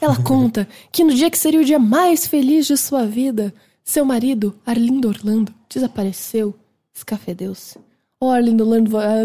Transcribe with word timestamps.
Ela 0.00 0.22
conta 0.22 0.68
que 0.90 1.04
no 1.04 1.14
dia 1.14 1.30
que 1.30 1.38
seria 1.38 1.60
o 1.60 1.64
dia 1.64 1.78
mais 1.78 2.26
feliz 2.26 2.66
de 2.66 2.76
sua 2.76 3.06
vida, 3.06 3.54
seu 3.82 4.04
marido, 4.04 4.58
Arlindo 4.64 5.08
Orlando, 5.08 5.54
desapareceu, 5.68 6.54
escafedeu-se. 6.94 7.78
Oh, 8.24 8.30
Arlindo 8.30 8.64
Orlando, 8.64 8.90
vai- 8.90 9.22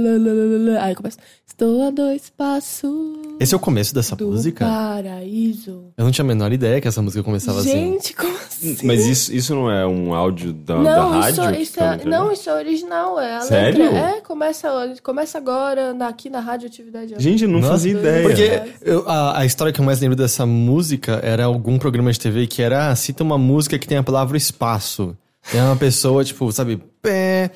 aí 0.81 0.93
começa. 0.95 1.17
Estou 1.47 1.87
a 1.87 1.89
dois 1.89 2.29
passos 2.29 2.91
Esse 3.39 3.53
é 3.53 3.57
o 3.57 3.59
começo 3.59 3.93
dessa 3.93 4.15
do 4.15 4.27
música? 4.27 4.65
paraíso. 4.65 5.85
Eu 5.97 6.05
não 6.05 6.11
tinha 6.11 6.23
a 6.23 6.27
menor 6.27 6.51
ideia 6.53 6.79
que 6.79 6.87
essa 6.87 7.01
música 7.01 7.21
começava 7.23 7.59
assim. 7.59 7.71
Gente, 7.71 8.13
como 8.15 8.33
assim? 8.35 8.77
Mas 8.83 9.05
isso, 9.05 9.33
isso 9.33 9.53
não 9.55 9.69
é 9.69 9.85
um 9.85 10.13
áudio 10.13 10.53
da, 10.53 10.75
da 10.75 10.81
Não, 10.81 11.09
rádio? 11.11 11.29
isso, 11.61 11.73
tá 11.75 11.83
é, 11.91 11.95
internet? 11.95 12.07
não, 12.07 12.31
isso 12.31 12.49
é 12.49 12.53
original. 12.53 13.19
É 13.19 13.35
a 13.37 13.41
Sério? 13.41 13.83
letra. 13.83 13.99
É, 13.99 14.21
começa, 14.21 14.69
começa 15.03 15.37
agora 15.37 15.93
na- 15.93 16.07
aqui 16.07 16.29
na 16.29 16.39
Rádio 16.39 16.67
Atividade. 16.67 17.15
Gente, 17.17 17.45
não 17.47 17.59
Nossa, 17.59 17.71
fazia 17.73 17.91
ideia. 17.93 18.23
Porque 18.23 18.61
eu- 18.81 19.07
a, 19.09 19.39
a 19.39 19.45
história 19.45 19.73
que 19.73 19.79
eu 19.81 19.85
mais 19.85 19.99
lembro 19.99 20.15
dessa 20.15 20.45
música 20.45 21.19
era 21.23 21.45
algum 21.45 21.77
programa 21.77 22.11
de 22.11 22.19
TV 22.19 22.47
que 22.47 22.61
era, 22.61 22.89
ah, 22.89 22.95
cita 22.95 23.23
uma 23.23 23.37
música 23.37 23.77
que 23.79 23.87
tem 23.87 23.97
a 23.97 24.03
palavra 24.03 24.37
espaço. 24.37 25.15
É 25.53 25.61
uma 25.63 25.75
pessoa, 25.75 26.23
tipo, 26.23 26.51
sabe, 26.51 26.81
pé, 27.01 27.51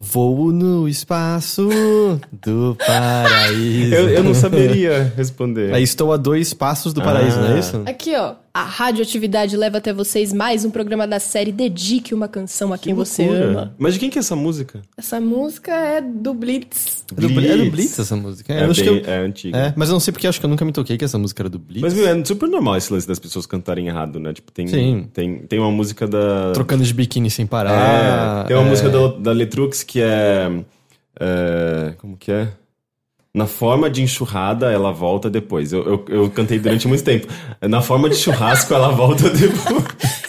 voo 0.00 0.52
no 0.52 0.88
espaço 0.88 1.68
do 2.30 2.76
paraíso. 2.86 3.94
Eu, 3.94 4.08
eu 4.10 4.22
não 4.24 4.34
saberia 4.34 5.12
responder. 5.16 5.72
Aí 5.72 5.82
estou 5.82 6.12
a 6.12 6.16
dois 6.16 6.52
passos 6.52 6.92
do 6.92 7.02
paraíso, 7.02 7.38
não 7.40 7.48
é 7.48 7.54
Ah. 7.54 7.58
isso? 7.58 7.82
Aqui, 7.86 8.14
ó. 8.16 8.34
A 8.56 8.62
Radioatividade 8.62 9.54
leva 9.54 9.76
até 9.76 9.92
vocês 9.92 10.32
mais 10.32 10.64
um 10.64 10.70
programa 10.70 11.06
da 11.06 11.20
série 11.20 11.52
Dedique 11.52 12.14
uma 12.14 12.26
canção 12.26 12.72
a 12.72 12.78
quem 12.78 12.94
você 12.94 13.28
ama. 13.28 13.74
Mas 13.76 13.92
de 13.92 14.00
quem 14.00 14.08
que 14.08 14.18
é 14.18 14.20
essa 14.20 14.34
música? 14.34 14.80
Essa 14.96 15.20
música 15.20 15.72
é 15.72 16.00
do 16.00 16.32
Blitz. 16.32 17.04
É 17.12 17.20
do, 17.20 17.26
é 17.38 17.54
do 17.58 17.70
Blitz 17.70 17.98
essa 17.98 18.16
música. 18.16 18.54
É, 18.54 18.64
acho 18.64 18.82
bem- 18.82 19.02
que 19.02 19.06
eu- 19.06 19.12
é 19.12 19.18
antiga. 19.18 19.58
é, 19.58 19.74
mas 19.76 19.90
eu 19.90 19.92
não 19.92 20.00
sei 20.00 20.10
porque 20.10 20.26
eu 20.26 20.30
acho 20.30 20.40
que 20.40 20.46
eu 20.46 20.48
nunca 20.48 20.64
me 20.64 20.72
toquei 20.72 20.96
que 20.96 21.04
essa 21.04 21.18
música 21.18 21.42
era 21.42 21.50
do 21.50 21.58
Blitz. 21.58 21.82
Mas, 21.82 21.92
meu, 21.92 22.08
é 22.08 22.24
super 22.24 22.48
normal 22.48 22.78
esse 22.78 22.90
lance 22.90 23.06
das 23.06 23.18
pessoas 23.18 23.44
cantarem 23.44 23.88
errado, 23.88 24.18
né? 24.18 24.32
Tipo, 24.32 24.50
tem, 24.50 24.66
Sim. 24.66 25.06
tem, 25.12 25.40
tem 25.40 25.58
uma 25.58 25.70
música 25.70 26.08
da... 26.08 26.52
Trocando 26.52 26.82
de 26.82 26.94
biquíni 26.94 27.28
sem 27.28 27.44
parar. 27.46 28.44
É, 28.44 28.48
tem 28.48 28.56
uma 28.56 28.64
é. 28.64 28.70
música 28.70 28.88
da, 28.88 29.08
da 29.18 29.32
Letrux 29.32 29.82
que 29.82 30.00
é, 30.00 30.50
é... 31.20 31.92
Como 31.98 32.16
que 32.16 32.32
é? 32.32 32.48
Na 33.36 33.46
forma 33.46 33.90
de 33.90 34.00
enxurrada, 34.00 34.72
ela 34.72 34.90
volta 34.90 35.28
depois. 35.28 35.70
Eu, 35.70 35.84
eu, 35.84 36.04
eu 36.08 36.30
cantei 36.30 36.58
durante 36.58 36.88
muito 36.88 37.04
tempo. 37.04 37.26
Na 37.60 37.82
forma 37.82 38.08
de 38.08 38.16
churrasco, 38.16 38.72
ela 38.72 38.88
volta 38.88 39.28
depois. 39.28 39.84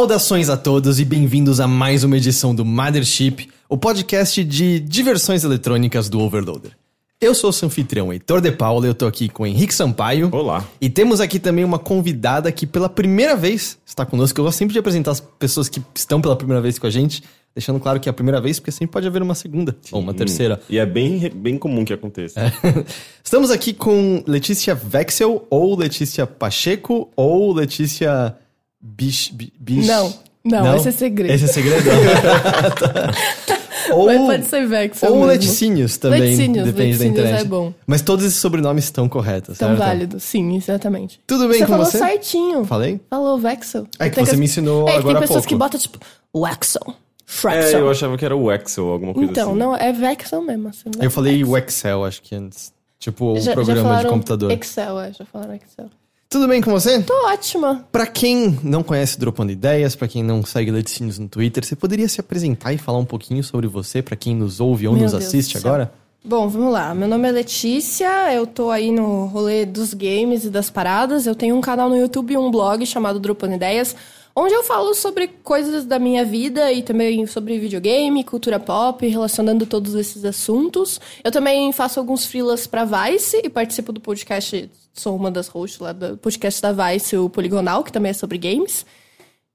Saudações 0.00 0.48
a 0.48 0.56
todos 0.56 0.98
e 0.98 1.04
bem-vindos 1.04 1.60
a 1.60 1.68
mais 1.68 2.04
uma 2.04 2.16
edição 2.16 2.54
do 2.54 2.64
Mothership, 2.64 3.50
o 3.68 3.76
podcast 3.76 4.42
de 4.42 4.80
diversões 4.80 5.44
eletrônicas 5.44 6.08
do 6.08 6.20
Overloader. 6.20 6.70
Eu 7.20 7.34
sou 7.34 7.50
o 7.50 7.52
seu 7.52 7.66
anfitrião 7.66 8.10
Heitor 8.10 8.40
de 8.40 8.50
Paula, 8.50 8.86
eu 8.86 8.94
tô 8.94 9.06
aqui 9.06 9.28
com 9.28 9.42
o 9.42 9.46
Henrique 9.46 9.74
Sampaio. 9.74 10.30
Olá. 10.32 10.66
E 10.80 10.88
temos 10.88 11.20
aqui 11.20 11.38
também 11.38 11.66
uma 11.66 11.78
convidada 11.78 12.50
que 12.50 12.66
pela 12.66 12.88
primeira 12.88 13.36
vez 13.36 13.76
está 13.84 14.06
conosco. 14.06 14.40
Eu 14.40 14.44
gosto 14.46 14.56
sempre 14.56 14.72
de 14.72 14.78
apresentar 14.78 15.10
as 15.10 15.20
pessoas 15.20 15.68
que 15.68 15.82
estão 15.94 16.18
pela 16.18 16.34
primeira 16.34 16.62
vez 16.62 16.78
com 16.78 16.86
a 16.86 16.90
gente, 16.90 17.22
deixando 17.54 17.78
claro 17.78 18.00
que 18.00 18.08
é 18.08 18.10
a 18.10 18.14
primeira 18.14 18.40
vez, 18.40 18.58
porque 18.58 18.72
sempre 18.72 18.92
pode 18.92 19.06
haver 19.06 19.20
uma 19.20 19.34
segunda 19.34 19.76
ou 19.92 20.00
uma 20.00 20.14
terceira. 20.14 20.62
E 20.70 20.78
é 20.78 20.86
bem, 20.86 21.28
bem 21.28 21.58
comum 21.58 21.84
que 21.84 21.92
aconteça. 21.92 22.40
Estamos 23.22 23.50
aqui 23.50 23.74
com 23.74 24.24
Letícia 24.26 24.74
Vexel, 24.74 25.46
ou 25.50 25.76
Letícia 25.76 26.26
Pacheco, 26.26 27.10
ou 27.14 27.52
Letícia 27.52 28.34
Bish... 28.80 29.30
Bi- 29.32 29.52
Bish... 29.58 29.86
Não, 29.86 30.12
não, 30.44 30.76
esse 30.76 30.88
é 30.88 30.92
segredo. 30.92 31.32
Esse 31.34 31.44
é 31.44 31.48
segredo? 31.48 31.90
ou, 33.92 34.06
Mas 34.06 34.18
pode 34.20 34.44
ser 34.46 34.66
Vexel 34.66 35.10
ou 35.10 35.16
mesmo. 35.16 35.30
Leticínios 35.30 35.96
também, 35.98 36.20
Leticínios, 36.20 36.64
depende 36.64 36.98
da 36.98 37.04
Leticínios 37.04 37.18
internet. 37.18 37.40
é 37.40 37.44
bom. 37.44 37.72
Mas 37.86 38.02
todos 38.02 38.24
esses 38.24 38.38
sobrenomes 38.38 38.84
estão 38.84 39.08
corretos, 39.08 39.58
Tão 39.58 39.68
certo? 39.68 39.78
válido, 39.80 40.20
sim, 40.20 40.56
exatamente. 40.56 41.20
Tudo 41.26 41.48
bem 41.48 41.58
você 41.58 41.66
com 41.66 41.72
falou 41.72 41.86
você? 41.86 41.98
certinho. 41.98 42.64
Falei? 42.64 43.00
Falou 43.10 43.38
Vexel. 43.38 43.86
É 43.98 44.08
que 44.08 44.20
você 44.24 44.32
as- 44.32 44.38
me 44.38 44.44
ensinou 44.46 44.88
é, 44.88 44.96
agora 44.96 45.18
tem 45.18 45.28
pessoas 45.28 45.44
pouco. 45.44 45.48
que 45.48 45.56
botam 45.56 45.80
tipo 45.80 45.98
Wexel, 46.34 46.82
É, 46.88 46.92
Frexel. 47.26 47.80
eu 47.80 47.90
achava 47.90 48.16
que 48.16 48.24
era 48.24 48.36
o 48.36 48.50
Excel, 48.52 48.88
alguma 48.88 49.12
coisa 49.14 49.30
então, 49.30 49.50
assim. 49.50 49.58
não, 49.58 49.76
é 49.76 49.92
Vexel 49.92 50.42
mesmo. 50.42 50.68
Assim, 50.68 50.90
não 50.94 51.02
é 51.02 51.06
Eu 51.06 51.10
falei 51.10 51.38
Vexel. 51.38 51.52
o 51.52 51.58
Excel, 51.58 52.04
acho 52.04 52.22
que 52.22 52.34
antes. 52.34 52.72
Tipo, 52.98 53.32
o 53.32 53.36
Já- 53.36 53.42
já 53.42 53.52
programa 53.52 53.98
de 54.02 54.06
computador. 54.08 54.52
Excel, 54.52 55.00
é, 55.00 55.12
já 55.12 55.24
falaram 55.24 55.54
Excel. 55.54 55.88
Tudo 56.32 56.46
bem 56.46 56.62
com 56.62 56.70
você? 56.70 57.02
Tô 57.02 57.26
ótima. 57.26 57.84
Pra 57.90 58.06
quem 58.06 58.56
não 58.62 58.84
conhece 58.84 59.18
Dropando 59.18 59.50
Ideias, 59.50 59.96
pra 59.96 60.06
quem 60.06 60.22
não 60.22 60.44
segue 60.44 60.70
Leticínios 60.70 61.18
no 61.18 61.28
Twitter, 61.28 61.66
você 61.66 61.74
poderia 61.74 62.08
se 62.08 62.20
apresentar 62.20 62.72
e 62.72 62.78
falar 62.78 62.98
um 62.98 63.04
pouquinho 63.04 63.42
sobre 63.42 63.66
você, 63.66 64.00
pra 64.00 64.14
quem 64.14 64.36
nos 64.36 64.60
ouve 64.60 64.86
ou 64.86 64.94
Meu 64.94 65.02
nos 65.02 65.10
Deus 65.10 65.24
assiste 65.24 65.56
agora? 65.58 65.92
Bom, 66.24 66.46
vamos 66.48 66.72
lá. 66.72 66.94
Meu 66.94 67.08
nome 67.08 67.28
é 67.28 67.32
Letícia, 67.32 68.32
eu 68.32 68.46
tô 68.46 68.70
aí 68.70 68.92
no 68.92 69.26
rolê 69.26 69.66
dos 69.66 69.92
games 69.92 70.44
e 70.44 70.50
das 70.50 70.70
paradas. 70.70 71.26
Eu 71.26 71.34
tenho 71.34 71.56
um 71.56 71.60
canal 71.60 71.88
no 71.88 71.96
YouTube 71.96 72.32
e 72.32 72.36
um 72.36 72.48
blog 72.48 72.86
chamado 72.86 73.18
Dropando 73.18 73.54
Ideias, 73.54 73.96
onde 74.32 74.54
eu 74.54 74.62
falo 74.62 74.94
sobre 74.94 75.26
coisas 75.42 75.84
da 75.84 75.98
minha 75.98 76.24
vida 76.24 76.72
e 76.72 76.80
também 76.80 77.26
sobre 77.26 77.58
videogame, 77.58 78.22
cultura 78.22 78.60
pop, 78.60 79.04
relacionando 79.04 79.66
todos 79.66 79.96
esses 79.96 80.24
assuntos. 80.24 81.00
Eu 81.24 81.32
também 81.32 81.72
faço 81.72 81.98
alguns 81.98 82.24
freelas 82.24 82.68
pra 82.68 82.84
Vice 82.84 83.40
e 83.42 83.50
participo 83.50 83.92
do 83.92 84.00
podcast, 84.00 84.70
sou 84.92 85.16
uma 85.16 85.30
das 85.30 85.48
hosts 85.48 85.80
lá 85.80 85.92
do 85.92 86.16
podcast 86.16 86.60
da 86.62 86.72
Vice, 86.72 87.16
o 87.16 87.28
Poligonal, 87.30 87.82
que 87.84 87.92
também 87.92 88.10
é 88.10 88.14
sobre 88.14 88.38
games. 88.38 88.84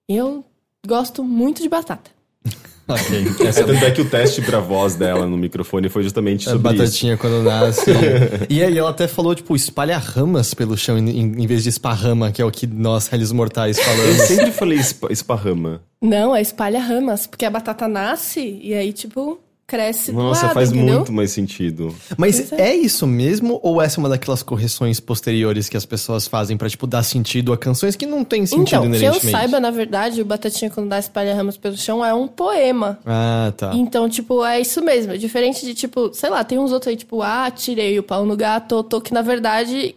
Eu 0.07 0.43
gosto 0.85 1.23
muito 1.23 1.61
de 1.61 1.69
batata. 1.69 2.11
Ok. 2.87 3.25
É, 3.47 3.51
tanto 3.51 3.83
é 3.83 3.89
que 3.89 3.99
o 4.01 4.07
teste 4.07 4.43
pra 4.43 4.59
voz 4.59 4.93
dela 4.93 5.25
no 5.25 5.35
microfone 5.35 5.89
foi 5.89 6.03
justamente 6.03 6.47
A 6.47 6.51
sobre 6.51 6.69
isso. 6.69 6.77
batatinha 6.83 7.17
quando 7.17 7.41
nasce. 7.41 7.89
e 8.47 8.61
aí 8.63 8.77
ela 8.77 8.91
até 8.91 9.07
falou, 9.07 9.33
tipo, 9.33 9.55
espalha 9.55 9.97
ramas 9.97 10.53
pelo 10.53 10.77
chão 10.77 10.95
em, 10.95 11.09
em 11.09 11.47
vez 11.47 11.63
de 11.63 11.69
esparrama, 11.69 12.31
que 12.31 12.39
é 12.43 12.45
o 12.45 12.51
que 12.51 12.67
nós, 12.67 13.07
réis 13.07 13.31
mortais, 13.31 13.79
Eu 13.79 13.83
falamos. 13.83 14.17
sempre 14.27 14.51
falei 14.51 14.77
espa- 14.77 15.07
esparrama. 15.11 15.81
Não, 15.99 16.35
é 16.35 16.41
espalha 16.43 16.79
ramas, 16.79 17.25
porque 17.25 17.43
a 17.43 17.49
batata 17.49 17.87
nasce 17.87 18.59
e 18.61 18.75
aí, 18.75 18.93
tipo, 18.93 19.39
cresce 19.67 20.11
do 20.11 20.17
Nossa, 20.17 20.49
faz 20.49 20.71
entendeu? 20.71 20.95
muito 20.97 21.11
mais 21.11 21.31
sentido. 21.31 21.93
Mas 22.17 22.39
Pois 22.39 22.51
é. 22.53 22.75
isso 22.75 23.07
mesmo? 23.07 23.59
Ou 23.63 23.81
essa 23.81 23.99
é 23.99 23.99
uma 23.99 24.09
daquelas 24.09 24.43
correções 24.43 24.99
posteriores 24.99 25.67
que 25.67 25.75
as 25.75 25.85
pessoas 25.85 26.27
fazem 26.27 26.55
pra, 26.55 26.69
tipo, 26.69 26.85
dar 26.85 27.01
sentido 27.01 27.51
a 27.51 27.57
canções 27.57 27.95
que 27.95 28.05
não 28.05 28.23
tem 28.23 28.45
sentido 28.45 28.67
Então, 28.67 28.81
que 28.81 28.87
eu 28.87 28.95
inerentemente? 28.95 29.31
saiba, 29.31 29.59
na 29.59 29.71
verdade, 29.71 30.21
o 30.21 30.25
Batatinha 30.25 30.69
quando 30.69 30.89
dá 30.89 30.99
espalha 30.99 31.33
ramas 31.33 31.57
pelo 31.57 31.75
chão 31.75 32.05
é 32.05 32.13
um 32.13 32.27
poema. 32.27 32.99
Ah, 33.05 33.51
tá. 33.57 33.71
Então, 33.73 34.07
tipo, 34.07 34.45
é 34.45 34.61
isso 34.61 34.83
mesmo. 34.83 35.13
É 35.13 35.17
diferente 35.17 35.65
de, 35.65 35.73
tipo, 35.73 36.13
sei 36.13 36.29
lá, 36.29 36.43
tem 36.43 36.59
uns 36.59 36.71
outros 36.71 36.89
aí, 36.89 36.95
tipo, 36.95 37.21
ah, 37.23 37.49
tirei 37.49 37.97
o 37.97 38.03
pau 38.03 38.23
no 38.25 38.37
gato, 38.37 38.83
tô, 38.83 39.01
que 39.01 39.13
na 39.13 39.21
verdade. 39.23 39.95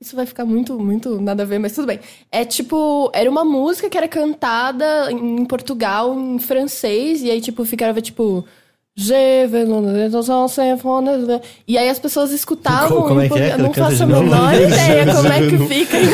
Isso 0.00 0.14
vai 0.14 0.26
ficar 0.26 0.44
muito, 0.44 0.78
muito 0.78 1.18
nada 1.18 1.44
a 1.44 1.46
ver, 1.46 1.58
mas 1.58 1.72
tudo 1.72 1.86
bem. 1.86 1.98
É 2.30 2.44
tipo, 2.44 3.10
era 3.14 3.30
uma 3.30 3.42
música 3.44 3.88
que 3.88 3.96
era 3.96 4.06
cantada 4.08 5.10
em 5.10 5.44
Portugal, 5.46 6.14
em 6.18 6.38
francês, 6.38 7.22
e 7.22 7.30
aí, 7.30 7.40
tipo, 7.40 7.64
ficava, 7.64 8.02
tipo. 8.02 8.44
E 11.66 11.76
aí 11.78 11.88
as 11.88 11.98
pessoas 11.98 12.30
escutavam. 12.30 13.02
Como 13.02 13.20
é 13.20 13.28
que 13.28 13.38
é? 13.38 13.52
Eu 13.54 13.58
não 13.58 13.74
faço 13.74 14.02
a 14.02 14.06
menor 14.06 14.54
ideia 14.54 15.06
como 15.14 15.28
é 15.28 15.40
que 15.40 15.58
fica 15.66 15.96
em 15.98 16.06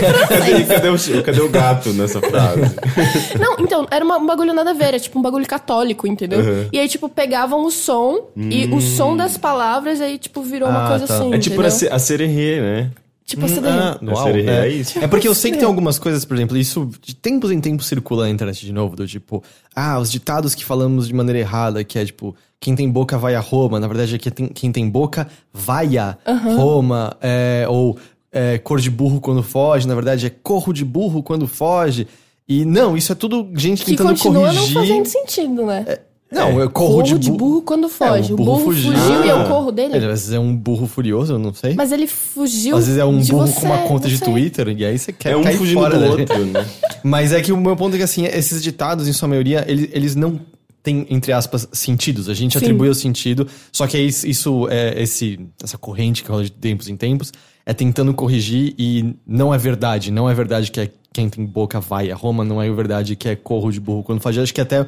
francês. 0.65 0.69
cadê, 0.69 0.88
o, 0.88 1.23
cadê 1.23 1.41
o 1.43 1.49
gato 1.50 1.93
nessa 1.93 2.21
frase? 2.21 2.62
Não, 3.38 3.56
então, 3.59 3.87
era 3.91 4.05
uma- 4.05 4.19
um 4.19 4.27
bagulho 4.27 4.55
nada 4.55 4.71
a 4.71 4.75
ver, 4.75 4.85
era 4.85 5.00
tipo 5.00 5.19
um 5.19 5.23
bagulho 5.23 5.47
católico, 5.47 6.06
entendeu? 6.06 6.41
Uhum. 6.41 6.69
E 6.73 6.79
aí, 6.79 6.88
tipo, 6.88 7.09
pegavam 7.09 7.65
o 7.65 7.71
som 7.71 8.29
e 8.37 8.67
o 8.73 8.81
som 8.81 9.17
das 9.17 9.37
palavras, 9.37 10.00
aí, 10.00 10.19
tipo, 10.19 10.43
virou 10.43 10.69
uma 10.69 10.87
Ah, 10.87 10.88
coisa 10.88 11.06
tá. 11.06 11.15
assim. 11.19 11.35
É 11.35 11.38
tipo 11.38 11.55
entendeu? 11.56 11.67
a, 11.69 11.71
se- 11.71 11.88
a 11.88 11.99
sererê, 11.99 12.61
né? 12.61 12.91
Tipo, 13.27 13.47
Hum, 13.47 13.49
ah, 13.65 13.99
A 14.00 14.12
uau, 14.12 14.25
série 14.25 14.47
é. 14.49 14.50
é 14.50 14.69
isso. 14.69 14.99
É 14.99 15.06
porque 15.06 15.29
eu 15.29 15.35
sei 15.35 15.53
que 15.53 15.59
tem 15.59 15.67
algumas 15.67 15.99
coisas, 16.00 16.25
por 16.25 16.35
exemplo, 16.37 16.56
isso 16.56 16.91
de 17.00 17.15
tempos 17.15 17.53
em 17.53 17.61
tempos 17.61 17.87
circula 17.87 18.25
na 18.25 18.31
internet 18.31 18.65
de 18.67 18.73
novo, 18.73 18.97
do 18.97 19.06
tipo, 19.06 19.43
ah, 19.77 19.99
os 20.00 20.11
ditados 20.11 20.53
que 20.55 20.65
falamos 20.65 21.06
de 21.06 21.15
maneira 21.15 21.38
errada, 21.38 21.85
que 21.85 21.97
é 21.99 22.05
tipo, 22.05 22.35
quem 22.61 22.75
tem 22.77 22.89
boca 22.91 23.17
vai 23.19 23.35
a 23.35 23.41
Roma, 23.41 23.81
na 23.81 23.89
verdade 23.89 24.15
é 24.15 24.19
que 24.19 24.31
tem- 24.31 24.49
quem 24.49 24.71
tem 24.71 24.89
boca 24.89 25.27
vai 25.53 25.97
a 25.97 26.17
Roma, 26.57 27.17
é, 27.21 27.65
ou 27.69 27.97
é, 28.31 28.59
cor 28.59 28.79
de 28.81 28.91
burro 28.91 29.21
quando 29.21 29.43
foge, 29.43 29.89
na 29.89 29.95
verdade 29.95 30.27
é 30.27 30.31
corro 30.31 30.73
de 30.73 30.85
burro 30.85 31.23
quando 31.23 31.49
foge. 31.49 32.07
E 32.49 32.65
não, 32.65 32.97
isso 32.97 33.12
é 33.12 33.15
tudo 33.15 33.49
gente 33.55 33.85
Que 33.85 33.93
tentando 33.93 34.09
continua 34.11 34.49
corrigir. 34.49 34.75
não 34.75 34.81
fazendo 34.83 35.07
sentido, 35.07 35.67
né? 35.67 35.85
Não, 36.33 36.61
eu 36.61 36.71
corro, 36.71 37.03
Corro 37.03 37.19
de, 37.19 37.31
burro. 37.33 37.62
quando 37.62 37.89
foge. 37.89 38.31
É, 38.31 38.35
o 38.35 38.37
burro, 38.37 38.61
fugiu 38.67 38.93
e 39.25 39.29
eu 39.29 39.45
corro 39.49 39.73
dele. 39.73 39.97
Às 39.97 40.03
vezes 40.05 40.33
é 40.33 40.39
um 40.39 40.55
burro 40.56 40.87
furioso, 40.87 41.33
eu 41.33 41.39
não 41.41 41.53
sei. 41.53 41.75
Mas 41.75 41.91
ele 41.91 42.06
fugiu. 42.06 42.77
Às 42.77 42.87
vezes 42.87 43.01
é 43.01 43.05
um 43.05 43.19
de 43.19 43.33
burro 43.33 43.49
você, 43.49 43.61
com 43.61 43.67
uma 43.67 43.79
conta 43.79 44.06
de. 44.09 44.21
Twitter, 44.21 44.69
e 44.79 44.85
aí 44.85 44.97
você 44.97 45.13
quer 45.13 45.33
É 45.33 45.37
um 45.37 45.43
cair 45.43 45.56
fugindo 45.59 45.81
fora 45.81 45.99
do 45.99 46.01
dele. 46.17 46.21
outro, 46.23 46.45
né? 46.47 46.65
Mas 47.03 47.33
é 47.33 47.41
que 47.41 47.51
o 47.53 47.56
meu 47.56 47.75
ponto 47.75 47.95
é 47.95 47.99
que, 47.99 48.05
assim, 48.05 48.27
esses 48.27 48.63
ditados, 48.63 49.09
em 49.09 49.13
sua 49.13 49.27
maioria, 49.29 49.65
eles, 49.67 49.89
eles 49.93 50.15
não 50.15 50.39
têm, 50.82 51.06
entre 51.11 51.32
aspas, 51.32 51.69
sentidos. 51.73 52.29
A 52.29 52.35
gente 52.35 52.59
Sim. 52.59 52.65
atribui 52.65 52.88
o 52.88 52.94
sentido, 52.94 53.47
só 53.73 53.87
que 53.87 53.97
é 53.97 54.00
isso, 54.00 54.27
isso 54.27 54.69
é 54.69 55.03
esse, 55.03 55.41
essa 55.62 55.79
corrente 55.79 56.23
que 56.23 56.31
rola 56.31 56.44
de 56.44 56.53
tempos 56.53 56.88
em 56.88 56.97
tempos, 56.97 57.32
é 57.65 57.73
tentando 57.75 58.12
corrigir 58.15 58.75
e 58.79 59.15
não 59.27 59.53
é 59.53 59.59
verdade. 59.59 60.11
Não 60.11 60.29
é 60.29 60.35
verdade 60.35 60.71
que 60.71 60.81
é 60.81 60.91
quem 61.12 61.29
tem 61.29 61.44
boca 61.44 61.81
vai 61.81 62.11
a 62.11 62.15
Roma, 62.15 62.44
não 62.44 62.62
é 62.62 62.71
verdade 62.71 63.17
que 63.17 63.29
é 63.29 63.37
corro 63.37 63.71
de 63.71 63.81
burro 63.81 64.03
quando 64.03 64.21
faz. 64.21 64.38
Acho 64.38 64.55
que 64.55 64.61
até 64.61 64.87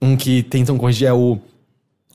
um 0.00 0.16
que 0.16 0.42
tentam 0.42 0.78
corrigir 0.78 1.08
é 1.08 1.12
o 1.12 1.38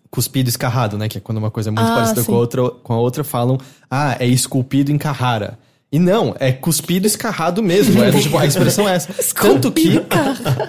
cuspido 0.10 0.50
escarrado, 0.50 0.98
né? 0.98 1.08
Que 1.08 1.18
é 1.18 1.22
quando 1.22 1.38
uma 1.38 1.52
coisa 1.52 1.70
é 1.70 1.72
muito 1.72 1.88
Ah, 1.88 1.96
parecida 1.96 2.24
com 2.24 2.34
a, 2.34 2.38
outra, 2.38 2.70
com 2.70 2.94
a 2.94 3.00
outra, 3.00 3.24
falam, 3.24 3.58
ah, 3.90 4.16
é 4.20 4.26
esculpido 4.26 4.92
em 4.92 4.98
Carrara. 4.98 5.60
E 5.92 5.98
não, 5.98 6.36
é 6.40 6.52
cuspido 6.52 7.08
escarrado 7.08 7.64
mesmo. 7.64 8.04
É, 8.04 8.12
tipo, 8.12 8.38
a 8.38 8.46
expressão 8.46 8.88
é 8.88 8.96
essa. 8.96 9.12
tanto 9.34 9.72
que, 9.72 10.00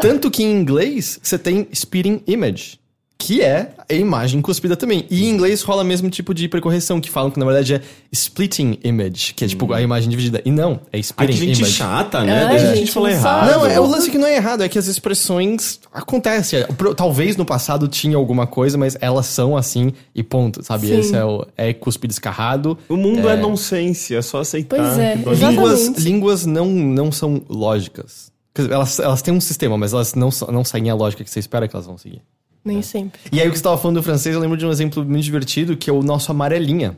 tanto 0.01 0.31
que 0.31 0.43
em 0.43 0.51
inglês 0.51 1.21
você 1.23 1.39
tem 1.39 1.69
spitting 1.73 2.23
image, 2.27 2.80
que 3.21 3.43
é 3.43 3.73
a 3.87 3.93
imagem 3.93 4.41
cuspida 4.41 4.75
também. 4.75 5.05
E 5.11 5.27
em 5.27 5.29
inglês 5.29 5.61
rola 5.61 5.83
o 5.83 5.85
mesmo 5.85 6.09
tipo 6.09 6.33
de 6.33 6.47
hipercorreção, 6.47 6.99
que 6.99 7.11
falam 7.11 7.31
que 7.31 7.39
na 7.39 7.45
verdade 7.45 7.75
é 7.75 7.81
splitting 8.11 8.79
image, 8.83 9.35
que 9.35 9.45
é 9.45 9.47
tipo 9.47 9.71
a 9.75 9.83
imagem 9.83 10.09
dividida. 10.09 10.41
E 10.43 10.51
não, 10.51 10.81
é 10.91 10.97
Ai, 10.97 11.01
spitting 11.01 11.33
que 11.33 11.39
gente 11.39 11.59
image. 11.59 11.73
chata, 11.75 12.25
né? 12.25 12.49
Deixa 12.49 12.71
a 12.71 12.75
gente 12.75 12.97
não 12.97 13.07
errado. 13.07 13.51
Não, 13.51 13.67
é, 13.67 13.79
o 13.79 13.87
lance 13.87 14.11
que 14.11 14.17
não 14.17 14.27
é 14.27 14.37
errado, 14.37 14.63
é 14.63 14.69
que 14.71 14.79
as 14.79 14.87
expressões 14.87 15.79
acontecem. 15.93 16.65
Talvez 16.97 17.37
no 17.37 17.45
passado 17.45 17.89
tinha 17.89 18.17
alguma 18.17 18.47
coisa, 18.47 18.79
mas 18.79 18.97
elas 19.03 19.27
são 19.27 19.55
assim 19.55 19.93
e 20.15 20.23
ponto, 20.23 20.65
sabe? 20.65 20.87
Sim. 20.87 20.99
Esse 21.01 21.15
é 21.15 21.25
o 21.25 21.47
é 21.59 21.75
cuspido 21.75 22.13
escarrado. 22.13 22.79
O 22.89 22.97
mundo 22.97 23.29
é, 23.29 23.37
nonsense, 23.37 24.15
é 24.15 24.23
só 24.23 24.41
aceitar. 24.41 24.79
Pois 24.79 24.99
é. 24.99 25.15
Línguas, 25.15 25.89
línguas 25.99 26.47
não, 26.47 26.67
não 26.67 27.13
são 27.13 27.43
lógicas. 27.51 28.33
Elas, 28.55 28.99
elas 28.99 29.21
têm 29.21 29.35
um 29.35 29.41
sistema, 29.41 29.77
mas 29.77 29.93
elas 29.93 30.15
não, 30.15 30.31
não 30.51 30.65
seguem 30.65 30.91
a 30.91 30.95
lógica 30.95 31.23
que 31.23 31.31
você 31.31 31.39
espera 31.39 31.69
que 31.69 31.77
elas 31.77 31.87
vão 31.87 31.99
seguir. 31.99 32.23
Nem 32.65 32.83
sempre. 32.83 33.21
E 33.33 33.41
aí, 33.41 33.47
o 33.47 33.51
que 33.51 33.57
você 33.57 33.61
estava 33.61 33.79
falando 33.79 33.97
do 33.97 34.03
francês, 34.03 34.35
eu 34.35 34.41
lembro 34.41 34.57
de 34.57 34.67
um 34.67 34.71
exemplo 34.71 35.05
muito 35.05 35.25
divertido, 35.25 35.77
que 35.77 35.89
é 35.89 35.93
o 35.93 36.03
nosso 36.03 36.31
amarelinha. 36.31 36.97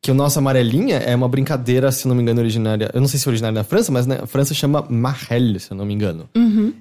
Que 0.00 0.10
o 0.10 0.14
nosso 0.14 0.38
amarelinha 0.38 0.96
é 0.96 1.14
uma 1.14 1.28
brincadeira, 1.28 1.92
se 1.92 2.08
não 2.08 2.14
me 2.16 2.22
engano, 2.22 2.40
originária. 2.40 2.90
Eu 2.92 3.00
não 3.00 3.06
sei 3.06 3.20
se 3.20 3.28
é 3.28 3.30
originária 3.30 3.54
na 3.54 3.62
França, 3.62 3.92
mas 3.92 4.04
na 4.06 4.26
França 4.26 4.52
chama 4.52 4.84
marrel, 4.90 5.60
se 5.60 5.70
eu 5.70 5.76
não 5.76 5.84
me 5.84 5.94
engano. 5.94 6.28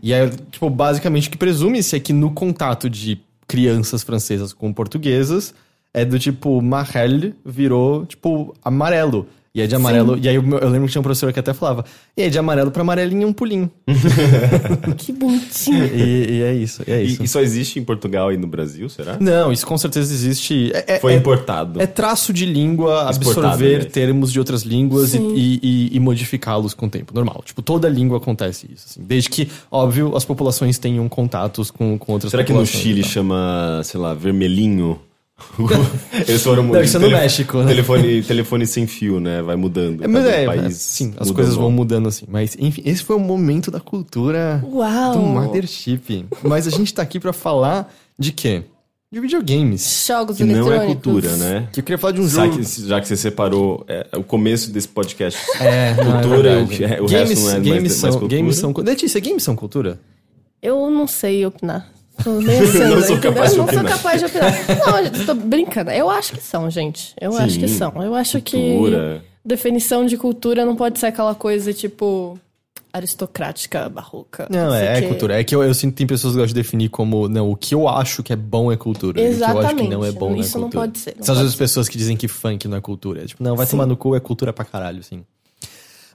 E 0.02 0.12
aí, 0.12 0.28
tipo, 0.50 0.70
basicamente 0.70 1.28
o 1.28 1.32
que 1.32 1.38
presume-se 1.38 1.96
é 1.96 2.00
que 2.00 2.14
no 2.14 2.32
contato 2.32 2.90
de 2.90 3.22
crianças 3.48 4.02
francesas 4.02 4.54
com 4.54 4.74
portuguesas, 4.74 5.54
é 5.94 6.04
do 6.06 6.18
tipo, 6.18 6.62
marrel 6.62 7.34
virou, 7.46 8.06
tipo, 8.06 8.56
amarelo. 8.64 9.28
E 9.54 9.60
aí 9.62 9.68
de 9.68 9.76
amarelo. 9.76 10.18
E 10.18 10.30
aí 10.30 10.36
eu, 10.36 10.42
eu 10.44 10.70
lembro 10.70 10.86
que 10.88 10.94
tinha 10.94 11.00
um 11.02 11.04
professor 11.04 11.34
que 11.34 11.40
até 11.40 11.54
falava: 11.54 11.84
e 12.16 12.22
aí 12.24 12.30
de 12.30 12.40
amarelo 12.40 12.72
pra 12.72 12.82
amarelinho 12.84 13.24
é 13.24 13.28
um 13.28 13.34
pulinho. 13.34 13.70
Que 14.98 15.12
bonitinho. 15.12 15.86
e, 15.94 16.38
e 16.38 16.42
é 16.44 16.54
isso, 16.54 16.84
e 16.88 16.92
é 16.92 17.04
isso. 17.04 17.22
E, 17.22 17.26
e 17.26 17.28
só 17.28 17.42
existe 17.42 17.80
em 17.80 17.84
Portugal 17.84 18.32
e 18.32 18.38
no 18.38 18.48
Brasil, 18.48 18.88
será? 18.90 19.18
Não, 19.20 19.52
isso 19.52 19.66
com 19.66 19.78
certeza 19.78 20.14
existe. 20.14 20.72
É, 20.74 20.96
é- 20.96 21.00
Foi 21.00 21.14
é- 21.14 21.18
importado. 21.18 21.82
É 21.82 21.86
traço 21.88 22.32
de 22.32 22.46
língua, 22.46 23.08
Exportado, 23.10 23.48
absorver 23.48 23.80
né? 23.80 23.86
termos 23.86 24.32
de 24.32 24.40
outras 24.40 24.62
línguas 24.64 25.14
e, 25.14 25.18
Sim. 25.18 25.34
e- 25.36 25.60
e- 25.62 25.96
e 25.96 26.00
modificá-los 26.00 26.74
com 26.74 26.86
o 26.86 26.90
tempo. 26.90 27.14
Normal. 27.14 27.42
Tipo, 27.46 27.62
toda 27.62 27.90
língua 27.90 28.18
acontece 28.18 28.68
isso. 28.74 28.86
assim. 28.90 29.02
Desde 29.04 29.30
que, 29.30 29.50
óbvio, 29.70 30.16
as 30.16 30.24
populações 30.24 30.78
tenham 30.78 31.08
contatos 31.10 31.70
com, 31.72 31.98
com 31.98 32.14
outras 32.14 32.32
Será 32.32 32.44
que 32.44 32.54
no 32.54 32.66
Chile 32.66 33.02
tal. 33.02 33.10
chama, 33.12 33.82
sei 33.84 34.00
lá, 34.00 34.14
vermelhinho? 34.14 35.00
Eles 36.28 36.42
foram 36.44 36.70
Deve 36.72 36.88
ser 36.88 37.00
no 37.00 37.10
México, 37.10 37.58
né? 37.60 37.68
Telefone, 37.68 38.24
telefone 38.24 38.66
sem 38.68 38.88
fio, 38.88 39.20
né? 39.20 39.42
Vai 39.42 39.56
mudando. 39.56 40.04
É, 40.04 40.08
mas 40.08 40.26
é, 40.26 40.46
país 40.46 40.66
é, 40.66 40.70
sim, 40.72 41.14
as 41.18 41.30
coisas 41.32 41.56
o 41.56 41.60
vão 41.60 41.72
mudando 41.72 42.08
assim. 42.08 42.26
Mas, 42.28 42.56
enfim, 42.60 42.82
esse 42.86 43.04
foi 43.04 43.16
o 43.16 43.20
momento 43.20 43.70
da 43.72 43.80
cultura 43.80 44.64
Uau. 44.66 45.14
do 45.14 45.20
Mothership. 45.20 46.26
Mas 46.44 46.68
a 46.68 46.70
gente 46.72 46.94
tá 46.94 47.02
aqui 47.02 47.20
pra 47.20 47.34
falar 47.34 47.94
de 48.18 48.32
quê? 48.32 48.64
De 49.14 49.20
videogames. 49.20 50.06
Jogos 50.08 50.38
Que 50.38 50.46
não 50.46 50.56
é 50.56 50.58
eletrônicos. 50.78 51.04
cultura, 51.04 51.36
né? 51.36 51.68
Que 51.74 51.82
eu 51.82 51.84
queria 51.84 51.98
falar 51.98 52.14
de 52.14 52.22
um 52.22 52.28
jogo. 52.30 52.58
que, 52.58 52.64
já 52.88 53.02
que 53.02 53.08
você 53.10 53.18
separou 53.18 53.84
é, 53.88 54.08
o 54.16 54.24
começo 54.24 54.72
desse 54.72 54.88
podcast. 54.88 55.38
É, 55.60 55.94
não, 55.96 56.18
é 56.18 56.22
cultura, 56.22 56.42
verdade. 56.56 56.64
o, 56.64 56.68
que- 56.68 56.84
o 57.02 57.08
games, 57.08 57.12
resto 57.30 57.42
não 57.44 57.50
é 57.50 57.54
mais, 57.54 57.64
games 57.68 57.82
mais 57.82 57.94
são, 57.94 58.12
cultura. 58.12 58.36
games 58.38 58.56
são. 58.56 58.74
Letícia, 58.78 59.20
games 59.20 59.44
são 59.44 59.56
cultura? 59.56 60.00
Eu 60.62 60.90
não 60.90 61.08
sei 61.08 61.46
opinar. 61.46 61.90
Assim, 62.22 62.80
Não 62.80 63.02
sou 63.02 63.16
entendeu? 63.18 63.20
capaz 63.22 63.52
de 63.52 63.58
Eu 63.58 63.66
não 63.66 63.72
sou 63.72 63.80
opinar. 63.80 63.86
capaz 63.98 64.20
de 64.20 64.26
opinar. 64.26 64.54
Não, 64.88 65.00
eu 65.00 65.26
tô 65.26 65.34
brincando. 65.36 65.92
Eu 65.92 66.10
acho 66.10 66.34
que 66.34 66.42
são, 66.42 66.70
gente. 66.70 67.14
Eu 67.20 67.36
acho 67.38 67.60
que 67.60 67.68
Sim, 67.68 67.78
são. 67.78 68.04
Eu 68.04 68.16
acho 68.16 68.42
cultura. 68.42 69.22
que 69.24 69.48
definição 69.48 70.06
de 70.06 70.18
cultura 70.18 70.66
não 70.66 70.76
pode 70.76 71.00
ser 71.00 71.08
aquela 71.08 71.34
coisa 71.36 71.74
tipo 71.74 72.38
aristocrática, 72.94 73.88
barroca. 73.88 74.48
Não, 74.50 74.74
é, 74.76 74.98
é 74.98 75.02
quê. 75.02 75.08
cultura. 75.08 75.40
É 75.40 75.44
que 75.46 75.56
eu, 75.56 75.64
eu 75.64 75.74
sinto 75.74 75.92
que 75.94 75.98
tem 76.00 76.08
pessoas 76.08 76.34
que 76.34 76.40
gostam 76.40 76.54
de 76.54 76.62
definir 76.62 76.90
como, 76.90 77.30
não, 77.30 77.50
o 77.50 77.56
que 77.56 77.74
eu 77.74 77.88
acho 77.88 78.22
que 78.22 78.34
é 78.34 78.36
bom 78.36 78.70
é 78.72 78.76
cultura. 78.76 79.22
E 79.22 79.24
o 79.24 79.28
que 79.38 79.42
eu 79.42 79.46
acho 79.46 79.54
que 79.54 79.60
Exatamente. 79.60 79.90
não 79.90 80.04
é 80.06 80.12
bom 80.12 80.30
não 80.32 80.36
é 80.38 80.40
Isso 80.42 80.58
não 80.60 80.64
cultura. 80.70 80.88
pode 80.88 81.00
ser, 81.00 81.16
não 81.18 81.24
São 81.24 81.34
às 81.34 81.38
pode 81.40 81.44
vezes 81.44 81.56
pessoas 81.56 81.88
que 81.88 81.98
dizem 81.98 82.18
que 82.18 82.28
funk 82.28 82.68
não 82.68 82.76
é 82.78 82.82
cultura. 82.82 83.24
É 83.24 83.26
tipo, 83.26 83.42
não, 83.42 83.56
vai 83.56 83.66
Sim. 83.66 83.72
tomar 83.72 83.86
no 83.86 83.96
cu, 83.96 84.14
é 84.14 84.20
cultura 84.20 84.52
pra 84.52 84.66
caralho, 84.66 85.02
sim. 85.04 85.24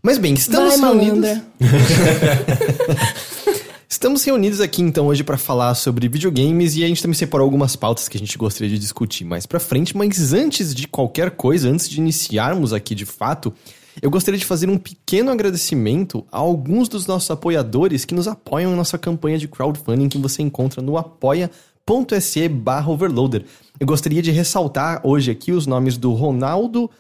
Mas 0.03 0.19
bem, 0.19 0.35
estamos 0.35 0.79
Vai, 0.79 0.91
reunidos. 0.95 1.41
Estamos 3.89 4.25
reunidos 4.25 4.61
aqui 4.61 4.83
então 4.83 5.07
hoje 5.07 5.23
pra 5.23 5.39
falar 5.39 5.73
sobre 5.77 6.09
videogames 6.09 6.75
e 6.75 6.83
a 6.83 6.89
gente 6.89 7.01
também 7.01 7.15
separou 7.15 7.45
algumas 7.45 7.77
pautas 7.77 8.09
que 8.09 8.17
a 8.17 8.21
gente 8.21 8.37
gostaria 8.37 8.69
de 8.69 8.81
discutir 8.81 9.25
mais 9.25 9.47
pra 9.47 9.61
frente, 9.61 9.97
mas 9.97 10.33
antes 10.33 10.75
de 10.75 10.89
qualquer 10.89 11.31
coisa, 11.31 11.69
antes 11.69 11.89
de 11.89 12.01
iniciarmos 12.01 12.73
aqui 12.73 12.97
de 12.97 13.07
fato, 13.07 13.55
eu 14.03 14.11
gostaria 14.11 14.39
de 14.39 14.45
fazer 14.45 14.69
um 14.69 14.77
pequeno 14.77 15.31
agradecimento 15.31 16.27
a 16.33 16.39
alguns 16.39 16.89
dos 16.89 17.07
nossos 17.07 17.31
apoiadores 17.31 18.05
que 18.05 18.13
nos 18.13 18.27
apoiam 18.27 18.73
em 18.73 18.77
nossa 18.77 18.99
campanha 18.99 19.39
de 19.39 19.47
crowdfunding 19.47 20.09
que 20.09 20.19
você 20.19 20.43
encontra 20.43 20.83
no 20.83 20.99
apoia.se 20.99 22.49
barra 22.49 22.91
overloader. 22.91 23.45
Eu 23.79 23.87
gostaria 23.87 24.21
de 24.21 24.33
ressaltar 24.33 25.01
hoje 25.05 25.31
aqui 25.31 25.53
os 25.53 25.65
nomes 25.65 25.97
do 25.97 26.13
Ronaldo 26.13 26.91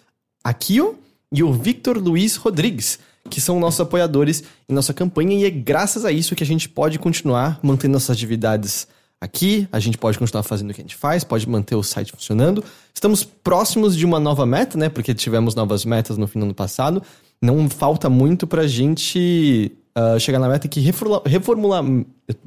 Aquio 0.44 0.96
e 1.32 1.42
o 1.42 1.52
Victor 1.52 1.98
Luiz 1.98 2.36
Rodrigues, 2.36 3.00
que 3.26 3.40
são 3.40 3.60
nossos 3.60 3.80
apoiadores 3.80 4.42
em 4.68 4.74
nossa 4.74 4.94
campanha, 4.94 5.34
e 5.36 5.44
é 5.44 5.50
graças 5.50 6.04
a 6.04 6.12
isso 6.12 6.34
que 6.34 6.42
a 6.42 6.46
gente 6.46 6.68
pode 6.68 6.98
continuar 6.98 7.58
mantendo 7.62 7.94
nossas 7.94 8.10
atividades 8.10 8.86
aqui, 9.20 9.66
a 9.72 9.80
gente 9.80 9.96
pode 9.98 10.18
continuar 10.18 10.42
fazendo 10.42 10.70
o 10.70 10.74
que 10.74 10.80
a 10.80 10.84
gente 10.84 10.96
faz, 10.96 11.24
pode 11.24 11.48
manter 11.48 11.74
o 11.74 11.82
site 11.82 12.12
funcionando. 12.12 12.62
Estamos 12.94 13.24
próximos 13.24 13.96
de 13.96 14.04
uma 14.04 14.20
nova 14.20 14.44
meta, 14.44 14.76
né? 14.78 14.88
Porque 14.88 15.14
tivemos 15.14 15.54
novas 15.54 15.84
metas 15.84 16.18
no 16.18 16.26
fim 16.26 16.38
do 16.38 16.44
ano 16.44 16.54
passado. 16.54 17.02
Não 17.40 17.68
falta 17.68 18.08
muito 18.08 18.46
pra 18.46 18.66
gente 18.66 19.72
ah, 19.94 20.18
chegar 20.18 20.38
na 20.38 20.48
meta 20.48 20.68
que 20.68 20.80
reformula- 20.80 21.22
reformular. 21.24 21.82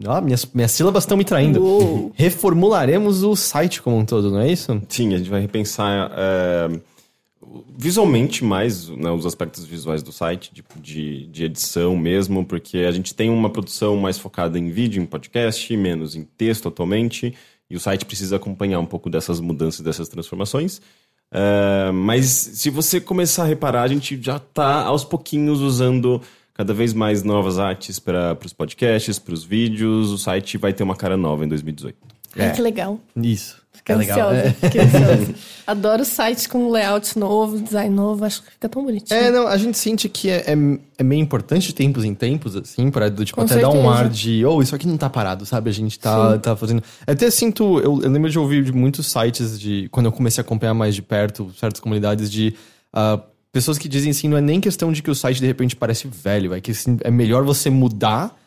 Ah, 0.06 0.22
minhas, 0.22 0.46
minhas 0.54 0.72
sílabas 0.72 1.04
estão 1.04 1.18
me 1.18 1.26
traindo. 1.26 1.60
Uou. 1.62 2.12
Reformularemos 2.16 3.24
o 3.24 3.36
site 3.36 3.82
como 3.82 3.98
um 3.98 4.06
todo, 4.06 4.30
não 4.32 4.40
é 4.40 4.52
isso? 4.52 4.80
Sim, 4.88 5.16
a 5.16 5.18
gente 5.18 5.30
vai 5.30 5.42
repensar 5.42 6.12
é, 6.16 6.80
visualmente 7.78 8.44
mais 8.44 8.90
né, 8.90 9.10
os 9.12 9.26
aspectos 9.26 9.66
visuais 9.66 10.04
do 10.04 10.12
site, 10.12 10.52
tipo 10.54 10.80
de, 10.80 11.28
de 11.28 11.46
edição 11.46 11.96
mesmo, 11.96 12.46
porque 12.46 12.80
a 12.80 12.92
gente 12.92 13.14
tem 13.14 13.30
uma 13.30 13.50
produção 13.50 13.96
mais 13.98 14.18
focada 14.18 14.58
em 14.58 14.70
vídeo, 14.70 15.02
em 15.02 15.06
podcast, 15.06 15.76
menos 15.76 16.16
em 16.16 16.24
texto 16.24 16.68
atualmente, 16.68 17.34
e 17.70 17.76
o 17.76 17.80
site 17.80 18.06
precisa 18.06 18.36
acompanhar 18.36 18.80
um 18.80 18.86
pouco 18.86 19.10
dessas 19.10 19.40
mudanças, 19.40 19.82
dessas 19.82 20.10
transformações. 20.10 20.82
É, 21.32 21.92
mas 21.92 22.26
se 22.26 22.70
você 22.70 23.00
começar 23.00 23.44
a 23.44 23.48
reparar, 23.48 23.84
a 23.84 23.88
gente 23.88 24.20
já 24.22 24.38
está 24.38 24.84
aos 24.84 25.04
pouquinhos 25.04 25.62
usando 25.62 26.22
cada 26.54 26.74
vez 26.74 26.94
mais 26.94 27.24
novas 27.24 27.60
artes 27.60 28.00
para 28.00 28.38
os 28.44 28.54
podcasts, 28.54 29.20
para 29.20 29.34
os 29.34 29.44
vídeos. 29.44 30.12
O 30.12 30.18
site 30.18 30.58
vai 30.58 30.74
ter 30.74 30.84
uma 30.84 30.96
cara 30.96 31.16
nova 31.16 31.46
em 31.46 31.48
2018. 31.48 31.98
Ai, 32.38 32.54
que 32.54 32.62
legal. 32.62 33.00
Isso. 33.16 33.59
Fiquei 33.80 33.96
é 33.96 33.98
legal. 33.98 34.30
ansiosa. 34.30 34.48
É. 34.48 34.52
Fiquei 34.52 34.82
ansiosa. 34.82 35.36
Adoro 35.68 36.06
sites 36.06 36.48
com 36.48 36.70
layout 36.70 37.18
novo, 37.18 37.60
design 37.60 37.94
novo. 37.94 38.26
Acho 38.26 38.42
que 38.44 38.52
fica 38.52 38.68
tão 38.68 38.84
bonitinho. 38.84 39.20
É, 39.20 39.32
não, 39.32 39.48
a 39.48 39.58
gente 39.58 39.78
sente 39.78 40.10
que 40.10 40.30
é, 40.30 40.44
é, 40.48 40.56
é 40.98 41.04
meio 41.04 41.22
importante 41.22 41.68
de 41.68 41.74
tempos 41.74 42.04
em 42.04 42.14
tempos, 42.14 42.56
assim, 42.56 42.90
pra 42.90 43.10
do, 43.10 43.24
tipo, 43.24 43.38
Com 43.38 43.46
até 43.46 43.60
dar 43.60 43.70
um 43.70 43.74
certeza. 43.74 43.94
ar 43.96 44.10
de, 44.10 44.46
oh, 44.46 44.62
isso 44.62 44.76
aqui 44.76 44.88
não 44.88 44.98
tá 44.98 45.10
parado, 45.10 45.46
sabe? 45.46 45.70
A 45.70 45.74
gente 45.74 46.00
tá, 46.00 46.38
tá 46.40 46.56
fazendo. 46.56 46.84
Eu 47.06 47.14
até 47.14 47.30
sinto, 47.30 47.80
eu, 47.80 48.02
eu 48.02 48.10
lembro 48.10 48.30
de 48.30 48.40
ouvir 48.40 48.64
de 48.64 48.72
muitos 48.72 49.08
sites 49.08 49.60
de. 49.60 49.88
Quando 49.92 50.08
eu 50.08 50.12
comecei 50.12 50.42
a 50.42 50.46
acompanhar 50.46 50.74
mais 50.74 50.96
de 50.96 51.02
perto 51.02 51.52
certas 51.60 51.80
comunidades 51.80 52.32
de. 52.32 52.56
ah, 52.94 53.20
pessoas 53.52 53.78
que 53.78 53.88
dizem 53.88 54.12
assim, 54.12 54.28
não 54.28 54.38
é 54.38 54.42
nem 54.42 54.62
questão 54.62 54.92
de 54.92 55.02
que 55.02 55.10
o 55.10 55.16
site 55.16 55.40
de 55.40 55.48
repente 55.48 55.76
parece 55.76 56.08
velho, 56.08 56.54
é 56.54 56.62
que 56.62 56.72
assim, 56.72 56.98
é 57.02 57.12
melhor 57.12 57.44
você 57.44 57.70
mudar 57.70 58.39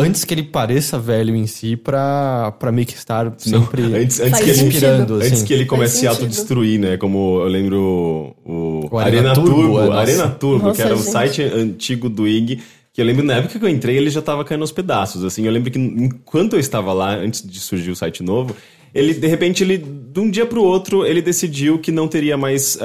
antes 0.00 0.24
que 0.24 0.34
ele 0.34 0.42
pareça 0.42 0.98
velho 0.98 1.34
em 1.34 1.46
si 1.46 1.76
pra, 1.76 2.52
pra 2.58 2.72
meio 2.72 2.86
que 2.86 2.94
estar 2.94 3.32
sempre 3.38 3.82
Antes, 3.94 4.20
antes 4.20 4.40
que 4.40 4.50
ele, 4.50 4.62
inspirando, 4.62 5.14
assim. 5.16 5.26
antes 5.28 5.42
que 5.42 5.52
ele 5.52 5.64
comece 5.66 5.96
a 5.98 6.00
se 6.00 6.06
autodestruir, 6.06 6.80
né? 6.80 6.96
Como 6.96 7.40
eu 7.40 7.48
lembro 7.48 8.34
o, 8.44 8.88
O 8.90 8.98
Arena 8.98 9.30
Arena, 9.30 9.34
Turbo, 9.34 9.50
Turbo, 9.50 9.80
é, 9.80 9.86
nossa. 9.86 10.00
Arena 10.00 10.28
Turbo, 10.28 10.64
Nossa, 10.66 10.76
que 10.76 10.82
era 10.82 10.94
o 10.94 10.98
gente. 10.98 11.10
site 11.10 11.42
antigo 11.42 12.08
do 12.08 12.26
IG, 12.26 12.60
que 12.92 13.00
eu 13.00 13.04
lembro 13.04 13.24
na 13.24 13.34
época 13.34 13.58
que 13.58 13.64
eu 13.64 13.68
entrei, 13.68 13.96
ele 13.96 14.10
já 14.10 14.20
tava 14.20 14.44
caindo 14.44 14.62
aos 14.62 14.72
pedaços, 14.72 15.24
assim. 15.24 15.44
Eu 15.44 15.52
lembro 15.52 15.70
que 15.70 15.78
enquanto 15.78 16.54
eu 16.54 16.60
estava 16.60 16.92
lá, 16.92 17.14
antes 17.14 17.42
de 17.48 17.60
surgir 17.60 17.90
o 17.90 17.96
site 17.96 18.22
novo, 18.22 18.54
ele, 18.94 19.14
de 19.14 19.26
repente, 19.26 19.62
ele, 19.62 19.78
de 19.78 20.20
um 20.20 20.30
dia 20.30 20.44
pro 20.46 20.62
outro, 20.62 21.04
ele 21.06 21.22
decidiu 21.22 21.78
que 21.78 21.90
não 21.92 22.08
teria 22.08 22.36
mais 22.36 22.78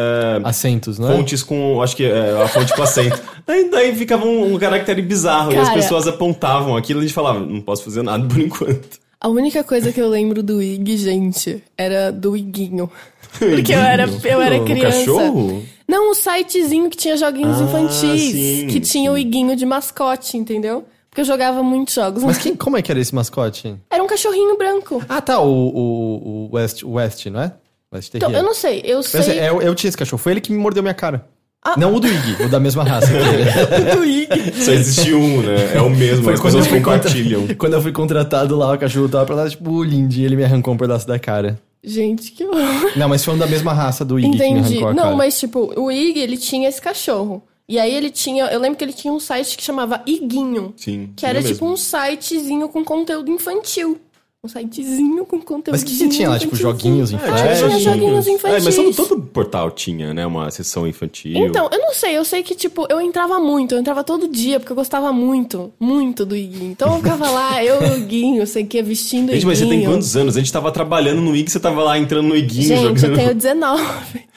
acentos, 0.43 1.00
não 1.00 1.12
é? 1.12 1.15
fontes 1.15 1.41
com, 1.43 1.81
acho 1.81 1.95
que 1.95 2.03
é, 2.05 2.41
a 2.41 2.47
fonte 2.47 2.74
com 2.75 2.83
acento. 2.83 3.21
Aí 3.47 3.69
daí 3.69 3.95
ficava 3.95 4.25
um, 4.25 4.53
um 4.53 4.57
caractere 4.57 5.01
bizarro 5.01 5.51
e 5.53 5.57
as 5.57 5.67
Cara. 5.67 5.79
pessoas 5.81 6.07
apontavam 6.07 6.75
aquilo 6.75 7.00
e 7.00 7.01
a 7.01 7.05
gente 7.05 7.13
falava, 7.13 7.39
não 7.39 7.62
posso 7.62 7.83
fazer 7.83 8.01
nada 8.01 8.27
por 8.27 8.39
enquanto. 8.39 9.00
A 9.19 9.27
única 9.29 9.63
coisa 9.63 9.91
que 9.91 10.00
eu 10.01 10.07
lembro 10.09 10.43
do 10.43 10.62
Ig, 10.62 10.97
gente, 10.97 11.63
era 11.77 12.12
do 12.12 12.35
Iguinho. 12.38 12.89
Porque 13.39 13.74
eu 13.74 13.79
era, 13.79 14.07
eu 14.24 14.41
era 14.41 14.62
O 14.62 14.65
criança. 14.65 14.97
cachorro? 15.00 15.63
Não, 15.88 16.12
o 16.12 16.15
sitezinho 16.15 16.89
que 16.89 16.97
tinha 16.97 17.15
joguinhos 17.17 17.59
Ah, 17.59 17.63
infantis. 17.63 18.21
sim, 18.31 18.67
que 18.67 18.79
tinha 18.79 19.12
o. 19.12 19.17
Iguinho 19.17 19.55
de 19.55 19.65
mascote, 19.65 20.38
entendeu? 20.38 20.85
Porque 21.15 21.22
eu 21.22 21.25
jogava 21.25 21.63
muitos 21.63 21.93
jogos. 21.93 22.22
Mas 22.22 22.38
que, 22.38 22.57
como 22.57 22.75
é 22.75 22.81
que 22.81 22.91
era 22.91 23.00
esse 23.00 23.15
mascote? 23.15 23.74
Era 23.89 24.03
um 24.03 24.07
cachorrinho 24.07 24.57
branco. 24.57 25.01
Ah, 25.07 25.22
tá, 25.22 25.39
o, 25.39 25.48
o, 25.50 26.50
o 26.51 26.55
West, 26.57 26.84
o 26.84 26.91
West, 26.91 27.25
não 27.27 27.39
é? 27.39 27.53
West 27.93 28.13
Então, 28.13 28.29
eu 28.34 28.43
não 28.43 28.53
sei, 28.53 28.81
eu 28.84 28.98
Eu, 28.98 29.03
sei 29.03 29.22
sei, 29.24 29.39
eu, 29.39 29.62
eu 29.62 29.74
tinha 29.74 29.88
esse 29.88 29.98
cachorro, 29.98 30.17
foi 30.22 30.34
ele 30.34 30.41
que 30.41 30.51
me 30.51 30.57
mordeu 30.57 30.84
minha 30.84 30.93
cara. 30.93 31.25
Ah. 31.63 31.75
Não 31.77 31.95
o 31.95 32.01
do 32.01 32.07
Iggy, 32.07 32.43
o 32.43 32.50
da 32.50 32.60
mesma 32.60 32.84
raça. 32.84 33.07
ele. 33.13 33.95
do 33.95 34.03
Ig. 34.03 34.62
Só 34.62 34.74
existe 34.74 35.13
um, 35.13 35.41
né? 35.41 35.75
É 35.75 35.81
o 35.81 35.89
mesmo, 35.89 36.29
as 36.29 36.41
pessoas 36.41 36.67
compartilham. 36.67 37.39
contra- 37.39 37.55
quando 37.57 37.74
eu 37.75 37.81
fui 37.81 37.93
contratado 37.93 38.57
lá, 38.57 38.74
o 38.74 38.77
cachorro 38.77 39.07
tava 39.07 39.25
pra 39.25 39.36
lá, 39.36 39.50
tipo, 39.50 39.72
o 39.72 39.84
Lindy, 39.86 40.22
ele 40.22 40.36
me 40.36 40.43
arrancou 40.43 40.74
um 40.74 40.77
pedaço 40.77 41.07
da 41.07 41.17
cara. 41.17 41.57
Gente, 41.81 42.34
que 42.34 42.43
horror. 42.43 42.91
Não, 42.98 43.07
mas 43.07 43.24
foi 43.24 43.34
um 43.34 43.38
da 43.38 43.48
mesma 43.48 43.72
raça 43.72 44.03
do 44.03 44.19
Iggy 44.19 44.31
que 44.31 44.38
me 44.38 44.50
Entendi. 44.60 44.74
arrancou 44.74 44.88
a 44.89 44.93
Não, 44.93 45.03
cara. 45.03 45.15
mas 45.15 45.39
tipo, 45.39 45.74
o 45.79 45.89
Ig, 45.89 46.19
ele 46.19 46.36
tinha 46.36 46.67
esse 46.67 46.81
cachorro. 46.81 47.41
E 47.67 47.79
aí 47.79 47.93
ele 47.95 48.12
tinha, 48.12 48.45
eu 48.45 48.60
lembro 48.60 48.77
que 48.77 48.84
ele 48.84 48.93
tinha 48.93 49.12
um 49.13 49.19
site 49.19 49.57
que 49.57 49.63
chamava 49.63 50.01
Iguinho. 50.05 50.74
Sim, 50.77 51.10
Que 51.15 51.25
era 51.25 51.39
tipo 51.41 51.65
mesmo. 51.65 51.72
um 51.72 51.75
sitezinho 51.77 52.69
com 52.69 52.84
conteúdo 52.84 53.31
infantil. 53.31 54.00
Um 54.43 54.48
sitezinho 54.48 55.25
com 55.25 55.39
conteúdo 55.41 55.72
Mas 55.72 55.81
o 55.81 55.86
que, 55.88 55.98
que 55.98 56.07
tinha 56.10 56.29
lá? 56.29 56.38
Tipo, 56.38 56.55
joguinhos 56.55 57.12
Ah, 57.12 57.17
flash? 57.17 57.57
tinha 57.57 57.79
joguinhos 57.79 58.27
infantis. 58.27 58.62
É, 58.62 58.63
mas 58.63 58.75
todo, 58.75 58.93
todo 58.93 59.19
portal 59.24 59.72
tinha, 59.72 60.13
né? 60.13 60.24
Uma 60.27 60.51
sessão 60.51 60.88
infantil. 60.88 61.36
Então, 61.36 61.67
eu 61.72 61.79
não 61.79 61.91
sei, 61.95 62.15
eu 62.15 62.24
sei 62.24 62.43
que, 62.43 62.53
tipo, 62.53 62.86
eu 62.88 63.01
entrava 63.01 63.39
muito, 63.39 63.74
eu 63.74 63.79
entrava 63.79 64.03
todo 64.03 64.27
dia, 64.27 64.60
porque 64.60 64.72
eu 64.72 64.75
gostava 64.75 65.12
muito, 65.12 65.74
muito 65.79 66.24
do 66.24 66.36
Iguinho. 66.36 66.69
Então 66.69 66.91
eu 66.91 66.98
ficava 67.00 67.27
lá, 67.31 67.63
eu 67.65 67.81
e 67.81 67.89
o 67.89 67.98
Iguinho, 67.98 68.45
sei 68.45 68.63
que, 68.63 68.79
vestindo 68.84 69.31
Gente, 69.34 69.48
mas 69.48 69.57
você 69.57 69.65
tem 69.65 69.74
Iguinho. 69.79 69.89
quantos 69.89 70.15
anos? 70.15 70.38
A 70.38 70.39
gente 70.39 70.53
tava 70.53 70.72
trabalhando 70.72 71.22
no 71.22 71.36
IG, 71.36 71.50
você 71.50 71.60
tava 71.60 71.81
lá 71.81 71.98
entrando 71.98 72.27
no 72.27 72.36
Iguinho, 72.38 72.67
Gente, 72.67 72.81
jogando. 73.00 73.03
eu 73.05 73.15
tenho 73.15 73.34
19. 73.34 73.84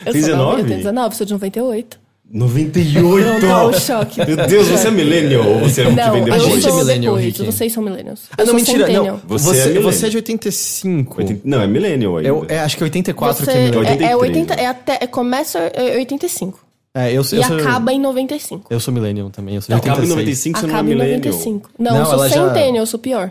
Eu 0.06 0.12
Tem 0.14 0.22
sou 0.22 0.36
nova, 0.36 0.56
19? 0.56 0.60
Eu 0.62 0.66
tenho 0.66 0.78
19, 0.78 1.16
sou 1.16 1.26
de 1.26 1.32
98. 1.34 2.07
98! 2.30 3.40
Não 3.46 3.66
o 3.70 3.72
choque. 3.80 4.24
Meu 4.26 4.36
Deus, 4.46 4.66
você 4.68 4.88
é 4.88 4.90
millennial 4.90 5.46
ou 5.46 5.60
você 5.60 5.82
é 5.82 5.86
o 5.86 5.90
que 5.90 5.96
Não, 5.96 6.10
vem 6.12 6.20
eu 6.20 6.24
depois? 6.26 6.42
gente 6.42 6.58
é 6.58 6.60
sou 6.68 6.76
millennial, 6.78 7.14
depois, 7.16 7.36
Rick. 7.38 7.46
vocês 7.52 7.72
são 7.72 7.82
millennials. 7.82 8.20
Ah, 8.30 8.34
Eu 8.34 8.38
não, 8.38 8.46
sou 8.46 8.54
mentira, 8.54 8.78
centennial. 8.86 9.04
não. 9.04 9.20
Você 9.28 9.44
Você, 9.44 9.50
é 9.50 9.62
você, 9.62 9.68
millennial. 9.78 10.04
é 10.06 10.08
de 10.10 10.16
85. 10.16 11.18
Oitenta- 11.20 11.40
Não, 11.44 11.60
é 11.62 11.66
millennial 11.66 12.16
ainda. 12.18 12.28
Eu, 12.28 12.46
é, 12.48 12.58
acho 12.60 12.76
que 12.76 12.82
é 12.82 12.84
84 12.86 13.44
Você 13.44 13.50
que 13.50 13.56
é 13.56 13.60
é, 13.60 13.64
millennial. 13.70 14.10
é 14.10 14.16
83, 14.16 14.20
80, 14.20 14.56
né? 14.56 14.62
é 14.62 14.66
até, 14.66 14.98
é, 15.00 15.06
começa 15.06 15.72
em 15.74 15.96
85. 15.98 16.58
É, 16.94 17.12
eu, 17.12 17.22
sou- 17.24 17.38
E 17.38 17.42
eu 17.42 17.46
sou, 17.48 17.56
acaba 17.58 17.92
em 17.92 18.00
95. 18.00 18.66
Eu 18.72 18.80
sou 18.80 18.92
millennial 18.92 19.30
também, 19.30 19.54
eu 19.54 19.62
sou 19.62 19.74
de 19.74 19.80
Acaba 19.80 19.98
em 20.04 20.10
86. 20.10 20.54
95, 20.54 20.58
você 20.60 20.66
não 20.66 20.70
é 20.70 20.74
Acaba 20.74 20.88
em 20.88 20.94
millennial. 20.94 21.18
95. 21.20 21.70
Não, 21.78 21.92
Não, 21.92 21.98
eu 22.00 22.04
sou 22.06 22.14
ela 22.14 22.28
já- 22.28 22.48
centennial, 22.48 22.82
eu 22.82 22.86
sou 22.86 22.98
pior. 23.00 23.30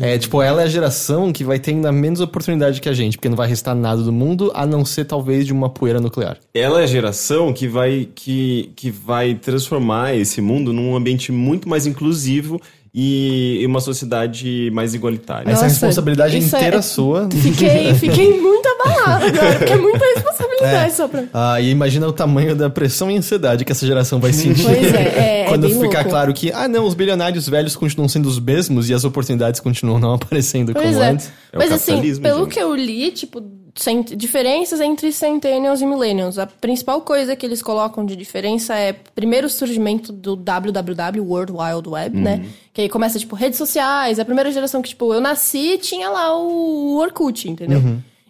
É, 0.00 0.16
tipo, 0.18 0.40
ela 0.40 0.62
é 0.62 0.64
a 0.64 0.68
geração 0.68 1.32
que 1.32 1.42
vai 1.44 1.58
ter 1.58 1.72
ainda 1.72 1.90
menos 1.90 2.20
oportunidade 2.20 2.80
que 2.80 2.88
a 2.88 2.92
gente, 2.92 3.16
porque 3.16 3.28
não 3.28 3.36
vai 3.36 3.48
restar 3.48 3.74
nada 3.74 4.02
do 4.02 4.12
mundo, 4.12 4.50
a 4.54 4.64
não 4.66 4.84
ser 4.84 5.04
talvez 5.04 5.46
de 5.46 5.52
uma 5.52 5.68
poeira 5.68 6.00
nuclear. 6.00 6.36
Ela 6.54 6.80
é 6.80 6.84
a 6.84 6.86
geração 6.86 7.52
que 7.52 7.66
vai, 7.66 8.08
que, 8.14 8.72
que 8.76 8.90
vai 8.90 9.34
transformar 9.34 10.14
esse 10.14 10.40
mundo 10.40 10.72
num 10.72 10.94
ambiente 10.96 11.32
muito 11.32 11.68
mais 11.68 11.86
inclusivo 11.86 12.60
e 12.94 13.62
uma 13.66 13.80
sociedade 13.80 14.70
mais 14.72 14.94
igualitária. 14.94 15.50
Essa 15.50 15.62
Nossa, 15.62 15.66
responsabilidade 15.66 16.38
isso 16.38 16.56
é- 16.56 16.58
inteira 16.58 16.80
sua. 16.82 17.28
Fiquei, 17.30 17.94
fiquei 17.94 18.40
muito 18.40 18.66
abalada 18.66 19.26
agora, 19.26 19.58
porque 19.58 19.72
é 19.72 19.76
muita 19.76 20.04
responsabilidade 20.04 20.47
só 20.90 21.08
pra... 21.08 21.24
Ah, 21.32 21.60
e 21.60 21.70
imagina 21.70 22.06
o 22.06 22.12
tamanho 22.12 22.54
da 22.56 22.68
pressão 22.70 23.10
e 23.10 23.16
ansiedade 23.16 23.64
que 23.64 23.72
essa 23.72 23.86
geração 23.86 24.18
vai 24.20 24.32
sentir. 24.32 24.64
Pois 24.64 24.92
é, 24.94 25.02
é, 25.02 25.40
é 25.42 25.44
Quando 25.48 25.68
bem 25.68 25.80
ficar 25.80 25.98
louco. 25.98 26.10
claro 26.10 26.32
que, 26.34 26.52
ah, 26.52 26.66
não, 26.68 26.84
os 26.86 26.94
bilionários 26.94 27.48
velhos 27.48 27.74
continuam 27.76 28.08
sendo 28.08 28.26
os 28.26 28.38
mesmos 28.40 28.88
e 28.90 28.94
as 28.94 29.04
oportunidades 29.04 29.60
continuam 29.60 29.98
não 29.98 30.14
aparecendo 30.14 30.72
Pois 30.72 30.86
como 30.90 31.02
é. 31.02 31.08
antes. 31.10 31.30
É 31.52 31.56
o 31.56 31.58
Mas 31.60 31.72
assim, 31.72 31.92
capitalismo, 31.92 32.22
pelo 32.22 32.44
gente. 32.44 32.54
que 32.54 32.60
eu 32.60 32.74
li, 32.74 33.10
tipo, 33.10 33.42
cent- 33.74 34.14
diferenças 34.14 34.80
entre 34.80 35.10
centennials 35.12 35.80
e 35.80 35.86
millennials. 35.86 36.38
A 36.38 36.46
principal 36.46 37.00
coisa 37.00 37.34
que 37.34 37.46
eles 37.46 37.62
colocam 37.62 38.04
de 38.04 38.14
diferença 38.16 38.74
é, 38.74 38.92
primeiro, 39.14 39.46
o 39.46 39.50
surgimento 39.50 40.12
do 40.12 40.36
WWW, 40.36 41.22
World 41.24 41.52
Wide 41.52 41.88
Web, 41.88 42.16
né? 42.18 42.44
Que 42.72 42.82
aí 42.82 42.88
começa, 42.88 43.18
tipo, 43.18 43.34
redes 43.34 43.56
sociais. 43.58 44.18
A 44.18 44.24
primeira 44.24 44.50
geração 44.52 44.82
que, 44.82 44.90
tipo, 44.90 45.12
eu 45.14 45.20
nasci 45.20 45.74
e 45.74 45.78
tinha 45.78 46.08
lá 46.10 46.36
o 46.38 46.96
Orkut, 46.98 47.48
entendeu? 47.48 47.80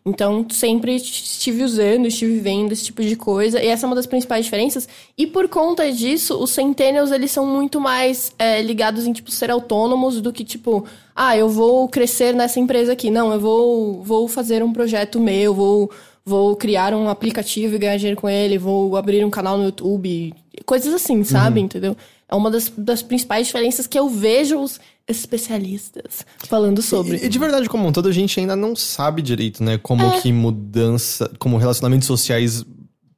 Então, 0.05 0.47
sempre 0.51 0.95
estive 0.97 1.63
usando, 1.63 2.07
estive 2.07 2.41
vendo 2.41 2.73
esse 2.73 2.85
tipo 2.85 3.03
de 3.03 3.15
coisa. 3.17 3.63
E 3.63 3.67
essa 3.67 3.85
é 3.85 3.87
uma 3.87 3.97
das 3.97 4.07
principais 4.07 4.45
diferenças. 4.45 4.89
E 5.17 5.27
por 5.27 5.49
conta 5.49 5.91
disso, 5.93 6.39
os 6.43 6.51
centennials, 6.51 7.11
eles 7.11 7.31
são 7.31 7.47
muito 7.47 7.81
mais 7.81 8.33
é, 8.39 8.63
ligados 8.63 9.07
em, 9.07 9.13
tipo, 9.13 9.31
ser 9.31 9.51
autônomos 9.51 10.21
do 10.21 10.33
que, 10.33 10.45
tipo... 10.45 10.85
Ah, 11.15 11.37
eu 11.37 11.49
vou 11.49 11.89
crescer 11.89 12.33
nessa 12.35 12.61
empresa 12.61 12.93
aqui. 12.93 13.11
Não, 13.11 13.33
eu 13.33 13.41
vou, 13.41 14.03
vou 14.03 14.29
fazer 14.29 14.63
um 14.63 14.73
projeto 14.73 15.21
meu, 15.21 15.53
vou, 15.53 15.91
vou 16.25 16.55
criar 16.55 16.95
um 16.95 17.09
aplicativo 17.09 17.75
e 17.75 17.79
ganhar 17.79 17.97
dinheiro 17.97 18.21
com 18.21 18.29
ele, 18.29 18.57
vou 18.57 18.97
abrir 18.97 19.25
um 19.25 19.31
canal 19.31 19.59
no 19.59 19.65
YouTube. 19.65 20.33
Coisas 20.65 20.95
assim, 20.95 21.25
sabe? 21.25 21.61
Entendeu? 21.61 21.97
É 22.29 22.35
uma 22.37 22.51
das, 22.51 22.71
das 22.77 23.03
principais 23.03 23.47
diferenças 23.47 23.87
que 23.87 23.99
eu 23.99 24.09
vejo 24.09 24.61
os 24.61 24.79
especialistas 25.09 26.25
falando 26.47 26.83
sobre. 26.83 27.17
E, 27.25 27.29
de 27.29 27.39
verdade, 27.39 27.69
como 27.69 27.87
um 27.89 27.93
todo, 27.93 28.09
a 28.09 28.13
gente 28.13 28.39
ainda 28.39 28.55
não 28.55 28.77
sabe 28.77 29.23
direito, 29.23 29.63
né? 29.63 29.79
Como 29.79 30.03
É. 30.05 30.21
que 30.21 30.33
mudança, 30.33 31.31
como 31.39 31.57
relacionamentos 31.57 32.07
sociais 32.07 32.65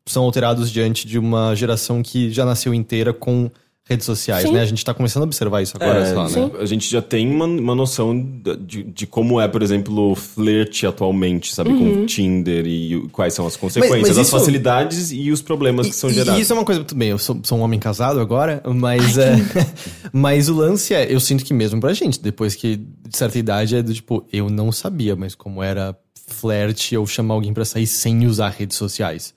são 0.07 0.25
alterados 0.25 0.71
diante 0.71 1.07
de 1.07 1.19
uma 1.19 1.55
geração 1.55 2.03
que 2.03 2.31
já 2.31 2.45
nasceu 2.45 2.73
inteira 2.73 3.13
com 3.13 3.51
redes 3.91 4.07
sociais, 4.07 4.45
Sim. 4.47 4.53
né? 4.53 4.61
A 4.63 4.65
gente 4.65 4.85
tá 4.85 4.95
começando 4.95 5.25
a 5.25 5.27
observar 5.27 5.61
isso 5.63 5.77
agora 5.77 5.99
É, 6.01 6.15
só, 6.15 6.29
né? 6.29 6.51
A 6.61 6.65
gente 6.65 6.89
já 6.89 7.03
tem 7.03 7.29
uma, 7.29 7.45
uma 7.45 7.75
noção 7.75 8.17
de, 8.61 8.85
de 8.85 9.07
como 9.07 9.41
é, 9.41 9.49
por 9.49 9.63
exemplo, 9.63 10.13
o 10.13 10.15
flerte 10.15 10.87
atualmente, 10.87 11.53
sabe? 11.55 11.71
Com 11.71 12.03
o 12.03 12.07
Tinder 12.07 12.65
e 12.67 13.09
quais 13.11 13.35
são 13.35 13.47
as 13.47 13.57
consequências, 13.57 14.01
mas 14.09 14.19
as 14.19 14.29
isso- 14.29 14.39
facilidades 14.39 15.11
e 15.11 15.31
os 15.33 15.43
problemas 15.43 15.89
que 15.89 15.95
são 15.95 16.09
gerados. 16.09 16.39
E 16.39 16.43
isso 16.43 16.53
é 16.53 16.57
uma 16.57 16.65
coisa, 16.65 16.85
tudo 16.85 16.97
bem, 16.99 17.09
eu 17.11 17.19
sou, 17.19 17.39
sou 17.43 17.59
um 17.59 17.63
homem 17.63 17.81
casado 17.81 18.21
agora, 18.21 18.63
mas 18.75 19.19
é. 19.19 19.35
mas 20.13 20.49
o 20.49 20.55
lance 20.55 20.95
é, 20.95 21.13
eu 21.13 21.19
sinto 21.21 21.45
que 21.45 21.53
mesmo 21.53 21.81
pra 21.81 21.93
gente, 21.93 22.21
depois 22.21 22.55
que 22.55 22.77
de 22.77 23.17
certa 23.17 23.39
idade 23.39 23.75
é 23.77 23.83
do 23.83 23.93
tipo, 23.93 24.25
eu 24.33 24.49
não 24.49 24.71
sabia, 24.71 25.17
mas 25.17 25.35
como 25.35 25.63
era 25.63 25.97
flerte 26.29 26.97
ou 26.97 27.07
chamar 27.07 27.35
alguém 27.35 27.53
pra 27.53 27.65
sair 27.65 27.87
sem 27.89 28.25
usar 28.27 28.51
redes 28.51 28.77
sociais. 28.77 29.35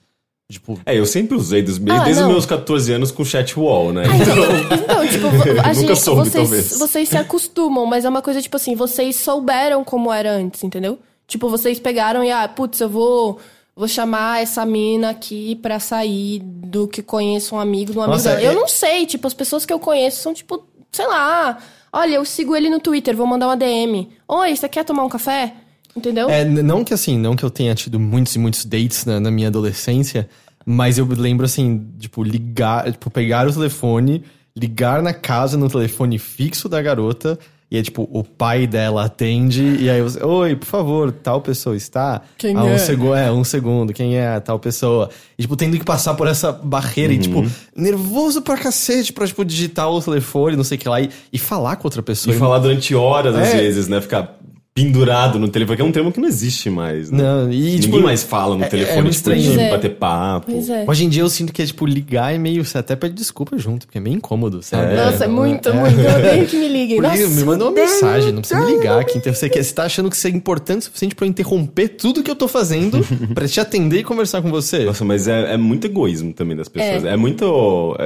Tipo, 0.50 0.78
É, 0.84 0.98
eu 0.98 1.06
sempre 1.06 1.36
usei 1.36 1.62
dos, 1.62 1.76
Ah, 1.78 2.04
desde 2.04 2.10
os 2.12 2.18
não. 2.20 2.28
meus 2.28 2.44
14 2.44 2.92
anos 2.92 3.10
com 3.10 3.24
chat 3.24 3.58
wall, 3.58 3.92
né? 3.94 4.02
Então, 4.04 5.06
tipo, 5.08 5.26
a 5.60 5.68
Nunca 5.68 5.74
gente, 5.74 5.96
soube, 5.96 6.20
vocês, 6.28 6.32
talvez. 6.48 6.78
vocês 6.78 7.08
se 7.08 7.16
acostumam, 7.16 7.86
mas 7.86 8.04
é 8.04 8.08
uma 8.10 8.20
coisa 8.20 8.42
tipo 8.42 8.56
assim, 8.56 8.74
vocês 8.74 9.16
souberam 9.16 9.82
como 9.82 10.12
era 10.12 10.30
antes, 10.32 10.62
entendeu? 10.62 10.98
Tipo, 11.26 11.48
vocês 11.48 11.80
pegaram 11.80 12.22
e, 12.22 12.30
ah, 12.30 12.46
putz, 12.46 12.78
eu 12.80 12.90
vou, 12.90 13.38
vou 13.74 13.88
chamar 13.88 14.42
essa 14.42 14.66
mina 14.66 15.10
aqui 15.10 15.56
pra 15.56 15.80
sair 15.80 16.40
do 16.40 16.86
que 16.86 17.02
conheço 17.02 17.54
um 17.54 17.58
amigo 17.58 17.92
de 17.92 17.98
um 17.98 18.02
amigo 18.02 18.22
dela. 18.22 18.40
é- 18.40 18.46
Eu 18.46 18.52
não 18.54 18.68
sei, 18.68 19.06
tipo, 19.06 19.26
as 19.26 19.32
pessoas 19.34 19.64
que 19.64 19.72
eu 19.72 19.78
conheço 19.78 20.20
são 20.20 20.34
tipo, 20.34 20.62
sei 20.92 21.06
lá, 21.06 21.56
olha, 21.90 22.16
eu 22.16 22.24
sigo 22.26 22.54
ele 22.54 22.68
no 22.68 22.78
Twitter, 22.80 23.16
vou 23.16 23.26
mandar 23.26 23.46
uma 23.46 23.56
DM. 23.56 24.10
Oi, 24.28 24.54
você 24.54 24.68
quer 24.68 24.84
tomar 24.84 25.04
um 25.04 25.08
café? 25.08 25.54
Entendeu? 25.96 26.28
É, 26.28 26.44
não 26.44 26.84
que 26.84 26.92
assim, 26.92 27.18
não 27.18 27.36
que 27.36 27.44
eu 27.44 27.50
tenha 27.50 27.74
tido 27.74 28.00
muitos 28.00 28.34
e 28.34 28.38
muitos 28.38 28.64
dates 28.64 29.04
na, 29.04 29.20
na 29.20 29.30
minha 29.30 29.48
adolescência, 29.48 30.28
mas 30.66 30.98
eu 30.98 31.06
lembro 31.06 31.44
assim, 31.44 31.86
tipo, 31.98 32.22
ligar, 32.22 32.90
tipo, 32.90 33.10
pegar 33.10 33.46
o 33.46 33.52
telefone, 33.52 34.24
ligar 34.56 35.02
na 35.02 35.12
casa 35.12 35.56
no 35.56 35.68
telefone 35.68 36.18
fixo 36.18 36.68
da 36.68 36.80
garota, 36.82 37.38
e 37.70 37.78
é 37.78 37.82
tipo, 37.82 38.08
o 38.12 38.22
pai 38.22 38.66
dela 38.66 39.04
atende, 39.04 39.62
e 39.80 39.90
aí 39.90 40.00
você, 40.00 40.22
oi, 40.22 40.54
por 40.54 40.66
favor, 40.66 41.10
tal 41.10 41.40
pessoa 41.40 41.76
está? 41.76 42.22
Quem 42.38 42.56
ah, 42.56 42.62
um 42.62 42.68
é? 42.68 42.78
segundo, 42.78 43.14
é, 43.14 43.32
um 43.32 43.42
segundo, 43.42 43.92
quem 43.92 44.16
é 44.16 44.38
tal 44.38 44.58
pessoa? 44.58 45.10
E 45.36 45.42
tipo, 45.42 45.56
tendo 45.56 45.76
que 45.78 45.84
passar 45.84 46.14
por 46.14 46.28
essa 46.28 46.52
barreira 46.52 47.12
e 47.12 47.18
tipo, 47.18 47.44
nervoso 47.74 48.42
pra 48.42 48.56
cacete 48.56 49.12
pra, 49.12 49.26
tipo, 49.26 49.44
digitar 49.44 49.90
o 49.90 50.00
telefone, 50.00 50.56
não 50.56 50.64
sei 50.64 50.76
o 50.76 50.80
que 50.80 50.88
lá, 50.88 51.00
e, 51.00 51.10
e 51.32 51.38
falar 51.38 51.76
com 51.76 51.86
outra 51.86 52.02
pessoa. 52.02 52.34
E 52.34 52.38
falar 52.38 52.58
durante 52.58 52.94
horas, 52.94 53.34
às 53.34 53.48
É. 53.48 53.56
vezes, 53.56 53.88
né? 53.88 54.00
Ficar 54.00 54.38
pendurado 54.74 55.38
no 55.38 55.46
telefone, 55.48 55.76
que 55.76 55.82
é 55.82 55.84
um 55.84 55.92
termo 55.92 56.10
que 56.10 56.18
não 56.20 56.26
existe 56.26 56.68
mais. 56.68 57.08
Né? 57.08 57.22
Não, 57.22 57.44
e, 57.50 57.56
Ninguém 57.60 57.78
tipo, 57.78 58.00
mais 58.02 58.24
fala 58.24 58.56
no 58.56 58.64
é- 58.64 58.66
é 58.66 58.68
telefone, 58.70 59.02
muito 59.02 59.14
tipo, 59.14 59.30
estranho. 59.30 59.40
de 59.42 59.48
Pois 59.50 59.58
é. 59.60 59.70
bater 59.70 59.90
papo. 59.90 60.50
Pois 60.50 60.68
é. 60.68 60.84
Hoje 60.88 61.04
em 61.04 61.08
dia 61.08 61.22
eu 61.22 61.28
sinto 61.28 61.52
que 61.52 61.62
é, 61.62 61.66
tipo, 61.66 61.86
ligar 61.86 62.34
é 62.34 62.38
meio. 62.38 62.64
Você 62.64 62.76
até 62.76 62.96
pede 62.96 63.14
desculpa 63.14 63.56
junto, 63.56 63.86
porque 63.86 63.98
é 63.98 64.00
meio 64.00 64.16
incômodo, 64.16 64.62
sabe? 64.64 64.96
Nossa, 64.96 65.26
é 65.26 65.28
muito, 65.28 65.68
É. 65.68 65.72
muito. 65.72 66.00
Eu 66.00 66.18
odeio 66.18 66.46
que 66.46 66.56
me 66.56 66.66
liguem. 66.68 66.96
Por 66.96 67.04
Nossa, 67.04 67.28
me 67.28 67.44
manda 67.44 67.64
uma 67.64 67.70
mensagem, 67.70 68.32
não 68.32 68.40
precisa 68.40 68.60
me 68.66 68.72
ligar 68.72 68.98
aqui. 69.00 69.16
Então, 69.18 69.32
você, 69.32 69.48
quer, 69.48 69.62
você 69.62 69.72
tá 69.72 69.84
achando 69.84 70.10
que 70.10 70.16
isso 70.16 70.26
é 70.26 70.30
importante 70.30 70.80
o 70.80 70.84
suficiente 70.86 71.14
pra 71.14 71.24
eu 71.24 71.30
interromper 71.30 71.90
tudo 71.90 72.20
que 72.20 72.30
eu 72.30 72.34
tô 72.36 72.48
fazendo 72.48 72.98
pra 73.32 73.46
te 73.46 73.60
atender 73.60 74.00
e 74.00 74.02
conversar 74.04 74.42
com 74.42 74.50
você? 74.50 74.84
Nossa, 74.86 75.04
mas 75.04 75.28
é, 75.28 75.54
é 75.54 75.56
muito 75.56 75.86
egoísmo 75.86 76.32
também 76.32 76.56
das 76.56 76.68
pessoas. 76.68 77.04
É, 77.04 77.16
muito. 77.16 77.96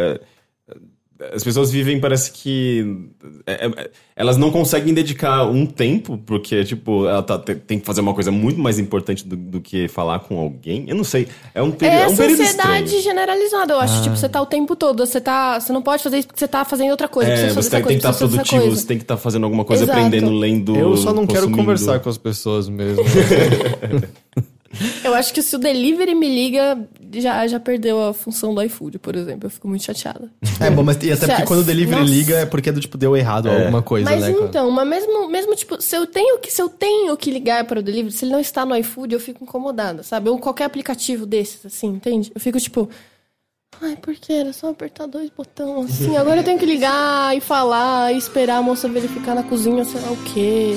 É, 1.20 1.34
as 1.34 1.42
pessoas 1.44 1.70
vivem, 1.70 2.00
parece 2.00 2.30
que. 2.32 3.08
é- 3.46 3.66
é- 3.66 3.90
elas 4.16 4.36
não 4.36 4.50
conseguem 4.50 4.92
dedicar 4.92 5.44
um 5.44 5.64
tempo, 5.64 6.18
porque, 6.26 6.64
tipo, 6.64 7.06
ela 7.06 7.22
tá- 7.22 7.38
tem 7.38 7.56
tem 7.56 7.78
que 7.78 7.86
fazer 7.86 8.00
uma 8.00 8.12
coisa 8.14 8.30
muito 8.32 8.58
mais 8.60 8.78
importante 8.78 9.26
do, 9.26 9.36
do 9.36 9.60
que 9.60 9.86
falar 9.88 10.18
com 10.20 10.38
alguém. 10.38 10.84
Eu 10.88 10.96
não 10.96 11.04
sei. 11.04 11.28
É 11.54 11.62
um, 11.62 11.70
peri 11.70 11.94
É 11.94 12.02
é 12.02 12.08
um 12.08 12.16
período 12.16 12.38
sociedade 12.38 12.84
estranho. 12.84 13.02
generalizada, 13.02 13.72
eu 13.74 13.78
acho. 13.80 13.98
Ah. 13.98 14.02
Tipo, 14.02 14.16
você 14.16 14.28
tá 14.28 14.40
o 14.42 14.46
tempo 14.46 14.74
todo. 14.74 15.06
Você 15.06 15.20
tá. 15.20 15.60
Você 15.60 15.72
não 15.72 15.82
pode 15.82 16.02
fazer 16.02 16.18
isso 16.18 16.26
porque 16.28 16.40
você 16.40 16.48
tá 16.48 16.64
fazendo 16.64 16.90
outra 16.90 17.06
coisa. 17.08 17.30
É, 17.30 17.36
fazer 17.48 17.62
você 17.62 17.70
tem, 17.70 17.78
que 17.80 17.84
coisa, 17.84 17.98
estar 17.98 18.12
fazer 18.12 18.26
produtivo, 18.36 18.70
você 18.76 18.86
tem 18.86 18.96
que 18.98 19.04
estar 19.04 19.16
fazendo 19.16 19.44
alguma 19.44 19.64
coisa, 19.64 19.84
Exato. 19.84 19.98
aprendendo, 19.98 20.30
lendo. 20.32 20.76
Eu 20.76 20.96
só 20.96 21.12
não 21.12 21.26
quero 21.26 21.40
consumindo. 21.42 21.58
conversar 21.58 22.00
com 22.00 22.08
as 22.08 22.18
pessoas 22.18 22.68
mesmo. 22.68 23.02
Eu 25.02 25.14
acho 25.14 25.32
que 25.32 25.40
se 25.42 25.56
o 25.56 25.58
delivery 25.58 26.14
me 26.14 26.28
liga, 26.28 26.78
já, 27.14 27.46
já 27.46 27.58
perdeu 27.58 28.06
a 28.08 28.12
função 28.12 28.54
do 28.54 28.62
iFood, 28.62 28.98
por 28.98 29.16
exemplo. 29.16 29.46
Eu 29.46 29.50
fico 29.50 29.66
muito 29.66 29.82
chateada. 29.84 30.30
é 30.60 30.70
bom, 30.70 30.82
mas 30.82 30.96
e 31.02 31.10
até 31.10 31.26
porque 31.26 31.44
quando 31.44 31.60
o 31.60 31.64
delivery 31.64 32.00
Nossa. 32.00 32.12
liga 32.12 32.36
é 32.38 32.46
porque 32.46 32.70
do 32.70 32.80
tipo 32.80 32.98
deu 32.98 33.16
errado 33.16 33.50
alguma 33.50 33.82
coisa, 33.82 34.10
Mas 34.10 34.20
né? 34.22 34.30
então, 34.30 34.70
mas 34.70 34.86
mesmo, 34.88 35.28
mesmo 35.28 35.54
tipo, 35.56 35.80
se 35.80 35.96
eu 35.96 36.06
tenho 36.06 36.38
que 36.38 36.50
se 36.50 36.60
eu 36.60 36.68
tenho 36.68 37.16
que 37.16 37.30
ligar 37.30 37.64
para 37.64 37.80
o 37.80 37.82
delivery, 37.82 38.12
se 38.12 38.24
ele 38.24 38.32
não 38.32 38.40
está 38.40 38.66
no 38.66 38.76
iFood, 38.76 39.14
eu 39.14 39.20
fico 39.20 39.42
incomodada, 39.42 40.02
sabe? 40.02 40.28
Ou 40.28 40.38
qualquer 40.38 40.64
aplicativo 40.64 41.24
desses, 41.24 41.64
assim, 41.64 41.88
entende? 41.88 42.30
Eu 42.34 42.40
fico 42.40 42.60
tipo, 42.60 42.88
ai, 43.80 43.96
por 43.96 44.14
que 44.14 44.32
era 44.32 44.52
só 44.52 44.68
apertar 44.70 45.06
dois 45.06 45.30
botões 45.30 45.90
assim? 45.90 46.16
Agora 46.16 46.40
eu 46.40 46.44
tenho 46.44 46.58
que 46.58 46.66
ligar 46.66 47.34
e 47.36 47.40
falar 47.40 48.12
e 48.12 48.18
esperar 48.18 48.58
a 48.58 48.62
moça 48.62 48.88
verificar 48.88 49.34
na 49.34 49.42
cozinha, 49.42 49.84
sei 49.84 50.00
lá 50.00 50.10
o 50.12 50.16
quê. 50.24 50.74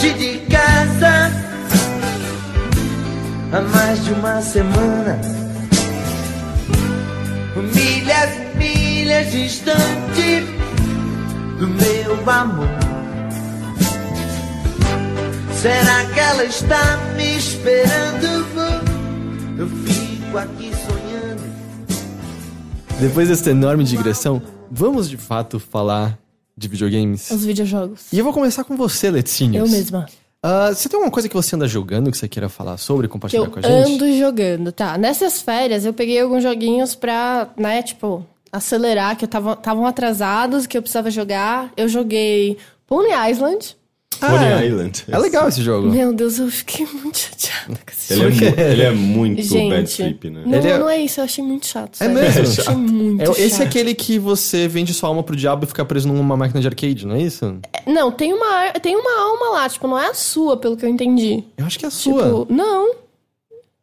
Longe 0.00 0.12
de 0.14 0.38
casa 0.46 1.30
há 3.52 3.60
mais 3.60 4.02
de 4.04 4.12
uma 4.12 4.40
semana. 4.40 5.20
Milhas 7.74 8.30
e 8.34 8.56
milhas 8.56 9.30
distante 9.30 10.46
do 11.58 11.68
meu 11.68 12.30
amor. 12.30 12.68
Será 15.60 16.04
que 16.14 16.20
ela 16.20 16.44
está 16.44 16.96
me 17.16 17.36
esperando? 17.36 18.80
Eu 19.58 19.68
fico 19.68 20.38
aqui 20.38 20.72
sonhando. 20.86 21.42
Depois 22.98 23.28
dessa 23.28 23.50
enorme 23.50 23.84
digressão, 23.84 24.40
vamos 24.70 25.10
de 25.10 25.18
fato 25.18 25.60
falar 25.60 26.19
de 26.60 26.68
videogames. 26.68 27.30
Os 27.30 27.44
videojogos. 27.44 28.12
E 28.12 28.18
eu 28.18 28.24
vou 28.24 28.34
começar 28.34 28.64
com 28.64 28.76
você, 28.76 29.10
Letícius. 29.10 29.54
Eu 29.54 29.66
mesma. 29.66 30.06
Ah, 30.42 30.68
você 30.68 30.88
tem 30.88 30.96
alguma 30.96 31.10
coisa 31.10 31.28
que 31.28 31.34
você 31.34 31.56
anda 31.56 31.66
jogando 31.66 32.10
que 32.10 32.18
você 32.18 32.28
queira 32.28 32.48
falar 32.48 32.76
sobre, 32.76 33.08
compartilhar 33.08 33.44
eu 33.44 33.50
com 33.50 33.58
a 33.58 33.62
gente? 33.62 33.94
ando 33.94 34.18
jogando, 34.18 34.72
tá? 34.72 34.96
Nessas 34.98 35.40
férias 35.40 35.84
eu 35.84 35.92
peguei 35.92 36.20
alguns 36.20 36.42
joguinhos 36.42 36.94
pra, 36.94 37.48
né, 37.56 37.82
tipo, 37.82 38.24
acelerar, 38.52 39.16
que 39.16 39.24
estavam 39.24 39.86
atrasados, 39.86 40.66
que 40.66 40.76
eu 40.76 40.82
precisava 40.82 41.10
jogar. 41.10 41.72
Eu 41.76 41.88
joguei 41.88 42.58
Pony 42.86 43.08
Island. 43.30 43.76
Pony 44.20 44.36
Ah, 44.44 44.62
é. 44.62 44.66
Island. 44.68 45.04
É 45.08 45.18
legal 45.18 45.48
esse 45.48 45.62
jogo. 45.62 45.88
Meu 45.90 46.12
Deus, 46.12 46.38
eu 46.38 46.48
fiquei 46.48 46.86
muito 46.92 47.18
chateada 47.18 47.78
com 47.84 47.90
esse 47.92 48.12
Ele 48.12 48.22
é, 48.22 48.30
jogo. 48.30 48.44
mu- 48.56 48.60
ele 48.62 48.82
é 48.82 48.90
muito 48.92 49.42
Gente, 49.42 49.70
bad 49.70 49.90
trip, 49.96 50.30
né? 50.30 50.42
Não, 50.46 50.58
Ele 50.58 50.68
é- 50.68 50.78
não 50.78 50.88
é 50.88 50.98
isso, 50.98 51.20
eu 51.20 51.24
achei 51.24 51.42
muito 51.44 51.66
chato. 51.66 52.00
É 52.00 52.08
mesmo? 52.08 52.40
Eu 52.40 52.50
achei 52.50 52.74
muito 52.76 53.22
É, 53.22 53.26
chato. 53.26 53.38
esse 53.38 53.62
é 53.62 53.64
aquele 53.64 53.94
que 53.94 54.18
você 54.18 54.68
vende 54.68 54.92
sua 54.94 55.08
alma 55.08 55.22
pro 55.22 55.34
diabo 55.34 55.64
e 55.64 55.66
fica 55.66 55.84
preso 55.84 56.06
numa 56.08 56.36
máquina 56.36 56.60
de 56.60 56.68
arcade, 56.68 57.06
não 57.06 57.16
é 57.16 57.22
isso? 57.22 57.56
Não, 57.86 58.12
tem 58.12 58.32
uma, 58.32 58.70
tem 58.80 58.94
uma 58.96 59.20
alma 59.20 59.50
lá, 59.58 59.68
tipo, 59.68 59.88
não 59.88 59.98
é 59.98 60.08
a 60.08 60.14
sua, 60.14 60.56
pelo 60.56 60.76
que 60.76 60.84
eu 60.84 60.88
entendi. 60.88 61.42
Eu 61.56 61.64
acho 61.66 61.78
que 61.78 61.84
é 61.84 61.88
a 61.88 61.90
sua. 61.90 62.22
Tipo, 62.22 62.46
não. 62.52 62.94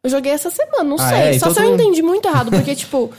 Eu 0.04 0.10
joguei 0.10 0.30
essa 0.32 0.48
semana, 0.50 0.84
não 0.84 0.96
Ah, 0.98 1.08
sei. 1.08 1.18
é? 1.18 1.32
Só 1.38 1.50
Então 1.50 1.54
se 1.54 1.60
eu 1.68 1.74
entendi 1.74 2.02
muito 2.02 2.26
errado, 2.28 2.50
porque, 2.50 2.74
tipo, 2.76 3.10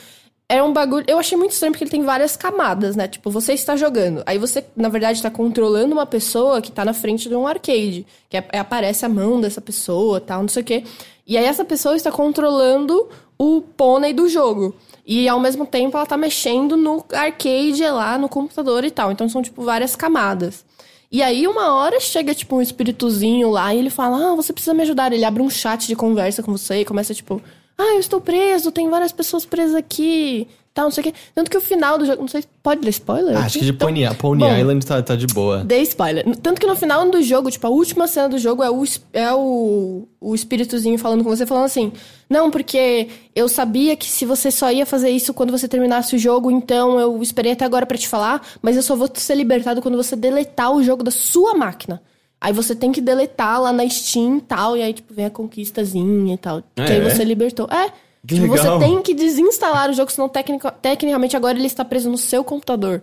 é 0.51 0.63
um 0.63 0.73
bagulho. 0.73 1.05
Eu 1.07 1.19
achei 1.19 1.37
muito 1.37 1.51
estranho 1.51 1.71
porque 1.71 1.83
ele 1.83 1.91
tem 1.91 2.01
várias 2.03 2.35
camadas, 2.35 2.95
né? 2.95 3.07
Tipo, 3.07 3.29
você 3.29 3.53
está 3.53 3.75
jogando. 3.75 4.23
Aí 4.25 4.39
você, 4.39 4.65
na 4.75 4.89
verdade, 4.89 5.19
está 5.19 5.29
controlando 5.29 5.93
uma 5.93 6.07
pessoa 6.07 6.59
que 6.59 6.71
tá 6.71 6.83
na 6.83 6.93
frente 6.93 7.29
de 7.29 7.35
um 7.35 7.45
arcade. 7.45 8.05
Que 8.27 8.37
é- 8.37 8.47
é- 8.51 8.59
aparece 8.59 9.05
a 9.05 9.09
mão 9.09 9.39
dessa 9.39 9.61
pessoa 9.61 10.19
tal, 10.19 10.41
não 10.41 10.49
sei 10.49 10.63
o 10.63 10.65
quê. 10.65 10.83
E 11.27 11.37
aí 11.37 11.45
essa 11.45 11.63
pessoa 11.63 11.95
está 11.95 12.11
controlando 12.11 13.07
o 13.37 13.61
pônei 13.61 14.11
do 14.11 14.27
jogo. 14.27 14.75
E 15.05 15.29
ao 15.29 15.39
mesmo 15.39 15.67
tempo 15.67 15.95
ela 15.95 16.05
tá 16.05 16.17
mexendo 16.17 16.75
no 16.75 17.05
arcade 17.13 17.83
lá, 17.87 18.17
no 18.17 18.27
computador 18.27 18.83
e 18.83 18.89
tal. 18.91 19.11
Então 19.11 19.29
são, 19.29 19.43
tipo, 19.43 19.61
várias 19.63 19.95
camadas. 19.95 20.65
E 21.11 21.23
aí, 21.23 21.47
uma 21.47 21.73
hora 21.73 21.99
chega, 21.99 22.35
tipo, 22.35 22.55
um 22.55 22.61
espíritozinho 22.61 23.49
lá 23.49 23.73
e 23.73 23.79
ele 23.79 23.89
fala: 23.89 24.31
Ah, 24.31 24.35
você 24.35 24.51
precisa 24.53 24.73
me 24.75 24.83
ajudar. 24.83 25.11
Ele 25.11 25.25
abre 25.25 25.41
um 25.41 25.49
chat 25.49 25.87
de 25.87 25.95
conversa 25.95 26.43
com 26.43 26.51
você 26.51 26.81
e 26.81 26.85
começa, 26.85 27.13
tipo, 27.13 27.41
ah, 27.79 27.93
eu 27.93 27.99
estou 27.99 28.19
preso, 28.19 28.71
tem 28.71 28.89
várias 28.89 29.13
pessoas 29.13 29.45
presas 29.45 29.73
aqui, 29.73 30.45
tal, 30.73 30.85
não 30.85 30.91
sei 30.91 31.01
o 31.01 31.03
quê. 31.05 31.13
Tanto 31.33 31.49
que 31.49 31.57
o 31.57 31.61
final 31.61 31.97
do 31.97 32.05
jogo. 32.05 32.21
Não 32.21 32.27
sei, 32.27 32.43
pode 32.61 32.81
dar 32.81 32.89
spoiler? 32.89 33.37
Ah, 33.37 33.45
acho 33.45 33.57
que 33.59 33.65
de 33.65 33.71
Então, 33.71 33.87
Pony, 33.87 34.15
Pony 34.15 34.39
bom, 34.43 34.57
Island 34.57 34.85
tá, 34.85 35.01
tá 35.01 35.15
de 35.15 35.27
boa. 35.27 35.63
Dei 35.63 35.81
spoiler. 35.83 36.25
Tanto 36.37 36.59
que 36.59 36.67
no 36.67 36.75
final 36.75 37.09
do 37.09 37.21
jogo, 37.21 37.49
tipo, 37.49 37.65
a 37.65 37.69
última 37.69 38.05
cena 38.07 38.27
do 38.27 38.37
jogo 38.37 38.61
é 38.61 38.69
o, 38.69 38.83
é 39.13 39.33
o, 39.33 40.07
o 40.19 40.35
espíritozinho 40.35 40.97
falando 40.97 41.23
com 41.23 41.29
você, 41.29 41.45
falando 41.45 41.65
assim: 41.65 41.91
Não, 42.29 42.51
porque 42.51 43.07
eu 43.35 43.47
sabia 43.47 43.95
que 43.95 44.09
se 44.09 44.25
você 44.25 44.51
só 44.51 44.71
ia 44.71 44.85
fazer 44.85 45.09
isso 45.09 45.33
quando 45.33 45.51
você 45.51 45.67
terminasse 45.67 46.15
o 46.15 46.19
jogo, 46.19 46.51
então 46.51 46.99
eu 46.99 47.21
esperei 47.21 47.53
até 47.53 47.65
agora 47.65 47.85
pra 47.85 47.97
te 47.97 48.07
falar, 48.07 48.45
mas 48.61 48.75
eu 48.75 48.83
só 48.83 48.95
vou 48.95 49.09
ser 49.13 49.35
libertado 49.35 49.81
quando 49.81 49.97
você 49.97 50.15
deletar 50.15 50.71
o 50.71 50.83
jogo 50.83 51.03
da 51.03 51.11
sua 51.11 51.53
máquina. 51.55 52.01
Aí 52.41 52.53
você 52.53 52.73
tem 52.75 52.91
que 52.91 53.01
deletar 53.01 53.61
lá 53.61 53.73
na 53.73 53.87
Steam 53.89 54.37
e 54.37 54.41
tal, 54.41 54.77
e 54.77 54.81
aí, 54.81 54.93
tipo, 54.93 55.13
vem 55.13 55.25
a 55.25 55.29
conquistazinha 55.29 56.33
e 56.33 56.37
tal. 56.37 56.63
que 56.75 56.81
aí 56.81 56.99
é? 56.99 57.09
você 57.09 57.23
libertou. 57.23 57.67
É. 57.69 57.91
Que 58.25 58.35
tipo, 58.35 58.51
legal. 58.51 58.79
você 58.79 58.85
tem 58.85 59.01
que 59.01 59.13
desinstalar 59.13 59.89
o 59.89 59.93
jogo, 59.93 60.11
senão 60.11 60.27
tecnico- 60.29 60.71
tecnicamente 60.81 61.35
agora 61.35 61.57
ele 61.57 61.67
está 61.67 61.83
preso 61.85 62.09
no 62.09 62.17
seu 62.17 62.43
computador. 62.43 63.01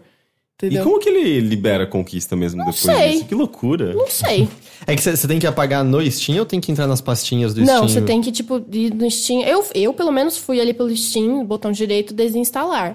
E 0.62 0.66
Entendeu? 0.66 0.85
como 0.85 0.99
que 0.99 1.09
ele 1.11 1.40
libera 1.40 1.85
a 1.85 1.87
conquista 1.87 2.35
mesmo 2.35 2.59
depois 2.61 2.77
sei. 2.81 3.12
disso? 3.12 3.25
Que 3.27 3.35
loucura. 3.35 3.92
Não 3.94 4.07
sei. 4.09 4.49
É 4.87 4.94
que 4.94 5.03
você 5.03 5.27
tem 5.27 5.38
que 5.38 5.46
apagar 5.46 5.83
no 5.83 6.09
Steam 6.11 6.38
ou 6.38 6.44
tem 6.44 6.61
que 6.61 6.70
entrar 6.70 6.87
nas 6.87 7.01
pastinhas 7.01 7.55
do 7.55 7.62
Steam? 7.62 7.81
Não, 7.81 7.88
você 7.88 8.01
tem 8.03 8.20
que, 8.20 8.31
tipo, 8.31 8.62
ir 8.70 8.92
no 8.94 9.11
Steam. 9.11 9.40
Eu, 9.42 9.64
eu, 9.75 9.92
pelo 9.94 10.12
menos, 10.12 10.37
fui 10.37 10.61
ali 10.61 10.75
pelo 10.75 10.94
Steam, 10.94 11.44
botão 11.46 11.72
direito, 11.72 12.12
desinstalar. 12.12 12.94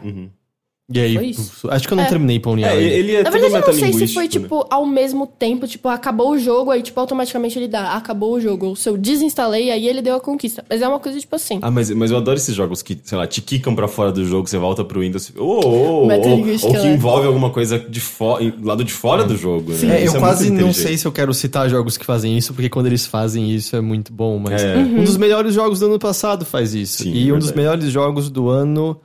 E 0.94 1.00
aí, 1.00 1.36
acho 1.70 1.88
que 1.88 1.94
eu 1.94 1.98
não 1.98 2.04
É. 2.04 2.08
terminei 2.08 2.40
Pony 2.40 2.64
É, 2.64 2.82
ele 2.82 3.16
é 3.16 3.24
Na 3.24 3.30
verdade, 3.30 3.54
eu 3.56 3.62
não 3.62 3.74
sei 3.74 3.94
se 4.08 4.14
foi, 4.14 4.24
né? 4.24 4.30
tipo, 4.30 4.66
ao 4.70 4.86
mesmo 4.86 5.26
tempo, 5.26 5.68
tipo, 5.68 5.88
acabou 5.90 6.32
o 6.32 6.38
jogo, 6.38 6.72
aí, 6.72 6.82
tipo, 6.82 7.00
automaticamente 7.00 7.58
ele 7.58 7.68
dá, 7.68 7.94
acabou 7.94 8.34
o 8.34 8.42
jogo. 8.42 8.68
Ou 8.68 8.76
se 8.76 8.90
eu 8.90 8.98
desinstalei, 8.98 9.72
aí 9.72 9.88
ele 9.88 10.02
deu 10.02 10.16
a 10.16 10.20
conquista. 10.20 10.64
Mas 10.70 10.82
é 10.82 10.88
uma 10.88 11.00
coisa, 11.00 11.20
tipo 11.20 11.36
assim. 11.36 11.60
Ah, 11.62 11.72
mas, 11.72 11.90
mas 11.92 12.12
eu 12.12 12.18
adoro 12.18 12.38
esses 12.38 12.54
jogos 12.56 12.82
que, 12.82 12.98
sei 13.04 13.18
lá, 13.18 13.26
te 13.28 13.42
quicam 13.42 13.74
pra 13.76 13.88
fora 13.88 14.12
do 14.12 14.26
jogo, 14.26 14.48
você 14.48 14.58
volta 14.58 14.84
pro 14.84 15.00
Windows. 15.02 15.32
Ou, 15.38 15.66
ou, 15.66 16.08
ou, 16.08 16.12
ou, 16.12 16.44
que 16.44 16.68
né? 16.72 16.94
envolve 16.94 17.28
alguma 17.28 17.50
coisa 17.50 17.80
de 17.80 18.00
fora, 18.00 18.54
lado 18.62 18.84
de 18.84 18.94
fora 18.94 19.24
do 19.24 19.38
jogo. 19.38 19.72
Né? 19.74 20.02
É, 20.02 20.08
eu 20.08 20.16
é 20.16 20.20
quase 20.20 20.50
não 20.50 20.74
sei 20.74 20.98
se 20.98 21.06
eu 21.06 21.12
quero 21.12 21.34
citar 21.34 21.70
jogos 21.70 21.98
que 21.98 22.06
fazem 22.06 22.38
isso, 22.38 22.54
porque 22.54 22.70
quando 22.70 22.88
eles 22.88 23.06
fazem 23.06 23.50
isso 23.52 23.76
é 23.76 23.82
muito 23.82 24.12
bom, 24.12 24.38
mas 24.40 24.62
É. 24.62 24.76
Uhum. 24.76 25.00
um 25.02 25.04
dos 25.04 25.18
melhores 25.18 25.54
jogos 25.54 25.80
do 25.80 25.86
ano 25.86 26.00
passado 26.00 26.46
faz 26.46 26.74
isso. 26.74 27.04
Sim, 27.04 27.14
e 27.14 27.32
um 27.32 27.40
dos 27.40 27.52
melhores 27.52 27.86
jogos 27.92 28.30
do 28.30 28.50
ano 28.50 29.00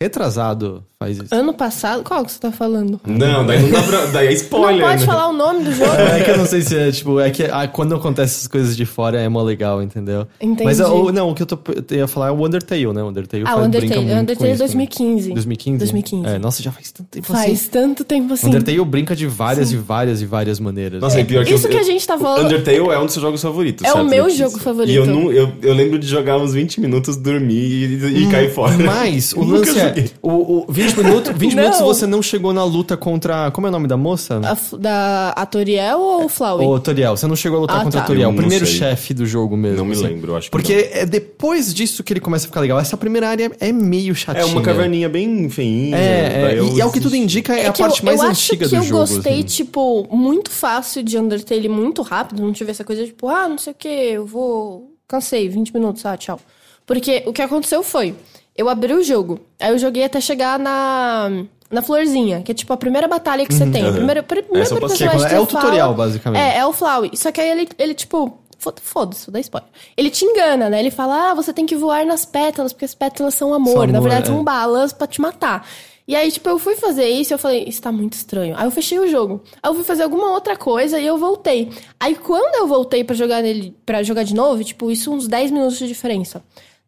retrasado 0.00 0.84
faz 1.02 1.16
isso. 1.16 1.34
Ano 1.34 1.54
passado. 1.54 2.02
Qual 2.04 2.24
que 2.24 2.30
você 2.32 2.38
tá 2.38 2.52
falando? 2.52 3.00
Não, 3.06 3.46
daí 3.46 3.62
não 3.62 3.70
dá 3.70 3.82
pra. 3.82 4.06
Daí 4.06 4.28
é 4.28 4.32
spoiler. 4.34 4.80
não 4.82 4.88
pode 4.88 5.00
né? 5.00 5.06
falar 5.06 5.28
o 5.28 5.32
nome 5.32 5.64
do 5.64 5.72
jogo. 5.72 5.90
É 6.10 6.22
que 6.22 6.30
eu 6.30 6.36
não 6.38 6.44
sei 6.46 6.60
se 6.60 6.76
é, 6.76 6.90
tipo, 6.92 7.18
é 7.20 7.30
que 7.30 7.44
ah, 7.44 7.66
quando 7.66 7.94
acontecem 7.94 8.36
essas 8.36 8.46
coisas 8.46 8.76
de 8.76 8.84
fora 8.84 9.18
é 9.20 9.28
mó 9.28 9.42
legal, 9.42 9.82
entendeu? 9.82 10.26
Entendi. 10.40 10.64
Mas 10.64 10.78
o- 10.80 11.10
não, 11.10 11.30
o 11.30 11.34
que 11.34 11.42
eu, 11.42 11.46
tô, 11.46 11.58
eu 11.90 11.96
ia 11.98 12.06
falar 12.08 12.28
é 12.28 12.30
o 12.30 12.44
Undertale, 12.44 12.92
né? 12.92 13.02
O 13.02 13.08
Undertale 13.08 13.44
Ah, 13.44 13.52
faz- 13.52 13.62
o 13.62 13.64
Undertale. 13.66 14.00
muito 14.00 14.12
Undertale 14.20 14.36
com 14.38 14.44
é 14.44 14.50
isso 14.52 14.58
também. 14.72 14.86
2015. 14.86 15.32
2015? 15.32 15.78
2015. 15.78 16.26
É, 16.28 16.38
nossa, 16.38 16.62
já 16.62 16.70
faz 16.72 16.92
tanto 16.92 17.08
tempo 17.08 17.26
Faz 17.26 17.52
assim. 17.52 17.68
tanto 17.70 18.04
tempo 18.04 18.32
assim. 18.34 18.46
Undertale 18.48 18.84
brinca 18.84 19.16
de 19.16 19.26
várias 19.26 19.72
e 19.72 19.76
várias 19.76 20.20
e 20.20 20.26
várias 20.26 20.60
maneiras. 20.60 21.00
Nossa, 21.00 21.20
é 21.20 21.24
pior 21.24 21.44
que 21.44 21.54
Isso 21.54 21.66
eu- 21.66 21.70
que 21.70 21.78
a 21.78 21.82
gente 21.82 22.06
tá 22.06 22.18
falando- 22.18 22.44
Undertale 22.46 22.76
é 22.78 22.98
um 22.98 23.04
dos 23.04 23.12
seus 23.14 23.22
jogos 23.22 23.40
favoritos. 23.40 23.86
É 23.86 23.90
o 23.90 23.94
certo, 23.94 24.08
meu 24.10 24.24
Letícia? 24.24 24.46
jogo 24.48 24.58
favorito. 24.58 24.92
E 24.92 24.96
eu, 24.96 25.06
não, 25.06 25.32
eu, 25.32 25.50
eu 25.62 25.72
lembro 25.74 25.98
de 25.98 26.06
jogar 26.06 26.36
uns 26.36 26.52
20 26.52 26.78
minutos, 26.80 27.16
dormir 27.16 27.54
e, 28.02 28.24
e 28.24 28.30
cair 28.30 28.52
fora. 28.52 28.76
Mas 28.76 29.32
o 29.32 29.42
lance 29.44 29.78
é. 29.78 30.04
O, 30.20 30.66
o 30.68 30.72
20 30.94 30.96
20 30.96 31.04
minutos, 31.04 31.32
20 31.36 31.50
Não. 31.54 31.62
minutos 31.62 31.80
você 31.80 32.06
não 32.06 32.22
chegou 32.22 32.52
na 32.52 32.64
luta 32.64 32.96
contra. 32.96 33.50
Como 33.50 33.66
é 33.66 33.70
o 33.70 33.72
nome 33.72 33.86
da 33.88 33.96
moça? 33.96 34.40
A 34.44 34.76
da 34.76 35.30
a 35.36 35.46
Toriel 35.46 35.98
ou 36.00 36.24
o 36.24 36.28
Flowey? 36.28 36.66
Ô, 36.66 36.78
Toriel, 36.80 37.16
você 37.16 37.26
não 37.26 37.36
chegou 37.36 37.58
a 37.58 37.60
lutar 37.62 37.80
Ah, 37.80 37.84
contra 37.84 38.00
tá. 38.00 38.04
a 38.04 38.06
Toriel, 38.06 38.28
Eu 38.28 38.28
o 38.30 38.32
não 38.32 38.38
primeiro 38.38 38.66
chefe 38.66 39.12
do 39.14 39.24
jogo 39.26 39.56
mesmo. 39.56 39.78
Não 39.78 39.84
me 39.84 39.92
assim. 39.92 40.02
lembro, 40.04 40.36
acho 40.36 40.46
que 40.46 40.50
Porque 40.50 40.90
é 40.92 41.06
depois 41.06 41.72
disso 41.74 42.02
que 42.04 42.12
ele 42.12 42.20
começa 42.20 42.46
a 42.46 42.48
ficar 42.48 42.60
legal. 42.60 42.78
Essa 42.78 42.96
primeira 42.96 43.28
área 43.28 43.50
é 43.60 43.72
meio 43.72 44.14
chatinha. 44.14 44.42
É 44.42 44.46
uma 44.46 44.62
caverninha 44.62 45.08
bem 45.08 45.48
feinha. 45.48 45.96
É, 45.96 46.28
daí 46.42 46.56
é, 46.56 46.58
eu 46.60 46.76
e 46.76 46.80
é 46.80 46.84
o 46.86 46.90
que 46.90 47.00
tudo 47.00 47.14
indica, 47.16 47.54
é, 47.54 47.62
É 47.62 47.66
a 47.68 47.72
parte 47.72 48.00
eu, 48.00 48.04
mais 48.06 48.20
eu 48.20 48.28
antiga 48.28 48.64
acho 48.66 48.74
que 48.74 48.76
do 48.76 48.76
eu 48.76 48.82
jogo. 48.82 49.00
gostei, 49.00 49.32
assim. 49.34 49.42
tipo, 49.42 50.06
muito 50.14 50.50
fácil 50.50 51.02
de 51.02 51.18
Undertale, 51.18 51.68
muito 51.68 52.02
rápido. 52.02 52.42
Não 52.42 52.52
tive 52.52 52.70
essa 52.70 52.84
coisa, 52.84 53.04
tipo, 53.04 53.28
ah, 53.28 53.48
não 53.48 53.58
sei 53.58 53.72
o 53.72 53.76
que, 53.76 53.88
eu 53.88 54.26
vou... 54.26 54.92
Cansei, 55.08 55.48
20 55.48 55.74
minutos, 55.74 56.06
ah, 56.06 56.16
tchau. 56.16 56.38
Porque 56.86 57.22
o 57.26 57.32
que 57.32 57.42
aconteceu 57.42 57.82
foi, 57.82 58.14
eu 58.56 58.68
abri 58.68 58.92
o 58.92 59.02
jogo, 59.02 59.40
aí 59.58 59.70
eu 59.70 59.78
joguei 59.78 60.04
até 60.04 60.20
chegar 60.20 60.58
na... 60.58 61.30
Na 61.70 61.82
florzinha, 61.82 62.42
que 62.42 62.50
é 62.50 62.54
tipo 62.54 62.72
a 62.72 62.76
primeira 62.76 63.06
batalha 63.06 63.46
que 63.46 63.54
você 63.54 63.64
tem. 63.64 63.86
A 63.86 63.92
primeira, 63.92 64.24
primeira 64.24 64.58
Essa 64.62 64.74
eu 64.74 64.80
passei. 64.80 65.06
personagem 65.06 65.26
É 65.26 65.28
que 65.28 65.36
o 65.36 65.46
você 65.46 65.52
fala- 65.52 65.64
tutorial, 65.64 65.94
basicamente. 65.94 66.42
É, 66.42 66.58
é 66.58 66.66
o 66.66 66.72
Flowey. 66.72 67.12
Só 67.16 67.30
que 67.30 67.40
aí 67.40 67.48
ele, 67.48 67.68
ele 67.78 67.94
tipo, 67.94 68.40
fo- 68.58 68.74
foda-se, 68.82 69.24
vou 69.26 69.32
dar 69.34 69.38
spoiler. 69.38 69.70
Ele 69.96 70.10
te 70.10 70.24
engana, 70.24 70.68
né? 70.68 70.80
Ele 70.80 70.90
fala, 70.90 71.30
ah, 71.30 71.34
você 71.34 71.52
tem 71.52 71.64
que 71.66 71.76
voar 71.76 72.04
nas 72.04 72.24
pétalas, 72.24 72.72
porque 72.72 72.84
as 72.86 72.92
pétalas 72.92 73.34
são 73.36 73.54
amor. 73.54 73.84
São 73.84 73.86
Na 73.86 73.98
amor, 73.98 74.08
verdade, 74.08 74.28
é. 74.28 74.34
são 74.34 74.42
balas 74.42 74.92
pra 74.92 75.06
te 75.06 75.20
matar. 75.20 75.64
E 76.08 76.16
aí, 76.16 76.32
tipo, 76.32 76.48
eu 76.48 76.58
fui 76.58 76.74
fazer 76.74 77.08
isso 77.08 77.32
e 77.32 77.34
eu 77.34 77.38
falei, 77.38 77.62
isso 77.68 77.80
tá 77.80 77.92
muito 77.92 78.14
estranho. 78.14 78.56
Aí 78.58 78.64
eu 78.64 78.70
fechei 78.72 78.98
o 78.98 79.06
jogo. 79.06 79.40
Aí 79.62 79.70
eu 79.70 79.74
fui 79.76 79.84
fazer 79.84 80.02
alguma 80.02 80.32
outra 80.32 80.56
coisa 80.56 80.98
e 80.98 81.06
eu 81.06 81.18
voltei. 81.18 81.70
Aí 82.00 82.16
quando 82.16 82.52
eu 82.56 82.66
voltei 82.66 83.04
pra 83.04 83.14
jogar 83.14 83.42
nele, 83.42 83.76
para 83.86 84.02
jogar 84.02 84.24
de 84.24 84.34
novo, 84.34 84.64
tipo, 84.64 84.90
isso 84.90 85.12
uns 85.12 85.28
10 85.28 85.52
minutos 85.52 85.78
de 85.78 85.86
diferença. 85.86 86.42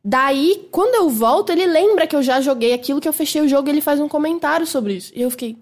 Daí, 0.04 0.68
quando 0.72 0.96
eu 0.96 1.08
volto, 1.08 1.50
ele 1.50 1.66
lembra 1.66 2.06
que 2.06 2.16
eu 2.16 2.22
já 2.22 2.40
joguei 2.40 2.72
aquilo 2.72 3.00
que 3.00 3.08
eu 3.08 3.12
fechei 3.12 3.40
o 3.40 3.48
jogo 3.48 3.68
e 3.68 3.70
ele 3.70 3.80
faz 3.80 4.00
um 4.00 4.08
comentário 4.08 4.66
sobre 4.66 4.94
isso. 4.94 5.12
E 5.14 5.22
eu 5.22 5.30
fiquei. 5.30 5.61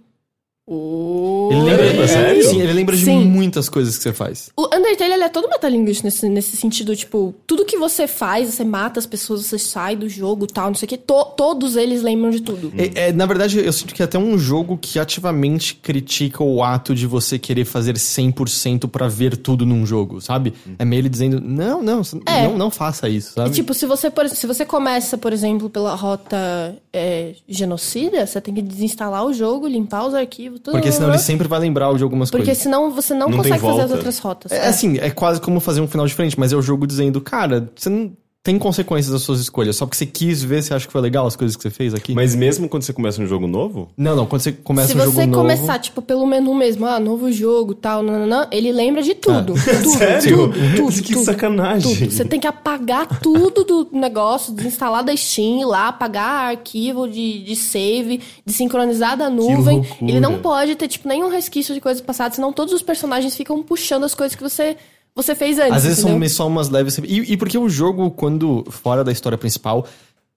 Ele 1.51 1.63
lembra, 1.63 1.85
É, 2.05 2.07
sério? 2.07 2.45
Sim, 2.49 2.61
ele 2.61 2.73
lembra 2.73 2.97
de 2.97 3.05
Sim. 3.05 3.25
muitas 3.25 3.69
coisas 3.69 3.97
que 3.97 4.03
você 4.05 4.13
faz. 4.13 4.51
O 4.57 4.67
Undertale 4.75 5.13
ele 5.15 5.25
é 5.25 5.29
todo 5.29 5.49
metalinguístico 5.49 6.07
nesse, 6.07 6.29
nesse 6.29 6.57
sentido, 6.57 6.95
tipo, 6.95 7.35
tudo 7.47 7.65
que 7.65 7.77
você 7.77 8.07
faz, 8.07 8.55
você 8.55 8.65
mata 8.65 8.99
as 9.01 9.07
pessoas, 9.07 9.45
você 9.47 9.59
sai 9.59 9.97
do 9.97 10.09
jogo 10.09 10.47
tal, 10.47 10.69
não 10.69 10.75
sei 10.75 10.87
o 10.87 10.89
que, 10.89 10.97
to- 10.97 11.25
todos 11.37 11.77
eles 11.77 12.03
lembram 12.03 12.31
de 12.31 12.41
tudo. 12.41 12.73
É, 12.77 13.09
é, 13.09 13.13
na 13.13 13.27
verdade, 13.27 13.59
eu 13.59 13.73
sinto 13.73 13.95
que 13.95 14.03
é 14.03 14.05
até 14.05 14.19
um 14.19 14.39
jogo 14.39 14.79
que 14.81 14.99
ativamente 14.99 15.75
critica 15.75 16.43
o 16.45 16.63
ato 16.63 16.95
de 16.95 17.07
você 17.07 17.39
querer 17.39 17.65
fazer 17.65 17.95
100% 17.97 18.89
pra 18.89 19.09
ver 19.09 19.37
tudo 19.37 19.67
num 19.67 19.85
jogo, 19.85 20.21
sabe? 20.21 20.55
É 20.79 20.85
meio 20.85 21.01
ele 21.01 21.09
dizendo, 21.09 21.41
não, 21.41 21.83
não, 21.83 22.03
É. 22.27 22.45
não, 22.47 22.57
não 22.57 22.71
faça 22.71 23.09
isso, 23.09 23.31
E, 23.31 23.35
sabe? 23.35 23.51
tipo, 23.55 23.75
se 23.75 23.87
você, 23.87 24.09
por, 24.11 24.29
se 24.29 24.47
você 24.47 24.65
começa, 24.65 25.19
por 25.19 25.33
exemplo, 25.33 25.69
pela 25.69 25.95
rota 25.95 26.77
é, 26.93 27.35
genocida, 27.49 28.27
você 28.27 28.41
tem 28.41 28.55
que 28.55 28.63
desinstalar 28.63 29.25
o 29.25 29.33
jogo, 29.33 29.67
limpar 29.67 30.07
os 30.07 30.15
arquivos, 30.15 30.60
tudo. 30.61 30.73
Porque 30.73 30.93
senão 30.93 31.09
ele 31.09 31.19
sempre 31.19 31.49
vai 31.49 31.59
lembrar 31.59 31.93
de 31.95 32.03
algumas 32.03 32.31
Porque 32.31 32.47
coisas. 32.47 32.63
senão 32.63 32.91
você 32.91 33.15
não, 33.15 33.29
Não 33.29 33.39
consegue 33.39 33.59
fazer 33.59 33.81
as 33.83 33.91
outras 33.91 34.19
rotas. 34.19 34.53
É 34.53 34.69
assim, 34.69 34.99
é 34.99 35.11
quase 35.11 35.41
como 35.41 35.61
fazer 35.61 35.81
um 35.81 35.89
final 35.89 36.07
diferente, 36.07 36.39
mas 36.39 36.53
é 36.53 36.57
o 36.57 36.63
jogo 36.63 36.87
dizendo, 36.87 37.21
cara, 37.21 37.71
você 37.75 37.89
não 37.89 38.13
tem 38.43 38.59
consequências 38.59 39.13
das 39.13 39.21
suas 39.21 39.39
escolhas, 39.39 39.77
só 39.77 39.85
porque 39.85 39.99
você 39.99 40.07
quis 40.07 40.43
ver, 40.43 40.63
você 40.63 40.73
acha 40.73 40.87
que 40.87 40.93
foi 40.93 41.03
legal 41.03 41.27
as 41.27 41.37
coisas 41.37 41.55
que 41.55 41.63
você 41.63 41.69
fez 41.69 41.93
aqui. 41.93 42.15
Mas 42.15 42.35
mesmo 42.35 42.71
quando 42.71 42.85
você 42.85 42.93
começa 42.93 43.21
um 43.21 43.27
jogo 43.27 43.47
novo, 43.47 43.89
Não, 43.99 44.17
não, 44.17 44.25
quando 44.25 44.41
você 44.41 44.51
começa 44.53 44.89
Se 44.89 44.95
um 44.97 45.01
jogo 45.01 45.13
você 45.13 45.27
novo... 45.27 45.43
começar, 45.43 45.79
tipo, 45.79 46.01
pelo 46.01 46.27
menu 46.27 46.55
mesmo, 46.55 46.87
ah, 46.87 46.99
novo 46.99 47.31
jogo, 47.31 47.75
tal, 47.75 48.03
nananã, 48.03 48.49
ele 48.51 48.73
lembra 48.73 49.03
de 49.03 49.15
tudo. 49.15 49.53
Ah. 49.57 49.61
Tudo, 49.83 49.91
Sério? 49.91 50.49
tudo, 50.49 50.77
tudo, 50.77 51.03
Que 51.03 51.13
tudo, 51.13 51.25
sacanagem. 51.25 51.95
tudo. 51.97 52.11
Você 52.11 52.25
tem 52.25 52.41
que 52.41 52.47
apagar 52.47 53.21
tudo 53.21 53.63
do 53.63 53.89
negócio, 53.93 54.55
desinstalar 54.55 55.05
da 55.05 55.15
Steam, 55.15 55.61
ir 55.61 55.65
lá, 55.67 55.89
apagar 55.89 56.49
arquivo 56.51 57.07
de, 57.09 57.45
de 57.45 57.55
save, 57.57 58.21
desincronizar 58.47 59.19
da 59.19 59.29
nuvem. 59.29 59.85
Ele 60.01 60.19
não 60.19 60.39
pode 60.39 60.77
ter, 60.77 60.89
tipo, 60.89 61.07
nenhum 61.07 61.29
resquício 61.29 61.75
de 61.75 61.81
coisas 61.81 62.01
passadas, 62.01 62.37
senão 62.37 62.53
todos 62.55 62.73
os 62.73 62.81
personagens 62.83 63.37
ficam 63.37 63.63
puxando 63.63 64.05
as 64.05 64.15
coisas 64.15 64.35
que 64.35 64.43
você, 64.43 64.77
você 65.15 65.35
fez 65.35 65.59
antes. 65.59 65.73
Às 65.77 65.83
vezes 65.85 65.99
são 65.99 66.11
entendeu? 66.11 66.29
só 66.31 66.47
umas 66.47 66.69
leves. 66.69 66.99
E, 66.99 67.33
e 67.33 67.37
porque 67.37 67.59
o 67.59 67.69
jogo, 67.69 68.11
quando 68.11 68.65
fora 68.71 69.03
da 69.05 69.13
história 69.13 69.37
principal, 69.39 69.87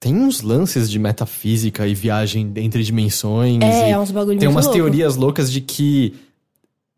tem 0.00 0.14
uns 0.14 0.42
lances 0.42 0.90
de 0.90 0.98
metafísica 0.98 1.86
e 1.86 1.94
viagem 1.94 2.52
entre 2.56 2.82
dimensões. 2.82 3.58
É, 3.62 3.88
e 3.88 3.92
é 3.92 3.98
uns 3.98 4.10
bagulho 4.10 4.38
Tem 4.38 4.48
umas 4.48 4.66
louco. 4.66 4.78
teorias 4.78 5.16
loucas 5.16 5.50
de 5.50 5.60
que 5.60 6.14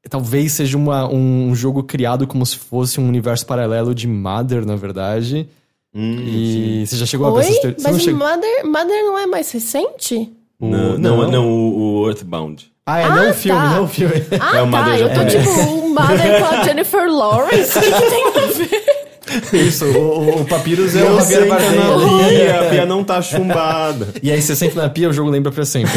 talvez 0.08 0.52
seja 0.52 0.76
uma, 0.76 1.08
um 1.12 1.54
jogo 1.54 1.82
criado 1.82 2.26
como 2.26 2.44
se 2.46 2.56
fosse 2.56 3.00
um 3.00 3.08
universo 3.08 3.44
paralelo 3.46 3.94
de 3.94 4.06
Mother, 4.08 4.64
na 4.66 4.76
verdade. 4.76 5.48
e 5.94 6.84
você 6.86 6.96
já 6.96 7.06
chegou 7.06 7.26
a 7.26 7.30
ver 7.30 7.36
Oi? 7.38 7.42
essas 7.44 7.58
teorias? 7.60 7.82
Mas 7.82 7.92
não 7.92 8.00
chegou- 8.00 8.28
Mother, 8.28 8.66
Mother 8.66 9.04
não 9.04 9.18
é 9.18 9.26
mais 9.26 9.50
recente? 9.50 10.30
O- 10.58 10.68
não, 10.68 10.98
não, 10.98 11.30
não, 11.30 11.48
o, 11.48 12.00
o 12.02 12.08
Earthbound. 12.08 12.70
Ah, 12.86 13.00
é 13.00 13.08
não 13.08 13.16
Ah, 13.26 13.30
o 13.30 13.34
filme, 13.34 13.60
tá. 13.60 13.70
não 13.70 13.84
o 13.84 13.88
filme. 13.88 14.14
Ah, 14.40 14.56
É 14.58 14.62
o 14.62 14.70
tá. 14.70 14.78
Mother 14.78 15.00
Eu 15.00 15.08
tô 15.08 15.14
japonês. 15.28 15.48
tipo, 15.48 15.60
o 15.70 15.88
Mother 15.88 16.38
com 16.38 16.44
a 16.54 16.62
Jennifer 16.62 17.10
Lawrence. 17.12 17.78
O 17.78 17.82
que, 17.82 17.90
que 17.92 18.00
tem 18.10 18.24
a 18.26 18.46
ver? 18.52 19.66
Isso, 19.66 19.84
o, 19.86 20.42
o- 20.42 20.44
Papyrus 20.44 20.94
é 20.94 21.02
o 21.02 21.10
Não 21.10 21.16
Bardem. 21.16 21.46
na 21.48 22.28
pia, 22.28 22.60
a 22.60 22.64
pia 22.70 22.86
não 22.86 23.02
tá 23.02 23.20
chumbada. 23.20 24.08
E 24.22 24.30
aí 24.30 24.40
você 24.40 24.54
senta 24.54 24.80
na 24.80 24.88
pia, 24.88 25.08
o 25.08 25.12
jogo 25.12 25.28
lembra 25.30 25.50
pra 25.50 25.64
sempre. 25.64 25.90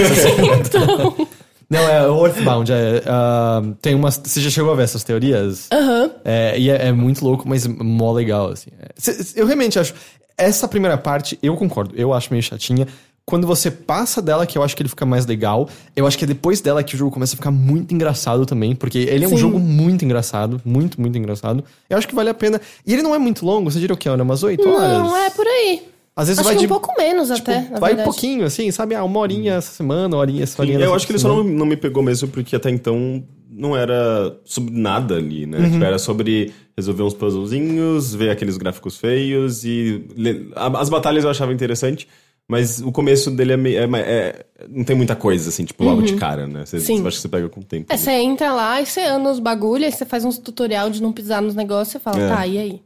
Então. 0.66 1.28
Não, 1.70 1.80
é 1.88 2.08
o 2.08 2.26
Earthbound. 2.26 2.72
É, 2.72 3.04
ah, 3.06 3.62
tem 3.80 3.94
umas. 3.94 4.20
Você 4.24 4.42
já 4.42 4.50
chegou 4.50 4.72
a 4.72 4.76
ver 4.76 4.84
essas 4.84 5.04
teorias? 5.04 5.68
Aham. 5.72 6.10
É, 6.26 6.58
e 6.58 6.72
é, 6.72 6.88
é 6.88 6.92
muito 6.92 7.24
louco, 7.24 7.48
mas 7.48 7.68
mó 7.68 8.12
legal, 8.12 8.50
assim. 8.50 8.72
É, 8.82 8.88
cê- 8.98 9.40
eu 9.40 9.46
realmente 9.46 9.78
acho. 9.78 9.94
Essa 10.36 10.68
primeira 10.68 10.98
parte, 10.98 11.38
eu 11.44 11.56
concordo, 11.56 11.94
eu 11.96 12.12
acho 12.14 12.30
meio 12.32 12.42
chatinha. 12.42 12.88
Quando 13.30 13.46
você 13.46 13.70
passa 13.70 14.22
dela, 14.22 14.46
que 14.46 14.58
eu 14.58 14.64
acho 14.64 14.76
que 14.76 14.82
ele 14.82 14.90
fica 14.90 15.06
mais 15.06 15.26
legal. 15.26 15.70
Eu 15.96 16.08
acho 16.08 16.18
que 16.18 16.24
é 16.24 16.28
depois 16.28 16.62
dela 16.62 16.82
que 16.84 16.96
o 16.96 16.98
jogo 16.98 17.12
começa 17.12 17.36
a 17.36 17.38
ficar 17.38 17.52
muito 17.52 17.94
engraçado 17.94 18.44
também. 18.46 18.76
Porque 18.76 18.98
ele 18.98 19.24
é 19.24 19.28
um 19.28 19.32
Sim. 19.32 19.38
jogo 19.38 19.60
muito 19.60 20.04
engraçado. 20.04 20.60
Muito, 20.66 21.00
muito 21.00 21.16
engraçado. 21.18 21.64
Eu 21.90 21.98
acho 21.98 22.08
que 22.08 22.16
vale 22.16 22.30
a 22.30 22.34
pena. 22.34 22.60
E 22.86 22.92
ele 22.94 23.04
não 23.04 23.14
é 23.14 23.20
muito 23.20 23.46
longo, 23.46 23.70
você 23.70 23.80
diria 23.80 23.94
o 23.94 23.98
que? 23.98 24.10
Era 24.10 24.24
umas 24.24 24.42
8 24.42 24.68
horas? 24.68 24.98
Não, 24.98 25.16
é 25.16 25.30
por 25.30 25.46
aí. 25.46 25.84
Às 26.16 26.28
vezes 26.28 26.40
Acho 26.40 26.48
vai 26.50 26.56
que 26.56 26.60
de. 26.62 26.66
um 26.66 26.70
pouco 26.70 26.94
menos 26.98 27.30
tipo, 27.30 27.50
até, 27.52 27.70
na 27.70 27.80
vai 27.80 27.94
um 27.94 28.04
pouquinho, 28.04 28.44
assim, 28.46 28.70
sabe? 28.72 28.94
Ah, 28.94 29.04
uma 29.06 29.20
horinha 29.20 29.54
essa 29.54 29.72
semana, 29.72 30.16
uma 30.16 30.22
horinha 30.22 30.44
essa 30.44 30.62
horinha. 30.62 30.78
eu 30.80 30.94
acho 30.94 31.06
que 31.06 31.14
ele 31.14 31.20
só 31.20 31.30
semana. 31.30 31.48
não, 31.50 31.58
não 31.60 31.66
me 31.66 31.78
pegou 31.78 32.04
mesmo 32.04 32.28
porque 32.28 32.56
até 32.58 32.70
então 32.70 33.24
não 33.50 33.78
era 33.78 34.36
sobre 34.44 34.74
nada 34.78 35.16
ali, 35.16 35.46
né? 35.46 35.60
Uhum. 35.60 35.72
Tipo, 35.72 35.84
era 35.86 35.98
sobre 35.98 36.52
resolver 36.76 37.04
uns 37.04 37.14
puzzlezinhos, 37.14 38.14
ver 38.14 38.32
aqueles 38.32 38.58
gráficos 38.58 38.98
feios 38.98 39.64
e... 39.64 40.04
le- 40.16 40.52
a- 40.56 40.80
As 40.82 40.90
batalhas 40.90 41.24
eu 41.24 41.30
achava 41.30 41.54
interessante, 41.54 42.08
mas 42.50 42.82
o 42.82 42.92
começo 42.92 43.30
dele 43.32 43.54
é, 43.54 43.58
meio- 43.58 43.80
é, 43.80 44.02
é- 44.02 44.46
não 44.68 44.84
tem 44.84 44.96
muita 44.96 45.16
coisa, 45.16 45.48
assim, 45.50 45.64
tipo, 45.64 45.84
logo 45.84 46.02
de 46.02 46.16
cara, 46.16 46.48
né? 46.48 46.66
Você, 46.66 46.78
Uhum. 46.78 46.82
Sim. 46.84 47.00
eu 47.00 47.08
acho 47.08 47.18
que 47.18 47.22
você 47.22 47.30
pega 47.30 47.48
com 47.48 47.62
o 47.62 47.64
tempo. 47.64 47.94
É, 47.94 47.96
você 47.96 48.12
entra 48.12 48.52
lá 48.52 48.82
e 48.82 48.86
você 48.86 49.02
anda 49.02 49.30
os 49.32 49.40
bagulhos, 49.40 49.86
aí 49.86 49.92
você 49.92 50.04
faz 50.06 50.26
uns 50.26 50.38
tutorial 50.40 50.90
de 50.90 51.02
não 51.02 51.14
pisar 51.14 51.42
nos 51.42 51.54
negócios, 51.56 51.92
você 51.94 52.00
fala, 52.00 52.20
É. 52.20 52.28
tá, 52.28 52.46
e 52.48 52.58
aí? 52.58 52.82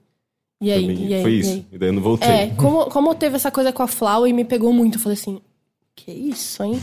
E 0.61 0.71
aí? 0.71 1.07
E 1.07 1.13
aí? 1.15 1.21
Foi 1.21 1.31
E 1.31 1.39
isso. 1.39 1.51
aí? 1.51 1.65
E 1.71 1.77
daí 1.77 1.89
eu 1.89 1.93
não 1.93 2.01
voltei. 2.01 2.29
É, 2.29 2.47
como, 2.55 2.85
como 2.85 3.15
teve 3.15 3.35
essa 3.37 3.49
coisa 3.49 3.71
com 3.73 3.81
a 3.83 3.87
Flower 3.87 4.29
e 4.29 4.33
me 4.33 4.45
pegou 4.45 4.71
muito, 4.71 4.97
eu 4.97 5.01
falei 5.01 5.17
assim, 5.17 5.39
que 5.95 6.11
isso, 6.11 6.63
hein? 6.63 6.81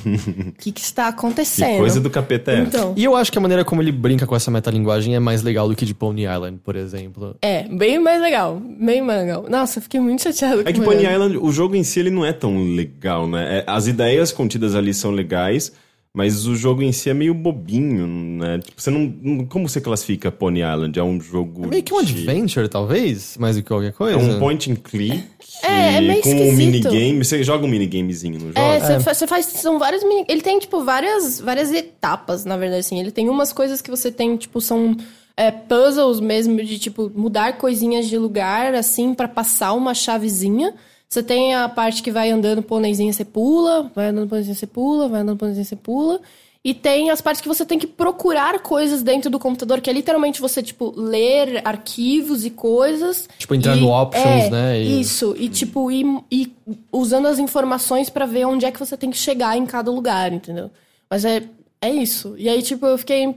O 0.48 0.52
que 0.58 0.70
que 0.72 0.80
está 0.80 1.08
acontecendo? 1.08 1.72
Que 1.72 1.78
coisa 1.78 2.00
do 2.00 2.08
capeta 2.08 2.52
é? 2.52 2.60
Então, 2.60 2.94
E 2.96 3.04
eu 3.04 3.16
acho 3.16 3.30
que 3.32 3.38
a 3.38 3.40
maneira 3.40 3.64
como 3.64 3.82
ele 3.82 3.90
brinca 3.92 4.26
com 4.26 4.36
essa 4.36 4.50
metalinguagem 4.50 5.14
é 5.14 5.18
mais 5.20 5.42
legal 5.42 5.68
do 5.68 5.74
que 5.74 5.84
de 5.84 5.92
Pony 5.94 6.22
Island, 6.24 6.60
por 6.64 6.76
exemplo. 6.76 7.36
é, 7.42 7.64
bem 7.64 7.98
mais 7.98 8.20
legal, 8.22 8.60
bem 8.60 9.02
mais 9.02 9.20
legal. 9.20 9.46
Nossa, 9.48 9.78
eu 9.78 9.82
fiquei 9.82 9.98
muito 10.00 10.22
chateada 10.22 10.60
É 10.60 10.64
com 10.64 10.72
que 10.72 10.80
o 10.80 10.84
Pony. 10.84 11.02
Island, 11.04 11.36
o 11.38 11.50
jogo 11.52 11.74
em 11.74 11.82
si, 11.82 11.98
ele 12.00 12.10
não 12.10 12.24
é 12.24 12.32
tão 12.32 12.62
legal, 12.74 13.26
né? 13.28 13.58
É, 13.58 13.64
as 13.66 13.86
ideias 13.86 14.30
contidas 14.32 14.74
ali 14.74 14.94
são 14.94 15.10
legais, 15.10 15.72
mas 16.14 16.46
o 16.46 16.56
jogo 16.56 16.82
em 16.82 16.90
si 16.92 17.08
é 17.08 17.14
meio 17.14 17.32
bobinho, 17.32 18.06
né? 18.06 18.58
Tipo, 18.58 18.80
você 18.82 18.90
não... 18.90 19.46
Como 19.46 19.68
você 19.68 19.80
classifica 19.80 20.30
Pony 20.32 20.60
Island? 20.60 20.98
É 20.98 21.02
um 21.02 21.20
jogo 21.20 21.64
É 21.64 21.68
meio 21.68 21.82
que 21.82 21.94
um 21.94 22.02
de- 22.02 22.12
adventure, 22.28 22.68
talvez, 22.68 23.36
mais 23.38 23.56
do 23.56 23.62
que 23.62 23.68
qualquer 23.68 23.88
É 23.88 23.92
coisa. 23.92 24.18
um 24.18 24.38
point 24.40 24.70
and 24.72 24.76
click. 24.76 25.22
É, 25.62 25.96
é 25.96 26.00
meio 26.00 26.20
com 26.22 26.30
um 26.30 26.32
esquisito. 26.32 26.56
minigame. 26.56 27.24
Você 27.24 27.44
joga 27.44 27.64
um 27.64 27.68
minigamezinho, 27.68 28.40
não 28.40 28.48
joga? 28.48 28.60
É, 28.60 28.80
você 28.80 29.00
fa- 29.00 29.14
você 29.14 29.26
faz, 29.26 29.46
são 29.46 29.78
vários 29.78 30.02
mini... 30.02 30.24
Ele 30.28 30.40
tem, 30.42 30.58
tipo, 30.58 30.82
várias, 30.84 31.40
várias 31.40 31.72
etapas, 31.72 32.44
na 32.44 32.56
verdade, 32.56 32.80
assim. 32.80 32.98
Ele 32.98 33.10
tem 33.12 33.28
umas 33.28 33.52
coisas 33.52 33.80
que 33.80 33.90
você 33.90 34.10
tem, 34.10 34.36
tipo, 34.36 34.60
são 34.60 34.96
é, 35.36 35.50
puzzles 35.50 36.18
mesmo, 36.18 36.56
de, 36.64 36.78
tipo, 36.78 37.10
mudar 37.14 37.56
coisinhas 37.56 38.08
de 38.08 38.18
lugar, 38.18 38.74
assim, 38.74 39.14
pra 39.14 39.28
passar 39.28 39.74
uma 39.74 39.94
chavezinha. 39.94 40.74
Você 41.12 41.24
tem 41.24 41.56
a 41.56 41.68
parte 41.68 42.04
que 42.04 42.12
vai 42.12 42.30
andando 42.30 42.62
pôneizinho, 42.62 43.12
você 43.12 43.24
pula, 43.24 43.90
vai 43.96 44.06
andando 44.06 44.28
pôneizinho, 44.28 44.54
você 44.54 44.66
pula, 44.66 45.08
vai 45.08 45.22
andando 45.22 45.36
pôneizinho, 45.38 45.64
você 45.66 45.74
pula. 45.74 46.20
E 46.62 46.72
tem 46.72 47.10
as 47.10 47.20
partes 47.20 47.40
que 47.40 47.48
você 47.48 47.64
tem 47.66 47.78
que 47.80 47.86
procurar 47.86 48.60
coisas 48.60 49.02
dentro 49.02 49.28
do 49.28 49.36
computador, 49.38 49.80
que 49.80 49.90
é 49.90 49.92
literalmente 49.92 50.40
você, 50.40 50.62
tipo, 50.62 50.92
ler 50.96 51.62
arquivos 51.66 52.44
e 52.44 52.50
coisas. 52.50 53.28
Tipo, 53.38 53.56
entrar 53.56 53.74
no 53.74 53.88
options, 53.90 54.44
é, 54.44 54.50
né, 54.50 54.80
e- 54.80 55.00
Isso, 55.00 55.34
e 55.36 55.48
tipo, 55.48 55.90
ir, 55.90 56.06
ir 56.30 56.52
usando 56.92 57.26
as 57.26 57.40
informações 57.40 58.08
pra 58.08 58.24
ver 58.24 58.44
onde 58.44 58.64
é 58.64 58.70
que 58.70 58.78
você 58.78 58.96
tem 58.96 59.10
que 59.10 59.18
chegar 59.18 59.56
em 59.56 59.66
cada 59.66 59.90
lugar, 59.90 60.32
entendeu? 60.32 60.70
Mas 61.10 61.24
é, 61.24 61.42
é 61.80 61.90
isso. 61.90 62.36
E 62.38 62.48
aí, 62.48 62.62
tipo, 62.62 62.86
eu 62.86 62.96
fiquei. 62.98 63.34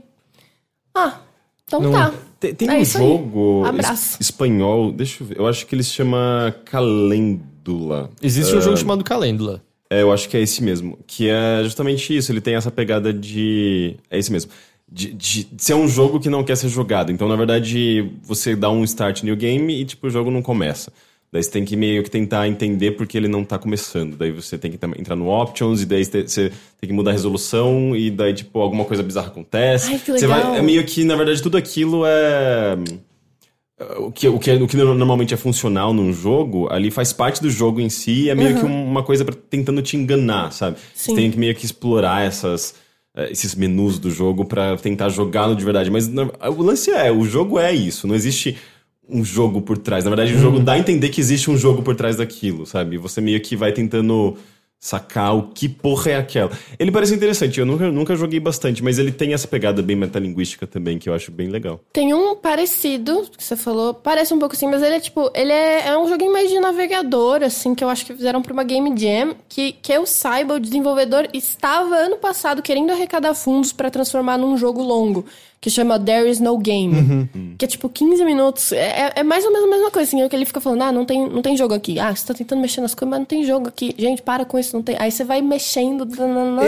Ah, 0.94 1.18
então 1.66 1.80
Não- 1.80 1.90
tá. 1.90 2.14
Tem, 2.38 2.54
tem 2.54 2.68
É 2.68 2.78
um 2.78 2.84
jogo 2.84 3.64
Abraço. 3.64 4.18
es- 4.20 4.28
espanhol, 4.28 4.92
deixa 4.92 5.24
eu 5.24 5.26
ver, 5.26 5.38
eu 5.38 5.46
acho 5.48 5.66
que 5.66 5.74
ele 5.74 5.82
se 5.82 5.90
chama 5.90 6.54
Calêndula. 7.64 8.10
Existe 8.22 8.54
um 8.54 8.60
jogo 8.60 8.76
chamado 8.76 9.02
Calêndula. 9.04 9.62
É, 9.90 10.02
eu 10.02 10.12
acho 10.12 10.28
que 10.28 10.36
é 10.36 10.40
esse 10.40 10.62
mesmo. 10.62 10.98
Que 11.06 11.28
é 11.28 11.60
justamente 11.62 12.16
isso. 12.16 12.30
Ele 12.32 12.40
tem 12.40 12.54
essa 12.54 12.70
pegada 12.70 13.12
de. 13.12 13.96
É 14.10 14.18
esse 14.18 14.30
mesmo. 14.32 14.50
De, 14.90 15.12
de 15.12 15.48
ser 15.58 15.74
um 15.74 15.88
jogo 15.88 16.20
que 16.20 16.28
não 16.30 16.44
quer 16.44 16.56
ser 16.56 16.68
jogado. 16.68 17.10
Então, 17.10 17.26
na 17.28 17.36
verdade, 17.36 18.10
você 18.22 18.54
dá 18.54 18.70
um 18.70 18.84
start 18.84 19.22
new 19.22 19.34
game 19.36 19.80
e, 19.80 19.84
tipo, 19.84 20.06
o 20.06 20.10
jogo 20.10 20.30
não 20.30 20.42
começa. 20.42 20.92
Daí 21.32 21.42
você 21.42 21.50
tem 21.50 21.64
que 21.64 21.74
meio 21.76 22.02
que 22.04 22.10
tentar 22.10 22.46
entender 22.46 22.92
porque 22.92 23.18
ele 23.18 23.26
não 23.26 23.44
tá 23.44 23.58
começando. 23.58 24.16
Daí 24.16 24.30
você 24.30 24.56
tem 24.56 24.70
que 24.70 24.78
tam- 24.78 24.92
entrar 24.96 25.16
no 25.16 25.28
options 25.28 25.82
e 25.82 25.86
daí 25.86 26.04
você 26.04 26.24
tem 26.80 26.88
que 26.88 26.92
mudar 26.92 27.10
a 27.10 27.12
resolução 27.14 27.96
e 27.96 28.08
daí, 28.10 28.32
tipo, 28.34 28.60
alguma 28.60 28.84
coisa 28.84 29.02
bizarra 29.02 29.28
acontece. 29.28 29.90
Ai, 29.92 29.98
que 29.98 30.12
Você 30.12 30.26
legal. 30.28 30.50
vai, 30.52 30.58
é 30.60 30.62
meio 30.62 30.84
que, 30.84 31.02
na 31.02 31.16
verdade, 31.16 31.42
tudo 31.42 31.56
aquilo 31.56 32.04
é. 32.06 32.76
O 33.98 34.10
que, 34.12 34.28
o, 34.28 34.38
que, 34.38 34.52
o 34.52 34.66
que 34.66 34.76
normalmente 34.76 35.34
é 35.34 35.36
funcional 35.36 35.92
num 35.92 36.12
jogo, 36.12 36.68
ali 36.72 36.90
faz 36.90 37.12
parte 37.12 37.40
do 37.42 37.50
jogo 37.50 37.80
em 37.80 37.88
si, 37.88 38.30
é 38.30 38.34
meio 38.34 38.56
que 38.58 38.64
um- 38.64 38.86
uma 38.86 39.02
coisa 39.02 39.24
pra, 39.24 39.34
tentando 39.50 39.82
te 39.82 39.96
enganar, 39.96 40.52
sabe? 40.52 40.76
Você 40.94 41.10
Sim. 41.10 41.14
tem 41.16 41.30
que 41.30 41.38
meio 41.38 41.54
que 41.54 41.64
explorar 41.64 42.26
essas, 42.26 42.74
eh, 43.16 43.28
esses 43.30 43.54
menus 43.54 43.98
do 43.98 44.10
jogo 44.10 44.44
pra 44.44 44.76
tentar 44.76 45.08
jogá-lo 45.08 45.54
de 45.54 45.64
verdade. 45.64 45.90
Mas 45.90 46.08
o 46.08 46.62
lance 46.62 46.90
é, 46.90 47.10
o 47.12 47.24
jogo 47.24 47.58
é 47.58 47.72
isso, 47.72 48.06
não 48.06 48.14
existe 48.14 48.56
um 49.08 49.22
jogo 49.24 49.60
por 49.60 49.76
trás. 49.76 50.04
Na 50.04 50.10
verdade, 50.10 50.32
o 50.34 50.38
jogo 50.38 50.58
dá 50.60 50.72
a 50.72 50.78
entender 50.78 51.10
que 51.10 51.20
existe 51.20 51.50
um 51.50 51.58
jogo 51.58 51.82
por 51.82 51.94
trás 51.94 52.16
daquilo, 52.16 52.64
sabe? 52.64 52.96
Você 52.98 53.20
meio 53.20 53.40
que 53.40 53.54
vai 53.54 53.70
tentando 53.72 54.36
sacar 54.84 55.34
o 55.34 55.44
que 55.44 55.66
porra 55.66 56.10
é 56.10 56.16
aquela. 56.16 56.50
Ele 56.78 56.92
parece 56.92 57.14
interessante, 57.14 57.58
eu 57.58 57.64
nunca, 57.64 57.90
nunca 57.90 58.14
joguei 58.14 58.38
bastante, 58.38 58.84
mas 58.84 58.98
ele 58.98 59.10
tem 59.10 59.32
essa 59.32 59.48
pegada 59.48 59.80
bem 59.80 59.96
metalinguística 59.96 60.66
também, 60.66 60.98
que 60.98 61.08
eu 61.08 61.14
acho 61.14 61.32
bem 61.32 61.48
legal. 61.48 61.80
Tem 61.90 62.12
um 62.12 62.36
parecido, 62.36 63.22
que 63.34 63.42
você 63.42 63.56
falou, 63.56 63.94
parece 63.94 64.34
um 64.34 64.38
pouco 64.38 64.54
assim, 64.54 64.66
mas 64.66 64.82
ele 64.82 64.96
é 64.96 65.00
tipo, 65.00 65.30
ele 65.34 65.52
é, 65.52 65.88
é 65.88 65.96
um 65.96 66.06
joguinho 66.06 66.30
mais 66.30 66.50
de 66.50 66.60
navegador, 66.60 67.42
assim, 67.42 67.74
que 67.74 67.82
eu 67.82 67.88
acho 67.88 68.04
que 68.04 68.12
fizeram 68.12 68.42
pra 68.42 68.52
uma 68.52 68.62
Game 68.62 68.92
Jam, 68.94 69.34
que, 69.48 69.72
que 69.72 69.90
eu 69.90 70.04
saiba, 70.04 70.56
o 70.56 70.60
desenvolvedor 70.60 71.28
estava 71.32 71.94
ano 71.96 72.18
passado 72.18 72.60
querendo 72.60 72.90
arrecadar 72.92 73.32
fundos 73.32 73.72
pra 73.72 73.90
transformar 73.90 74.36
num 74.36 74.54
jogo 74.54 74.82
longo, 74.82 75.24
que 75.64 75.70
chama 75.70 75.98
There 75.98 76.28
Is 76.28 76.40
No 76.40 76.58
Game, 76.58 77.26
que 77.56 77.64
é 77.64 77.68
tipo 77.68 77.88
15 77.88 78.22
minutos, 78.22 78.70
é, 78.70 79.06
é- 79.06 79.12
é 79.16 79.22
mais 79.22 79.46
ou 79.46 79.50
menos 79.50 79.66
a 79.66 79.70
mesma 79.70 79.90
coisa, 79.90 80.06
assim, 80.06 80.20
é 80.20 80.28
que 80.28 80.36
ele 80.36 80.44
fica 80.44 80.60
falando, 80.60 80.82
ah, 80.82 80.92
não 80.92 81.06
tem, 81.06 81.26
não 81.26 81.40
tem 81.40 81.56
jogo 81.56 81.72
aqui, 81.72 81.98
ah, 81.98 82.14
você 82.14 82.26
tá 82.26 82.34
tentando 82.34 82.60
mexer 82.60 82.82
nas 82.82 82.94
coisas, 82.94 83.08
mas 83.08 83.18
não 83.18 83.24
tem 83.24 83.42
jogo 83.44 83.66
aqui, 83.66 83.94
gente, 83.96 84.20
para 84.20 84.44
com 84.44 84.58
isso, 84.58 84.76
não 84.76 84.82
tem, 84.82 84.94
aí 84.98 85.10
você 85.10 85.24
vai 85.24 85.40
mexendo, 85.40 86.06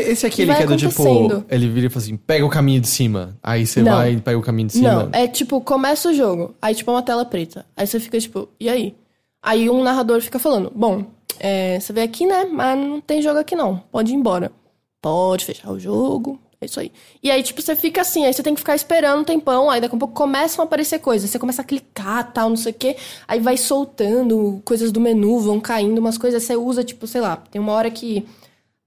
Esse 0.01 0.25
aqui, 0.25 0.41
ele 0.41 0.55
que 0.55 0.63
é 0.63 0.67
do 0.67 0.77
tipo. 0.79 1.45
Ele 1.51 1.69
vira 1.69 1.89
e 1.89 1.91
fala 1.91 2.03
assim: 2.07 2.17
pega 2.17 2.47
o 2.47 2.49
caminho 2.49 2.81
de 2.81 2.89
cima. 2.89 3.37
Aí 3.43 3.67
você 3.67 3.83
Não. 3.83 3.93
vai 3.99 4.15
e 4.15 4.17
pega 4.19 4.39
o 4.39 4.43
caminho 4.43 4.69
de 4.69 4.73
cima. 4.73 4.95
Não, 4.95 5.09
é 5.13 5.29
tipo, 5.29 5.61
começa 5.61 6.09
o 6.09 6.15
jogo, 6.15 6.55
aí 6.63 6.75
tipo 6.75 6.91
é 6.91 6.95
uma 6.95 7.03
tela 7.03 7.27
preta. 7.27 7.67
Aí 7.77 7.87
você 7.87 8.01
fica 8.01 8.19
tipo, 8.19 8.49
e 8.59 8.67
aí? 8.71 8.95
Aí 9.43 9.69
um 9.69 9.83
narrador 9.83 10.23
fica 10.23 10.39
falando, 10.39 10.73
bom, 10.75 11.05
é, 11.39 11.79
você 11.79 11.93
veio 11.93 12.07
aqui, 12.07 12.25
né? 12.25 12.47
Mas 12.51 12.79
não 12.79 12.99
tem 12.99 13.21
jogo 13.21 13.39
aqui 13.39 13.55
não, 13.55 13.77
pode 13.93 14.11
ir 14.11 14.15
embora. 14.15 14.51
Pode 15.03 15.45
fechar 15.45 15.71
o 15.71 15.79
jogo, 15.79 16.41
é 16.67 16.69
isso 16.69 16.81
aí. 16.81 16.93
E 17.23 17.31
aí, 17.31 17.43
tipo, 17.43 17.63
você 17.63 17.75
fica 17.75 18.01
assim, 18.03 18.27
aí 18.27 18.33
você 18.33 18.43
tem 18.43 18.55
que 18.55 18.61
ficar 18.61 18.75
esperando 18.75 19.21
um 19.21 19.25
tempão, 19.25 19.71
aí 19.71 19.81
daqui 19.81 19.95
a 19.95 19.99
pouco 19.99 20.15
começam 20.15 20.63
a 20.63 20.67
aparecer 20.67 20.99
coisas. 20.99 21.31
Você 21.31 21.39
começa 21.39 21.63
a 21.63 21.65
clicar, 21.65 22.33
tal, 22.33 22.51
não 22.51 22.57
sei 22.57 22.73
o 22.73 22.75
quê, 22.75 22.97
aí 23.27 23.41
vai 23.41 23.57
soltando 23.57 24.61
coisas 24.65 24.93
do 24.93 25.01
menu, 25.01 25.39
vão 25.41 25.61
caindo 25.61 25.99
umas 25.99 26.19
coisas, 26.19 26.43
você 26.43 26.57
usa, 26.57 26.85
tipo, 26.85 27.07
sei 27.07 27.21
lá, 27.21 27.37
tem 27.37 27.61
uma 27.61 27.73
hora 27.73 27.91
que 27.91 28.27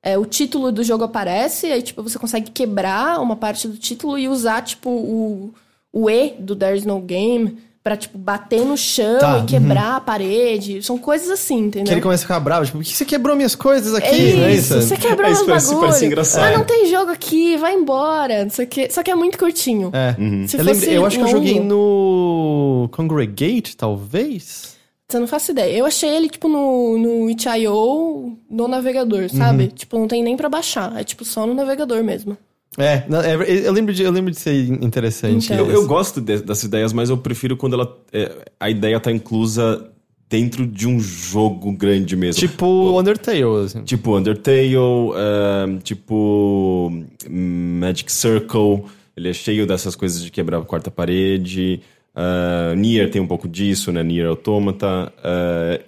é, 0.04 0.18
o 0.18 0.26
título 0.26 0.72
do 0.72 0.84
jogo 0.84 1.04
aparece, 1.04 1.68
aí, 1.68 1.82
tipo, 1.82 2.04
você 2.04 2.20
consegue 2.20 2.52
quebrar 2.52 3.20
uma 3.22 3.36
parte 3.36 3.68
do 3.68 3.78
título 3.78 4.18
e 4.18 4.28
usar, 4.28 4.62
tipo, 4.64 4.90
o, 4.90 5.54
o 5.92 6.10
E 6.10 6.32
do 6.40 6.56
There's 6.56 6.86
No 6.86 7.00
Game 7.02 7.69
pra, 7.84 7.96
tipo, 7.96 8.18
bater 8.18 8.66
no 8.66 8.78
chão 8.78 9.20
Tá, 9.20 9.40
e 9.40 9.46
quebrar 9.46 9.96
a 9.96 10.00
parede. 10.02 10.84
São 10.84 10.98
coisas 10.98 11.30
assim, 11.30 11.60
entendeu? 11.60 11.86
Que 11.88 11.94
ele 11.94 12.02
começa 12.02 12.24
a 12.24 12.28
ficar 12.28 12.40
bravo, 12.40 12.66
tipo, 12.66 12.78
por 12.78 12.84
que 12.84 12.94
você 12.94 13.06
quebrou 13.06 13.36
minhas 13.36 13.56
coisas 13.56 13.94
aqui? 13.96 14.08
É 14.08 14.34
não 14.36 14.44
é 14.46 14.54
isso, 14.54 14.82
você 14.82 14.98
quebrou 14.98 15.28
É, 15.30 15.46
meus 15.46 15.64
isso 15.64 15.80
parece- 15.80 16.06
engraçado. 16.06 16.54
Ah, 16.54 16.58
não 16.58 16.66
tem 16.66 16.86
jogo 16.88 17.10
aqui, 17.12 17.56
vai 17.58 17.74
embora. 17.74 18.44
Não 18.44 18.52
sei 18.52 18.66
o 18.66 18.68
quê. 18.68 18.88
Só 18.92 19.02
que 19.02 19.10
é 19.10 19.16
muito 19.16 19.38
curtinho. 19.38 19.92
É. 19.94 20.14
Se 20.48 20.58
eu, 20.58 20.64
lembro- 20.64 20.86
eu 20.86 21.06
acho 21.06 21.18
que 21.18 21.24
eu 21.24 21.28
joguei 21.30 21.60
no 21.60 22.90
Congregate, 22.92 23.76
talvez. 23.78 24.78
Você 25.08 25.18
não 25.18 25.26
faço 25.28 25.52
ideia. 25.52 25.76
Eu 25.76 25.86
achei 25.88 26.10
ele, 26.10 26.30
tipo, 26.30 26.48
no, 26.48 26.98
no 26.98 27.30
itch.io, 27.32 28.38
no 28.50 28.68
navegador, 28.68 29.28
sabe? 29.30 29.64
Uhum. 29.64 29.70
Tipo, 29.70 29.98
não 29.98 30.08
tem 30.08 30.22
nem 30.22 30.38
pra 30.38 30.48
baixar. 30.50 30.96
É, 31.00 31.04
tipo, 31.04 31.26
só 31.26 31.48
no 31.48 31.54
navegador 31.56 32.04
mesmo. 32.04 32.38
É, 32.78 33.04
é, 33.26 33.68
eu, 33.68 33.74
lembro 33.74 33.94
de, 33.94 34.04
eu 34.04 34.12
lembro 34.12 34.32
de 34.32 34.40
ser 34.40 34.54
interessante. 34.82 35.52
Então. 35.52 35.66
Eu, 35.66 35.72
eu 35.72 35.88
gosto 35.88 36.22
de- 36.22 36.40
dessas 36.42 36.64
ideias, 36.64 36.94
mas 36.94 37.10
eu 37.10 37.18
prefiro 37.18 37.58
quando 37.58 37.74
ela, 37.74 37.98
é, 38.14 38.32
a 38.60 38.70
ideia 38.70 39.00
tá 39.00 39.12
inclusa 39.12 39.90
dentro 40.30 40.66
de 40.68 40.88
um 40.88 41.00
jogo 41.00 41.72
grande 41.72 42.16
mesmo. 42.16 42.40
Tipo 42.40 42.98
Undertale, 43.00 43.44
assim. 43.66 43.84
Tipo 43.84 44.16
Undertale, 44.16 44.76
ahn, 44.76 45.80
tipo 45.84 46.92
Magic 47.28 48.12
Circle, 48.12 48.84
ele 49.18 49.30
é 49.30 49.34
cheio 49.34 49.66
dessas 49.66 49.96
coisas 49.96 50.22
de 50.24 50.30
quebrar 50.32 50.60
a 50.60 50.62
quarta 50.62 50.92
parede. 50.92 51.82
ah, 52.16 52.74
Nier 52.78 53.10
tem 53.10 53.20
um 53.22 53.28
pouco 53.28 53.48
disso, 53.48 53.92
né? 53.92 54.04
Nier 54.04 54.28
Automata. 54.28 55.12
ah, 55.24 55.80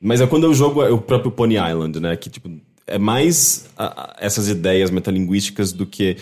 mas 0.00 0.20
é 0.20 0.26
quando 0.26 0.44
eu 0.44 0.52
jogo 0.52 0.82
é 0.82 0.90
o 0.90 0.98
próprio 0.98 1.30
Pony 1.30 1.54
Island, 1.54 1.98
né? 2.00 2.16
Que 2.16 2.28
tipo, 2.28 2.50
é 2.86 2.98
mais 2.98 3.66
ah, 3.76 3.94
ah, 3.96 4.16
essas 4.18 4.48
ideias 4.48 4.90
metalinguísticas 4.90 5.72
do 5.72 5.86
que, 5.86 6.16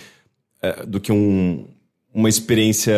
eh, 0.62 0.87
do 0.87 1.01
que 1.01 1.11
um, 1.12 1.66
uma 2.14 2.29
experiência 2.29 2.94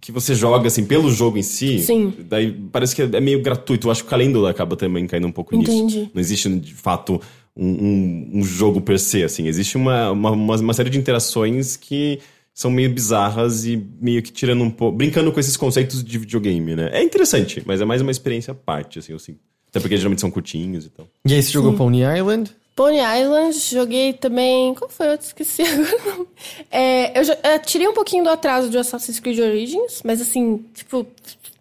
que 0.00 0.12
você 0.12 0.34
joga 0.34 0.68
assim 0.68 0.84
pelo 0.84 1.10
jogo 1.10 1.36
em 1.36 1.42
si. 1.42 1.80
Sim. 1.80 2.12
Daí 2.28 2.52
parece 2.72 2.94
que 2.94 3.02
é 3.02 3.20
meio 3.20 3.42
gratuito. 3.42 3.86
Eu 3.88 3.90
acho 3.90 4.02
que 4.02 4.06
o 4.06 4.10
Calendula 4.10 4.50
acaba 4.50 4.76
também 4.76 5.06
caindo 5.06 5.26
um 5.26 5.32
pouco 5.32 5.54
Entendi. 5.56 5.96
nisso. 5.96 6.10
Não 6.14 6.20
existe, 6.20 6.48
de 6.60 6.74
fato, 6.74 7.20
um, 7.56 7.66
um- 7.68 8.30
um 8.34 8.42
jogo 8.44 8.80
per 8.80 8.98
se, 9.00 9.24
assim. 9.24 9.48
Existe 9.48 9.76
uma, 9.76 10.10
uma, 10.12 10.30
uma, 10.30 10.56
uma 10.56 10.74
série 10.74 10.90
de 10.90 10.98
interações 10.98 11.76
que 11.76 12.20
são 12.54 12.70
meio 12.70 12.88
bizarras 12.90 13.66
e 13.66 13.76
meio 14.00 14.22
que 14.22 14.30
tirando 14.32 14.62
um 14.62 14.70
pouco... 14.70 14.96
Brincando 14.96 15.30
com 15.32 15.40
esses 15.40 15.56
conceitos 15.56 16.02
de 16.04 16.18
videogame, 16.18 16.74
né? 16.76 16.88
É 16.92 17.02
interessante, 17.02 17.62
mas 17.66 17.80
é 17.80 17.84
mais 17.84 18.00
uma 18.00 18.10
experiência 18.10 18.52
à 18.52 18.54
parte, 18.54 18.98
assim, 19.00 19.12
eu 19.12 19.18
sinto. 19.18 19.40
Até 19.68 19.80
porque 19.80 19.96
geralmente 19.96 20.20
são 20.20 20.30
curtinhos 20.30 20.86
e 20.86 20.88
tal. 20.88 21.06
E 21.26 21.34
aí 21.34 21.42
você 21.42 21.50
jogou 21.50 21.74
Pony 21.74 22.00
Island? 22.02 22.50
Pony 22.76 22.98
Island, 22.98 23.58
joguei 23.58 24.12
também. 24.12 24.74
Qual 24.74 24.88
foi? 24.88 25.08
Eu 25.08 25.14
esqueci 25.14 25.62
agora 25.66 25.96
o 25.96 26.08
nome. 26.10 26.26
É, 26.70 27.18
eu, 27.18 27.24
jo- 27.24 27.32
eu 27.42 27.58
tirei 27.62 27.88
um 27.88 27.94
pouquinho 27.94 28.22
do 28.22 28.30
atraso 28.30 28.68
de 28.70 28.76
Assassin's 28.78 29.18
Creed 29.18 29.38
Origins, 29.40 30.02
mas 30.04 30.20
assim, 30.20 30.62
tipo, 30.74 31.06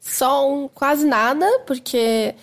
só 0.01 0.47
um, 0.54 0.67
quase 0.67 1.06
nada, 1.06 1.45
porque. 1.65 2.36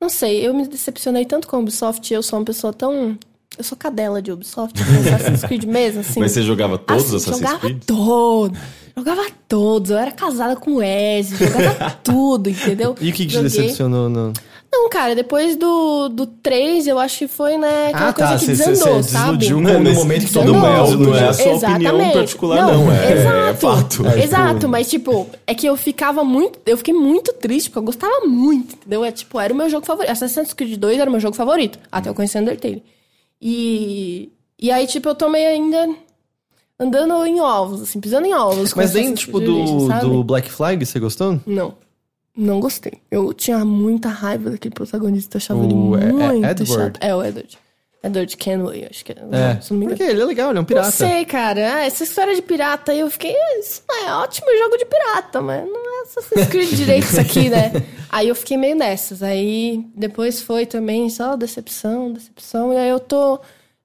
Não 0.00 0.08
sei, 0.08 0.46
eu 0.46 0.54
me 0.54 0.66
decepcionei 0.66 1.24
tanto 1.24 1.48
com 1.48 1.56
a 1.56 1.58
Ubisoft, 1.58 2.12
eu 2.14 2.22
sou 2.22 2.38
uma 2.38 2.44
pessoa 2.44 2.72
tão. 2.72 3.18
Eu 3.56 3.64
sou 3.64 3.76
cadela 3.76 4.22
de 4.22 4.30
Ubisoft, 4.30 4.78
com 4.82 5.00
Assassin's 5.14 5.42
Creed 5.44 5.64
mesmo, 5.64 6.00
assim. 6.00 6.18
Mas 6.20 6.32
você 6.32 6.42
jogava 6.42 6.78
todos 6.78 7.12
os 7.12 7.14
Assim, 7.14 7.30
Assassin's 7.30 7.40
jogava 7.40 7.60
Creed? 7.60 7.82
todos. 7.84 8.58
Jogava 8.96 9.26
todos. 9.48 9.90
Eu 9.90 9.98
era 9.98 10.12
casada 10.12 10.54
com 10.56 10.74
o 10.76 10.82
Ezio, 10.82 11.36
jogava 11.36 11.90
tudo, 12.04 12.48
entendeu? 12.48 12.94
E 13.00 13.10
o 13.10 13.12
que, 13.12 13.26
que 13.26 13.32
te 13.32 13.42
decepcionou? 13.42 14.08
No... 14.08 14.32
Não, 14.70 14.88
cara, 14.90 15.14
depois 15.14 15.56
do, 15.56 16.08
do 16.10 16.26
3, 16.26 16.86
eu 16.86 16.98
acho 16.98 17.18
que 17.20 17.28
foi, 17.28 17.56
né, 17.56 17.88
aquela 17.88 18.08
Ah, 18.10 18.12
coisa 18.12 18.32
tá, 18.32 18.38
que 18.38 18.44
cê- 18.44 18.54
cê- 18.56 18.70
desandou, 18.70 19.02
cê 19.02 19.08
sabe? 19.10 19.38
desiludiu 19.38 19.60
Não, 19.62 19.80
no 19.82 19.94
momento 19.94 20.26
que 20.26 20.34
não 20.34 20.42
todo 20.44 20.54
mundo 20.54 20.66
é- 20.66 20.70
não 20.96 21.16
é 21.16 21.28
a 21.28 21.32
sua 21.32 21.42
opinião 21.44 21.56
Exatamente. 21.56 22.12
particular, 22.12 22.66
não, 22.66 22.92
é- 22.92 23.50
é 23.50 23.54
fato. 23.54 24.06
É, 24.06 24.10
tipo- 24.10 24.24
Exato, 24.24 24.68
mas 24.68 24.88
tipo, 24.90 25.26
é 25.46 25.54
que 25.54 25.66
eu 25.66 25.74
ficava 25.76 26.22
muito. 26.22 26.58
Eu 26.66 26.76
fiquei 26.76 26.92
muito 26.94 27.32
triste, 27.32 27.70
porque 27.70 27.78
eu 27.78 27.82
gostava 27.84 28.26
muito, 28.26 28.74
entendeu? 28.74 29.02
É 29.04 29.10
tipo, 29.10 29.40
era 29.40 29.52
o 29.52 29.56
meu 29.56 29.70
jogo 29.70 29.86
favorito. 29.86 30.10
Assassin's 30.12 30.52
Creed 30.52 30.76
2 30.78 30.98
era 31.00 31.08
o 31.08 31.12
meu 31.12 31.20
jogo 31.20 31.34
favorito, 31.34 31.78
até 31.90 32.10
eu 32.10 32.14
conhecer 32.14 32.38
Undertale. 32.40 32.82
E. 33.40 34.30
E 34.60 34.70
aí, 34.70 34.86
tipo, 34.86 35.08
eu 35.08 35.14
tô 35.14 35.28
meio 35.28 35.48
ainda 35.48 35.88
andando 36.78 37.24
em 37.24 37.40
ovos, 37.40 37.80
assim, 37.82 38.00
pisando 38.00 38.26
em 38.26 38.34
ovos. 38.34 38.74
Mas 38.74 38.92
nem, 38.92 39.14
tipo, 39.14 39.38
Origins, 39.38 40.00
do, 40.00 40.08
do 40.10 40.24
Black 40.24 40.50
Flag, 40.50 40.84
você 40.84 40.98
gostou? 41.00 41.40
Não. 41.46 41.74
Não 42.40 42.60
gostei. 42.60 42.94
Eu 43.10 43.32
tinha 43.34 43.64
muita 43.64 44.08
raiva 44.08 44.50
daquele 44.50 44.74
protagonista, 44.74 45.38
achava 45.38 45.60
O 45.60 45.64
ele 45.64 45.74
muito 45.74 46.44
Edward? 46.46 46.66
chato. 46.66 46.98
É, 47.02 47.14
o 47.14 47.24
Edward. 47.24 47.58
Edward 48.00 48.36
Kenway, 48.36 48.86
acho 48.88 49.04
que 49.04 49.10
é. 49.10 49.16
É. 49.16 49.60
Se 49.60 49.72
não 49.72 49.80
me 49.80 49.86
engano. 49.86 49.98
Porque 49.98 50.12
ele 50.12 50.22
é 50.22 50.24
legal, 50.24 50.50
ele 50.50 50.58
é 50.58 50.62
um 50.62 50.64
pirata. 50.64 50.86
Não 50.86 50.92
sei, 50.92 51.24
cara. 51.24 51.74
Ah, 51.74 51.84
essa 51.84 52.04
história 52.04 52.32
de 52.36 52.40
pirata 52.42 52.92
aí, 52.92 53.00
eu 53.00 53.10
fiquei. 53.10 53.34
"Ah, 53.34 53.58
Isso 53.58 53.82
é 54.06 54.12
ótimo 54.14 54.46
jogo 54.56 54.76
de 54.78 54.84
pirata, 54.84 55.40
mas 55.42 55.66
não 55.66 55.98
é 55.98 56.02
Assassin's 56.04 56.46
Creed 56.48 56.70
direito 56.74 57.06
isso 57.08 57.20
aqui, 57.20 57.50
né? 57.50 57.72
Aí 58.08 58.28
eu 58.28 58.34
fiquei 58.36 58.56
meio 58.56 58.76
nessas. 58.76 59.20
Aí 59.22 59.84
depois 59.96 60.40
foi 60.40 60.64
também 60.64 61.10
só 61.10 61.34
decepção, 61.36 62.12
decepção. 62.12 62.72
E 62.72 62.76
aí 62.78 62.88
eu 62.88 63.00
tô. 63.00 63.40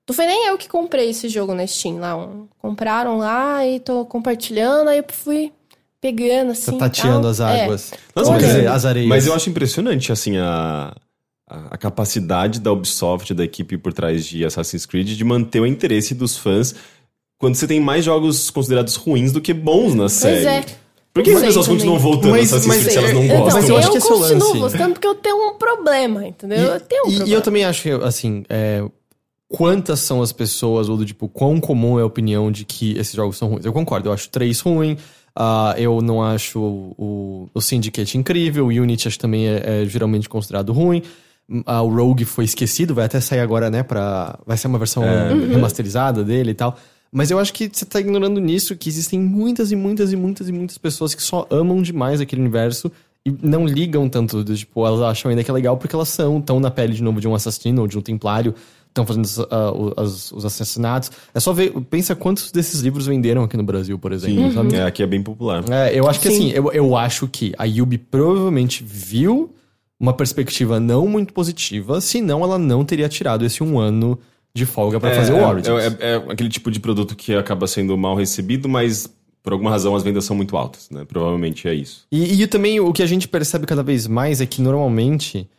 Não 0.07 0.15
foi 0.15 0.25
nem 0.27 0.45
eu 0.47 0.57
que 0.57 0.69
comprei 0.69 1.09
esse 1.09 1.27
jogo 1.27 1.53
na 1.55 1.65
Steam 1.67 1.97
lá. 1.99 2.15
um- 2.15 2.47
compraram 2.59 3.17
lá 3.17 3.65
e 3.65 3.79
tô 3.81 4.05
compartilhando. 4.05 4.89
Aí 4.89 4.99
eu 4.99 5.05
fui 5.11 5.51
pegando 6.03 6.51
assim. 6.51 6.71
Tá 6.77 6.89
tateando 6.89 7.21
tal. 7.21 7.31
as 7.31 7.39
É. 7.39 7.63
águas. 7.63 7.91
Nossa, 8.15 8.29
Quer 8.31 8.35
mas, 8.41 8.45
dizer, 8.45 8.63
é- 8.65 8.67
as 8.67 8.85
areias. 8.85 9.07
mas 9.09 9.25
eu 9.25 9.33
acho 9.33 9.49
impressionante, 9.49 10.11
assim, 10.11 10.35
a, 10.37 10.93
a, 11.49 11.77
capacidade 11.77 12.59
da 12.59 12.71
Ubisoft, 12.71 13.33
da 13.33 13.43
equipe 13.43 13.77
por 13.77 13.93
trás 13.93 14.25
de 14.25 14.43
Assassin's 14.43 14.85
Creed, 14.85 15.07
de 15.15 15.23
manter 15.23 15.61
o 15.61 15.65
interesse 15.65 16.13
dos 16.13 16.37
fãs 16.37 16.75
quando 17.39 17.55
você 17.55 17.65
tem 17.67 17.79
mais 17.79 18.03
jogos 18.05 18.49
considerados 18.49 18.95
ruins 18.95 19.31
do 19.31 19.39
que 19.41 19.53
bons 19.53 19.95
na 19.95 20.09
série. 20.09 20.45
é. 20.45 20.65
Por 21.13 21.21
que 21.23 21.29
as 21.31 21.41
pessoas 21.41 21.65
também. 21.67 21.77
continuam 21.79 21.99
voltando 21.99 22.31
Mas- 22.31 22.51
a 22.51 22.57
Assassin's 22.57 22.67
mas 22.67 22.77
Creed 22.83 22.91
se 22.91 22.97
elas 22.97 23.13
não 23.13 23.21
é- 23.21 23.25
Então, 23.25 23.37
gostam? 23.41 23.61
Mas 23.61 23.69
eu 23.69 23.77
acho 23.77 23.91
que 23.91 23.97
esse 23.99 24.07
é 24.07 24.09
o 24.09 24.17
continuo 24.19 24.47
lance. 24.47 24.59
gostando 24.59 24.93
porque 24.93 25.07
eu 25.07 25.15
tenho 25.15 25.47
um 25.49 25.53
problema, 25.57 26.27
entendeu? 26.27 26.57
eu 26.57 26.79
tenho 26.79 27.03
um 27.03 27.07
E, 27.07 27.09
problema. 27.11 27.29
e 27.29 27.33
eu 27.33 27.41
também 27.41 27.63
acho 27.65 27.81
que, 27.83 27.89
assim, 27.91 28.43
é, 28.49 28.83
quantas 29.47 29.99
são 29.99 30.23
as 30.23 30.31
pessoas, 30.31 30.89
ou 30.89 30.97
do 30.97 31.05
tipo, 31.05 31.27
quão 31.29 31.59
comum 31.59 31.99
é 31.99 32.01
a 32.01 32.05
opinião 32.05 32.51
de 32.51 32.65
que 32.65 32.97
esses 32.97 33.13
jogos 33.13 33.37
são 33.37 33.47
ruins. 33.49 33.63
Eu 33.65 33.71
concordo, 33.73 34.09
eu 34.09 34.13
acho 34.13 34.27
3 34.29 34.59
ruim, 34.59 34.97
ah, 35.35 35.73
eu 35.77 36.01
não 36.01 36.21
acho 36.21 36.59
o, 36.59 37.49
o 37.53 37.61
Syndicate 37.61 38.17
incrível, 38.17 38.65
o 38.65 38.69
Unity 38.69 39.07
acho 39.07 39.19
também 39.19 39.47
é, 39.47 39.81
é 39.81 39.85
geralmente 39.85 40.29
considerado 40.29 40.71
ruim. 40.71 41.01
Ah, 41.65 41.81
o 41.81 41.93
Rogue 41.93 42.25
foi 42.25 42.45
esquecido, 42.45 42.95
vai 42.95 43.05
até 43.05 43.19
sair 43.19 43.39
agora, 43.39 43.69
né, 43.69 43.83
pra... 43.83 44.39
Vai 44.45 44.57
ser 44.57 44.67
uma 44.67 44.77
versão 44.77 45.03
remasterizada 45.03 46.23
dele 46.23 46.51
e 46.51 46.53
tal. 46.53 46.77
Mas 47.11 47.29
eu 47.29 47.37
acho 47.37 47.53
que 47.53 47.69
você 47.71 47.85
tá 47.85 47.99
ignorando 47.99 48.39
nisso 48.39 48.75
que 48.75 48.89
existem 48.89 49.19
muitas 49.19 49.71
e 49.71 49.75
muitas 49.75 50.11
e 50.11 50.15
muitas 50.15 50.49
e 50.49 50.51
muitas 50.51 50.77
pessoas 50.77 51.13
que 51.13 51.21
só 51.21 51.45
amam 51.51 51.81
demais 51.81 52.19
aquele 52.19 52.41
universo 52.41 52.91
e 53.25 53.31
não 53.41 53.65
ligam 53.65 54.09
tanto, 54.09 54.43
do, 54.43 54.55
tipo, 54.55 54.85
elas 54.85 55.01
acham 55.01 55.29
ainda 55.29 55.43
que 55.43 55.51
é 55.51 55.53
legal 55.53 55.77
porque 55.77 55.95
elas 55.95 56.09
são, 56.09 56.41
tão 56.41 56.59
na 56.59 56.71
pele 56.71 56.93
de 56.93 57.03
novo 57.03 57.21
de 57.21 57.27
um 57.27 57.35
assassino 57.35 57.83
ou 57.83 57.87
de 57.87 57.97
um 57.97 58.01
templário, 58.01 58.55
estão 58.93 59.05
fazendo 59.05 59.27
ah, 59.49 59.71
o- 59.71 59.93
as- 59.97 60.31
os 60.31 60.45
assassinatos. 60.45 61.11
É 61.33 61.39
só 61.39 61.51
ver, 61.51 61.71
pensa 61.89 62.15
quantos 62.15 62.51
desses 62.51 62.81
livros 62.81 63.07
venderam 63.07 63.43
aqui 63.43 63.57
no 63.57 63.63
Brasil, 63.63 63.97
por 63.97 64.11
exemplo, 64.11 64.51
sabe? 64.53 64.75
É, 64.75 64.83
aqui 64.83 65.01
é 65.01 65.07
bem 65.07 65.21
popular. 65.23 65.63
É, 65.69 65.97
eu 65.97 66.07
acho 66.07 66.19
que 66.19 66.29
Sim. 66.29 66.35
assim, 66.35 66.49
eu, 66.51 66.71
eu 66.71 66.95
acho 66.95 67.27
que 67.27 67.53
a 67.57 67.65
Yubi 67.65 67.97
provavelmente 67.97 68.83
viu 68.85 69.53
uma 69.99 70.13
perspectiva 70.13 70.79
não 70.79 71.07
muito 71.07 71.33
positiva, 71.33 71.99
senão 72.01 72.43
ela 72.43 72.59
não 72.59 72.83
teria 72.85 73.09
tirado 73.09 73.45
esse 73.45 73.63
um 73.63 73.79
ano 73.79 74.19
de 74.53 74.65
folga 74.65 74.99
pra 74.99 75.15
fazer 75.15 75.33
o 75.33 75.43
Origins. 75.43 75.67
É, 75.67 75.87
é- 75.87 76.13
é 76.13 76.15
aquele 76.31 76.49
tipo 76.49 76.69
de 76.69 76.79
produto 76.79 77.15
que 77.15 77.33
acaba 77.33 77.65
sendo 77.67 77.97
mal 77.97 78.15
recebido, 78.15 78.69
mas 78.69 79.09
por 79.41 79.53
alguma 79.53 79.71
razão 79.71 79.95
as 79.95 80.03
vendas 80.03 80.23
são 80.25 80.35
muito 80.35 80.55
altas, 80.55 80.89
né? 80.91 81.03
Provavelmente 81.05 81.67
é 81.67 81.73
isso. 81.73 82.05
E, 82.11 82.41
e 82.41 82.47
também 82.47 82.79
o 82.79 82.93
que 82.93 83.01
a 83.01 83.05
gente 83.07 83.27
percebe 83.27 83.65
cada 83.65 83.81
vez 83.81 84.05
mais 84.07 84.39
é 84.41 84.45
que 84.45 84.61
normalmente 84.61 85.49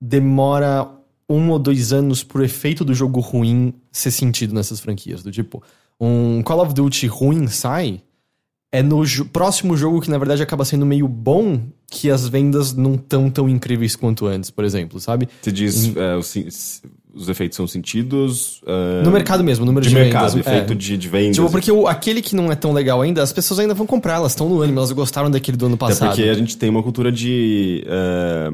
demora 0.00 0.88
um 1.32 1.50
ou 1.50 1.58
dois 1.58 1.92
anos 1.92 2.22
pro 2.22 2.44
efeito 2.44 2.84
do 2.84 2.94
jogo 2.94 3.20
ruim 3.20 3.72
ser 3.90 4.10
sentido 4.10 4.54
nessas 4.54 4.80
franquias. 4.80 5.22
Do 5.22 5.30
tipo, 5.32 5.62
um 6.00 6.42
Call 6.42 6.60
of 6.62 6.74
Duty 6.74 7.06
ruim 7.06 7.46
sai, 7.48 8.00
é 8.70 8.82
no 8.82 9.04
jo- 9.04 9.26
próximo 9.26 9.76
jogo 9.76 10.00
que 10.00 10.10
na 10.10 10.18
verdade 10.18 10.42
acaba 10.42 10.64
sendo 10.64 10.86
meio 10.86 11.06
bom 11.06 11.60
que 11.90 12.10
as 12.10 12.26
vendas 12.26 12.72
não 12.74 12.96
tão 12.96 13.28
tão 13.30 13.48
incríveis 13.48 13.94
quanto 13.94 14.26
antes, 14.26 14.50
por 14.50 14.64
exemplo, 14.64 14.98
sabe? 14.98 15.28
Você 15.42 15.52
diz, 15.52 15.94
é, 15.94 16.16
os, 16.16 16.82
os 17.14 17.28
efeitos 17.28 17.54
são 17.56 17.66
sentidos... 17.66 18.62
é, 18.66 19.02
No 19.02 19.10
mercado 19.10 19.44
mesmo, 19.44 19.66
número 19.66 19.84
de, 19.84 19.90
de, 19.90 19.94
mercado, 19.94 20.30
vendas. 20.32 20.46
efeito 20.46 20.72
é. 20.72 20.74
de, 20.76 20.96
de 20.96 21.08
vendas. 21.08 21.36
Tipo, 21.36 21.50
porque 21.50 21.70
o, 21.70 21.86
aquele 21.86 22.22
que 22.22 22.34
não 22.34 22.50
é 22.50 22.54
tão 22.56 22.72
legal 22.72 23.02
ainda, 23.02 23.22
as 23.22 23.30
pessoas 23.30 23.60
ainda 23.60 23.74
vão 23.74 23.86
comprar, 23.86 24.14
elas 24.14 24.32
estão 24.32 24.48
no 24.48 24.62
ânimo, 24.62 24.78
elas 24.78 24.90
gostaram 24.92 25.30
daquele 25.30 25.58
do 25.58 25.66
ano 25.66 25.74
Até 25.74 25.86
passado. 25.88 26.08
porque 26.16 26.22
a 26.30 26.32
gente 26.34 26.56
tem 26.56 26.70
uma 26.70 26.82
cultura 26.82 27.12
de 27.12 27.84
é, 27.86 28.50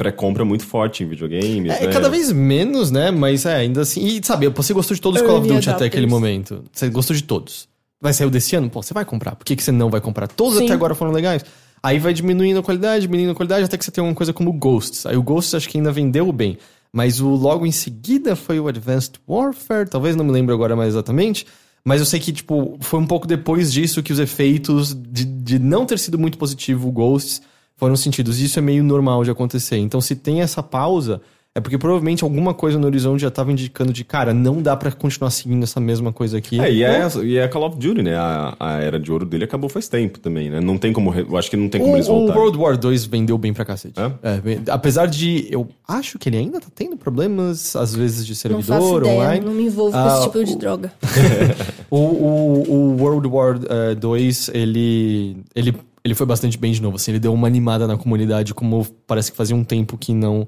pré-compra 0.00 0.46
muito 0.46 0.64
forte 0.64 1.04
em 1.04 1.06
videogames, 1.06 1.70
É, 1.70 1.86
né? 1.86 1.92
cada 1.92 2.08
vez 2.08 2.32
menos, 2.32 2.90
né? 2.90 3.10
Mas 3.10 3.44
é, 3.44 3.56
ainda 3.56 3.82
assim. 3.82 4.02
E 4.02 4.24
sabe, 4.24 4.48
você 4.48 4.72
gostou 4.72 4.94
de 4.94 5.00
todos 5.00 5.20
os 5.20 5.26
Call 5.26 5.40
of 5.40 5.46
Duty 5.46 5.68
até 5.68 5.84
aquele 5.84 6.06
momento. 6.06 6.64
Você 6.72 6.88
gostou 6.88 7.14
de 7.14 7.22
todos. 7.22 7.68
Vai 8.00 8.14
sair 8.14 8.26
o 8.26 8.30
desse 8.30 8.56
ano? 8.56 8.70
Pô, 8.70 8.82
você 8.82 8.94
vai 8.94 9.04
comprar. 9.04 9.36
Por 9.36 9.44
que, 9.44 9.54
que 9.54 9.62
você 9.62 9.70
não 9.70 9.90
vai 9.90 10.00
comprar? 10.00 10.26
Todos 10.26 10.56
Sim. 10.56 10.64
até 10.64 10.72
agora 10.72 10.94
foram 10.94 11.12
legais. 11.12 11.44
Aí 11.82 11.98
vai 11.98 12.14
diminuindo 12.14 12.60
a 12.60 12.62
qualidade, 12.62 13.02
diminuindo 13.02 13.32
a 13.32 13.34
qualidade, 13.34 13.64
até 13.64 13.76
que 13.76 13.84
você 13.84 13.90
tem 13.90 14.02
uma 14.02 14.14
coisa 14.14 14.32
como 14.32 14.48
o 14.48 14.54
Ghosts. 14.54 15.04
Aí 15.04 15.18
o 15.18 15.22
Ghosts 15.22 15.54
acho 15.54 15.68
que 15.68 15.76
ainda 15.76 15.92
vendeu 15.92 16.32
bem. 16.32 16.56
Mas 16.90 17.20
o 17.20 17.28
logo 17.28 17.66
em 17.66 17.72
seguida 17.72 18.34
foi 18.34 18.58
o 18.58 18.68
Advanced 18.68 19.16
Warfare, 19.28 19.86
talvez 19.86 20.16
não 20.16 20.24
me 20.24 20.32
lembro 20.32 20.54
agora 20.54 20.74
mais 20.74 20.94
exatamente. 20.94 21.46
Mas 21.84 22.00
eu 22.00 22.06
sei 22.06 22.18
que, 22.18 22.32
tipo, 22.32 22.78
foi 22.80 23.00
um 23.00 23.06
pouco 23.06 23.26
depois 23.26 23.70
disso 23.70 24.02
que 24.02 24.14
os 24.14 24.18
efeitos 24.18 24.94
de, 24.94 25.26
de 25.26 25.58
não 25.58 25.84
ter 25.84 25.98
sido 25.98 26.18
muito 26.18 26.38
positivo 26.38 26.88
o 26.88 26.92
Ghosts 26.92 27.42
foram 27.80 27.96
sentidos. 27.96 28.38
E 28.40 28.44
isso 28.44 28.58
é 28.58 28.62
meio 28.62 28.84
normal 28.84 29.24
de 29.24 29.30
acontecer. 29.30 29.78
Então, 29.78 30.00
se 30.00 30.14
tem 30.14 30.40
essa 30.42 30.62
pausa, 30.62 31.20
é 31.52 31.60
porque 31.60 31.76
provavelmente 31.76 32.22
alguma 32.22 32.54
coisa 32.54 32.78
no 32.78 32.86
horizonte 32.86 33.22
já 33.22 33.26
estava 33.28 33.50
indicando 33.50 33.92
de, 33.92 34.04
cara, 34.04 34.32
não 34.32 34.62
dá 34.62 34.76
pra 34.76 34.92
continuar 34.92 35.30
seguindo 35.30 35.64
essa 35.64 35.80
mesma 35.80 36.12
coisa 36.12 36.38
aqui. 36.38 36.60
É, 36.60 36.72
e 36.72 36.84
é, 36.84 37.08
e 37.24 37.38
é 37.38 37.48
Call 37.48 37.66
of 37.66 37.76
Duty, 37.76 38.02
né? 38.02 38.14
A, 38.14 38.54
a 38.60 38.72
era 38.80 39.00
de 39.00 39.10
ouro 39.10 39.26
dele 39.26 39.42
acabou 39.42 39.68
faz 39.68 39.88
tempo 39.88 40.20
também, 40.20 40.48
né? 40.48 40.60
Não 40.60 40.78
tem 40.78 40.92
como. 40.92 41.12
Eu 41.12 41.36
acho 41.36 41.50
que 41.50 41.56
não 41.56 41.68
tem 41.68 41.80
como 41.80 41.94
O, 41.94 41.96
eles 41.96 42.06
o 42.08 42.12
voltarem. 42.12 42.40
World 42.40 42.56
War 42.58 42.78
2 42.78 43.04
vendeu 43.06 43.36
bem 43.36 43.52
pra 43.52 43.64
cacete. 43.64 43.94
É? 43.98 44.34
É, 44.34 44.40
bem- 44.40 44.60
apesar 44.68 45.06
de. 45.06 45.48
Eu 45.50 45.66
acho 45.88 46.20
que 46.20 46.28
ele 46.28 46.36
ainda 46.36 46.60
tá 46.60 46.68
tendo 46.72 46.96
problemas, 46.96 47.74
às 47.74 47.92
vezes, 47.96 48.24
de 48.24 48.32
Não 48.48 48.62
faço 48.62 48.80
servidor 48.86 49.02
ideia, 49.02 49.18
online. 49.20 49.44
não 49.46 49.52
me 49.52 49.64
envolvo 49.64 49.90
com 49.90 49.98
Ah, 49.98 50.14
esse 50.18 50.22
tipo 50.26 50.44
de 50.44 50.52
o- 50.52 50.56
droga. 50.58 50.92
O, 51.90 51.96
o, 51.96 52.70
o 52.70 52.96
World 53.02 53.26
War 53.26 53.58
eh, 53.68 53.96
2, 53.96 54.50
ele, 54.54 55.38
ele, 55.56 55.74
ele 56.04 56.14
foi 56.14 56.26
bastante 56.26 56.56
bem 56.58 56.72
de 56.72 56.80
novo. 56.82 56.96
Assim, 56.96 57.10
ele 57.12 57.18
deu 57.20 57.32
uma 57.32 57.46
animada 57.46 57.86
na 57.86 57.96
comunidade, 57.96 58.54
como 58.54 58.86
parece 59.06 59.30
que 59.30 59.36
fazia 59.36 59.54
um 59.56 59.64
tempo 59.64 59.98
que 59.98 60.12
não, 60.14 60.46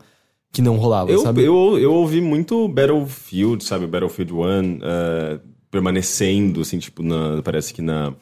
que 0.52 0.62
não 0.62 0.76
rolava, 0.76 1.10
Eu, 1.10 1.20
sabe? 1.20 1.42
eu, 1.42 1.78
eu 1.78 1.92
ouvi 1.92 2.20
muito 2.20 2.68
Battlefield, 2.68 3.64
sabe? 3.64 3.86
Battlefield 3.86 4.32
1 4.32 4.38
eh, 4.82 5.38
permanecendo, 5.70 6.60
assim, 6.60 6.78
tipo, 6.78 7.02
na, 7.02 7.40
parece 7.42 7.72
que 7.74 7.80
na, 7.82 8.12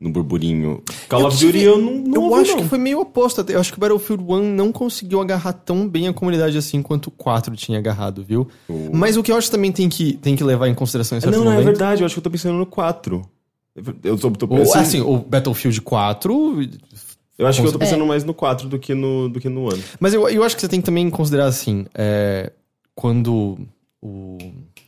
no 0.00 0.10
burburinho. 0.10 0.82
Call 1.08 1.26
of 1.26 1.36
Duty 1.44 1.60
eu 1.62 1.78
não, 1.78 1.92
não 1.94 2.14
eu 2.14 2.22
ouvi, 2.24 2.42
acho 2.42 2.52
não. 2.52 2.62
que 2.62 2.68
foi 2.68 2.78
meio 2.78 3.00
oposto. 3.00 3.40
até. 3.40 3.54
Eu 3.54 3.60
acho 3.60 3.70
que 3.72 3.78
o 3.78 3.80
Battlefield 3.80 4.24
1 4.26 4.42
não 4.54 4.72
conseguiu 4.72 5.20
agarrar 5.20 5.52
tão 5.52 5.88
bem 5.88 6.08
a 6.08 6.12
comunidade 6.12 6.56
assim 6.58 6.82
quanto 6.82 7.06
o 7.06 7.10
4 7.10 7.54
tinha 7.56 7.78
agarrado, 7.78 8.24
viu? 8.24 8.48
Mas 8.92 9.16
o 9.16 9.22
que 9.22 9.30
eu 9.32 9.36
acho 9.36 9.48
que 9.48 9.52
também 9.52 9.72
tem 9.72 9.88
que, 9.88 10.14
tem 10.14 10.34
que 10.36 10.44
levar 10.44 10.68
em 10.68 10.74
consideração 10.74 11.20
certo 11.20 11.34
Não, 11.34 11.44
não, 11.44 11.52
é 11.52 11.54
momento. 11.56 11.66
verdade. 11.66 12.02
Eu 12.02 12.06
acho 12.06 12.14
que 12.14 12.18
eu 12.18 12.24
tô 12.24 12.30
pensando 12.30 12.56
no 12.58 12.66
4. 12.66 13.22
Eu 14.02 14.16
tô, 14.16 14.30
tô 14.30 14.46
O, 14.46 14.62
assim, 14.62 14.78
assim, 14.78 15.00
o 15.00 15.18
Battlefield 15.18 15.80
4 15.80 16.60
eu 17.36 17.46
acho 17.48 17.60
que 17.60 17.66
eu 17.66 17.72
tô 17.72 17.78
É. 17.78 17.80
pensando 17.80 18.06
mais 18.06 18.22
no 18.22 18.32
4 18.32 18.68
do 18.68 18.78
que 18.78 18.94
no, 18.94 19.28
do 19.28 19.40
que 19.40 19.48
no 19.48 19.66
1. 19.66 19.82
Mas 19.98 20.14
eu, 20.14 20.28
eu 20.28 20.44
acho 20.44 20.54
que 20.54 20.60
você 20.60 20.68
tem 20.68 20.80
que 20.80 20.86
também 20.86 21.10
considerar 21.10 21.46
assim, 21.46 21.84
é, 21.92 22.52
quando 22.94 23.58
o 24.00 24.38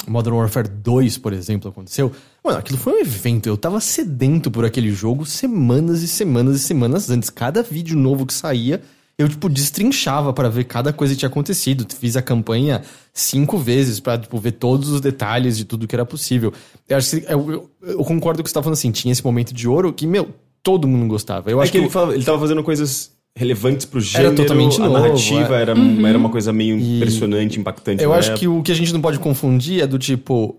Modern 0.06 0.36
Warfare 0.36 0.68
2, 0.68 1.18
por 1.18 1.32
exemplo, 1.32 1.68
aconteceu, 1.70 2.12
mano, 2.44 2.58
aquilo 2.58 2.78
foi 2.78 2.92
um 2.92 2.98
evento. 3.00 3.48
Eu 3.48 3.56
tava 3.56 3.80
sedento 3.80 4.50
por 4.50 4.64
aquele 4.64 4.92
jogo 4.92 5.26
semanas 5.26 6.02
e 6.02 6.08
semanas 6.08 6.54
e 6.56 6.58
semanas 6.60 7.10
antes. 7.10 7.30
Cada 7.30 7.62
vídeo 7.64 7.96
novo 7.96 8.24
que 8.24 8.32
saía, 8.34 8.80
eu, 9.18 9.28
tipo, 9.28 9.48
destrinchava 9.48 10.32
pra 10.32 10.48
ver 10.48 10.64
cada 10.64 10.92
coisa 10.92 11.14
que 11.14 11.18
tinha 11.20 11.28
acontecido. 11.28 11.86
Fiz 11.98 12.16
a 12.16 12.22
campanha 12.22 12.82
cinco 13.14 13.56
vezes 13.56 13.98
pra, 13.98 14.18
tipo, 14.18 14.38
ver 14.38 14.52
todos 14.52 14.90
os 14.90 15.00
detalhes 15.00 15.56
de 15.56 15.64
tudo 15.64 15.86
que 15.86 15.94
era 15.94 16.04
possível. 16.04 16.52
Eu, 16.88 16.96
acho 16.98 17.10
que, 17.20 17.26
eu, 17.32 17.50
eu- 17.50 17.70
eu 17.82 18.04
concordo 18.04 18.38
com 18.38 18.40
o 18.42 18.44
que 18.44 18.50
você 18.50 18.54
tá 18.54 18.62
falando 18.62 18.74
assim, 18.74 18.90
tinha 18.90 19.10
esse 19.12 19.24
momento 19.24 19.54
de 19.54 19.66
ouro 19.66 19.92
que, 19.92 20.06
meu, 20.06 20.28
todo 20.62 20.86
mundo 20.86 21.06
gostava. 21.08 21.48
Eu 21.50 21.56
Eu 21.58 21.62
acho 21.62 21.72
que, 21.72 21.78
que, 21.78 21.84
ele, 21.84 21.90
fala- 21.90 22.14
ele 22.14 22.24
tava 22.24 22.38
fazendo 22.38 22.62
coisas 22.62 23.10
relevantes 23.34 23.86
pro 23.86 24.00
gênero. 24.00 24.34
totalmente 24.34 24.76
a 24.80 24.84
novo, 24.84 24.98
narrativa 24.98 25.56
é. 25.58 25.62
era, 25.62 25.74
era 26.08 26.18
uma 26.18 26.28
coisa 26.30 26.52
meio 26.52 26.76
impressionante, 26.78 27.58
impactante. 27.58 28.02
Eu 28.02 28.12
acho 28.12 28.28
época. 28.30 28.40
que 28.40 28.48
o 28.48 28.62
que 28.62 28.72
a 28.72 28.74
gente 28.74 28.92
não 28.92 29.00
pode 29.00 29.18
confundir 29.18 29.82
é 29.82 29.86
do 29.86 29.98
tipo. 29.98 30.56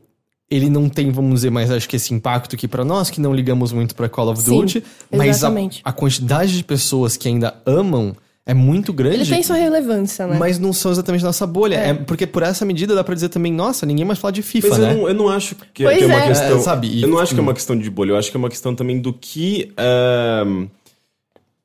Ele 0.49 0.69
não 0.69 0.87
tem, 0.87 1.11
vamos 1.11 1.35
dizer, 1.35 1.49
mais 1.49 1.69
acho 1.69 1.89
que 1.89 1.97
esse 1.97 2.13
impacto 2.13 2.55
que 2.55 2.67
pra 2.69 2.85
nós 2.85 3.09
que 3.09 3.19
não 3.19 3.33
ligamos 3.35 3.73
muito 3.73 3.93
pra 3.93 4.07
Call 4.07 4.29
of 4.29 4.41
Sim, 4.41 4.61
Duty, 4.61 4.83
mas 5.11 5.43
a, 5.43 5.51
a 5.83 5.91
quantidade 5.91 6.55
de 6.55 6.63
pessoas 6.63 7.17
que 7.17 7.27
ainda 7.27 7.53
amam 7.65 8.15
é 8.47 8.53
muito 8.53 8.93
grande. 8.93 9.17
Ele 9.17 9.25
tem 9.29 9.43
sua 9.43 9.57
relevância, 9.57 10.25
né? 10.25 10.37
Mas 10.39 10.57
não 10.57 10.71
são 10.71 10.89
exatamente 10.91 11.23
nossa 11.23 11.45
bolha. 11.45 11.75
É. 11.75 11.93
porque 11.93 12.25
por 12.25 12.41
essa 12.41 12.63
medida 12.65 12.95
dá 12.95 13.03
pra 13.03 13.13
dizer 13.13 13.27
também, 13.29 13.51
nossa, 13.51 13.85
ninguém 13.85 14.05
mais 14.05 14.17
fala 14.17 14.31
de 14.31 14.41
FIFA, 14.41 14.69
Mas 14.69 14.77
né? 14.79 14.91
eu, 14.93 14.97
não, 14.97 15.07
eu 15.09 15.13
não 15.13 15.29
acho 15.29 15.55
que, 15.73 15.83
Pois 15.83 15.97
que 15.97 16.03
é 16.05 16.07
uma 16.07 16.23
é. 16.23 16.27
questão. 16.29 16.57
É, 16.57 16.61
sabe, 16.61 16.87
e- 16.87 17.01
eu 17.03 17.09
não 17.09 17.19
acho 17.19 17.33
que 17.33 17.39
é 17.39 17.43
uma 17.43 17.53
questão 17.53 17.77
de 17.77 17.89
bolha, 17.89 18.11
eu 18.11 18.17
acho 18.17 18.31
que 18.31 18.37
é 18.37 18.39
uma 18.39 18.49
questão 18.49 18.73
também 18.73 18.99
do 18.99 19.11
que 19.13 19.71
ahn, 19.77 20.67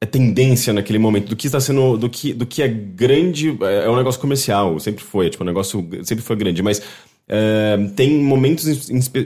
é 0.00 0.06
tendência 0.06 0.72
naquele 0.72 0.98
momento, 0.98 1.28
do 1.28 1.36
que 1.36 1.46
está 1.46 1.60
sendo. 1.60 1.96
do 1.96 2.10
que, 2.10 2.32
do 2.32 2.44
que 2.44 2.60
é 2.60 2.66
grande. 2.68 3.56
É 3.62 3.84
é 3.84 3.88
um 3.88 3.94
negócio 3.96 4.20
comercial, 4.20 4.78
sempre 4.80 5.04
foi, 5.04 5.30
tipo, 5.30 5.44
um 5.44 5.46
negócio 5.46 5.88
sempre 6.02 6.24
foi 6.24 6.34
grande, 6.36 6.60
mas. 6.62 6.82
Ahn, 7.28 7.88
tem 7.94 8.22
momentos 8.22 8.66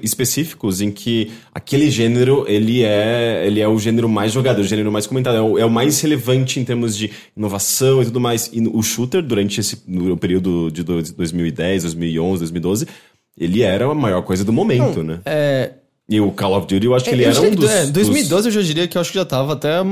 específicos 0.03 0.81
em 0.81 0.91
que 0.91 1.31
aquele 1.55 1.91
gênero 1.91 2.45
ele 2.49 2.83
é 2.83 3.45
ele 3.47 3.61
é 3.61 3.69
o 3.69 3.79
gênero 3.79 4.09
mais 4.09 4.33
jogado, 4.33 4.59
o 4.61 4.65
gênero 4.65 4.91
mais 4.93 5.07
comentado, 5.07 5.37
é 5.37 5.43
o, 5.43 5.59
é 5.59 5.65
o 5.65 5.71
mais 5.71 6.01
relevante 6.01 6.61
em 6.61 6.65
termos 6.65 6.97
de 6.97 7.11
inovação 7.37 8.03
e 8.03 8.05
tudo 8.07 8.21
mais. 8.21 8.51
E 8.53 8.61
o 8.67 8.83
shooter 8.83 9.23
durante 9.23 9.61
esse 9.61 9.83
no 9.87 10.17
período 10.17 10.71
de 10.71 10.83
dois- 10.83 11.11
2010, 11.13 11.83
2011, 11.83 12.39
2012 12.41 12.87
ele 13.39 13.63
era 13.63 13.85
a 13.91 13.95
maior 13.95 14.23
coisa 14.23 14.43
do 14.45 14.53
momento, 14.53 15.03
né? 15.03 15.21
É, 15.27 15.71
E 16.09 16.19
o 16.21 16.31
Call 16.31 16.57
of 16.57 16.67
Duty, 16.67 16.87
eu 16.87 16.95
acho 16.95 17.05
que 17.05 17.11
ele 17.11 17.25
era 17.25 17.39
um 17.41 17.51
dos... 17.51 17.69
é, 17.71 17.87
2012 17.87 18.49
eu 18.49 18.53
já 18.53 18.63
diria 18.63 18.89
que 18.89 18.97
eu 18.97 19.01
acho 19.01 19.11
que 19.13 19.19
já 19.19 19.25
tava 19.27 19.53
até 19.53 19.83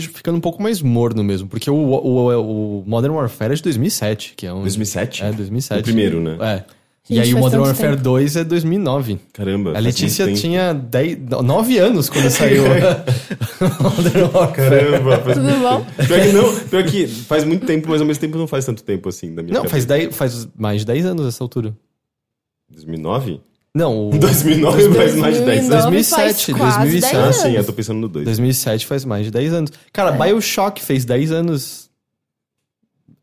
ficando 0.00 0.36
um 0.38 0.40
pouco 0.40 0.62
mais 0.62 0.80
morno 0.80 1.22
mesmo. 1.24 1.48
Porque 1.48 1.70
o, 1.70 1.74
o, 1.74 2.80
o 2.80 2.84
Modern 2.86 3.14
Warfare 3.14 3.52
é 3.52 3.56
de 3.56 3.62
2007, 3.62 4.34
que 4.36 4.46
é 4.46 4.52
um. 4.54 4.60
2007? 4.62 5.22
É, 5.24 5.32
2007. 5.32 5.80
O 5.80 5.82
primeiro, 5.82 6.20
né? 6.20 6.36
É. 6.40 6.77
e 7.10 7.18
aí 7.20 7.32
o 7.34 7.38
Modern 7.38 7.62
Warfare 7.62 7.90
tempo. 7.92 8.02
2 8.02 8.36
é 8.36 8.44
2009. 8.44 9.18
Caramba. 9.32 9.76
A 9.76 9.80
Letícia 9.80 10.32
tinha 10.34 10.72
10, 10.74 11.18
9 11.42 11.78
anos 11.78 12.08
quando 12.10 12.28
saiu 12.30 12.64
Modern 13.80 14.30
Warfare. 14.34 14.52
Caramba, 14.70 15.18
faz 15.18 15.36
Tudo 15.36 15.50
bom? 15.60 15.86
Pior 16.06 16.20
que 16.20 16.32
não, 16.32 16.54
pior 16.66 16.84
que 16.84 17.06
faz 17.06 17.44
muito 17.44 17.66
tempo, 17.66 17.88
mas 17.90 18.00
ao 18.00 18.06
mesmo 18.06 18.20
tempo 18.20 18.36
não 18.38 18.46
faz 18.46 18.64
tanto 18.64 18.82
tempo 18.82 19.08
assim 19.08 19.34
da 19.34 19.42
minha 19.42 19.54
Não, 19.54 19.62
cabeça. 19.62 19.70
faz, 19.70 19.84
10, 19.86 20.16
faz 20.16 20.48
mais 20.56 20.80
de 20.80 20.86
10 20.86 21.06
anos 21.06 21.26
essa 21.26 21.42
altura. 21.42 21.74
2009? 22.70 23.40
Não, 23.74 24.08
o 24.10 24.18
2009 24.18 24.94
faz 24.94 25.14
mais 25.14 25.36
de 25.38 25.44
10 25.44 25.70
anos. 25.70 25.82
2007, 25.84 26.52
2007, 26.52 26.54
quase 26.54 26.78
2007. 26.78 27.14
10 27.14 27.26
Ah, 27.28 27.32
sim, 27.32 27.52
eu 27.56 27.64
tô 27.64 27.72
pensando 27.72 27.98
no 28.00 28.08
2. 28.08 28.24
2007 28.24 28.86
faz 28.86 29.04
mais 29.04 29.24
de 29.26 29.30
10 29.30 29.52
anos. 29.52 29.72
Cara, 29.92 30.14
É. 30.14 30.18
Bioshock 30.18 30.82
fez 30.82 31.04
10 31.04 31.32
anos. 31.32 31.87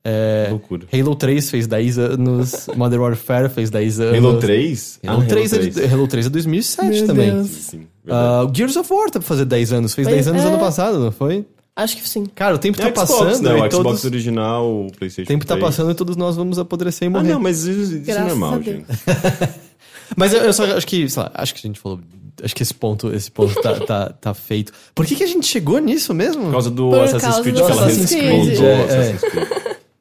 É, 0.08 0.48
Loucura. 0.52 0.86
Halo 0.94 1.16
3 1.16 1.50
fez 1.50 1.66
10 1.66 1.98
anos, 1.98 2.68
Modern 2.78 3.02
Warfare 3.02 3.50
fez 3.50 3.72
10 3.72 4.00
anos. 4.00 4.18
Halo 4.24 4.40
3? 4.40 5.00
Halo, 5.08 5.22
Ah, 5.24 5.26
3, 5.26 5.54
é 5.54 5.58
de- 5.58 5.86
Halo 5.94 6.08
3 6.08 6.26
é 6.28 6.30
2007 6.30 6.90
Meu 6.90 7.08
também. 7.08 7.32
Deus. 7.32 7.48
Sim, 7.50 7.88
Ah, 8.08 8.46
o 8.48 8.54
Gears 8.56 8.76
of 8.76 8.94
War 8.94 9.06
tá 9.10 9.20
pra 9.20 9.28
fazer 9.28 9.46
10 9.46 9.74
anos, 9.74 9.96
fez 9.96 10.08
Pois 10.08 10.16
10 10.16 10.28
anos 10.28 10.44
é. 10.44 10.48
ano 10.48 10.60
passado, 10.60 11.00
não 11.00 11.12
foi? 11.12 11.44
Acho 11.76 11.98
que 11.98 12.08
sim. 12.08 12.26
Cara, 12.36 12.56
o 12.56 12.58
tempo 12.58 12.78
tá 12.78 12.88
É 12.88 12.92
Xbox, 12.92 13.12
passando 13.12 13.42
né? 13.44 13.54
O 13.54 13.66
e 13.66 13.70
Xbox 13.72 13.72
todos... 13.84 14.06
original, 14.06 14.66
o 14.86 14.88
PlayStation 14.98 15.28
O 15.28 15.34
tempo 15.34 15.46
tá 15.46 15.56
3. 15.56 15.66
passando 15.66 15.92
e 15.92 15.94
todos 15.96 16.16
nós 16.16 16.36
vamos 16.36 16.58
apodrecer 16.60 17.08
e 17.08 17.08
Ah, 17.08 17.10
morrer. 17.10 17.28
não, 17.34 17.40
mas 17.40 17.64
isso, 17.66 17.96
isso 17.98 18.12
é 18.12 18.20
normal, 18.20 18.62
gente. 18.62 18.86
Mas 20.16 20.34
eu, 20.34 20.42
eu 20.42 20.54
só 20.54 20.64
acho 20.78 20.86
que, 20.86 21.10
sei 21.10 21.24
lá, 21.24 21.32
acho 21.34 21.54
que 21.56 21.60
a 21.60 21.68
gente 21.68 21.80
falou. 21.80 22.00
Acho 22.44 22.56
que 22.56 22.62
esse 22.62 22.74
ponto, 22.74 23.12
esse 23.14 23.32
ponto 23.32 23.56
tá, 23.62 23.74
tá, 23.80 24.10
tá 24.10 24.34
feito. 24.36 24.72
Por 24.94 25.06
que, 25.06 25.16
que 25.16 25.24
a 25.24 25.28
gente 25.28 25.48
chegou 25.48 25.80
nisso 25.80 26.14
mesmo? 26.14 26.44
Por 26.44 26.52
causa 26.52 26.70
do 26.70 26.90
Por 26.92 27.00
Assassin's 27.00 27.40
Creed 27.40 27.56
do 27.56 27.66
que 27.66 27.72
ela 27.72 27.82
Assassin's 27.86 28.12
responde 28.12 28.46
Creed. 28.48 28.60
o 28.60 28.66
É, 28.66 28.84
Assassin's 28.84 29.22
Creed. 29.32 29.48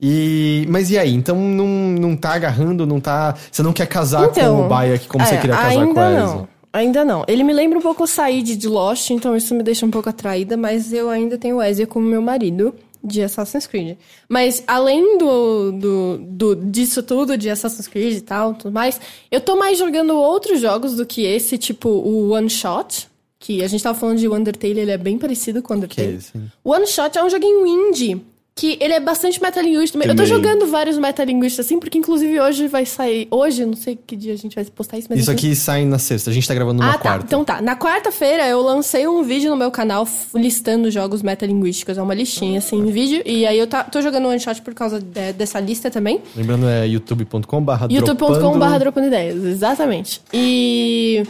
E, 0.01 0.67
mas 0.69 0.91
e 0.91 0.99
aí? 0.99 1.15
Então 1.15 1.37
não, 1.37 1.67
não 1.67 2.17
tá 2.17 2.35
agarrando, 2.35 2.87
não 2.87 3.01
tá. 3.01 3.35
Você 3.51 3.63
não 3.63 3.73
quer 3.73 3.87
casar 3.87 4.29
com 4.29 4.65
o 4.65 4.69
Bayek 4.69 5.07
como 5.07 5.25
você 5.25 5.35
é, 5.35 5.39
queria 5.41 5.57
casar 5.57 5.87
com 5.87 6.01
a 6.01 6.11
Ezio? 6.13 6.27
não. 6.27 6.49
Ainda 6.73 7.05
não. 7.05 7.25
Ele 7.29 7.45
me 7.45 7.53
lembra 7.53 7.79
um 7.79 7.83
pouco 7.83 8.03
o 8.03 8.07
Said 8.07 8.57
de 8.57 8.67
Lost, 8.69 9.11
então 9.11 9.37
isso 9.37 9.55
me 9.55 9.63
deixa 9.63 9.87
um 9.87 9.91
pouco 9.93 10.09
atraída, 10.09 10.57
mas 10.57 10.93
eu 10.93 11.09
ainda 11.09 11.39
tenho 11.39 11.57
o 11.59 11.63
Ezio 11.63 11.87
como 11.87 12.05
meu 12.05 12.21
marido 12.21 12.75
de 13.03 13.23
Assassin's 13.23 13.67
Creed. 13.69 13.97
Mas 14.29 14.65
além 14.67 15.17
do, 15.17 15.71
do, 15.71 16.19
do- 16.19 16.57
disso 16.57 17.01
tudo, 17.01 17.39
de 17.39 17.49
Assassin's 17.49 17.87
Creed 17.87 18.17
e 18.17 18.21
tal, 18.23 18.55
tudo 18.55 18.73
mais, 18.73 19.01
eu 19.31 19.41
tô 19.41 19.55
mais 19.57 19.79
jogando 19.79 20.17
outros 20.17 20.61
jogos 20.61 20.97
do 20.97 21.07
que 21.07 21.23
esse, 21.25 21.57
tipo 21.57 21.89
o 21.89 22.31
One 22.31 22.51
Shot, 22.51 23.07
que 23.39 23.63
a 23.63 23.69
gente 23.69 23.83
tava 23.85 23.97
falando 23.97 24.19
de 24.19 24.29
Undertale, 24.29 24.81
ele 24.81 24.91
é 24.91 24.99
bem 24.99 25.17
parecido 25.17 25.63
com 25.63 25.75
o 25.75 25.87
Que 25.87 26.01
é 26.01 26.05
Undertale. 26.07 26.51
O 26.65 26.73
One 26.73 26.87
Shot 26.89 27.17
é 27.17 27.23
um 27.23 27.31
joguinho 27.31 27.65
indie. 27.65 28.21
Que 28.57 28.79
ele 28.81 28.93
é 28.93 29.01
bastante 29.01 29.43
metalinguístico 29.43 29.99
também. 30.01 30.09
Eu 30.09 30.17
tô 30.17 30.25
jogando 30.25 30.69
vários 30.69 30.97
metalinguistas 30.97 31.67
assim, 31.67 31.81
porque 31.81 31.99
inclusive 31.99 32.41
hoje 32.41 32.69
vai 32.69 32.87
sair. 32.87 33.27
Hoje, 33.29 33.67
não 33.67 33.75
sei 33.75 33.97
que 33.97 34.15
dia 34.15 34.33
a 34.33 34.37
gente 34.37 34.55
vai 34.55 34.65
postar 34.67 34.97
isso, 34.97 35.09
mas. 35.11 35.19
Isso 35.19 35.31
aqui 35.31 35.57
sai 35.57 35.85
na 35.85 35.99
sexta, 35.99 36.31
a 36.31 36.33
gente 36.33 36.47
tá 36.47 36.55
gravando 36.55 36.79
na 36.81 36.91
Ah, 36.91 36.93
tá. 36.93 36.99
quarta. 37.01 37.27
Então 37.27 37.45
tá. 37.45 37.61
Na 37.61 37.75
quarta-feira 37.77 38.47
eu 38.47 38.63
lancei 38.63 39.09
um 39.09 39.25
vídeo 39.25 39.51
no 39.51 39.57
meu 39.57 39.73
canal 39.73 40.07
listando 40.37 40.89
jogos 40.89 41.21
metalinguísticos. 41.21 41.99
É 41.99 42.03
uma 42.03 42.15
listinha, 42.15 42.59
assim, 42.61 42.77
em 42.79 42.93
vídeo. 42.93 43.23
E 43.27 43.45
aí 43.45 43.59
eu 43.59 43.67
tá, 43.67 43.83
tô 43.83 44.01
jogando 44.01 44.29
one 44.29 44.39
shot 44.39 44.63
por 44.63 44.73
causa 44.73 45.01
de- 45.01 45.33
dessa 45.33 45.59
lista 45.59 45.91
também. 45.91 46.21
Lembrando, 46.37 46.69
é 46.69 46.87
youtube.com/barra 46.87 47.89
youtube.com.br 47.91 48.79
dropando 48.79 49.09
ideias, 49.09 49.43
exatamente. 49.45 50.21
E 50.33 51.25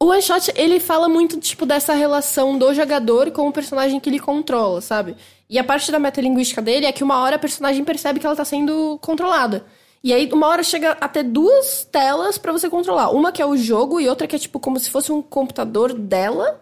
o 0.00 0.06
One 0.06 0.22
Shot, 0.22 0.50
ele 0.56 0.80
fala 0.80 1.08
muito, 1.08 1.36
tipo, 1.38 1.64
dessa 1.66 1.92
relação 1.94 2.58
do 2.58 2.72
jogador 2.74 3.30
com 3.30 3.46
o 3.46 3.52
personagem 3.52 4.00
que 4.00 4.08
ele 4.10 4.18
controla, 4.18 4.80
sabe? 4.80 5.14
E 5.52 5.58
a 5.58 5.64
parte 5.64 5.92
da 5.92 5.98
metalinguística 5.98 6.62
dele 6.62 6.86
é 6.86 6.92
que 6.92 7.04
uma 7.04 7.20
hora 7.20 7.36
a 7.36 7.38
personagem 7.38 7.84
percebe 7.84 8.18
que 8.18 8.24
ela 8.24 8.34
tá 8.34 8.42
sendo 8.42 8.98
controlada. 9.02 9.66
E 10.02 10.10
aí, 10.10 10.26
uma 10.32 10.48
hora 10.48 10.62
chega 10.62 10.92
a 10.92 11.06
ter 11.06 11.24
duas 11.24 11.86
telas 11.92 12.38
pra 12.38 12.52
você 12.52 12.70
controlar. 12.70 13.10
Uma 13.10 13.30
que 13.30 13.42
é 13.42 13.44
o 13.46 13.54
jogo 13.54 14.00
e 14.00 14.08
outra 14.08 14.26
que 14.26 14.34
é, 14.34 14.38
tipo, 14.38 14.58
como 14.58 14.80
se 14.80 14.88
fosse 14.88 15.12
um 15.12 15.20
computador 15.20 15.92
dela. 15.92 16.58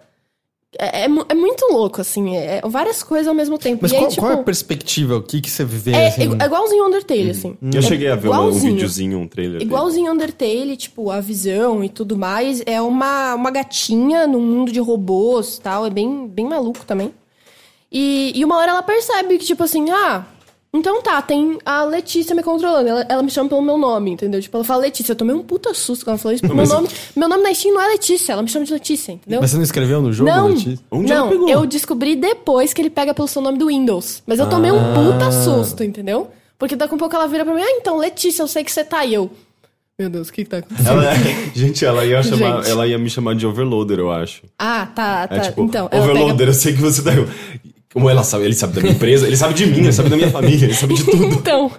É, 0.76 1.02
é 1.02 1.04
é 1.04 1.34
muito 1.34 1.66
louco, 1.70 2.00
assim. 2.00 2.36
É, 2.36 2.56
é 2.56 2.60
várias 2.68 3.00
coisas 3.00 3.28
ao 3.28 3.34
mesmo 3.34 3.58
tempo. 3.58 3.78
Mas 3.82 3.92
e 3.92 3.94
aí, 3.94 4.00
qual, 4.00 4.10
tipo, 4.10 4.22
qual 4.22 4.32
é 4.32 4.34
a 4.34 4.42
perspectiva? 4.42 5.16
O 5.18 5.22
que, 5.22 5.40
que 5.40 5.50
você 5.50 5.64
vê 5.64 5.92
é, 5.92 6.08
assim? 6.08 6.22
é 6.22 6.44
igualzinho 6.44 6.84
Undertale, 6.84 7.30
assim. 7.30 7.56
Eu 7.72 7.82
cheguei 7.82 8.08
a 8.08 8.16
ver 8.16 8.28
um 8.28 8.32
igualzinho. 8.32 8.72
videozinho, 8.72 9.18
um 9.20 9.28
trailer. 9.28 9.60
dele. 9.60 9.64
Igualzinho 9.66 10.12
Undertale, 10.12 10.76
tipo, 10.76 11.12
a 11.12 11.20
visão 11.20 11.84
e 11.84 11.88
tudo 11.88 12.18
mais. 12.18 12.60
É 12.66 12.82
uma, 12.82 13.36
uma 13.36 13.52
gatinha 13.52 14.26
num 14.26 14.42
mundo 14.42 14.72
de 14.72 14.80
robôs 14.80 15.58
e 15.58 15.60
tal. 15.60 15.86
É 15.86 15.90
bem, 15.90 16.26
bem 16.26 16.44
maluco 16.44 16.84
também. 16.84 17.14
E, 17.92 18.32
e 18.34 18.44
uma 18.44 18.56
hora 18.56 18.72
ela 18.72 18.82
percebe 18.82 19.36
que, 19.38 19.44
tipo 19.44 19.62
assim, 19.64 19.90
ah, 19.90 20.24
então 20.72 21.02
tá, 21.02 21.20
tem 21.20 21.58
a 21.64 21.82
Letícia 21.82 22.34
me 22.34 22.42
controlando. 22.42 22.88
Ela, 22.88 23.06
ela 23.08 23.22
me 23.22 23.30
chama 23.30 23.48
pelo 23.48 23.60
meu 23.60 23.76
nome, 23.76 24.12
entendeu? 24.12 24.40
Tipo, 24.40 24.56
ela 24.58 24.64
fala 24.64 24.82
Letícia. 24.82 25.10
Eu 25.12 25.16
tomei 25.16 25.34
um 25.34 25.42
puta 25.42 25.74
susto 25.74 26.04
quando 26.04 26.10
ela 26.14 26.18
falou 26.18 26.34
isso. 26.36 26.46
Meu, 26.46 26.66
nome, 26.66 26.88
meu 27.16 27.28
nome 27.28 27.42
na 27.42 27.52
Steam 27.52 27.74
não 27.74 27.82
é 27.82 27.88
Letícia, 27.88 28.32
ela 28.32 28.42
me 28.42 28.48
chama 28.48 28.64
de 28.64 28.72
Letícia, 28.72 29.12
entendeu? 29.12 29.40
Mas 29.40 29.50
você 29.50 29.56
não 29.56 29.64
escreveu 29.64 30.00
no 30.00 30.12
jogo, 30.12 30.30
Não, 30.30 30.46
Letícia? 30.48 30.78
Onde 30.90 31.10
ela 31.10 31.22
não, 31.22 31.28
pegou? 31.30 31.48
eu 31.48 31.66
descobri 31.66 32.14
depois 32.14 32.72
que 32.72 32.80
ele 32.80 32.90
pega 32.90 33.12
pelo 33.12 33.26
seu 33.26 33.42
nome 33.42 33.58
do 33.58 33.66
Windows. 33.66 34.22
Mas 34.24 34.38
eu 34.38 34.48
tomei 34.48 34.70
Ah. 34.70 34.74
um 34.74 34.94
puta 34.94 35.32
susto, 35.32 35.82
entendeu? 35.82 36.30
Porque 36.56 36.76
daqui 36.76 36.94
a 36.94 36.98
pouco 36.98 37.16
ela 37.16 37.26
vira 37.26 37.44
pra 37.44 37.52
mim, 37.54 37.62
ah, 37.62 37.70
então, 37.80 37.96
Letícia, 37.98 38.42
eu 38.42 38.46
sei 38.48 38.62
que 38.62 38.70
você 38.70 38.84
tá 38.84 38.98
aí. 38.98 39.14
Eu, 39.14 39.28
meu 39.98 40.08
Deus, 40.08 40.28
o 40.28 40.32
que 40.32 40.44
que 40.44 40.50
tá 40.50 40.58
acontecendo? 40.58 40.88
Ela, 41.02 41.14
gente, 41.54 41.84
ela 41.84 42.04
ia, 42.06 42.22
chamar, 42.22 42.56
Gente. 42.58 42.70
ela 42.70 42.86
ia 42.86 42.98
me 42.98 43.10
chamar 43.10 43.34
de 43.34 43.46
overloader, 43.46 43.98
eu 43.98 44.10
acho. 44.10 44.42
Ah, 44.58 44.86
tá, 44.94 45.26
tá. 45.26 45.36
É 45.36 45.40
tipo, 45.40 45.62
então, 45.62 45.86
overloader, 45.92 46.36
pega... 46.36 46.50
eu 46.50 46.54
sei 46.54 46.72
que 46.74 46.80
você 46.80 47.02
tá. 47.02 47.10
Como 47.92 48.08
ela 48.08 48.22
sabe, 48.22 48.44
ele 48.44 48.54
sabe 48.54 48.72
da 48.74 48.80
minha 48.80 48.92
empresa, 48.94 49.26
ele 49.26 49.36
sabe 49.36 49.52
de 49.54 49.66
mim, 49.66 49.78
ele 49.78 49.92
sabe 49.92 50.08
da 50.08 50.16
minha 50.16 50.30
família, 50.30 50.64
ele 50.64 50.74
sabe 50.74 50.94
de 50.94 51.02
tudo. 51.10 51.24
Então, 51.26 51.70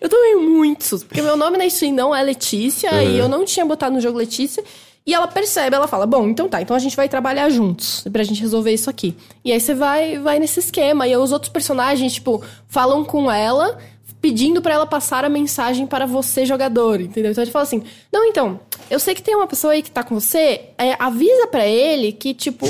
eu 0.00 0.08
tomei 0.08 0.34
muito 0.36 0.84
susto. 0.84 1.06
Porque 1.06 1.20
meu 1.20 1.36
nome 1.36 1.58
na 1.58 1.68
Steam 1.68 1.92
não 1.94 2.14
é 2.14 2.22
Letícia 2.22 2.90
Uhum. 2.92 3.00
e 3.10 3.18
eu 3.18 3.28
não 3.28 3.44
tinha 3.44 3.66
botado 3.66 3.94
no 3.94 4.00
jogo 4.00 4.16
Letícia. 4.16 4.64
E 5.06 5.12
ela 5.14 5.26
percebe, 5.26 5.74
ela 5.76 5.86
fala: 5.88 6.06
Bom, 6.06 6.26
então 6.28 6.48
tá, 6.48 6.60
então 6.62 6.74
a 6.76 6.78
gente 6.78 6.96
vai 6.96 7.08
trabalhar 7.08 7.48
juntos 7.50 8.04
pra 8.12 8.22
gente 8.22 8.40
resolver 8.40 8.72
isso 8.72 8.88
aqui. 8.90 9.14
E 9.44 9.52
aí 9.52 9.60
você 9.60 9.74
vai, 9.74 10.18
vai 10.18 10.38
nesse 10.38 10.60
esquema. 10.60 11.06
E 11.06 11.10
aí 11.10 11.16
os 11.16 11.32
outros 11.32 11.50
personagens, 11.52 12.14
tipo, 12.14 12.42
falam 12.66 13.04
com 13.04 13.30
ela, 13.30 13.78
pedindo 14.20 14.60
pra 14.60 14.74
ela 14.74 14.86
passar 14.86 15.24
a 15.24 15.28
mensagem 15.28 15.86
para 15.86 16.06
você, 16.06 16.44
jogador, 16.44 17.00
entendeu? 17.00 17.30
Então 17.30 17.42
ele 17.42 17.50
fala 17.50 17.62
assim: 17.64 17.82
Não, 18.12 18.24
então, 18.24 18.60
eu 18.90 18.98
sei 18.98 19.14
que 19.14 19.22
tem 19.22 19.34
uma 19.34 19.46
pessoa 19.46 19.72
aí 19.72 19.82
que 19.82 19.90
tá 19.90 20.02
com 20.02 20.18
você, 20.18 20.70
é, 20.76 20.96
avisa 20.98 21.46
pra 21.46 21.66
ele 21.66 22.12
que, 22.12 22.34
tipo, 22.34 22.66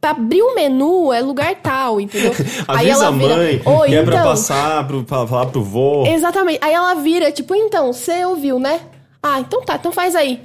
pra 0.00 0.10
abrir 0.10 0.42
o 0.42 0.54
menu 0.54 1.12
é 1.12 1.20
lugar 1.20 1.54
tal, 1.56 2.00
entendeu? 2.00 2.32
aí 2.68 2.90
Avisa 2.90 3.04
ela 3.04 3.06
a 3.08 3.12
mãe 3.12 3.62
"Oi, 3.64 3.88
que 3.88 3.94
é 3.94 4.02
pra 4.02 4.14
então." 4.14 4.30
passar, 4.30 4.86
pro, 4.86 5.04
pra 5.04 5.26
falar 5.26 5.46
pro 5.46 5.62
vô. 5.62 6.04
Exatamente. 6.06 6.58
Aí 6.62 6.72
ela 6.72 6.94
vira, 6.94 7.30
tipo, 7.30 7.54
então, 7.54 7.92
você 7.92 8.24
ouviu, 8.24 8.58
né? 8.58 8.80
Ah, 9.22 9.40
então 9.40 9.62
tá, 9.62 9.76
então 9.76 9.92
faz 9.92 10.16
aí. 10.16 10.42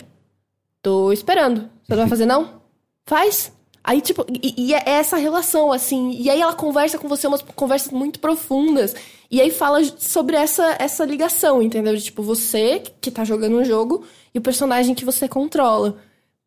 Tô 0.82 1.12
esperando. 1.12 1.62
Você 1.84 1.92
não 1.92 1.98
vai 1.98 2.08
fazer, 2.08 2.26
não? 2.26 2.62
Faz. 3.06 3.52
Aí, 3.84 4.02
tipo, 4.02 4.26
e, 4.30 4.54
e 4.58 4.74
é 4.74 4.84
essa 4.86 5.16
relação, 5.16 5.72
assim. 5.72 6.12
E 6.12 6.30
aí 6.30 6.42
ela 6.42 6.54
conversa 6.54 6.98
com 6.98 7.08
você 7.08 7.26
umas 7.26 7.42
conversas 7.42 7.92
muito 7.92 8.20
profundas. 8.20 8.94
E 9.30 9.42
aí 9.42 9.52
fala 9.52 9.84
sobre 9.98 10.36
essa, 10.36 10.76
essa 10.80 11.04
ligação, 11.06 11.62
entendeu? 11.62 11.96
De, 11.96 12.02
tipo, 12.04 12.24
você 12.24 12.82
que 13.02 13.12
tá 13.12 13.24
jogando 13.26 13.58
um 13.58 13.66
jogo 13.66 14.04
e 14.34 14.40
o 14.40 14.42
personagem 14.42 14.96
que 14.96 15.04
você 15.06 15.28
controla. 15.28 15.98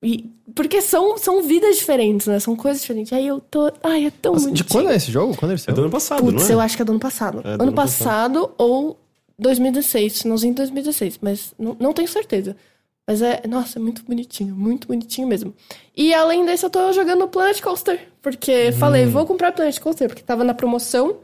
E, 0.03 0.31
porque 0.55 0.81
são, 0.81 1.19
são 1.19 1.43
vidas 1.43 1.77
diferentes, 1.77 2.27
né? 2.27 2.41
São 2.41 2.57
coisas 2.57 2.81
diferentes. 2.81 3.13
Aí 3.13 3.27
eu 3.27 3.39
tô. 3.39 3.71
Ai, 3.83 4.07
é 4.07 4.11
tão 4.11 4.33
Nossa, 4.33 4.47
de 4.47 4.63
bonitinho. 4.63 4.69
quando 4.71 4.91
é 4.91 4.97
esse 4.97 5.13
jogo? 5.13 5.37
Quando 5.37 5.53
É 5.53 5.59
saiu? 5.59 5.75
do 5.75 5.81
ano 5.83 5.91
passado, 5.91 6.23
Putz, 6.23 6.43
não 6.43 6.49
é? 6.51 6.55
eu 6.55 6.61
acho 6.61 6.75
que 6.77 6.81
é 6.83 6.85
do 6.87 6.93
ano 6.93 7.01
passado. 7.01 7.39
É 7.41 7.43
do 7.43 7.49
ano 7.49 7.63
ano 7.65 7.73
passado 7.75 8.51
ou 8.57 8.99
2016, 9.39 10.23
finalzinho 10.23 10.53
de 10.55 10.59
2016, 10.59 11.19
mas 11.21 11.53
não, 11.59 11.77
não 11.79 11.93
tenho 11.93 12.09
certeza. 12.09 12.57
Mas 13.07 13.21
é, 13.23 13.43
nossa, 13.49 13.79
é 13.79 13.83
muito 13.83 14.03
bonitinho, 14.05 14.55
muito 14.55 14.87
bonitinho 14.87 15.27
mesmo. 15.27 15.53
E 15.97 16.15
além 16.15 16.47
disso, 16.47 16.67
eu 16.67 16.71
tô 16.71 16.93
jogando 16.93 17.27
Planet 17.27 17.61
Coaster, 17.61 18.09
porque 18.23 18.71
falei, 18.73 19.05
Hum. 19.07 19.11
vou 19.11 19.27
comprar 19.27 19.53
Planet 19.53 19.79
Coaster, 19.81 20.09
porque 20.09 20.23
tava 20.23 20.45
na 20.45 20.55
promoção. 20.55 21.17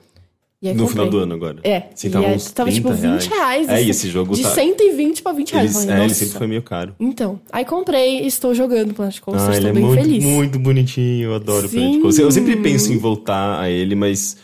E 0.63 0.69
aí 0.69 0.75
No 0.75 0.85
comprei. 0.87 0.93
final 1.05 1.11
do 1.11 1.19
ano 1.19 1.35
agora. 1.35 1.59
É, 1.63 1.83
Sim, 1.95 2.09
tava 2.11 2.27
aí 2.27 2.35
uns 2.37 2.51
tava 2.51 2.73
tipo 2.73 2.89
30 2.89 3.13
20 3.19 3.29
reais. 3.29 3.69
É, 3.69 3.75
assim, 3.75 3.91
esse 3.91 4.09
jogo 4.09 4.35
De 4.35 4.43
tá... 4.43 4.51
120 4.51 5.23
pra 5.23 5.33
20 5.33 5.51
reais. 5.53 5.77
Ele, 5.77 5.85
Falei, 5.87 6.01
é, 6.01 6.05
ele 6.07 6.15
sempre 6.15 6.39
foi 6.39 6.47
meio 6.47 6.63
caro. 6.63 6.95
Então, 6.99 7.39
aí 7.53 7.65
comprei 7.65 8.23
e 8.23 8.27
estou 8.27 8.55
jogando 8.55 8.95
Planet 8.95 9.21
Coaster, 9.21 9.51
Ah, 9.51 9.57
ele 9.57 9.57
estou 9.59 9.71
é 9.71 9.73
bem 9.75 9.85
muito, 9.85 10.03
feliz. 10.03 10.25
muito 10.25 10.59
bonitinho, 10.59 11.25
eu 11.29 11.35
adoro 11.35 11.67
o 11.67 11.69
Sim. 11.69 11.77
Planet 11.79 12.01
Coaster. 12.03 12.25
Eu 12.25 12.31
sempre 12.33 12.57
penso 12.57 12.91
em 12.93 12.97
voltar 12.97 13.61
a 13.61 13.69
ele, 13.71 13.95
mas 13.95 14.39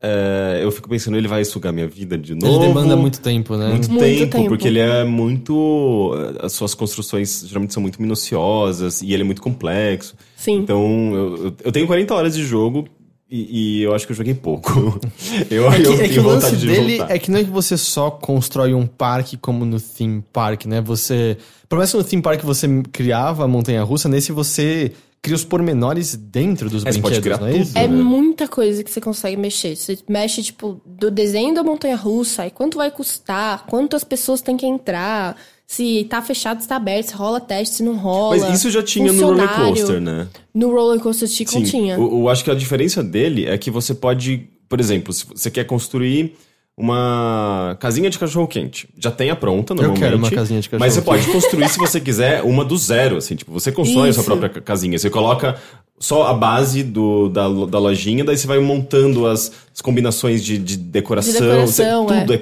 é, 0.00 0.60
eu 0.62 0.70
fico 0.70 0.88
pensando, 0.88 1.16
ele 1.16 1.28
vai 1.28 1.44
sugar 1.44 1.72
minha 1.72 1.86
vida 1.88 2.16
de 2.16 2.34
novo. 2.34 2.46
Ele 2.62 2.68
demanda 2.68 2.96
muito 2.96 3.20
tempo, 3.20 3.56
né? 3.56 3.68
Muito, 3.68 3.90
Muito 3.90 4.02
tempo, 4.04 4.32
tempo. 4.32 4.48
porque 4.48 4.66
ele 4.68 4.78
é 4.78 5.04
muito. 5.04 6.12
As 6.40 6.52
suas 6.52 6.72
construções 6.72 7.44
geralmente 7.46 7.74
são 7.74 7.82
muito 7.82 8.00
minuciosas 8.00 9.02
e 9.02 9.12
ele 9.12 9.22
é 9.22 9.26
muito 9.26 9.42
complexo. 9.42 10.14
Sim. 10.36 10.58
Então, 10.60 11.12
eu- 11.14 11.54
eu 11.64 11.72
tenho 11.72 11.86
40 11.86 12.14
horas 12.14 12.34
de 12.34 12.44
jogo 12.44 12.86
e, 13.30 13.80
e 13.80 13.82
eu 13.82 13.94
acho 13.94 14.06
que 14.06 14.12
eu 14.12 14.16
joguei 14.16 14.34
pouco. 14.34 14.98
eu 15.50 15.70
É 15.70 15.80
que, 15.80 15.86
eu 15.86 16.00
é 16.00 16.08
que 16.08 16.18
o 16.18 16.26
lance 16.26 16.56
de 16.56 16.66
dele 16.66 16.98
voltar. 16.98 17.14
é 17.14 17.18
que 17.18 17.30
não 17.30 17.38
é 17.38 17.44
que 17.44 17.50
você 17.50 17.76
só 17.76 18.10
constrói 18.10 18.72
um 18.72 18.86
parque 18.86 19.36
como 19.36 19.64
no 19.64 19.80
theme 19.80 20.24
park, 20.32 20.64
né? 20.64 20.80
Você. 20.80 21.36
Por 21.68 21.76
mais 21.76 21.90
que 21.90 21.96
no 21.98 22.04
theme 22.04 22.22
park 22.22 22.42
você 22.42 22.66
criava 22.90 23.44
a 23.44 23.48
montanha 23.48 23.82
russa, 23.82 24.08
nesse 24.08 24.32
você 24.32 24.92
cria 25.20 25.36
os 25.36 25.44
pormenores 25.44 26.14
dentro 26.14 26.70
dos 26.70 26.86
É, 26.86 26.92
você 26.92 27.00
pode 27.00 27.20
brinquedos, 27.20 27.38
criar 27.38 27.40
não 27.40 27.48
é 27.48 27.52
tudo. 27.52 27.62
isso? 27.62 27.78
É 27.78 27.88
né? 27.88 28.02
muita 28.02 28.48
coisa 28.48 28.82
que 28.82 28.90
você 28.90 29.00
consegue 29.00 29.36
mexer. 29.36 29.76
Você 29.76 29.98
mexe, 30.08 30.42
tipo, 30.42 30.80
do 30.86 31.10
desenho 31.10 31.54
da 31.54 31.62
montanha 31.62 31.96
russa, 31.96 32.46
e 32.46 32.50
quanto 32.50 32.78
vai 32.78 32.90
custar, 32.90 33.66
quantas 33.66 34.04
pessoas 34.04 34.40
tem 34.40 34.56
que 34.56 34.64
entrar, 34.64 35.36
se 35.70 36.04
tá 36.08 36.22
fechado, 36.22 36.62
se 36.62 36.66
tá 36.66 36.76
aberto, 36.76 37.08
se 37.08 37.14
rola 37.14 37.38
teste, 37.40 37.76
se 37.76 37.82
não 37.82 37.94
rola. 37.98 38.38
Mas 38.38 38.56
isso 38.56 38.70
já 38.70 38.82
tinha 38.82 39.12
no 39.12 39.22
roller 39.22 39.48
coaster, 39.54 40.00
né? 40.00 40.26
No 40.54 40.72
Roller 40.72 40.98
Coaster 40.98 41.28
Tycoon 41.28 41.62
tinha. 41.62 41.94
Eu, 41.94 42.20
eu 42.20 42.28
acho 42.30 42.42
que 42.42 42.50
a 42.50 42.54
diferença 42.54 43.02
dele 43.02 43.44
é 43.44 43.56
que 43.58 43.70
você 43.70 43.94
pode, 43.94 44.48
por 44.66 44.80
exemplo, 44.80 45.12
se 45.12 45.26
você 45.26 45.50
quer 45.50 45.64
construir 45.64 46.34
uma 46.74 47.76
casinha 47.80 48.08
de 48.08 48.18
cachorro 48.18 48.46
quente, 48.48 48.88
já 48.98 49.10
tem 49.10 49.28
a 49.30 49.36
pronta 49.36 49.74
normalmente. 49.74 50.00
quero 50.02 50.16
uma 50.16 50.30
casinha 50.30 50.58
de 50.60 50.70
Mas 50.78 50.94
você 50.94 51.00
cachorro-quente. 51.02 51.26
pode 51.26 51.42
construir 51.44 51.68
se 51.68 51.78
você 51.78 52.00
quiser 52.00 52.42
uma 52.44 52.64
do 52.64 52.76
zero, 52.78 53.18
assim, 53.18 53.36
tipo, 53.36 53.52
você 53.52 53.70
constrói 53.70 54.08
a 54.08 54.12
sua 54.12 54.20
Isso. 54.20 54.24
própria 54.30 54.48
ca- 54.48 54.60
casinha, 54.62 54.98
você 54.98 55.10
coloca 55.10 55.60
só 55.98 56.28
a 56.28 56.32
base 56.34 56.82
do, 56.82 57.28
da, 57.28 57.42
da 57.46 57.78
lojinha, 57.78 58.24
daí 58.24 58.38
você 58.38 58.46
vai 58.46 58.58
montando 58.58 59.26
as, 59.26 59.52
as 59.74 59.82
combinações 59.82 60.42
de, 60.42 60.56
de 60.56 60.76
decoração. 60.78 61.32
De 61.34 61.40
decoração, 61.40 62.06
você- 62.06 62.20
tudo 62.20 62.32
é. 62.32 62.36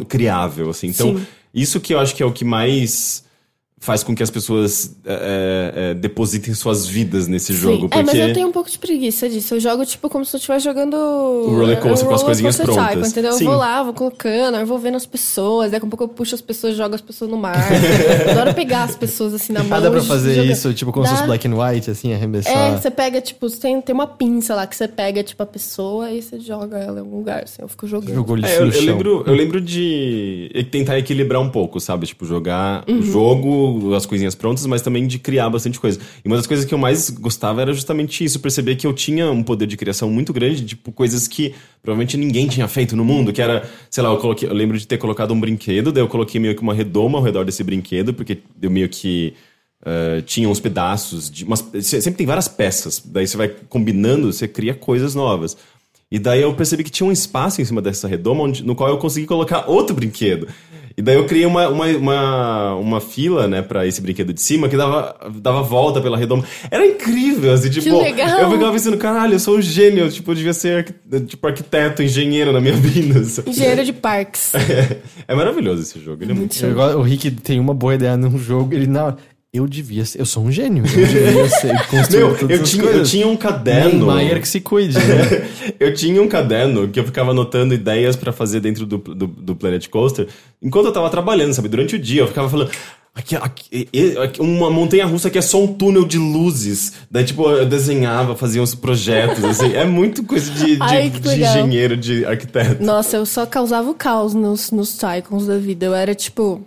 é, 0.00 0.04
criável, 0.06 0.70
assim. 0.70 0.88
Então, 0.88 1.16
Sim. 1.18 1.26
Isso 1.54 1.80
que 1.80 1.94
eu 1.94 1.98
acho 1.98 2.14
que 2.14 2.22
é 2.22 2.26
o 2.26 2.32
que 2.32 2.44
mais 2.44 3.24
faz 3.82 4.04
com 4.04 4.14
que 4.14 4.22
as 4.22 4.30
pessoas 4.30 4.94
é, 5.04 5.12
é, 5.12 5.90
é, 5.90 5.94
depositem 5.94 6.54
suas 6.54 6.86
vidas 6.86 7.26
nesse 7.26 7.52
jogo. 7.52 7.74
Sim. 7.74 7.88
Porque... 7.88 7.98
É, 7.98 8.02
mas 8.04 8.14
eu 8.14 8.32
tenho 8.32 8.46
um 8.46 8.52
pouco 8.52 8.70
de 8.70 8.78
preguiça 8.78 9.28
disso. 9.28 9.56
Eu 9.56 9.60
jogo, 9.60 9.84
tipo, 9.84 10.08
como 10.08 10.24
se 10.24 10.36
eu 10.36 10.38
estivesse 10.38 10.64
jogando. 10.64 10.94
O 10.94 11.50
roller 11.56 11.80
coaster 11.80 12.08
com 12.08 12.14
as 12.14 12.22
coisinhas 12.22 12.56
prontas. 12.58 13.10
entendeu? 13.10 13.32
Sim. 13.32 13.42
Eu 13.44 13.50
vou 13.50 13.58
lá, 13.58 13.82
vou 13.82 13.92
colocando, 13.92 14.56
eu 14.56 14.64
vou 14.66 14.78
vendo 14.78 14.96
as 14.96 15.04
pessoas, 15.04 15.72
daqui 15.72 15.84
a 15.84 15.88
pouco 15.88 16.04
eu 16.04 16.08
puxo 16.08 16.32
as 16.32 16.40
pessoas, 16.40 16.76
jogo 16.76 16.94
as 16.94 17.00
pessoas 17.00 17.28
no 17.28 17.36
mar. 17.36 17.56
eu 18.24 18.30
adoro 18.30 18.54
pegar 18.54 18.84
as 18.84 18.94
pessoas 18.94 19.34
assim 19.34 19.52
na 19.52 19.64
mão. 19.64 19.76
Ah, 19.76 19.80
dá 19.80 19.90
pra 19.90 20.00
fazer 20.00 20.34
jogar. 20.34 20.52
isso, 20.52 20.72
tipo, 20.74 20.92
como 20.92 21.04
se 21.04 21.12
fosse 21.14 21.26
black 21.26 21.48
and 21.48 21.56
white, 21.56 21.90
assim, 21.90 22.12
É, 22.12 22.14
arremessar. 22.14 22.80
você 22.80 22.90
pega, 22.90 23.20
tipo, 23.20 23.50
você 23.50 23.58
tem, 23.60 23.80
tem 23.80 23.92
uma 23.92 24.06
pinça 24.06 24.54
lá 24.54 24.64
que 24.64 24.76
você 24.76 24.86
pega, 24.86 25.24
tipo, 25.24 25.42
a 25.42 25.46
pessoa 25.46 26.08
e 26.08 26.22
você 26.22 26.38
joga 26.38 26.78
ela 26.78 26.98
em 26.98 27.00
algum 27.00 27.16
lugar, 27.16 27.42
assim, 27.42 27.60
eu 27.60 27.66
fico 27.66 27.88
jogando. 27.88 28.14
Jogou 28.14 28.36
lixo 28.36 28.52
É, 28.52 28.58
eu, 28.58 28.70
eu 28.70 28.80
lembro, 28.84 29.24
eu 29.26 29.34
lembro 29.34 29.60
de 29.60 30.68
tentar 30.70 30.96
equilibrar 31.00 31.40
um 31.42 31.48
pouco, 31.48 31.80
sabe? 31.80 32.06
Tipo, 32.06 32.24
jogar 32.24 32.84
Uhum. 32.88 33.00
o 33.00 33.02
as 33.94 34.06
coisinhas 34.06 34.34
prontas, 34.34 34.66
mas 34.66 34.82
também 34.82 35.06
de 35.06 35.18
criar 35.18 35.48
bastante 35.50 35.78
coisa. 35.78 36.00
E 36.24 36.28
uma 36.28 36.36
das 36.36 36.46
coisas 36.46 36.64
que 36.64 36.72
eu 36.72 36.78
mais 36.78 37.10
gostava 37.10 37.62
era 37.62 37.72
justamente 37.72 38.24
isso, 38.24 38.40
perceber 38.40 38.76
que 38.76 38.86
eu 38.86 38.92
tinha 38.92 39.30
um 39.30 39.42
poder 39.42 39.66
de 39.66 39.76
criação 39.76 40.10
muito 40.10 40.32
grande, 40.32 40.64
tipo, 40.64 40.92
coisas 40.92 41.28
que 41.28 41.54
provavelmente 41.82 42.16
ninguém 42.16 42.48
tinha 42.48 42.68
feito 42.68 42.96
no 42.96 43.04
mundo, 43.04 43.32
que 43.32 43.42
era, 43.42 43.68
sei 43.90 44.02
lá, 44.02 44.10
eu, 44.10 44.18
coloquei, 44.18 44.48
eu 44.48 44.54
lembro 44.54 44.78
de 44.78 44.86
ter 44.86 44.98
colocado 44.98 45.32
um 45.32 45.40
brinquedo, 45.40 45.92
daí 45.92 46.02
eu 46.02 46.08
coloquei 46.08 46.40
meio 46.40 46.54
que 46.54 46.62
uma 46.62 46.74
redoma 46.74 47.18
ao 47.18 47.24
redor 47.24 47.44
desse 47.44 47.62
brinquedo, 47.62 48.14
porque 48.14 48.38
eu 48.60 48.70
meio 48.70 48.88
que 48.88 49.34
eh, 49.84 50.22
tinha 50.24 50.48
uns 50.48 50.60
pedaços 50.60 51.28
de. 51.28 51.44
Umas, 51.44 51.64
sempre 51.82 52.12
tem 52.12 52.26
várias 52.26 52.46
peças, 52.46 53.02
daí 53.04 53.26
você 53.26 53.36
vai 53.36 53.48
combinando, 53.48 54.32
você 54.32 54.46
cria 54.46 54.74
coisas 54.74 55.14
novas. 55.14 55.56
E 56.08 56.18
daí 56.18 56.42
eu 56.42 56.54
percebi 56.54 56.84
que 56.84 56.90
tinha 56.90 57.06
um 57.06 57.10
espaço 57.10 57.60
em 57.60 57.64
cima 57.64 57.82
dessa 57.82 58.06
redoma 58.06 58.44
onde, 58.44 58.62
no 58.62 58.74
qual 58.74 58.90
eu 58.90 58.98
consegui 58.98 59.26
colocar 59.26 59.68
outro 59.68 59.96
brinquedo. 59.96 60.46
E 60.96 61.02
daí 61.02 61.16
eu 61.16 61.24
criei 61.26 61.46
uma, 61.46 61.68
uma, 61.68 61.86
uma, 61.86 62.74
uma 62.76 63.00
fila, 63.00 63.46
né, 63.48 63.62
pra 63.62 63.86
esse 63.86 64.00
brinquedo 64.00 64.32
de 64.32 64.40
cima 64.40 64.68
que 64.68 64.76
dava, 64.76 65.14
dava 65.36 65.62
volta 65.62 66.00
pela 66.00 66.16
redoma. 66.18 66.44
Era 66.70 66.86
incrível, 66.86 67.52
assim, 67.52 67.70
tipo. 67.70 68.00
legal! 68.02 68.40
Eu 68.40 68.50
ficava 68.50 68.72
pensando, 68.72 68.96
caralho, 68.98 69.34
eu 69.34 69.40
sou 69.40 69.56
um 69.58 69.62
gênio. 69.62 70.10
Tipo, 70.10 70.30
eu 70.30 70.34
devia 70.34 70.52
ser 70.52 70.78
arqui- 70.78 71.20
tipo, 71.26 71.46
arquiteto, 71.46 72.02
engenheiro 72.02 72.52
na 72.52 72.60
minha 72.60 72.74
vida. 72.76 73.24
sabe? 73.24 73.50
Engenheiro 73.50 73.84
de 73.84 73.92
parques. 73.92 74.52
É 75.26 75.34
maravilhoso 75.34 75.82
esse 75.82 75.98
jogo. 76.00 76.22
Ele 76.22 76.32
é 76.32 76.34
muito 76.34 76.64
Eu 76.64 76.74
gosto- 76.74 76.98
o 76.98 77.02
Rick 77.02 77.30
tem 77.30 77.58
uma 77.58 77.74
boa 77.74 77.94
ideia 77.94 78.16
num 78.16 78.38
jogo, 78.38 78.74
ele 78.74 78.86
na 78.86 79.16
eu 79.52 79.66
devia 79.66 80.02
ser, 80.06 80.18
eu 80.18 80.24
sou 80.24 80.44
um 80.44 80.50
gênio, 80.50 80.82
eu 80.86 81.06
devia 81.06 81.48
ser 81.50 81.86
construir 81.86 82.20
Meu, 82.20 82.38
todas 82.38 82.58
eu 82.58 82.64
tinha, 82.64 82.84
eu 82.84 83.02
tinha 83.02 83.28
um 83.28 83.36
caderno. 83.36 84.06
Neymar 84.14 84.40
que 84.40 84.48
se 84.48 84.60
cuide, 84.60 84.96
né? 84.96 85.46
eu 85.78 85.92
tinha 85.92 86.22
um 86.22 86.26
caderno 86.26 86.88
que 86.88 86.98
eu 86.98 87.04
ficava 87.04 87.32
anotando 87.32 87.74
ideias 87.74 88.16
pra 88.16 88.32
fazer 88.32 88.60
dentro 88.60 88.86
do, 88.86 88.96
do, 88.96 89.26
do 89.26 89.54
Planet 89.54 89.86
Coaster 89.88 90.26
enquanto 90.62 90.86
eu 90.86 90.92
tava 90.92 91.10
trabalhando, 91.10 91.52
sabe? 91.52 91.68
Durante 91.68 91.96
o 91.96 91.98
dia 91.98 92.22
eu 92.22 92.28
ficava 92.28 92.48
falando. 92.48 92.70
Aqui, 93.14 93.36
aqui, 93.36 93.88
aqui, 94.22 94.40
uma 94.40 94.70
montanha 94.70 95.04
russa 95.04 95.28
que 95.28 95.36
é 95.36 95.42
só 95.42 95.62
um 95.62 95.66
túnel 95.66 96.06
de 96.06 96.16
luzes. 96.16 96.94
Daí, 97.10 97.22
tipo, 97.22 97.46
eu 97.46 97.66
desenhava, 97.66 98.34
fazia 98.34 98.62
uns 98.62 98.74
projetos, 98.74 99.44
assim. 99.44 99.74
É 99.74 99.84
muito 99.84 100.24
coisa 100.24 100.50
de, 100.50 100.76
de, 100.76 100.82
Ai, 100.82 101.10
de 101.10 101.28
engenheiro, 101.28 101.94
de 101.94 102.24
arquiteto. 102.24 102.82
Nossa, 102.82 103.18
eu 103.18 103.26
só 103.26 103.44
causava 103.44 103.90
o 103.90 103.94
caos 103.94 104.32
nos, 104.32 104.70
nos 104.70 104.96
Tycoons 104.96 105.46
da 105.46 105.58
vida. 105.58 105.84
Eu 105.84 105.94
era 105.94 106.14
tipo. 106.14 106.62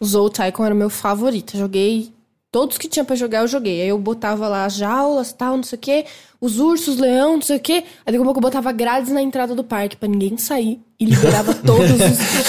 O 0.00 0.04
Zou 0.06 0.28
Tycoon 0.30 0.64
era 0.64 0.74
o 0.74 0.78
meu 0.78 0.90
favorito. 0.90 1.56
Joguei. 1.56 2.12
Todos 2.50 2.78
que 2.78 2.88
tinha 2.88 3.04
pra 3.04 3.14
jogar, 3.14 3.42
eu 3.42 3.46
joguei. 3.48 3.82
Aí 3.82 3.88
eu 3.88 3.98
botava 3.98 4.48
lá 4.48 4.64
as 4.64 4.74
jaulas, 4.74 5.32
tal, 5.34 5.56
não 5.56 5.62
sei 5.62 5.76
o 5.76 5.80
quê. 5.80 6.06
Os 6.40 6.58
ursos, 6.58 6.96
leão, 6.96 7.34
não 7.34 7.42
sei 7.42 7.58
o 7.58 7.60
quê. 7.60 7.84
Aí 8.06 8.12
daqui 8.12 8.16
a 8.16 8.24
pouco 8.24 8.38
eu 8.38 8.42
botava 8.42 8.72
grades 8.72 9.12
na 9.12 9.20
entrada 9.20 9.54
do 9.54 9.62
parque 9.62 9.96
pra 9.98 10.08
ninguém 10.08 10.38
sair. 10.38 10.80
E 10.98 11.04
liberava 11.04 11.52
todos 11.66 11.90
os. 11.90 11.98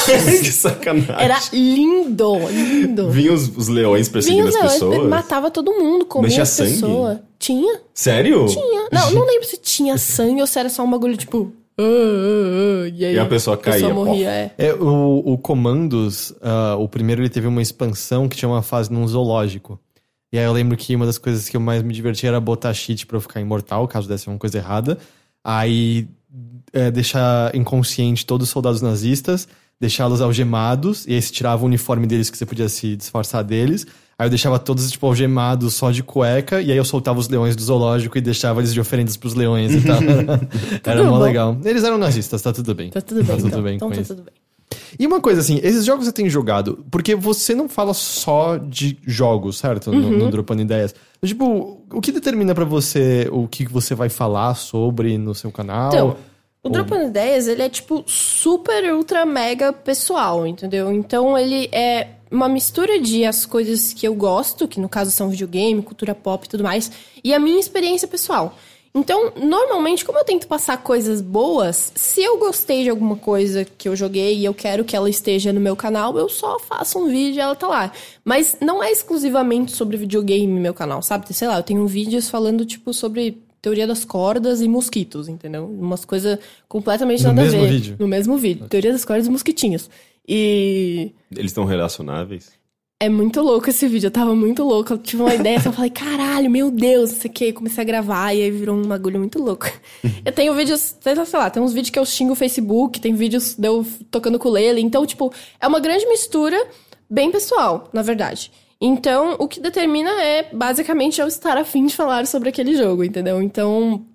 que 0.40 0.52
sacanagem. 0.54 1.16
Era 1.18 1.38
lindo, 1.52 2.34
lindo. 2.50 3.10
Vinham 3.10 3.34
os, 3.36 3.50
os 3.58 3.68
leões 3.68 4.08
Vinha 4.08 4.14
perseguindo 4.14 4.48
os 4.48 4.56
as 4.56 4.62
leões, 4.62 4.74
pessoas. 4.80 5.10
matava 5.10 5.52
todo 5.52 5.74
mundo, 5.74 6.06
comia 6.06 6.28
Mas 6.28 6.34
tinha 6.34 6.44
as 6.44 6.50
sangue? 6.50 6.72
pessoas. 6.74 7.18
Tinha, 7.38 7.82
Sério? 7.94 8.46
tinha. 8.48 8.88
Não, 8.92 9.12
não 9.12 9.26
lembro 9.28 9.46
se 9.48 9.58
tinha 9.58 9.98
sangue 9.98 10.40
ou 10.42 10.48
se 10.48 10.58
era 10.60 10.70
só 10.70 10.84
um 10.84 10.90
bagulho 10.90 11.18
tipo. 11.18 11.52
"Ah, 11.80 11.84
ah, 11.84 12.84
ah", 12.86 12.90
e 12.94 13.06
aí 13.06 13.16
E 13.16 13.20
a 13.20 13.26
pessoa 13.26 13.58
caía, 13.58 13.94
morria, 13.94 14.30
é. 14.30 14.52
É, 14.58 14.74
o, 14.74 15.24
o 15.26 15.38
Comandos, 15.38 16.34
o 16.78 16.88
primeiro 16.88 17.22
ele 17.22 17.30
teve 17.30 17.48
uma 17.48 17.62
expansão 17.62 18.28
que 18.28 18.36
tinha 18.36 18.50
uma 18.50 18.62
fase 18.62 18.92
num 18.92 19.08
zoológico. 19.08 19.80
E 20.32 20.38
aí 20.38 20.46
eu 20.46 20.54
lembro 20.54 20.78
que 20.78 20.96
uma 20.96 21.06
das 21.06 21.18
coisas 21.18 21.50
que 21.50 21.58
eu 21.58 21.62
mais 21.62 21.82
me 21.82 21.94
diverti 21.94 22.28
era 22.28 22.40
botar 22.40 22.74
cheat 22.74 23.06
pra 23.08 23.18
eu 23.18 23.22
ficar 23.22 23.42
imortal, 23.42 23.88
caso 23.88 24.08
desse 24.08 24.28
uma 24.28 24.38
coisa 24.38 24.58
errada. 24.58 24.98
Aí 25.44 26.08
é, 26.72 26.92
deixar 26.92 27.56
inconsciente 27.56 28.26
todos 28.26 28.48
os 28.48 28.52
soldados 28.52 28.82
nazistas, 28.82 29.48
deixá-los 29.80 30.22
algemados, 30.22 31.08
e 31.08 31.14
aí 31.14 31.22
você 31.22 31.32
tirava 31.34 31.64
o 31.64 31.66
uniforme 31.66 32.06
deles 32.06 32.30
que 32.30 32.38
você 32.38 32.46
podia 32.46 32.70
se 32.70 32.96
disfarçar 32.96 33.44
deles. 33.44 33.88
Aí 34.20 34.26
eu 34.26 34.30
deixava 34.30 34.60
todos, 34.60 34.92
tipo, 34.92 35.08
algemados 35.08 35.74
só 35.76 35.90
de 35.92 36.04
cueca, 36.04 36.62
e 36.62 36.70
aí 36.72 36.78
eu 36.78 36.84
soltava 36.84 37.18
os 37.20 37.30
leões 37.30 37.56
do 37.56 37.64
zoológico 37.64 38.18
e 38.18 38.22
deixava 38.22 38.60
eles 38.60 38.74
de 38.74 38.82
oferendas 38.82 39.16
pros 39.16 39.34
leões 39.34 39.74
e 39.74 39.82
tal. 39.82 39.98
Era 40.84 41.04
mó 41.06 41.12
bom. 41.12 41.20
legal. 41.24 41.58
Eles 41.64 41.86
eram 41.86 41.98
nazistas, 41.98 42.42
tá 42.42 42.52
tudo 42.52 42.76
bem. 42.76 42.90
Tá 42.90 43.00
tudo 43.00 43.24
bem, 43.24 43.26
Tá 43.28 43.36
tudo 43.38 43.48
então. 43.48 43.64
bem 43.64 43.76
então 43.76 43.90
tá 43.92 44.04
tudo 44.04 44.24
bem. 44.24 44.34
E 45.00 45.08
uma 45.08 45.20
coisa 45.22 45.40
assim, 45.42 45.60
esses 45.64 45.86
jogos 45.86 46.06
você 46.06 46.12
tem 46.12 46.30
jogado, 46.30 46.84
porque 46.92 47.16
você 47.16 47.56
não 47.56 47.70
fala 47.70 47.94
só 47.94 48.58
de 48.58 48.98
jogos, 49.08 49.58
certo? 49.58 49.92
No, 49.92 49.98
Uhum. 50.10 50.18
no 50.18 50.30
Dropando 50.32 50.62
Ideias. 50.62 50.94
Tipo, 51.26 51.82
o 51.92 52.02
que 52.02 52.12
determina 52.12 52.54
pra 52.54 52.66
você 52.66 53.28
o 53.32 53.48
que 53.48 53.66
você 53.66 53.96
vai 53.96 54.10
falar 54.10 54.54
sobre 54.56 55.18
no 55.18 55.34
seu 55.34 55.52
canal? 55.52 55.88
Então, 55.90 56.16
o 56.62 56.70
Dropando 56.70 57.06
Ideias, 57.06 57.48
ele 57.48 57.62
é 57.62 57.70
tipo 57.70 58.04
super, 58.06 58.94
ultra, 58.94 59.26
mega 59.26 59.72
pessoal, 59.72 60.46
entendeu? 60.46 60.92
Então 60.92 61.38
ele 61.38 61.70
é 61.72 62.08
uma 62.30 62.50
mistura 62.50 63.00
de 63.00 63.26
as 63.26 63.46
coisas 63.46 63.94
que 63.94 64.08
eu 64.08 64.14
gosto, 64.14 64.68
que 64.68 64.80
no 64.80 64.90
caso 64.90 65.10
são 65.10 65.30
videogame, 65.30 65.82
cultura 65.82 66.14
pop 66.14 66.46
e 66.46 66.50
tudo 66.50 66.64
mais, 66.64 66.92
e 67.24 67.34
a 67.34 67.40
minha 67.40 67.60
experiência 67.60 68.08
pessoal. 68.08 68.56
Então, 68.94 69.32
normalmente, 69.36 70.04
como 70.04 70.18
eu 70.18 70.26
tento 70.26 70.48
passar 70.48 70.78
coisas 70.78 71.22
boas, 71.22 71.92
se 71.96 72.22
eu 72.22 72.40
gostei 72.40 72.84
de 72.84 72.90
alguma 72.90 73.16
coisa 73.16 73.64
que 73.64 73.88
eu 73.88 73.96
joguei 73.96 74.38
e 74.38 74.46
eu 74.46 74.54
quero 74.54 74.84
que 74.84 74.96
ela 74.96 75.10
esteja 75.10 75.54
no 75.54 75.60
meu 75.60 75.76
canal, 75.76 76.18
eu 76.18 76.28
só 76.28 76.60
faço 76.60 77.00
um 77.00 77.08
vídeo 77.08 77.38
e 77.38 77.40
ela 77.40 77.56
tá 77.56 77.68
lá. 77.68 77.92
Mas 78.26 78.58
não 78.60 78.84
é 78.84 78.92
exclusivamente 78.92 79.74
sobre 79.74 79.96
videogame 79.96 80.48
no 80.48 80.60
meu 80.60 80.74
canal, 80.74 81.04
sabe? 81.04 81.32
Sei 81.34 81.48
lá, 81.48 81.58
eu 81.58 81.64
tenho 81.64 81.86
vídeos 81.86 82.30
falando, 82.30 82.66
tipo, 82.66 82.92
sobre 82.92 83.44
teoria 83.62 83.86
das 83.88 84.06
cordas 84.06 84.62
e 84.62 84.68
mosquitos, 84.68 85.28
entendeu? 85.28 85.66
Umas 85.66 86.06
coisas 86.06 86.40
completamente 86.68 87.24
No 87.24 87.30
nada 87.30 87.42
mesmo 87.44 87.60
a 87.60 87.64
ver. 87.64 87.70
vídeo? 87.72 87.96
No 88.00 88.08
mesmo 88.08 88.38
vídeo. 88.38 88.68
Teoria 88.68 88.92
das 88.92 89.06
cordas 89.06 89.28
e 89.28 89.30
mosquitinhos. 89.30 89.90
E 90.28 91.12
Eles 91.36 91.52
estão 91.52 91.66
relacionáveis? 91.66 92.58
é 93.02 93.08
muito 93.08 93.42
louco 93.42 93.70
esse 93.70 93.88
vídeo, 93.88 94.08
eu 94.08 94.12
tava 94.12 94.36
muito 94.36 94.62
louca. 94.62 94.94
Eu 94.94 94.98
tive 94.98 95.22
uma 95.22 95.34
ideia, 95.34 95.58
só 95.62 95.72
falei, 95.72 95.90
caralho, 95.90 96.52
meu 96.52 96.70
Deus, 96.70 97.12
não 97.12 97.18
sei 97.18 97.32
o 97.32 97.34
que. 97.34 97.54
Comecei 97.54 97.82
a 97.82 97.88
gravar 97.88 98.34
e 98.34 98.42
aí 98.44 98.52
virou 98.52 98.76
um 98.76 98.82
bagulho 98.82 99.18
muito 99.20 99.42
louco. 99.42 99.68
eu 100.26 100.32
tenho 100.34 100.54
vídeos, 100.54 100.98
sei 101.00 101.16
lá, 101.16 101.50
tem 101.50 101.64
uns 101.64 101.72
vídeos 101.72 101.92
que 101.92 101.98
eu 101.98 102.06
xingo 102.06 102.34
o 102.34 102.36
Facebook, 102.36 103.00
tem 103.00 103.14
vídeos 103.14 103.56
de 103.56 103.66
eu 103.66 103.86
tocando 104.12 104.36
ukulele. 104.36 104.82
Então, 104.82 105.06
tipo, 105.06 105.32
é 105.62 105.68
uma 105.68 105.80
grande 105.80 106.06
mistura, 106.08 106.58
bem 107.10 107.32
pessoal, 107.32 107.90
na 107.94 108.02
verdade. 108.02 108.52
Então, 108.82 109.36
o 109.40 109.48
que 109.48 109.60
determina 109.60 110.10
é, 110.22 110.50
basicamente, 110.54 111.20
eu 111.20 111.28
estar 111.28 111.58
afim 111.58 111.86
de 111.86 111.96
falar 111.96 112.26
sobre 112.26 112.50
aquele 112.50 112.76
jogo, 112.78 113.04
entendeu? 113.04 113.42
Então, 113.42 114.06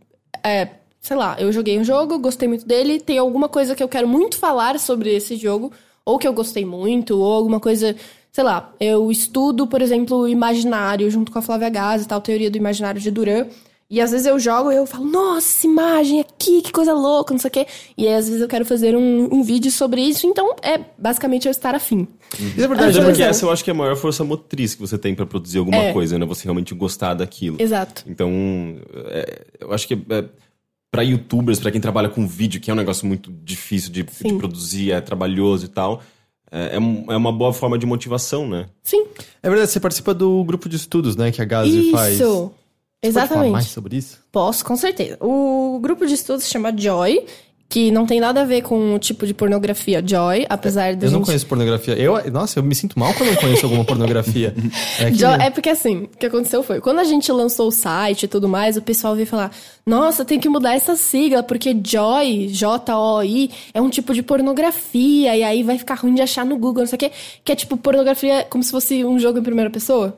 é, 0.42 0.68
sei 1.00 1.16
lá, 1.16 1.36
eu 1.38 1.52
joguei 1.52 1.78
um 1.78 1.84
jogo, 1.84 2.18
gostei 2.18 2.48
muito 2.48 2.66
dele, 2.66 2.98
tem 2.98 3.18
alguma 3.18 3.46
coisa 3.46 3.74
que 3.74 3.82
eu 3.82 3.88
quero 3.88 4.08
muito 4.08 4.38
falar 4.38 4.78
sobre 4.78 5.14
esse 5.14 5.36
jogo, 5.36 5.70
ou 6.04 6.18
que 6.18 6.26
eu 6.26 6.32
gostei 6.32 6.64
muito, 6.64 7.18
ou 7.18 7.30
alguma 7.30 7.60
coisa, 7.60 7.94
sei 8.32 8.42
lá, 8.42 8.72
eu 8.80 9.10
estudo, 9.10 9.66
por 9.66 9.82
exemplo, 9.82 10.20
o 10.20 10.28
imaginário 10.28 11.10
junto 11.10 11.30
com 11.30 11.38
a 11.38 11.42
Flávia 11.42 11.68
Gaz 11.68 12.02
e 12.02 12.08
tal, 12.08 12.22
teoria 12.22 12.50
do 12.50 12.56
imaginário 12.56 13.00
de 13.00 13.10
Duran. 13.10 13.46
E 13.94 14.00
às 14.00 14.10
vezes 14.10 14.26
eu 14.26 14.40
jogo 14.40 14.72
e 14.72 14.74
eu 14.74 14.86
falo, 14.86 15.04
nossa, 15.04 15.46
essa 15.46 15.66
imagem 15.68 16.18
aqui, 16.18 16.62
que 16.62 16.72
coisa 16.72 16.92
louca, 16.92 17.32
não 17.32 17.38
sei 17.38 17.46
o 17.48 17.52
quê. 17.52 17.66
E 17.96 18.08
aí, 18.08 18.14
às 18.14 18.26
vezes 18.26 18.42
eu 18.42 18.48
quero 18.48 18.64
fazer 18.64 18.96
um, 18.96 19.32
um 19.32 19.40
vídeo 19.44 19.70
sobre 19.70 20.00
isso, 20.00 20.26
então 20.26 20.56
é 20.60 20.80
basicamente 20.98 21.46
eu 21.46 21.52
estar 21.52 21.76
afim. 21.76 22.08
Isso 22.32 22.42
é 22.42 22.66
Mas 22.66 22.68
verdade, 22.68 22.98
é 22.98 23.00
Por 23.00 23.06
porque 23.06 23.22
essa 23.22 23.44
eu 23.44 23.52
acho 23.52 23.62
que 23.62 23.70
é 23.70 23.72
a 23.72 23.76
maior 23.76 23.94
força 23.94 24.24
motriz 24.24 24.74
que 24.74 24.80
você 24.80 24.98
tem 24.98 25.14
pra 25.14 25.24
produzir 25.24 25.58
alguma 25.58 25.76
É. 25.76 25.92
coisa, 25.92 26.18
né? 26.18 26.26
Você 26.26 26.42
realmente 26.42 26.74
gostar 26.74 27.14
daquilo. 27.14 27.56
Exato. 27.60 28.02
Então, 28.08 28.32
é, 29.06 29.44
eu 29.60 29.72
acho 29.72 29.86
que 29.86 29.94
é, 29.94 30.24
para 30.90 31.02
youtubers, 31.02 31.60
pra 31.60 31.70
quem 31.70 31.80
trabalha 31.80 32.08
com 32.08 32.26
vídeo, 32.26 32.60
que 32.60 32.72
é 32.72 32.74
um 32.74 32.76
negócio 32.76 33.06
muito 33.06 33.32
difícil 33.44 33.92
de, 33.92 34.02
de 34.02 34.34
produzir, 34.34 34.90
é 34.90 35.00
trabalhoso 35.00 35.66
e 35.66 35.68
tal, 35.68 36.02
é, 36.50 36.76
é 36.76 37.12
é 37.12 37.16
uma 37.16 37.30
boa 37.30 37.52
forma 37.52 37.78
de 37.78 37.86
motivação, 37.86 38.48
né? 38.48 38.66
Sim. 38.82 39.06
É 39.40 39.48
verdade, 39.48 39.70
você 39.70 39.78
participa 39.78 40.12
do 40.12 40.42
grupo 40.42 40.68
de 40.68 40.74
estudos, 40.74 41.14
né, 41.14 41.30
que 41.30 41.40
a 41.40 41.44
Gazi 41.44 41.92
faz. 41.92 42.14
Isso. 42.16 42.52
Você 43.04 43.12
pode 43.12 43.28
falar 43.28 43.40
Exatamente. 43.40 43.52
mais 43.52 43.66
sobre 43.66 43.96
isso? 43.96 44.18
Posso, 44.32 44.64
com 44.64 44.76
certeza. 44.76 45.16
O 45.20 45.78
grupo 45.82 46.06
de 46.06 46.14
estudos 46.14 46.44
se 46.44 46.50
chama 46.50 46.72
Joy. 46.76 47.24
que 47.66 47.90
não 47.90 48.06
tem 48.06 48.20
nada 48.20 48.42
a 48.42 48.44
ver 48.44 48.62
com 48.62 48.94
o 48.94 48.98
tipo 49.00 49.26
de 49.26 49.34
pornografia 49.34 50.00
Joy, 50.06 50.46
apesar 50.48 50.94
de 50.94 51.06
Eu 51.06 51.10
não 51.10 51.22
conheço 51.22 51.44
pornografia. 51.46 51.94
Eu, 51.94 52.30
nossa, 52.30 52.58
eu 52.58 52.62
me 52.62 52.74
sinto 52.74 52.96
mal 52.96 53.12
quando 53.14 53.30
eu 53.30 53.34
não 53.34 53.40
conheço 53.40 53.66
alguma 53.66 53.84
pornografia. 53.84 54.54
É 55.00 55.10
que- 55.10 55.16
Jo- 55.16 55.26
É 55.26 55.50
porque 55.50 55.70
assim, 55.70 56.02
o 56.04 56.08
que 56.08 56.26
aconteceu 56.26 56.62
foi, 56.62 56.80
quando 56.80 57.00
a 57.00 57.04
gente 57.04 57.32
lançou 57.32 57.66
o 57.66 57.72
site 57.72 58.24
e 58.24 58.28
tudo 58.28 58.48
mais, 58.48 58.76
o 58.76 58.82
pessoal 58.82 59.16
veio 59.16 59.26
falar, 59.26 59.50
nossa, 59.84 60.24
tem 60.24 60.38
que 60.38 60.48
mudar 60.48 60.74
essa 60.74 60.94
sigla, 60.94 61.42
porque 61.42 61.74
Joy, 61.84 62.46
J-O-I, 62.48 63.50
é 63.72 63.80
um 63.80 63.88
tipo 63.90 64.14
de 64.14 64.22
pornografia, 64.22 65.36
e 65.36 65.42
aí 65.42 65.62
vai 65.64 65.76
ficar 65.78 65.94
ruim 65.94 66.14
de 66.14 66.22
achar 66.22 66.44
no 66.46 66.56
Google, 66.56 66.82
não 66.82 66.86
sei 66.86 66.96
o 66.96 67.00
quê, 67.00 67.10
que 67.44 67.50
é 67.50 67.56
tipo 67.56 67.76
pornografia 67.76 68.46
como 68.48 68.62
se 68.62 68.70
fosse 68.70 69.04
um 69.04 69.18
jogo 69.18 69.38
em 69.38 69.42
primeira 69.42 69.70
pessoa. 69.70 70.16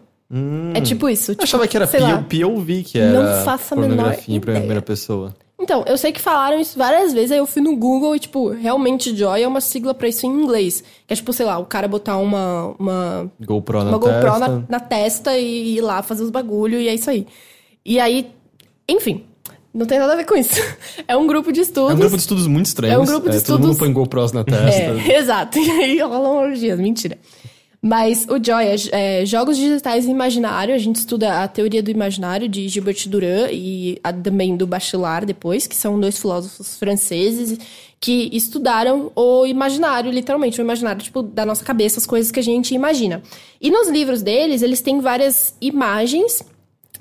É 0.75 0.81
tipo 0.81 1.09
isso. 1.09 1.31
Eu 1.31 1.35
tipo, 1.35 1.45
achava 1.45 1.67
que 1.69 1.77
era 1.77 1.87
POV, 1.87 2.83
que 2.83 2.99
era 2.99 3.13
Não 3.23 3.45
faço 3.45 3.75
a 3.75 3.77
menor 3.77 4.17
em 4.27 4.41
primeira 4.41 4.83
pessoa. 4.83 5.35
Então, 5.59 5.85
eu 5.87 5.97
sei 5.97 6.13
que 6.13 6.21
falaram 6.21 6.61
isso 6.61 6.77
várias 6.77 7.15
vezes, 7.15 7.33
aí 7.33 7.39
eu 7.39 7.47
fui 7.47 7.63
no 7.63 7.75
Google 7.77 8.15
e, 8.15 8.19
tipo, 8.19 8.51
realmente 8.51 9.17
Joy 9.17 9.43
é 9.43 9.49
uma 9.49 9.61
sigla 9.61 9.95
pra 9.95 10.07
isso 10.07 10.27
em 10.27 10.31
inglês. 10.31 10.85
Que 11.07 11.15
é 11.15 11.17
tipo, 11.17 11.33
sei 11.33 11.47
lá, 11.47 11.59
o 11.59 11.65
cara 11.65 11.89
botar 11.89 12.19
uma, 12.19 12.75
uma 12.79 13.33
GoPro 13.41 13.79
na 13.83 13.91
uma 13.91 13.99
GoPro 13.99 14.21
testa. 14.33 14.49
na, 14.49 14.63
na 14.69 14.81
testa 14.81 15.39
e 15.39 15.77
ir 15.77 15.81
lá 15.81 16.03
fazer 16.03 16.25
os 16.25 16.31
bagulho 16.31 16.79
e 16.79 16.89
é 16.89 16.95
isso 16.95 17.09
aí. 17.09 17.27
E 17.85 17.99
aí, 17.99 18.31
enfim, 18.87 19.25
não 19.73 19.87
tem 19.87 19.99
nada 19.99 20.13
a 20.13 20.17
ver 20.17 20.27
com 20.27 20.37
isso. 20.37 20.61
É 21.09 21.17
um 21.17 21.27
grupo 21.27 21.51
de 21.53 21.61
estudos. 21.61 21.91
É 21.93 21.95
um 21.95 21.99
grupo 21.99 22.17
de 22.17 22.21
estudos 22.23 22.47
muito 22.47 22.67
estranhos. 22.67 22.95
É 22.95 22.99
um 22.99 23.05
grupo 23.07 23.31
de 23.31 23.41
Todo 23.43 23.53
mundo 23.61 23.73
estudos- 23.73 23.79
põe 23.79 23.93
GoPros 23.93 24.33
na 24.33 24.45
testa. 24.45 24.93
É, 25.11 25.17
exato. 25.19 25.57
E 25.59 25.71
aí 25.71 26.01
rolam 26.03 26.37
orgias, 26.37 26.79
mentira. 26.79 27.17
Mas 27.81 28.27
o 28.29 28.43
Joy 28.43 28.65
é, 28.65 29.21
é 29.21 29.27
Jogos 29.27 29.57
Digitais 29.57 30.07
e 30.07 30.11
Imaginário. 30.11 30.75
A 30.75 30.79
gente 30.79 30.97
estuda 30.97 31.43
a 31.43 31.49
teoria 31.49 31.83
do 31.83 31.91
imaginário 31.91 32.49
de 32.49 32.67
Gilbert 32.69 33.09
Durand 33.09 33.51
e 33.53 33.99
a- 34.03 34.13
também 34.13 34.57
do 34.57 34.67
Bachelard 34.67 35.27
depois, 35.27 35.67
que 35.67 35.77
são 35.77 35.99
dois 36.01 36.19
filósofos 36.19 36.77
franceses 36.79 37.59
que 38.01 38.29
estudaram 38.33 39.11
o 39.15 39.47
imaginário, 39.47 40.11
literalmente, 40.11 40.61
o 40.61 40.63
imaginário, 40.65 41.03
tipo, 41.03 41.23
da 41.23 41.47
nossa 41.47 41.65
cabeça, 41.65 41.99
as 41.99 42.07
coisas 42.07 42.31
que 42.31 42.41
a 42.41 42.43
gente 42.43 42.75
imagina. 42.75 43.23
E 43.61 43.71
nos 43.71 43.89
livros 43.89 44.21
deles, 44.23 44.63
eles 44.63 44.81
têm 44.81 45.01
várias 45.01 45.55
imagens 45.61 46.43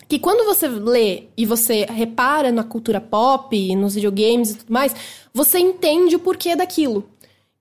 que 0.07 0.19
quando 0.19 0.45
você 0.45 0.67
lê 0.67 1.23
e 1.35 1.45
você 1.45 1.85
repara 1.85 2.51
na 2.51 2.63
cultura 2.63 3.01
pop, 3.01 3.75
nos 3.75 3.95
videogames 3.95 4.51
e 4.51 4.55
tudo 4.57 4.71
mais, 4.71 4.95
você 5.33 5.57
entende 5.59 6.15
o 6.15 6.19
porquê 6.19 6.55
daquilo. 6.55 7.03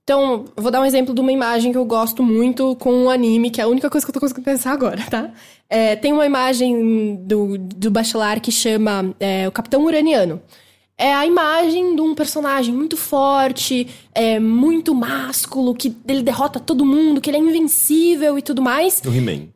Então, 0.04 0.44
vou 0.54 0.70
dar 0.70 0.82
um 0.82 0.84
exemplo 0.84 1.14
de 1.14 1.20
uma 1.22 1.32
imagem 1.32 1.72
que 1.72 1.78
eu 1.78 1.84
gosto 1.86 2.22
muito 2.22 2.76
com 2.76 2.92
um 2.92 3.08
anime, 3.10 3.50
que 3.50 3.58
é 3.58 3.64
a 3.64 3.68
única 3.68 3.88
coisa 3.88 4.06
que 4.06 4.10
eu 4.10 4.12
tô 4.12 4.20
conseguindo 4.20 4.44
pensar 4.44 4.72
agora, 4.72 5.02
tá? 5.10 5.30
É, 5.68 5.96
tem 5.96 6.12
uma 6.12 6.26
imagem 6.26 7.16
do, 7.24 7.56
do 7.56 7.90
Bachelard 7.90 8.38
que 8.42 8.52
chama 8.52 9.14
é, 9.18 9.48
o 9.48 9.52
Capitão 9.52 9.82
Uraniano. 9.82 10.42
É 10.98 11.12
a 11.12 11.24
imagem 11.26 11.96
de 11.96 12.02
um 12.02 12.14
personagem 12.14 12.72
muito 12.74 12.98
forte, 12.98 13.88
é, 14.14 14.38
muito 14.38 14.94
másculo, 14.94 15.74
que 15.74 15.96
ele 16.06 16.22
derrota 16.22 16.60
todo 16.60 16.84
mundo, 16.84 17.18
que 17.18 17.30
ele 17.30 17.38
é 17.38 17.40
invencível 17.40 18.38
e 18.38 18.42
tudo 18.42 18.60
mais. 18.60 19.00
Do 19.00 19.12
He-Man. 19.12 19.48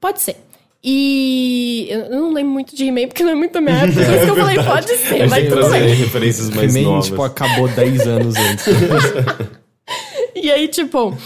Pode 0.00 0.20
ser. 0.22 0.36
E 0.82 1.88
eu 1.90 2.08
não 2.10 2.32
lembro 2.32 2.52
muito 2.52 2.74
de 2.76 2.84
He-Man, 2.84 3.08
porque 3.08 3.24
não 3.24 3.32
é 3.32 3.34
muito 3.34 3.52
da 3.52 3.60
minha 3.60 3.74
época, 3.78 3.94
por 4.00 4.14
isso 4.14 4.24
que 4.24 4.30
eu 4.30 4.36
falei 4.36 4.62
pode 4.62 4.96
ser, 4.96 5.22
A 5.22 5.26
mas 5.26 5.42
gente 5.42 5.54
tudo 5.54 5.70
bem. 5.70 5.88
referências 5.94 6.50
mais 6.50 6.76
He-Man, 6.76 6.88
novas. 6.88 7.06
tipo, 7.06 7.20
acabou 7.22 7.66
10 7.66 8.06
anos 8.06 8.34
antes. 8.36 8.64
E 10.42 10.50
aí, 10.50 10.68
tipo, 10.68 11.16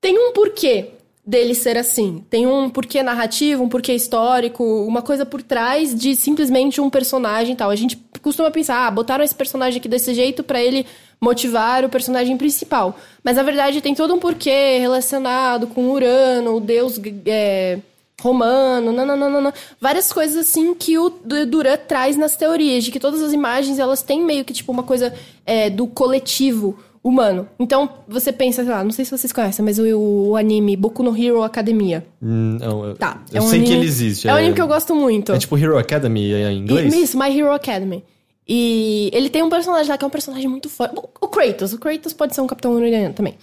tem 0.00 0.18
um 0.18 0.32
porquê 0.32 0.86
dele 1.26 1.54
ser 1.54 1.78
assim. 1.78 2.22
Tem 2.28 2.46
um 2.46 2.68
porquê 2.68 3.02
narrativo, 3.02 3.62
um 3.62 3.68
porquê 3.68 3.94
histórico, 3.94 4.62
uma 4.84 5.00
coisa 5.02 5.24
por 5.24 5.42
trás 5.42 5.94
de 5.94 6.14
simplesmente 6.14 6.80
um 6.80 6.90
personagem 6.90 7.54
e 7.54 7.56
tal. 7.56 7.70
A 7.70 7.76
gente 7.76 7.96
costuma 8.20 8.50
pensar, 8.50 8.86
ah, 8.86 8.90
botaram 8.90 9.24
esse 9.24 9.34
personagem 9.34 9.78
aqui 9.78 9.88
desse 9.88 10.12
jeito 10.14 10.42
pra 10.42 10.62
ele 10.62 10.86
motivar 11.20 11.84
o 11.84 11.88
personagem 11.88 12.36
principal. 12.36 12.98
Mas 13.22 13.36
na 13.36 13.42
verdade 13.42 13.80
tem 13.80 13.94
todo 13.94 14.14
um 14.14 14.18
porquê 14.18 14.78
relacionado 14.78 15.66
com 15.66 15.90
Urano, 15.90 16.56
o 16.56 16.60
deus 16.60 17.00
é, 17.24 17.78
romano, 18.20 18.92
nananana, 18.92 19.54
várias 19.80 20.12
coisas 20.12 20.36
assim 20.36 20.74
que 20.74 20.98
o 20.98 21.08
Du- 21.08 21.46
Duran 21.46 21.78
traz 21.88 22.16
nas 22.16 22.36
teorias, 22.36 22.84
de 22.84 22.90
que 22.90 23.00
todas 23.00 23.22
as 23.22 23.32
imagens 23.32 23.78
elas 23.78 24.02
têm 24.02 24.22
meio 24.22 24.44
que 24.44 24.52
tipo 24.52 24.70
uma 24.70 24.82
coisa 24.82 25.14
é, 25.46 25.70
do 25.70 25.86
coletivo 25.86 26.78
humano. 27.04 27.46
Então 27.60 27.88
você 28.08 28.32
pensa, 28.32 28.64
sei 28.64 28.72
lá, 28.72 28.82
não 28.82 28.90
sei 28.90 29.04
se 29.04 29.10
vocês 29.10 29.30
conhecem, 29.32 29.62
mas 29.64 29.78
o, 29.78 29.86
o 30.30 30.36
anime 30.36 30.74
Boku 30.76 31.02
no 31.02 31.14
Hero 31.16 31.42
Academia. 31.42 32.04
Hum, 32.22 32.56
não, 32.58 32.84
eu, 32.86 32.96
Tá. 32.96 33.22
eu 33.30 33.42
é 33.42 33.44
um 33.44 33.48
sei 33.48 33.58
que 33.60 33.66
anime- 33.66 33.80
ele 33.80 33.86
existe. 33.86 34.26
É 34.26 34.32
um 34.32 34.36
anime 34.36 34.54
que 34.54 34.62
eu 34.62 34.66
gosto 34.66 34.94
muito. 34.94 35.30
É 35.32 35.38
tipo 35.38 35.56
Hero 35.58 35.76
Academy 35.78 36.32
em 36.32 36.58
inglês? 36.58 36.92
E- 36.94 37.02
Isso, 37.02 37.18
My 37.18 37.28
Hero 37.38 37.52
Academy. 37.52 38.02
E 38.48 39.10
ele 39.12 39.30
tem 39.30 39.42
um 39.42 39.48
personagem 39.50 39.90
lá 39.90 39.96
que 39.98 40.04
é 40.04 40.08
um 40.08 40.10
personagem 40.10 40.48
muito 40.48 40.68
forte. 40.68 40.94
O- 40.96 41.08
O 41.20 41.28
Kratos. 41.28 41.72
O 41.72 41.78
Kratos 41.78 42.12
pode 42.12 42.34
ser 42.34 42.40
um 42.40 42.46
Capitão 42.46 42.72
Uraniano 42.72 43.14
também. 43.14 43.34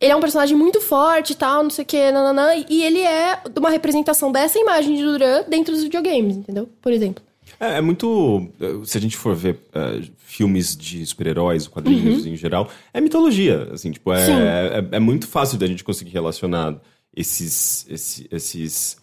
Ele 0.00 0.12
é 0.12 0.16
um 0.16 0.20
personagem 0.20 0.56
muito 0.56 0.80
forte 0.80 1.30
e 1.30 1.36
tal, 1.36 1.62
não 1.62 1.70
sei 1.70 1.82
o 1.82 1.86
que, 1.86 2.10
nananã. 2.12 2.48
E 2.68 2.82
ele 2.82 3.00
é 3.00 3.38
uma 3.58 3.70
representação 3.70 4.30
dessa 4.30 4.58
imagem 4.58 4.94
de 4.96 5.02
Duran 5.02 5.44
dentro 5.48 5.72
dos 5.72 5.82
videogames, 5.82 6.36
entendeu? 6.36 6.68
Por 6.82 6.92
exemplo. 6.92 7.24
É, 7.58 7.78
é 7.78 7.80
muito. 7.80 8.48
eh, 8.60 8.84
Se 8.84 8.98
a 8.98 9.00
gente 9.00 9.16
for 9.16 9.34
ver 9.34 9.58
eh, 9.74 10.02
filmes 10.18 10.76
de 10.76 11.04
super-heróis, 11.06 11.66
quadrinhos 11.66 12.26
em 12.26 12.36
geral, 12.36 12.68
é 12.92 13.00
mitologia. 13.00 13.68
Assim, 13.72 13.90
tipo, 13.90 14.12
é, 14.12 14.18
Uhum. 14.18 14.26
Sim. 14.26 14.32
é, 14.92 14.96
é 14.96 15.00
muito 15.00 15.26
fácil 15.26 15.58
da 15.58 15.66
gente 15.66 15.82
conseguir 15.84 16.10
relacionar 16.12 16.76
esses, 17.14 17.86
esse- 17.88 18.26
esses, 18.30 18.96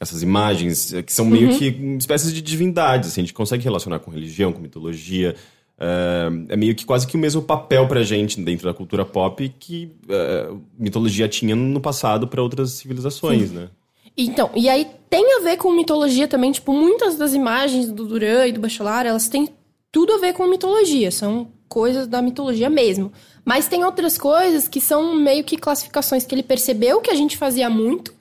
essas 0.00 0.22
imagens, 0.22 0.92
eh, 0.92 1.02
que 1.02 1.12
são 1.12 1.24
meio 1.26 1.50
Uhum. 1.50 1.58
que 1.58 1.66
espécies 1.98 2.32
de 2.32 2.40
divindades. 2.40 3.10
Assim, 3.10 3.20
a 3.20 3.24
gente 3.24 3.34
consegue 3.34 3.64
relacionar 3.64 3.98
com 3.98 4.10
religião, 4.10 4.52
com 4.52 4.60
mitologia. 4.60 5.34
Eh, 5.80 6.28
é 6.50 6.56
meio 6.56 6.74
que 6.74 6.84
quase 6.84 7.06
que 7.06 7.16
o 7.16 7.20
mesmo 7.20 7.42
papel 7.42 7.86
pra 7.88 8.02
gente 8.02 8.40
dentro 8.40 8.66
da 8.66 8.74
cultura 8.74 9.04
pop 9.04 9.48
que 9.60 9.90
eh, 10.08 10.50
mitologia 10.78 11.28
tinha 11.28 11.54
no 11.56 11.80
passado 11.80 12.26
para 12.28 12.42
outras 12.42 12.70
civilizações, 12.72 13.50
né? 13.52 13.68
Então, 14.16 14.50
e 14.56 14.68
aí 14.68 14.86
tem 15.08 15.38
a 15.38 15.40
ver 15.40 15.56
com 15.56 15.72
mitologia 15.72 16.28
também, 16.28 16.52
tipo, 16.52 16.72
muitas 16.72 17.16
das 17.16 17.34
imagens 17.34 17.90
do 17.90 18.06
Duran 18.06 18.46
e 18.46 18.52
do 18.52 18.60
Bachelard, 18.60 19.08
elas 19.08 19.28
têm 19.28 19.48
tudo 19.90 20.12
a 20.14 20.18
ver 20.18 20.34
com 20.34 20.46
mitologia, 20.46 21.10
são 21.10 21.48
coisas 21.68 22.06
da 22.06 22.20
mitologia 22.20 22.68
mesmo. 22.68 23.12
Mas 23.44 23.68
tem 23.68 23.84
outras 23.84 24.18
coisas 24.18 24.68
que 24.68 24.80
são 24.80 25.14
meio 25.14 25.44
que 25.44 25.56
classificações 25.56 26.26
que 26.26 26.34
ele 26.34 26.42
percebeu 26.42 27.00
que 27.00 27.10
a 27.10 27.14
gente 27.14 27.36
fazia 27.36 27.70
muito 27.70 28.12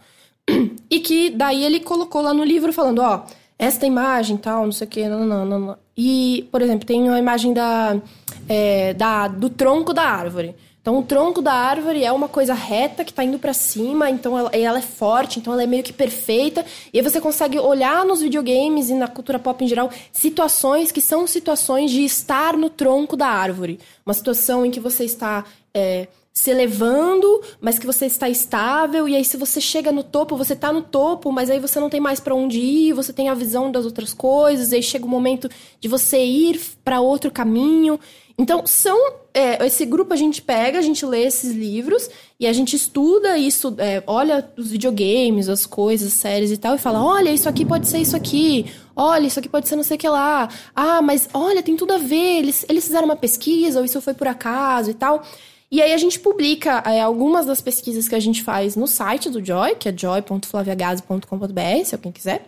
e 0.90 1.00
que 1.00 1.30
daí 1.30 1.64
ele 1.64 1.80
colocou 1.80 2.22
lá 2.22 2.34
no 2.34 2.44
livro 2.44 2.72
falando, 2.72 3.00
ó, 3.00 3.26
esta 3.60 3.86
imagem 3.86 4.38
tal, 4.38 4.66
não 4.66 4.72
sei 4.72 4.88
o 4.88 4.90
que, 4.90 5.08
não, 5.08 5.26
não, 5.26 5.46
não, 5.46 5.60
não. 5.60 5.78
E, 5.98 6.48
por 6.52 6.62
exemplo, 6.62 6.86
tem 6.86 7.10
a 7.10 7.18
imagem 7.18 7.54
da, 7.54 8.00
é, 8.48 8.94
da, 8.94 9.28
do 9.28 9.50
tronco 9.50 9.94
da 9.94 10.04
árvore. 10.04 10.56
Então, 10.88 11.00
o 11.00 11.04
tronco 11.04 11.42
da 11.42 11.52
árvore 11.52 12.06
é 12.06 12.12
uma 12.14 12.30
coisa 12.30 12.54
reta 12.54 13.04
que 13.04 13.14
tá 13.14 13.22
indo 13.22 13.38
pra 13.38 13.54
cima, 13.54 14.10
então 14.10 14.38
ela, 14.38 14.50
ela 14.54 14.80
é 14.80 14.82
forte, 14.82 15.38
então 15.38 15.52
ela 15.52 15.62
é 15.62 15.68
meio 15.68 15.84
que 15.84 15.92
perfeita. 15.92 16.66
E 16.94 16.98
aí 16.98 17.04
você 17.04 17.20
consegue 17.20 17.60
olhar 17.60 18.06
nos 18.06 18.22
videogames 18.22 18.90
e 18.90 18.94
na 18.94 19.10
cultura 19.10 19.38
pop 19.38 19.62
em 19.62 19.68
geral 19.68 19.92
situações 20.14 20.90
que 20.90 21.02
são 21.02 21.28
situações 21.28 21.92
de 21.92 22.06
estar 22.06 22.56
no 22.56 22.70
tronco 22.70 23.18
da 23.18 23.28
árvore. 23.28 23.82
Uma 24.06 24.14
situação 24.14 24.66
em 24.66 24.72
que 24.72 24.80
você 24.80 25.04
está 25.04 25.44
é, 25.74 26.08
se 26.32 26.52
elevando, 26.52 27.42
mas 27.60 27.78
que 27.78 27.86
você 27.86 28.06
está 28.06 28.30
estável, 28.30 29.10
e 29.10 29.16
aí 29.18 29.26
se 29.26 29.36
você 29.36 29.60
chega 29.60 29.92
no 29.92 30.04
topo, 30.04 30.38
você 30.38 30.56
tá 30.56 30.72
no 30.72 30.84
topo, 30.84 31.34
mas 31.34 31.50
aí 31.50 31.60
você 31.60 31.82
não 31.82 31.90
tem 31.90 32.00
mais 32.00 32.22
pra 32.22 32.34
onde 32.34 32.60
ir, 32.60 32.94
você 32.94 33.12
tem 33.12 33.28
a 33.28 33.34
visão 33.34 33.70
das 33.70 33.84
outras 33.84 34.14
coisas, 34.14 34.72
e 34.72 34.76
aí 34.76 34.84
chega 34.84 35.06
o 35.06 35.10
momento 35.10 35.50
de 35.82 35.90
você 35.90 36.24
ir 36.24 36.62
pra 36.82 37.02
outro 37.02 37.30
caminho. 37.30 38.00
Então, 38.38 38.68
são. 38.68 38.98
é, 39.34 39.66
esse 39.66 39.86
grupo 39.86 40.14
a 40.14 40.18
gente 40.18 40.42
pega, 40.42 40.78
a 40.78 40.82
gente 40.82 41.06
lê 41.06 41.24
esses 41.24 41.52
livros 41.52 42.10
e 42.40 42.46
a 42.46 42.54
gente 42.54 42.76
estuda 42.76 43.38
isso, 43.38 43.76
é, 43.80 44.04
olha 44.06 44.48
os 44.56 44.70
videogames, 44.70 45.50
as 45.50 45.66
coisas, 45.66 46.14
séries 46.14 46.52
e 46.52 46.58
tal, 46.58 46.76
e 46.76 46.78
fala: 46.78 47.04
olha, 47.04 47.32
isso 47.32 47.50
aqui 47.50 47.66
pode 47.66 47.88
ser 47.88 47.98
isso 48.00 48.16
aqui, 48.16 48.66
olha, 48.96 49.26
isso 49.26 49.40
aqui 49.40 49.50
pode 49.50 49.68
ser 49.68 49.76
não 49.76 49.84
sei 49.84 49.96
o 49.98 50.00
que 50.00 50.08
lá. 50.08 50.50
Ah, 50.76 51.02
mas 51.02 51.28
olha, 51.34 51.64
tem 51.64 51.76
tudo 51.76 51.94
a 51.94 51.98
ver, 51.98 52.40
eles, 52.40 52.66
eles 52.70 52.86
fizeram 52.86 53.06
uma 53.06 53.16
pesquisa, 53.16 53.80
ou 53.80 53.86
isso 53.86 54.00
foi 54.02 54.14
por 54.14 54.28
acaso 54.28 54.92
e 54.92 54.94
tal. 54.94 55.24
E 55.70 55.82
aí 55.82 55.92
a 55.94 55.98
gente 55.98 56.20
publica 56.20 56.82
é, 56.86 57.02
algumas 57.02 57.46
das 57.46 57.60
pesquisas 57.60 58.08
que 58.08 58.16
a 58.16 58.20
gente 58.20 58.44
faz 58.44 58.76
no 58.76 58.88
site 58.88 59.30
do 59.30 59.44
Joy, 59.44 59.76
que 59.76 59.90
é 59.90 59.94
joy.flaviagase.com.br, 59.96 61.86
se 61.86 61.96
alguém 61.96 62.12
quiser. 62.12 62.48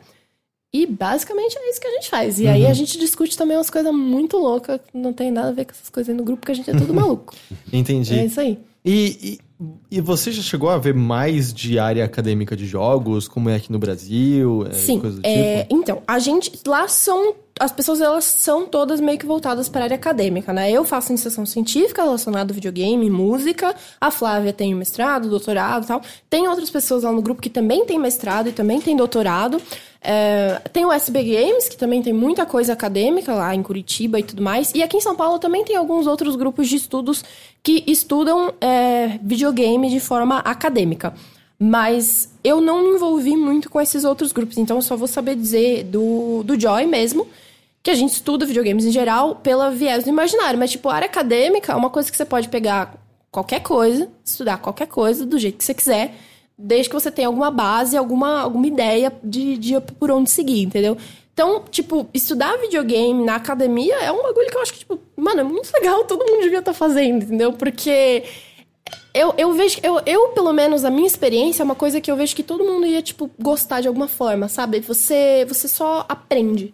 E 0.71 0.85
basicamente 0.85 1.57
é 1.57 1.69
isso 1.69 1.81
que 1.81 1.87
a 1.87 1.91
gente 1.91 2.09
faz. 2.09 2.39
E 2.39 2.47
aí 2.47 2.65
a 2.67 2.73
gente 2.73 2.99
discute 2.99 3.35
também 3.35 3.57
umas 3.57 3.71
coisas 3.71 3.91
muito 3.91 4.37
loucas, 4.37 4.79
não 4.93 5.11
tem 5.11 5.31
nada 5.31 5.49
a 5.49 5.51
ver 5.51 5.65
com 5.65 5.71
essas 5.71 5.89
coisas 5.89 6.09
aí 6.09 6.15
no 6.15 6.23
grupo, 6.23 6.41
porque 6.41 6.51
a 6.51 6.55
gente 6.55 6.69
é 6.69 6.75
tudo 6.75 6.93
maluco. 6.93 7.33
Entendi. 7.73 8.19
É 8.19 8.25
isso 8.25 8.39
aí. 8.39 8.59
E, 8.85 9.39
e, 9.61 9.97
e 9.97 10.01
você 10.01 10.31
já 10.31 10.41
chegou 10.41 10.69
a 10.69 10.77
ver 10.77 10.93
mais 10.93 11.51
de 11.53 11.79
área 11.79 12.05
acadêmica 12.05 12.55
de 12.55 12.65
jogos, 12.65 13.27
como 13.27 13.49
é 13.49 13.55
aqui 13.55 13.71
no 13.71 13.79
Brasil? 13.79 14.65
é, 14.67 14.73
Sim. 14.73 15.01
É, 15.23 15.63
tipo? 15.63 15.75
Então, 15.75 16.01
a 16.07 16.19
gente. 16.19 16.51
Lá 16.65 16.87
são. 16.87 17.35
As 17.59 17.71
pessoas 17.73 17.99
elas 17.99 18.23
são 18.23 18.65
todas 18.65 19.01
meio 19.01 19.19
que 19.19 19.25
voltadas 19.25 19.67
para 19.67 19.81
a 19.81 19.83
área 19.83 19.95
acadêmica, 19.95 20.53
né? 20.53 20.71
Eu 20.71 20.85
faço 20.85 21.11
iniciação 21.11 21.45
científica 21.45 22.01
relacionada 22.01 22.51
ao 22.51 22.55
videogame, 22.55 23.09
música. 23.09 23.75
A 23.99 24.09
Flávia 24.09 24.53
tem 24.53 24.73
mestrado, 24.73 25.29
doutorado 25.29 25.83
e 25.83 25.87
tal. 25.87 26.01
Tem 26.29 26.47
outras 26.47 26.69
pessoas 26.69 27.03
lá 27.03 27.11
no 27.11 27.21
grupo 27.21 27.41
que 27.41 27.49
também 27.49 27.85
tem 27.85 27.99
mestrado 27.99 28.47
e 28.47 28.53
também 28.53 28.79
tem 28.79 28.95
doutorado. 28.95 29.61
É, 30.01 30.61
tem 30.71 30.85
o 30.85 30.91
SB 30.93 31.21
Games, 31.21 31.67
que 31.67 31.75
também 31.75 32.01
tem 32.01 32.13
muita 32.13 32.45
coisa 32.45 32.71
acadêmica 32.71 33.33
lá 33.33 33.53
em 33.53 33.61
Curitiba 33.61 34.17
e 34.17 34.23
tudo 34.23 34.41
mais. 34.41 34.71
E 34.73 34.81
aqui 34.81 34.95
em 34.95 35.01
São 35.01 35.15
Paulo 35.15 35.37
também 35.37 35.65
tem 35.65 35.75
alguns 35.75 36.07
outros 36.07 36.37
grupos 36.37 36.69
de 36.69 36.77
estudos 36.77 37.23
que 37.61 37.83
estudam 37.85 38.53
é, 38.61 39.19
videogame 39.21 39.89
de 39.89 39.99
forma 39.99 40.39
acadêmica. 40.39 41.13
Mas 41.61 42.33
eu 42.41 42.61
não 42.61 42.81
me 42.81 42.95
envolvi 42.95 43.35
muito 43.35 43.69
com 43.69 43.81
esses 43.81 44.05
outros 44.05 44.31
grupos, 44.31 44.57
então 44.57 44.77
eu 44.77 44.81
só 44.81 44.95
vou 44.95 45.09
saber 45.09 45.35
dizer 45.35 45.83
do, 45.83 46.41
do 46.41 46.57
Joy 46.57 46.85
mesmo, 46.85 47.27
que 47.89 47.93
a 47.93 47.95
gente 47.95 48.13
estuda 48.13 48.45
videogames 48.45 48.85
em 48.85 48.91
geral 48.91 49.35
pela 49.37 49.71
viés 49.71 50.03
do 50.03 50.09
imaginário. 50.11 50.59
Mas, 50.59 50.69
tipo, 50.69 50.87
a 50.89 50.93
área 50.93 51.07
acadêmica 51.07 51.73
é 51.73 51.75
uma 51.75 51.89
coisa 51.89 52.11
que 52.11 52.15
você 52.15 52.23
pode 52.23 52.47
pegar 52.47 52.93
qualquer 53.31 53.61
coisa, 53.61 54.07
estudar 54.23 54.59
qualquer 54.59 54.87
coisa 54.87 55.25
do 55.25 55.39
jeito 55.39 55.57
que 55.57 55.63
você 55.63 55.73
quiser, 55.73 56.13
desde 56.55 56.87
que 56.87 56.93
você 56.93 57.09
tenha 57.09 57.27
alguma 57.27 57.49
base, 57.49 57.97
alguma, 57.97 58.41
alguma 58.41 58.67
ideia 58.67 59.11
de, 59.23 59.57
de 59.57 59.79
por 59.97 60.11
onde 60.11 60.29
seguir, 60.29 60.61
entendeu? 60.61 60.97
Então, 61.33 61.63
tipo, 61.71 62.07
estudar 62.13 62.57
videogame 62.57 63.23
na 63.23 63.35
academia 63.35 63.95
é 63.95 64.11
um 64.11 64.21
bagulho 64.21 64.49
que 64.49 64.57
eu 64.57 64.61
acho 64.61 64.73
que, 64.73 64.79
tipo, 64.79 64.99
mano, 65.15 65.39
é 65.39 65.43
muito 65.43 65.71
legal, 65.73 66.03
todo 66.05 66.29
mundo 66.29 66.43
devia 66.43 66.59
estar 66.59 66.73
fazendo, 66.73 67.23
entendeu? 67.23 67.53
Porque 67.53 68.23
eu, 69.13 69.33
eu 69.37 69.53
vejo, 69.53 69.79
eu, 69.81 69.99
eu, 70.05 70.27
pelo 70.29 70.53
menos, 70.53 70.85
a 70.85 70.89
minha 70.89 71.07
experiência 71.07 71.63
é 71.63 71.65
uma 71.65 71.75
coisa 71.75 71.99
que 71.99 72.11
eu 72.11 72.15
vejo 72.15 72.35
que 72.35 72.43
todo 72.43 72.63
mundo 72.63 72.85
ia, 72.85 73.01
tipo, 73.01 73.29
gostar 73.39 73.81
de 73.81 73.87
alguma 73.87 74.07
forma, 74.07 74.47
sabe? 74.47 74.79
Você, 74.81 75.45
você 75.47 75.67
só 75.67 76.05
aprende. 76.07 76.73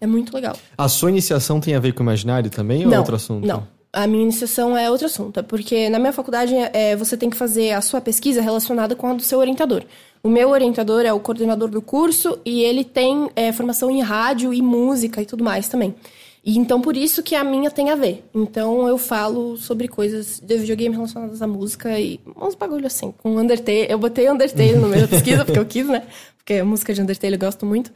É 0.00 0.06
muito 0.06 0.34
legal. 0.34 0.56
A 0.76 0.88
sua 0.88 1.10
iniciação 1.10 1.60
tem 1.60 1.74
a 1.74 1.80
ver 1.80 1.92
com 1.94 2.00
o 2.00 2.04
imaginário 2.04 2.50
também 2.50 2.84
ou 2.84 2.88
é 2.88 2.90
não, 2.90 2.98
outro 2.98 3.16
assunto? 3.16 3.46
Não. 3.46 3.66
A 3.92 4.06
minha 4.06 4.22
iniciação 4.22 4.76
é 4.76 4.88
outro 4.88 5.06
assunto, 5.06 5.40
é 5.40 5.42
porque 5.42 5.88
na 5.88 5.98
minha 5.98 6.12
faculdade 6.12 6.54
é, 6.54 6.94
você 6.94 7.16
tem 7.16 7.28
que 7.28 7.36
fazer 7.36 7.72
a 7.72 7.80
sua 7.80 8.00
pesquisa 8.00 8.40
relacionada 8.40 8.94
com 8.94 9.08
a 9.08 9.14
do 9.14 9.22
seu 9.22 9.40
orientador. 9.40 9.82
O 10.22 10.28
meu 10.28 10.50
orientador 10.50 11.04
é 11.04 11.12
o 11.12 11.18
coordenador 11.18 11.68
do 11.68 11.82
curso 11.82 12.38
e 12.44 12.62
ele 12.62 12.84
tem 12.84 13.28
é, 13.34 13.50
formação 13.52 13.90
em 13.90 14.00
rádio 14.00 14.54
e 14.54 14.62
música 14.62 15.20
e 15.20 15.26
tudo 15.26 15.42
mais 15.42 15.66
também. 15.66 15.94
E 16.42 16.58
então 16.58 16.80
por 16.80 16.96
isso 16.96 17.22
que 17.22 17.34
a 17.34 17.44
minha 17.44 17.70
tem 17.70 17.90
a 17.90 17.94
ver. 17.94 18.24
Então 18.34 18.88
eu 18.88 18.96
falo 18.96 19.56
sobre 19.58 19.86
coisas 19.88 20.40
de 20.40 20.56
videogame 20.56 20.94
relacionadas 20.94 21.42
à 21.42 21.46
música 21.46 21.98
e 22.00 22.18
uns 22.40 22.54
bagulho 22.54 22.86
assim, 22.86 23.12
com 23.18 23.36
Undertale. 23.36 23.86
Eu 23.90 23.98
botei 23.98 24.30
Undertale 24.30 24.76
no 24.76 24.88
meio 24.88 25.02
da 25.02 25.08
pesquisa 25.08 25.44
porque 25.44 25.58
eu 25.58 25.66
quis, 25.66 25.86
né? 25.86 26.02
Porque 26.38 26.54
a 26.54 26.64
música 26.64 26.94
de 26.94 27.02
Undertale 27.02 27.34
eu 27.34 27.38
gosto 27.38 27.66
muito. 27.66 27.92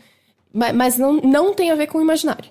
Mas, 0.53 0.75
mas 0.75 0.99
não, 0.99 1.15
não 1.23 1.55
tem 1.55 1.71
a 1.71 1.75
ver 1.75 1.87
com 1.87 1.99
o 1.99 2.03
imaginário. 2.03 2.45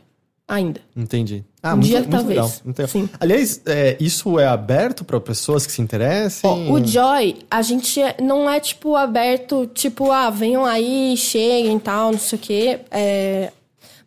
Ainda. 0.47 0.81
Entendi. 0.95 1.43
Ah, 1.61 1.69
Um 1.73 1.77
muito, 1.77 1.87
dia, 1.87 1.99
muito 1.99 2.11
talvez. 2.11 2.61
legal. 2.65 2.87
Sim. 2.87 3.09
Aliás, 3.19 3.61
é, 3.65 3.95
isso 3.99 4.37
é 4.37 4.45
aberto 4.45 5.05
para 5.05 5.17
pessoas 5.21 5.65
que 5.65 5.71
se 5.71 5.81
interessem? 5.81 6.69
O 6.69 6.85
Joy, 6.85 7.37
a 7.49 7.61
gente 7.61 8.01
é- 8.01 8.17
não 8.21 8.49
é, 8.49 8.59
tipo, 8.59 8.95
aberto, 8.95 9.67
tipo, 9.73 10.11
ah, 10.11 10.29
venham 10.29 10.65
aí, 10.65 11.15
cheguem 11.15 11.77
e 11.77 11.79
tal, 11.79 12.11
não 12.11 12.19
sei 12.19 12.37
o 12.37 12.41
quê. 12.41 12.79
É, 12.91 13.51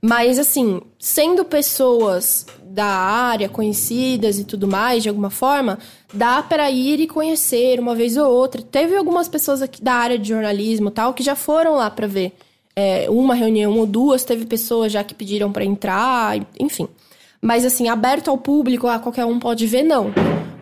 Mas, 0.03 0.39
assim, 0.39 0.82
sendo 1.07 1.44
pessoas 1.44 2.44
da 2.64 2.84
área, 2.84 3.48
conhecidas 3.48 4.40
e 4.40 4.44
tudo 4.44 4.66
mais, 4.66 5.04
de 5.04 5.09
alguma 5.09 5.30
forma, 5.30 5.78
dá 6.12 6.42
para 6.42 6.68
ir 6.68 6.98
e 6.98 7.07
conhecer 7.07 7.78
uma 7.78 7.94
vez 7.94 8.16
ou 8.16 8.28
outra. 8.28 8.61
Teve 8.61 8.96
algumas 8.96 9.28
pessoas 9.28 9.62
aqui 9.62 9.80
da 9.80 9.92
área 9.92 10.18
de 10.18 10.28
jornalismo 10.30 10.90
tal 10.90 11.14
que 11.14 11.22
já 11.22 11.36
foram 11.36 11.76
lá 11.76 11.88
para 11.88 12.09
ver 12.09 12.32
é, 12.74 13.07
uma 13.09 13.36
reunião 13.36 13.78
ou 13.78 13.86
duas, 13.86 14.24
teve 14.24 14.46
pessoas 14.46 14.90
já 14.90 15.04
que 15.04 15.14
pediram 15.14 15.52
para 15.52 15.64
entrar, 15.64 16.44
enfim. 16.59 16.88
Mas 17.40 17.64
assim, 17.64 17.88
aberto 17.88 18.28
ao 18.28 18.36
público, 18.36 18.88
ah, 18.88 18.98
qualquer 18.98 19.24
um 19.26 19.38
pode 19.38 19.64
ver, 19.64 19.84
não. 19.84 20.12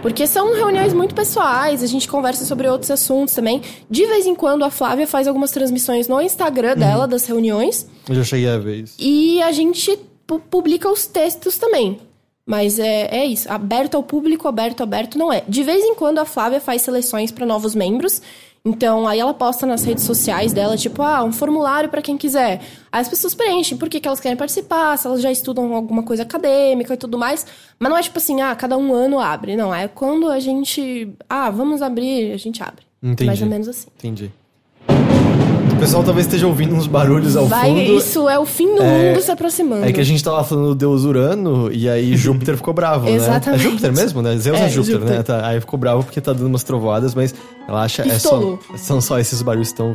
Porque 0.02 0.26
são 0.26 0.52
reuniões 0.54 0.92
muito 0.92 1.14
pessoais, 1.14 1.82
a 1.82 1.86
gente 1.86 2.06
conversa 2.06 2.44
sobre 2.44 2.68
outros 2.68 2.90
assuntos 2.90 3.32
também. 3.32 3.62
De 3.88 4.04
vez 4.04 4.26
em 4.26 4.34
quando 4.34 4.62
a 4.62 4.70
Flávia 4.70 5.06
faz 5.06 5.26
algumas 5.26 5.52
transmissões 5.52 6.06
no 6.06 6.20
Instagram 6.20 6.76
dela 6.76 7.08
das 7.08 7.24
reuniões 7.24 7.86
Eu 8.06 8.16
já 8.16 8.24
cheguei 8.24 8.50
a 8.50 8.58
ver 8.58 8.82
isso. 8.82 8.94
e 8.98 9.40
a 9.40 9.50
gente 9.50 9.98
publica 10.26 10.90
os 10.90 11.06
textos 11.06 11.58
também. 11.58 12.00
Mas 12.46 12.78
é, 12.78 13.08
é 13.10 13.24
isso, 13.24 13.50
aberto 13.50 13.94
ao 13.94 14.02
público, 14.02 14.46
aberto, 14.46 14.82
aberto 14.82 15.16
não 15.16 15.32
é. 15.32 15.42
De 15.48 15.62
vez 15.62 15.82
em 15.82 15.94
quando 15.94 16.18
a 16.18 16.24
Flávia 16.26 16.60
faz 16.60 16.82
seleções 16.82 17.30
para 17.30 17.46
novos 17.46 17.74
membros. 17.74 18.20
Então, 18.66 19.06
aí 19.06 19.20
ela 19.20 19.34
posta 19.34 19.66
nas 19.66 19.84
redes 19.84 20.04
sociais 20.04 20.54
dela, 20.54 20.74
tipo, 20.74 21.02
ah, 21.02 21.22
um 21.22 21.30
formulário 21.30 21.90
para 21.90 22.00
quem 22.00 22.16
quiser. 22.16 22.62
Aí 22.90 23.00
as 23.02 23.08
pessoas 23.08 23.34
preenchem 23.34 23.76
por 23.76 23.90
que 23.90 24.00
que 24.00 24.08
elas 24.08 24.20
querem 24.20 24.38
participar, 24.38 24.96
se 24.96 25.06
elas 25.06 25.20
já 25.20 25.30
estudam 25.30 25.74
alguma 25.74 26.02
coisa 26.02 26.22
acadêmica 26.22 26.94
e 26.94 26.96
tudo 26.96 27.18
mais. 27.18 27.46
Mas 27.78 27.90
não 27.90 27.96
é 27.98 28.02
tipo 28.02 28.16
assim, 28.16 28.40
ah, 28.40 28.54
cada 28.56 28.78
um 28.78 28.94
ano 28.94 29.18
abre. 29.18 29.54
Não, 29.54 29.74
é 29.74 29.86
quando 29.86 30.30
a 30.30 30.40
gente. 30.40 31.14
Ah, 31.28 31.50
vamos 31.50 31.82
abrir, 31.82 32.32
a 32.32 32.38
gente 32.38 32.62
abre. 32.62 32.84
Entendi. 33.02 33.26
Mais 33.26 33.42
ou 33.42 33.48
menos 33.48 33.68
assim. 33.68 33.88
Entendi. 33.98 34.32
O 35.84 35.86
pessoal 35.86 36.02
talvez 36.02 36.26
esteja 36.26 36.46
ouvindo 36.46 36.74
uns 36.74 36.86
barulhos 36.86 37.36
ao 37.36 37.46
Vai, 37.46 37.68
fundo. 37.68 37.80
isso 37.98 38.26
é 38.26 38.38
o 38.38 38.46
fim 38.46 38.74
do 38.74 38.82
É- 38.82 39.10
mundo 39.12 39.20
se 39.20 39.30
aproximando. 39.30 39.84
É 39.84 39.92
que 39.92 40.00
a 40.00 40.04
gente 40.04 40.24
tava 40.24 40.42
falando 40.42 40.68
do 40.68 40.74
deus 40.74 41.04
Urano 41.04 41.70
e 41.70 41.86
aí 41.90 42.16
Júpiter 42.16 42.56
ficou 42.56 42.72
bravo, 42.72 43.04
né? 43.04 43.12
Exatamente. 43.12 43.60
É 43.60 43.62
Júpiter 43.64 43.92
mesmo, 43.92 44.22
né? 44.22 44.34
Zeus 44.38 44.58
é, 44.58 44.64
É, 44.64 44.68
Júpiter, 44.70 44.94
Júpiter. 45.00 45.16
né? 45.18 45.22
Tá, 45.22 45.46
aí 45.46 45.60
ficou 45.60 45.78
bravo 45.78 46.02
porque 46.02 46.22
tá 46.22 46.32
dando 46.32 46.46
umas 46.46 46.62
trovoadas, 46.64 47.14
mas 47.14 47.34
relaxa, 47.66 48.00
é 48.02 48.18
só, 48.18 48.58
são 48.76 48.98
só 49.02 49.18
esses 49.18 49.42
barulhos 49.42 49.68
que 49.68 49.74
estão 49.74 49.94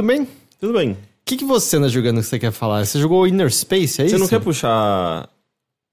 tudo 0.00 0.06
bem? 0.06 0.22
O 0.22 0.26
Tudo 0.60 0.72
bem. 0.74 0.96
que, 1.24 1.36
que 1.36 1.44
você 1.44 1.76
anda 1.76 1.88
jogando 1.88 2.16
que 2.20 2.24
você 2.26 2.38
quer 2.38 2.50
falar? 2.52 2.84
Você 2.84 2.98
jogou 2.98 3.26
Inner 3.26 3.52
Space, 3.52 4.00
é 4.02 4.06
isso? 4.06 4.14
Você 4.16 4.20
não 4.20 4.28
quer 4.28 4.40
puxar 4.40 5.28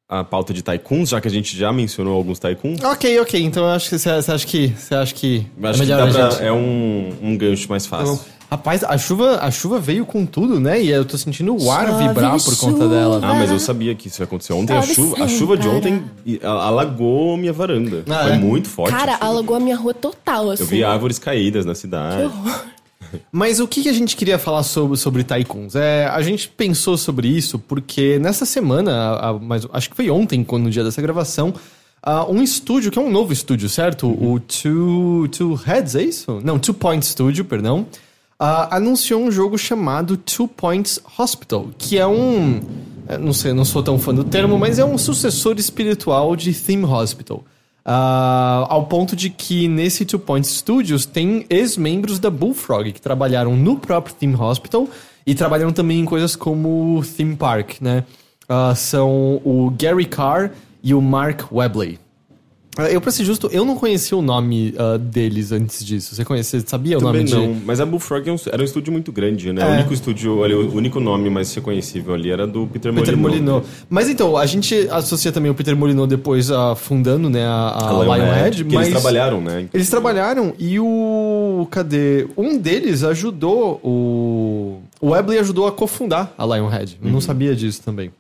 a 0.10 0.24
pauta 0.24 0.54
de 0.54 0.62
Tycoons, 0.62 1.10
já 1.10 1.20
que 1.22 1.28
a 1.28 1.32
gente 1.32 1.56
já 1.58 1.72
mencionou 1.72 2.16
alguns 2.16 2.40
Tycoons? 2.40 2.82
Ok, 2.84 3.20
ok. 3.20 3.42
Então 3.44 3.64
eu 3.64 3.70
acho 3.72 3.90
que 3.90 3.98
você, 4.00 4.22
você 4.22 4.32
acha 4.32 4.48
que 4.48 4.68
você 4.70 4.96
acha 4.96 5.14
que 5.14 5.46
Acho 5.62 5.70
é 5.70 5.74
que 5.74 5.80
melhor 5.92 5.98
dá 5.98 6.04
a 6.06 6.12
pra, 6.14 6.30
gente. 6.32 6.44
é 6.44 6.52
um, 6.52 7.14
um 7.22 7.38
gancho 7.38 7.68
mais 7.70 7.86
fácil. 7.86 8.14
Então, 8.14 8.26
rapaz, 8.50 8.84
a 8.86 8.98
chuva, 8.98 9.38
a 9.42 9.52
chuva 9.52 9.80
veio 9.80 10.06
com 10.06 10.26
tudo, 10.26 10.60
né? 10.60 10.82
E 10.82 10.90
eu 10.90 11.04
tô 11.06 11.18
sentindo 11.18 11.54
o 11.56 11.70
ar 11.72 11.88
Chove 11.88 12.08
vibrar 12.08 12.42
por 12.44 12.58
conta 12.58 12.88
dela. 12.88 13.20
Ah, 13.22 13.34
mas 13.36 13.52
eu 13.52 13.60
sabia 13.60 13.94
que 13.96 14.08
isso 14.08 14.22
ia 14.22 14.24
acontecer. 14.24 14.54
Ontem 14.54 14.74
a 14.76 14.82
Sabe 14.82 14.96
chuva, 14.96 15.24
a 15.24 15.28
sim, 15.28 15.38
chuva 15.38 15.58
de 15.58 15.68
ontem 15.68 16.04
a- 16.42 16.48
alagou 16.50 17.36
minha 17.38 17.52
varanda. 17.54 18.04
Ah, 18.10 18.24
Foi 18.24 18.32
é? 18.34 18.38
muito 18.38 18.70
forte. 18.70 18.94
a 18.94 18.98
Cara, 18.98 19.18
alagou 19.20 19.56
a 19.58 19.60
minha 19.60 19.76
rua 19.76 19.94
total, 19.94 20.52
assim. 20.52 20.64
Eu 20.64 20.68
vi 20.68 20.84
árvores 20.84 21.20
caídas 21.20 21.66
na 21.66 21.76
cidade. 21.76 22.32
Mas 23.32 23.60
o 23.60 23.68
que, 23.68 23.88
a 23.90 23.94
gente 23.94 24.16
queria 24.16 24.38
falar 24.40 24.64
sobre, 24.64 24.98
sobre 24.98 25.24
Tycoons? 25.24 25.76
É, 25.76 26.06
a 26.08 26.22
gente 26.22 26.48
pensou 26.50 26.98
sobre 26.98 27.28
isso 27.28 27.58
porque 27.60 28.20
nessa 28.20 28.46
semana, 28.46 28.92
a- 28.92 29.30
a- 29.30 29.34
mas 29.34 29.66
acho 29.74 29.90
que 29.90 29.96
foi 29.96 30.10
ontem, 30.10 30.44
quando 30.44 30.64
no 30.64 30.70
dia 30.70 30.84
dessa 30.84 31.02
gravação, 31.02 31.54
ah, 32.02 32.26
um 32.30 32.42
estúdio, 32.42 32.92
que 32.92 33.00
é 33.00 33.02
um 33.02 33.12
novo 33.12 33.34
estúdio, 33.34 33.68
certo? 33.70 34.08
O 34.08 34.40
Two, 34.40 35.28
Two 35.30 35.56
Heads, 35.56 35.96
é 35.96 36.04
isso? 36.04 36.40
Não, 36.44 36.58
Two 36.60 36.74
Point 36.74 37.06
Studio, 37.06 37.44
perdão. 37.46 37.86
anunciou 38.40 39.22
um 39.22 39.32
jogo 39.32 39.58
chamado 39.58 40.16
Two 40.18 40.48
Points 40.48 41.00
Hospital, 41.18 41.68
que 41.78 41.98
é 41.98 42.06
um. 42.06 42.60
eh, 43.08 43.18
Não 43.18 43.34
sei, 43.34 43.52
não 43.54 43.66
sou 43.66 43.82
tão 43.82 43.98
fã 43.98 44.14
do 44.14 44.24
termo, 44.24 44.58
mas 44.60 44.78
é 44.80 44.86
um 44.86 44.98
sucessor 44.98 45.56
espiritual 45.58 46.36
de 46.36 46.54
Theme 46.54 46.86
Hospital. 46.86 47.44
Ah, 47.90 48.66
ao 48.68 48.86
ponto 48.86 49.16
de 49.16 49.30
que 49.30 49.70
nesse 49.70 50.04
Two 50.04 50.20
Point 50.20 50.46
Studios 50.46 51.06
tem 51.06 51.46
ex-membros 51.50 52.20
da 52.20 52.30
Bullfrog 52.30 52.92
que 52.92 53.00
trabalharam 53.00 53.56
no 53.56 53.78
próprio 53.78 54.14
Theme 54.14 54.36
Hospital 54.36 54.90
e 55.26 55.34
trabalham 55.34 55.72
também 55.72 56.02
em 56.02 56.06
coisas 56.06 56.36
como 56.36 57.02
Theme 57.16 57.38
Park, 57.38 57.80
né? 57.80 58.04
Ah, 58.50 58.76
são 58.76 59.42
o 59.46 59.74
Gary 59.80 60.06
Carr 60.06 60.52
e 60.84 60.94
o 60.94 61.02
Mark 61.02 61.50
Webley. 61.50 61.98
Ah, 62.78 62.90
Eu, 62.90 63.02
pra 63.02 63.12
ser 63.12 63.26
justo, 63.26 63.50
eu 63.52 63.66
não 63.66 63.76
conhecia 63.76 64.16
o 64.16 64.22
nome 64.22 64.74
ah, 64.78 64.98
deles 64.98 65.52
antes 65.52 65.84
disso. 65.84 66.14
Você 66.14 66.24
conhecia, 66.24 66.62
sabia 66.66 66.98
o 66.98 67.02
Também 67.02 67.24
nome 67.26 67.48
não, 67.48 67.54
de... 67.54 67.66
mas 67.66 67.82
a 67.82 67.86
Bullfrog 67.86 68.30
é 68.30 68.36
era 68.52 68.62
um 68.62 68.66
estúdio 68.66 68.94
muito 68.94 69.12
grande, 69.12 69.52
né? 69.52 69.62
É. 69.62 69.66
O 69.66 69.74
único 69.74 69.94
estúdio, 69.94 70.44
ali, 70.44 70.54
o 70.54 70.74
único 70.74 71.00
nome 71.00 71.30
mais 71.30 71.54
reconhecível 71.54 72.14
ali 72.14 72.30
era 72.30 72.46
do 72.46 72.68
Peter, 72.68 72.94
Peter 72.94 73.18
Molyneux. 73.18 73.66
Mas 73.90 74.10
então, 74.10 74.38
a 74.38 74.46
gente 74.46 74.88
associa 74.92 75.32
também 75.32 75.50
o 75.50 75.56
Peter 75.56 75.76
Molyneux 75.76 76.08
depois 76.08 76.52
ah, 76.52 76.76
fundando, 76.76 77.30
né, 77.30 77.46
a, 77.46 77.70
a 77.70 77.90
A 77.90 78.04
Lionhead, 78.04 78.64
mas... 78.64 78.88
eles 78.88 78.90
trabalharam, 78.90 79.42
né? 79.42 79.68
Eles 79.74 79.90
trabalharam 79.90 80.54
e 80.60 80.80
o. 80.80 81.68
Cadê? 81.72 82.28
Um 82.38 82.58
deles 82.58 83.04
ajudou 83.04 83.80
o. 83.84 84.82
o 85.02 85.10
Webley 85.10 85.40
ajudou 85.40 85.68
a 85.68 85.72
cofundar 85.72 86.34
a 86.38 86.46
Lionhead. 86.46 87.00
Eu 87.04 87.12
não 87.12 87.22
sabia 87.22 87.56
disso 87.56 87.82
também. 87.84 88.12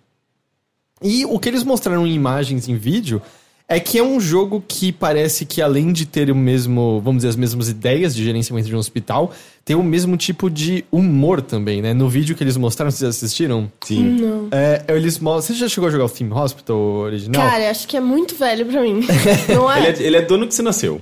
E 1.02 1.26
o 1.26 1.38
que 1.38 1.48
eles 1.48 1.64
mostraram 1.64 2.08
em 2.08 2.14
imagens, 2.14 2.68
em 2.68 2.76
vídeo, 2.76 3.22
é 3.70 3.80
que 3.80 3.98
é 3.98 4.04
um 4.04 4.20
jogo 4.20 4.64
que 4.66 4.94
parece 4.94 5.46
que 5.46 5.62
além 5.62 5.92
de 5.92 6.06
ter 6.06 6.32
o 6.32 6.36
mesmo, 6.36 7.02
vamos 7.04 7.20
dizer, 7.20 7.30
as 7.30 7.36
mesmas 7.36 7.68
ideias 7.68 8.16
de 8.16 8.24
gerenciamento 8.24 8.68
de 8.70 8.76
um 8.76 8.80
hospital, 8.80 9.34
tem 9.66 9.76
o 9.76 9.84
mesmo 9.84 10.16
tipo 10.16 10.50
de 10.50 10.86
humor 10.90 11.42
também, 11.42 11.82
né? 11.82 11.94
No 11.94 12.08
vídeo 12.08 12.34
que 12.34 12.42
eles 12.42 12.56
mostraram, 12.56 12.90
vocês 12.90 13.10
assistiram? 13.10 13.70
Sim. 13.82 14.22
Não. 14.22 14.48
É, 14.52 14.86
eles 14.88 15.20
mostram... 15.20 15.56
Você 15.56 15.60
já 15.60 15.68
chegou 15.68 15.90
a 15.90 15.92
jogar 15.92 16.06
o 16.06 16.10
Theme 16.10 16.32
Hospital 16.32 16.78
original? 16.78 17.42
Cara, 17.42 17.70
acho 17.70 17.88
que 17.88 17.98
é 17.98 18.00
muito 18.00 18.36
velho 18.36 18.66
pra 18.66 18.82
mim. 18.82 19.06
Não 19.54 19.70
Ele 19.76 19.88
é? 19.88 19.90
é, 19.90 20.04
ele 20.04 20.16
é 20.18 20.22
dono 20.22 20.48
que 20.48 20.56
você 20.56 20.62
nasceu. 20.62 21.02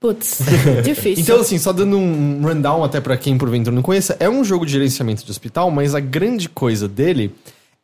Putz, 0.00 0.40
difícil. 0.84 1.22
Então, 1.22 1.40
assim, 1.40 1.58
só 1.58 1.72
dando 1.72 1.98
um 1.98 2.40
rundown 2.42 2.82
até 2.84 3.00
pra 3.00 3.16
quem 3.16 3.36
porventura 3.36 3.74
não 3.74 3.82
conheça, 3.82 4.16
é 4.20 4.28
um 4.28 4.44
jogo 4.44 4.64
de 4.64 4.72
gerenciamento 4.72 5.24
de 5.24 5.30
hospital, 5.30 5.70
mas 5.70 5.94
a 5.94 6.00
grande 6.00 6.48
coisa 6.48 6.86
dele 6.86 7.34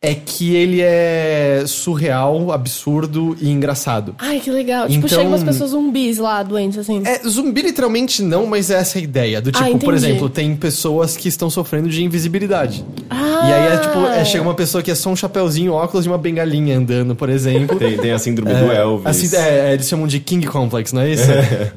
é 0.05 0.13
que 0.13 0.53
ele 0.53 0.81
é 0.81 1.63
surreal, 1.65 2.51
absurdo 2.51 3.37
e 3.39 3.49
engraçado. 3.49 4.13
Ai, 4.19 4.41
que 4.41 4.51
legal. 4.51 4.85
Tipo, 4.87 4.97
Então- 5.05 5.09
chegam 5.09 5.27
umas 5.27 5.43
pessoas 5.45 5.69
zumbis 5.69 6.17
lá, 6.17 6.43
doentes, 6.43 6.77
assim. 6.77 7.01
É, 7.05 7.21
zumbi 7.25 7.61
literalmente 7.61 8.21
não, 8.21 8.45
mas 8.45 8.69
é 8.69 8.75
essa 8.75 8.99
a 8.99 9.01
ideia. 9.01 9.39
Do 9.41 9.49
tipo, 9.49 9.63
Ah, 9.63 9.77
por 9.77 9.93
exemplo, 9.93 10.27
tem 10.29 10.53
pessoas 10.57 11.15
que 11.15 11.29
estão 11.29 11.49
sofrendo 11.49 11.87
de 11.87 12.03
invisibilidade. 12.03 12.83
Ah! 13.09 13.47
E 13.47 13.53
aí 13.53 13.73
é 13.73 13.77
tipo, 13.77 13.99
é, 14.05 14.25
chega 14.25 14.43
uma 14.43 14.53
pessoa 14.53 14.83
que 14.83 14.91
é 14.91 14.95
só 14.95 15.09
um 15.09 15.15
chapeuzinho, 15.15 15.71
óculos 15.71 16.05
e 16.05 16.09
uma 16.09 16.17
bengalinha 16.17 16.77
andando, 16.77 17.15
por 17.15 17.29
exemplo. 17.29 17.79
Tem, 17.79 17.97
tem 17.97 18.11
a 18.11 18.19
síndrome 18.19 18.53
do 18.53 18.71
Elvis. 18.71 19.05
Assim, 19.07 19.33
é, 19.37 19.73
eles 19.73 19.87
chamam 19.87 20.05
de 20.05 20.19
King 20.19 20.45
Complex, 20.45 20.91
não 20.91 21.01
é 21.01 21.11
isso? 21.11 21.23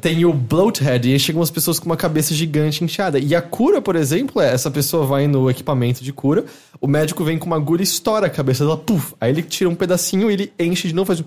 Tem 0.01 0.25
o 0.25 0.33
Bloathead, 0.33 1.09
e 1.09 1.13
aí 1.13 1.19
chegam 1.21 1.41
umas 1.41 1.51
pessoas 1.51 1.79
com 1.79 1.87
uma 1.87 1.97
cabeça 1.97 2.35
gigante 2.35 2.83
inchada. 2.83 3.21
E 3.21 3.37
a 3.37 3.41
cura, 3.41 3.81
por 3.81 3.95
exemplo, 3.95 4.43
é 4.43 4.53
essa 4.53 4.69
pessoa 4.71 5.07
vai 5.07 5.29
no 5.29 5.49
equipamento 5.49 6.03
de 6.03 6.13
cura, 6.13 6.45
o 6.81 6.87
médico 6.89 7.23
vem 7.25 7.39
com 7.39 7.47
uma 7.47 7.57
agulha 7.57 7.83
e 7.83 7.87
estoura 8.17 8.27
a 8.27 8.31
cabeça 8.31 8.65
dela, 8.65 8.77
puf! 8.77 9.15
Aí 9.21 9.31
ele 9.31 9.43
tira 9.43 9.69
um 9.71 9.75
pedacinho, 9.75 10.31
ele 10.31 10.53
enche 10.59 10.89
de 10.89 10.95
novo, 10.95 11.07
faz 11.07 11.21
um 11.21 11.25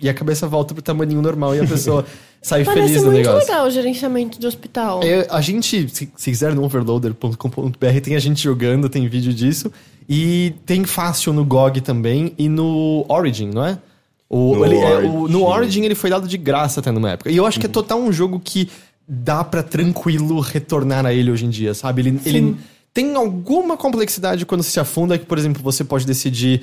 e 0.00 0.08
a 0.08 0.14
cabeça 0.14 0.46
volta 0.48 0.74
pro 0.74 0.82
tamanho 0.82 1.20
normal 1.22 1.54
e 1.54 1.60
a 1.60 1.66
pessoa 1.66 2.04
sai 2.42 2.64
Parece 2.64 2.82
feliz 2.88 3.00
do 3.02 3.06
muito 3.12 3.18
negócio. 3.18 3.46
legal 3.48 3.66
o 3.66 3.70
gerenciamento 3.70 4.40
de 4.40 4.46
hospital. 4.46 5.00
É, 5.04 5.26
a 5.30 5.40
gente, 5.40 5.88
se, 5.88 6.10
se 6.16 6.30
quiser 6.30 6.52
no 6.54 6.64
overloader.com.br, 6.64 8.00
tem 8.02 8.16
a 8.16 8.18
gente 8.18 8.42
jogando, 8.42 8.88
tem 8.88 9.06
vídeo 9.08 9.32
disso. 9.32 9.70
E 10.08 10.52
tem 10.66 10.84
fácil 10.84 11.32
no 11.32 11.44
GOG 11.44 11.80
também 11.80 12.32
e 12.36 12.48
no 12.48 13.06
Origin, 13.08 13.50
não 13.54 13.64
é? 13.64 13.78
O, 14.28 14.56
No 14.56 14.64
ele- 14.66 14.76
é, 14.76 14.98
o- 14.98 15.20
Origin. 15.22 15.32
no 15.32 15.44
Origin 15.46 15.82
ele 15.84 15.94
foi 15.94 16.10
dado 16.10 16.26
de 16.26 16.36
graça 16.36 16.80
até 16.80 16.90
numa 16.90 17.10
época. 17.12 17.30
E 17.30 17.36
eu 17.36 17.46
acho 17.46 17.58
que 17.60 17.66
é 17.66 17.68
total 17.68 17.98
um 18.00 18.12
jogo 18.12 18.40
que 18.42 18.68
dá 19.08 19.44
pra 19.44 19.62
tranquilo 19.62 20.40
retornar 20.40 21.06
a 21.06 21.12
ele 21.14 21.30
hoje 21.30 21.46
em 21.46 21.50
dia, 21.50 21.72
sabe? 21.72 22.02
Ele, 22.02 22.20
ele 22.26 22.56
tem 22.94 23.16
alguma 23.16 23.76
complexidade 23.76 24.46
quando 24.46 24.62
se 24.62 24.78
afunda, 24.78 25.18
que, 25.18 25.26
por 25.26 25.36
exemplo, 25.36 25.60
você 25.60 25.82
pode 25.82 26.06
decidir 26.06 26.62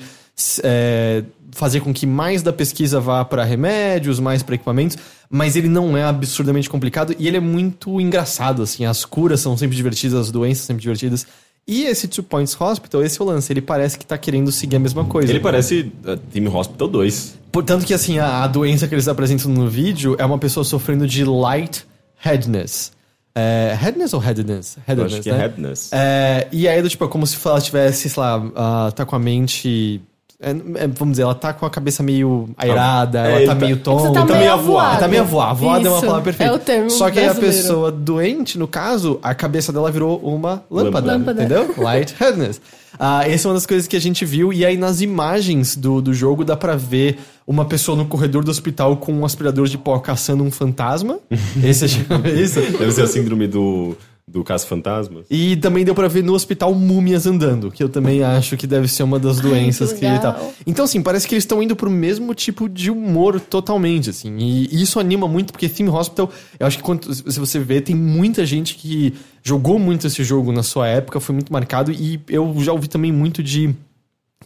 é, 0.64 1.22
fazer 1.50 1.80
com 1.80 1.92
que 1.92 2.06
mais 2.06 2.40
da 2.40 2.50
pesquisa 2.50 2.98
vá 2.98 3.22
pra 3.22 3.44
remédios, 3.44 4.18
mais 4.18 4.42
pra 4.42 4.54
equipamentos, 4.54 4.96
mas 5.28 5.56
ele 5.56 5.68
não 5.68 5.94
é 5.94 6.02
absurdamente 6.02 6.70
complicado 6.70 7.14
e 7.18 7.28
ele 7.28 7.36
é 7.36 7.40
muito 7.40 8.00
engraçado, 8.00 8.62
assim. 8.62 8.86
As 8.86 9.04
curas 9.04 9.40
são 9.40 9.58
sempre 9.58 9.76
divertidas, 9.76 10.18
as 10.18 10.30
doenças 10.30 10.64
são 10.64 10.68
sempre 10.68 10.82
divertidas. 10.82 11.26
E 11.68 11.84
esse 11.84 12.08
Two 12.08 12.24
Points 12.24 12.58
Hospital, 12.58 13.04
esse 13.04 13.20
é 13.20 13.24
o 13.24 13.26
lance, 13.26 13.52
ele 13.52 13.60
parece 13.60 13.98
que 13.98 14.06
tá 14.06 14.16
querendo 14.16 14.50
seguir 14.50 14.76
a 14.76 14.80
mesma 14.80 15.04
coisa. 15.04 15.30
Ele 15.30 15.38
parece 15.38 15.92
uh, 16.04 16.16
Team 16.16 16.52
Hospital 16.52 16.88
2. 16.88 17.38
Portanto 17.52 17.84
que, 17.84 17.92
assim, 17.92 18.18
a, 18.18 18.42
a 18.42 18.46
doença 18.46 18.88
que 18.88 18.94
eles 18.94 19.06
apresentam 19.06 19.50
no 19.50 19.68
vídeo 19.68 20.16
é 20.18 20.24
uma 20.24 20.38
pessoa 20.38 20.64
sofrendo 20.64 21.06
de 21.06 21.24
lightheadedness. 21.24 22.90
É, 23.34 23.74
headness 23.80 24.12
ou 24.12 24.20
headedness? 24.20 24.76
Eu 24.76 24.82
Headedness, 24.86 25.12
acho 25.14 25.22
que 25.22 25.30
né? 25.30 25.36
é 25.36 25.40
Headness. 25.40 25.90
É, 25.92 26.48
e 26.52 26.68
aí, 26.68 26.82
do 26.82 26.88
tipo, 26.88 27.04
é 27.04 27.08
como 27.08 27.26
se 27.26 27.36
ela 27.48 27.60
tivesse, 27.60 28.08
sei 28.10 28.22
lá, 28.22 28.42
ah, 28.54 28.92
tá 28.94 29.06
com 29.06 29.16
a 29.16 29.18
mente... 29.18 30.02
é, 30.38 30.50
é, 30.50 30.86
vamos 30.88 31.12
dizer, 31.12 31.22
ela 31.22 31.34
tá 31.34 31.52
com 31.54 31.64
a 31.64 31.70
cabeça 31.70 32.02
meio 32.02 32.50
airada, 32.58 33.26
É, 33.26 33.30
ela 33.36 33.40
tá 33.46 33.54
tá- 33.54 33.54
meio 33.54 33.76
tonta. 33.78 34.08
Você 34.08 34.12
tá 34.12 34.26
tá 34.26 34.34
meio 34.36 34.52
avoado. 34.52 34.98
Tá 35.00 35.08
meio 35.08 35.22
avoada. 35.22 35.50
Avoada 35.52 35.88
é 35.88 35.90
uma 35.90 36.00
palavra 36.00 36.22
perfeita. 36.24 36.52
É 36.52 36.56
o 36.56 36.58
termo 36.58 36.90
Só 36.90 37.10
que 37.10 37.18
aí 37.20 37.24
a 37.24 37.28
brasileiro. 37.28 37.56
pessoa 37.62 37.90
doente, 37.90 38.58
no 38.58 38.68
caso, 38.68 39.18
a 39.22 39.34
cabeça 39.34 39.72
dela 39.72 39.90
virou 39.90 40.18
uma 40.18 40.62
lâmpada. 40.70 41.12
Lâmpada. 41.12 41.40
Entendeu? 41.42 41.74
Lightheadedness. 41.78 42.60
Ah, 42.98 43.26
essa 43.26 43.46
é 43.46 43.48
uma 43.48 43.54
das 43.54 43.66
coisas 43.66 43.86
que 43.86 43.96
a 43.96 44.00
gente 44.00 44.24
viu. 44.24 44.52
E 44.52 44.64
aí 44.64 44.76
nas 44.76 45.00
imagens 45.00 45.76
do, 45.76 46.00
do 46.00 46.12
jogo 46.12 46.44
dá 46.44 46.56
pra 46.56 46.76
ver 46.76 47.18
uma 47.46 47.64
pessoa 47.64 47.96
no 47.96 48.06
corredor 48.06 48.44
do 48.44 48.50
hospital 48.50 48.96
com 48.96 49.12
um 49.12 49.24
aspirador 49.24 49.66
de 49.66 49.78
pó 49.78 49.98
caçando 49.98 50.44
um 50.44 50.50
fantasma. 50.50 51.18
Esse 51.62 51.84
é 51.84 51.88
isso. 52.40 52.60
Deve 52.60 52.92
ser 52.92 53.02
a 53.02 53.06
síndrome 53.06 53.46
do, 53.46 53.96
do 54.32 54.42
Caso 54.42 54.66
Fantasmas. 54.66 55.26
E 55.30 55.56
também 55.56 55.84
deu 55.84 55.94
pra 55.94 56.08
ver 56.08 56.24
no 56.24 56.32
hospital 56.32 56.74
múmias 56.74 57.26
andando, 57.26 57.70
que 57.70 57.84
eu 57.84 57.88
também 57.88 58.22
acho 58.22 58.56
que 58.56 58.66
deve 58.66 58.88
ser 58.88 59.02
uma 59.02 59.18
das 59.18 59.38
doenças 59.38 59.92
que 59.92 60.00
que, 60.00 60.06
legal. 60.06 60.32
tal. 60.34 60.52
Então, 60.66 60.86
assim, 60.86 61.02
parece 61.02 61.28
que 61.28 61.34
eles 61.34 61.44
estão 61.44 61.62
indo 61.62 61.76
pro 61.76 61.90
mesmo 61.90 62.34
tipo 62.34 62.68
de 62.68 62.90
humor 62.90 63.38
totalmente, 63.38 64.08
assim. 64.08 64.34
E 64.38 64.82
isso 64.82 64.98
anima 64.98 65.28
muito, 65.28 65.52
porque 65.52 65.68
Theme 65.68 65.90
Hospital, 65.90 66.30
eu 66.58 66.66
acho 66.66 66.78
que 66.78 66.82
quando, 66.82 67.12
se 67.14 67.38
você 67.38 67.58
vê, 67.58 67.80
tem 67.80 67.94
muita 67.94 68.46
gente 68.46 68.74
que 68.74 69.14
jogou 69.42 69.78
muito 69.78 70.06
esse 70.06 70.24
jogo 70.24 70.50
na 70.50 70.62
sua 70.62 70.88
época, 70.88 71.20
foi 71.20 71.34
muito 71.34 71.52
marcado, 71.52 71.92
e 71.92 72.18
eu 72.28 72.54
já 72.60 72.72
ouvi 72.72 72.88
também 72.88 73.12
muito 73.12 73.42
de 73.42 73.74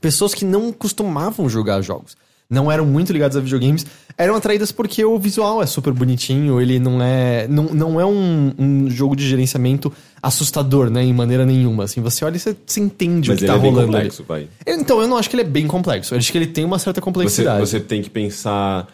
pessoas 0.00 0.34
que 0.34 0.44
não 0.44 0.72
costumavam 0.72 1.48
jogar 1.48 1.80
jogos. 1.80 2.16
Não 2.48 2.70
eram 2.70 2.86
muito 2.86 3.12
ligados 3.12 3.36
a 3.36 3.40
videogames, 3.40 3.84
eram 4.16 4.36
atraídas 4.36 4.70
porque 4.70 5.04
o 5.04 5.18
visual 5.18 5.60
é 5.62 5.66
super 5.66 5.92
bonitinho, 5.92 6.60
ele 6.60 6.78
não 6.78 7.02
é. 7.02 7.48
Não, 7.48 7.64
não 7.64 8.00
é 8.00 8.06
um, 8.06 8.52
um 8.56 8.88
jogo 8.90 9.16
de 9.16 9.28
gerenciamento 9.28 9.92
assustador, 10.22 10.88
né? 10.88 11.02
Em 11.02 11.12
maneira 11.12 11.44
nenhuma. 11.44 11.84
Assim, 11.84 12.00
você 12.00 12.24
olha 12.24 12.36
e 12.36 12.38
você, 12.38 12.56
você 12.64 12.80
entende 12.80 13.30
Mas 13.30 13.36
o 13.36 13.38
que 13.38 13.44
ele 13.44 13.52
tá 13.52 13.58
é 13.58 13.60
bem 13.60 13.70
rolando 13.70 13.92
complexo, 13.92 14.24
vai. 14.26 14.38
ali. 14.42 14.50
Então, 14.80 15.00
eu 15.00 15.08
não 15.08 15.16
acho 15.16 15.28
que 15.28 15.34
ele 15.36 15.42
é 15.42 15.46
bem 15.46 15.66
complexo. 15.66 16.14
Eu 16.14 16.18
acho 16.18 16.30
que 16.30 16.38
ele 16.38 16.46
tem 16.46 16.64
uma 16.64 16.78
certa 16.78 17.00
Você, 17.00 17.04
complexidade. 17.04 17.60
você 17.60 17.80
tem 17.80 18.00
que 18.02 18.10
pensar. 18.10 18.86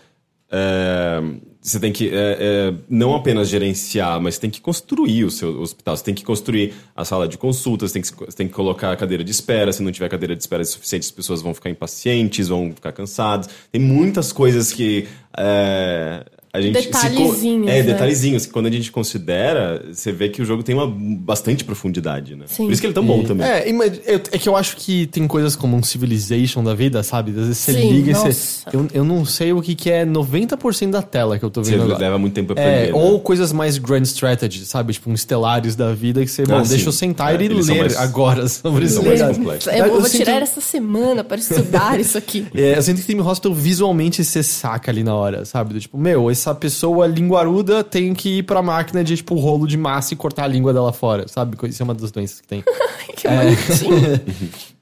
É, 0.53 1.22
você 1.62 1.80
tem 1.80 1.92
que 1.92 2.11
é, 2.11 2.36
é, 2.40 2.74
não 2.90 3.14
apenas 3.14 3.48
gerenciar, 3.48 4.20
mas 4.20 4.36
tem 4.36 4.50
que 4.50 4.61
construir 4.61 5.24
o 5.24 5.30
seu 5.30 5.61
hospital. 5.61 5.96
Você 5.96 6.05
tem 6.05 6.14
que 6.14 6.24
construir 6.24 6.74
a 6.94 7.05
sala 7.05 7.26
de 7.26 7.38
consultas, 7.38 7.92
tem 7.92 8.03
que, 8.03 8.09
você 8.09 8.36
tem 8.36 8.48
que 8.48 8.53
colocar 8.53 8.92
a 8.92 8.96
cadeira 8.96 9.24
de 9.24 9.30
espera. 9.30 9.72
Se 9.72 9.82
não 9.82 9.90
tiver 9.90 10.09
cadeira 10.09 10.36
de 10.36 10.42
espera 10.42 10.62
suficiente, 10.64 11.05
as 11.05 11.11
pessoas 11.11 11.40
vão 11.40 11.55
ficar 11.55 11.70
impacientes, 11.70 12.48
vão 12.48 12.72
ficar 12.74 12.92
cansadas. 12.92 13.48
Tem 13.70 13.80
muitas 13.80 14.32
coisas 14.32 14.72
que. 14.72 15.09
é, 15.36 16.24
a 16.55 16.61
gente 16.61 16.78
se 16.80 16.86
Detalhezinhos, 16.86 17.66
É, 17.68 17.76
né? 17.78 17.82
detalhezinhos. 17.82 18.46
que 18.46 18.53
Quando 18.53 18.66
a 18.66 18.70
gente 18.70 18.92
considera, 18.92 19.84
você 19.92 20.12
vê 20.12 20.28
que 20.28 20.42
o 20.42 20.44
jogo 20.44 20.62
tem 20.62 20.74
uma 20.74 20.86
bastante 20.86 21.64
profundidade, 21.64 22.36
né? 22.36 22.44
Sim. 22.46 22.64
Por 22.64 22.72
isso 22.72 22.80
que 22.80 22.86
ele 22.86 22.92
é 22.92 22.94
tão 22.94 23.05
bom 23.07 23.22
também. 23.24 23.46
É, 23.46 23.68
eu- 23.70 24.20
é 24.30 24.38
que 24.38 24.48
eu 24.48 24.55
acho 24.57 24.76
que 24.76 25.07
tem 25.07 25.26
coisas 25.26 25.57
como 25.57 25.76
um 25.76 25.82
Civilization 25.82 26.62
da 26.62 26.74
vida, 26.74 27.03
sabe? 27.03 27.30
Às 27.30 27.36
vezes 27.38 27.59
você 27.59 27.72
Sim, 27.72 27.92
liga 27.92 28.11
e 28.11 28.14
você. 28.14 28.26
nossa. 28.28 28.70
Eu, 28.72 28.86
eu 28.92 29.05
não 29.05 29.24
sei 29.24 29.53
o 29.53 29.62
que, 29.62 29.74
que 29.74 29.90
é 29.90 30.05
90% 30.05 30.90
da 30.90 31.00
tela 31.03 31.38
que 31.38 31.44
eu 31.44 31.50
tô 31.50 31.64
Você 31.64 31.72
vendo 31.72 31.84
agora. 31.84 31.98
leva 31.98 32.18
muito 32.18 32.34
tempo 32.34 32.55
pra 32.55 32.62
É, 32.62 32.84
aprender. 32.84 32.92
né? 32.98 32.98
ou 33.05 33.20
coisas 33.20 33.53
mais 33.53 33.78
grand 33.78 34.03
strategy, 34.03 34.64
sabe? 34.66 34.92
Tipo, 34.92 35.11
um 35.11 35.16
Stellaris 35.16 35.74
da 35.74 35.92
vida 35.94 36.22
que 36.24 36.30
você, 36.30 36.44
bom, 36.44 36.57
Ah, 36.57 36.59
deixa 36.59 36.78
sim. 36.78 36.86
eu 36.86 36.92
sentar 36.92 37.32
É, 37.32 37.42
e 37.44 37.48
ler 37.48 37.64
mais- 37.76 37.96
agora 37.96 38.46
sobre 38.48 38.84
isso. 38.84 39.03
mais 39.03 39.22
complexos. 39.22 39.72
Eu 39.72 39.88
vou, 39.90 40.03
sinto- 40.05 40.16
tirar 40.24 40.42
essa 40.42 40.61
semana 40.61 41.24
para 41.24 41.38
estudar 41.38 41.98
isso 42.00 42.18
aqui. 42.18 42.46
É, 42.55 42.76
eu 42.76 42.82
sinto 42.82 43.00
que 43.00 43.07
Theme 43.07 43.20
Hospital 43.22 43.55
visualmente 43.55 44.22
você 44.22 44.42
saca 44.42 44.90
ali 44.90 45.03
na 45.03 45.14
hora, 45.14 45.44
sabe? 45.44 45.72
Do 45.74 45.80
tipo, 45.80 45.96
meu, 45.98 46.30
essa 46.43 46.55
pessoa 46.55 47.07
linguaruda 47.07 47.84
tem 47.84 48.12
que 48.14 48.38
ir 48.38 48.43
pra 48.43 48.61
máquina 48.61 49.05
de, 49.05 49.16
tipo, 49.16 49.34
rolo 49.36 49.66
de 49.66 49.76
massa 49.76 50.12
e 50.12 50.16
cortar 50.16 50.45
a 50.45 50.47
língua 50.49 50.72
dela 50.72 50.93
fora, 50.93 51.26
sabe? 51.28 51.57
Isso 51.68 51.82
é 51.82 51.84
uma 51.84 51.95
das 51.95 52.11
doenças 52.11 52.40
que 52.40 52.49
tem. 52.49 52.64
Que 53.16 53.28
bonitinho. 53.28 54.20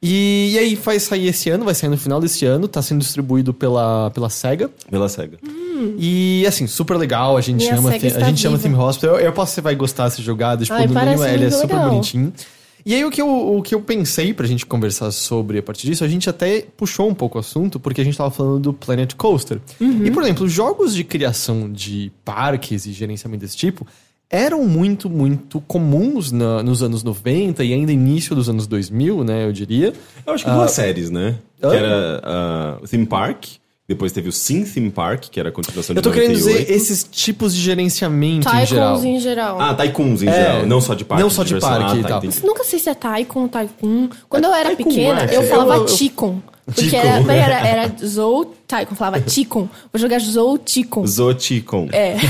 E, 0.03 0.53
e 0.53 0.59
aí 0.59 0.75
vai 0.77 0.99
sair 1.01 1.27
esse 1.27 1.51
ano, 1.51 1.65
vai 1.65 1.75
sair 1.75 1.91
no 1.91 1.97
final 1.99 2.21
desse 2.21 2.47
ano, 2.47 2.69
tá 2.69 2.81
sendo 2.81 3.01
distribuído 3.01 3.53
pela, 3.53 4.11
pela 4.11 4.31
SEGA. 4.31 4.71
Pela 4.91 5.09
SEGA. 5.09 5.39
E 5.99 6.45
assim, 6.47 6.67
super 6.67 6.97
legal, 6.97 7.37
a 7.37 7.41
gente 7.41 7.65
E 7.65 7.71
a 7.71 7.77
ama, 7.77 7.91
SEGA 7.93 8.07
a 8.07 8.09
está 8.09 8.27
gente 8.27 8.41
chama. 8.41 8.59
Theme 8.59 8.77
Hospital. 8.77 9.17
Eu, 9.17 9.27
eu 9.27 9.33
posso 9.33 9.53
que 9.53 9.55
você 9.57 9.61
vai 9.61 9.75
gostar 9.75 10.09
desse 10.09 10.23
jogado, 10.23 10.65
tipo, 10.65 10.75
Ai, 10.75 10.87
no 10.87 10.95
mínimo 10.95 11.25
ele 11.25 11.47
é 11.47 11.51
super 11.51 11.75
legal. 11.75 11.91
bonitinho. 11.91 12.33
E 12.85 12.95
aí 12.95 13.05
o 13.05 13.11
que, 13.11 13.21
eu, 13.21 13.29
o 13.59 13.63
que 13.63 13.75
eu 13.75 13.81
pensei 13.81 14.33
pra 14.33 14.47
gente 14.47 14.65
conversar 14.65 15.11
sobre 15.11 15.59
a 15.59 15.63
partir 15.63 15.87
disso, 15.87 16.03
a 16.05 16.09
gente 16.09 16.29
até 16.31 16.65
puxou 16.77 17.09
um 17.09 17.15
pouco 17.15 17.37
o 17.39 17.41
assunto, 17.41 17.79
porque 17.79 18.01
a 18.01 18.05
gente 18.05 18.17
tava 18.17 18.31
falando 18.31 18.61
do 18.61 18.73
Planet 18.73 19.15
Coaster. 19.15 19.61
Uhum. 19.81 20.05
E, 20.07 20.11
por 20.11 20.23
exemplo, 20.23 20.49
jogos 20.49 20.95
de 20.95 21.05
criação 21.05 21.71
de 21.71 22.11
parques 22.25 22.87
e 22.87 22.93
gerenciamento 22.93 23.43
desse 23.43 23.57
tipo 23.57 23.87
eram 24.33 24.65
muito, 24.65 25.11
muito 25.11 25.61
comuns 25.63 26.31
na- 26.31 26.63
nos 26.63 26.83
anos 26.85 27.03
90 27.03 27.65
e 27.65 27.75
ainda 27.75 27.91
início 27.93 28.33
dos 28.35 28.49
anos 28.49 28.67
2000, 28.69 29.25
né, 29.25 29.45
eu 29.45 29.53
diria. 29.53 29.93
Eu 30.25 30.33
acho 30.33 30.45
que 30.45 30.51
duas 30.53 30.71
séries, 30.71 31.11
né? 31.11 31.37
Ah. 31.61 31.69
Que 31.69 31.77
era 31.77 32.79
o 32.81 32.87
Theme 32.87 33.07
Park, 33.07 33.45
depois 33.91 34.13
teve 34.13 34.29
o 34.29 34.33
Sim 34.33 34.63
Theme 34.65 34.91
Park, 34.91 35.25
que 35.31 35.39
era 35.41 35.49
a 35.49 35.53
continuação 35.53 35.95
Eu 35.95 36.01
de 36.01 36.09
tô 36.09 36.13
querendo 36.15 36.33
98. 36.39 36.59
dizer 36.65 36.73
esses 36.75 37.07
tipos 37.11 37.55
de 37.55 37.61
gerenciamento 37.61 38.49
em 38.49 38.65
geral. 38.67 38.95
Tycoons 38.97 39.05
em 39.05 39.21
geral. 39.21 39.61
Ah, 39.61 39.75
Tycoons 39.75 40.23
em 40.23 40.29
É, 40.29 40.33
geral, 40.33 40.67
não 40.67 40.81
só 40.81 40.95
de 40.95 41.05
parque. 41.05 41.23
não 41.23 41.29
só 41.31 41.43
de 41.43 41.49
diversão. 41.49 41.71
parque 41.71 41.85
ah, 41.93 41.97
e 41.97 42.03
tá, 42.03 42.09
tal. 42.09 42.19
entendi. 42.19 42.47
Nunca 42.47 42.63
sei 42.65 42.79
se 42.79 42.89
é 42.89 42.95
Tycoon 42.95 43.43
ou 43.43 43.49
Tycoon. 43.49 44.09
Quando 44.29 44.45
eu 44.45 44.55
era 44.55 44.71
Tycoon, 44.77 44.85
pequena, 44.91 45.25
acho. 45.25 45.35
eu 45.35 45.43
falava 45.43 45.75
Eu- 45.75 45.81
eu- 45.81 45.87
Ticon. 45.87 46.41
Porque 46.67 46.83
Ticon. 46.83 46.99
era, 46.99 47.33
era, 47.33 47.67
era 47.69 47.93
Zou 48.07 48.55
Tycoon, 48.69 48.95
falava 48.95 49.21
Ticon. 49.21 49.69
Vou 49.93 50.01
jogar 50.01 50.21
Zou 50.21 50.57
Ticon. 50.57 51.05
Zoticon. 51.07 51.89
É. 51.91 52.17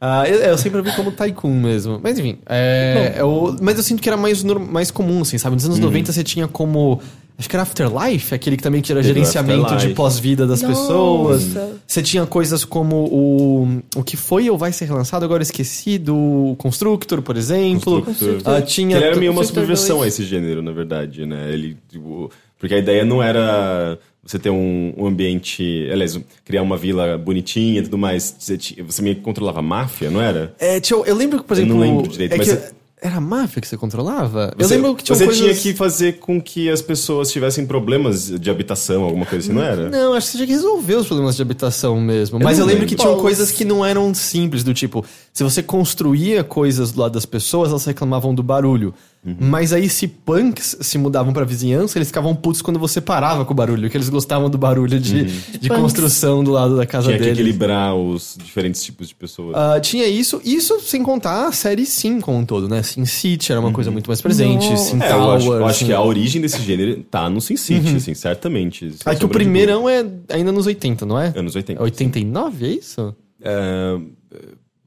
Ah, 0.00 0.28
eu, 0.28 0.36
eu 0.36 0.58
sempre 0.58 0.80
vi 0.82 0.92
como 0.94 1.10
Tycoon 1.10 1.58
mesmo. 1.58 1.98
Mas 2.02 2.18
enfim, 2.18 2.38
é, 2.46 3.14
eu- 3.18 3.56
mas 3.60 3.76
eu 3.76 3.82
sinto 3.82 4.00
que 4.00 4.08
era 4.08 4.16
mais, 4.16 4.44
norm- 4.44 4.68
mais 4.70 4.90
comum, 4.90 5.22
assim, 5.22 5.36
sabe? 5.38 5.56
Nos 5.56 5.64
anos 5.64 5.78
90 5.80 6.12
você 6.12 6.22
tinha 6.22 6.46
como. 6.46 7.00
Acho 7.38 7.50
que 7.50 7.54
era 7.54 7.64
Afterlife, 7.64 8.34
aquele 8.34 8.56
que 8.56 8.62
também 8.62 8.80
que 8.80 8.90
era 8.90 9.02
Teve 9.02 9.10
o 9.12 9.14
gerenciamento 9.14 9.76
de 9.76 9.90
pós-vida 9.90 10.46
das 10.46 10.62
Nossa. 10.62 10.74
pessoas. 10.80 11.46
Você 11.86 12.02
tinha 12.02 12.24
coisas 12.24 12.64
como 12.64 12.96
o. 13.12 13.82
O 13.94 14.02
que 14.02 14.16
foi 14.16 14.48
ou 14.48 14.56
vai 14.56 14.72
ser 14.72 14.86
relançado, 14.86 15.24
agora 15.24 15.40
eu 15.40 15.44
esqueci, 15.44 15.98
do 15.98 16.54
Constructor, 16.56 17.20
por 17.20 17.36
exemplo. 17.36 18.02
Constructor. 18.02 18.54
Ah, 18.54 18.62
tinha. 18.62 18.96
Ele 18.96 19.04
era 19.04 19.16
meio 19.16 19.32
uma 19.32 19.44
subversão 19.44 20.00
a 20.00 20.08
esse 20.08 20.24
gênero, 20.24 20.62
na 20.62 20.72
verdade, 20.72 21.26
né? 21.26 21.50
Ele, 21.52 21.76
tipo, 21.90 22.30
porque 22.58 22.74
a 22.74 22.78
ideia 22.78 23.04
não 23.04 23.22
era 23.22 23.98
você 24.24 24.38
ter 24.38 24.48
um, 24.50 24.94
um 24.96 25.06
ambiente. 25.06 25.88
Aliás, 25.92 26.18
criar 26.42 26.62
uma 26.62 26.76
vila 26.78 27.18
bonitinha 27.18 27.80
e 27.80 27.82
tudo 27.82 27.98
mais. 27.98 28.34
Você, 28.38 28.58
você 28.86 29.02
meio 29.02 29.16
que 29.16 29.20
controlava 29.20 29.58
a 29.58 29.62
máfia, 29.62 30.10
não 30.10 30.22
era? 30.22 30.54
É, 30.58 30.80
tinha, 30.80 30.98
eu 31.00 31.14
lembro 31.14 31.40
que, 31.40 31.44
por 31.44 31.54
Eu 31.58 31.64
exemplo. 31.64 31.74
não 31.74 31.82
lembro 31.96 32.08
direito, 32.10 32.32
é 32.32 32.38
mas 32.38 32.48
que 32.48 32.54
você- 32.56 32.72
Era 33.06 33.18
a 33.18 33.20
máfia 33.20 33.60
que 33.62 33.68
você 33.68 33.76
controlava? 33.76 34.52
eu 34.58 34.66
Você- 34.66 34.74
lembro 34.74 34.96
que 34.96 35.04
tinha 35.04 35.14
Você 35.14 35.26
coisas... 35.26 35.40
tinha 35.42 35.54
que 35.54 35.74
fazer 35.78 36.18
com 36.18 36.40
que 36.42 36.68
as 36.68 36.82
pessoas 36.82 37.30
tivessem 37.30 37.64
problemas 37.64 38.28
de 38.28 38.50
habitação, 38.50 39.04
alguma 39.04 39.24
coisa 39.24 39.44
assim, 39.46 39.54
não 39.54 39.62
era? 39.62 39.88
Não, 39.88 40.12
acho 40.14 40.26
que 40.26 40.32
você 40.32 40.38
tinha 40.38 40.46
que 40.48 40.52
resolver 40.54 40.94
os 40.96 41.06
problemas 41.06 41.36
de 41.36 41.42
habitação 41.42 42.00
mesmo. 42.00 42.40
Mas 42.42 42.58
eu, 42.58 42.64
lembro 42.64 42.80
lembro. 42.80 42.96
que 42.96 43.00
tinham 43.00 43.16
coisas 43.20 43.52
que 43.52 43.64
não 43.64 43.86
eram 43.86 44.12
simples, 44.12 44.64
do 44.64 44.74
tipo, 44.74 45.04
se 45.32 45.44
você 45.44 45.62
construía 45.62 46.42
coisas 46.42 46.90
do 46.90 47.00
lado 47.00 47.12
das 47.12 47.24
pessoas, 47.24 47.70
elas 47.70 47.84
reclamavam 47.84 48.34
do 48.34 48.42
barulho. 48.42 48.92
Uhum. 49.26 49.34
Mas 49.40 49.72
aí, 49.72 49.88
se 49.88 50.06
punks 50.06 50.76
se 50.80 50.96
mudavam 50.98 51.32
pra 51.32 51.44
vizinhança, 51.44 51.98
eles 51.98 52.06
ficavam 52.08 52.32
putos 52.34 52.62
quando 52.62 52.78
você 52.78 53.00
parava 53.00 53.44
com 53.44 53.52
o 53.52 53.56
barulho, 53.56 53.90
que 53.90 53.96
eles 53.96 54.08
gostavam 54.08 54.48
do 54.48 54.56
barulho 54.56 55.00
de, 55.00 55.24
de 55.24 55.68
Punks. 55.68 55.82
construção 55.82 56.44
do 56.44 56.52
lado 56.52 56.76
da 56.76 56.86
casa 56.86 57.06
Uhum. 57.08 57.16
Tinha 57.16 57.18
que 57.18 57.24
deles. 57.24 57.38
equilibrar 57.40 57.94
os 57.96 58.38
diferentes 58.42 58.82
tipos 58.84 59.08
de 59.08 59.14
pessoas. 59.16 59.56
Ah, 59.56 59.80
tinha 59.80 60.06
isso, 60.06 60.40
isso 60.44 60.78
sem 60.80 61.02
contar 61.02 61.48
a 61.48 61.52
série 61.52 61.84
Sim 61.84 62.20
como 62.20 62.38
um 62.38 62.44
todo, 62.44 62.68
né? 62.68 62.82
Sin 62.82 63.04
City 63.04 63.50
era 63.50 63.60
uma 63.60 63.72
coisa 63.72 63.90
muito 63.90 64.06
mais 64.06 64.20
presente. 64.20 64.78
Sin 64.78 64.96
Uhum. 64.96 65.02
É, 65.02 65.12
eu 65.12 65.30
acho, 65.32 65.52
eu 65.52 65.66
acho 65.66 65.84
que 65.84 65.92
a 65.92 66.00
origem 66.00 66.40
desse 66.40 66.62
gênero 66.62 67.02
tá 67.10 67.28
no 67.28 67.40
Sin 67.40 67.56
City, 67.56 67.96
assim, 67.96 68.14
certamente. 68.14 68.92
Ah, 69.04 69.14
que 69.14 69.24
o 69.24 69.28
de 69.28 69.34
primeirão 69.34 69.88
é 69.88 70.04
ainda 70.28 70.52
nos 70.52 70.66
80, 70.66 71.04
não 71.04 71.18
é? 71.18 71.32
Anos 71.36 71.54
80. 71.56 71.82
89, 71.82 72.66
é 72.66 72.70
isso? 72.70 73.14
É, 73.42 73.98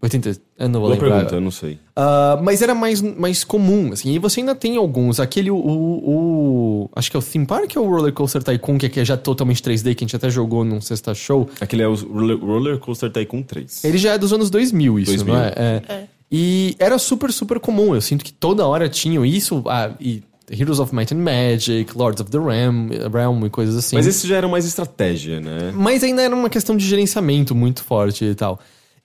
80, 0.02 0.30
eu 0.58 0.70
não 0.70 0.80
vou 0.80 0.90
boa 0.90 0.94
lembrar. 0.94 1.10
pergunta, 1.10 1.36
eu 1.36 1.42
não 1.42 1.52
sei. 1.52 1.78
Ah, 1.94 2.40
mas 2.42 2.62
era 2.62 2.74
mais, 2.74 3.02
mais 3.02 3.44
comum, 3.44 3.92
assim. 3.92 4.14
E 4.14 4.20
você 4.20 4.40
ainda 4.40 4.56
tem 4.56 4.78
alguns. 4.78 5.20
Aquele, 5.20 5.52
o, 5.52 5.58
o, 5.58 6.90
Acho 6.96 7.12
que 7.12 7.18
é 7.18 7.20
o 7.20 7.24
Theme 7.24 7.46
Park 7.46 7.76
ou 7.76 7.86
o 7.86 7.90
Roller 7.90 8.14
Coaster 8.14 8.42
Tycoon, 8.42 8.78
que 8.78 8.86
aqui 8.86 9.02
é 9.02 9.06
já 9.06 9.18
totalmente 9.18 9.62
3D, 9.62 9.96
que 9.96 10.04
a 10.04 10.08
gente 10.08 10.16
até 10.16 10.30
jogou 10.30 10.64
num 10.64 10.80
sexta 10.80 11.14
show. 11.14 11.50
Aquele 11.60 11.84
é 11.84 11.88
o 11.88 11.96
Roller, 11.96 12.78
Coaster 12.80 13.12
Tycoon 13.12 13.44
3. 13.44 13.84
Ele 13.84 13.98
já 13.98 14.14
é 14.14 14.18
dos 14.18 14.32
anos 14.32 14.50
2000, 14.50 15.00
isso, 15.00 15.12
2000. 15.12 15.34
não 15.34 15.42
é? 15.42 15.54
É. 15.58 16.04
E 16.32 16.76
era 16.80 16.98
super, 16.98 17.34
super 17.34 17.60
comum. 17.60 17.94
Eu 17.94 18.02
sinto 18.02 18.24
que 18.24 18.32
toda 18.32 18.66
hora 18.66 18.88
tinham 18.88 19.26
isso. 19.26 19.64
ah, 19.68 19.92
e 20.00 20.24
Heroes 20.50 20.80
of 20.80 20.96
Might 20.96 21.14
and 21.14 21.18
Magic, 21.18 21.96
Lords 21.96 22.22
of 22.22 22.32
the 22.32 22.40
Realm, 22.40 22.90
Realm 23.14 23.46
e 23.46 23.50
coisas 23.50 23.76
assim. 23.76 23.96
Mas 23.96 24.08
esse 24.08 24.28
já 24.28 24.38
era 24.38 24.48
mais 24.48 24.66
estratégia, 24.66 25.40
né? 25.40 25.72
Mas 25.76 26.04
ainda 26.04 26.22
era 26.22 26.36
uma 26.36 26.50
questão 26.50 26.76
de 26.76 26.88
gerenciamento 26.88 27.54
muito 27.54 27.84
forte 27.84 28.26
e 28.26 28.34
tal. 28.34 28.60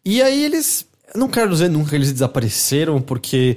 E 0.04 0.22
aí 0.22 0.44
eles. 0.44 0.86
Não 1.14 1.28
quero 1.28 1.50
dizer 1.50 1.68
nunca 1.70 1.90
que 1.90 1.96
eles 1.96 2.12
desapareceram, 2.12 3.00
porque 3.00 3.56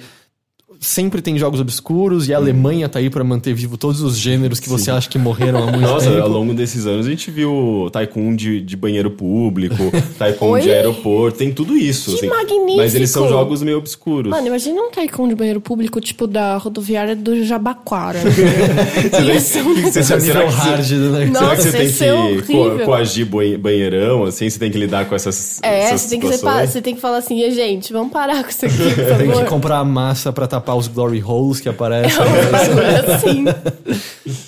sempre 0.79 1.21
tem 1.21 1.37
jogos 1.37 1.59
obscuros 1.59 2.27
e 2.27 2.33
a 2.33 2.37
Alemanha 2.37 2.87
tá 2.87 2.99
aí 2.99 3.09
pra 3.09 3.23
manter 3.23 3.53
vivo 3.53 3.77
todos 3.77 4.01
os 4.01 4.17
gêneros 4.17 4.59
que 4.59 4.69
você 4.69 4.91
acha 4.91 5.09
que 5.09 5.17
morreram 5.17 5.59
há 5.63 5.71
muito 5.71 5.79
Nossa, 5.81 6.09
tempo. 6.09 6.21
ao 6.21 6.29
longo 6.29 6.53
desses 6.53 6.85
anos 6.85 7.05
a 7.07 7.09
gente 7.09 7.29
viu 7.31 7.89
Tycoon 7.91 8.35
de, 8.35 8.61
de 8.61 8.75
banheiro 8.75 9.09
público, 9.11 9.75
Tycoon 10.17 10.51
Oi? 10.51 10.61
de 10.61 10.71
aeroporto, 10.71 11.37
tem 11.37 11.51
tudo 11.51 11.75
isso. 11.75 12.11
Que 12.11 12.17
assim. 12.17 12.27
magnífico! 12.27 12.77
Mas 12.77 12.95
eles 12.95 13.09
são 13.09 13.27
jogos 13.27 13.61
meio 13.63 13.77
obscuros. 13.77 14.29
Mano, 14.29 14.47
imagina 14.47 14.81
um 14.81 14.91
Tycoon 14.91 15.27
de 15.27 15.35
banheiro 15.35 15.59
público, 15.61 15.99
tipo 15.99 16.27
da 16.27 16.57
rodoviária 16.57 17.15
do 17.15 17.43
Jabaquara. 17.43 18.19
É 19.17 19.61
um 19.61 19.81
Você- 19.91 19.99
Esse 19.99 20.13
é 20.13 20.15
o 20.15 20.21
será 20.21 20.39
nível 20.41 20.47
que 20.47 20.51
você- 20.53 20.69
hard, 20.69 20.91
né? 20.91 21.25
Não. 21.25 21.39
Será 21.41 21.55
que 21.55 21.61
você 21.61 21.65
Nossa, 21.65 21.77
tem 21.77 21.87
é 22.37 22.41
que 22.41 22.55
horrível. 22.55 22.85
coagir 22.85 23.25
banhe- 23.25 23.57
banheirão, 23.57 24.23
assim? 24.25 24.49
Você 24.49 24.59
tem 24.59 24.71
que 24.71 24.77
lidar 24.77 25.05
com 25.07 25.15
essas, 25.15 25.59
É, 25.63 25.83
essas 25.85 26.01
você 26.01 26.09
tem, 26.09 26.19
que 26.19 26.27
ser, 26.37 26.67
você 26.67 26.81
tem 26.81 26.95
que 26.95 27.01
falar 27.01 27.17
assim, 27.17 27.39
"E, 27.41 27.51
gente, 27.51 27.91
vamos 27.93 28.11
parar 28.11 28.43
com 28.43 28.49
isso 28.49 28.65
aqui, 28.65 28.75
por 28.95 29.17
Tem 29.17 29.27
favor. 29.27 29.43
que 29.43 29.49
comprar 29.49 29.83
massa 29.83 30.31
pra 30.33 30.47
tapar 30.47 30.66
os 30.75 30.87
glory 30.87 31.23
holes 31.23 31.59
que 31.59 31.69
aparecem. 31.69 32.17
Bagulho 32.17 33.13
assim. 33.13 33.45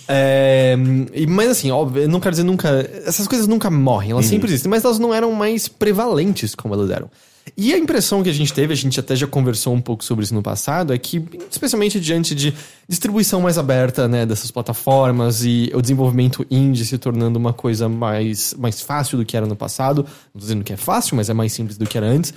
É, 0.07 0.76
e, 1.13 1.28
mas 1.28 1.49
assim, 1.49 1.72
óbvio, 1.72 2.03
eu 2.03 2.09
não 2.09 2.20
quero 2.20 2.32
dizer 2.32 2.43
nunca. 2.43 2.70
Essas 3.05 3.28
coisas 3.28 3.47
nunca 3.47 3.70
morrem, 3.70 4.11
elas 4.11 4.26
sempre 4.26 4.47
existem, 4.49 4.70
mas 4.70 4.84
elas 4.84 4.99
não 4.99 5.13
eram 5.13 5.32
mais 5.32 5.67
prevalentes 5.67 6.55
como 6.55 6.74
elas 6.74 6.89
eram. 6.89 7.09
E 7.57 7.74
a 7.74 7.78
impressão 7.78 8.24
que 8.24 8.30
a 8.30 8.34
gente 8.34 8.53
teve, 8.53 8.74
a 8.74 8.76
gente 8.76 8.99
até 8.99 9.15
já 9.15 9.28
conversou 9.28 9.74
um 9.74 9.82
pouco 9.82 10.03
sobre 10.03 10.24
isso 10.24 10.34
no 10.34 10.41
passado, 10.41 10.93
é 10.93 10.97
que, 10.97 11.24
especialmente 11.49 11.99
diante 11.99 12.36
de 12.36 12.53
distribuição 12.88 13.41
mais 13.41 13.57
aberta 13.57 14.07
né, 14.07 14.26
dessas 14.26 14.51
plataformas 14.51 15.43
e 15.43 15.72
o 15.74 15.82
desenvolvimento 15.82 16.45
indie 16.49 16.86
se 16.86 16.97
tornando 16.97 17.38
uma 17.39 17.53
coisa 17.53 17.89
mais, 17.89 18.53
mais 18.57 18.82
fácil 18.82 19.17
do 19.17 19.26
que 19.26 19.36
era 19.36 19.45
no 19.45 19.55
passado, 19.55 20.03
não 20.34 20.34
tô 20.34 20.39
dizendo 20.39 20.63
que 20.63 20.74
é 20.74 20.78
fácil, 20.78 21.15
mas 21.15 21.30
é 21.30 21.34
mais 21.34 21.51
simples 21.51 21.78
do 21.78 21.86
que 21.86 21.97
era 21.97 22.07
antes, 22.07 22.34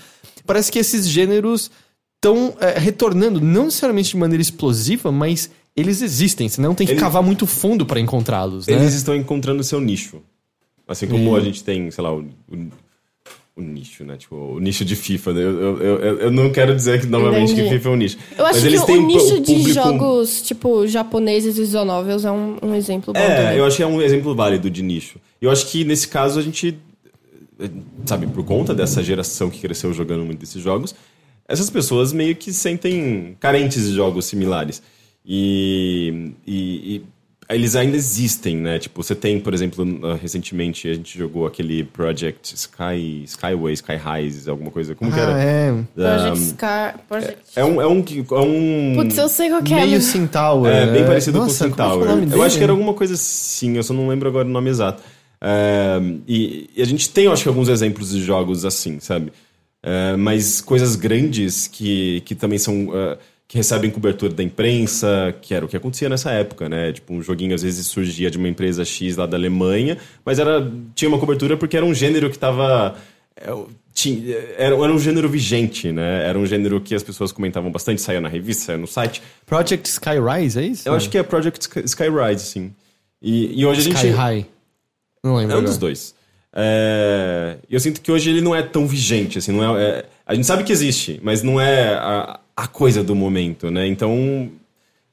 parece 0.47 0.71
que 0.71 0.79
esses 0.79 1.09
gêneros 1.09 1.71
estão 2.23 2.55
retornando, 2.77 3.41
não 3.41 3.65
necessariamente 3.65 4.11
de 4.11 4.17
maneira 4.17 4.41
explosiva, 4.41 5.11
mas 5.11 5.51
eles 5.77 6.01
existem, 6.03 6.49
senão 6.49 6.73
tem 6.75 6.87
que 6.87 6.93
Eles- 6.93 7.03
cavar 7.03 7.23
muito 7.23 7.47
fundo 7.47 7.85
pra 7.85 7.99
encontrá-los, 7.99 8.67
né? 8.69 8.75
Eles 8.75 8.95
estão 8.95 9.17
encontrando 9.17 9.61
o 9.61 9.65
seu 9.65 9.81
nicho. 9.81 10.23
Assim 10.87 11.07
como 11.09 11.35
a 11.35 11.41
gente 11.41 11.65
tem, 11.65 11.91
sei 11.91 12.05
lá, 12.05 12.15
o, 12.15 12.21
o, 12.21 12.69
o 13.57 13.61
nicho, 13.63 14.05
né? 14.05 14.17
Tipo, 14.17 14.37
o 14.37 14.61
nicho 14.61 14.85
de 14.85 14.95
FIFA. 14.95 15.33
né? 15.33 15.41
Eu, 15.43 15.51
eu, 15.51 15.99
eu, 15.99 16.19
eu 16.21 16.31
não 16.31 16.51
quero 16.53 16.75
dizer 16.77 17.01
que 17.01 17.07
novamente 17.07 17.53
Entendi. 17.53 17.69
que 17.69 17.75
FIFA 17.77 17.89
é 17.89 17.93
um 17.93 17.97
nicho. 17.97 18.19
Eu 18.37 18.45
acho 18.47 18.55
mas 18.55 18.63
que 18.63 18.69
eles 18.69 18.83
o, 18.83 18.87
têm 18.87 18.99
o 18.99 19.07
nicho 19.07 19.41
de 19.41 19.55
público- 19.55 19.73
jogos, 19.73 20.43
tipo, 20.43 20.87
japoneses 20.87 21.57
e 21.59 21.63
isonovels 21.63 22.25
é 22.25 22.31
um, 22.31 22.57
um 22.63 22.75
exemplo 22.75 23.13
bom 23.15 23.19
É, 23.21 23.37
também. 23.43 23.59
eu 23.59 23.65
acho 23.65 23.77
que 23.79 23.83
é 23.83 23.87
um 23.87 24.01
exemplo 24.03 24.35
válido 24.35 24.69
de 24.71 24.83
nicho. 24.83 25.19
Eu 25.41 25.51
acho 25.51 25.67
que 25.69 25.83
nesse 25.85 26.07
caso 26.09 26.39
a 26.39 26.43
gente, 26.43 26.77
eh, 27.59 27.71
sabe, 28.05 28.27
por 28.27 28.45
conta 28.45 28.75
dessa 28.75 29.03
geração 29.03 29.49
que 29.51 29.61
cresceu 29.61 29.93
jogando 29.95 30.25
muito 30.25 30.39
desses 30.41 30.63
jogos, 30.63 30.95
essas 31.49 31.69
pessoas 31.71 32.13
meio 32.13 32.35
que 32.37 32.53
se 32.53 32.59
sentem 32.61 33.37
carentes 33.41 33.85
de 33.87 33.95
jogos 33.95 34.25
similares. 34.27 34.83
E, 35.25 36.33
e- 36.47 36.97
e 36.97 37.03
eles 37.49 37.77
ainda 37.77 37.97
existem, 37.97 38.57
né? 38.57 38.79
Tipo, 38.79 39.03
você 39.03 39.15
tem, 39.15 39.39
por 39.39 39.53
exemplo, 39.53 39.85
uh, 39.85 40.15
recentemente 40.17 40.89
a 40.89 40.95
gente 40.95 41.19
jogou 41.19 41.47
aquele 41.47 41.85
Project 41.85 42.55
Sky, 42.55 43.25
Skyway, 43.25 43.75
Sky 43.75 43.97
Highs, 43.97 44.49
alguma 44.49 44.71
coisa. 44.71 44.95
Como 44.95 45.13
que 45.13 45.19
Ah, 45.21 45.23
era? 45.23 45.43
é. 45.43 45.75
Project 45.95 46.31
Um, 46.41 46.47
Scar... 46.51 47.01
Project... 47.09 47.39
é 47.55 47.65
um. 47.65 47.81
É 47.83 47.87
um, 47.87 47.99
é 48.31 48.41
um 48.41 48.93
Putz, 48.97 49.19
eu 49.19 49.29
sei 49.29 49.51
qual 49.51 49.63
que 49.63 49.75
é. 49.75 49.85
Meio 49.85 50.01
Centaur. 50.01 50.67
é, 50.67 50.87
bem 50.91 51.05
parecido 51.05 51.39
Nossa, 51.39 51.69
com 51.69 51.73
é 51.73 51.75
que 51.77 51.81
é 51.81 51.85
o 51.85 51.91
Centaur. 51.91 52.07
nome 52.07 52.23
Eu 52.33 52.43
acho 52.43 52.55
dele? 52.55 52.59
que 52.59 52.63
era 52.65 52.73
alguma 52.73 52.95
coisa 52.95 53.15
assim, 53.15 53.77
eu 53.77 53.83
só 53.83 53.93
não 53.93 54.09
lembro 54.09 54.29
agora 54.29 54.47
o 54.49 54.51
nome 54.51 54.71
exato. 54.71 55.03
É, 55.41 56.01
e, 56.27 56.71
e 56.77 56.81
a 56.81 56.87
gente 56.87 57.11
tem, 57.11 57.25
eu 57.25 57.33
acho 57.33 57.43
que, 57.43 57.49
alguns 57.49 57.69
exemplos 57.69 58.11
de 58.13 58.23
jogos 58.23 58.65
assim, 58.65 58.99
sabe? 59.01 59.33
É, 59.83 60.17
mas 60.17 60.61
coisas 60.61 60.95
grandes 60.97 61.67
que, 61.67 62.21
que 62.25 62.35
também 62.35 62.59
são. 62.59 62.89
é, 62.95 63.19
que 63.49 63.59
recebem 63.59 63.91
cobertura 63.91 64.33
da 64.33 64.43
imprensa, 64.43 65.35
que 65.43 65.53
era 65.53 65.63
o 65.63 65.69
que 65.69 65.77
acontecia 65.77 66.09
nessa 66.09 66.31
época, 66.31 66.71
né? 66.71 66.91
Tipo, 66.91 67.13
um 67.13 67.21
joguinho 67.23 67.55
às 67.55 67.61
vezes 67.63 67.87
surgia 67.87 68.31
de 68.31 68.39
uma 68.39 68.49
empresa 68.49 68.83
X 68.83 69.19
lá 69.19 69.27
da 69.27 69.37
Alemanha, 69.37 69.99
mas 70.25 70.39
era, 70.39 70.67
tinha 70.95 71.07
uma 71.09 71.19
cobertura 71.19 71.55
porque 71.55 71.77
era 71.77 71.85
um 71.85 71.93
gênero 71.93 72.31
que 72.31 72.37
estava 72.37 72.97
tinha, 73.93 74.37
era, 74.57 74.75
era 74.75 74.93
um 74.93 74.99
gênero 74.99 75.29
vigente, 75.29 75.93
né? 75.93 76.27
Era 76.27 76.39
um 76.39 76.47
gênero 76.47 76.81
que 76.81 76.95
as 76.95 77.03
pessoas 77.03 77.31
comentavam 77.31 77.71
bastante, 77.71 78.01
saía 78.01 78.21
na 78.21 78.29
revista, 78.29 78.65
saía 78.65 78.79
no 78.79 78.87
site. 78.87 79.23
Project 79.45 79.89
Skyrise, 79.89 80.59
é 80.59 80.63
isso? 80.63 80.89
Eu 80.89 80.95
acho 80.95 81.11
que 81.11 81.19
é 81.19 81.23
Project 81.23 81.61
Sky- 81.61 81.85
Skyrise, 81.85 82.47
sim. 82.47 82.73
E, 83.21 83.61
e 83.61 83.67
hoje 83.67 83.81
a 83.81 83.85
gente. 83.85 83.97
Sky 83.97 84.09
High. 84.09 84.47
Não 85.23 85.37
lembro. 85.37 85.53
É 85.53 85.55
um 85.55 85.59
agora. 85.59 85.67
dos 85.69 85.79
dois. 85.79 86.15
É, 86.55 87.57
eu 87.71 87.81
sinto 87.81 88.01
que 88.01 88.13
hoje 88.13 88.29
ele 88.31 88.41
não 88.41 88.55
é 88.55 88.63
tão 88.63 88.87
vigente, 88.87 89.39
assim, 89.39 89.53
não 89.53 89.77
é, 89.77 89.83
é- 89.83 90.05
a 90.27 90.35
gente 90.35 90.47
sabe 90.47 90.65
que 90.65 90.73
existe, 90.73 91.19
mas 91.23 91.43
não 91.43 91.61
é 91.61 91.95
a, 91.95 92.41
a 92.57 92.67
coisa 92.67 93.03
do 93.03 93.15
momento, 93.15 93.71
né? 93.71 93.87
Então, 93.87 94.51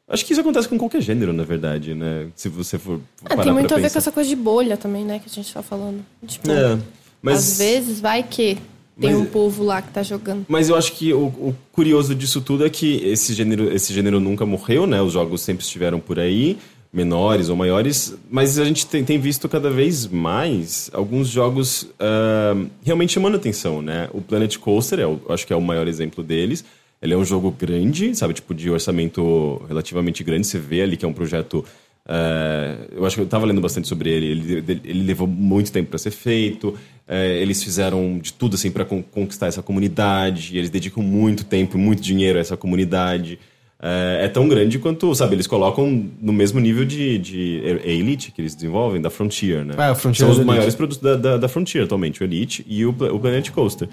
acho 0.07 0.25
que 0.25 0.33
isso 0.33 0.41
acontece 0.41 0.67
com 0.67 0.77
qualquer 0.77 1.01
gênero, 1.01 1.31
na 1.33 1.43
verdade, 1.43 1.93
né? 1.95 2.27
Se 2.35 2.49
você 2.49 2.77
for 2.77 2.99
Ah, 3.25 3.37
tem 3.37 3.51
muito 3.53 3.73
a 3.73 3.77
ver 3.77 3.91
com 3.91 3.97
essa 3.97 4.11
coisa 4.11 4.29
de 4.29 4.35
bolha 4.35 4.75
também, 4.77 5.03
né? 5.05 5.19
Que 5.19 5.29
a 5.29 5.33
gente 5.33 5.53
tá 5.53 5.61
falando. 5.63 6.03
Tipo, 6.27 6.51
É, 6.51 6.77
mas... 7.21 7.37
às 7.53 7.57
vezes 7.57 7.99
vai 8.01 8.21
que 8.23 8.57
tem 8.99 9.11
Mas- 9.13 9.21
um 9.21 9.25
povo 9.25 9.63
lá 9.63 9.81
que 9.81 9.91
tá 9.91 10.03
jogando. 10.03 10.45
Mas 10.49 10.67
eu 10.67 10.75
acho 10.75 10.91
que 10.91 11.13
o, 11.13 11.27
o 11.27 11.55
curioso 11.71 12.13
disso 12.13 12.41
tudo 12.41 12.65
é 12.65 12.69
que 12.69 12.97
esse 13.07 13.33
gênero, 13.33 13.73
esse 13.73 13.93
gênero 13.93 14.19
nunca 14.19 14.45
morreu, 14.45 14.85
né? 14.85 15.01
Os 15.01 15.13
jogos 15.13 15.41
sempre 15.41 15.63
estiveram 15.63 15.99
por 16.01 16.19
aí, 16.19 16.57
menores 16.91 17.49
ou 17.49 17.55
maiores, 17.55 18.15
mas 18.31 18.57
a 18.57 18.65
gente 18.65 18.87
tem, 18.87 19.03
tem 19.03 19.19
visto 19.19 19.47
cada 19.47 19.69
vez 19.69 20.07
mais 20.07 20.89
alguns 20.91 21.27
jogos 21.27 21.87
ah, 21.99 22.55
realmente 22.83 23.13
chamando 23.13 23.35
atenção, 23.35 23.81
né? 23.81 24.09
O 24.11 24.21
Planet 24.21 24.57
Coaster, 24.57 24.99
é 24.99 25.05
o- 25.05 25.21
acho 25.29 25.45
que 25.45 25.53
é 25.53 25.55
o 25.55 25.61
maior 25.61 25.87
exemplo 25.87 26.23
deles. 26.23 26.65
Ele 27.01 27.13
é 27.13 27.17
um 27.17 27.23
jogo 27.23 27.51
grande, 27.51 28.15
sabe? 28.15 28.33
Tipo, 28.33 28.53
de 28.53 28.69
orçamento 28.69 29.61
relativamente 29.67 30.23
grande. 30.23 30.47
Você 30.47 30.57
vê 30.59 30.81
ali 30.81 30.97
que 30.97 31.05
é 31.05 31.07
um 31.07 31.13
projeto 31.13 31.63
É, 32.11 32.87
eu 32.95 33.05
acho 33.05 33.15
que 33.15 33.21
eu 33.21 33.25
estava 33.25 33.45
lendo 33.45 33.61
bastante 33.61 33.87
sobre 33.87 34.09
ele. 34.09 34.25
Ele, 34.31 34.81
ele 34.83 35.03
levou 35.03 35.27
muito 35.27 35.71
tempo 35.71 35.89
para 35.91 35.99
ser 35.99 36.09
feito. 36.09 36.73
É, 37.07 37.37
eles 37.39 37.61
fizeram 37.63 38.17
de 38.17 38.33
tudo 38.33 38.55
assim 38.55 38.71
para 38.71 38.83
conquistar 38.83 39.45
essa 39.45 39.61
comunidade. 39.61 40.57
Eles 40.57 40.71
dedicam 40.71 41.03
muito 41.03 41.43
tempo 41.43 41.77
e 41.77 41.79
muito 41.79 42.01
dinheiro 42.01 42.39
a 42.39 42.41
essa 42.41 42.57
comunidade. 42.57 43.37
É, 43.81 44.25
é, 44.25 44.27
tão 44.27 44.47
grande 44.49 44.77
quanto, 44.77 45.15
sabe, 45.15 45.35
eles 45.35 45.47
colocam 45.47 46.05
no 46.21 46.33
mesmo 46.33 46.59
nível 46.59 46.83
de, 46.83 47.17
de 47.17 47.61
Elite 47.85 48.29
que 48.29 48.41
eles 48.41 48.53
desenvolvem, 48.53 49.01
da 49.01 49.09
Frontier, 49.09 49.63
né? 49.63 49.73
É, 49.77 49.83
a 49.83 49.95
Frontier 49.95 50.27
São 50.27 50.31
os 50.31 50.37
é 50.37 50.41
da 50.41 50.45
maiores 50.45 50.75
produtos 50.75 51.01
da, 51.01 51.15
da, 51.15 51.37
da 51.37 51.47
Frontier 51.47 51.85
atualmente, 51.85 52.21
o 52.21 52.25
Elite 52.25 52.65
e 52.67 52.85
o, 52.85 52.89
o 52.89 53.19
Planet 53.19 53.49
Coaster. 53.51 53.87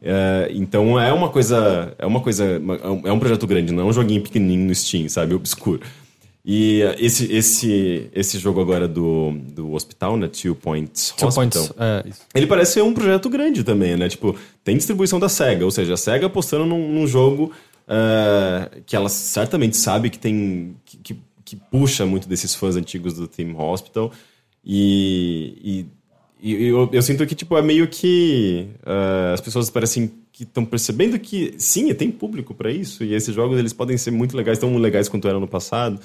É, 0.00 0.48
então 0.52 0.98
é 0.98 1.12
uma 1.12 1.28
coisa. 1.28 1.92
É 1.98 2.06
uma 2.06 2.20
coisa. 2.20 2.60
É 3.04 3.12
um 3.12 3.18
projeto 3.18 3.46
grande, 3.46 3.72
não 3.72 3.84
é 3.84 3.86
um 3.86 3.92
joguinho 3.92 4.20
pequenininho 4.20 4.66
no 4.66 4.74
Steam, 4.74 5.08
sabe? 5.08 5.34
Obscuro. 5.34 5.80
E 6.44 6.82
uh, 6.82 6.96
esse, 6.98 7.32
esse, 7.32 8.10
esse 8.12 8.36
jogo 8.36 8.60
agora 8.60 8.88
do, 8.88 9.32
do 9.54 9.72
hospital, 9.72 10.16
né? 10.16 10.28
Two 10.28 10.56
Points 10.56 11.14
Two 11.16 11.28
Hospital. 11.28 11.62
points. 11.62 11.72
É, 11.78 12.08
isso. 12.08 12.20
Ele 12.34 12.46
parece 12.48 12.72
ser 12.72 12.82
um 12.82 12.92
projeto 12.92 13.30
grande 13.30 13.62
também, 13.62 13.96
né? 13.96 14.08
Tipo, 14.08 14.36
tem 14.64 14.76
distribuição 14.76 15.20
da 15.20 15.28
SEGA, 15.28 15.64
ou 15.64 15.70
seja, 15.70 15.94
a 15.94 15.96
SEGA 15.96 16.26
apostando 16.26 16.66
num, 16.66 16.92
num 16.92 17.06
jogo 17.06 17.52
eh, 17.88 18.82
que 18.86 18.96
ela 18.96 19.08
certamente 19.08 19.76
sabe 19.76 20.10
que 20.10 20.18
tem. 20.18 20.76
Que, 20.84 20.96
que, 20.98 21.16
que 21.44 21.56
puxa 21.56 22.06
muito 22.06 22.28
desses 22.28 22.54
fãs 22.54 22.76
antigos 22.76 23.14
do 23.14 23.26
Team 23.26 23.58
Hospital. 23.58 24.12
E, 24.64 25.86
e, 26.40 26.52
e 26.54 26.64
eu, 26.66 26.88
eu 26.92 27.02
sinto 27.02 27.26
que, 27.26 27.34
tipo, 27.34 27.56
é 27.56 27.62
meio 27.62 27.88
que. 27.88 28.68
eh, 28.84 29.32
as 29.34 29.40
pessoas 29.40 29.70
parecem 29.70 30.12
que 30.32 30.44
estão 30.44 30.64
percebendo 30.64 31.18
que 31.18 31.54
sim, 31.58 31.92
tem 31.94 32.10
público 32.10 32.54
para 32.54 32.70
isso. 32.70 33.04
E 33.04 33.14
esses 33.14 33.34
jogos 33.34 33.58
eles 33.58 33.72
podem 33.72 33.98
ser 33.98 34.10
muito 34.10 34.36
legais, 34.36 34.58
tão 34.58 34.76
legais 34.76 35.08
quanto 35.08 35.28
eram 35.28 35.40
no 35.40 35.48
passado. 35.48 36.00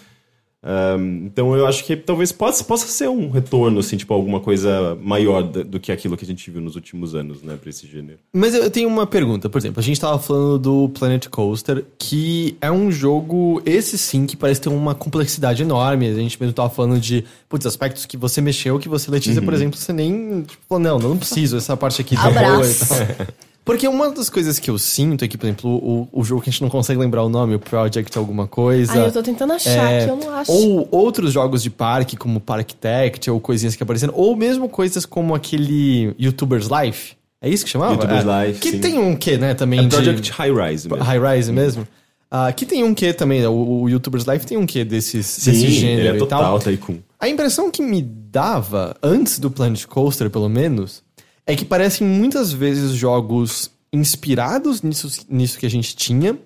Um, 0.67 1.25
então 1.27 1.55
eu 1.55 1.65
acho 1.65 1.85
que 1.85 1.95
talvez 1.95 2.33
possa, 2.33 2.61
possa 2.61 2.87
ser 2.87 3.07
um 3.07 3.29
retorno, 3.29 3.79
assim, 3.79 3.95
tipo, 3.95 4.13
alguma 4.13 4.41
coisa 4.41 4.97
maior 5.01 5.41
da- 5.41 5.63
do 5.63 5.79
que 5.79 5.93
aquilo 5.93 6.17
que 6.17 6.25
a 6.25 6.27
gente 6.27 6.51
viu 6.51 6.59
nos 6.59 6.75
últimos 6.75 7.15
anos, 7.15 7.41
né, 7.41 7.55
pra 7.59 7.69
esse 7.69 7.87
gênero. 7.87 8.19
Mas 8.33 8.53
eu 8.53 8.69
tenho 8.69 8.89
uma 8.89 9.07
pergunta, 9.07 9.49
por 9.49 9.57
exemplo, 9.59 9.79
a 9.79 9.83
gente 9.83 9.97
tava 9.99 10.19
falando 10.19 10.59
do 10.59 10.89
Planet 10.89 11.25
Coaster, 11.29 11.85
que 11.97 12.57
é 12.59 12.69
um 12.69 12.91
jogo, 12.91 13.61
esse 13.65 13.97
sim, 13.97 14.25
que 14.25 14.35
parece 14.35 14.59
ter 14.59 14.67
uma 14.69 14.93
complexidade 14.93 15.61
enorme. 15.61 16.07
A 16.09 16.13
gente 16.15 16.37
mesmo 16.39 16.53
tava 16.53 16.69
falando 16.69 16.99
de, 16.99 17.23
putz, 17.47 17.65
aspectos 17.65 18.05
que 18.05 18.17
você 18.17 18.41
mexeu, 18.41 18.77
que 18.77 18.89
você, 18.89 19.09
Letícia, 19.09 19.41
por 19.41 19.53
exemplo, 19.53 19.77
você 19.79 19.93
nem, 19.93 20.41
tipo, 20.41 20.61
falou, 20.67 20.83
não, 20.83 20.99
não 20.99 21.17
preciso, 21.17 21.55
essa 21.55 21.77
parte 21.77 22.01
aqui 22.01 22.15
tá 22.15 22.29
boa 22.29 22.67
e 22.69 22.73
tal. 22.73 23.27
Porque 23.67 23.87
uma 23.87 24.09
das 24.09 24.29
coisas 24.29 24.57
que 24.57 24.69
eu 24.71 24.79
sinto 24.79 25.23
é 25.23 25.27
que, 25.27 25.37
por 25.37 25.45
exemplo, 25.45 25.69
o, 25.69 26.07
o 26.11 26.23
jogo 26.23 26.41
que 26.41 26.49
a 26.49 26.51
gente 26.51 26.61
não 26.63 26.69
consegue 26.69 26.99
lembrar 26.99 27.23
o 27.23 27.29
nome, 27.29 27.53
o 27.53 27.59
Project 27.59 28.17
alguma 28.17 28.47
coisa. 28.47 28.93
Ai, 28.93 29.07
eu 29.07 29.11
tô 29.11 29.21
tentando 29.21 29.53
achar, 29.53 29.91
É, 29.91 30.05
que 30.05 30.09
eu 30.11 30.15
não 30.15 30.33
acho. 30.33 30.51
Ou 30.51 30.87
outros 30.89 31.33
jogos 31.33 31.61
de 31.61 31.69
parque, 31.69 32.15
como 32.17 32.39
Park 32.39 32.71
Tect, 32.71 33.29
ou 33.29 33.39
coisinhas 33.39 33.75
que 33.75 33.83
apareceram. 33.83 34.13
Ou 34.15 34.35
mesmo 34.35 34.69
coisas 34.69 35.05
como 35.05 35.35
aquele 35.35 36.15
YouTuber's 36.17 36.69
Life. 36.69 37.15
É 37.41 37.49
isso 37.49 37.63
que 37.65 37.69
chamava? 37.69 37.93
YouTuber's 37.93 38.25
É. 38.25 38.47
Life, 38.47 38.59
Que 38.61 38.71
sim. 38.71 38.79
tem 38.79 38.97
um 38.97 39.15
quê, 39.15 39.37
né, 39.37 39.53
também 39.53 39.79
É 39.81 39.83
de... 39.83 39.89
Project 39.89 40.31
High 40.31 40.51
Rise 40.53 40.89
mesmo. 40.89 41.03
High 41.03 41.35
Rise 41.35 41.51
mesmo. 41.51 41.87
Ah, 42.31 42.51
que 42.51 42.65
tem 42.65 42.83
um 42.83 42.93
quê 42.93 43.13
também, 43.13 43.41
né? 43.41 43.47
o, 43.47 43.81
o 43.83 43.89
YouTuber's 43.89 44.25
Life 44.25 44.45
tem 44.45 44.57
um 44.57 44.65
quê 44.65 44.83
desses, 44.83 45.25
Sim, 45.25 45.51
desse 45.51 45.69
gênero 45.71 46.01
ele 46.01 46.07
é 46.09 46.15
e 46.15 46.17
total 46.17 46.41
tal. 46.41 46.59
Tycoon. 46.59 46.97
A 47.19 47.27
impressão 47.29 47.69
que 47.69 47.81
me 47.81 48.01
dava, 48.01 48.95
antes 49.03 49.39
do 49.39 49.49
Planet 49.51 49.85
Coaster, 49.85 50.29
pelo 50.29 50.49
menos, 50.49 51.03
é 51.47 51.55
que 51.55 51.65
parecem 51.65 52.05
muitas 52.05 52.51
vezes 52.51 52.91
jogos 52.91 53.71
inspirados 53.91 54.81
nisso, 54.81 55.25
nisso 55.29 55.57
que 55.57 55.65
a 55.65 55.69
gente 55.69 55.95
tinha, 55.95 56.37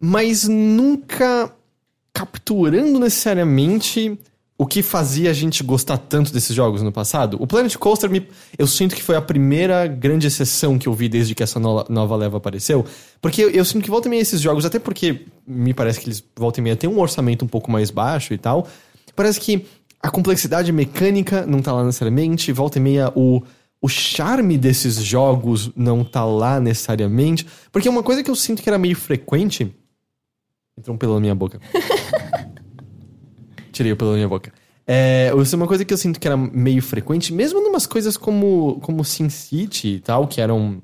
mas 0.00 0.44
nunca 0.48 1.52
capturando 2.12 2.98
necessariamente 3.00 4.16
o 4.56 4.64
que 4.66 4.82
fazia 4.82 5.30
a 5.30 5.32
gente 5.32 5.64
gostar 5.64 5.98
tanto 5.98 6.32
desses 6.32 6.54
jogos 6.54 6.80
no 6.80 6.92
passado. 6.92 7.36
O 7.40 7.46
Planet 7.46 7.74
Coaster, 7.76 8.08
me, 8.08 8.28
eu 8.56 8.68
sinto 8.68 8.94
que 8.94 9.02
foi 9.02 9.16
a 9.16 9.20
primeira 9.20 9.84
grande 9.88 10.28
exceção 10.28 10.78
que 10.78 10.86
eu 10.86 10.92
vi 10.92 11.08
desde 11.08 11.34
que 11.34 11.42
essa 11.42 11.58
no- 11.58 11.84
nova 11.88 12.14
leva 12.14 12.36
apareceu. 12.36 12.84
Porque 13.20 13.42
eu, 13.42 13.50
eu 13.50 13.64
sinto 13.64 13.82
que 13.82 13.90
volta 13.90 14.06
e 14.06 14.10
meia 14.10 14.22
esses 14.22 14.40
jogos, 14.40 14.64
até 14.64 14.78
porque 14.78 15.26
me 15.44 15.74
parece 15.74 15.98
que 15.98 16.06
eles 16.06 16.22
volta 16.36 16.60
e 16.60 16.62
meia 16.62 16.76
têm 16.76 16.88
um 16.88 17.00
orçamento 17.00 17.44
um 17.44 17.48
pouco 17.48 17.68
mais 17.68 17.90
baixo 17.90 18.32
e 18.32 18.38
tal. 18.38 18.68
Parece 19.16 19.40
que 19.40 19.66
a 20.00 20.08
complexidade 20.08 20.70
mecânica 20.70 21.44
não 21.44 21.60
tá 21.60 21.72
lá 21.72 21.82
necessariamente, 21.82 22.52
volta 22.52 22.78
e 22.78 22.80
meia 22.80 23.12
o, 23.16 23.42
o 23.84 23.88
charme 23.88 24.56
desses 24.56 24.94
jogos 24.94 25.70
não 25.76 26.02
tá 26.02 26.24
lá 26.24 26.58
necessariamente. 26.58 27.46
Porque 27.70 27.86
uma 27.86 28.02
coisa 28.02 28.22
que 28.22 28.30
eu 28.30 28.34
sinto 28.34 28.62
que 28.62 28.68
era 28.70 28.78
meio 28.78 28.96
frequente. 28.96 29.76
Entrou 30.74 30.94
um 30.94 30.98
pelo 30.98 31.12
na 31.12 31.20
minha 31.20 31.34
boca. 31.34 31.60
Tirei 33.70 33.92
o 33.92 33.96
pelo 33.96 34.12
da 34.12 34.16
minha 34.16 34.28
boca. 34.28 34.54
É, 34.86 35.30
isso 35.38 35.54
é 35.54 35.58
uma 35.58 35.66
coisa 35.66 35.84
que 35.84 35.92
eu 35.92 35.98
sinto 35.98 36.18
que 36.18 36.26
era 36.26 36.34
meio 36.34 36.80
frequente, 36.80 37.30
mesmo 37.30 37.60
numas 37.60 37.84
coisas 37.84 38.16
como, 38.16 38.80
como 38.80 39.04
Sin 39.04 39.28
City 39.28 39.96
e 39.96 40.00
tal, 40.00 40.26
que 40.26 40.40
eram 40.40 40.80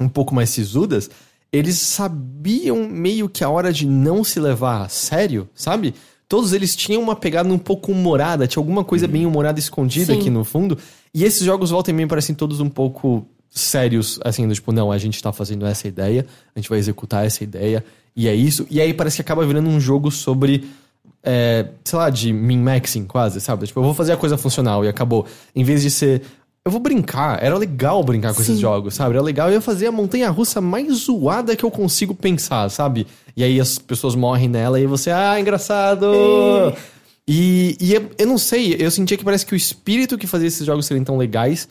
um 0.00 0.08
pouco 0.08 0.34
mais 0.34 0.48
sisudas, 0.48 1.10
eles 1.52 1.76
sabiam 1.76 2.88
meio 2.88 3.28
que 3.28 3.44
a 3.44 3.50
hora 3.50 3.70
de 3.70 3.86
não 3.86 4.24
se 4.24 4.40
levar 4.40 4.86
a 4.86 4.88
sério, 4.88 5.50
sabe? 5.54 5.94
Todos 6.26 6.54
eles 6.54 6.74
tinham 6.74 7.02
uma 7.02 7.14
pegada 7.14 7.52
um 7.52 7.58
pouco 7.58 7.92
humorada, 7.92 8.46
tinha 8.46 8.60
alguma 8.60 8.84
coisa 8.84 9.06
bem 9.06 9.26
humorada 9.26 9.58
escondida 9.58 10.14
Sim. 10.14 10.20
aqui 10.20 10.30
no 10.30 10.44
fundo. 10.44 10.78
E 11.18 11.24
esses 11.24 11.42
jogos 11.42 11.70
volta 11.70 11.90
e 11.90 11.92
meia 11.92 12.06
parecem 12.06 12.32
todos 12.32 12.60
um 12.60 12.68
pouco 12.68 13.26
sérios, 13.50 14.20
assim, 14.24 14.46
do 14.46 14.54
tipo, 14.54 14.70
não, 14.70 14.92
a 14.92 14.98
gente 14.98 15.20
tá 15.20 15.32
fazendo 15.32 15.66
essa 15.66 15.88
ideia, 15.88 16.24
a 16.54 16.58
gente 16.60 16.68
vai 16.68 16.78
executar 16.78 17.26
essa 17.26 17.42
ideia, 17.42 17.84
e 18.14 18.28
é 18.28 18.34
isso. 18.36 18.64
E 18.70 18.80
aí 18.80 18.94
parece 18.94 19.16
que 19.16 19.22
acaba 19.22 19.44
virando 19.44 19.68
um 19.68 19.80
jogo 19.80 20.12
sobre 20.12 20.68
é, 21.24 21.66
sei 21.82 21.98
lá, 21.98 22.08
de 22.08 22.32
min-maxing 22.32 23.04
quase, 23.04 23.40
sabe? 23.40 23.66
Tipo, 23.66 23.80
eu 23.80 23.84
vou 23.84 23.94
fazer 23.94 24.12
a 24.12 24.16
coisa 24.16 24.38
funcional 24.38 24.84
e 24.84 24.88
acabou. 24.88 25.26
Em 25.56 25.64
vez 25.64 25.82
de 25.82 25.90
ser. 25.90 26.22
Eu 26.64 26.70
vou 26.70 26.80
brincar. 26.80 27.42
Era 27.42 27.58
legal 27.58 28.04
brincar 28.04 28.32
com 28.32 28.40
esses 28.40 28.54
Sim. 28.54 28.60
jogos, 28.60 28.94
sabe? 28.94 29.16
Era 29.16 29.22
legal 29.22 29.48
eu 29.48 29.54
ia 29.54 29.60
fazer 29.60 29.88
a 29.88 29.92
montanha 29.92 30.30
russa 30.30 30.60
mais 30.60 30.92
zoada 30.98 31.56
que 31.56 31.64
eu 31.64 31.70
consigo 31.70 32.14
pensar, 32.14 32.70
sabe? 32.70 33.08
E 33.36 33.42
aí 33.42 33.58
as 33.58 33.76
pessoas 33.76 34.14
morrem 34.14 34.48
nela 34.48 34.78
e 34.78 34.86
você, 34.86 35.10
ah, 35.10 35.40
engraçado! 35.40 36.06
E, 37.28 37.76
e 37.78 37.92
eu, 37.92 38.10
eu 38.16 38.26
não 38.26 38.38
sei, 38.38 38.74
eu 38.78 38.90
sentia 38.90 39.18
que 39.18 39.24
parece 39.24 39.44
que 39.44 39.52
o 39.52 39.56
espírito 39.56 40.16
que 40.16 40.26
fazia 40.26 40.48
esses 40.48 40.64
jogos 40.64 40.86
serem 40.86 41.04
tão 41.04 41.18
legais 41.18 41.68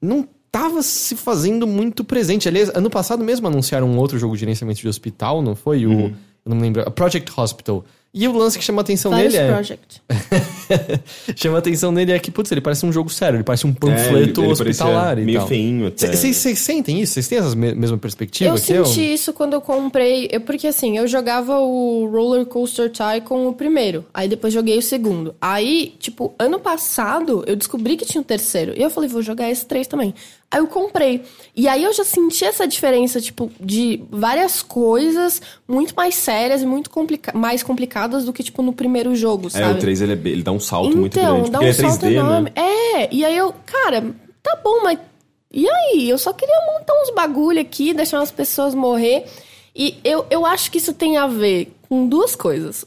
não 0.00 0.26
tava 0.50 0.82
se 0.82 1.14
fazendo 1.14 1.66
muito 1.66 2.02
presente. 2.02 2.48
Aliás, 2.48 2.70
ano 2.74 2.88
passado 2.88 3.22
mesmo 3.22 3.46
anunciaram 3.46 3.86
um 3.86 3.98
outro 3.98 4.18
jogo 4.18 4.34
de 4.34 4.40
gerenciamento 4.40 4.80
de 4.80 4.88
hospital, 4.88 5.42
não 5.42 5.54
foi? 5.54 5.84
O. 5.84 5.90
Eu 5.90 6.14
não 6.46 6.56
me 6.56 6.62
lembro. 6.62 6.90
Project 6.92 7.30
Hospital. 7.38 7.84
E 8.16 8.28
o 8.28 8.32
lance 8.36 8.56
que 8.56 8.64
chama 8.64 8.80
atenção 8.80 9.10
Vários 9.10 9.34
nele 9.34 9.44
é. 9.44 9.52
Project. 9.52 10.02
chama 11.36 11.58
atenção 11.58 11.90
nele 11.92 12.12
é 12.12 12.18
que, 12.18 12.30
putz, 12.30 12.50
ele 12.52 12.60
parece 12.60 12.86
um 12.86 12.92
jogo 12.92 13.10
sério, 13.10 13.36
ele 13.38 13.44
parece 13.44 13.66
um 13.66 13.74
panfleto 13.74 14.40
É, 14.40 14.44
ele 14.44 14.52
hospitalar 14.52 15.04
parecia 15.16 15.22
e 15.22 15.26
meio 15.26 15.38
tal. 15.40 15.48
feinho 15.48 15.86
até. 15.88 16.14
Vocês 16.14 16.36
sentem 16.58 17.00
isso? 17.00 17.14
Vocês 17.14 17.26
têm 17.28 17.38
essa 17.38 17.54
me- 17.56 17.74
mesma 17.74 17.98
perspectiva 17.98 18.54
Eu 18.54 18.60
que 18.62 18.72
eu? 18.72 18.84
senti 18.86 19.12
isso 19.14 19.32
quando 19.32 19.54
eu 19.54 19.60
comprei. 19.60 20.28
eu- 20.30 20.40
porque 20.40 20.66
assim, 20.68 20.96
eu 20.96 21.08
jogava 21.08 21.58
o 21.58 22.06
Roller 22.10 22.46
Coaster 22.46 22.90
Tycoon 22.90 23.48
o 23.48 23.52
primeiro. 23.52 24.04
Aí 24.14 24.28
depois 24.28 24.52
joguei 24.52 24.78
o 24.78 24.82
segundo. 24.82 25.34
Aí, 25.40 25.94
tipo, 25.98 26.32
ano 26.38 26.60
passado 26.60 27.42
eu 27.46 27.56
descobri 27.56 27.96
que 27.96 28.04
tinha 28.06 28.20
o 28.20 28.24
terceiro. 28.24 28.74
E 28.76 28.82
eu 28.82 28.90
falei, 28.90 29.08
vou 29.08 29.22
jogar 29.22 29.50
esse 29.50 29.66
três 29.66 29.86
também. 29.86 30.14
Aí 30.50 30.60
eu 30.60 30.68
comprei. 30.68 31.22
E 31.56 31.66
aí 31.66 31.82
eu 31.82 31.92
já 31.92 32.04
senti 32.04 32.44
essa 32.44 32.64
diferença, 32.68 33.20
tipo, 33.20 33.50
de 33.60 34.00
várias 34.08 34.62
coisas 34.62 35.42
muito 35.66 35.94
mais 35.96 36.14
sérias 36.14 36.62
e 36.62 36.66
muito 36.66 36.90
complica 36.90 37.36
mais 37.36 37.60
complicadas 37.62 38.03
do 38.08 38.32
que, 38.32 38.42
tipo, 38.42 38.62
no 38.62 38.72
primeiro 38.72 39.14
jogo, 39.16 39.48
É, 39.48 39.50
sabe? 39.50 39.74
o 39.74 39.78
3 39.78 40.02
ele, 40.02 40.12
é 40.12 40.28
ele 40.30 40.42
dá 40.42 40.52
um 40.52 40.60
salto 40.60 40.96
muito 40.96 41.18
Então, 41.18 41.34
grande. 41.36 41.50
dá 41.50 41.58
um 41.58 41.62
ele 41.62 41.70
é 41.70 41.74
3D, 41.74 41.88
salto 41.88 42.06
enorme. 42.06 42.52
né? 42.56 42.62
É, 42.62 43.08
e 43.14 43.24
aí 43.24 43.36
eu, 43.36 43.54
cara, 43.66 44.02
tá 44.42 44.58
bom, 44.62 44.82
mas 44.82 44.98
e 45.52 45.68
aí? 45.68 46.08
Eu 46.10 46.18
só 46.18 46.32
queria 46.32 46.56
montar 46.66 46.92
uns 47.00 47.10
bagulho 47.14 47.60
aqui, 47.60 47.94
deixar 47.94 48.18
umas 48.18 48.30
pessoas 48.32 48.74
morrer. 48.74 49.24
E 49.74 49.98
eu, 50.04 50.26
eu 50.28 50.44
acho 50.44 50.70
que 50.70 50.78
isso 50.78 50.92
tem 50.92 51.16
a 51.16 51.26
ver 51.28 51.72
com 51.88 52.08
duas 52.08 52.34
coisas. 52.34 52.84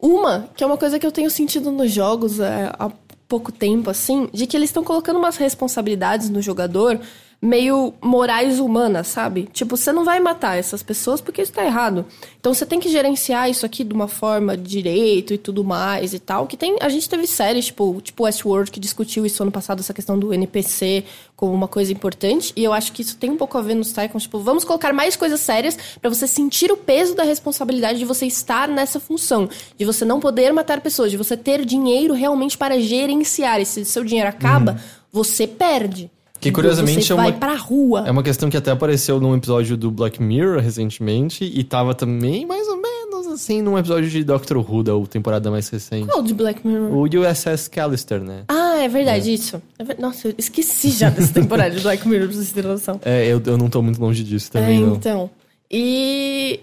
Uma, 0.00 0.48
que 0.56 0.62
é 0.62 0.66
uma 0.66 0.76
coisa 0.76 0.98
que 0.98 1.06
eu 1.06 1.12
tenho 1.12 1.30
sentido 1.30 1.70
nos 1.70 1.90
jogos 1.92 2.38
é, 2.40 2.72
há 2.78 2.90
pouco 3.28 3.50
tempo, 3.52 3.90
assim, 3.90 4.28
de 4.32 4.46
que 4.46 4.56
eles 4.56 4.70
estão 4.70 4.82
colocando 4.82 5.16
umas 5.18 5.36
responsabilidades 5.36 6.28
no 6.30 6.40
jogador 6.42 7.00
meio 7.40 7.94
morais 8.02 8.58
humanas, 8.58 9.06
sabe? 9.06 9.48
Tipo, 9.52 9.76
você 9.76 9.92
não 9.92 10.04
vai 10.04 10.18
matar 10.18 10.58
essas 10.58 10.82
pessoas 10.82 11.20
porque 11.20 11.40
isso 11.40 11.52
tá 11.52 11.64
errado. 11.64 12.04
Então 12.40 12.52
você 12.52 12.66
tem 12.66 12.80
que 12.80 12.88
gerenciar 12.88 13.48
isso 13.48 13.64
aqui 13.64 13.84
de 13.84 13.94
uma 13.94 14.08
forma 14.08 14.56
direito 14.56 15.32
e 15.32 15.38
tudo 15.38 15.62
mais 15.62 16.12
e 16.12 16.18
tal. 16.18 16.48
Que 16.48 16.56
tem. 16.56 16.76
A 16.80 16.88
gente 16.88 17.08
teve 17.08 17.26
séries, 17.28 17.66
tipo, 17.66 18.00
tipo 18.02 18.24
Westworld, 18.24 18.70
que 18.72 18.80
discutiu 18.80 19.24
isso 19.24 19.40
ano 19.42 19.52
passado, 19.52 19.78
essa 19.78 19.94
questão 19.94 20.18
do 20.18 20.34
NPC 20.34 21.04
como 21.36 21.52
uma 21.52 21.68
coisa 21.68 21.92
importante. 21.92 22.52
E 22.56 22.64
eu 22.64 22.72
acho 22.72 22.92
que 22.92 23.02
isso 23.02 23.16
tem 23.16 23.30
um 23.30 23.36
pouco 23.36 23.56
a 23.56 23.62
ver 23.62 23.74
nos 23.74 23.92
Tycoons. 23.92 24.24
Tipo, 24.24 24.40
vamos 24.40 24.64
colocar 24.64 24.92
mais 24.92 25.14
coisas 25.14 25.40
sérias 25.40 25.78
pra 26.00 26.10
você 26.10 26.26
sentir 26.26 26.72
o 26.72 26.76
peso 26.76 27.14
da 27.14 27.22
responsabilidade 27.22 28.00
de 28.00 28.04
você 28.04 28.26
estar 28.26 28.66
nessa 28.66 28.98
função. 28.98 29.48
De 29.76 29.84
você 29.84 30.04
não 30.04 30.18
poder 30.18 30.52
matar 30.52 30.80
pessoas, 30.80 31.12
de 31.12 31.16
você 31.16 31.36
ter 31.36 31.64
dinheiro 31.64 32.14
realmente 32.14 32.58
para 32.58 32.80
gerenciar. 32.80 33.60
E 33.60 33.64
se 33.64 33.84
seu 33.84 34.02
dinheiro 34.02 34.28
acaba, 34.28 34.80
você 35.12 35.46
perde. 35.46 36.10
Que, 36.40 36.52
curiosamente, 36.52 37.04
você 37.04 37.12
é 37.12 37.14
uma- 37.16 37.22
vai 37.24 37.32
pra 37.32 37.54
rua. 37.56 38.04
É 38.06 38.10
uma 38.10 38.22
questão 38.22 38.48
que 38.48 38.56
até 38.56 38.70
apareceu 38.70 39.18
num 39.20 39.34
episódio 39.36 39.76
do 39.76 39.90
Black 39.90 40.22
Mirror 40.22 40.60
recentemente 40.60 41.44
e 41.44 41.64
tava 41.64 41.94
também 41.94 42.46
mais 42.46 42.68
ou 42.68 42.76
menos 42.80 43.26
assim 43.26 43.60
num 43.60 43.76
episódio 43.76 44.08
de 44.08 44.22
Doctor 44.22 44.56
Who, 44.58 44.82
da 44.82 44.92
temporada 45.08 45.50
mais 45.50 45.68
recente. 45.68 46.06
Qual 46.06 46.22
de 46.22 46.32
Black 46.34 46.66
Mirror? 46.66 46.92
O 46.92 47.02
USS 47.02 47.68
Callister, 47.68 48.20
né? 48.22 48.44
Ah, 48.48 48.76
é 48.78 48.88
verdade, 48.88 49.32
isso. 49.34 49.60
É 49.78 49.84
ver- 49.84 49.98
Nossa, 49.98 50.28
eu 50.28 50.34
esqueci 50.38 50.90
já 50.90 51.10
dessa 51.10 51.32
temporada 51.34 51.74
de 51.74 51.80
Black 51.82 52.06
Mirror, 52.06 52.28
pra 52.28 52.36
vocês 52.36 52.52
terem 52.52 52.70
noção. 52.70 53.00
É, 53.04 53.26
eu, 53.26 53.42
eu 53.44 53.58
não 53.58 53.68
tô 53.68 53.82
muito 53.82 54.00
longe 54.00 54.22
disso 54.22 54.48
É, 54.54 54.60
também, 54.60 54.80
não. 54.80 54.94
então. 54.94 55.30
E. 55.70 56.60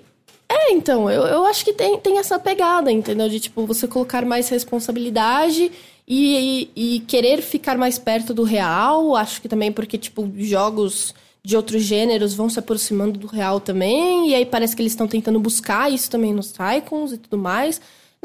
É, 0.48 0.72
então, 0.72 1.10
eu, 1.10 1.24
eu 1.24 1.46
acho 1.48 1.66
que 1.66 1.74
tem, 1.74 1.98
tem 2.00 2.18
essa 2.20 2.38
pegada, 2.40 2.92
entendeu? 2.92 3.28
De, 3.28 3.40
tipo, 3.40 3.66
você 3.66 3.88
colocar 3.88 4.24
mais 4.26 4.48
responsabilidade 4.48 5.72
e, 6.08 6.70
e, 6.76 7.00
querer 7.02 7.42
ficar 7.42 7.78
mais 7.78 7.98
perto 7.98 8.34
do 8.34 8.44
real. 8.44 9.16
Acho 9.16 9.42
que 9.42 9.50
também 9.50 9.72
porque, 9.72 9.98
tipo, 9.98 10.32
jogos 10.38 11.14
de 11.44 11.56
outros 11.56 11.84
gêneros 11.84 12.34
vão 12.34 12.50
se 12.50 12.60
aproximando 12.60 13.20
do 13.20 13.28
real 13.28 13.60
também. 13.60 14.30
E 14.30 14.36
aí 14.36 14.46
parece 14.46 14.76
que 14.76 14.82
eles 14.82 14.92
estão 14.92 15.08
tentando 15.08 15.40
buscar 15.40 15.92
isso 15.92 16.10
também 16.10 16.34
nos 16.34 16.52
Tycoons 16.52 17.14
e 17.14 17.18
tudo 17.18 17.38
mais. 17.38 17.82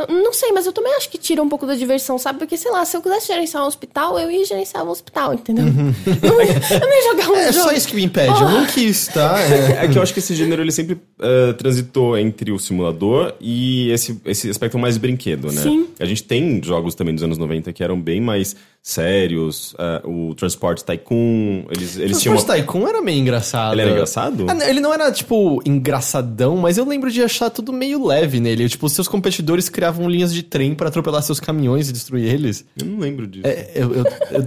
Não, 0.08 0.22
não 0.22 0.32
sei, 0.32 0.52
mas 0.52 0.66
eu 0.66 0.72
também 0.72 0.94
acho 0.94 1.08
que 1.10 1.18
tira 1.18 1.42
um 1.42 1.48
pouco 1.48 1.66
da 1.66 1.74
diversão, 1.74 2.18
sabe? 2.18 2.38
Porque, 2.38 2.56
sei 2.56 2.70
lá, 2.70 2.84
se 2.84 2.96
eu 2.96 3.02
quisesse 3.02 3.26
gerenciar 3.26 3.62
um 3.64 3.66
hospital, 3.66 4.18
eu 4.18 4.30
ia 4.30 4.44
gerenciar 4.44 4.84
um 4.84 4.88
hospital, 4.90 5.34
entendeu? 5.34 5.64
Eu, 5.66 5.72
não 6.32 6.42
ia, 6.42 6.52
eu 6.52 6.80
não 6.80 6.92
ia 6.96 7.02
jogar 7.10 7.28
um 7.30 7.36
É 7.36 7.52
jogo. 7.52 7.68
só 7.68 7.72
isso 7.72 7.88
que 7.88 7.96
me 7.96 8.04
impede, 8.04 8.40
eu 8.40 8.48
não 8.48 8.66
quis, 8.66 9.08
tá? 9.08 9.38
É. 9.40 9.84
É 9.84 9.88
que 9.88 9.98
eu 9.98 10.02
acho 10.02 10.12
que 10.12 10.18
esse 10.20 10.34
gênero 10.34 10.62
ele 10.62 10.72
sempre 10.72 10.98
eh, 11.20 11.52
transitou 11.54 12.16
entre 12.16 12.50
o 12.52 12.58
simulador 12.58 13.34
e 13.40 13.90
esse, 13.90 14.20
esse 14.24 14.48
aspecto 14.48 14.78
mais 14.78 14.96
brinquedo, 14.96 15.50
né? 15.52 15.62
Sim. 15.62 15.88
A 15.98 16.04
gente 16.04 16.22
tem 16.22 16.60
jogos 16.62 16.94
também 16.94 17.14
dos 17.14 17.22
anos 17.24 17.36
90 17.38 17.72
que 17.72 17.82
eram 17.82 18.00
bem 18.00 18.20
mais 18.20 18.56
sérios. 18.82 19.74
eh, 19.78 20.02
o 20.04 20.34
Transport 20.34 20.82
Tycoon, 20.82 21.64
eles, 21.70 21.96
eles 21.96 22.16
O 22.16 22.20
tinham. 22.20 22.36
Force 22.38 22.50
Tycoon 22.60 22.88
era 22.88 23.00
meio 23.02 23.18
engraçado. 23.20 23.74
Ele 23.74 23.82
era 23.82 23.90
engraçado? 23.92 24.46
Ah, 24.48 24.54
não, 24.54 24.66
ele 24.66 24.80
não 24.80 24.92
era, 24.92 25.10
tipo, 25.12 25.60
engraçadão, 25.66 26.56
mas 26.56 26.78
eu 26.78 26.84
lembro 26.86 27.10
de 27.10 27.22
achar 27.22 27.50
tudo 27.50 27.72
meio 27.72 28.04
leve 28.06 28.40
nele. 28.40 28.68
Tipo, 28.68 28.88
seus 28.88 29.06
competidores 29.06 29.68
criavam 29.68 30.08
linhas 30.08 30.32
de 30.32 30.42
trem 30.42 30.74
pra 30.74 30.88
atropelar 30.88 31.22
seus 31.22 31.38
caminhões 31.38 31.88
e 31.88 31.92
destruir 31.92 32.32
eles. 32.32 32.64
Eu 32.78 32.86
não 32.86 32.98
lembro 32.98 33.26
disso. 33.26 33.46
É, 33.46 33.70
eu, 33.74 33.92
eu, 33.94 34.04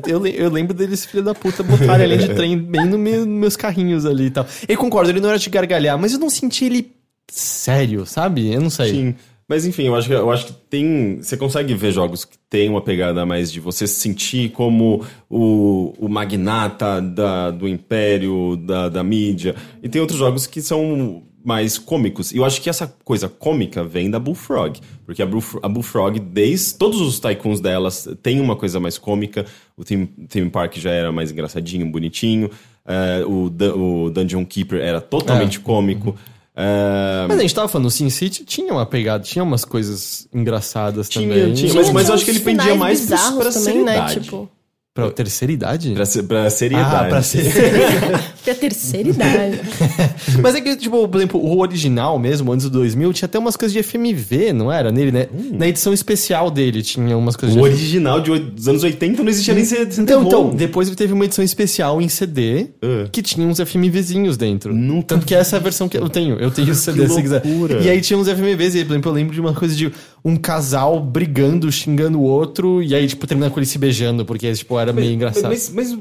eu, 0.08 0.26
eu 0.28 0.50
lembro 0.50 0.74
deles, 0.74 1.06
filho 1.06 1.24
da 1.24 1.34
puta, 1.36 1.62
botarem 1.64 2.06
a 2.06 2.08
linha 2.16 2.28
de 2.28 2.34
trem 2.36 2.58
bem 2.58 2.86
no 2.86 2.98
meu- 2.98 3.26
nos 3.26 3.40
meus 3.40 3.56
carrinhos 3.56 4.06
ali 4.06 4.26
e 4.26 4.32
tal. 4.32 4.46
Eu 4.68 4.78
concordo, 4.78 5.10
ele 5.12 5.20
não 5.20 5.30
era 5.30 5.38
de 5.40 5.50
gargalhar, 5.50 5.98
mas 5.98 6.14
eu 6.14 6.20
não 6.20 6.30
senti 6.30 6.66
ele 6.66 6.92
sério, 7.32 8.06
sabe? 8.06 8.52
Eu 8.54 8.62
não 8.62 8.70
sei. 8.70 8.92
Sim. 8.92 9.16
Mas 9.54 9.68
enfim, 9.68 9.84
eu 9.84 9.96
acho 9.96 10.08
que, 10.08 10.14
eu 10.16 10.32
acho 10.32 10.48
que 10.48 10.54
tem. 10.68 11.20
Você 11.22 11.38
consegue 11.38 11.76
ver 11.76 11.92
jogos 11.92 12.26
que 12.26 12.36
tem 12.50 12.68
uma 12.68 12.82
pegada 12.82 13.24
mais 13.24 13.52
de 13.52 13.60
você 13.60 13.86
se 13.86 14.02
sentir 14.02 14.50
como 14.50 15.06
o, 15.30 15.94
o 16.00 16.10
magnata 16.10 17.00
da, 17.00 17.52
do 17.52 17.68
império, 17.68 18.58
da, 18.58 18.90
da 18.90 19.04
mídia. 19.04 19.54
E 19.84 19.88
tem 19.88 20.02
outros 20.02 20.18
jogos 20.18 20.48
que 20.48 20.60
são 20.60 21.22
mais 21.46 21.78
cômicos. 21.78 22.32
E 22.32 22.38
eu 22.38 22.46
acho 22.46 22.60
que 22.64 22.68
essa 22.68 22.92
coisa 23.04 23.30
cômica 23.30 23.84
vem 23.84 24.10
da 24.10 24.18
Bullfrog. 24.18 24.80
Porque 25.06 25.22
a, 25.22 25.26
Bullf- 25.28 25.60
a 25.62 25.70
Bullfrog, 25.70 26.20
desde 26.20 26.74
todos 26.74 27.00
os 27.00 27.20
tycoons 27.20 27.60
delas, 27.60 28.08
tem 28.24 28.42
uma 28.42 28.56
coisa 28.56 28.80
mais 28.80 28.98
cômica. 28.98 29.46
O 29.78 29.84
Theme, 29.84 30.08
Theme 30.30 30.50
Park 30.50 30.78
já 30.78 30.90
era 30.90 31.12
mais 31.12 31.32
engraçadinho, 31.32 31.86
bonitinho. 31.92 32.50
É, 32.88 33.24
o, 33.24 33.52
o 33.78 34.10
Dungeon 34.10 34.44
Keeper 34.46 34.82
era 34.82 35.00
totalmente 35.00 35.60
cômico. 35.60 36.16
É, 36.56 37.26
Mas 37.28 37.40
a 37.40 37.42
gente 37.42 37.56
tava 37.56 37.68
falando, 37.68 37.88
o 37.88 37.92
Sin 37.92 38.10
City 38.10 38.46
tinha 38.46 38.72
uma 38.72 38.86
pegada, 38.86 39.24
tinha 39.24 39.44
umas 39.44 39.66
coisas 39.66 40.28
engraçadas 40.34 41.10
Tinha, 41.10 41.28
também. 41.28 41.54
tinha. 41.54 41.74
Mas- 41.74 41.90
mas 41.92 42.08
eu 42.10 42.16
acho 42.16 42.26
que 42.26 42.32
ele 42.32 42.40
pendia 42.42 42.76
mais 42.76 43.00
bizarros 43.02 43.40
pra 43.42 43.52
também, 43.52 43.84
né? 43.84 43.94
seriedade. 43.94 44.20
Tipo, 44.22 44.50
Pra 44.96 45.10
terceira 45.10 45.52
idade? 45.52 45.92
Pra, 45.96 46.04
pra 46.28 46.50
seriedade. 46.52 47.06
Ah, 47.06 47.10
pra 47.10 47.24
ser. 47.24 47.52
pra 48.46 48.54
terceira 48.54 49.10
idade. 49.10 49.60
Mas 50.40 50.54
é 50.54 50.62
que, 50.62 50.76
tipo, 50.76 51.08
por 51.08 51.18
exemplo, 51.18 51.42
o 51.44 51.60
original 51.60 52.20
mesmo, 52.20 52.52
antes 52.52 52.70
do 52.70 52.78
2000, 52.78 53.12
tinha 53.12 53.26
até 53.26 53.40
umas 53.40 53.56
coisas 53.58 53.74
de 53.74 53.82
FMV, 53.82 54.54
não 54.54 54.72
era? 54.72 54.92
Nele, 54.92 55.12
né? 55.12 55.28
Na 55.52 55.68
edição 55.68 55.94
especial 55.94 56.52
dele 56.52 56.84
tinha 56.84 57.18
umas 57.18 57.36
coisas 57.36 57.58
Hum. 57.58 57.62
O 57.62 57.68
de 57.68 57.74
original 57.74 58.22
de 58.22 58.38
dos 58.38 58.68
anos 58.68 58.84
80 58.84 59.24
não 59.24 59.30
existia 59.32 59.56
nem 59.56 59.66
CD 59.66 60.00
Então, 60.00 60.22
então, 60.28 60.44
ROM. 60.50 60.56
depois 60.56 60.88
teve 60.92 61.12
uma 61.12 61.26
edição 61.26 61.44
especial 61.44 62.00
em 62.00 62.08
CD 62.08 62.68
Ah. 62.84 63.08
que 63.12 63.24
tinha 63.24 63.48
uns 63.48 63.60
FMVzinhos 63.60 64.38
dentro. 64.38 64.76
Nunca 64.76 65.08
Tanto 65.16 65.26
que 65.26 65.34
essa 65.34 65.56
é 65.56 65.60
a 65.60 65.62
versão 65.64 65.90
que 65.90 65.98
eu 65.98 66.08
tenho. 66.08 66.36
Eu 66.38 66.52
tenho 66.52 66.70
o 66.70 66.76
CD, 66.76 67.08
se 67.10 67.20
quiser. 67.20 67.42
loucura. 67.44 67.82
E 67.82 67.90
aí 67.90 68.00
tinha 68.00 68.20
uns 68.20 68.28
FMVs, 68.28 68.76
e, 68.76 68.86
por 68.86 68.92
exemplo, 68.94 69.10
eu 69.10 69.16
lembro 69.16 69.34
de 69.34 69.42
uma 69.42 69.54
coisa 69.56 69.76
de 69.76 69.92
um 70.24 70.38
casal 70.38 71.00
brigando, 71.00 71.72
xingando 71.72 72.20
o 72.20 72.24
outro, 72.24 72.82
e 72.82 72.96
aí, 72.96 73.08
tipo, 73.08 73.28
terminando 73.28 73.52
com 73.52 73.60
eles 73.60 73.70
se 73.70 73.78
beijando, 73.78 74.26
porque, 74.26 74.52
tipo, 74.54 74.80
era 74.80 74.94
meio 74.94 75.12
engraçado. 75.12 75.50
Mas, 75.50 75.70
mas 75.70 75.98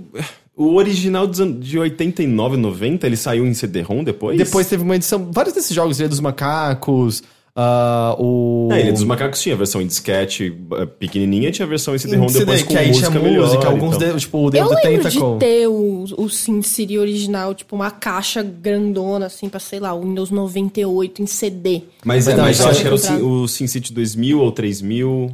o 0.56 0.74
original 0.74 1.26
de 1.26 1.78
89, 1.78 2.56
90, 2.56 3.06
ele 3.06 3.16
saiu 3.16 3.46
em 3.46 3.54
CD-ROM 3.54 4.04
depois? 4.04 4.38
Depois 4.38 4.68
teve 4.68 4.82
uma 4.82 4.94
edição. 4.94 5.30
Vários 5.32 5.54
desses 5.54 5.74
jogos, 5.74 5.98
Ilha 5.98 6.08
dos 6.08 6.20
Macacos, 6.20 7.22
ah, 7.54 8.16
o. 8.18 8.68
É, 8.72 8.80
ele 8.80 8.92
dos 8.92 9.04
macacos 9.04 9.40
tinha 9.42 9.54
a 9.54 9.58
versão 9.58 9.82
em 9.82 9.86
disquete 9.86 10.56
eh, 10.72 10.86
pequenininha 10.86 11.50
tinha 11.50 11.66
a 11.66 11.68
versão 11.68 11.94
em 11.94 11.98
CD-ROM 11.98 12.28
CD, 12.28 12.40
depois 12.40 12.62
com 12.62 12.68
que 12.68 12.76
aí 12.78 12.90
tinha 12.92 13.10
música 13.10 13.20
melhor. 13.20 13.44
música, 13.46 13.66
alguns, 13.66 13.98
tal. 13.98 14.12
de- 14.14 14.20
tipo, 14.20 14.38
o 14.46 14.50
The 14.50 14.58
Eu 14.60 14.68
lembro 14.68 14.80
Tentacle. 14.82 15.32
de 15.34 15.38
ter 15.38 15.66
o, 15.68 16.04
o 16.16 16.28
SimCity 16.30 16.98
original, 16.98 17.54
tipo, 17.54 17.76
uma 17.76 17.90
caixa 17.90 18.42
grandona, 18.42 19.26
assim, 19.26 19.48
pra, 19.50 19.60
sei 19.60 19.80
lá, 19.80 19.92
o 19.92 20.00
Windows 20.02 20.30
98 20.30 21.22
em 21.22 21.26
CD. 21.26 21.82
Mas, 22.04 22.26
é, 22.26 22.32
Então, 22.32 22.44
mas 22.44 22.58
eu 22.58 22.68
acho 22.68 22.80
que 22.80 22.86
era 22.86 22.94
o. 22.94 22.98
Sin- 22.98 23.20
o 23.22 23.46
SimCity 23.48 23.92
2000 23.92 24.40
ou 24.40 24.50
3000. 24.50 25.30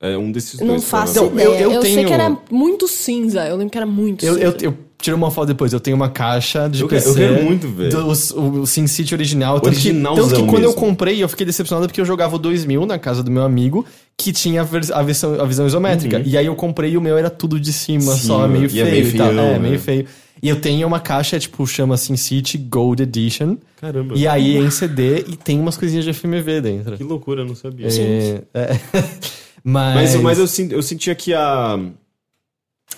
É 0.00 0.16
um 0.16 0.30
desses 0.30 0.60
Não 0.60 0.68
dois. 0.68 0.84
faço 0.84 1.14
provavelmente. 1.14 1.42
Então, 1.44 1.52
eu- 1.54 1.54
ideia. 1.58 1.64
eu 1.66 1.72
Eu, 1.72 1.82
sei 1.82 1.94
tenho- 1.96 2.06
que 2.06 2.14
era 2.14 2.38
muito 2.52 2.86
cinza. 2.86 3.44
Eu 3.48 3.56
lembro 3.56 3.72
que 3.72 3.78
era 3.78 3.86
muito 3.86 4.24
Eu, 4.24 4.34
cinza. 4.34 4.46
eu, 4.46 4.56
eu 4.70 4.74
tirei 5.00 5.14
uma 5.16 5.30
foto 5.30 5.46
depois, 5.48 5.72
eu 5.72 5.80
tenho 5.80 5.96
uma 5.96 6.08
caixa 6.08 6.68
de 6.68 6.82
Eu 6.82 6.88
quero- 6.88 7.02
PC. 7.04 7.10
eu 7.24 7.28
quero 7.34 7.44
muito 7.44 7.68
ver. 7.68 7.90
Do, 7.90 8.06
o, 8.08 8.60
o 8.62 8.66
SimCity 8.66 9.14
original. 9.14 9.60
Tanto 9.60 9.74
que, 9.78 9.88
Originalzão 9.88 10.28
tanto 10.28 10.40
que 10.42 10.46
quando 10.48 10.62
eu 10.64 10.70
mesmo. 10.70 10.80
comprei, 10.80 11.22
eu 11.22 11.28
fiquei 11.28 11.46
decepcionado 11.46 11.86
porque 11.86 12.00
eu 12.00 12.04
jogava 12.04 12.36
o 12.36 12.38
2000 12.38 12.84
na 12.86 12.98
casa 12.98 13.22
do 13.22 13.30
meu 13.30 13.42
amigo, 13.42 13.84
que 14.16 14.32
tinha 14.32 14.62
a, 14.62 14.64
vers- 14.64 14.90
a 14.90 15.02
versão, 15.02 15.40
a 15.40 15.44
visão 15.44 15.66
isométrica. 15.66 16.20
E 16.26 16.36
aí 16.36 16.46
eu 16.46 16.54
comprei 16.56 16.92
e 16.92 16.96
o 16.96 17.00
meu 17.00 17.16
era 17.16 17.30
tudo 17.30 17.58
de 17.60 17.72
cima, 17.72 18.12
Sim, 18.12 18.26
só 18.26 18.48
meio 18.48 18.64
e 18.66 18.68
feio 18.68 18.86
é 18.86 18.90
meio 18.90 19.06
e 19.08 19.12
tal. 19.16 19.28
feião, 19.28 19.44
É, 19.44 19.52
né? 19.52 19.58
meio 19.58 19.78
feio. 19.80 20.06
E 20.40 20.48
eu 20.48 20.60
tenho 20.60 20.86
uma 20.86 21.00
caixa, 21.00 21.36
tipo, 21.38 21.66
chama 21.66 21.96
SimCity 21.96 22.58
Gold 22.58 23.02
Edition. 23.02 23.56
Caramba. 23.80 24.14
E 24.16 24.26
aí 24.26 24.56
é 24.56 24.60
em 24.60 24.70
CD 24.70 25.20
e 25.26 25.36
tem 25.36 25.58
umas 25.58 25.76
coisinhas 25.76 26.04
de 26.04 26.12
FMV 26.12 26.60
dentro. 26.60 26.96
Que 26.96 27.02
loucura, 27.02 27.42
eu 27.42 27.46
não 27.46 27.56
sabia. 27.56 27.88
É, 27.88 28.42
é. 28.54 28.80
mas, 29.64 30.14
Mas, 30.14 30.38
mas 30.38 30.38
eu, 30.58 30.68
eu 30.70 30.82
sentia 30.82 31.14
que 31.14 31.34
a. 31.34 31.78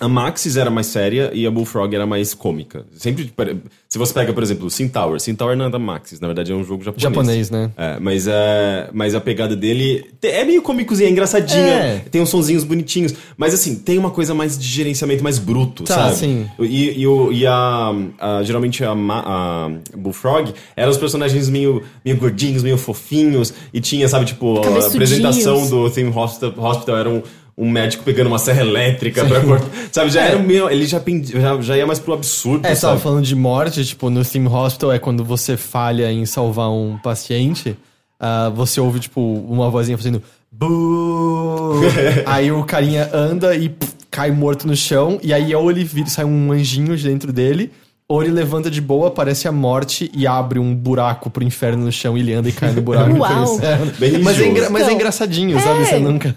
A 0.01 0.07
Maxis 0.07 0.57
era 0.57 0.69
mais 0.71 0.87
séria 0.87 1.29
e 1.33 1.45
a 1.45 1.51
Bullfrog 1.51 1.95
era 1.95 2.05
mais 2.07 2.33
cômica. 2.33 2.85
Sempre. 2.97 3.25
pare- 3.25 3.57
Se 3.87 3.97
você 3.99 4.13
pega, 4.13 4.33
por 4.33 4.41
exemplo, 4.41 4.69
Sin 4.69 4.87
Tower. 4.87 5.19
Sin 5.19 5.35
Tower 5.35 5.55
não 5.55 5.65
é 5.65 5.69
da 5.69 5.77
Maxis, 5.77 6.19
na 6.19 6.27
verdade 6.27 6.51
é 6.51 6.55
um 6.55 6.63
jogo 6.63 6.83
japonês. 6.83 7.03
Japonês, 7.03 7.49
né? 7.51 7.69
É, 7.77 7.99
mas, 7.99 8.25
é, 8.27 8.89
mas 8.93 9.13
a 9.13 9.21
pegada 9.21 9.55
dele 9.55 10.03
é 10.23 10.43
meio 10.43 10.61
cômicozinha, 10.61 11.07
é 11.07 11.11
engraçadinha, 11.11 11.59
É. 11.59 12.01
tem 12.09 12.19
uns 12.21 12.29
sonzinhos 12.29 12.63
bonitinhos, 12.63 13.13
mas 13.37 13.53
assim, 13.53 13.75
tem 13.75 13.97
uma 13.99 14.09
coisa 14.09 14.33
mais 14.33 14.57
de 14.57 14.65
gerenciamento 14.67 15.23
mais 15.23 15.37
bruto, 15.37 15.83
Tá, 15.83 15.95
sabe? 16.05 16.15
sim. 16.15 16.47
E, 16.59 17.03
e, 17.03 17.33
e 17.39 17.45
a, 17.47 17.91
a- 18.19 18.43
Geralmente 18.43 18.83
a, 18.83 18.91
a 18.93 19.69
Bullfrog 19.95 20.53
eram 20.75 20.89
os 20.89 20.97
personagens 20.97 21.47
meio, 21.49 21.83
meio 22.03 22.17
gordinhos, 22.17 22.63
meio 22.63 22.77
fofinhos, 22.77 23.53
e 23.73 23.79
tinha, 23.79 24.07
sabe, 24.07 24.25
tipo, 24.25 24.57
a 24.57 24.87
apresentação 24.87 25.69
do 25.69 25.89
Theme 25.91 26.11
Hospital, 26.15 26.53
Hospital 26.57 26.97
era 26.97 27.09
um. 27.09 27.21
Um 27.57 27.69
médico 27.69 28.03
pegando 28.03 28.27
uma 28.27 28.39
serra 28.39 28.61
elétrica 28.61 29.23
pra 29.25 29.41
cortar. 29.41 29.67
Sabe, 29.91 30.09
já 30.09 30.21
era 30.23 30.39
meio. 30.39 30.69
Ele 30.69 30.85
já, 30.87 30.99
pendi- 30.99 31.33
já, 31.39 31.61
já 31.61 31.77
ia 31.77 31.85
mais 31.85 31.99
pro 31.99 32.13
absurdo. 32.13 32.65
É, 32.65 32.73
você 32.73 32.81
tava 32.81 32.97
falando 32.99 33.23
de 33.25 33.35
morte, 33.35 33.85
tipo, 33.85 34.09
no 34.09 34.23
Theme 34.25 34.47
Hospital 34.47 34.91
é 34.93 34.99
quando 34.99 35.23
você 35.23 35.55
falha 35.57 36.11
em 36.11 36.25
salvar 36.25 36.71
um 36.71 36.97
paciente, 37.03 37.77
ah, 38.19 38.49
você 38.55 38.79
ouve, 38.79 38.99
tipo, 38.99 39.21
uma 39.21 39.69
vozinha 39.69 39.97
fazendo 39.97 40.21
Boo! 40.51 41.81
aí 42.25 42.51
o 42.51 42.63
carinha 42.63 43.09
anda 43.13 43.55
e 43.55 43.69
pff, 43.69 43.93
cai 44.09 44.31
morto 44.31 44.67
no 44.67 44.75
chão, 44.75 45.19
e 45.21 45.33
aí 45.33 45.53
ou 45.53 45.69
ele 45.69 45.83
vira, 45.83 46.07
sai 46.07 46.25
um 46.25 46.51
anjinho 46.51 46.95
de 46.97 47.07
dentro 47.07 47.31
dele, 47.31 47.71
ou 48.07 48.21
ele 48.23 48.31
levanta 48.31 48.69
de 48.69 48.81
boa, 48.81 49.07
aparece 49.07 49.47
a 49.47 49.51
morte 49.51 50.09
e 50.13 50.25
abre 50.27 50.59
um 50.59 50.75
buraco 50.75 51.29
pro 51.29 51.43
inferno 51.43 51.85
no 51.85 51.91
chão 51.91 52.17
e 52.17 52.21
ele 52.21 52.33
anda 52.33 52.49
e 52.49 52.51
cai 52.51 52.71
no 52.71 52.81
buraco 52.81 53.11
Uau! 53.17 53.45
pro 53.45 53.55
inferno. 53.55 53.91
Bem 53.99 54.17
mas, 54.19 54.39
é 54.39 54.47
engra- 54.47 54.69
mas 54.69 54.81
é 54.81 54.85
Então, 54.85 54.95
engraçadinho, 54.95 55.59
sabe? 55.61 55.85
Você 55.85 55.95
é. 55.95 55.99
nunca. 55.99 56.35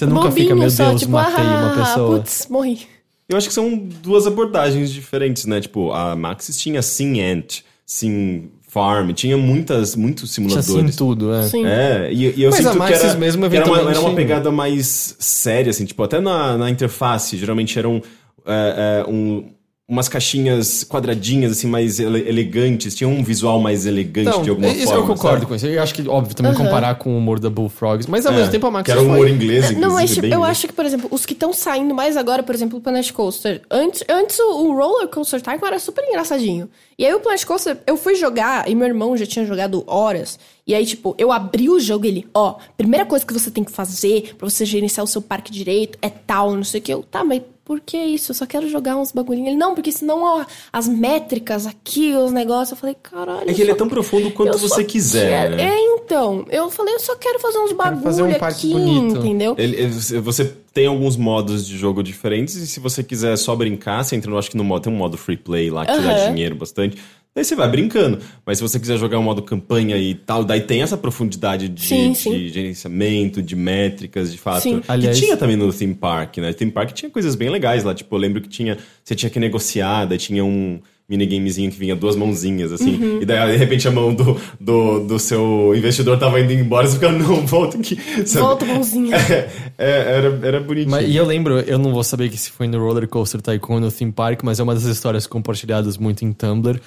Você 0.00 0.06
nunca 0.06 0.28
Bobinho 0.28 0.46
fica, 0.48 0.54
meu 0.56 0.70
só, 0.70 0.88
Deus, 0.88 1.00
tipo, 1.00 1.12
matei 1.12 1.44
uma 1.44 1.72
ah, 1.72 1.76
pessoa. 1.76 2.18
Putz, 2.18 2.46
morri. 2.48 2.86
Eu 3.28 3.36
acho 3.36 3.48
que 3.48 3.54
são 3.54 3.76
duas 3.76 4.26
abordagens 4.26 4.90
diferentes, 4.90 5.44
né? 5.44 5.60
Tipo, 5.60 5.92
a 5.92 6.16
Maxis 6.16 6.58
tinha 6.58 6.80
Sim 6.80 7.20
Ant, 7.20 7.60
Sim 7.84 8.48
Farm, 8.66 9.10
tinha 9.12 9.36
muitas, 9.36 9.94
muitos 9.94 10.32
Tinha 10.32 10.48
simuladores. 10.48 10.90
assim 10.90 10.96
tudo, 10.96 11.34
é. 11.34 11.42
Sim. 11.42 11.66
É, 11.66 12.08
e, 12.10 12.34
e 12.34 12.42
eu 12.42 12.50
Mas 12.50 12.60
a 12.60 12.62
sinto 12.62 12.72
que 12.72 12.78
Maxis 12.78 13.04
era, 13.04 13.18
mesmo, 13.18 13.50
que 13.50 13.56
era, 13.56 13.66
uma, 13.66 13.74
eventualmente- 13.76 13.98
era 13.98 14.08
uma 14.08 14.16
pegada 14.16 14.50
mais 14.50 15.16
séria, 15.18 15.70
assim, 15.70 15.84
tipo, 15.84 16.02
até 16.02 16.18
na, 16.18 16.56
na 16.56 16.70
interface, 16.70 17.36
geralmente 17.36 17.78
era 17.78 17.88
um, 17.88 18.00
é, 18.46 19.04
é, 19.06 19.10
um, 19.10 19.50
umas 19.90 20.08
caixinhas 20.08 20.84
quadradinhas, 20.84 21.50
assim, 21.50 21.66
mais 21.66 21.98
ele- 21.98 22.28
elegantes. 22.28 22.94
Tinha 22.94 23.08
um 23.08 23.24
visual 23.24 23.58
mais 23.60 23.86
elegante 23.86 24.28
Então, 24.28 24.42
de 24.42 24.50
alguma 24.50 24.68
isso 24.68 24.84
forma. 24.86 25.00
eu 25.00 25.06
concordo 25.08 25.36
sabe? 25.38 25.46
com 25.46 25.54
isso. 25.56 25.66
Eu 25.66 25.82
acho 25.82 25.92
que, 25.92 26.08
óbvio, 26.08 26.34
também 26.36 26.52
Aham. 26.52 26.64
comparar 26.64 26.94
com 26.94 27.12
o 27.12 27.18
humor 27.18 27.40
da 27.40 27.50
Bullfrogs. 27.50 28.06
Mas 28.06 28.24
ao 28.24 28.32
É, 28.32 28.36
mesmo 28.36 28.52
tempo 28.52 28.66
a 28.68 28.70
Max 28.70 28.84
Que 28.86 28.92
era 28.92 29.00
um 29.00 29.06
foi- 29.06 29.14
humor 29.14 29.28
inglês, 29.28 29.64
inclusive. 29.64 29.80
Não, 29.80 29.92
mas 29.94 30.10
tipo, 30.10 30.22
bem 30.22 30.30
eu 30.30 30.38
inglês. 30.38 30.50
acho 30.58 30.66
que, 30.68 30.72
por 30.72 30.84
exemplo, 30.86 31.08
os 31.10 31.26
que 31.26 31.32
estão 31.32 31.52
saindo 31.52 31.92
mais 31.92 32.16
agora, 32.16 32.40
por 32.44 32.54
exemplo, 32.54 32.78
o 32.78 32.80
Planet 32.80 33.10
Coaster. 33.10 33.62
Antes, 33.68 34.04
antes 34.08 34.38
o, 34.38 34.66
o 34.68 34.76
Roller 34.76 35.08
Coaster 35.08 35.42
Tycoon 35.42 35.66
era 35.66 35.78
super 35.80 36.04
engraçadinho. 36.04 36.68
E 36.96 37.04
aí 37.04 37.12
o 37.12 37.18
Planet 37.18 37.44
Coaster, 37.44 37.78
eu 37.84 37.96
fui 37.96 38.14
jogar 38.14 38.70
e 38.70 38.74
meu 38.76 38.86
irmão 38.86 39.16
já 39.16 39.26
tinha 39.26 39.44
jogado 39.44 39.82
horas. 39.88 40.38
E 40.66 40.72
aí, 40.72 40.86
tipo, 40.86 41.16
eu 41.18 41.32
abri 41.32 41.68
o 41.68 41.80
jogo 41.80 42.04
e 42.04 42.08
ele, 42.08 42.26
ó, 42.32 42.54
primeira 42.76 43.04
coisa 43.04 43.26
que 43.26 43.32
você 43.32 43.50
tem 43.50 43.64
que 43.64 43.72
fazer 43.72 44.34
pra 44.38 44.48
você 44.48 44.64
gerenciar 44.64 45.02
o 45.02 45.08
seu 45.08 45.20
parque 45.20 45.50
direito 45.50 45.98
é 46.00 46.08
tal, 46.08 46.54
não 46.54 46.62
sei 46.62 46.78
o 46.80 46.82
que. 46.84 46.94
Eu, 46.94 47.02
tá, 47.02 47.24
mas 47.24 47.42
por 47.70 47.78
que 47.78 47.96
isso? 47.96 48.32
Eu 48.32 48.34
só 48.34 48.46
quero 48.46 48.68
jogar 48.68 48.96
uns 48.96 49.12
bagulhinhos. 49.12 49.50
Ele, 49.50 49.56
não, 49.56 49.76
porque 49.76 49.92
senão, 49.92 50.24
ó, 50.24 50.44
as 50.72 50.88
métricas 50.88 51.68
aqui, 51.68 52.12
os 52.16 52.32
negócios. 52.32 52.72
Eu 52.72 52.76
falei, 52.76 52.96
caralho. 53.00 53.48
É 53.48 53.54
que 53.54 53.62
ele 53.62 53.70
é 53.70 53.74
tão 53.76 53.88
profundo 53.88 54.28
quanto 54.32 54.58
você 54.58 54.82
quiser, 54.82 55.28
quero- 55.28 55.56
né? 55.56 55.62
É, 55.70 55.80
então. 55.94 56.44
Eu 56.50 56.68
falei, 56.68 56.96
eu 56.96 56.98
só 56.98 57.14
quero 57.14 57.38
fazer 57.38 57.58
uns 57.60 57.70
bagulho 57.72 58.02
fazer 58.02 58.24
um 58.24 58.34
parque 58.34 58.66
aqui, 58.66 58.72
bonito. 58.72 59.18
entendeu? 59.18 59.54
Ele- 59.56 59.76
ele- 59.76 60.20
você 60.20 60.52
tem 60.74 60.86
alguns 60.86 61.16
modos 61.16 61.64
de 61.64 61.78
jogo 61.78 62.02
diferentes 62.02 62.56
e 62.56 62.66
se 62.66 62.80
você 62.80 63.04
quiser 63.04 63.36
só 63.38 63.54
brincar, 63.54 64.02
você 64.02 64.16
entra, 64.16 64.28
no, 64.28 64.36
acho 64.36 64.50
que 64.50 64.56
no 64.56 64.64
modo, 64.64 64.82
tem 64.82 64.92
um 64.92 64.96
modo 64.96 65.16
free 65.16 65.36
play 65.36 65.70
lá 65.70 65.86
que 65.86 65.92
te 65.92 66.00
dá 66.02 66.26
dinheiro 66.26 66.56
bastante. 66.56 66.96
Daí 67.34 67.44
você 67.44 67.54
vai 67.54 67.68
brincando. 67.70 68.18
Mas 68.44 68.58
se 68.58 68.62
você 68.62 68.78
quiser 68.80 68.98
jogar 68.98 69.18
um 69.18 69.22
modo 69.22 69.40
campanha 69.42 69.96
e 69.96 70.14
tal, 70.14 70.44
daí 70.44 70.60
tem 70.60 70.82
essa 70.82 70.96
profundidade 70.96 71.68
de, 71.68 71.86
Sim, 71.86 72.10
de 72.12 72.18
sim. 72.18 72.48
gerenciamento, 72.48 73.40
de 73.40 73.54
métricas, 73.54 74.32
de 74.32 74.38
fato. 74.38 74.62
Sim. 74.62 74.80
Que 74.80 74.90
Aliás- 74.90 75.18
tinha 75.18 75.36
também 75.36 75.54
no 75.56 75.72
theme 75.72 75.94
park, 75.94 76.38
né? 76.38 76.52
theme 76.52 76.72
park 76.72 76.90
tinha 76.92 77.08
coisas 77.10 77.34
bem 77.36 77.48
legais 77.48 77.84
lá. 77.84 77.94
Tipo, 77.94 78.16
eu 78.16 78.18
lembro 78.18 78.40
que 78.40 78.48
tinha. 78.48 78.76
Você 79.04 79.14
tinha 79.14 79.30
que 79.30 79.38
negociar, 79.38 80.06
daí 80.06 80.18
tinha 80.18 80.44
um 80.44 80.80
minigamezinho 81.08 81.72
que 81.72 81.76
vinha 81.76 81.96
duas 81.96 82.14
mãozinhas, 82.14 82.70
assim. 82.70 82.94
Uhum. 82.94 83.22
E 83.22 83.24
daí, 83.24 83.50
de 83.52 83.56
repente, 83.58 83.86
a 83.88 83.90
mão 83.90 84.14
do, 84.14 84.40
do, 84.60 85.00
do 85.06 85.18
seu 85.18 85.72
investidor 85.76 86.16
tava 86.20 86.38
indo 86.40 86.52
embora, 86.52 86.86
você 86.86 86.94
fica, 86.94 87.10
não, 87.10 87.44
volta 87.46 87.76
aqui. 87.76 87.96
sabe? 88.26 88.44
Volta, 88.46 88.64
mãozinha. 88.64 89.16
É, 89.76 89.90
era, 90.18 90.40
era 90.46 90.60
bonitinho. 90.60 90.90
Mas, 90.90 91.08
e 91.08 91.16
eu 91.16 91.24
lembro, 91.24 91.58
eu 91.60 91.78
não 91.78 91.90
vou 91.92 92.04
saber 92.04 92.28
que 92.28 92.36
se 92.36 92.50
foi 92.50 92.68
no 92.68 92.78
Roller 92.78 93.08
Coaster 93.08 93.40
Tycoon 93.40 93.74
ou 93.76 93.80
no 93.80 93.90
Theme 93.90 94.12
Park, 94.12 94.40
mas 94.44 94.60
é 94.60 94.62
uma 94.62 94.74
das 94.74 94.84
histórias 94.84 95.26
compartilhadas 95.26 95.96
muito 95.96 96.22
em 96.24 96.32
Tumblr, 96.32 96.78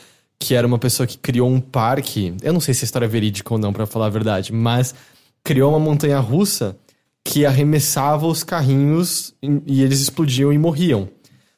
que 0.43 0.53
era 0.53 0.67
uma 0.67 0.77
pessoa 0.77 1.07
que 1.07 1.17
criou 1.17 1.49
um 1.49 1.61
parque. 1.61 2.35
Eu 2.41 2.51
não 2.51 2.59
sei 2.59 2.73
se 2.73 2.83
a 2.83 2.87
história 2.87 3.05
é 3.05 3.09
verídica 3.09 3.53
ou 3.53 3.57
não, 3.57 3.71
pra 3.71 3.85
falar 3.85 4.07
a 4.07 4.09
verdade, 4.09 4.51
mas 4.51 4.93
criou 5.41 5.69
uma 5.69 5.79
montanha 5.79 6.19
russa 6.19 6.75
que 7.23 7.45
arremessava 7.45 8.27
os 8.27 8.43
carrinhos 8.43 9.33
e 9.65 9.81
eles 9.81 10.01
explodiam 10.01 10.51
e 10.51 10.57
morriam. 10.57 11.07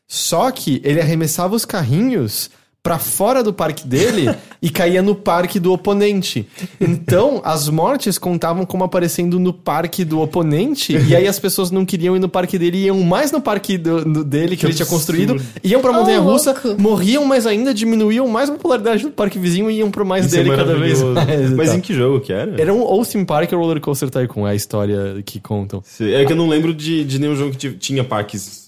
Só 0.08 0.52
que 0.52 0.80
ele 0.84 1.02
arremessava 1.02 1.56
os 1.56 1.66
carrinhos 1.66 2.52
pra 2.86 3.00
fora 3.00 3.42
do 3.42 3.52
parque 3.52 3.88
dele 3.88 4.30
e 4.62 4.70
caía 4.70 5.02
no 5.02 5.16
parque 5.16 5.60
do 5.60 5.74
oponente. 5.74 6.48
Então, 6.80 7.42
as 7.44 7.68
mortes 7.68 8.20
contavam 8.20 8.64
como 8.64 8.84
aparecendo 8.84 9.40
no 9.40 9.52
parque 9.52 10.06
do 10.06 10.22
oponente, 10.22 10.96
e 10.96 11.16
aí 11.16 11.28
as 11.28 11.40
pessoas 11.40 11.72
não 11.72 11.84
queriam 11.84 12.16
ir 12.16 12.20
no 12.20 12.30
parque 12.30 12.60
dele, 12.60 12.86
iam 12.86 13.02
mais 13.02 13.32
no 13.32 13.42
parque 13.42 13.76
do- 13.76 14.06
do- 14.06 14.24
dele 14.24 14.56
que, 14.56 14.68
ele 14.68 14.74
tinha 14.76 14.86
construído, 14.86 15.42
iam 15.64 15.82
pra 15.82 15.92
montanha 15.92 16.20
russa, 16.20 16.56
louco. 16.64 16.80
morriam 16.80 17.26
mais 17.26 17.48
ainda, 17.48 17.74
diminuíam 17.74 18.28
mais 18.28 18.52
a 18.52 18.54
popularidade 18.54 19.02
do 19.02 19.10
parque 19.10 19.40
vizinho 19.40 19.72
e 19.72 19.78
iam 19.80 19.90
pro 19.90 20.06
mais 20.06 20.28
Isso 20.28 20.36
é 20.36 20.44
dele 20.44 20.56
cada 20.56 20.76
vez 20.76 21.02
mais. 21.02 21.28
e 21.52 21.56
Mas 21.56 21.74
em 21.74 21.82
que 21.82 21.92
jogo 21.92 22.20
que 22.20 22.32
era? 22.32 22.62
Era 22.62 22.72
um 22.72 22.82
ou 22.82 23.04
theme 23.04 23.26
park 23.26 23.52
ou 23.52 23.58
roller 23.60 23.82
coaster 23.82 24.12
tycoon, 24.12 24.48
é 24.48 24.52
a 24.52 24.56
história 24.56 25.24
que 25.26 25.40
contam. 25.40 25.82
É 26.00 26.24
que 26.24 26.34
eu 26.34 26.38
não 26.38 26.48
lembro 26.48 26.72
de, 26.72 27.04
de 27.04 27.18
nenhum 27.18 27.36
jogo 27.36 27.56
que 27.58 27.72
tinha 27.72 28.04
parques, 28.04 28.65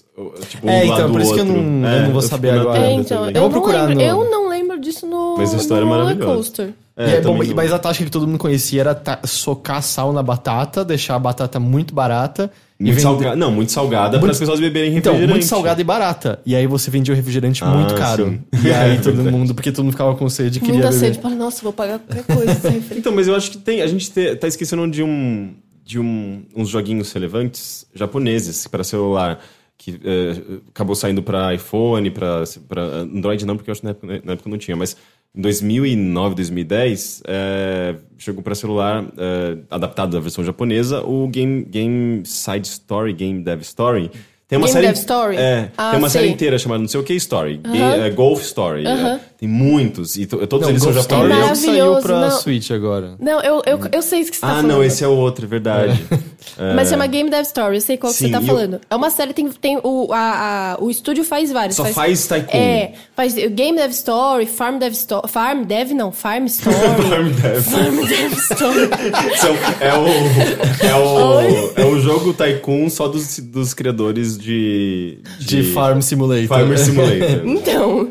tipo, 0.48 0.66
um 0.66 0.70
É, 0.70 0.84
então, 0.84 0.98
lado 0.98 1.12
por 1.12 1.20
isso 1.20 1.34
que 1.34 1.40
eu 1.40 1.46
outro. 1.46 1.62
não- 1.62 1.88
eu 1.88 1.94
É, 1.96 2.02
não 2.04 2.12
vou 2.12 2.22
saber 2.22 2.50
agora. 2.50 2.78
É, 2.78 2.92
então, 2.92 3.26
eu, 3.26 3.32
vou 3.32 3.42
não 3.42 3.50
procurar 3.50 3.82
lembro, 3.86 3.94
no- 3.96 4.02
eu 4.10 4.30
não 4.30 4.48
lembro 4.48 4.80
disso 4.80 5.06
no, 5.06 5.36
Mas 5.38 5.54
a 5.54 5.56
história 5.56 5.84
no 5.84 5.90
é 5.90 5.96
Roller 5.96 6.04
maravilhosa. 6.16 6.34
Coaster. 6.36 6.70
É, 6.96 7.10
É, 7.16 7.20
bom, 7.20 7.38
não- 7.42 7.54
mas 7.54 7.72
a 7.72 7.78
tática 7.78 8.04
que 8.04 8.10
todo 8.10 8.26
mundo 8.26 8.38
conhecia 8.38 8.80
era 8.80 8.94
ta- 8.94 9.20
socar 9.24 9.80
sal 9.82 10.12
na 10.12 10.22
batata, 10.22 10.84
deixar 10.84 11.14
a 11.14 11.18
batata 11.18 11.58
muito 11.60 11.94
barata. 11.94 12.50
e 12.80 12.84
Muito 12.84 12.94
vender- 12.94 13.02
salgada. 13.08 13.34
Não, 13.36 13.50
muito 13.50 13.72
salgada 13.72 14.10
para 14.10 14.18
Muito- 14.20 14.30
as 14.30 14.38
pessoas 14.38 14.60
beberem 14.60 14.90
Então, 14.96 15.12
refrigerante. 15.12 15.32
muito 15.40 15.48
salgada 15.48 15.80
e 15.80 15.84
barata. 15.84 16.38
E 16.46 16.54
aí 16.54 16.64
você 16.68 16.92
vendia 16.92 17.12
o 17.12 17.16
refrigerante 17.16 17.64
Ah, 17.64 17.66
muito 17.70 17.92
caro. 17.96 18.26
sim. 18.28 18.40
E 18.64 18.72
aí 18.72 18.96
É 18.96 19.00
todo 19.00 19.16
mundo, 19.24 19.52
porque 19.52 19.72
todo 19.72 19.82
mundo 19.84 19.94
ficava 19.94 20.14
com 20.14 20.28
sede 20.28 20.58
e 20.58 20.60
queria 20.60 20.74
Muita 20.74 20.90
beber. 20.92 21.06
sede. 21.06 21.18
Fala, 21.18 21.34
nossa, 21.34 21.60
vou 21.60 21.72
pagar 21.72 21.98
qualquer 21.98 22.22
coisa. 22.36 22.74
Então, 22.96 23.12
mas 23.12 23.26
eu 23.26 23.34
acho 23.34 23.50
que 23.50 23.58
tem. 23.58 23.82
A 23.82 23.86
gente 23.88 24.08
te- 24.12 24.36
tá 24.36 24.46
esquecendo 24.46 24.88
de 24.88 25.02
um. 25.02 25.54
De 25.84 25.98
um, 25.98 26.42
uns 26.54 26.68
joguinhos 26.68 27.10
relevantes 27.12 27.84
japoneses 27.94 28.68
para 28.68 28.84
celular. 28.84 29.40
Que 29.78 29.92
é, 30.04 30.32
acabou 30.70 30.96
saindo 30.96 31.22
para 31.22 31.54
iPhone, 31.54 32.10
para 32.10 32.82
Android 32.82 33.46
não, 33.46 33.56
porque 33.56 33.70
eu 33.70 33.72
acho 33.72 33.80
que 33.80 33.86
na 33.86 33.90
época, 33.92 34.22
na 34.24 34.32
época 34.32 34.50
não 34.50 34.58
tinha, 34.58 34.76
mas 34.76 34.96
em 35.34 35.40
2009, 35.40 36.34
2010, 36.34 37.22
é, 37.28 37.94
chegou 38.18 38.42
para 38.42 38.54
celular, 38.56 39.04
é, 39.16 39.58
adaptado 39.70 40.10
da 40.10 40.20
versão 40.20 40.42
japonesa, 40.44 41.02
o 41.02 41.28
Game, 41.28 41.62
Game 41.64 42.22
Side 42.26 42.66
Story, 42.66 43.12
Game 43.12 43.40
Dev 43.42 43.60
Story. 43.60 44.10
Tem 44.48 44.58
uma 44.58 44.66
Game 44.66 44.72
série, 44.72 44.86
Dev 44.88 44.96
Story? 44.96 45.36
É, 45.36 45.70
Ah, 45.76 45.90
tem 45.90 45.98
uma 46.00 46.08
série 46.08 46.28
inteira 46.28 46.58
chamada 46.58 46.80
não 46.80 46.88
sei 46.88 46.98
o 47.00 47.04
que 47.04 47.14
Story. 47.14 47.58
Game- 47.58 47.78
é, 47.78 48.10
Golf 48.10 48.40
Story. 48.42 48.84
é. 48.86 49.20
Tem 49.38 49.48
muitos, 49.48 50.16
e 50.16 50.26
to- 50.26 50.44
todos 50.48 50.62
Não, 50.66 50.70
eles 50.70 50.82
são 50.82 50.92
japoneses. 50.92 51.38
é 51.38 51.44
o 51.46 51.48
que 51.50 51.56
saiu 51.56 51.96
pra 52.02 52.20
não. 52.22 52.30
Switch 52.40 52.72
agora. 52.72 53.12
Não, 53.20 53.40
eu, 53.40 53.62
eu, 53.66 53.78
eu 53.92 54.02
sei 54.02 54.22
o 54.22 54.24
que 54.26 54.34
você 54.34 54.40
tá 54.40 54.46
Ah, 54.48 54.50
falando. 54.56 54.66
não, 54.66 54.82
esse 54.82 55.04
é 55.04 55.06
o 55.06 55.12
outro, 55.12 55.44
é 55.44 55.48
verdade. 55.48 56.04
Mas 56.74 56.88
chama 56.88 57.06
Game 57.06 57.30
Dev 57.30 57.42
Story, 57.44 57.76
eu 57.76 57.80
sei 57.80 57.96
qual 57.96 58.12
que 58.12 58.18
Sim, 58.18 58.26
você 58.26 58.32
tá 58.32 58.40
falando. 58.40 58.80
É 58.90 58.96
uma 58.96 59.10
série, 59.10 59.32
tem, 59.32 59.48
tem 59.52 59.78
o, 59.84 60.08
a, 60.12 60.72
a- 60.74 60.82
o 60.82 60.90
estúdio 60.90 61.22
faz 61.22 61.52
vários. 61.52 61.76
Só 61.76 61.84
faz 61.84 62.26
Tycoon. 62.26 62.48
É, 62.58 62.94
faz 63.14 63.34
Game 63.34 63.78
Dev 63.78 63.90
Story, 63.92 64.46
Farm 64.46 64.78
Dev 64.78 64.92
Story. 64.92 65.28
Farm 65.28 65.62
Dev 65.62 65.92
não, 65.92 66.10
Farm 66.10 66.46
Story. 66.46 66.74
Farm 67.08 67.28
Dev. 67.30 67.62
Farm 67.62 68.06
Dev 68.06 68.32
Story. 68.32 68.88
É, 69.80 69.94
o, 69.94 70.06
é, 70.84 70.94
o, 70.96 71.72
é 71.76 71.84
o 71.84 72.00
jogo 72.00 72.32
Tycoon 72.34 72.90
só 72.90 73.06
dos, 73.06 73.38
dos 73.38 73.72
criadores 73.72 74.36
de, 74.36 75.18
De 75.38 75.62
Farm 75.72 76.00
Simulator. 76.00 76.46
Farmer 76.48 76.78
Simulator. 76.78 77.46
Então. 77.46 78.08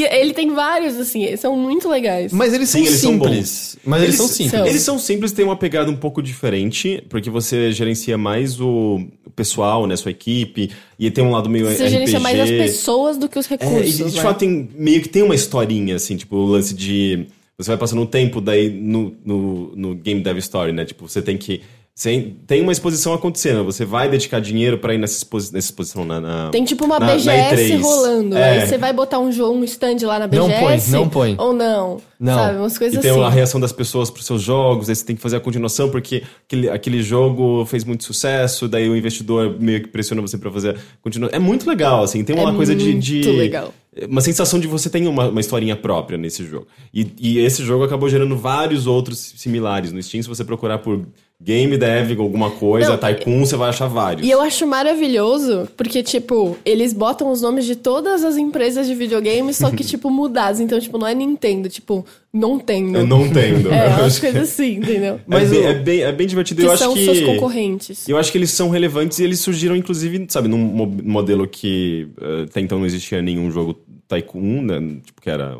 E 0.00 0.04
ele 0.04 0.32
tem 0.34 0.50
vários, 0.54 0.96
assim, 0.96 1.36
são 1.36 1.56
muito 1.56 1.88
legais. 1.88 2.32
Mas 2.32 2.52
eles 2.52 2.68
Sim, 2.68 2.84
são 2.84 2.86
eles 2.86 3.00
são 3.00 3.12
simples. 3.12 3.78
mas 3.84 4.02
eles, 4.02 4.14
são 4.16 4.26
são. 4.26 4.36
simples. 4.36 4.66
Eles 4.66 4.82
são 4.82 4.98
simples, 4.98 5.32
têm 5.32 5.44
uma 5.44 5.56
pegada 5.56 5.90
um 5.90 5.96
pouco 5.96 6.22
diferente, 6.22 7.02
porque 7.08 7.30
você 7.30 7.72
gerencia 7.72 8.18
mais 8.18 8.60
o, 8.60 9.00
pessoal, 9.36 9.86
né, 9.86 9.94
sua 9.96 10.10
equipe, 10.10 10.70
e 10.98 11.10
tem 11.10 11.22
um 11.22 11.30
lado 11.30 11.48
meio 11.48 11.66
Você 11.66 11.74
RPG. 11.84 11.88
gerencia 11.90 12.18
mais 12.18 12.40
as 12.40 12.50
pessoas 12.50 13.18
do 13.18 13.28
que 13.28 13.38
os 13.38 13.50
É, 13.50 13.54
e 13.54 13.56
recursos. 13.58 14.10
de 14.12 14.16
né? 14.16 14.22
fato 14.22 14.38
tem, 14.38 14.68
meio 14.74 15.02
que 15.02 15.08
tem 15.10 15.22
uma 15.22 15.34
historinha, 15.34 15.94
assim, 15.96 16.16
tipo, 16.16 16.36
o 16.36 16.46
lance 16.46 16.74
de. 16.74 17.26
Você 17.58 17.70
vai 17.70 17.78
passando 17.78 18.02
o 18.02 18.06
tempo 18.06 18.40
daí 18.40 18.68
no, 18.70 19.14
no, 19.24 19.72
no 19.76 19.94
Game 19.94 20.20
Dev 20.22 20.36
Story, 20.38 20.72
né? 20.72 20.84
Tipo, 20.84 21.08
você 21.08 21.22
tem 21.22 21.36
que. 21.38 21.60
Você 21.98 22.34
tem 22.46 22.60
uma 22.60 22.72
exposição 22.72 23.14
acontecendo, 23.14 23.64
você 23.64 23.82
vai 23.86 24.06
dedicar 24.06 24.38
dinheiro 24.38 24.76
pra 24.76 24.92
ir 24.92 24.98
nessa, 24.98 25.16
exposi 25.16 25.50
nessa 25.50 25.68
exposição 25.68 26.04
na, 26.04 26.20
na- 26.20 26.50
Tem 26.50 26.62
tipo 26.62 26.84
uma 26.84 26.98
na- 27.00 27.06
na 27.06 27.14
BGS 27.14 27.72
E3. 27.72 27.80
rolando. 27.80 28.36
É. 28.36 28.50
Aí 28.60 28.66
você 28.68 28.76
vai 28.76 28.92
botar 28.92 29.18
um 29.18 29.32
jogo, 29.32 29.58
um 29.58 29.64
stand 29.64 29.96
lá 30.02 30.18
na 30.18 30.26
Não 30.28 30.46
BGS. 30.46 30.60
põe, 30.90 30.92
não 31.00 31.08
põe. 31.08 31.34
Ou 31.38 31.54
não. 31.54 31.96
Não. 32.20 32.34
Sabe? 32.34 32.58
Umas 32.58 32.76
coisas 32.76 32.98
E 32.98 33.00
tem 33.00 33.10
assim. 33.12 33.22
a 33.22 33.30
reação 33.30 33.58
das 33.58 33.72
pessoas 33.72 34.10
pros 34.10 34.26
seus 34.26 34.42
jogos, 34.42 34.90
aí 34.90 34.94
você 34.94 35.06
tem 35.06 35.16
que 35.16 35.22
fazer 35.22 35.36
a 35.36 35.40
continuação 35.40 35.88
porque 35.88 36.22
aquele, 36.46 36.68
aquele 36.68 37.02
jogo 37.02 37.64
fez 37.64 37.82
muito 37.82 38.04
sucesso, 38.04 38.68
daí 38.68 38.90
o 38.90 38.94
investidor 38.94 39.56
meio 39.58 39.82
que 39.82 39.88
pressiona 39.88 40.20
você 40.20 40.36
pra 40.36 40.50
fazer 40.50 40.76
a 40.76 40.78
continuação. 41.00 41.34
É 41.34 41.40
muito 41.40 41.66
legal, 41.66 42.02
assim, 42.02 42.22
tem 42.22 42.36
uma 42.38 42.50
É 42.52 42.54
coisa 42.54 42.74
de, 42.74 42.84
muito 42.92 43.00
de- 43.02 43.22
legal. 43.32 43.72
Uma 44.10 44.20
sensação 44.20 44.60
de 44.60 44.66
você 44.66 44.90
tem 44.90 45.06
uma, 45.06 45.28
uma 45.30 45.40
historinha 45.40 45.74
própria 45.74 46.18
nesse 46.18 46.44
jogo. 46.44 46.66
E, 46.92 47.06
e 47.18 47.38
esse 47.38 47.64
jogo 47.64 47.82
acabou 47.84 48.06
gerando 48.10 48.36
vários 48.36 48.86
outros 48.86 49.32
similares 49.38 49.90
no 49.90 50.02
Steam. 50.02 50.22
Se 50.22 50.28
você 50.28 50.44
procurar 50.44 50.76
por 50.80 51.06
Game 51.38 51.76
Dev, 51.76 52.18
alguma 52.18 52.50
coisa, 52.50 52.90
Não, 52.90 52.96
Tycoon, 52.98 53.44
você 53.44 53.56
vai 53.56 53.68
achar 53.68 53.86
vários. 53.88 54.26
E 54.26 54.30
eu 54.30 54.40
acho 54.40 54.66
maravilhoso, 54.66 55.68
porque, 55.76 56.02
tipo, 56.02 56.56
eles 56.64 56.94
botam 56.94 57.30
os 57.30 57.42
nomes 57.42 57.66
de 57.66 57.76
todas 57.76 58.24
as 58.24 58.38
empresas 58.38 58.86
de 58.86 58.94
videogame, 58.94 59.52
só 59.52 59.70
que, 59.70 59.84
tipo, 59.84 60.10
mudados. 60.10 60.60
Então, 60.60 60.80
tipo, 60.80 60.96
não 60.96 61.06
é 61.06 61.14
Nintendo, 61.14 61.68
tipo, 61.68 62.06
não 62.32 62.58
tendo. 62.58 62.96
Eu 62.98 63.06
não 63.06 63.26
entendo. 63.26 63.70
É, 63.70 63.84
Eu 63.84 63.90
umas 64.00 64.00
acho 64.06 64.20
que- 64.20 64.32
coisas 64.32 64.48
assim, 64.50 64.76
entendeu? 64.76 65.20
Mas 65.26 65.50
Mas 65.50 65.52
é, 65.52 65.54
bem, 65.54 65.64
é, 65.66 65.74
bem, 65.74 66.00
é 66.04 66.12
bem 66.12 66.26
divertido. 66.26 66.62
Que 66.62 66.68
eu 66.68 66.76
são 66.76 66.92
acho 66.92 67.00
que... 67.00 67.04
seus 67.04 67.20
concorrentes. 67.20 68.08
Eu 68.08 68.16
acho 68.16 68.32
que 68.32 68.38
eles 68.38 68.50
são 68.50 68.70
relevantes 68.70 69.18
e 69.18 69.24
eles 69.24 69.38
surgiram, 69.40 69.76
inclusive, 69.76 70.24
sabe, 70.30 70.48
num 70.48 70.56
mo- 70.58 70.86
modelo 71.04 71.46
que 71.46 72.08
eh, 72.18 72.46
até 72.48 72.60
então 72.62 72.78
não 72.78 72.86
existia 72.86 73.20
nenhum 73.20 73.50
jogo 73.50 73.78
Tycoon, 74.08 74.62
né? 74.62 74.80
Tipo, 75.04 75.20
que 75.20 75.28
era 75.28 75.58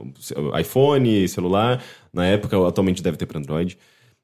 iPhone, 0.58 1.28
celular. 1.28 1.82
Na 2.14 2.26
época, 2.26 2.56
atualmente 2.66 3.02
deve 3.02 3.16
ter 3.18 3.26
para 3.26 3.38
Android. 3.38 3.76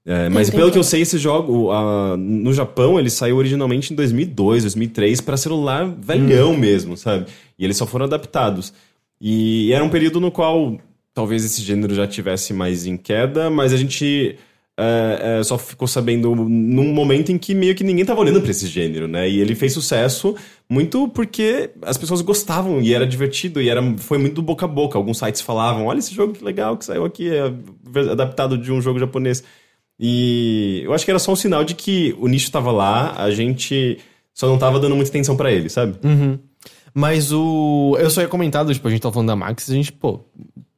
É, 0.04 0.28
mas 0.28 0.50
pelo 0.50 0.70
que 0.72 0.78
eu 0.78 0.82
sei, 0.82 1.02
esse 1.02 1.16
jogo, 1.16 1.70
no 2.16 2.52
Japão, 2.52 2.98
ele 2.98 3.08
saiu 3.08 3.36
originalmente 3.36 3.92
em 3.92 3.96
2002, 3.96 4.64
2003, 4.64 5.20
para 5.20 5.36
celular 5.36 5.86
velhão 5.86 6.56
mesmo, 6.56 6.96
sabe? 6.96 7.26
E 7.58 7.64
eles 7.64 7.76
só 7.76 7.86
foram 7.86 8.06
adaptados. 8.06 8.72
E 9.20 9.72
era 9.72 9.84
um 9.84 9.88
período 9.88 10.20
no 10.20 10.32
qual 10.32 10.76
talvez 11.14 11.44
esse 11.44 11.62
gênero 11.62 11.94
já 11.94 12.06
tivesse 12.06 12.52
mais 12.52 12.86
em 12.86 12.96
queda, 12.96 13.48
mas 13.48 13.72
a 13.72 13.76
gente 13.76 14.36
é, 14.76 15.38
é, 15.38 15.44
só 15.44 15.58
ficou 15.58 15.86
sabendo 15.86 16.34
num 16.34 16.92
momento 16.92 17.30
em 17.30 17.38
que 17.38 17.54
meio 17.54 17.74
que 17.74 17.84
ninguém 17.84 18.04
tava 18.04 18.20
olhando 18.20 18.40
pra 18.40 18.50
esse 18.50 18.66
gênero, 18.66 19.06
né? 19.06 19.28
E 19.28 19.38
ele 19.38 19.54
fez 19.54 19.72
sucesso 19.72 20.34
muito 20.68 21.06
porque 21.08 21.70
as 21.82 21.98
pessoas 21.98 22.22
gostavam 22.22 22.80
e 22.80 22.94
era 22.94 23.06
divertido 23.06 23.60
e 23.60 23.68
era, 23.68 23.82
foi 23.98 24.18
muito 24.18 24.40
boca 24.42 24.64
a 24.64 24.68
boca. 24.68 24.98
Alguns 24.98 25.18
sites 25.18 25.42
falavam: 25.42 25.86
olha 25.86 25.98
esse 25.98 26.14
jogo 26.14 26.32
que 26.32 26.42
legal 26.42 26.76
que 26.76 26.84
saiu 26.84 27.04
aqui, 27.04 27.28
é 27.28 27.52
adaptado 28.10 28.56
de 28.58 28.72
um 28.72 28.80
jogo 28.80 28.98
japonês. 28.98 29.44
E 29.98 30.82
eu 30.84 30.92
acho 30.92 31.04
que 31.04 31.10
era 31.10 31.18
só 31.18 31.32
um 31.32 31.36
sinal 31.36 31.64
de 31.64 31.74
que 31.74 32.14
o 32.18 32.26
nicho 32.28 32.50
tava 32.50 32.72
lá, 32.72 33.14
a 33.16 33.30
gente 33.30 33.98
só 34.34 34.46
não 34.48 34.58
tava 34.58 34.80
dando 34.80 34.96
muita 34.96 35.10
atenção 35.10 35.36
para 35.36 35.50
ele, 35.52 35.68
sabe? 35.68 35.94
Uhum. 36.04 36.38
Mas 36.94 37.32
o. 37.32 37.96
Eu 37.98 38.10
só 38.10 38.20
ia 38.20 38.28
comentar, 38.28 38.66
tipo, 38.66 38.86
a 38.86 38.90
gente 38.90 39.00
tava 39.00 39.12
falando 39.14 39.28
da 39.28 39.36
Max, 39.36 39.70
a 39.70 39.74
gente, 39.74 39.92
pô, 39.92 40.20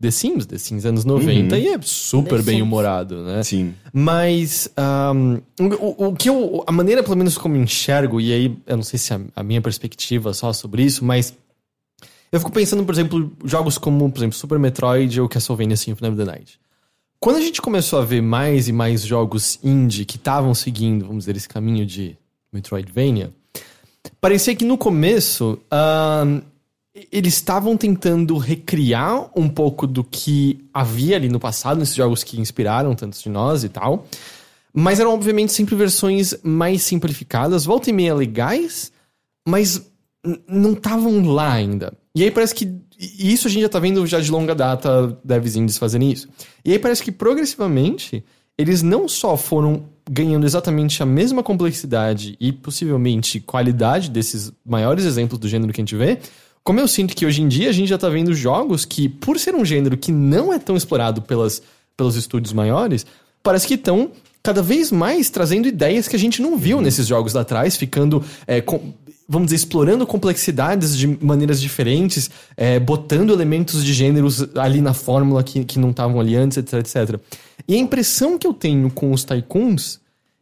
The 0.01 0.11
Sims, 0.11 0.47
The 0.47 0.59
Sims 0.59 0.85
anos 0.85 1.05
90, 1.05 1.57
Uhum. 1.57 1.61
e 1.63 1.69
é 1.69 1.79
super 1.83 2.41
bem 2.43 2.63
humorado, 2.63 3.25
né? 3.25 3.43
Sim. 3.43 3.75
Mas 3.93 4.69
um, 5.13 5.41
o, 5.81 6.09
o 6.09 6.13
que 6.15 6.29
eu. 6.29 6.63
A 6.67 6.73
maneira, 6.73 7.03
pelo 7.03 7.17
menos, 7.17 7.37
como 7.37 7.57
eu 7.57 7.63
enxergo, 7.63 8.21
e 8.21 8.33
aí 8.33 8.57
eu 8.67 8.77
não 8.77 8.85
sei 8.85 8.99
se 8.99 9.13
a, 9.13 9.21
a 9.35 9.43
minha 9.43 9.61
perspectiva 9.61 10.31
é 10.31 10.33
só 10.35 10.53
sobre 10.53 10.83
isso, 10.85 11.05
mas. 11.05 11.35
Eu 12.31 12.41
fico 12.41 12.51
pensando, 12.53 12.85
por 12.85 12.93
exemplo, 12.93 13.33
jogos 13.45 13.79
como, 13.79 14.11
por 14.11 14.19
exemplo, 14.19 14.37
Super 14.37 14.59
Metroid 14.59 15.21
ou 15.21 15.29
Castlevania 15.29 15.77
Symphony 15.77 16.11
of 16.11 16.19
the 16.19 16.25
Night. 16.25 16.59
Quando 17.25 17.37
a 17.37 17.41
gente 17.41 17.63
começou 17.63 17.99
a 18.01 18.05
ver 18.05 18.21
mais 18.21 18.69
e 18.69 18.73
mais 18.73 19.01
jogos 19.01 19.59
indie 19.65 20.05
que 20.05 20.19
estavam 20.19 20.55
seguindo, 20.55 21.07
vamos 21.07 21.25
dizer, 21.25 21.35
esse 21.35 21.49
caminho 21.49 21.87
de 21.87 22.19
Metroidvania, 22.53 23.33
parecia 24.21 24.55
que 24.55 24.63
no 24.63 24.77
começo 24.77 25.59
ahn, 25.71 26.43
eles 27.11 27.33
estavam 27.33 27.79
tentando 27.79 28.37
recriar 28.37 29.31
um 29.35 29.49
pouco 29.49 29.87
do 29.87 30.05
que 30.05 30.69
havia 30.71 31.17
ali 31.17 31.31
no 31.31 31.41
passado, 31.41 31.79
nesses 31.79 31.95
jogos 31.95 32.23
que 32.23 32.39
inspiraram 32.39 32.95
tantos 32.95 33.23
de 33.23 33.31
nós 33.31 33.65
e 33.65 33.71
tal. 33.71 34.07
Mas 34.71 35.01
eram, 35.01 35.15
obviamente, 35.15 35.51
sempre 35.51 35.75
versões 35.75 36.35
mais 36.43 36.83
simplificadas, 36.83 37.65
volta 37.65 37.89
e 37.89 37.93
meia 37.95 38.15
legais, 38.15 38.93
mas 39.49 39.91
não 40.47 40.75
estavam 40.75 41.27
lá 41.27 41.55
ainda. 41.55 41.95
E 42.17 42.23
aí 42.23 42.31
parece 42.31 42.55
que. 42.55 42.65
E 42.99 43.33
isso 43.33 43.49
a 43.49 43.51
gente 43.51 43.63
já 43.63 43.69
tá 43.69 43.79
vendo 43.79 44.07
já 44.07 44.21
de 44.21 44.31
longa 44.31 44.55
data 44.55 45.19
devs 45.25 45.57
indies 45.57 45.79
fazerem 45.79 46.13
isso. 46.13 46.29
E 46.65 46.73
aí 46.73 46.79
parece 46.79 47.03
que 47.03 47.11
progressivamente 47.11 48.25
eles 48.57 48.83
não 48.83 49.09
só 49.09 49.37
foram 49.37 49.87
ganhando 50.09 50.47
exatamente 50.47 51.03
a 51.03 51.07
mesma 51.07 51.43
complexidade 51.43 52.37
e 52.39 52.53
possivelmente 52.53 53.41
qualidade 53.41 54.11
desses 54.11 54.53
maiores 54.65 55.05
exemplos 55.05 55.39
do 55.41 55.49
gênero 55.49 55.73
que 55.73 55.81
a 55.81 55.83
gente 55.83 55.97
vê, 55.97 56.19
como 56.63 56.79
eu 56.79 56.87
sinto 56.87 57.17
que 57.17 57.27
hoje 57.27 57.43
em 57.43 57.49
dia 57.49 57.69
a 57.69 57.73
gente 57.73 57.89
já 57.89 57.99
tá 57.99 58.09
vendo 58.09 58.33
jogos 58.35 58.85
que, 58.85 59.09
por 59.09 59.39
ser 59.39 59.55
um 59.55 59.65
gênero 59.65 59.97
que 59.97 60.13
não 60.13 60.53
é 60.53 60.59
tão 60.59 60.77
explorado 60.77 61.23
pelas, 61.23 61.63
pelos 61.97 62.17
estúdios 62.17 62.53
maiores, 62.53 63.05
parece 63.43 63.67
que 63.67 63.75
estão 63.75 64.11
cada 64.43 64.63
vez 64.63 64.93
mais 64.93 65.31
trazendo 65.31 65.67
ideias 65.67 66.07
que 66.07 66.15
a 66.17 66.19
gente 66.19 66.41
não 66.41 66.57
viu 66.57 66.81
nesses 66.81 67.07
jogos 67.07 67.33
lá 67.35 67.41
atrás, 67.41 67.77
ficando, 67.77 68.23
é, 68.47 68.61
com- 68.61 68.93
vamos 69.29 69.47
dizer, 69.47 69.57
explorando 69.57 70.07
complexidades 70.07 70.97
de 70.97 71.07
maneiras 71.25 71.61
diferentes, 71.61 72.31
é, 72.57 72.79
botando 72.79 73.33
elementos 73.33 73.85
de 73.85 73.93
gêneros 73.93 74.47
ali 74.57 74.81
na 74.81 74.93
fórmula 74.93 75.43
que, 75.43 75.65
que 75.65 75.79
não 75.79 75.91
estavam 75.91 76.21
ali 76.21 76.37
antes, 76.37 76.59
etc, 76.59 76.75
etc. 76.75 77.21
E 77.67 77.75
a 77.75 77.79
impressão 77.79 78.39
que 78.39 78.47
eu 78.47 78.53
tenho 78.53 78.91
com 78.91 79.13
os 79.13 79.25
tycoons 79.25 80.01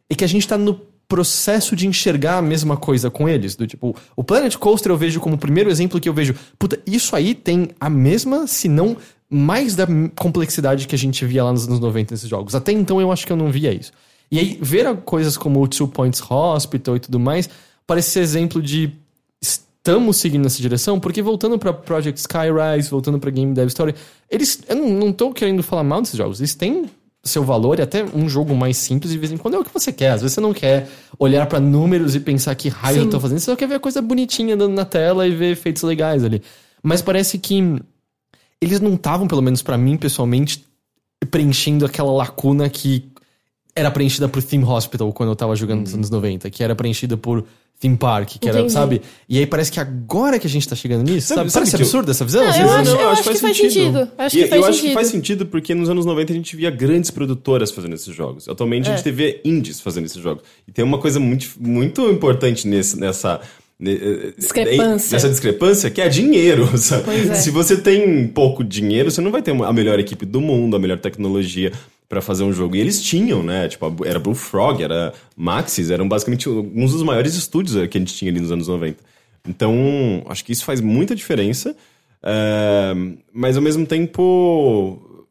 é 0.09 0.15
que 0.15 0.23
a 0.23 0.27
gente 0.27 0.47
tá 0.47 0.57
no 0.57 0.79
processo 1.07 1.75
de 1.75 1.87
enxergar 1.87 2.37
a 2.37 2.41
mesma 2.41 2.75
coisa 2.75 3.09
com 3.09 3.29
eles. 3.29 3.55
Do 3.55 3.67
tipo, 3.67 3.95
o 4.15 4.23
Planet 4.23 4.55
Coaster 4.57 4.91
eu 4.91 4.97
vejo 4.97 5.19
como 5.19 5.35
o 5.35 5.37
primeiro 5.37 5.69
exemplo 5.69 5.99
que 5.99 6.09
eu 6.09 6.13
vejo. 6.13 6.35
Puta, 6.57 6.79
isso 6.85 7.15
aí 7.15 7.35
tem 7.35 7.69
a 7.79 7.89
mesma, 7.89 8.47
se 8.47 8.67
não 8.67 8.97
mais 9.29 9.75
da 9.75 9.87
complexidade 10.15 10.87
que 10.87 10.95
a 10.95 10.97
gente 10.97 11.25
via 11.25 11.43
lá 11.43 11.51
nos 11.51 11.67
anos 11.67 11.79
90 11.79 12.13
nesses 12.13 12.29
jogos. 12.29 12.53
Até 12.53 12.71
então 12.71 12.99
eu 13.01 13.11
acho 13.11 13.25
que 13.25 13.31
eu 13.31 13.37
não 13.37 13.51
via 13.51 13.73
isso. 13.73 13.91
E 14.31 14.39
aí, 14.39 14.57
ver 14.61 14.95
coisas 14.97 15.37
como 15.37 15.61
o 15.61 15.67
Two 15.67 15.87
Points 15.87 16.21
Hospital 16.27 16.95
e 16.95 16.99
tudo 16.99 17.19
mais, 17.19 17.49
parece 17.85 18.11
ser 18.11 18.19
exemplo 18.21 18.61
de 18.61 18.91
estamos 19.83 20.15
seguindo 20.17 20.43
nessa 20.43 20.61
direção, 20.61 20.99
porque 20.99 21.21
voltando 21.21 21.59
pra 21.59 21.73
Project 21.73 22.19
Skyrise, 22.19 22.89
voltando 22.89 23.19
pra 23.19 23.29
Game 23.29 23.53
Dev 23.53 23.67
Story, 23.67 23.93
eles. 24.29 24.61
Eu 24.67 24.77
não, 24.77 25.11
tô 25.11 25.33
querendo 25.33 25.61
falar 25.61 25.83
mal 25.83 26.01
desses 26.01 26.17
jogos, 26.17 26.39
eles 26.39 26.55
têm 26.55 26.85
seu 27.21 27.43
valor 27.43 27.79
e 27.79 27.81
até 27.81 28.03
um 28.03 28.27
jogo 28.27 28.55
mais 28.55 28.77
simples 28.77 29.11
de 29.11 29.17
vez 29.17 29.31
em 29.31 29.37
quando 29.37 29.55
é 29.55 29.59
o 29.59 29.63
que 29.63 29.73
você 29.73 29.91
quer. 29.91 30.11
Às 30.11 30.21
vezes 30.21 30.35
você 30.35 30.41
não 30.41 30.53
quer 30.53 30.89
olhar 31.19 31.45
pra 31.47 31.59
números 31.59 32.15
e 32.15 32.19
pensar 32.19 32.55
que 32.55 32.69
raio 32.69 32.99
eu 32.99 33.09
tô 33.09 33.19
fazendo, 33.19 33.39
você 33.39 33.45
só 33.45 33.55
quer 33.55 33.67
ver 33.67 33.75
a 33.75 33.79
coisa 33.79 34.01
bonitinha 34.01 34.55
andando 34.55 34.73
na 34.73 34.85
tela 34.85 35.27
e 35.27 35.35
ver 35.35 35.51
efeitos 35.51 35.83
legais 35.83 36.23
ali. 36.23 36.41
Mas 36.81 37.01
parece 37.01 37.37
que 37.37 37.61
eles 38.61 38.79
não 38.79 38.93
estavam, 38.93 39.27
pelo 39.27 39.41
menos 39.41 39.61
pra 39.61 39.77
mim 39.77 39.97
pessoalmente, 39.97 40.65
preenchendo 41.29 41.85
aquela 41.85 42.11
lacuna 42.11 42.69
que 42.69 43.11
era 43.75 43.89
preenchida 43.91 44.27
por 44.27 44.41
Theme 44.43 44.63
Hospital 44.65 45.11
quando 45.13 45.29
eu 45.29 45.35
tava 45.35 45.55
jogando 45.55 45.81
nos 45.81 45.93
anos 45.93 46.09
90, 46.09 46.49
que 46.49 46.63
era 46.63 46.75
preenchida 46.75 47.17
por 47.17 47.43
Theme 47.79 47.97
Park, 47.97 48.37
que 48.39 48.47
era, 48.47 48.59
Entendi. 48.59 48.71
sabe? 48.73 49.01
E 49.27 49.39
aí 49.39 49.45
parece 49.47 49.71
que 49.71 49.79
agora 49.79 50.37
que 50.39 50.45
a 50.47 50.49
gente 50.49 50.67
tá 50.69 50.75
chegando 50.75 51.03
nisso, 51.03 51.27
Sabe- 51.29 51.49
sabe? 51.49 51.51
sabe 51.51 51.53
Parece 51.65 51.75
que 51.75 51.81
eu- 51.81 51.85
absurdo 51.85 52.11
essa 52.11 52.23
visão? 52.23 52.43
Não, 52.43 52.55
eu 52.55 52.69
acho- 52.71 52.91
eu 52.91 53.09
acho 53.09 53.23
que 53.23 53.37
faz 53.39 53.57
sentido. 53.57 54.09
Acho 54.17 54.37
E 54.37 54.43
que 54.43 54.47
faz 54.47 54.61
eu 54.61 54.67
acho 54.67 54.71
que 54.73 54.81
sentido. 54.81 54.93
faz 54.93 55.07
sentido 55.07 55.45
porque 55.47 55.75
nos 55.75 55.89
anos 55.89 56.05
90 56.05 56.31
a 56.31 56.35
gente 56.35 56.55
via 56.55 56.69
grandes 56.69 57.09
produtoras 57.11 57.71
fazendo 57.71 57.95
esses 57.95 58.15
jogos. 58.15 58.47
Atualmente 58.47 58.89
a 58.89 58.93
É. 58.93 58.97
gente 58.97 59.11
vê 59.11 59.41
indies 59.43 59.81
fazendo 59.81 60.05
esses 60.05 60.21
jogos. 60.21 60.43
E 60.67 60.71
tem 60.71 60.85
uma 60.85 60.97
coisa 60.99 61.19
muito, 61.19 61.49
muito 61.59 62.09
importante 62.09 62.67
nesse, 62.67 62.97
nessa. 62.99 63.41
ne- 63.79 63.95
eh, 63.95 64.33
Discrepância. 64.37 65.15
Nessa 65.15 65.29
discrepância, 65.29 65.89
que 65.89 65.99
é 65.99 66.07
dinheiro. 66.07 66.69
é. 66.71 67.33
Se 67.35 67.49
você 67.49 67.75
tem 67.75 68.27
pouco 68.27 68.63
dinheiro, 68.63 69.11
você 69.11 69.19
não 69.19 69.31
vai 69.31 69.41
ter 69.41 69.51
uma- 69.51 69.67
a 69.67 69.73
melhor 69.73 69.99
equipe 69.99 70.25
do 70.25 70.39
mundo, 70.39 70.75
a 70.77 70.79
melhor 70.79 70.99
tecnologia 70.99 71.71
pra 72.13 72.21
fazer 72.21 72.43
um 72.43 72.53
jogo. 72.53 72.75
E 72.75 72.79
eles 72.79 73.01
tinham, 73.01 73.41
né? 73.41 73.67
Tipo, 73.67 74.05
era 74.05 74.19
Bullfrog, 74.19 74.83
era 74.83 75.13
Maxis, 75.35 75.89
eram 75.89 76.07
basicamente 76.07 76.47
alguns 76.47 76.91
dos 76.91 77.01
maiores 77.01 77.33
estúdios 77.33 77.75
eh, 77.75 77.87
que 77.87 77.97
a 77.97 78.01
gente 78.01 78.13
tinha 78.13 78.29
ali 78.31 78.39
nos 78.39 78.51
anos 78.51 78.67
90. 78.67 79.03
Então, 79.47 80.23
acho 80.27 80.45
que 80.45 80.51
isso 80.51 80.63
faz 80.63 80.79
muita 80.79 81.15
diferença. 81.15 81.75
É, 82.21 82.93
mas 83.33 83.57
ao 83.57 83.63
mesmo 83.63 83.85
tempo. 83.85 85.27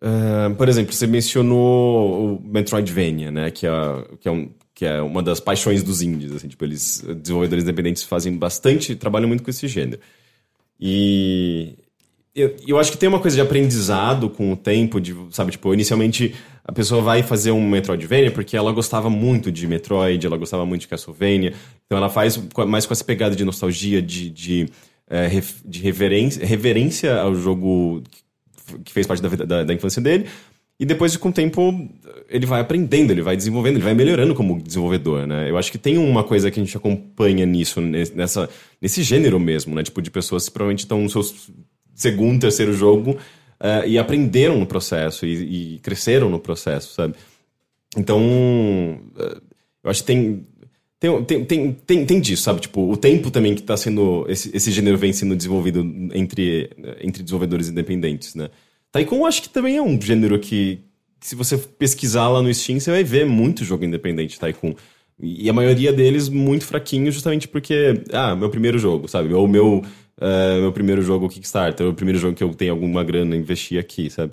é, 0.00 0.48
por 0.54 0.68
exemplo, 0.68 0.92
você 0.92 1.06
mencionou 1.06 2.36
o 2.36 2.42
Metroidvania, 2.42 3.30
né? 3.30 3.50
Que 3.50 3.66
é, 3.66 3.70
que 4.20 4.28
é, 4.28 4.32
um, 4.32 4.50
que 4.74 4.86
é 4.86 5.02
uma 5.02 5.22
das 5.22 5.38
paixões 5.38 5.82
dos 5.82 6.00
indies. 6.00 6.32
Assim, 6.32 6.48
tipo, 6.48 6.64
eles, 6.64 7.04
desenvolvedores 7.20 7.64
independentes, 7.64 8.02
fazem 8.04 8.36
bastante, 8.36 8.96
trabalham 8.96 9.28
muito 9.28 9.44
com 9.44 9.50
esse 9.50 9.68
gênero. 9.68 10.00
E 10.80 11.76
eu, 12.34 12.56
eu 12.66 12.78
acho 12.78 12.90
que 12.90 12.98
tem 12.98 13.08
uma 13.08 13.20
coisa 13.20 13.36
de 13.36 13.40
aprendizado 13.40 14.28
com 14.28 14.52
o 14.52 14.56
tempo, 14.56 15.00
de, 15.00 15.14
sabe, 15.30 15.52
tipo, 15.52 15.72
inicialmente 15.72 16.34
a 16.64 16.72
pessoa 16.72 17.00
vai 17.00 17.22
fazer 17.22 17.50
um 17.52 17.68
Metroidvania 17.68 18.30
porque 18.30 18.56
ela 18.56 18.72
gostava 18.72 19.08
muito 19.08 19.52
de 19.52 19.66
Metroid, 19.66 20.26
ela 20.26 20.36
gostava 20.36 20.64
muito 20.66 20.82
de 20.82 20.88
Castlevania, 20.88 21.52
então 21.86 21.98
ela 21.98 22.08
faz 22.10 22.36
mais 22.66 22.86
com 22.86 22.92
essa 22.92 23.04
pegada 23.04 23.36
de 23.36 23.44
nostalgia, 23.44 24.00
de, 24.02 24.30
de, 24.30 24.68
eh, 25.08 25.42
de 25.64 25.80
reverência, 25.80 26.44
reverência 26.44 27.16
ao 27.20 27.34
jogo 27.34 28.02
que- 28.10 28.92
fez 28.92 29.06
parte 29.06 29.22
da, 29.22 29.28
da, 29.28 29.64
da 29.64 29.74
infância 29.74 30.00
dele, 30.00 30.26
e 30.80 30.84
depois, 30.84 31.16
com 31.16 31.28
o 31.28 31.32
tempo, 31.32 31.88
ele 32.28 32.46
vai 32.46 32.60
aprendendo, 32.60 33.12
ele 33.12 33.22
vai 33.22 33.36
desenvolvendo, 33.36 33.76
ele 33.76 33.84
vai 33.84 33.94
melhorando 33.94 34.34
como 34.34 34.60
desenvolvedor, 34.60 35.24
né? 35.24 35.48
Eu 35.48 35.56
acho 35.56 35.70
que 35.70 35.78
tem 35.78 35.96
uma 35.98 36.24
coisa 36.24 36.50
que 36.50 36.58
a 36.58 36.64
gente 36.64 36.76
acompanha 36.76 37.46
nisso, 37.46 37.80
nes- 37.80 38.10
nessa, 38.12 38.50
nesse 38.82 39.02
gênero 39.04 39.38
mesmo, 39.38 39.72
né? 39.74 39.84
Tipo, 39.84 40.02
de 40.02 40.10
pessoas 40.10 40.46
que 40.46 40.50
provavelmente 40.52 40.80
estão 40.80 41.00
no 41.00 41.08
seu 41.08 41.22
segundo, 41.94 42.40
terceiro 42.40 42.72
jogo 42.72 43.16
eh, 43.60 43.88
e 43.88 43.98
aprenderam 43.98 44.58
no 44.58 44.66
processo 44.66 45.24
e, 45.24 45.76
e 45.76 45.78
cresceram 45.78 46.28
no 46.28 46.38
processo, 46.38 46.94
sabe? 46.94 47.14
Então, 47.96 48.20
eh, 49.18 49.40
eu 49.84 49.90
acho 49.90 50.00
que 50.00 50.06
tem, 50.06 50.46
tem, 50.98 51.24
tem, 51.24 51.44
tem, 51.44 51.72
tem, 51.72 52.06
tem 52.06 52.20
disso, 52.20 52.42
sabe? 52.42 52.60
Tipo, 52.60 52.90
o 52.90 52.96
tempo 52.96 53.30
também 53.30 53.54
que 53.54 53.60
está 53.60 53.76
sendo. 53.76 54.26
Esse, 54.28 54.54
esse 54.56 54.70
gênero 54.70 54.96
vem 54.96 55.12
sendo 55.12 55.36
desenvolvido 55.36 55.80
entre, 56.14 56.70
entre 57.00 57.22
desenvolvedores 57.22 57.68
independentes, 57.68 58.34
né? 58.34 58.50
Taikon 58.90 59.26
acho 59.26 59.42
que 59.42 59.48
também 59.48 59.76
é 59.76 59.82
um 59.82 60.00
gênero 60.00 60.38
que, 60.38 60.80
que 61.18 61.26
se 61.26 61.34
você 61.34 61.58
pesquisar 61.58 62.28
lá 62.28 62.40
no 62.40 62.52
Steam, 62.54 62.78
você 62.78 62.90
vai 62.90 63.02
ver 63.02 63.26
muito 63.26 63.64
jogo 63.64 63.84
independente 63.84 64.38
Taikon. 64.38 64.74
E 65.20 65.48
a 65.48 65.52
maioria 65.52 65.92
deles 65.92 66.28
muito 66.28 66.64
fraquinho, 66.64 67.10
justamente 67.12 67.46
porque, 67.46 68.02
ah, 68.12 68.34
meu 68.34 68.50
primeiro 68.50 68.78
jogo, 68.78 69.06
sabe? 69.06 69.32
Ou 69.32 69.46
meu, 69.46 69.84
eh, 70.20 70.60
meu 70.60 70.72
primeiro 70.72 71.02
jogo 71.02 71.28
Kickstarter, 71.28 71.86
ou 71.86 71.92
o 71.92 71.94
primeiro 71.94 72.18
jogo 72.18 72.34
que 72.36 72.42
eu 72.44 72.54
tenho 72.54 72.72
alguma 72.72 73.02
grana 73.04 73.36
investir 73.36 73.78
aqui, 73.78 74.08
sabe? 74.10 74.32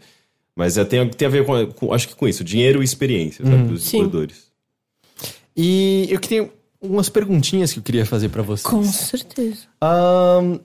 Mas 0.55 0.77
é, 0.77 0.83
tem, 0.85 1.07
tem 1.09 1.25
a 1.27 1.31
ver 1.31 1.45
com, 1.45 1.65
com- 1.67 1.93
acho 1.93 2.07
que 2.07 2.15
com 2.15 2.27
isso, 2.27 2.43
dinheiro 2.43 2.81
e 2.81 2.85
experiência, 2.85 3.43
sabe? 3.45 3.63
Dos 3.63 3.83
Sim. 3.83 3.97
desenvolvedores. 3.99 4.51
E 5.55 6.07
eu 6.09 6.19
queria 6.19 6.49
umas 6.81 7.09
perguntinhas 7.09 7.71
que 7.73 7.79
eu 7.79 7.83
queria 7.83 8.05
fazer 8.05 8.29
pra 8.29 8.41
vocês. 8.41 8.63
Com 8.65 8.83
certeza. 8.83 9.65
Ahn, 9.79 10.59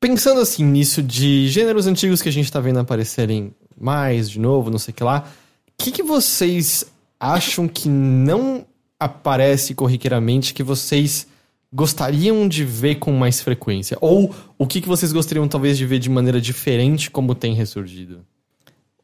pensando 0.00 0.40
assim 0.40 0.64
nisso 0.64 1.02
de 1.02 1.48
gêneros 1.48 1.86
antigos 1.86 2.20
que 2.20 2.28
a 2.28 2.32
gente 2.32 2.50
tá 2.50 2.60
vendo 2.60 2.78
aparecerem 2.78 3.52
mais 3.78 4.28
de 4.30 4.38
novo, 4.40 4.70
não 4.70 4.78
sei 4.78 4.92
o 4.92 4.94
que 4.94 5.04
lá, 5.04 5.26
o 5.68 5.82
que, 5.84 5.90
que 5.92 6.02
vocês 6.02 6.84
acham 7.18 7.68
que 7.68 7.88
não 7.88 8.64
aparece 8.98 9.74
corriqueiramente 9.74 10.54
que 10.54 10.62
vocês 10.62 11.26
gostariam 11.72 12.46
de 12.48 12.64
ver 12.64 12.96
com 12.96 13.12
mais 13.12 13.40
frequência? 13.40 13.96
Ou 14.00 14.34
o 14.58 14.66
que, 14.66 14.80
que 14.80 14.88
vocês 14.88 15.12
gostariam 15.12 15.48
talvez 15.48 15.78
de 15.78 15.86
ver 15.86 15.98
de 15.98 16.10
maneira 16.10 16.40
diferente 16.40 17.10
como 17.10 17.34
tem 17.34 17.54
ressurgido? 17.54 18.20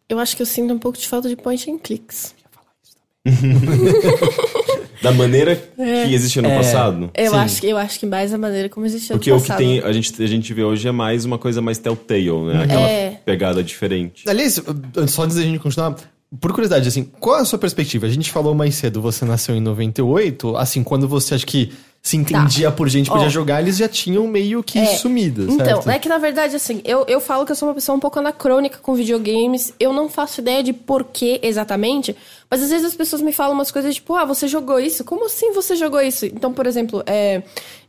Eu 0.08 0.18
acho 0.18 0.36
que 0.36 0.42
eu 0.42 0.46
sinto 0.46 0.72
um 0.74 0.78
pouco 0.78 0.98
de 0.98 1.06
falta 1.08 1.28
de 1.28 1.36
point 1.36 1.70
and 1.70 1.78
clicks. 1.78 2.34
Da 5.00 5.12
maneira 5.12 5.54
que 5.76 6.12
existia 6.14 6.42
no 6.42 6.48
passado. 6.48 7.10
Eu 7.14 7.30
Sim. 7.30 7.36
acho, 7.36 7.60
que- 7.60 7.66
eu 7.68 7.78
acho 7.78 8.00
que 8.00 8.06
mais 8.06 8.34
a 8.34 8.38
maneira 8.38 8.68
como 8.68 8.84
existia 8.84 9.14
Porque 9.16 9.30
no 9.30 9.36
o 9.36 9.40
que 9.40 9.46
passado. 9.46 9.58
tem, 9.64 9.78
a, 9.80 9.92
gente, 9.92 10.20
a 10.22 10.26
gente 10.26 10.52
vê 10.52 10.64
hoje 10.64 10.88
é 10.88 10.92
mais 10.92 11.24
uma 11.24 11.38
coisa 11.38 11.60
mais 11.62 11.78
telltale, 11.78 12.32
né? 12.46 12.64
Aquela 12.64 12.88
É. 12.88 13.10
pegada 13.24 13.62
diferente. 13.62 14.28
Aliás, 14.28 14.60
só 15.06 15.22
antes 15.22 15.36
da 15.36 15.42
gente 15.42 15.60
continuar, 15.60 15.94
por 16.40 16.50
curiosidade, 16.52 16.88
assim, 16.88 17.04
qual 17.04 17.38
é 17.38 17.42
a 17.42 17.44
sua 17.44 17.60
perspectiva? 17.60 18.06
A 18.06 18.10
gente 18.10 18.32
falou 18.32 18.56
mais 18.56 18.74
cedo, 18.74 19.00
você 19.00 19.24
nasceu 19.24 19.54
em 19.54 19.60
98, 19.60 20.56
assim, 20.56 20.82
quando 20.82 21.06
você 21.06 21.34
acha 21.36 21.46
que 21.46 21.70
se 22.00 22.16
entendia 22.16 22.70
por 22.70 22.88
gente, 22.88 23.10
podia 23.10 23.26
Ó. 23.26 23.28
jogar, 23.30 23.60
eles 23.60 23.76
já 23.76 23.88
tinham 23.88 24.26
meio 24.26 24.62
que 24.62 24.78
É. 24.78 24.86
sumido, 24.96 25.42
Então, 25.50 25.82
certo? 25.82 25.90
é 25.90 25.98
que 25.98 26.08
na 26.08 26.16
verdade, 26.16 26.56
assim, 26.56 26.80
eu, 26.84 27.04
eu 27.06 27.20
falo 27.20 27.44
que 27.44 27.52
eu 27.52 27.56
sou 27.56 27.68
uma 27.68 27.74
pessoa 27.74 27.94
um 27.96 28.00
pouco 28.00 28.18
anacrônica 28.18 28.78
com 28.80 28.94
videogames. 28.94 29.74
Eu 29.78 29.92
não 29.92 30.08
faço 30.08 30.40
ideia 30.40 30.62
de 30.62 30.72
porquê 30.72 31.38
exatamente. 31.42 32.16
Mas 32.50 32.62
às 32.62 32.70
vezes 32.70 32.86
as 32.86 32.94
pessoas 32.94 33.20
me 33.20 33.32
falam 33.32 33.52
umas 33.54 33.70
coisas 33.70 33.94
tipo, 33.94 34.14
ah, 34.14 34.24
você 34.24 34.48
jogou 34.48 34.80
isso? 34.80 35.04
Como 35.04 35.26
assim 35.26 35.52
você 35.52 35.76
jogou 35.76 36.00
isso? 36.00 36.24
Então, 36.24 36.52
por 36.52 36.66
exemplo, 36.66 37.02
é, 37.04 37.42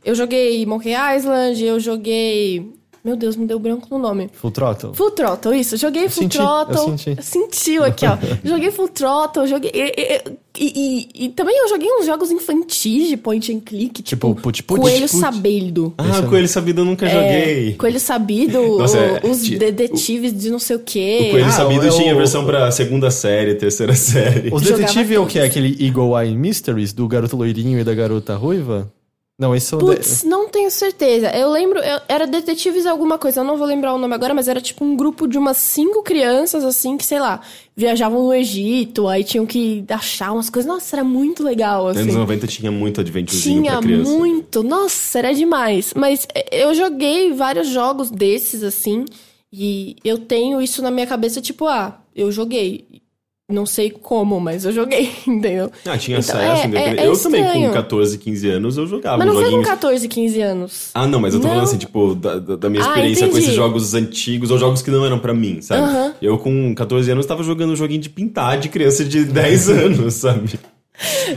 eu 0.04 0.14
joguei 0.14 0.66
Monkey 0.66 0.92
Island, 1.16 1.64
eu 1.64 1.80
joguei. 1.80 2.70
Meu 3.02 3.16
Deus, 3.16 3.34
me 3.34 3.46
deu 3.46 3.58
branco 3.58 3.86
no 3.90 3.98
nome. 3.98 4.28
Full 4.34 4.50
Throttle. 4.50 4.92
Full 4.94 5.10
Throttle, 5.12 5.54
isso. 5.58 5.76
Joguei 5.78 6.08
Full 6.10 6.24
senti, 6.24 6.36
eu 6.38 6.44
Throttle. 6.44 6.98
senti. 6.98 7.22
Sentiu 7.22 7.82
aqui, 7.84 8.04
ó. 8.06 8.18
joguei 8.44 8.70
Full 8.70 8.88
Throttle, 8.88 9.46
joguei. 9.46 9.70
E, 9.74 9.80
e- 9.80 10.22
e- 10.58 10.72
e- 11.14 11.24
e 11.24 11.28
também 11.30 11.56
eu 11.58 11.68
joguei 11.68 11.88
uns 11.98 12.04
jogos 12.04 12.30
infantis 12.30 13.08
de 13.08 13.16
point 13.16 13.50
and 13.50 13.60
click, 13.60 14.02
tipo, 14.02 14.28
Tipo, 14.30 14.42
Put 14.42 14.62
Put, 14.64 14.80
Coelho 14.82 15.08
Put. 15.08 15.16
Sabido. 15.16 15.94
Ah, 15.96 16.22
Coelho 16.28 16.46
Sabido 16.48 16.82
eu 16.82 16.84
nunca 16.84 17.08
joguei. 17.08 17.70
É, 17.70 17.72
Coelho 17.78 18.00
Sabido, 18.00 18.60
Nossa, 18.78 18.98
o- 18.98 19.00
é, 19.00 19.20
os 19.30 19.42
ti- 19.42 19.56
detetives 19.56 20.38
de 20.38 20.50
não 20.50 20.58
sei 20.58 20.76
o 20.76 20.80
quê. 20.80 21.28
O 21.28 21.30
Coelho 21.30 21.46
Ah, 21.46 21.52
Sabido 21.52 21.86
é 21.86 21.90
o- 21.90 21.96
tinha 21.96 22.14
versão 22.14 22.44
pra 22.44 22.70
segunda 22.70 23.10
série, 23.10 23.54
terceira 23.54 23.94
série. 23.96 24.50
Os 24.52 24.60
detetives 24.60 25.16
é 25.16 25.18
o 25.18 25.24
que? 25.26 25.38
Aquele 25.40 25.74
Eagle 25.82 26.20
Eye 26.20 26.36
Mysteries, 26.36 26.92
do 26.92 27.08
garoto 27.08 27.34
loirinho 27.34 27.78
e 27.78 27.84
da 27.84 27.94
garota 27.94 28.36
ruiva? 28.36 28.92
Não, 29.40 29.54
esse 29.56 29.66
são... 29.68 29.78
de- 29.78 29.86
Putz, 29.86 30.22
não 30.22 30.48
tenho 30.50 30.70
certeza. 30.70 31.30
Eu 31.30 31.50
lembro, 31.50 31.78
eu- 31.78 32.00
era 32.06 32.26
Detetives 32.26 32.84
alguma 32.84 33.16
coisa, 33.16 33.40
eu 33.40 33.44
não 33.44 33.56
vou 33.56 33.66
lembrar 33.66 33.94
o 33.94 33.98
nome 33.98 34.14
agora, 34.14 34.34
mas 34.34 34.48
era 34.48 34.60
tipo 34.60 34.84
um 34.84 34.94
grupo 34.94 35.26
de 35.26 35.38
umas 35.38 35.56
cinco 35.56 36.02
crianças, 36.02 36.62
assim, 36.62 36.98
que, 36.98 37.06
sei 37.06 37.18
lá, 37.18 37.40
viajavam 37.74 38.22
no 38.22 38.34
Egito, 38.34 39.08
aí 39.08 39.24
tinham 39.24 39.46
que 39.46 39.82
achar 39.88 40.32
umas 40.32 40.50
coisas. 40.50 40.70
Nossa, 40.70 40.94
era 40.96 41.02
muito 41.04 41.42
legal, 41.42 41.88
assim. 41.88 42.00
anos 42.00 42.14
90 42.16 42.46
tinha 42.46 42.70
muito 42.70 43.00
adventurezinho 43.00 43.62
Tinha 43.62 43.72
pra 43.72 43.80
criança. 43.82 44.10
muito. 44.10 44.62
Nossa, 44.62 45.18
era 45.18 45.32
demais. 45.34 45.94
Mas 45.96 46.28
eh, 46.34 46.62
eu 46.64 46.74
joguei 46.74 47.32
vários 47.32 47.68
jogos 47.68 48.10
desses, 48.10 48.62
assim, 48.62 49.06
e 49.50 49.96
eu 50.04 50.18
tenho 50.18 50.60
isso 50.60 50.82
na 50.82 50.90
minha 50.90 51.06
cabeça, 51.06 51.40
tipo, 51.40 51.66
ah, 51.66 51.98
eu 52.14 52.30
joguei. 52.30 52.84
Não 53.50 53.66
sei 53.66 53.90
como, 53.90 54.38
mas 54.40 54.64
eu 54.64 54.72
joguei, 54.72 55.10
entendeu? 55.26 55.70
Ah, 55.84 55.98
tinha 55.98 56.18
Então, 56.18 56.36
acesso, 56.36 56.62
é- 56.62 56.66
independente. 56.66 56.98
é- 57.00 57.04
é 57.04 57.06
Eu 57.08 57.18
também, 57.20 57.42
com 57.42 57.48
estranho. 57.48 57.72
14, 57.72 58.18
15 58.18 58.48
anos, 58.48 58.76
eu 58.76 58.86
jogava 58.86 59.18
Mas 59.18 59.26
não 59.26 59.34
foi 59.34 59.42
com 59.44 59.50
joguinhos. 59.50 59.68
14, 59.68 60.08
15 60.08 60.40
anos. 60.40 60.90
Ah, 60.94 61.06
não, 61.06 61.18
mas 61.20 61.34
eu 61.34 61.40
tô 61.40 61.46
Não. 61.48 61.54
falando 61.54 61.68
assim, 61.68 61.78
tipo, 61.78 62.14
da, 62.14 62.38
da- 62.38 62.70
minha 62.70 62.82
Ah, 62.84 62.88
experiência 62.88 63.26
com 63.26 63.32
entendi. 63.32 63.44
esses 63.46 63.54
jogos 63.56 63.94
antigos, 63.94 64.50
ou 64.50 64.58
jogos 64.58 64.82
que 64.82 64.90
não 64.90 65.04
eram 65.04 65.18
pra 65.18 65.34
mim, 65.34 65.60
sabe? 65.60 65.82
Aham. 65.82 66.14
Eu 66.22 66.38
com 66.38 66.74
14 66.74 67.10
anos 67.10 67.26
tava 67.26 67.42
jogando 67.42 67.72
um 67.72 67.76
joguinho 67.76 68.00
de 68.00 68.08
pintar 68.08 68.58
de 68.58 68.68
criança 68.68 69.04
de 69.04 69.24
10 69.26 69.68
anos, 69.68 70.14
sabe? 70.14 70.58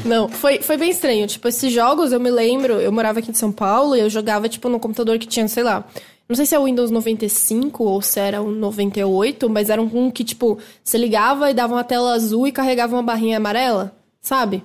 Não, 0.03 0.27
foi, 0.27 0.59
foi 0.61 0.75
bem 0.77 0.89
estranho. 0.89 1.25
Tipo, 1.25 1.47
esses 1.47 1.71
jogos, 1.71 2.11
eu 2.11 2.19
me 2.19 2.29
lembro, 2.29 2.73
eu 2.73 2.91
morava 2.91 3.19
aqui 3.19 3.31
em 3.31 3.33
São 3.33 3.51
Paulo 3.51 3.95
e 3.95 3.99
eu 4.01 4.09
jogava, 4.09 4.49
tipo, 4.49 4.67
no 4.67 4.79
computador 4.79 5.17
que 5.17 5.25
tinha, 5.27 5.47
sei 5.47 5.63
lá. 5.63 5.85
Não 6.27 6.35
sei 6.35 6.45
se 6.45 6.55
é 6.55 6.59
o 6.59 6.65
Windows 6.65 6.89
95 6.89 7.83
ou 7.83 8.01
se 8.01 8.19
era 8.19 8.41
o 8.41 8.49
98, 8.51 9.49
mas 9.49 9.69
era 9.69 9.81
um 9.81 10.09
que, 10.09 10.23
tipo, 10.23 10.57
você 10.83 10.97
ligava 10.97 11.51
e 11.51 11.53
dava 11.53 11.73
uma 11.73 11.83
tela 11.83 12.13
azul 12.13 12.47
e 12.47 12.51
carregava 12.51 12.95
uma 12.95 13.03
barrinha 13.03 13.37
amarela, 13.37 13.93
sabe? 14.21 14.63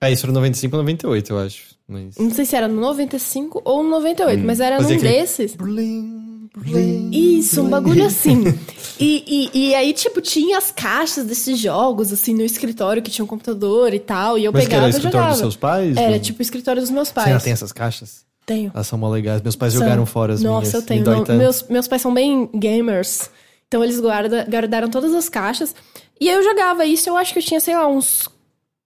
É, 0.00 0.12
isso 0.12 0.26
era 0.26 0.32
95 0.32 0.76
ou 0.76 0.82
98, 0.82 1.32
eu 1.32 1.38
acho. 1.38 1.76
Mas... 1.88 2.16
Não 2.18 2.30
sei 2.30 2.44
se 2.44 2.54
era 2.54 2.68
no 2.68 2.80
95 2.80 3.62
ou 3.64 3.82
no 3.82 3.90
98, 3.90 4.44
mas 4.44 4.60
era 4.60 4.78
num 4.78 4.84
aquele- 4.84 5.00
desses. 5.00 5.54
Blim, 5.54 6.48
blim. 6.56 7.10
Isso, 7.38 7.62
um 7.62 7.68
bagulho 7.70 8.04
assim. 8.04 8.44
E, 8.98 9.50
e, 9.52 9.68
e 9.68 9.74
aí, 9.74 9.92
tipo, 9.92 10.22
tinha 10.22 10.56
as 10.56 10.72
caixas 10.72 11.26
desses 11.26 11.58
jogos, 11.58 12.14
assim, 12.14 12.32
no 12.32 12.40
escritório 12.42 13.02
que 13.02 13.10
tinha 13.10 13.22
um 13.22 13.28
computador 13.28 13.92
e 13.92 13.98
tal. 13.98 14.38
E 14.38 14.44
eu 14.46 14.52
Mas 14.52 14.62
que 14.62 14.68
pegava 14.70 14.84
era 14.86 14.86
o 14.86 14.90
escritório 14.96 15.12
jogava. 15.18 15.32
dos 15.32 15.38
seus 15.40 15.54
pais? 15.56 15.96
Era, 15.98 16.12
Ou- 16.14 16.18
tipo, 16.18 16.38
o 16.38 16.42
escritório 16.42 16.80
dos 16.80 16.90
meus 16.90 17.08
Você 17.08 17.14
pais. 17.14 17.26
ainda 17.28 17.40
tem 17.40 17.52
essas 17.52 17.72
caixas? 17.72 18.24
Tenho. 18.46 18.70
Elas 18.72 18.86
são 18.86 18.96
mó 18.98 19.10
legais. 19.10 19.42
Meus 19.42 19.56
pais 19.56 19.72
São. 19.72 19.82
jogaram 19.82 20.06
fora 20.06 20.32
as 20.34 20.40
Nossa, 20.42 20.60
minhas. 20.60 20.74
eu 20.74 20.80
Me 20.80 20.86
tenho. 20.86 21.04
dói 21.04 21.24
Não, 21.28 21.36
meus, 21.36 21.62
meus 21.68 21.88
pais 21.88 22.00
são 22.00 22.14
bem 22.14 22.48
gamers. 22.54 23.28
Então 23.66 23.82
eles 23.82 23.98
guarda, 24.00 24.46
guardaram 24.48 24.88
todas 24.88 25.12
as 25.12 25.28
caixas. 25.28 25.74
E 26.20 26.30
aí 26.30 26.36
eu 26.36 26.42
jogava 26.44 26.86
isso, 26.86 27.08
eu 27.10 27.16
acho 27.16 27.32
que 27.32 27.40
eu 27.40 27.42
tinha, 27.42 27.58
sei 27.58 27.74
lá, 27.74 27.86
uns 27.88 28.28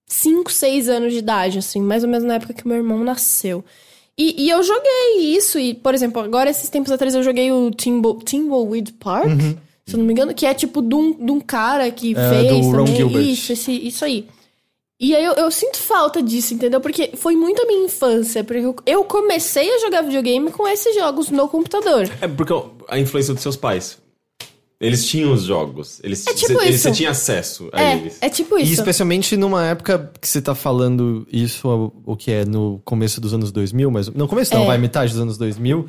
5, 0.07 0.51
6 0.51 0.89
anos 0.89 1.13
de 1.13 1.19
idade, 1.19 1.59
assim, 1.59 1.81
mais 1.81 2.03
ou 2.03 2.09
menos 2.09 2.25
na 2.27 2.35
época 2.35 2.55
que 2.55 2.67
meu 2.67 2.79
irmão 2.79 3.05
nasceu. 3.05 3.63
E, 4.19 4.45
e 4.47 4.51
eu 4.51 4.63
joguei 4.63 5.19
isso, 5.37 5.59
e, 5.59 5.73
por 5.75 5.95
exemplo, 5.95 6.21
agora 6.23 6.51
esses 6.51 6.69
tempos 6.69 6.91
atrás 6.91 7.15
eu 7.15 7.23
joguei 7.23 7.53
o 7.53 7.71
Timbo, 7.71 8.19
Timbleweed 8.25 8.95
Park, 8.95 9.29
se 9.87 9.95
eu 9.95 9.99
não 9.99 10.05
me 10.07 10.13
engano, 10.13 10.35
que 10.35 10.45
é 10.45 10.53
tipo 10.55 10.83
de 10.83 10.95
um, 10.95 11.13
de 11.25 11.31
um 11.31 11.41
cara 11.41 11.91
que 11.91 12.15
Uhum. 12.15 12.21
É, 12.21 12.29
fez 12.31 12.49
do 12.49 12.71
Ron 12.71 12.73
também. 12.85 12.97
Gilbert. 12.97 13.23
Isso, 13.23 13.53
esse, 13.53 13.73
isso 13.73 14.05
aí. 14.05 14.27
E 15.01 15.17
aí 15.17 15.25
eu, 15.25 15.33
eu 15.33 15.51
sinto 15.51 15.79
falta 15.79 16.23
disso, 16.23 16.53
entendeu? 16.53 16.79
Porque 16.81 17.13
foi 17.17 17.35
muito 17.35 17.63
a 17.63 17.67
minha 17.67 17.87
infância. 17.87 18.45
Porque 18.45 18.61
eu, 18.61 18.77
eu 18.85 19.05
comecei 19.05 19.75
a 19.75 19.79
jogar 19.79 20.03
videogame 20.03 20.51
com 20.51 20.69
esses 20.69 20.95
jogos 20.95 21.31
no 21.31 21.49
computador. 21.49 22.11
É 22.21 22.29
porque 22.29 22.53
a 22.87 22.99
influência 22.99 23.33
dos 23.33 23.43
seus 23.43 23.57
pais. 23.57 23.97
Eles 24.79 25.07
tinham 25.07 25.33
os 25.33 25.43
jogos. 25.43 26.01
Eles, 26.03 26.27
É 26.27 26.33
tipo 26.35 26.59
cê- 26.59 26.65
eles- 26.67 26.75
isso. 26.77 26.83
Você 26.85 26.93
tinha 26.93 27.11
acesso 27.11 27.69
a 27.73 27.83
É, 27.83 27.97
eles. 27.97 28.17
é 28.21 28.29
tipo 28.31 28.59
E 28.59 28.63
isso. 28.63 28.73
especialmente 28.75 29.37
numa 29.37 29.67
época 29.67 30.11
que 30.21 30.27
você 30.29 30.41
tá 30.41 30.55
falando 30.55 31.27
isso, 31.31 31.69
o- 31.69 32.13
o 32.13 32.17
que 32.17 32.31
é 32.31 32.45
no 32.47 32.81
começo 32.85 33.21
dos 33.21 33.35
anos 33.35 33.53
2000, 33.53 33.91
mas 33.91 34.09
no 34.09 34.27
começo 34.29 34.55
não, 34.55 34.63
É. 34.65 34.67
vai 34.67 34.79
metade 34.79 35.13
dos 35.13 35.21
anos 35.21 35.37
2000. 35.37 35.87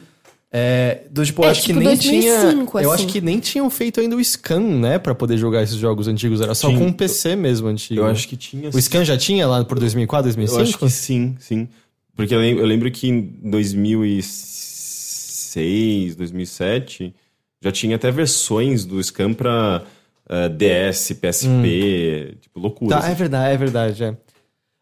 É, 0.54 1.04
do 1.10 1.26
tipo, 1.26 1.42
eu 1.44 1.48
É, 1.48 1.52
acho 1.52 1.62
tipo 1.62 1.80
que 1.80 1.86
nem 1.86 1.96
2005, 1.96 2.72
tinha, 2.72 2.84
eu 2.84 2.92
assim. 2.92 3.04
acho 3.04 3.08
que 3.14 3.22
nem 3.22 3.40
tinham 3.40 3.70
feito 3.70 4.02
ainda 4.02 4.18
o 4.18 4.24
scan, 4.24 4.60
né, 4.60 5.00
Pra 5.00 5.16
poder 5.16 5.38
jogar 5.38 5.64
esses 5.64 5.78
jogos 5.78 6.10
antigos, 6.10 6.42
era 6.42 6.54
só 6.54 6.68
Tinha. 6.68 6.78
com 6.80 6.88
um 6.88 6.92
PC 6.94 7.38
mesmo 7.38 7.70
antigo. 7.70 8.02
Eu 8.02 8.06
acho 8.08 8.28
que 8.28 8.36
tinha. 8.36 8.70
o 8.70 8.78
scan 8.82 9.06
já 9.06 9.18
tinha 9.18 9.48
lá 9.48 9.64
por 9.64 9.80
2004, 9.80 10.24
2005. 10.26 10.60
Eu 10.60 10.64
acho 10.68 10.78
que 10.78 10.90
sim, 10.90 11.38
sim. 11.40 11.70
Porque 12.16 12.36
eu 12.36 12.40
lembro, 12.40 12.62
eu 12.64 12.68
lembro 12.68 12.92
que 12.92 13.08
em 13.08 13.22
2006, 13.44 16.16
2007, 16.16 17.14
já 17.62 17.72
tinha 17.72 17.96
até 17.96 18.12
versões 18.12 18.86
do 18.86 19.02
Scam 19.02 19.34
pra 19.34 19.84
eh, 20.30 20.50
DS, 20.50 21.14
PSP, 21.14 22.38
tipo, 22.42 22.60
loucura. 22.60 23.00
Tá, 23.00 23.10
é 23.10 23.16
verdade, 23.16 23.54
é 23.54 23.58
verdade, 23.58 24.04
é. 24.04 24.16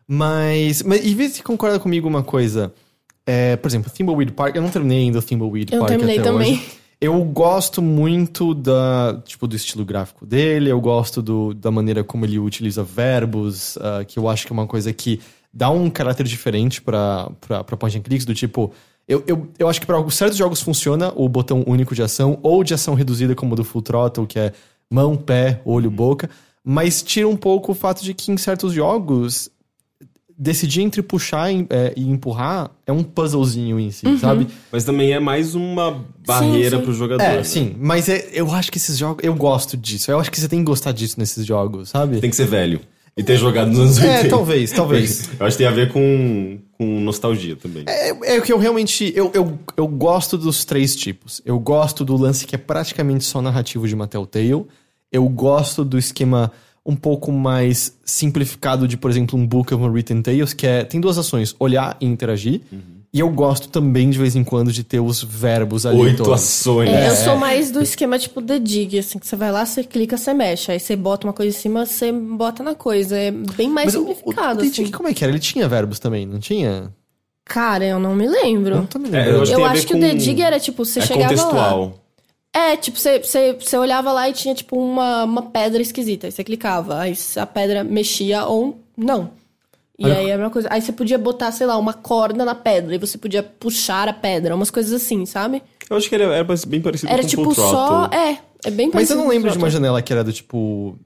Mas, 0.08 0.82
mas 0.82 1.06
e 1.06 1.14
vê 1.14 1.30
se 1.30 1.44
concorda 1.44 1.80
comigo 1.80 2.08
uma 2.08 2.24
coisa. 2.24 2.74
É, 3.32 3.56
por 3.58 3.68
exemplo, 3.68 3.92
Thimbleweed 3.92 4.32
Park, 4.32 4.56
eu 4.56 4.62
não 4.64 4.72
terminei 4.72 5.04
ainda 5.04 5.20
o 5.20 5.22
Thimbleweed 5.22 5.72
Eu 5.72 5.82
Park 5.82 5.90
terminei 5.92 6.18
até 6.18 6.32
também. 6.32 6.54
hoje. 6.54 6.72
Eu 7.00 7.24
gosto 7.24 7.80
muito 7.80 8.56
da, 8.56 9.22
tipo, 9.24 9.48
do 9.48 9.56
estilo 9.56 9.86
gráfico 9.86 10.26
dele, 10.26 10.72
eu 10.72 10.82
gosto 10.82 11.22
do, 11.22 11.54
da 11.54 11.70
maneira 11.70 12.04
como 12.04 12.26
ele 12.26 12.40
utiliza 12.40 12.84
verbos, 12.84 13.78
ah, 13.78 14.04
que 14.04 14.18
eu 14.18 14.28
acho 14.28 14.48
que 14.48 14.52
é 14.52 14.56
uma 14.56 14.66
coisa 14.66 14.92
que 14.92 15.22
dá 15.54 15.70
um 15.70 15.92
caráter 15.92 16.26
diferente 16.26 16.82
pra 16.82 17.30
point 17.78 18.00
and 18.00 18.02
clicks, 18.02 18.26
do 18.26 18.34
tipo... 18.34 18.74
Eu, 19.08 19.24
eu, 19.28 19.48
eu 19.60 19.70
acho 19.70 19.80
que 19.80 19.86
para 19.86 19.96
alguns 19.96 20.16
certos 20.16 20.38
jogos 20.38 20.60
funciona 20.62 21.14
o 21.16 21.30
botão 21.30 21.64
único 21.68 21.94
de 21.94 22.02
ação, 22.02 22.40
ou 22.42 22.64
de 22.64 22.74
ação 22.74 22.96
reduzida 22.96 23.36
como 23.36 23.54
o 23.54 23.56
do 23.56 23.64
Full 23.64 23.84
Throttle, 23.84 24.26
que 24.26 24.40
é 24.40 24.54
mão, 24.90 25.16
pé, 25.16 25.62
olho, 25.64 25.92
boca, 25.92 26.30
mas 26.64 27.04
tira 27.04 27.28
um 27.28 27.38
pouco 27.38 27.74
o 27.74 27.76
fato 27.76 28.04
de 28.04 28.14
que 28.16 28.32
em 28.32 28.38
certos 28.38 28.74
jogos 28.74 29.52
decidir 30.40 30.82
entre 30.82 31.02
puxar 31.04 31.52
e, 31.52 31.68
é, 31.70 31.94
e 31.98 32.10
empurrar 32.10 32.72
é 32.88 32.94
um 32.94 33.04
puzzlezinho 33.04 33.78
em 33.78 33.92
si, 33.92 34.08
Uhum. 34.08 34.18
sabe? 34.18 34.48
Mas 34.72 34.86
também 34.86 35.12
é 35.12 35.20
mais 35.20 35.54
uma 35.54 36.06
barreira 36.26 36.78
sim. 36.78 36.84
pro 36.84 36.94
jogador. 36.94 37.22
É, 37.22 37.38
né? 37.38 37.44
sim, 37.44 37.76
mas 37.78 38.08
é, 38.08 38.30
eu 38.32 38.50
acho 38.52 38.72
que 38.72 38.78
esses 38.78 38.98
jogos. 38.98 39.22
Eu 39.22 39.36
gosto 39.36 39.76
disso. 39.76 40.10
Eu 40.10 40.18
acho 40.20 40.32
que 40.32 40.40
você 40.40 40.48
tem 40.48 40.60
que 40.60 40.66
gostar 40.66 40.94
disso 40.94 41.20
nesses 41.20 41.46
jogos, 41.46 41.90
sabe? 41.90 42.22
Tem 42.22 42.30
que 42.30 42.36
ser 42.38 42.48
velho. 42.48 42.80
E 43.18 43.24
ter 43.24 43.36
jogado 43.36 43.68
nos 43.68 43.80
anos 43.80 43.98
80. 43.98 44.14
É, 44.14 44.30
talvez, 44.30 44.72
talvez. 44.72 45.30
Eu 45.38 45.46
acho 45.46 45.58
que 45.58 45.64
tem 45.64 45.68
a 45.68 45.76
ver 45.76 45.92
com, 45.92 46.58
com 46.78 47.02
nostalgia 47.02 47.58
também. 47.58 47.84
É, 47.86 48.36
é 48.36 48.40
o 48.40 48.42
que 48.42 48.54
eu 48.54 48.58
realmente. 48.58 49.12
Eu, 49.14 49.30
eu, 49.34 49.60
eu 49.76 49.88
gosto 49.90 50.38
dos 50.38 50.64
três 50.64 50.96
tipos. 50.96 51.42
Eu 51.44 51.60
gosto 51.60 52.06
do 52.06 52.16
lance 52.16 52.46
que 52.46 52.56
é 52.56 52.58
praticamente 52.58 53.26
só 53.26 53.42
narrativo 53.42 53.86
de 53.90 53.94
uma 53.94 54.08
Telltale. 54.08 54.66
Eu 55.12 55.28
gosto 55.28 55.84
do 55.84 55.98
esquema 55.98 56.50
um 56.90 56.96
pouco 56.96 57.32
mais 57.32 57.96
simplificado 58.04 58.88
de, 58.88 58.98
por 58.98 59.10
exemplo, 59.12 59.38
um 59.38 59.46
Book 59.46 59.74
of 59.74 59.84
Unwritten 59.84 60.22
Tales, 60.22 60.54
que 60.54 60.66
é. 60.68 60.84
Tem 60.84 61.00
duas 61.00 61.18
ações: 61.18 61.56
olhar 61.60 61.96
e 62.02 62.06
interagir. 62.06 62.62
E 63.12 63.20
eu 63.22 63.30
gosto 63.30 63.70
também, 63.70 64.10
de 64.12 64.20
vez 64.20 64.36
em 64.36 64.44
quando, 64.44 64.72
de 64.72 64.84
ter 64.84 65.00
os 65.00 65.24
verbos 65.24 65.84
ali. 65.86 65.98
Oito 66.00 66.18
todos. 66.24 66.34
ações. 66.34 66.90
É, 66.90 67.10
eu 67.10 67.16
sou 67.16 67.36
mais 67.38 67.72
do 67.72 67.82
esquema 67.82 68.20
tipo 68.20 68.40
The 68.40 68.60
Dig, 68.60 69.00
assim, 69.00 69.18
que 69.18 69.26
você 69.26 69.36
vai 69.36 69.52
lá, 69.52 69.66
você 69.66 69.84
clica, 69.84 70.16
você 70.16 70.32
mexe. 70.32 70.72
Aí 70.72 70.80
você 70.80 70.96
bota 70.96 71.26
uma 71.26 71.34
coisa 71.34 71.56
em 71.58 71.60
cima, 71.60 71.86
você 71.88 72.12
bota 72.12 72.62
na 72.62 72.76
coisa. 72.76 73.18
É 73.18 73.32
bem 73.32 73.68
mais 73.70 73.88
Mas 73.88 73.96
o, 73.96 74.04
o, 74.04 74.08
simplificado, 74.10 74.60
o 74.60 74.62
The 74.62 74.68
assim. 74.68 74.84
Dig, 74.84 74.92
como 74.92 75.10
é 75.10 75.14
que 75.14 75.24
era? 75.24 75.32
Ele 75.32 75.40
tinha 75.40 75.68
verbos 75.68 75.98
também, 75.98 76.26
não 76.28 76.38
tinha? 76.40 76.92
Cara, 77.46 77.84
eu 77.84 78.00
não 78.00 78.14
me 78.16 78.28
lembro. 78.28 78.76
Eu 78.76 78.78
não 78.78 78.86
tô 78.86 79.00
me 79.00 79.08
É, 79.10 79.12
lembrando. 79.12 79.42
acho 79.42 79.52
eu 79.54 79.58
tem 79.58 79.66
a 79.66 79.72
acho 79.72 79.88
que 79.88 79.96
o 79.96 80.00
The 80.00 80.14
Dig 80.14 80.42
era 80.44 80.60
tipo, 80.60 80.86
você 80.86 81.00
é 81.00 81.06
chegava 81.06 81.46
lá. 81.52 81.92
É, 82.60 82.76
tipo, 82.78 82.98
você, 83.00 83.78
olhava 83.78 84.12
lá 84.12 84.28
e 84.30 84.34
tinha, 84.34 84.54
tipo, 84.54 84.78
uma, 84.78 85.24
uma 85.24 85.42
pedra 85.44 85.82
esquisita. 85.82 86.28
Aí 86.28 86.32
você 86.32 86.44
clicava, 86.44 87.00
aí 87.00 87.14
a 87.38 87.46
pedra 87.46 87.84
mexia 87.84 88.46
ou 88.46 88.80
não. 88.98 89.32
E 89.98 90.06
Olha- 90.06 90.18
aí 90.18 90.30
era 90.30 90.44
uma 90.44 90.50
coisa. 90.50 90.68
Aí 90.72 90.82
você 90.82 90.92
podia 90.92 91.18
botar, 91.18 91.52
sei 91.52 91.66
lá, 91.68 91.78
uma 91.78 91.94
corda 91.94 92.44
na 92.44 92.56
pedra 92.56 92.96
e 92.96 92.98
você 92.98 93.18
podia 93.18 93.42
puxar 93.44 94.08
a 94.10 94.14
pedra, 94.14 94.56
umas 94.56 94.70
coisas 94.72 94.94
assim, 94.94 95.26
sabe? 95.26 95.62
Eu 95.90 95.98
acho 95.98 96.08
que 96.10 96.16
era, 96.16 96.26
era 96.26 96.46
bem 96.68 96.82
parecido 96.82 97.12
Era 97.12 97.22
com 97.22 97.28
tipo 97.28 97.44
Full 97.46 97.56
só. 97.56 97.86
Throttle. 98.08 98.20
É, 98.20 98.38
é 98.66 98.72
bem 98.72 98.88
Mas 98.88 98.94
parecido. 98.94 99.20
eu 99.20 99.24
não 99.24 99.30
lembro 99.30 99.52
de 99.52 99.58
uma 99.58 99.70
janela 99.70 100.02
que 100.02 100.12
era 100.14 100.24
do 100.24 100.32
tipo. 100.34 100.98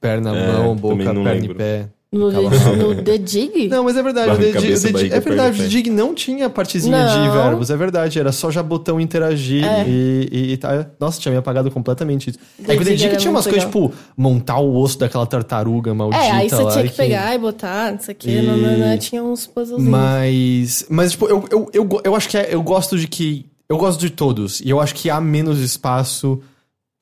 Perna, 0.00 0.36
É, 0.36 0.52
mão, 0.52 0.74
boca, 0.74 0.96
perna 0.96 1.22
lembro. 1.22 1.52
e 1.52 1.54
pé. 1.54 1.88
No, 2.12 2.30
no 2.30 3.02
The 3.02 3.16
Dig? 3.16 3.68
Não, 3.68 3.84
mas 3.84 3.96
é 3.96 4.02
verdade. 4.02 4.36
The 4.36 4.42
Dig- 4.42 4.52
cabeça, 4.52 4.86
The 4.88 4.92
barriga, 4.92 5.16
é 5.16 5.20
verdade, 5.20 5.62
o. 5.62 5.68
Dig 5.68 5.88
não 5.90 6.14
tinha 6.14 6.50
partezinha 6.50 7.06
de 7.06 7.16
Não. 7.16 7.32
verbos, 7.32 7.70
é 7.70 7.76
verdade. 7.76 8.18
Era 8.20 8.30
só 8.32 8.50
já 8.50 8.62
botão 8.62 9.00
interagir 9.00 9.64
É. 9.64 9.84
e, 9.88 10.28
e, 10.30 10.52
e 10.52 10.56
tá. 10.58 10.86
Nossa, 11.00 11.18
tinha 11.18 11.32
me 11.32 11.38
apagado 11.38 11.70
completamente 11.70 12.28
isso. 12.28 12.38
The 12.62 12.74
É 12.74 12.76
que 12.76 12.82
o 12.82 12.84
The 12.84 12.94
Dig 12.96 13.16
tinha 13.16 13.30
umas 13.30 13.44
coisas, 13.46 13.64
tipo, 13.64 13.90
montar 14.14 14.58
o 14.58 14.76
osso 14.76 14.98
daquela 14.98 15.24
tartaruga 15.26 15.94
maldita 15.94 16.22
É, 16.22 16.30
aí 16.32 16.50
você 16.50 16.62
lá. 16.62 16.70
tinha 16.72 16.84
que 16.88 16.94
pegar 16.96 17.34
e 17.34 17.38
botar, 17.38 17.92
não 17.92 17.98
sei 18.00 18.12
o 18.12 18.16
que, 18.18 18.30
E- 18.30 18.42
não, 18.42 18.56
não, 18.58 18.98
tinha 18.98 19.24
uns 19.24 19.46
puzzlezinhos. 19.46 19.90
Mas. 19.90 20.86
Mas, 20.90 21.12
tipo, 21.12 21.26
eu, 21.26 21.44
eu, 21.50 21.70
eu, 21.72 22.00
eu 22.04 22.14
acho 22.14 22.28
que 22.28 22.36
é, 22.36 22.48
eu 22.54 22.62
gosto 22.62 22.98
de 22.98 23.08
que. 23.08 23.46
Eu 23.68 23.78
gosto 23.78 23.98
de 24.00 24.10
todos. 24.10 24.60
E 24.60 24.68
eu 24.68 24.78
acho 24.80 24.94
que 24.94 25.08
há 25.08 25.18
menos 25.18 25.58
espaço 25.60 26.42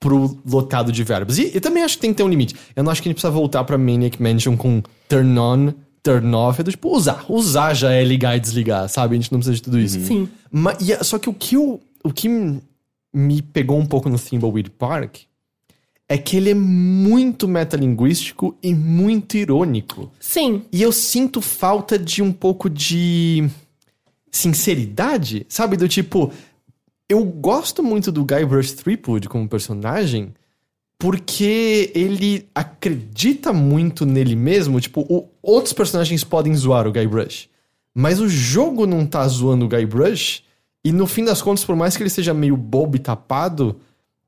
pro 0.00 0.38
lotado 0.50 0.90
de 0.90 1.04
verbos. 1.04 1.38
E 1.38 1.50
eu 1.54 1.60
também 1.60 1.82
acho 1.82 1.96
que 1.96 2.00
tem 2.00 2.10
que 2.10 2.16
ter 2.16 2.22
um 2.22 2.28
limite. 2.28 2.56
Eu 2.74 2.82
não 2.82 2.90
acho 2.90 3.02
que 3.02 3.08
a 3.08 3.10
gente 3.10 3.16
precisa 3.20 3.30
voltar 3.30 3.62
pra 3.64 3.76
Maniac 3.76 4.20
Mansion 4.20 4.56
com 4.56 4.82
turn 5.06 5.38
on, 5.38 5.74
turn 6.02 6.34
off. 6.34 6.58
É 6.58 6.64
do 6.64 6.70
tipo, 6.70 6.88
usar. 6.88 7.24
Usar 7.28 7.74
já 7.74 7.92
é 7.92 8.02
ligar 8.02 8.34
e 8.34 8.40
desligar, 8.40 8.88
sabe? 8.88 9.14
A 9.14 9.18
gente 9.20 9.30
não 9.30 9.38
precisa 9.38 9.54
de 9.56 9.62
tudo 9.62 9.78
isso. 9.78 10.00
Sim. 10.00 10.26
Ma- 10.50 10.74
e 10.80 11.04
só 11.04 11.18
que 11.18 11.28
o 11.28 11.34
que, 11.34 11.54
eu, 11.54 11.78
o 12.02 12.10
que 12.12 12.28
me 13.12 13.42
pegou 13.42 13.78
um 13.78 13.84
pouco 13.84 14.08
no 14.08 14.18
Thimbleweed 14.18 14.70
Park 14.70 15.18
é 16.08 16.16
que 16.16 16.36
ele 16.38 16.50
é 16.50 16.54
muito 16.54 17.46
metalinguístico 17.46 18.56
e 18.62 18.74
muito 18.74 19.36
irônico. 19.36 20.10
Sim. 20.18 20.62
E 20.72 20.80
eu 20.82 20.90
sinto 20.92 21.40
falta 21.42 21.98
de 21.98 22.22
um 22.22 22.32
pouco 22.32 22.70
de 22.70 23.48
sinceridade, 24.30 25.44
sabe? 25.48 25.76
Do 25.76 25.88
tipo, 25.88 26.32
eu 27.10 27.22
gosto 27.24 27.82
muito 27.82 28.10
do 28.10 28.24
Guybrush 28.24 28.72
Threepwood 28.76 29.28
como 29.28 29.46
personagem 29.48 30.32
porque 30.98 31.90
ele 31.94 32.46
acredita 32.54 33.52
muito 33.52 34.04
nele 34.04 34.36
mesmo. 34.36 34.80
Tipo, 34.80 35.00
o- 35.08 35.28
outros 35.42 35.72
personagens 35.72 36.22
podem 36.22 36.54
zoar 36.54 36.86
o 36.86 36.92
Guybrush, 36.92 37.48
mas 37.94 38.20
o 38.20 38.28
jogo 38.28 38.86
não 38.86 39.06
tá 39.06 39.26
zoando 39.26 39.64
o 39.64 39.68
Guybrush 39.68 40.42
e 40.84 40.92
no 40.92 41.06
fim 41.06 41.24
das 41.24 41.40
contas, 41.42 41.64
por 41.64 41.74
mais 41.74 41.96
que 41.96 42.02
ele 42.02 42.10
seja 42.10 42.32
meio 42.34 42.56
bobo 42.56 42.96
e 42.96 42.98
tapado, 42.98 43.80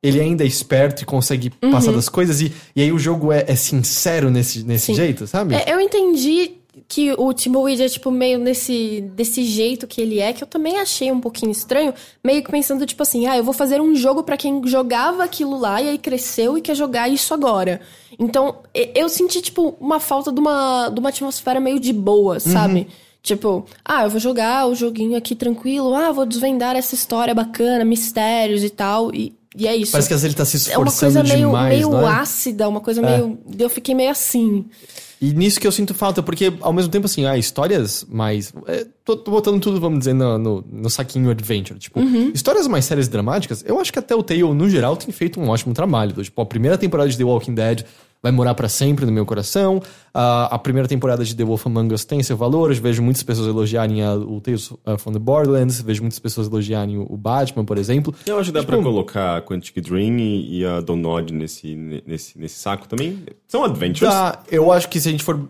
ele 0.03 0.21
ainda 0.21 0.45
é 0.45 0.47
esperto 0.47 1.03
e 1.03 1.07
consegue 1.07 1.51
passar 1.51 1.93
das 1.93 2.09
coisas 2.09 2.41
e, 2.41 2.53
e 2.75 2.83
aí 2.83 2.91
o 2.91 2.99
jogo 2.99 3.31
é, 3.33 3.45
é 3.47 3.55
sincero 3.55 4.31
nesse, 4.31 4.65
nesse 4.65 4.87
Sim. 4.87 4.95
jeito, 4.95 5.27
sabe? 5.27 5.55
É, 5.55 5.73
eu 5.73 5.79
entendi 5.81 6.53
que 6.93 7.15
o 7.17 7.33
Timberweed 7.33 7.83
é, 7.83 7.89
tipo, 7.89 8.11
meio 8.11 8.39
nesse 8.39 9.01
desse 9.15 9.45
jeito 9.45 9.87
que 9.87 9.99
ele 9.99 10.21
é, 10.21 10.31
que 10.35 10.45
eu 10.45 10.47
também 10.47 10.79
achei 10.79 11.11
um 11.11 11.21
pouquinho 11.21 11.51
estranho, 11.51 11.95
meio 12.23 12.45
que 12.45 12.51
pensando, 12.51 12.85
tipo 12.85 13.03
assim, 13.03 13.27
ah, 13.27 13.35
eu 13.35 13.43
vou 13.43 13.55
fazer 13.55 13.81
um 13.81 13.95
jogo 13.95 14.23
pra 14.23 14.37
quem 14.37 14.61
jogava 14.67 15.25
aquilo 15.25 15.59
lá 15.59 15.81
e 15.81 15.89
aí 15.89 15.97
cresceu 15.97 16.59
e 16.59 16.61
quer 16.61 16.75
jogar 16.75 17.09
isso 17.09 17.33
agora. 17.33 17.81
Então, 18.19 18.57
eu 18.95 19.09
senti, 19.09 19.41
tipo, 19.41 19.75
uma 19.81 19.99
falta 19.99 20.31
de 20.31 20.39
uma, 20.39 20.91
de 20.91 21.01
uma 21.01 21.09
atmosfera 21.09 21.59
meio 21.59 21.81
de 21.81 21.95
boa, 21.95 22.39
sabe? 22.39 22.89
Tipo, 23.23 23.65
ah, 23.83 24.05
eu 24.05 24.11
vou 24.11 24.21
jogar 24.21 24.67
o 24.67 24.75
joguinho 24.75 25.17
aqui 25.17 25.35
tranquilo, 25.35 25.95
ah, 25.95 26.13
vou 26.13 26.27
desvendar 26.27 26.77
essa 26.77 26.95
história 26.95 27.35
bacana, 27.35 27.87
mistérios 27.87 28.63
e 28.63 28.69
tal, 28.69 29.15
e, 29.15 29.35
e 29.57 29.67
é 29.67 29.75
isso. 29.75 29.93
Parece 29.93 30.09
que 30.09 30.15
às 30.15 30.21
vezes 30.21 30.35
ele 30.35 30.39
tá 30.39 30.45
se 30.45 30.71
é 30.71 30.77
uma 30.77 30.89
esforçando 30.89 31.15
coisa 31.15 31.35
meio, 31.35 31.47
demais, 31.47 31.75
meio 31.75 31.97
é? 31.97 32.07
ácida, 32.07 32.69
uma 32.69 32.81
coisa 32.81 33.01
meio. 33.01 33.39
Eu 33.59 33.71
fiquei 33.71 33.95
meio 33.95 34.11
assim. 34.11 34.67
E 35.23 35.33
nisso 35.33 35.61
que 35.61 35.67
eu 35.69 35.71
sinto 35.71 35.95
falta, 35.95 36.21
porque 36.21 36.53
ao 36.61 36.73
mesmo 36.73 36.91
tempo, 36.91 37.07
assim, 37.07 37.25
ah, 37.27 37.39
histórias 37.39 38.05
mais. 38.11 38.53
é, 38.67 38.85
tô, 39.05 39.17
tô 39.17 39.31
botando 39.31 39.61
tudo, 39.61 39.79
vamos 39.81 40.01
dizer, 40.01 40.15
no, 40.15 40.37
no, 40.37 40.65
no 40.69 40.91
saquinho 40.91 41.31
adventure. 41.31 41.79
Tipo, 41.79 42.01
Uhum. 42.01 42.33
histórias 42.35 42.67
mais 42.67 42.85
sérias 42.85 43.07
e 43.07 43.11
dramáticas, 43.11 43.63
eu 43.65 43.79
acho 43.81 43.93
que 43.93 44.01
até 44.01 44.17
o 44.17 44.23
Tale, 44.25 44.43
no 44.43 44.69
geral, 44.69 44.97
tem 44.97 45.13
feito 45.13 45.39
um 45.41 45.49
ótimo 45.49 45.73
trabalho. 45.73 46.21
Tipo, 46.25 46.43
a 46.43 46.47
primeira 46.47 46.77
temporada 46.77 47.09
de 47.09 47.17
The 47.17 47.23
Walking 47.23 47.55
Dead 47.55 47.85
vai 48.23 48.31
morar 48.31 48.55
pra 48.55 48.69
sempre 48.69 49.05
no 49.05 49.11
meu 49.11 49.27
coração. 49.27 49.83
A, 50.15 50.55
a 50.55 50.59
primeira 50.59 50.87
temporada 50.89 51.25
de 51.25 51.35
The 51.35 51.43
Wolf 51.45 51.67
Among 51.67 51.93
Us 51.93 52.05
tem 52.05 52.23
seu 52.23 52.37
valor. 52.37 52.71
Eu 52.71 52.77
vejo 52.81 53.03
muitas 53.03 53.23
pessoas 53.23 53.49
elogiarem 53.49 54.03
a- 54.03 54.15
o 54.15 54.41
Tales 54.41 54.71
uh, 54.71 54.79
from 54.99 55.13
the 55.13 55.19
Borderlands, 55.19 55.81
vejo 55.81 56.03
muitas 56.03 56.19
pessoas 56.21 56.47
elogiarem 56.47 56.99
o, 56.99 57.17
Batman, 57.17 57.65
por 57.65 57.79
exemplo. 57.79 58.15
Eu 58.27 58.39
acho 58.39 58.51
que 58.51 58.55
dá 58.55 58.61
Tipo, 58.61 58.73
pra 58.73 58.83
colocar 58.83 59.37
a 59.39 59.43
Quantic 59.43 59.81
Dream 59.81 60.19
e, 60.19 60.59
e 60.61 60.65
a 60.67 60.81
Donod 60.81 61.33
nesse, 61.33 61.75
nesse, 62.07 62.39
nesse 62.39 62.59
saco 62.59 62.87
também. 62.87 63.19
São 63.49 63.65
adventures. 63.65 64.13
Dá, 64.13 64.39
eu 64.51 64.71
acho 64.71 64.89
que 64.89 65.01
se 65.01 65.09
a 65.09 65.11
gente 65.11 65.25
for. 65.25 65.41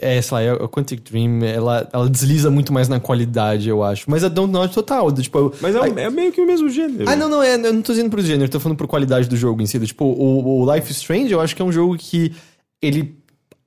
É, 0.00 0.20
sei 0.22 0.50
lá, 0.50 0.54
a 0.64 0.68
Quantic 0.68 1.00
Dream, 1.10 1.42
ela, 1.44 1.88
ela 1.92 2.08
desliza 2.08 2.50
muito 2.50 2.72
mais 2.72 2.88
na 2.88 3.00
qualidade, 3.00 3.68
eu 3.68 3.82
acho. 3.82 4.04
Mas 4.08 4.22
a 4.24 4.28
Don't 4.28 4.52
Nod 4.52 4.72
total. 4.72 5.10
do 5.10 5.20
Tipo, 5.22 5.38
eu- 5.38 5.54
Mas 5.60 5.74
é, 5.74 5.80
Ai- 5.80 5.92
é 5.96 6.10
meio 6.10 6.32
que 6.32 6.40
o 6.40 6.46
mesmo 6.46 6.68
gênero. 6.68 7.04
Ah, 7.08 7.16
não, 7.16 7.28
não, 7.28 7.42
é, 7.42 7.54
eu 7.54 7.72
não 7.72 7.82
tô 7.82 7.92
dizendo 7.92 8.08
pro 8.10 8.22
gênero, 8.22 8.48
tô 8.50 8.60
falando 8.60 8.78
por 8.78 8.86
qualidade 8.86 9.28
do 9.28 9.36
jogo 9.36 9.60
em 9.60 9.66
si. 9.66 9.78
do 9.78 9.86
Tipo, 9.86 10.04
o, 10.04 10.62
o 10.62 10.74
Life 10.74 10.90
is 10.90 10.98
Strange, 10.98 11.32
eu 11.32 11.40
acho 11.40 11.54
que 11.56 11.60
é 11.62 11.64
um 11.64 11.72
jogo 11.72 11.96
que 11.98 12.32
ele 12.80 13.16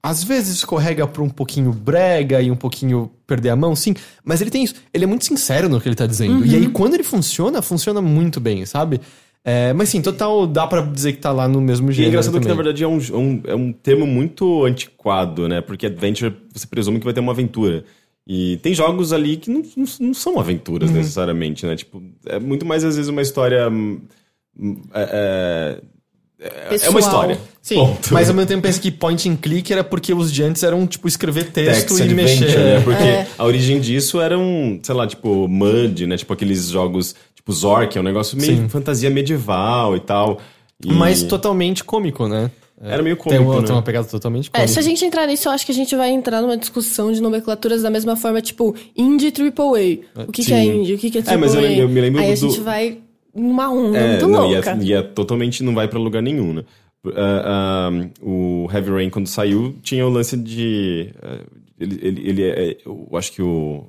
às 0.01 0.23
vezes 0.23 0.55
escorrega 0.57 1.07
pra 1.07 1.23
um 1.23 1.29
pouquinho 1.29 1.71
brega 1.71 2.41
e 2.41 2.49
um 2.51 2.55
pouquinho 2.57 3.09
perder 3.27 3.49
a 3.49 3.55
mão, 3.55 3.73
sim. 3.75 3.93
Mas 4.23 4.41
ele 4.41 4.49
tem 4.49 4.63
isso. 4.63 4.75
Ele 4.93 5.03
é 5.05 5.07
muito 5.07 5.23
sincero 5.25 5.69
no 5.69 5.79
que 5.79 5.87
ele 5.87 5.95
tá 5.95 6.05
dizendo. 6.05 6.45
E 6.45 6.55
aí, 6.55 6.67
quando 6.69 6.93
ele 6.95 7.03
funciona, 7.03 7.61
funciona 7.61 8.01
muito 8.01 8.39
bem, 8.41 8.65
sabe? 8.65 8.99
É, 9.45 9.73
mas 9.73 9.89
sim, 9.89 10.01
total, 10.01 10.47
dá 10.47 10.65
pra 10.65 10.81
dizer 10.81 11.13
que 11.13 11.19
tá 11.19 11.31
lá 11.31 11.47
no 11.49 11.59
mesmo 11.59 11.91
E 11.91 12.05
é 12.05 12.07
engraçado 12.07 12.33
que, 12.33 12.39
também. 12.39 12.49
na 12.49 12.55
verdade, 12.63 12.83
é 12.83 12.87
um, 12.87 12.97
é, 12.97 13.17
um, 13.17 13.41
é 13.47 13.55
um 13.55 13.73
termo 13.73 14.07
muito 14.07 14.63
antiquado, 14.65 15.49
né? 15.49 15.59
Porque 15.59 15.85
adventure, 15.87 16.33
você 16.53 16.65
presume 16.65 16.99
que 16.99 17.05
vai 17.05 17.13
ter 17.13 17.19
uma 17.19 17.33
aventura. 17.33 17.83
E 18.25 18.55
tem 18.63 18.73
jogos 18.73 19.11
ali 19.11 19.35
que 19.35 19.49
não, 19.51 19.61
não, 19.75 19.85
não 19.99 20.13
são 20.13 20.39
aventuras, 20.39 20.89
Uhum. 20.89 20.95
necessariamente, 20.95 21.65
né? 21.65 21.75
Tipo, 21.75 22.01
é 22.25 22.39
muito 22.39 22.65
mais, 22.65 22.85
às 22.85 22.95
vezes, 22.95 23.09
uma 23.09 23.21
história... 23.21 23.69
hum, 23.69 23.99
hum, 24.57 24.81
É, 24.93 25.81
é, 26.43 26.47
é 26.65 26.69
Pessoal. 26.69 26.91
uma 26.91 26.99
história. 26.99 27.39
Sim, 27.61 27.75
Ponto. 27.75 28.13
mas 28.13 28.27
ao 28.29 28.35
mesmo 28.35 28.47
tempo 28.49 28.61
penso 28.61 28.81
que 28.81 28.91
point 28.91 29.29
and 29.29 29.37
click 29.37 29.71
era 29.71 29.83
porque 29.83 30.13
os 30.13 30.31
de 30.31 30.43
antes 30.43 30.61
eram, 30.63 30.85
tipo, 30.85 31.07
escrever 31.07 31.45
texto 31.51 31.95
Text 31.95 32.11
e 32.11 32.13
mexer. 32.13 32.57
né? 32.59 32.81
Porque 32.83 33.03
É. 33.03 33.27
a 33.37 33.45
origem 33.45 33.79
disso 33.79 34.19
era 34.19 34.37
um, 34.37 34.79
sei 34.83 34.93
lá, 34.93 35.07
tipo, 35.07 35.47
Mud, 35.47 36.05
né? 36.05 36.17
Tipo 36.17 36.33
aqueles 36.33 36.67
jogos, 36.67 37.15
tipo 37.35 37.51
Zork, 37.53 37.97
é 37.97 38.01
um 38.01 38.03
negócio 38.03 38.37
meio 38.37 38.57
Sim. 38.57 38.67
fantasia 38.69 39.09
medieval 39.09 39.95
e 39.95 39.99
tal. 40.01 40.39
E 40.83 40.91
Mas 40.91 41.23
totalmente 41.23 41.83
cômico, 41.83 42.27
né? 42.27 42.51
Era 42.85 43.01
meio 43.01 43.15
Tem 43.15 43.23
cômico, 43.23 43.43
uma, 43.51 43.61
né? 43.61 43.65
tem 43.67 43.75
uma 43.75 43.81
pegada 43.81 44.05
totalmente 44.07 44.49
É, 44.51 44.57
cômica. 44.57 44.67
se 44.73 44.77
a 44.77 44.81
gente 44.81 45.05
entrar 45.05 45.25
nisso, 45.25 45.47
eu 45.47 45.53
acho 45.53 45.65
que 45.65 45.71
a 45.71 45.75
gente 45.75 45.95
vai 45.95 46.09
entrar 46.09 46.41
numa 46.41 46.57
discussão 46.57 47.13
de 47.13 47.21
nomenclaturas 47.21 47.81
da 47.81 47.89
mesma 47.89 48.17
forma, 48.17 48.41
tipo, 48.41 48.75
indie 48.97 49.31
AAA. 49.31 49.99
O 50.27 50.31
que, 50.33 50.43
que 50.43 50.53
é 50.53 50.65
indie? 50.65 50.95
O 50.95 50.97
que, 50.97 51.09
que 51.09 51.17
é 51.19 51.21
É, 51.21 51.23
AAA? 51.23 51.37
mas 51.37 51.53
eu 51.55 51.61
lembro- 51.61 51.79
eu 51.83 51.87
me 51.87 52.01
lembro 52.01 52.21
Aí 52.21 52.31
a 52.31 52.35
do- 52.35 52.39
gente 52.41 52.59
vai 52.59 52.97
numa 53.33 53.69
onda 53.69 53.97
É, 53.97 54.07
muito 54.11 54.27
não, 54.27 54.49
e 54.51 54.53
louca. 54.55 54.71
é, 54.71 54.77
e 54.83 54.93
é 54.93 55.01
totalmente 55.01 55.63
não 55.63 55.73
vai 55.75 55.87
pra 55.87 55.99
lugar 55.99 56.21
nenhum, 56.21 56.53
né? 56.53 56.63
Ah, 57.15 57.89
o 58.21 58.67
Heavy 58.73 58.89
Rain, 58.91 59.09
quando 59.09 59.27
saiu, 59.27 59.75
tinha 59.83 60.05
o 60.05 60.09
lance 60.09 60.37
de. 60.37 61.09
ah, 61.21 61.39
ele, 61.79 61.99
ele, 62.01 62.29
ele 62.29 62.43
é. 62.43 62.77
Eu 62.85 63.09
acho 63.13 63.31
que 63.33 63.41
o. 63.41 63.85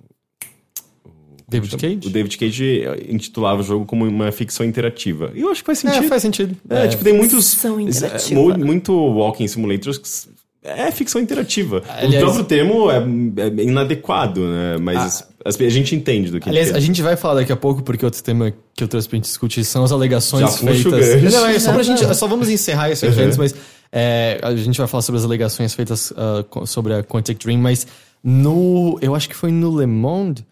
David 1.49 1.77
Cage? 1.77 2.09
O 2.09 2.11
David 2.11 2.39
Cage 2.39 2.81
eh, 2.83 3.07
intitulava 3.09 3.61
o 3.61 3.63
jogo 3.63 3.85
como 3.85 4.05
uma 4.07 4.33
ficção 4.33 4.65
interativa. 4.67 5.31
E 5.35 5.43
eu 5.43 5.51
acho 5.51 5.61
que 5.63 5.67
faz 5.67 5.79
sentido. 5.79 6.05
É, 6.05 6.09
faz 6.09 6.23
sentido. 6.23 6.57
É, 6.71 6.89
tipo, 6.89 7.05
tem 7.05 7.13
muitos. 7.13 7.53
Ficção 7.55 7.79
é, 7.79 7.83
interativa. 7.83 8.41
mu- 8.41 8.59
muito 8.59 8.93
walking 8.93 9.47
simulators 9.47 10.27
é 10.65 10.91
ficção 10.91 11.21
interativa. 11.21 11.83
Aliás- 11.89 12.23
o 12.23 12.27
próprio 12.27 12.45
termo 12.45 12.91
é, 12.91 12.97
é 12.99 13.63
inadequado, 13.63 14.41
né? 14.49 14.79
Mas 14.81 15.25
as- 15.45 15.61
a 15.61 15.69
gente 15.69 15.95
entende 15.95 16.31
do 16.31 16.41
que 16.41 16.49
Aliás, 16.49 16.71
que 16.71 16.77
a 16.77 16.81
gente 16.81 17.03
vai 17.03 17.17
falar 17.17 17.35
daqui 17.35 17.53
a 17.53 17.57
pouco, 17.57 17.83
porque 17.83 18.05
outro 18.05 18.23
tema 18.23 18.53
que 18.75 18.83
eu 18.83 18.89
trouxe 18.89 19.07
pra 19.09 19.17
gente 19.17 19.27
discutir 19.27 19.63
são 19.65 19.85
as 19.85 19.93
alegações 19.93 20.41
Já 20.43 20.49
feitas. 20.49 21.33
Não, 21.33 21.47
é 21.47 21.59
só 21.59 21.73
pra 21.73 21.83
Já 21.83 21.93
gente. 21.93 22.03
vamos. 22.03 22.17
Só 22.17 22.27
vamos 22.27 22.49
encerrar 22.49 22.91
isso 22.91 23.05
aqui 23.07 23.19
Uhum. 23.19 23.25
antes, 23.27 23.37
mas 23.39 23.55
é, 23.93 24.41
a 24.43 24.57
gente 24.57 24.79
vai 24.79 24.87
falar 24.89 25.03
sobre 25.03 25.19
as 25.19 25.25
alegações 25.25 25.75
feitas 25.75 26.13
ah, 26.17 26.45
co- 26.49 26.67
sobre 26.67 26.95
a 26.95 27.03
Quantic 27.05 27.39
Dream, 27.45 27.59
mas 27.61 27.87
no. 28.23 28.99
Eu 29.03 29.15
acho 29.15 29.29
que 29.29 29.37
foi 29.37 29.53
no 29.53 29.79
Le 29.79 29.87
Monde. 29.87 30.45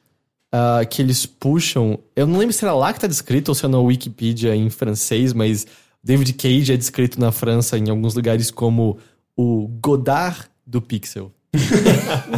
ah, 0.55 0.85
que 0.85 1.01
eles 1.01 1.25
puxam. 1.25 1.99
Eu 2.15 2.27
não 2.27 2.39
lembro 2.39 2.53
se 2.53 2.63
era 2.63 2.75
lá 2.75 2.93
que 2.93 3.01
tá 3.01 3.07
descrito 3.07 3.51
ou 3.51 3.55
se 3.55 3.65
é 3.65 3.69
na 3.69 3.79
Wikipedia 3.81 4.55
em 4.55 4.69
francês, 4.69 5.33
mas 5.33 5.67
David 6.05 6.35
Cage 6.35 6.71
é 6.75 6.77
descrito 6.77 7.19
na 7.19 7.33
França 7.33 7.79
em 7.79 7.89
alguns 7.89 8.15
lugares 8.15 8.51
como 8.51 8.99
o 9.37 9.69
Godard 9.83 10.39
do 10.67 10.81
Pixel. 10.81 11.31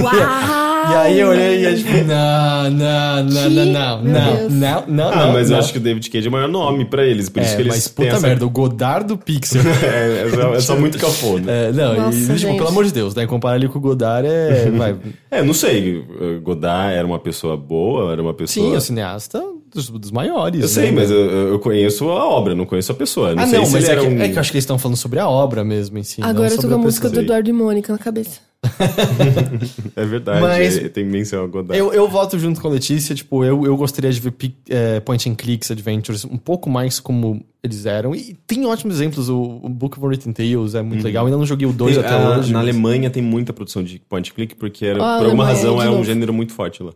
Uau! 0.00 0.64
E 0.84 0.94
aí 0.96 1.18
eu 1.18 1.28
olhei 1.28 1.62
e 1.62 1.64
é 1.64 1.74
tipo, 1.76 1.90
não, 2.04 2.70
não, 2.70 3.24
não, 3.24 3.42
Que- 3.42 3.48
não, 3.48 3.64
não, 3.64 4.02
não, 4.02 4.50
não, 4.50 4.86
não, 4.86 5.08
Ah, 5.08 5.16
não. 5.26 5.32
mas 5.32 5.48
não. 5.48 5.56
eu 5.56 5.62
acho 5.62 5.72
que 5.72 5.78
o 5.78 5.80
David 5.80 6.10
Cage 6.10 6.26
é 6.26 6.28
o 6.28 6.32
maior 6.32 6.46
nome 6.46 6.84
pra 6.84 7.06
eles, 7.06 7.30
por 7.30 7.40
isso 7.42 7.52
É, 7.52 7.56
que 7.56 7.62
eles 7.62 7.74
mas 7.74 7.88
puta 7.88 8.08
essa- 8.08 8.20
merda, 8.26 8.44
o 8.44 8.50
Godard 8.50 9.06
do 9.08 9.16
Pixel. 9.16 9.62
É, 9.82 10.26
é 10.26 10.28
só, 10.30 10.54
é 10.56 10.60
só 10.60 10.76
muito 10.76 10.98
cafona. 10.98 11.50
É, 11.50 11.72
não, 11.72 11.94
Nossa, 11.96 12.34
e, 12.34 12.36
tipo, 12.36 12.54
pelo 12.56 12.68
amor 12.68 12.84
de 12.84 12.92
Deus, 12.92 13.14
né? 13.14 13.26
Comparar 13.26 13.56
ele 13.56 13.66
com 13.68 13.78
o 13.78 13.80
Godard 13.80 14.28
é. 14.28 14.70
Vai. 14.76 14.94
É, 15.30 15.42
não 15.42 15.54
sei. 15.54 16.04
Godard 16.42 16.94
era 16.94 17.06
uma 17.06 17.18
pessoa 17.18 17.56
boa, 17.56 18.12
era 18.12 18.20
uma 18.22 18.34
pessoa. 18.34 18.66
Sim, 18.72 18.76
o 18.76 18.80
cineasta 18.82 19.42
dos, 19.74 19.90
dos 19.90 20.10
maiores. 20.10 20.62
Eu 20.62 20.68
sei, 20.68 20.86
né? 20.86 20.92
mas 20.92 21.10
eu, 21.10 21.18
eu 21.18 21.58
conheço 21.58 22.08
a 22.08 22.26
obra, 22.28 22.54
não 22.54 22.64
conheço 22.64 22.92
a 22.92 22.94
pessoa. 22.94 23.34
Não 23.34 23.42
ah, 23.42 23.46
sei 23.46 23.58
não, 23.58 23.66
se 23.66 23.72
mas 23.72 23.88
é 23.88 23.92
era 23.92 24.00
que, 24.00 24.06
um... 24.06 24.20
é 24.22 24.28
que 24.28 24.36
eu 24.36 24.40
acho 24.40 24.50
que 24.50 24.56
eles 24.56 24.64
estão 24.64 24.78
falando 24.78 24.96
sobre 24.96 25.18
a 25.18 25.28
obra 25.28 25.64
mesmo 25.64 25.98
em 25.98 26.02
si. 26.02 26.20
não 26.20 26.28
Agora 26.28 26.48
eu 26.52 26.56
tô 26.56 26.68
com 26.68 26.74
a 26.74 26.76
a 26.76 26.78
música 26.78 27.10
do. 27.10 27.20
Eduardo 27.20 27.50
e 27.50 27.52
Mônica 27.52 27.92
na 27.92 27.98
cabeça. 27.98 28.40
É 29.96 30.04
verdade, 30.04 30.40
Mas- 30.40 30.76
é, 30.78 30.88
tem 30.88 31.04
menção 31.04 31.44
a 31.44 31.46
Godard. 31.46 31.78
Eu, 31.78 31.92
eu 31.92 32.08
voto 32.08 32.38
junto 32.38 32.60
com 32.60 32.68
a 32.68 32.70
Letícia, 32.70 33.14
tipo, 33.14 33.44
eu, 33.44 33.64
eu 33.64 33.76
gostaria 33.76 34.10
de 34.10 34.20
ver 34.20 34.32
é, 34.68 35.00
point 35.00 35.28
and 35.28 35.34
clicks, 35.34 35.70
adventures, 35.70 36.24
um 36.24 36.36
pouco 36.36 36.68
mais 36.70 36.98
como 36.98 37.44
eles 37.62 37.86
eram. 37.86 38.14
E 38.14 38.34
tem 38.46 38.64
ótimos 38.66 38.96
exemplos, 38.96 39.28
o, 39.28 39.60
o 39.62 39.68
Book 39.68 39.98
of 39.98 40.06
Written 40.06 40.32
Tales 40.32 40.74
é 40.74 40.82
muito 40.82 41.04
legal. 41.04 41.24
Ainda 41.26 41.36
não 41.38 41.46
joguei 41.46 41.66
o 41.68 41.72
2 41.72 41.96
Tem- 41.96 42.04
até 42.04 42.14
a- 42.14 42.38
hoje. 42.38 42.52
Na 42.52 42.60
mas- 42.60 42.68
Alemanha 42.68 43.10
tem 43.10 43.22
muita 43.22 43.52
produção 43.52 43.82
de 43.82 43.98
point 44.08 44.30
and 44.30 44.34
click, 44.34 44.54
porque 44.54 44.84
era, 44.86 44.96
Ah, 44.98 45.18
por 45.18 45.26
alguma 45.26 45.44
Alemanha, 45.44 45.46
razão 45.54 45.82
era 45.82 45.90
um 45.92 46.04
gênero 46.04 46.32
muito 46.32 46.52
forte 46.52 46.82
lá. 46.82 46.92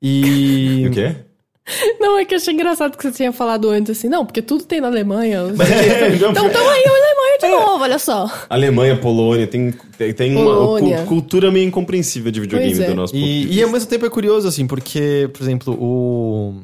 E. 0.00 0.84
O 0.88 0.90
quê? 0.90 1.14
Não, 2.00 2.18
é 2.18 2.24
que 2.24 2.34
eu 2.34 2.38
achei 2.38 2.52
engraçado 2.54 2.96
que 2.96 3.02
você 3.02 3.12
tinha 3.12 3.32
falado 3.32 3.68
antes 3.70 3.96
assim, 3.96 4.08
não, 4.08 4.24
porque 4.24 4.40
tudo 4.42 4.64
tem 4.64 4.80
na 4.80 4.88
Alemanha. 4.88 5.42
É, 5.60 6.10
não, 6.18 6.30
Então 6.30 6.50
tamo 6.50 6.68
aí, 6.70 6.84
a 6.84 6.90
Alemanha 6.90 7.38
de 7.40 7.48
novo, 7.48 7.82
olha 7.84 7.98
só. 7.98 8.30
Alemanha, 8.48 8.96
Polônia, 8.98 9.46
tem, 9.46 9.72
tem, 9.96 10.12
tem 10.12 10.36
uma 10.36 10.44
Polônia. 10.44 10.98
cu- 11.02 11.06
cultura 11.08 11.50
meio 11.50 11.66
incompreensível 11.66 12.32
de 12.32 12.40
videogame 12.40 12.72
Pois 12.74 12.80
é. 12.84 12.90
do 12.90 12.94
nosso 12.96 13.12
ponto 13.12 13.22
de 13.22 13.28
E, 13.28 13.52
e 13.58 13.62
ao 13.62 13.70
mesmo 13.70 13.88
tempo 13.88 14.06
é 14.06 14.10
curioso, 14.10 14.48
assim, 14.48 14.66
porque, 14.66 15.28
por 15.32 15.42
exemplo, 15.42 15.74
o 15.80 16.62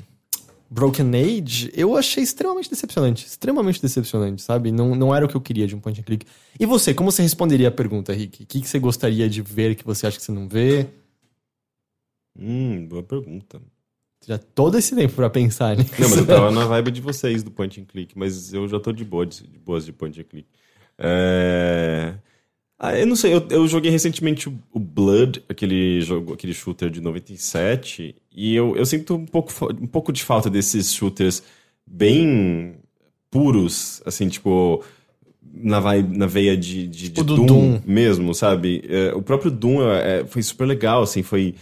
Broken 0.70 1.10
Age 1.14 1.70
eu 1.76 1.96
achei 1.96 2.22
extremamente 2.22 2.68
decepcionante. 2.70 3.26
Extremamente 3.26 3.80
decepcionante, 3.80 4.42
sabe? 4.42 4.72
Não, 4.72 4.94
não 4.94 5.14
era 5.14 5.24
o 5.24 5.28
que 5.28 5.36
eu 5.36 5.40
queria 5.40 5.66
de 5.66 5.74
um 5.76 5.80
point 5.80 6.00
and 6.00 6.04
click. 6.04 6.26
E 6.58 6.66
você, 6.66 6.92
como 6.94 7.12
você 7.12 7.22
responderia 7.22 7.68
a 7.68 7.72
pergunta, 7.72 8.12
Rick? 8.12 8.42
O 8.42 8.46
que, 8.46 8.60
que 8.60 8.68
você 8.68 8.78
gostaria 8.78 9.28
de 9.28 9.42
ver 9.42 9.74
que 9.76 9.84
você 9.84 10.06
acha 10.06 10.16
que 10.16 10.22
você 10.24 10.32
não 10.32 10.48
vê? 10.48 10.86
Hum, 12.38 12.86
boa 12.88 13.02
pergunta. 13.02 13.60
Já 14.26 14.38
todo 14.38 14.78
esse 14.78 14.94
tempo 14.94 15.14
pra 15.14 15.28
pensar 15.28 15.76
nisso. 15.76 15.90
Não, 15.98 16.08
mas 16.08 16.18
eu 16.18 16.26
tava 16.26 16.50
na 16.50 16.64
vibe 16.64 16.90
de 16.90 17.00
vocês 17.00 17.42
do 17.42 17.50
point 17.50 17.80
and 17.80 17.84
click, 17.84 18.18
mas 18.18 18.52
eu 18.52 18.66
já 18.68 18.80
tô 18.80 18.92
de 18.92 19.04
boas 19.04 19.28
de, 19.28 19.58
boas 19.58 19.84
de 19.84 19.92
point 19.92 20.20
and 20.20 20.24
click. 20.24 20.46
É... 20.98 22.14
Ah, 22.78 22.98
eu 22.98 23.06
não 23.06 23.16
sei, 23.16 23.32
eu, 23.32 23.46
eu 23.50 23.66
joguei 23.68 23.90
recentemente 23.90 24.48
o, 24.48 24.58
o 24.72 24.78
Blood, 24.80 25.42
aquele 25.48 26.00
jogo, 26.00 26.34
aquele 26.34 26.52
shooter 26.52 26.90
de 26.90 27.00
97, 27.00 28.14
e 28.34 28.54
eu, 28.54 28.76
eu 28.76 28.84
sinto 28.84 29.14
um 29.14 29.24
pouco, 29.24 29.52
um 29.80 29.86
pouco 29.86 30.12
de 30.12 30.22
falta 30.22 30.50
desses 30.50 30.92
shooters 30.92 31.42
bem 31.86 32.74
puros, 33.30 34.02
assim, 34.04 34.28
tipo, 34.28 34.84
na, 35.42 35.80
na 36.02 36.26
veia 36.26 36.56
de, 36.56 36.86
de, 36.88 37.08
de 37.10 37.20
O 37.20 37.24
do 37.24 37.36
Doom, 37.36 37.46
Doom. 37.46 37.80
mesmo, 37.86 38.34
sabe? 38.34 38.84
É, 38.88 39.14
o 39.14 39.22
próprio 39.22 39.50
Doom 39.50 39.82
é, 39.88 40.20
é, 40.20 40.24
foi 40.24 40.42
super 40.42 40.66
legal, 40.66 41.02
assim, 41.02 41.22
foi 41.22 41.54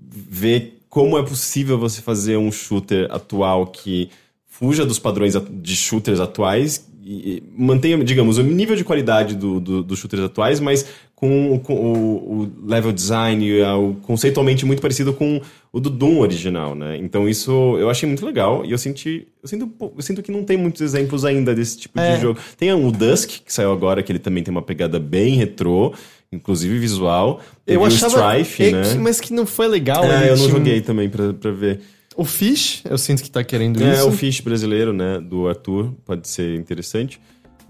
ver 0.00 0.81
como 0.92 1.16
é 1.16 1.22
possível 1.22 1.78
você 1.78 2.02
fazer 2.02 2.36
um 2.36 2.52
shooter 2.52 3.06
atual 3.10 3.66
que 3.68 4.10
fuja 4.46 4.84
dos 4.84 4.98
padrões 4.98 5.32
de 5.50 5.74
shooters 5.74 6.20
atuais 6.20 6.86
e 7.02 7.42
mantenha, 7.56 7.96
digamos, 8.04 8.36
o 8.36 8.42
nível 8.42 8.76
de 8.76 8.84
qualidade 8.84 9.34
do, 9.34 9.58
do- 9.58 9.82
dos 9.82 9.98
shooters 9.98 10.22
atuais, 10.22 10.60
mas 10.60 10.84
com, 11.16 11.58
com 11.60 11.74
o, 11.74 12.42
o 12.42 12.52
level 12.68 12.92
design, 12.92 13.42
e 13.42 13.62
o 13.62 13.94
conceitualmente 14.02 14.66
muito 14.66 14.82
parecido 14.82 15.14
com 15.14 15.40
o 15.72 15.80
do 15.80 15.88
Doom 15.88 16.18
original, 16.20 16.74
né? 16.74 16.98
Então 16.98 17.26
isso 17.26 17.50
eu 17.78 17.88
achei 17.88 18.06
muito 18.06 18.26
legal 18.26 18.62
e 18.62 18.70
eu 18.72 18.76
senti, 18.78 19.26
eu 19.42 19.48
sinto, 19.48 19.72
eu 19.96 20.02
sinto 20.02 20.22
que 20.22 20.30
não 20.30 20.44
tem 20.44 20.58
muitos 20.58 20.82
exemplos 20.82 21.24
ainda 21.24 21.54
desse 21.54 21.78
tipo 21.78 21.98
É. 21.98 22.16
de 22.16 22.20
jogo. 22.20 22.38
Tem 22.58 22.70
o 22.70 22.92
Dusk, 22.92 23.30
que 23.46 23.52
saiu 23.52 23.72
agora, 23.72 24.02
que 24.02 24.12
ele 24.12 24.18
também 24.18 24.42
tem 24.44 24.52
uma 24.52 24.60
pegada 24.62 25.00
bem 25.00 25.36
retrô, 25.36 25.94
inclusive 26.32 26.78
visual. 26.78 27.40
Teve 27.66 27.76
Eu 27.78 27.82
o 27.82 27.86
achava. 27.86 28.38
Strife, 28.40 28.64
é 28.64 28.70
né? 28.72 28.82
que- 28.82 28.98
mas 28.98 29.20
que 29.20 29.32
não 29.32 29.44
foi 29.46 29.68
legal. 29.68 30.02
É, 30.04 30.30
eu 30.30 30.36
não 30.36 30.46
um- 30.46 30.50
joguei 30.50 30.80
também 30.80 31.08
pra, 31.08 31.32
pra 31.32 31.50
ver. 31.50 31.80
O 32.16 32.24
Fish, 32.24 32.82
eu 32.88 32.98
sinto 32.98 33.22
que 33.22 33.30
tá 33.30 33.42
querendo 33.44 33.82
É, 33.82 33.94
isso. 33.94 34.08
o 34.08 34.12
Fish 34.12 34.40
brasileiro, 34.40 34.92
né, 34.92 35.18
do 35.20 35.48
Arthur, 35.48 35.92
pode 36.04 36.28
ser 36.28 36.56
interessante. 36.58 37.20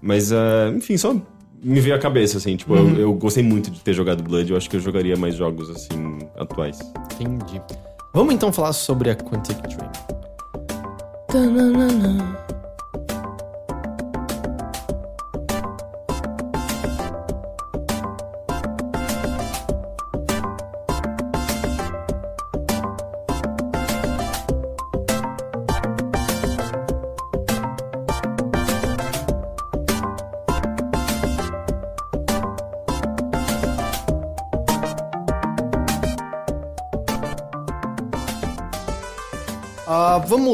Mas, 0.01 0.33
ah, 0.33 0.71
enfim, 0.75 0.97
só 0.97 1.15
me 1.63 1.79
veio 1.79 1.95
à 1.95 1.99
cabeça, 1.99 2.37
assim, 2.39 2.57
tipo, 2.57 2.73
Uhum. 2.73 2.89
eu, 2.95 2.99
eu 2.99 3.13
gostei 3.13 3.41
muito 3.41 3.71
de 3.71 3.79
ter 3.79 3.93
jogado 3.93 4.21
Blood, 4.21 4.51
eu 4.51 4.57
acho 4.57 4.69
que 4.69 4.75
eu 4.75 4.81
jogaria 4.81 5.15
mais 5.15 5.35
jogos, 5.35 5.69
assim, 5.69 6.19
atuais. 6.37 6.77
Entendi. 7.19 7.61
Vamos 8.13 8.33
então 8.33 8.51
falar 8.51 8.73
sobre 8.73 9.09
a 9.09 9.15
Quantic 9.15 9.57
Dream. 9.61 9.91
Tananana. 11.29 12.37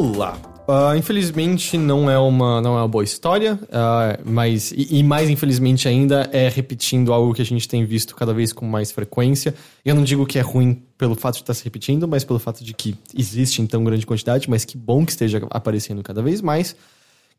Lá. 0.01 0.37
Ah, 0.71 0.95
infelizmente 0.95 1.79
não 1.79 2.07
é 2.07 2.19
uma 2.19 2.61
não 2.61 2.77
é 2.77 2.81
uma 2.81 2.87
boa 2.87 3.03
história, 3.03 3.59
ah, 3.71 4.19
mas 4.23 4.71
e, 4.71 4.99
e 4.99 5.03
mais 5.03 5.27
infelizmente 5.27 5.87
ainda 5.87 6.29
é 6.31 6.47
repetindo 6.47 7.11
algo 7.11 7.33
que 7.33 7.41
a 7.41 7.45
gente 7.45 7.67
tem 7.67 7.83
visto 7.83 8.15
cada 8.15 8.35
vez 8.35 8.53
com 8.53 8.67
mais 8.67 8.91
frequência. 8.91 9.55
Eu 9.83 9.95
não 9.95 10.03
digo 10.03 10.27
que 10.27 10.37
é 10.37 10.41
ruim 10.41 10.83
pelo 10.95 11.15
fato 11.15 11.35
de 11.35 11.41
estar 11.41 11.55
se 11.55 11.63
repetindo, 11.63 12.07
mas 12.07 12.23
pelo 12.23 12.37
fato 12.37 12.63
de 12.63 12.73
que 12.75 12.95
existe 13.17 13.63
em 13.63 13.65
tão 13.65 13.83
grande 13.83 14.05
quantidade, 14.05 14.47
mas 14.47 14.63
que 14.63 14.77
bom 14.77 15.03
que 15.03 15.11
esteja 15.11 15.41
aparecendo 15.49 16.03
cada 16.03 16.21
vez 16.21 16.39
mais. 16.39 16.75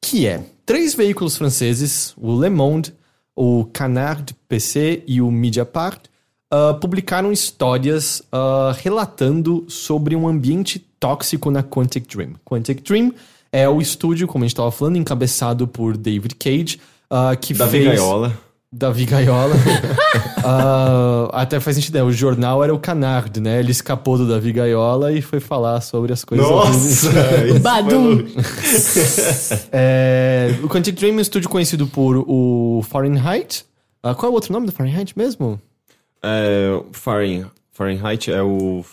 Que 0.01 0.27
é 0.27 0.43
três 0.67 0.95
veículos 0.95 1.37
franceses, 1.37 2.13
o 2.17 2.41
Le 2.41 2.51
Monde, 2.51 2.93
o 3.37 3.65
Canard 3.67 4.35
PC 4.49 5.05
e 5.07 5.23
o 5.23 5.31
Mediapart, 5.31 6.07
ah, 6.51 6.75
publicaram 6.81 7.31
histórias 7.33 8.23
ah, 8.33 8.75
relatando 8.79 9.65
sobre 9.69 10.17
um 10.17 10.27
ambiente 10.29 10.79
tóxico 10.99 11.51
na 11.51 11.63
Quantic 11.63 12.07
Dream. 12.15 12.33
Quantic 12.45 12.83
Dream 12.83 13.13
é 13.53 13.69
o 13.69 13.81
estúdio, 13.81 14.27
como 14.29 14.45
a 14.45 14.47
gente 14.47 14.53
estava 14.55 14.71
falando, 14.71 14.97
encabeçado 14.97 15.67
por 15.67 15.97
David 15.97 16.35
Cage, 16.37 16.81
ah, 17.11 17.35
que 17.37 17.55
Da 17.55 17.67
fez... 17.67 17.85
Gaiola. 17.85 18.39
Davi 18.73 19.05
Gaiola. 19.05 19.55
Ah, 20.43 21.29
até 21.33 21.61
faz 21.61 21.77
sentido, 21.77 21.97
né? 21.97 22.03
O 22.03 22.11
jornal 22.11 22.65
era 22.65 22.75
o 22.75 22.79
Canard, 22.79 23.39
né? 23.41 23.61
Ele 23.61 23.71
escapou 23.73 24.17
do 24.17 24.27
Davi 24.27 24.53
Gaiola 24.53 25.13
e 25.13 25.21
foi 25.21 25.39
falar 25.39 25.83
sobre 25.83 26.15
as 26.15 26.25
coisas. 26.25 26.49
Nossa! 26.49 27.11
foi- 27.61 28.33
É, 29.71 30.55
o 30.63 30.69
Quantic 30.69 30.97
Dream 30.97 31.13
é 31.15 31.17
um 31.19 31.21
estúdio 31.21 31.51
conhecido 31.51 31.87
por 31.87 32.25
o 32.27 32.83
Fahrenheit. 32.89 33.65
Ah, 34.03 34.15
qual 34.15 34.29
é 34.29 34.33
o 34.33 34.35
outro 34.35 34.51
nome 34.53 34.65
do 34.67 34.73
Fahrenheit 34.73 35.13
mesmo? 35.17 35.61
É, 36.23 36.83
Fahrenheit 37.73 38.31
é 38.31 38.43
o... 38.43 38.85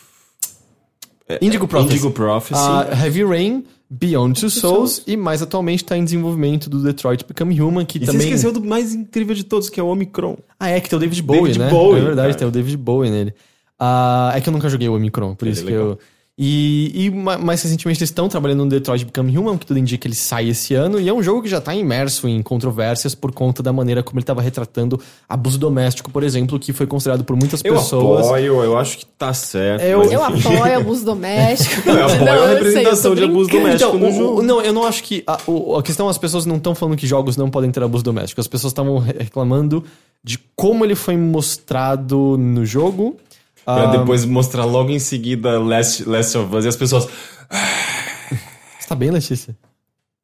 é- 1.27 1.39
Indigo 1.41 1.67
Prophecy. 1.67 1.93
Indigo 1.95 2.11
Prophecy. 2.11 2.53
Ah, 2.55 2.87
Heavy 3.03 3.23
Rain, 3.23 3.65
Beyond 3.89 4.39
Two 4.39 4.49
Souls, 4.49 5.03
e 5.05 5.15
mais 5.17 5.41
atualmente 5.41 5.83
está 5.83 5.97
em 5.97 6.03
desenvolvimento 6.03 6.69
do 6.69 6.81
Detroit 6.81 7.25
Become 7.27 7.59
Human, 7.61 7.85
que 7.85 7.97
e 7.97 8.01
você 8.01 8.11
também... 8.11 8.27
esqueceu 8.27 8.51
do 8.51 8.63
mais 8.63 8.93
incrível 8.93 9.35
de 9.35 9.43
todos, 9.43 9.69
que 9.69 9.79
é 9.79 9.83
o 9.83 9.87
Omicron. 9.87 10.37
Ah, 10.59 10.69
é 10.69 10.79
que 10.79 10.89
tem 10.89 10.97
o 10.97 10.99
David 10.99 11.21
Bowie, 11.21 11.41
David 11.41 11.59
né? 11.59 11.69
Bowie, 11.69 12.01
é 12.01 12.03
verdade, 12.03 12.27
cara. 12.29 12.39
tem 12.39 12.47
o 12.47 12.51
David 12.51 12.77
Bowie 12.77 13.09
nele. 13.09 13.33
Ah, 13.79 14.31
é 14.35 14.41
que 14.41 14.49
eu 14.49 14.53
nunca 14.53 14.69
joguei 14.69 14.89
o 14.89 14.95
Omicron, 14.95 15.35
por 15.35 15.45
Ele 15.45 15.53
isso 15.53 15.63
é 15.63 15.67
que 15.67 15.73
eu... 15.73 15.99
E, 16.39 16.91
e 17.05 17.09
ma- 17.09 17.39
mais 17.39 17.63
recentemente 17.63 17.97
eles 17.99 18.09
estão 18.11 18.29
trabalhando 18.29 18.63
no 18.63 18.69
Detroit 18.69 19.03
Become 19.03 19.35
Human, 19.35 19.57
que 19.57 19.65
tudo 19.65 19.79
indica 19.79 20.01
que 20.01 20.07
ele 20.07 20.13
sai 20.13 20.49
esse 20.49 20.75
ano, 20.75 20.99
e 20.99 21.09
é 21.09 21.13
um 21.13 21.23
jogo 21.23 21.41
que 21.41 21.49
já 21.49 21.59
tá 21.59 21.73
imerso 21.73 22.27
em 22.27 22.43
controvérsias 22.43 23.15
por 23.15 23.31
conta 23.31 23.63
da 23.63 23.73
maneira 23.73 24.03
como 24.03 24.19
ele 24.19 24.23
estava 24.23 24.39
retratando 24.39 25.01
abuso 25.27 25.57
doméstico, 25.57 26.11
por 26.11 26.21
exemplo, 26.21 26.59
que 26.59 26.71
foi 26.71 26.85
considerado 26.85 27.23
por 27.23 27.35
muitas 27.35 27.61
Eu 27.65 27.73
pessoas... 27.73 28.27
apoio, 28.27 28.63
eu 28.63 28.77
acho 28.77 28.99
que 28.99 29.05
tá 29.07 29.33
certo. 29.33 29.81
Eu- 29.81 30.03
Eu 30.03 30.23
apoio 30.23 30.77
abuso 30.77 31.03
doméstico. 31.05 31.89
Eu 31.89 32.05
apoio 32.05 32.25
Não, 32.25 32.31
a 32.31 32.35
eu 32.35 32.41
sei, 32.43 32.51
eu 32.51 32.55
representação 32.63 33.11
tô 33.11 33.15
de 33.15 33.23
abuso 33.23 33.49
doméstico. 33.49 33.95
Então, 33.95 33.99
no 33.99 34.07
o- 34.07 34.17
jogo. 34.17 34.41
não, 34.43 34.61
eu 34.61 34.73
não 34.73 34.83
acho 34.85 35.03
que. 35.03 35.23
A, 35.25 35.39
a 35.79 35.81
questão, 35.83 36.07
as 36.07 36.19
pessoas 36.19 36.45
não 36.45 36.57
estão 36.57 36.75
falando 36.75 36.95
que 36.97 37.07
jogos 37.07 37.35
não 37.35 37.49
podem 37.49 37.71
ter 37.71 37.81
abuso 37.81 38.03
doméstico. 38.03 38.39
As 38.39 38.47
pessoas 38.47 38.71
estavam 38.71 38.99
re- 38.99 39.15
reclamando 39.19 39.83
de 40.23 40.37
como 40.55 40.85
ele 40.85 40.93
foi 40.93 41.17
mostrado 41.17 42.37
no 42.37 42.63
jogo. 42.63 43.15
Pra 43.67 43.83
Ah, 43.83 43.97
depois 43.97 44.23
mostrar 44.23 44.63
logo 44.63 44.91
em 44.91 44.99
seguida 44.99 45.59
Last, 45.59 46.07
Last 46.07 46.37
of 46.37 46.55
Us 46.55 46.63
e 46.63 46.67
as 46.69 46.75
pessoas. 46.77 47.03
Você 47.03 48.87
tá 48.87 48.95
bem, 48.95 49.11
Letícia? 49.11 49.57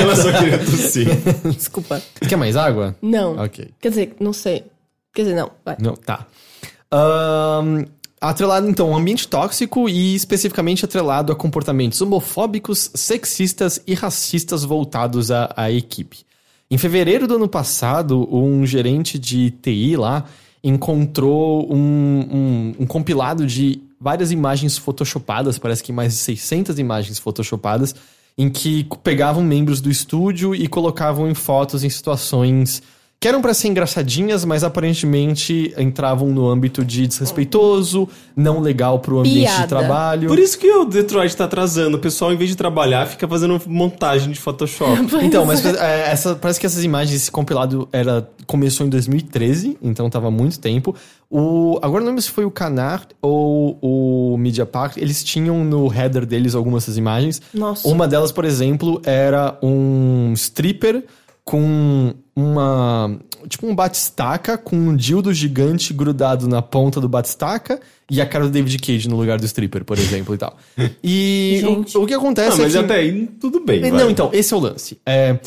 Ela 0.00 0.16
só 0.16 0.32
queria 0.32 0.58
tossir. 0.58 1.06
Desculpa. 1.56 2.02
Você 2.20 2.28
quer 2.28 2.34
mais 2.34 2.56
água? 2.56 2.96
Não. 3.00 3.36
Ok. 3.36 3.70
Quer 3.80 3.88
dizer, 3.88 4.16
não 4.18 4.32
sei. 4.32 4.64
Quer 5.14 5.22
dizer, 5.22 5.36
não. 5.36 5.52
Vai. 5.64 5.76
Não, 5.78 5.94
tá. 5.94 6.26
Ahn, 6.90 7.84
atrelado, 8.20 8.68
então, 8.68 8.90
um 8.90 8.96
ambiente 8.96 9.28
tóxico 9.28 9.88
e 9.88 10.16
especificamente 10.16 10.84
atrelado 10.84 11.32
a 11.32 11.36
comportamentos 11.36 12.00
homofóbicos, 12.00 12.90
sexistas 12.96 13.80
e 13.86 13.94
racistas 13.94 14.64
voltados 14.64 15.30
à, 15.30 15.54
à 15.56 15.70
equipe. 15.70 16.26
Em 16.68 16.76
fevereiro 16.78 17.28
do 17.28 17.36
ano 17.36 17.48
passado, 17.48 18.28
um 18.34 18.66
gerente 18.66 19.20
de 19.20 19.52
TI 19.52 19.96
lá 19.96 20.24
encontrou 20.64 21.70
um, 21.72 21.76
um- 21.78 22.74
um 22.80 22.86
compilado 22.86 23.46
de 23.46 23.80
várias 24.00 24.32
imagens 24.32 24.78
photoshopadas, 24.78 25.58
parece 25.58 25.82
que 25.82 25.92
mais 25.92 26.14
de 26.14 26.18
600 26.20 26.78
imagens 26.78 27.18
photoshopadas, 27.18 27.94
em 28.36 28.48
que 28.50 28.84
pegavam 29.02 29.44
membros 29.44 29.80
do 29.80 29.90
estúdio 29.90 30.54
e 30.54 30.66
colocavam 30.66 31.30
em 31.30 31.34
fotos 31.34 31.84
em 31.84 31.90
situações 31.90 32.82
que 33.24 33.28
eram 33.28 33.40
pra 33.40 33.54
ser 33.54 33.68
engraçadinhas, 33.68 34.44
mas 34.44 34.62
aparentemente 34.62 35.72
entravam 35.78 36.28
no 36.28 36.46
âmbito 36.46 36.84
de 36.84 37.06
desrespeitoso, 37.06 38.06
não 38.36 38.60
legal 38.60 38.98
pro 38.98 39.20
ambiente 39.20 39.46
Piada. 39.46 39.62
de 39.62 39.68
trabalho. 39.70 40.28
Por 40.28 40.38
isso 40.38 40.58
que 40.58 40.70
o 40.70 40.84
Detroit 40.84 41.34
tá 41.34 41.46
atrasando. 41.46 41.96
O 41.96 42.00
pessoal, 42.00 42.34
em 42.34 42.36
vez 42.36 42.50
de 42.50 42.56
trabalhar, 42.56 43.06
fica 43.06 43.26
fazendo 43.26 43.58
montagem 43.66 44.30
de 44.30 44.38
Photoshop. 44.38 45.04
Então, 45.24 45.46
mas 45.46 45.64
é, 45.64 46.10
essa, 46.10 46.34
parece 46.34 46.60
que 46.60 46.66
essas 46.66 46.84
imagens, 46.84 47.22
esse 47.22 47.30
compilado 47.30 47.88
era, 47.90 48.28
começou 48.46 48.86
em 48.86 48.90
2013, 48.90 49.78
então 49.80 50.10
tava 50.10 50.28
há 50.28 50.30
muito 50.30 50.60
tempo. 50.60 50.94
O, 51.30 51.78
agora 51.80 52.00
não 52.00 52.08
lembro 52.08 52.20
se 52.20 52.30
foi 52.30 52.44
o 52.44 52.50
Canard 52.50 53.06
ou 53.22 53.78
o 53.80 54.36
Media 54.36 54.66
Park, 54.66 54.98
eles 54.98 55.24
tinham 55.24 55.64
no 55.64 55.90
header 55.90 56.26
deles 56.26 56.54
algumas 56.54 56.82
dessas 56.82 56.98
imagens. 56.98 57.40
Nossa. 57.54 57.88
Uma 57.88 58.06
delas, 58.06 58.30
por 58.30 58.44
exemplo, 58.44 59.00
era 59.02 59.56
um 59.62 60.34
stripper 60.34 61.04
com 61.42 62.12
uma. 62.36 63.16
Tipo 63.48 63.66
um 63.66 63.74
batistaca 63.74 64.56
com 64.56 64.74
um 64.76 64.96
dildo 64.96 65.32
gigante 65.34 65.92
grudado 65.92 66.48
na 66.48 66.62
ponta 66.62 67.00
do 67.00 67.08
batistaca 67.08 67.78
e 68.10 68.20
a 68.20 68.26
cara 68.26 68.44
do 68.46 68.50
David 68.50 68.78
Cage 68.78 69.08
no 69.08 69.16
lugar 69.16 69.38
do 69.38 69.44
stripper, 69.44 69.84
por 69.84 69.98
exemplo, 69.98 70.34
e 70.34 70.38
tal. 70.38 70.56
E 71.04 71.62
o, 71.94 72.02
o 72.02 72.06
que 72.06 72.14
acontece 72.14 72.60
Ah, 72.60 72.64
mas 72.64 72.74
é 72.74 72.78
que... 72.78 72.84
até 72.84 72.94
aí, 72.96 73.26
tudo 73.40 73.60
bem. 73.64 73.80
vai. 73.82 73.90
Não, 73.90 74.10
então, 74.10 74.30
esse 74.32 74.52
é 74.54 74.56
o 74.56 74.60
lance. 74.60 74.98
É, 75.04 75.38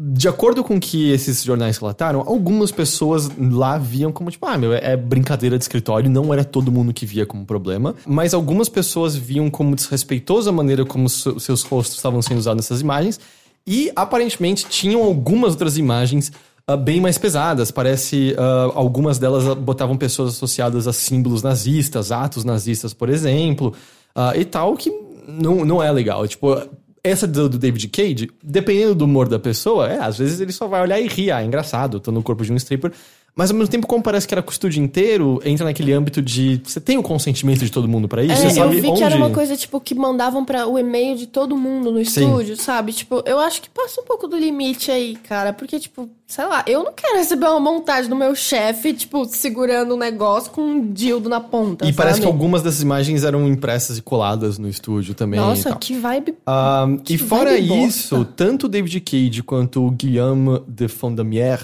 de 0.00 0.28
acordo 0.28 0.62
com 0.64 0.76
o 0.76 0.80
que 0.80 1.10
esses 1.12 1.42
jornais 1.42 1.76
relataram, 1.78 2.20
algumas 2.26 2.70
pessoas 2.72 3.28
lá 3.38 3.78
viam 3.78 4.10
como, 4.12 4.30
tipo, 4.30 4.46
ah, 4.46 4.56
meu, 4.58 4.72
é 4.72 4.96
brincadeira 4.96 5.56
de 5.58 5.64
escritório, 5.64 6.08
não 6.10 6.32
era 6.32 6.44
todo 6.44 6.70
mundo 6.70 6.92
que 6.92 7.04
via 7.06 7.24
como 7.26 7.44
problema. 7.46 7.94
Mas 8.06 8.32
algumas 8.34 8.68
pessoas 8.68 9.16
viam 9.16 9.48
como 9.50 9.74
desrespeitosa 9.76 10.50
a 10.50 10.52
maneira 10.52 10.84
como 10.84 11.08
se- 11.08 11.38
seus 11.40 11.62
rostos 11.62 11.96
estavam 11.96 12.20
sendo 12.22 12.38
usados 12.38 12.64
nessas 12.64 12.80
imagens. 12.80 13.18
E 13.66 13.92
aparentemente 13.94 14.66
tinham 14.68 15.02
algumas 15.02 15.52
outras 15.52 15.76
imagens 15.76 16.32
ah, 16.66 16.76
bem 16.76 17.00
mais 17.00 17.18
pesadas. 17.18 17.70
Parece 17.70 18.34
ah, 18.38 18.72
algumas 18.74 19.18
delas 19.18 19.46
ah, 19.48 19.54
botavam 19.54 19.96
pessoas 19.96 20.34
associadas 20.34 20.86
a 20.86 20.92
símbolos 20.92 21.42
nazistas, 21.42 22.12
atos 22.12 22.44
nazistas, 22.44 22.92
por 22.92 23.08
exemplo, 23.08 23.74
ah, 24.14 24.36
e 24.36 24.44
tal, 24.44 24.76
que 24.76 24.90
não, 25.26 25.64
não 25.64 25.82
é 25.82 25.90
legal. 25.90 26.26
Tipo, 26.28 26.56
essa 27.02 27.26
do 27.26 27.48
David 27.48 27.88
Cage, 27.88 28.30
dependendo 28.42 28.94
do 28.94 29.04
humor 29.04 29.28
da 29.28 29.38
pessoa, 29.38 29.88
é, 29.88 29.98
às 29.98 30.18
vezes 30.18 30.40
ele 30.40 30.52
só 30.52 30.66
vai 30.66 30.82
olhar 30.82 31.00
e 31.00 31.08
rir, 31.08 31.30
ah, 31.30 31.42
é 31.42 31.44
engraçado, 31.44 32.00
tô 32.00 32.10
no 32.10 32.22
corpo 32.22 32.44
de 32.44 32.52
um 32.52 32.56
stripper. 32.56 32.92
Mas 33.38 33.52
ao 33.52 33.56
mesmo 33.56 33.70
tempo, 33.70 33.86
como 33.86 34.02
parece 34.02 34.26
que 34.26 34.34
era 34.34 34.42
com 34.42 34.48
o 34.50 34.52
estúdio 34.52 34.82
inteiro, 34.82 35.40
entra 35.44 35.64
naquele 35.64 35.92
âmbito 35.92 36.20
de 36.20 36.60
você 36.64 36.80
tem 36.80 36.98
o 36.98 37.04
consentimento 37.04 37.60
de 37.64 37.70
todo 37.70 37.86
mundo 37.86 38.08
pra 38.08 38.20
isso, 38.24 38.32
É, 38.32 38.36
você 38.36 38.46
eu 38.46 38.50
sabe 38.64 38.80
vi 38.80 38.88
onde... 38.88 38.98
que 38.98 39.04
era 39.04 39.14
uma 39.14 39.30
coisa, 39.30 39.56
tipo, 39.56 39.80
que 39.80 39.94
mandavam 39.94 40.44
para 40.44 40.66
o 40.66 40.76
e-mail 40.76 41.16
de 41.16 41.28
todo 41.28 41.56
mundo 41.56 41.92
no 41.92 42.04
Sim. 42.04 42.24
estúdio, 42.24 42.56
sabe? 42.56 42.92
Tipo, 42.92 43.22
eu 43.24 43.38
acho 43.38 43.62
que 43.62 43.70
passa 43.70 44.00
um 44.00 44.04
pouco 44.04 44.26
do 44.26 44.36
limite 44.36 44.90
aí, 44.90 45.14
cara. 45.14 45.52
Porque, 45.52 45.78
tipo, 45.78 46.10
sei 46.26 46.46
lá, 46.46 46.64
eu 46.66 46.82
não 46.82 46.92
quero 46.92 47.16
receber 47.16 47.46
uma 47.46 47.60
montagem 47.60 48.10
do 48.10 48.16
meu 48.16 48.34
chefe, 48.34 48.92
tipo, 48.92 49.24
segurando 49.26 49.94
um 49.94 49.98
negócio 49.98 50.50
com 50.50 50.60
um 50.62 50.92
dildo 50.92 51.28
na 51.28 51.38
ponta, 51.38 51.86
E 51.86 51.92
parece 51.92 52.16
que 52.18 52.24
sabe? 52.26 52.32
algumas 52.34 52.60
dessas 52.62 52.82
imagens 52.82 53.22
eram 53.22 53.46
impressas 53.46 53.98
e 53.98 54.02
coladas 54.02 54.58
no 54.58 54.68
estúdio 54.68 55.14
também. 55.14 55.38
e 55.38 55.42
Nossa, 55.44 55.76
que 55.76 55.94
vibe... 55.96 56.34
Ah, 56.44 56.88
e 56.90 56.98
Que 57.02 57.16
fora 57.16 57.50
vibe 57.50 57.68
bosta. 57.68 57.86
isso, 57.86 58.24
tanto 58.34 58.66
o 58.66 58.68
David 58.68 59.00
Cage 59.00 59.44
quanto 59.44 59.86
o 59.86 59.92
Guillaume 59.92 60.60
de 60.66 60.88
Fondamier 60.88 61.60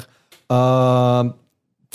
ah, 0.48 1.32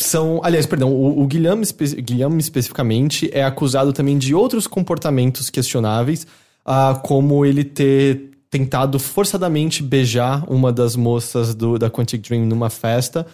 são. 0.04 0.40
Aliás, 0.44 0.66
perdão, 0.66 0.92
o, 0.92 1.22
o 1.22 1.28
Guillaume, 1.28 1.64
espe- 1.64 2.02
Guillaume 2.02 2.40
especificamente 2.40 3.30
é 3.34 3.44
acusado 3.44 3.92
também 3.94 4.18
de 4.18 4.34
outros 4.36 4.68
comportamentos 4.68 5.50
questionáveis, 5.50 6.26
ah, 6.66 7.00
como 7.04 7.46
ele 7.46 7.64
ter 7.64 8.30
tentado 8.50 8.98
forçadamente 9.00 9.84
beijar 9.84 10.44
uma 10.52 10.72
das 10.72 10.96
moças 10.96 11.54
do, 11.54 11.78
da 11.78 11.90
Quantic 11.90 12.22
Dream 12.28 12.46
numa 12.46 12.70
festa. 12.70 13.26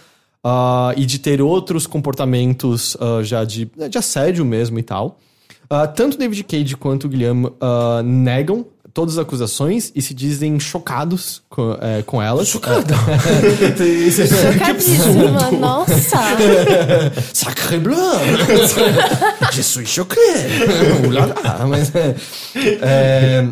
ah, 0.44 0.94
e 0.98 1.06
de 1.06 1.18
ter 1.20 1.42
outros 1.42 1.88
comportamentos 1.88 2.96
ah, 3.00 3.24
já 3.24 3.44
de, 3.44 3.70
de 3.90 3.98
assédio 3.98 4.46
mesmo 4.46 4.78
e 4.78 4.84
tal. 4.84 5.18
Ah, 5.70 5.88
tanto 5.88 6.18
David 6.18 6.44
Cage 6.44 6.76
quanto 6.78 7.06
o 7.06 7.10
Guilherme 7.10 7.50
negam 8.04 8.66
todas 8.96 9.18
as 9.18 9.26
acusações 9.26 9.92
e 9.94 10.02
se 10.02 10.14
dizem 10.14 10.58
chocados 10.58 11.44
com, 11.50 11.78
eh, 11.82 12.02
com 12.04 12.22
elas. 12.22 12.48
Chocado? 12.48 12.94
Chocadíssima, 14.54 15.52
nossa! 15.52 16.18
Sacré 17.34 17.78
bleu! 17.78 17.98
Je 19.52 19.62
suis 19.62 19.86
choqué! 19.86 20.18
Ulala! 21.06 21.36
Mas, 21.68 21.94
é, 21.94 22.16
é, 22.82 23.48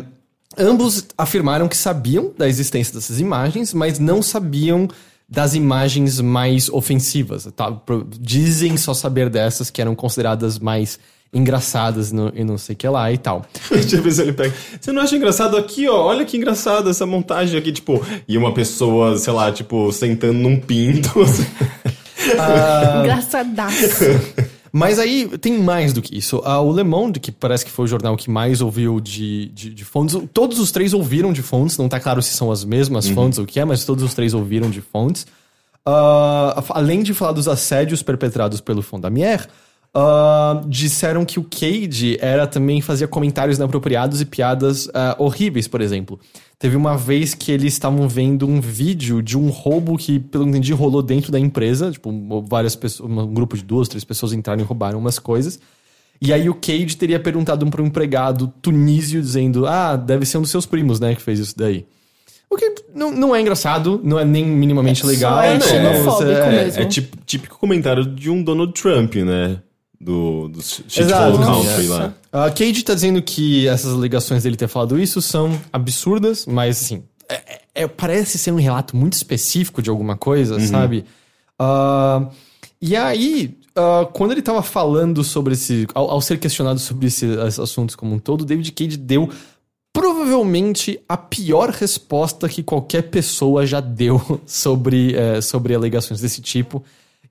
ambos 0.56 1.04
afirmaram 1.18 1.68
que 1.68 1.76
sabiam 1.76 2.32
da 2.38 2.48
existência 2.48 2.94
dessas 2.94 3.20
imagens, 3.20 3.74
mas 3.74 3.98
não 3.98 4.22
sabiam 4.22 4.88
das 5.28 5.54
imagens 5.54 6.22
mais 6.22 6.70
ofensivas. 6.70 7.46
Tá? 7.54 7.70
Dizem 8.18 8.78
só 8.78 8.94
saber 8.94 9.28
dessas 9.28 9.68
que 9.68 9.82
eram 9.82 9.94
consideradas 9.94 10.58
mais 10.58 10.98
engraçadas 11.34 12.12
no- 12.12 12.32
e 12.34 12.44
não 12.44 12.56
sei 12.56 12.74
o 12.74 12.76
que 12.76 12.88
lá 12.88 13.12
e 13.12 13.18
tal. 13.18 13.44
Deixa 13.70 13.96
eu 13.96 14.02
ver 14.02 14.12
se 14.12 14.22
ele 14.22 14.32
pega. 14.32 14.54
Você 14.80 14.92
não 14.92 15.02
acha 15.02 15.16
engraçado 15.16 15.56
aqui, 15.56 15.88
ó? 15.88 16.04
Olha 16.06 16.24
que 16.24 16.36
engraçado 16.36 16.88
essa 16.88 17.04
montagem 17.04 17.58
aqui, 17.58 17.72
tipo, 17.72 18.00
e 18.28 18.38
uma 18.38 18.52
pessoa, 18.54 19.16
sei 19.18 19.32
lá, 19.32 19.50
tipo, 19.52 19.90
sentando 19.92 20.34
num 20.38 20.58
pinto. 20.58 21.10
Engraçadaço. 23.00 24.04
Mas 24.76 24.98
aí 24.98 25.28
tem 25.38 25.56
mais 25.58 25.92
do 25.92 26.02
que 26.02 26.18
isso. 26.18 26.42
Ah, 26.44 26.60
o 26.60 26.74
Le 26.74 26.82
Monde, 26.82 27.20
que 27.20 27.30
parece 27.30 27.64
que 27.64 27.70
foi 27.70 27.84
o 27.84 27.88
jornal 27.88 28.16
que 28.16 28.28
mais 28.28 28.60
ouviu 28.60 28.98
de, 28.98 29.46
de, 29.50 29.70
de 29.70 29.84
fontes, 29.84 30.16
todos 30.32 30.58
os 30.58 30.72
três 30.72 30.92
ouviram 30.92 31.32
de 31.32 31.42
fontes, 31.42 31.78
não 31.78 31.88
tá 31.88 32.00
claro 32.00 32.20
se 32.20 32.34
são 32.34 32.50
as 32.50 32.64
mesmas 32.64 33.08
fontes 33.08 33.38
ou 33.38 33.44
o 33.44 33.46
que 33.46 33.60
é, 33.60 33.64
mas 33.64 33.84
todos 33.84 34.02
os 34.02 34.14
três 34.14 34.34
ouviram 34.34 34.68
de 34.68 34.80
fontes. 34.80 35.28
Ah, 35.86 36.60
além 36.70 37.04
de 37.04 37.14
falar 37.14 37.30
dos 37.32 37.46
assédios 37.46 38.02
perpetrados 38.02 38.60
pelo 38.60 38.82
Fondamier, 38.82 39.46
ah, 39.94 40.60
disseram 40.66 41.24
que 41.24 41.38
o 41.38 41.44
Cage 41.44 42.18
era 42.20 42.46
também 42.46 42.80
fazia 42.80 43.06
comentários 43.06 43.58
inapropriados 43.58 44.20
e 44.20 44.24
piadas 44.24 44.88
ah, 44.92 45.14
horríveis, 45.18 45.68
por 45.68 45.80
exemplo. 45.80 46.18
Teve 46.58 46.76
uma 46.76 46.96
vez 46.96 47.34
que 47.34 47.52
eles 47.52 47.74
estavam 47.74 48.08
vendo 48.08 48.48
um 48.48 48.60
vídeo 48.60 49.22
de 49.22 49.38
um 49.38 49.50
roubo 49.50 49.96
que, 49.96 50.18
pelo 50.18 50.44
que 50.44 50.48
eu 50.48 50.50
entendi, 50.50 50.72
rolou 50.72 51.02
dentro 51.02 51.30
da 51.30 51.38
empresa. 51.38 51.90
Tipo, 51.90 52.42
várias 52.42 52.74
pessoas, 52.74 53.08
um 53.10 53.32
grupo 53.32 53.56
de 53.56 53.62
duas, 53.62 53.86
três 53.86 54.02
pessoas 54.04 54.32
entraram 54.32 54.60
e 54.60 54.64
roubaram 54.64 54.98
umas 54.98 55.18
coisas. 55.18 55.60
E 56.20 56.32
aí 56.32 56.48
o 56.48 56.54
Cage 56.54 56.96
teria 56.96 57.20
perguntado 57.20 57.66
para 57.66 57.82
um 57.82 57.86
empregado 57.86 58.52
tunísio, 58.62 59.20
dizendo: 59.20 59.66
Ah, 59.66 59.94
deve 59.94 60.24
ser 60.24 60.38
um 60.38 60.42
dos 60.42 60.50
seus 60.50 60.64
primos, 60.64 60.98
né, 60.98 61.14
que 61.14 61.20
fez 61.20 61.38
isso 61.38 61.54
daí. 61.56 61.86
O 62.48 62.56
que 62.56 62.72
não, 62.94 63.10
não 63.10 63.34
é 63.34 63.40
engraçado, 63.40 64.00
não 64.02 64.18
é 64.18 64.24
nem 64.24 64.44
minimamente 64.44 65.02
É 65.02 65.06
legal. 65.06 65.32
só 65.32 65.42
é 65.42 65.54
é- 66.32 66.50
mesmo. 66.64 66.82
É 66.82 66.84
tipo, 66.86 67.16
típico 67.26 67.58
comentário 67.58 68.06
de 68.06 68.30
um 68.30 68.42
Donald 68.42 68.72
Trump, 68.72 69.16
né? 69.16 69.58
Do, 70.00 70.48
do 70.48 70.58
Exato. 70.60 71.38
Country 71.38 71.86
lá. 71.86 72.14
A 72.32 72.50
Cage 72.50 72.82
tá 72.82 72.94
dizendo 72.94 73.22
que 73.22 73.66
essas 73.68 73.92
alegações 73.92 74.42
dele 74.42 74.56
ter 74.56 74.68
falado 74.68 74.98
isso 75.00 75.22
são 75.22 75.58
absurdas, 75.72 76.44
mas 76.46 76.82
assim, 76.82 77.02
é- 77.28 77.34
é- 77.34 77.60
é- 77.84 77.88
parece 77.88 78.36
ser 78.38 78.52
um 78.52 78.56
relato 78.56 78.96
muito 78.96 79.14
específico 79.14 79.80
de 79.80 79.88
alguma 79.88 80.16
coisa, 80.16 80.58
sabe? 80.60 81.04
Ah, 81.58 82.28
e 82.82 82.94
aí, 82.96 83.56
ah, 83.74 84.06
quando 84.12 84.32
ele 84.32 84.42
tava 84.42 84.62
falando 84.62 85.24
sobre 85.24 85.54
esse. 85.54 85.86
Ao, 85.94 86.10
ao 86.10 86.20
ser 86.20 86.38
questionado 86.38 86.78
sobre 86.78 87.06
esses 87.06 87.58
assuntos 87.58 87.94
como 87.96 88.14
um 88.14 88.18
todo, 88.18 88.44
David 88.44 88.72
Cage 88.72 88.96
deu 88.96 89.30
provavelmente 89.92 91.00
a 91.08 91.16
pior 91.16 91.70
resposta 91.70 92.48
que 92.48 92.62
qualquer 92.62 93.02
pessoa 93.10 93.64
já 93.64 93.80
deu 93.80 94.20
sobre, 94.44 95.14
eh, 95.14 95.40
sobre 95.40 95.74
alegações 95.74 96.20
desse 96.20 96.42
tipo. 96.42 96.82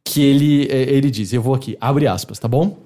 Que 0.03 0.21
ele, 0.21 0.67
eh, 0.69 0.93
ele 0.93 1.09
diz, 1.09 1.31
eu 1.33 1.41
vou 1.41 1.53
aqui, 1.53 1.77
abre 1.79 2.07
aspas, 2.07 2.39
tá 2.39 2.47
bom? 2.47 2.77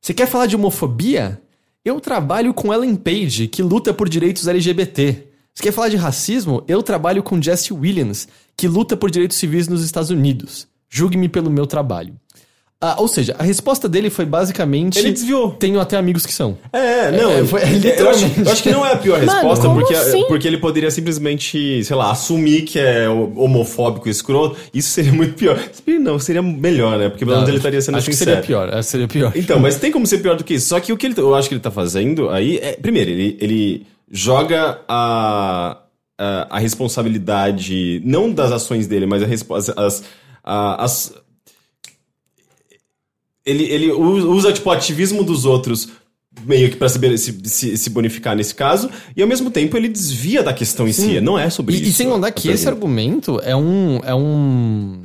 Você 0.00 0.14
quer 0.14 0.26
falar 0.26 0.46
de 0.46 0.56
homofobia? 0.56 1.40
Eu 1.84 2.00
trabalho 2.00 2.54
com 2.54 2.72
Ellen 2.72 2.94
Page, 2.94 3.48
que 3.48 3.62
luta 3.62 3.92
por 3.92 4.08
direitos 4.08 4.46
LGBT. 4.46 5.26
Você 5.54 5.62
quer 5.64 5.72
falar 5.72 5.88
de 5.88 5.96
racismo? 5.96 6.64
Eu 6.66 6.82
trabalho 6.82 7.22
com 7.22 7.40
Jesse 7.42 7.72
Williams, 7.72 8.28
que 8.56 8.68
luta 8.68 8.96
por 8.96 9.10
direitos 9.10 9.36
civis 9.36 9.68
nos 9.68 9.84
Estados 9.84 10.10
Unidos. 10.10 10.66
Julgue-me 10.88 11.28
pelo 11.28 11.50
meu 11.50 11.66
trabalho. 11.66 12.14
Ah, 12.84 12.96
ou 12.98 13.06
seja, 13.06 13.36
a 13.38 13.44
resposta 13.44 13.88
dele 13.88 14.10
foi 14.10 14.24
basicamente. 14.24 14.98
Ele 14.98 15.12
desviou. 15.12 15.52
Tenho 15.52 15.78
até 15.78 15.96
amigos 15.96 16.26
que 16.26 16.32
são. 16.32 16.58
É, 16.72 17.12
não, 17.12 17.30
É, 17.30 17.44
foi- 17.44 17.60
eu, 17.62 18.10
acho, 18.10 18.24
eu 18.44 18.50
acho 18.50 18.60
que 18.60 18.70
não 18.72 18.84
é 18.84 18.92
a 18.92 18.96
pior 18.96 19.20
Mano, 19.24 19.30
resposta, 19.32 19.70
porque, 19.70 19.94
assim? 19.94 20.24
porque 20.26 20.48
ele 20.48 20.58
poderia 20.58 20.90
simplesmente, 20.90 21.84
sei 21.84 21.94
lá, 21.94 22.10
assumir 22.10 22.62
que 22.62 22.80
é 22.80 23.08
homofóbico 23.08 24.08
e 24.08 24.10
escroto. 24.10 24.56
Isso 24.74 24.90
seria 24.90 25.12
muito 25.12 25.34
pior. 25.34 25.56
Não, 26.00 26.18
seria 26.18 26.42
melhor, 26.42 26.98
né? 26.98 27.08
Porque 27.08 27.24
pelo 27.24 27.36
menos 27.36 27.48
ele 27.48 27.58
estaria 27.58 27.80
sendo 27.80 27.98
Acho 27.98 28.10
que 28.10 28.16
sincero. 28.16 28.30
seria 28.42 28.44
pior. 28.46 28.68
acho 28.70 28.78
que 28.78 28.82
Seria 28.84 29.06
pior. 29.06 29.32
Então, 29.36 29.60
mas 29.60 29.76
tem 29.76 29.92
como 29.92 30.04
ser 30.04 30.18
pior 30.18 30.36
do 30.36 30.42
que 30.42 30.54
isso. 30.54 30.66
Só 30.68 30.80
que 30.80 30.92
o 30.92 30.96
que 30.96 31.06
ele, 31.06 31.14
eu 31.16 31.36
acho 31.36 31.48
que 31.48 31.54
ele 31.54 31.62
tá 31.62 31.70
fazendo 31.70 32.30
aí 32.30 32.58
é. 32.58 32.72
Primeiro, 32.72 33.10
ele, 33.10 33.36
ele 33.40 33.86
joga 34.10 34.80
a, 34.88 35.78
a, 36.18 36.46
a 36.50 36.58
responsabilidade, 36.58 38.02
não 38.04 38.32
das 38.32 38.50
ações 38.52 38.86
dele, 38.88 39.06
mas 39.06 39.22
a 39.22 39.26
as. 39.56 39.68
as, 39.76 40.04
as 40.44 41.14
ele, 43.44 43.64
ele 43.64 43.92
usa, 43.92 44.52
tipo, 44.52 44.68
o 44.68 44.72
ativismo 44.72 45.22
dos 45.24 45.44
outros 45.44 45.88
meio 46.46 46.70
que 46.70 46.76
pra 46.76 46.88
se, 46.88 47.18
se, 47.18 47.40
se- 47.44 47.76
se 47.76 47.90
bonificar 47.90 48.34
nesse 48.34 48.54
caso, 48.54 48.88
e 49.14 49.20
ao 49.20 49.28
mesmo 49.28 49.50
tempo 49.50 49.76
ele 49.76 49.88
desvia 49.88 50.42
da 50.42 50.52
questão 50.54 50.88
em 50.88 50.92
si. 50.92 51.20
Não 51.20 51.38
é 51.38 51.50
sobre 51.50 51.74
E, 51.74 51.82
isso. 51.82 51.90
e 51.90 51.92
sem 51.92 52.08
contar 52.08 52.28
a 52.28 52.30
que 52.32 52.48
esse 52.48 52.66
argumento 52.66 53.38
é 53.44 53.54
um. 53.54 54.00
É 54.02 54.14
um. 54.14 55.02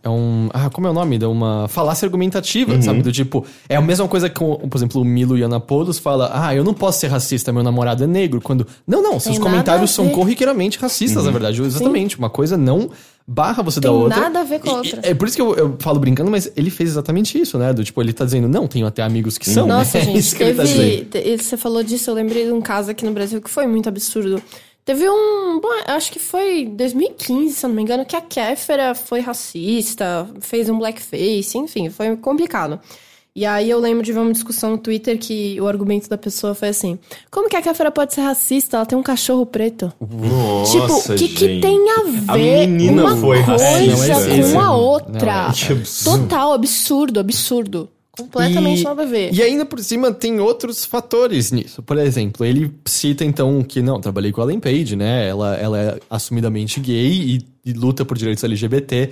É 0.00 0.08
um. 0.08 0.48
Ah, 0.54 0.70
como 0.70 0.86
é 0.86 0.90
o 0.90 0.92
nome? 0.92 1.18
É 1.20 1.26
uma 1.26 1.66
falácia 1.66 2.06
argumentativa, 2.06 2.74
Uhum. 2.74 2.80
sabe? 2.80 3.02
Do 3.02 3.10
tipo. 3.10 3.44
É 3.68 3.74
a 3.74 3.80
mesma 3.82 4.06
coisa 4.06 4.30
que, 4.30 4.38
por 4.38 4.70
exemplo, 4.76 5.02
o 5.02 5.04
Milo 5.04 5.36
Yiannopoulos 5.36 5.98
fala: 5.98 6.30
Ah, 6.32 6.54
eu 6.54 6.62
não 6.62 6.72
posso 6.72 7.00
ser 7.00 7.08
racista, 7.08 7.52
meu 7.52 7.64
namorado 7.64 8.04
é 8.04 8.06
negro. 8.06 8.40
Quando. 8.40 8.64
Não, 8.86 9.02
não, 9.02 9.18
seus 9.18 9.38
comentários 9.38 9.90
são 9.90 10.08
corriqueiramente 10.10 10.78
racistas, 10.78 11.24
na 11.24 11.30
verdade. 11.32 11.60
Exatamente. 11.60 12.16
Uma 12.16 12.30
coisa 12.30 12.56
não 12.56 12.88
barra 13.30 13.62
você 13.62 13.78
da 13.78 13.90
Tem 13.90 13.96
outra. 13.98 14.20
nada 14.20 14.40
a 14.40 14.44
ver 14.44 14.58
com 14.58 14.70
a 14.70 14.72
E- 14.72 14.76
outra. 14.76 15.00
É 15.04 15.12
por 15.14 15.28
isso 15.28 15.36
que 15.36 15.42
eu, 15.42 15.54
eu 15.54 15.76
falo 15.78 16.00
brincando, 16.00 16.30
mas 16.30 16.50
ele 16.56 16.70
fez 16.70 16.88
exatamente 16.88 17.38
isso, 17.38 17.58
né? 17.58 17.72
Do 17.74 17.84
tipo, 17.84 18.00
ele 18.02 18.14
tá 18.14 18.24
dizendo, 18.24 18.48
não, 18.48 18.66
tenho 18.66 18.86
até 18.86 19.02
amigos 19.02 19.36
que 19.36 19.48
são. 19.50 19.66
Nossa, 19.66 19.98
né? 19.98 20.04
É 20.04 20.06
gente, 20.06 20.18
isso 20.18 20.34
que 20.34 20.42
ele 20.42 20.54
tá 20.54 20.62
dizendo. 20.64 21.04
teve. 21.10 21.36
Você 21.42 21.56
falou 21.58 21.82
disso, 21.82 22.10
eu 22.10 22.14
lembrei 22.14 22.46
de 22.46 22.52
um 22.52 22.60
caso 22.62 22.90
aqui 22.90 23.04
no 23.04 23.12
Brasil 23.12 23.40
que 23.42 23.50
foi 23.50 23.66
muito 23.66 23.86
absurdo. 23.88 24.42
Teve 24.84 25.06
um. 25.10 25.60
Bom, 25.60 25.68
acho 25.86 26.10
que 26.10 26.18
foi 26.18 26.64
2015, 26.64 27.52
se 27.54 27.66
eu 27.66 27.68
não 27.68 27.76
me 27.76 27.82
engano, 27.82 28.06
que 28.06 28.16
a 28.16 28.22
Kéfera 28.22 28.94
foi 28.94 29.20
racista, 29.20 30.26
fez 30.40 30.70
um 30.70 30.78
blackface, 30.78 31.58
enfim, 31.58 31.90
foi 31.90 32.16
complicado. 32.16 32.80
E 33.38 33.46
aí 33.46 33.70
eu 33.70 33.78
lembro 33.78 34.02
de 34.02 34.12
ver 34.12 34.18
uma 34.18 34.32
discussão 34.32 34.70
no 34.72 34.78
Twitter 34.78 35.16
que 35.16 35.60
o 35.60 35.68
argumento 35.68 36.08
da 36.08 36.18
pessoa 36.18 36.56
foi 36.56 36.70
assim: 36.70 36.98
como 37.30 37.48
que 37.48 37.54
a 37.54 37.62
Kéfera 37.62 37.88
pode 37.92 38.12
ser 38.12 38.22
racista? 38.22 38.78
Ela 38.78 38.84
tem 38.86 38.98
um 38.98 39.02
cachorro 39.02 39.46
preto. 39.46 39.92
Nossa, 40.00 40.72
tipo, 40.72 41.12
o 41.12 41.16
que, 41.16 41.28
que 41.28 41.60
tem 41.60 41.78
a 41.88 42.32
A 42.32 42.36
ver 42.36 42.66
menina 42.66 43.02
uma 43.04 43.16
foi 43.16 43.40
coisa 43.44 43.52
racista. 43.52 44.08
Não, 44.08 44.20
é 44.48 44.52
com 44.52 44.58
a 44.58 44.62
Não, 44.64 44.80
outra? 44.80 45.48
é. 45.50 45.52
Que 45.52 45.72
absurdo. 45.72 46.20
Total, 46.22 46.52
absurdo, 46.52 47.20
absurdo. 47.20 47.88
Completamente 48.10 48.80
E- 48.80 48.82
nada 48.84 49.02
a 49.02 49.06
ver. 49.06 49.32
E 49.32 49.40
ainda 49.40 49.64
por 49.64 49.78
cima 49.78 50.10
tem 50.10 50.40
outros 50.40 50.84
fatores 50.84 51.52
nisso. 51.52 51.80
Por 51.80 51.96
exemplo, 51.98 52.44
ele 52.44 52.74
cita 52.86 53.24
então 53.24 53.62
que 53.62 53.80
não, 53.80 54.00
trabalhei 54.00 54.32
com 54.32 54.40
a 54.40 54.44
Ellen 54.44 54.58
Page, 54.58 54.96
né? 54.96 55.28
Ela, 55.28 55.54
ela 55.54 55.78
é 55.78 56.00
assumidamente 56.10 56.80
gay 56.80 57.06
e, 57.12 57.46
e 57.64 57.72
luta 57.72 58.04
por 58.04 58.18
direitos 58.18 58.42
LGBT. 58.42 59.10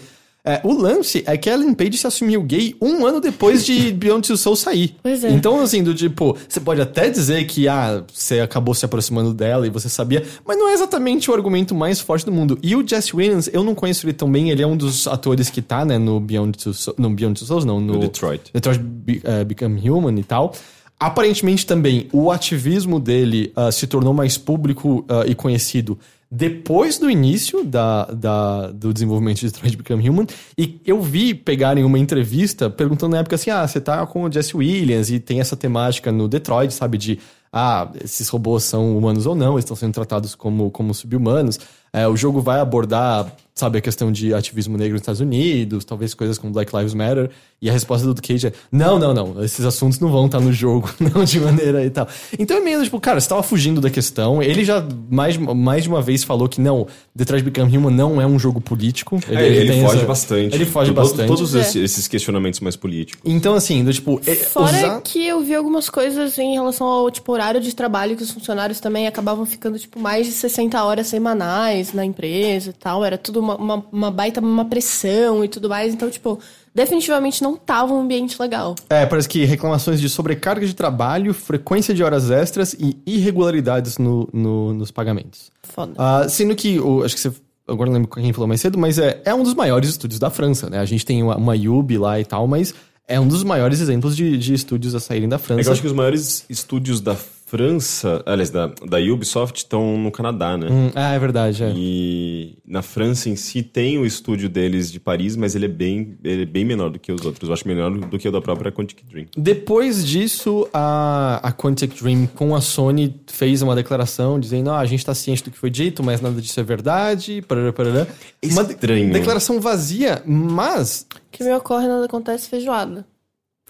É, 0.48 0.60
o 0.62 0.73
lance 0.73 1.24
é 1.27 1.36
que 1.36 1.51
a 1.51 1.55
Ellen 1.55 1.74
Page 1.74 1.98
se 1.98 2.06
assumiu 2.06 2.40
gay 2.40 2.77
um 2.81 3.05
ano 3.05 3.20
depois 3.20 3.66
de 3.66 3.90
Beyond 3.93 4.28
Two 4.28 4.36
Soul 4.36 4.55
sair. 4.55 4.94
Pois 5.02 5.24
é. 5.24 5.31
Então, 5.31 5.60
assim, 5.60 5.82
do 5.82 5.93
tipo, 5.93 6.36
você 6.48 6.60
pode 6.60 6.81
até 6.81 7.10
dizer 7.10 7.44
que 7.47 7.66
ah, 7.66 8.05
você 8.14 8.39
acabou 8.39 8.73
se 8.73 8.85
aproximando 8.85 9.35
dela 9.35 9.66
e 9.66 9.70
você 9.70 9.89
sabia, 9.89 10.23
mas 10.47 10.56
não 10.56 10.68
é 10.68 10.73
exatamente 10.73 11.28
o 11.28 11.35
argumento 11.35 11.74
mais 11.74 12.01
forte 12.01 12.24
do 12.24 12.31
mundo. 12.31 12.56
E 12.62 12.77
o 12.77 12.86
Jesse 12.86 13.16
Williams, 13.16 13.51
eu 13.52 13.64
não 13.64 13.74
conheço 13.74 14.06
ele 14.06 14.12
tão 14.12 14.31
bem, 14.31 14.51
ele 14.51 14.62
é 14.62 14.66
um 14.66 14.77
dos 14.77 15.09
atores 15.09 15.51
que 15.51 15.60
tá, 15.60 15.85
né, 15.85 15.98
no 15.98 16.20
Beyond 16.20 16.56
Two, 16.56 16.73
Soul, 16.73 16.94
no 16.97 17.10
Beyond 17.10 17.40
Two 17.40 17.48
Souls, 17.48 17.64
não, 17.64 17.81
no, 17.81 17.98
Detroit. 17.98 18.43
Detroit 18.52 18.78
Be- 18.78 19.20
eh, 19.24 19.43
Become 19.43 19.90
Human 19.90 20.16
e 20.16 20.23
tal. 20.23 20.55
Aparentemente 20.98 21.66
também 21.66 22.09
o 22.12 22.31
ativismo 22.31 23.01
dele 23.01 23.52
ah, 23.56 23.73
se 23.73 23.86
tornou 23.86 24.14
mais 24.14 24.39
público 24.39 25.05
ah, 25.09 25.24
e 25.27 25.35
conhecido 25.35 25.98
depois 26.31 26.98
do 26.98 27.09
início 27.11 27.65
da, 27.65 28.05
da- 28.07 28.70
do 28.73 28.93
desenvolvimento 28.93 29.39
de 29.39 29.47
Detroit 29.47 29.77
Become 29.77 30.09
Human. 30.09 30.27
E 30.59 30.81
eu 30.85 31.01
vi 31.01 31.35
pegarem 31.35 31.85
uma 31.85 31.98
entrevista 31.98 32.69
perguntando 32.69 33.12
na 33.12 33.19
época 33.20 33.36
assim: 33.36 33.51
ah, 33.51 33.66
você 33.66 33.81
tá 33.81 34.05
com 34.07 34.24
o 34.24 34.32
Jesse 34.32 34.57
Williams 34.57 35.11
e 35.11 35.20
tem 35.20 35.40
essa 35.40 35.57
temática 35.57 36.11
no 36.11 36.27
Detroit, 36.28 36.73
sabe? 36.73 36.98
De 36.98 37.19
ah, 37.59 37.89
esses 38.05 38.28
robôs 38.28 38.65
são 38.65 38.99
humanos 38.99 39.24
ou 39.24 39.35
não, 39.35 39.53
eles 39.55 39.65
estão 39.65 39.74
sendo 39.77 39.95
tratados 39.95 40.35
como, 40.35 40.70
como 40.70 40.93
sub-humanos. 40.93 41.59
É, 41.93 42.07
o 42.07 42.15
jogo 42.15 42.43
vai 42.43 42.61
abordar, 42.61 43.33
sabe, 43.55 43.78
a 43.78 43.81
questão 43.81 44.12
de 44.12 44.35
ativismo 44.35 44.77
negro 44.77 44.93
nos 44.95 45.01
Estados 45.01 45.20
Unidos, 45.23 45.83
talvez 45.83 46.12
coisas 46.12 46.37
como 46.37 46.53
Black 46.53 46.77
Lives 46.77 46.93
Matter. 46.93 47.31
E 47.62 47.70
a 47.70 47.73
resposta 47.73 48.12
do 48.12 48.20
Cage 48.20 48.49
é: 48.49 48.53
não, 48.70 48.99
não, 48.99 49.15
não, 49.15 49.43
esses 49.43 49.65
assuntos 49.65 49.99
não 49.99 50.11
vão 50.12 50.27
estar 50.27 50.41
no 50.41 50.53
jogo, 50.53 50.91
não 51.01 51.24
de 51.24 51.41
maneira 51.41 51.83
e 51.83 51.89
tal. 51.89 52.07
Então 52.39 52.59
é 52.59 52.61
meio 52.61 52.83
tipo, 52.85 53.01
cara, 53.01 53.19
você 53.19 53.27
tava 53.27 53.43
fugindo 53.43 53.81
da 53.81 53.89
questão. 53.89 54.43
Ele 54.43 54.62
já 54.62 54.87
mais, 55.09 55.39
mais 55.39 55.85
de 55.85 55.89
uma 55.89 56.03
vez 56.03 56.23
falou 56.23 56.51
que 56.51 56.61
não, 56.61 56.87
Detroit 57.15 57.43
Become 57.43 57.74
Human 57.78 57.91
não 57.95 58.20
é 58.20 58.27
um 58.27 58.39
jogo 58.39 58.61
político. 58.61 59.19
É, 59.31 59.47
ele 59.47 59.70
tem 59.73 59.83
foge 59.83 59.97
essa- 59.97 60.07
bastante. 60.07 60.55
Ele 60.55 60.66
foge 60.66 60.93
Todos- 60.93 61.11
bastante. 61.12 61.28
Todos 61.28 61.55
É. 61.55 61.61
esses, 61.61 61.77
esses 61.77 62.07
questionamentos 62.09 62.61
mais 62.61 62.77
políticos. 62.77 63.23
Então, 63.24 63.55
assim, 63.55 63.83
do 63.83 63.91
tipo, 63.95 64.20
Fora 64.51 64.77
usar- 64.77 65.01
que 65.01 65.27
eu 65.27 65.41
vi 65.43 65.55
algumas 65.55 65.89
coisas 65.89 66.37
em 66.39 66.53
relação 66.53 66.87
ao 66.87 67.11
tipo, 67.11 67.33
horário 67.33 67.45
de 67.55 67.74
trabalho 67.74 68.16
que 68.16 68.23
os 68.23 68.31
funcionários 68.31 68.81
também 68.81 69.06
acabavam 69.06 69.47
ficando 69.47 69.78
tipo 69.78 69.98
mais 70.01 70.27
de 70.27 70.32
60 70.32 70.82
horas 70.82 71.06
semanais 71.06 71.93
na 71.93 72.05
empresa 72.05 72.70
e 72.70 72.73
tal. 72.73 73.05
Era 73.05 73.16
tudo 73.16 73.40
uma, 73.40 73.56
uma, 73.56 73.85
uma 73.93 74.10
baita 74.10 74.40
uma 74.40 74.64
pressão 74.64 75.44
e 75.44 75.48
tudo 75.48 75.68
mais. 75.68 75.94
Então, 75.94 76.10
tipo, 76.10 76.39
definitivamente 76.74 77.43
não 77.43 77.56
tava 77.56 77.94
um 77.94 78.01
ambiente 78.01 78.40
legal. 78.40 78.74
É, 78.90 79.06
parece 79.06 79.28
que 79.28 79.44
reclamações 79.44 80.01
de 80.01 80.09
sobrecarga 80.09 80.66
de 80.66 80.74
trabalho, 80.74 81.32
frequência 81.32 81.94
de 81.94 82.02
horas 82.02 82.31
extras 82.31 82.74
e 82.78 82.97
irregularidades 83.06 83.98
no, 83.98 84.28
no- 84.32 84.74
nos 84.74 84.90
pagamentos. 84.90 85.51
Foda. 85.62 85.94
Ah, 85.97 86.27
sendo 86.28 86.55
que, 86.55 86.78
o, 86.81 87.02
acho 87.05 87.14
que 87.14 87.20
você. 87.20 87.32
Agora 87.68 87.90
não 87.90 87.94
lembro 87.98 88.10
quem 88.10 88.32
falou 88.32 88.47
mais 88.47 88.60
cedo, 88.60 88.78
mas 88.78 88.97
é, 88.97 89.20
é 89.24 89.35
um 89.35 89.43
dos 89.43 89.52
maiores 89.55 89.89
estúdios 89.90 90.20
da 90.20 90.31
França, 90.31 90.70
né? 90.70 90.78
A 90.78 90.85
gente 90.85 91.05
tem 91.05 91.20
uma, 91.23 91.36
uma 91.36 91.56
Yubi 91.56 91.98
lá 91.98 92.20
e 92.20 92.24
tal, 92.24 92.47
mas 92.47 92.73
é 93.09 93.18
um 93.18 93.27
dos 93.27 93.43
maiores 93.43 93.81
exemplos 93.81 94.16
de, 94.16 94.39
de 94.39 94.55
estúdios 94.55 94.94
a 94.94 95.01
saírem 95.01 95.28
da 95.28 95.35
É 95.35 95.39
que 95.40 95.44
França. 95.47 95.68
eu 95.68 95.73
acho 95.73 95.81
que 95.81 95.86
os 95.89 95.93
maiores 95.93 96.44
estúdios 96.48 97.01
da 97.01 97.16
França, 97.48 98.24
aliás, 98.27 98.51
da, 98.51 98.66
da 98.66 98.98
Ubisoft, 98.98 99.59
estão 99.59 99.97
no 99.97 100.10
Canadá, 100.10 100.56
né? 100.59 100.66
Hum, 100.68 100.90
ah, 100.97 101.12
é 101.14 101.18
verdade, 101.18 101.62
é. 101.62 101.73
E 101.77 102.59
na 102.66 102.82
França 102.82 103.31
em 103.31 103.36
si 103.36 103.62
tem 103.62 103.98
o 103.98 104.05
estúdio 104.05 104.48
deles 104.48 104.90
de 104.90 104.98
Paris, 104.98 105.36
mas 105.36 105.55
ele 105.55 105.66
é 105.66 105.68
bem, 105.68 106.18
ele 106.24 106.43
é 106.43 106.44
bem 106.44 106.64
menor 106.64 106.90
do 106.90 106.98
que 106.98 107.12
os 107.12 107.24
outros. 107.24 107.48
Eu 107.48 107.55
acho 107.55 107.66
menor 107.68 107.90
do 107.97 108.18
que 108.18 108.28
o 108.28 108.32
da 108.32 108.40
própria 108.40 108.73
Quantic 108.73 109.01
Dream. 109.09 109.27
Depois 109.36 110.05
disso, 110.05 110.68
a, 110.74 111.39
a 111.40 111.52
Quantic 111.52 111.94
Dream 112.02 112.27
com 112.27 112.52
a 112.52 112.60
Sony 112.60 113.14
fez 113.28 113.62
uma 113.62 113.77
declaração 113.77 114.40
dizendo: 114.40 114.70
ah, 114.70 114.81
a 114.81 114.85
gente 114.86 115.06
tá 115.06 115.14
ciente 115.14 115.44
do 115.44 115.51
que 115.52 115.56
foi 115.56 115.70
dito, 115.70 116.02
mas 116.02 116.20
nada 116.20 116.40
disso 116.43 116.59
é 116.59 116.64
verdade. 116.64 117.43
Parará, 117.43 117.73
parará. 117.73 118.06
Uma 118.44 118.64
de- 118.64 118.73
Estranho. 118.73 119.12
declaração 119.12 119.60
vazia, 119.60 120.20
mas 120.27 121.06
O 121.14 121.20
que 121.31 121.44
me 121.44 121.55
ocorre 121.55 121.86
nada 121.86 122.06
acontece 122.06 122.48
feijoada. 122.48 123.06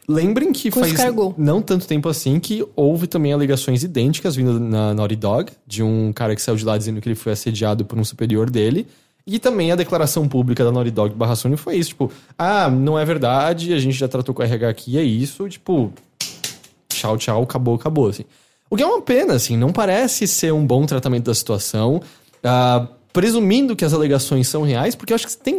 Lembrem 0.08 0.52
que 0.52 0.70
Com 0.70 0.80
faz 0.80 0.92
escargot. 0.92 1.34
não 1.36 1.60
tanto 1.60 1.86
tempo 1.86 2.08
assim 2.08 2.38
que 2.38 2.64
houve 2.74 3.06
também 3.06 3.32
alegações 3.32 3.82
idênticas 3.82 4.36
vindo 4.36 4.58
na 4.60 4.94
Naughty 4.94 5.16
Dog, 5.16 5.52
de 5.66 5.82
um 5.82 6.12
cara 6.12 6.34
que 6.34 6.42
saiu 6.42 6.56
de 6.56 6.64
lá 6.64 6.76
dizendo 6.78 7.00
que 7.00 7.08
ele 7.08 7.14
foi 7.16 7.32
assediado 7.32 7.84
por 7.84 7.98
um 7.98 8.04
superior 8.04 8.50
dele. 8.50 8.86
E 9.26 9.40
também 9.40 9.72
a 9.72 9.76
declaração 9.76 10.28
pública 10.28 10.64
da 10.64 10.70
Naughty 10.70 10.92
Dog 10.92 11.14
barra 11.14 11.34
Sony 11.34 11.56
foi 11.56 11.76
isso, 11.76 11.90
tipo, 11.90 12.12
ah, 12.38 12.70
não 12.70 12.96
é 12.96 13.04
verdade, 13.04 13.72
a 13.72 13.78
gente 13.78 13.96
já 13.98 14.06
tratou 14.06 14.32
com 14.32 14.40
a 14.40 14.44
RH 14.44 14.68
aqui, 14.68 14.98
é 14.98 15.02
isso, 15.02 15.48
tipo, 15.48 15.92
tchau, 16.88 17.18
tchau, 17.18 17.42
acabou, 17.42 17.74
acabou, 17.74 18.08
assim. 18.08 18.24
O 18.70 18.76
que 18.76 18.82
é 18.84 18.86
uma 18.86 19.02
pena, 19.02 19.34
assim, 19.34 19.56
não 19.56 19.72
parece 19.72 20.28
ser 20.28 20.52
um 20.52 20.64
bom 20.64 20.86
tratamento 20.86 21.24
da 21.24 21.34
situação. 21.34 22.00
Ah, 22.42 22.86
presumindo 23.16 23.74
que 23.74 23.82
as 23.82 23.94
alegações 23.94 24.46
são 24.46 24.60
reais, 24.60 24.94
porque 24.94 25.10
eu 25.10 25.14
acho 25.14 25.24
que 25.24 25.32
você 25.32 25.38
tem. 25.38 25.58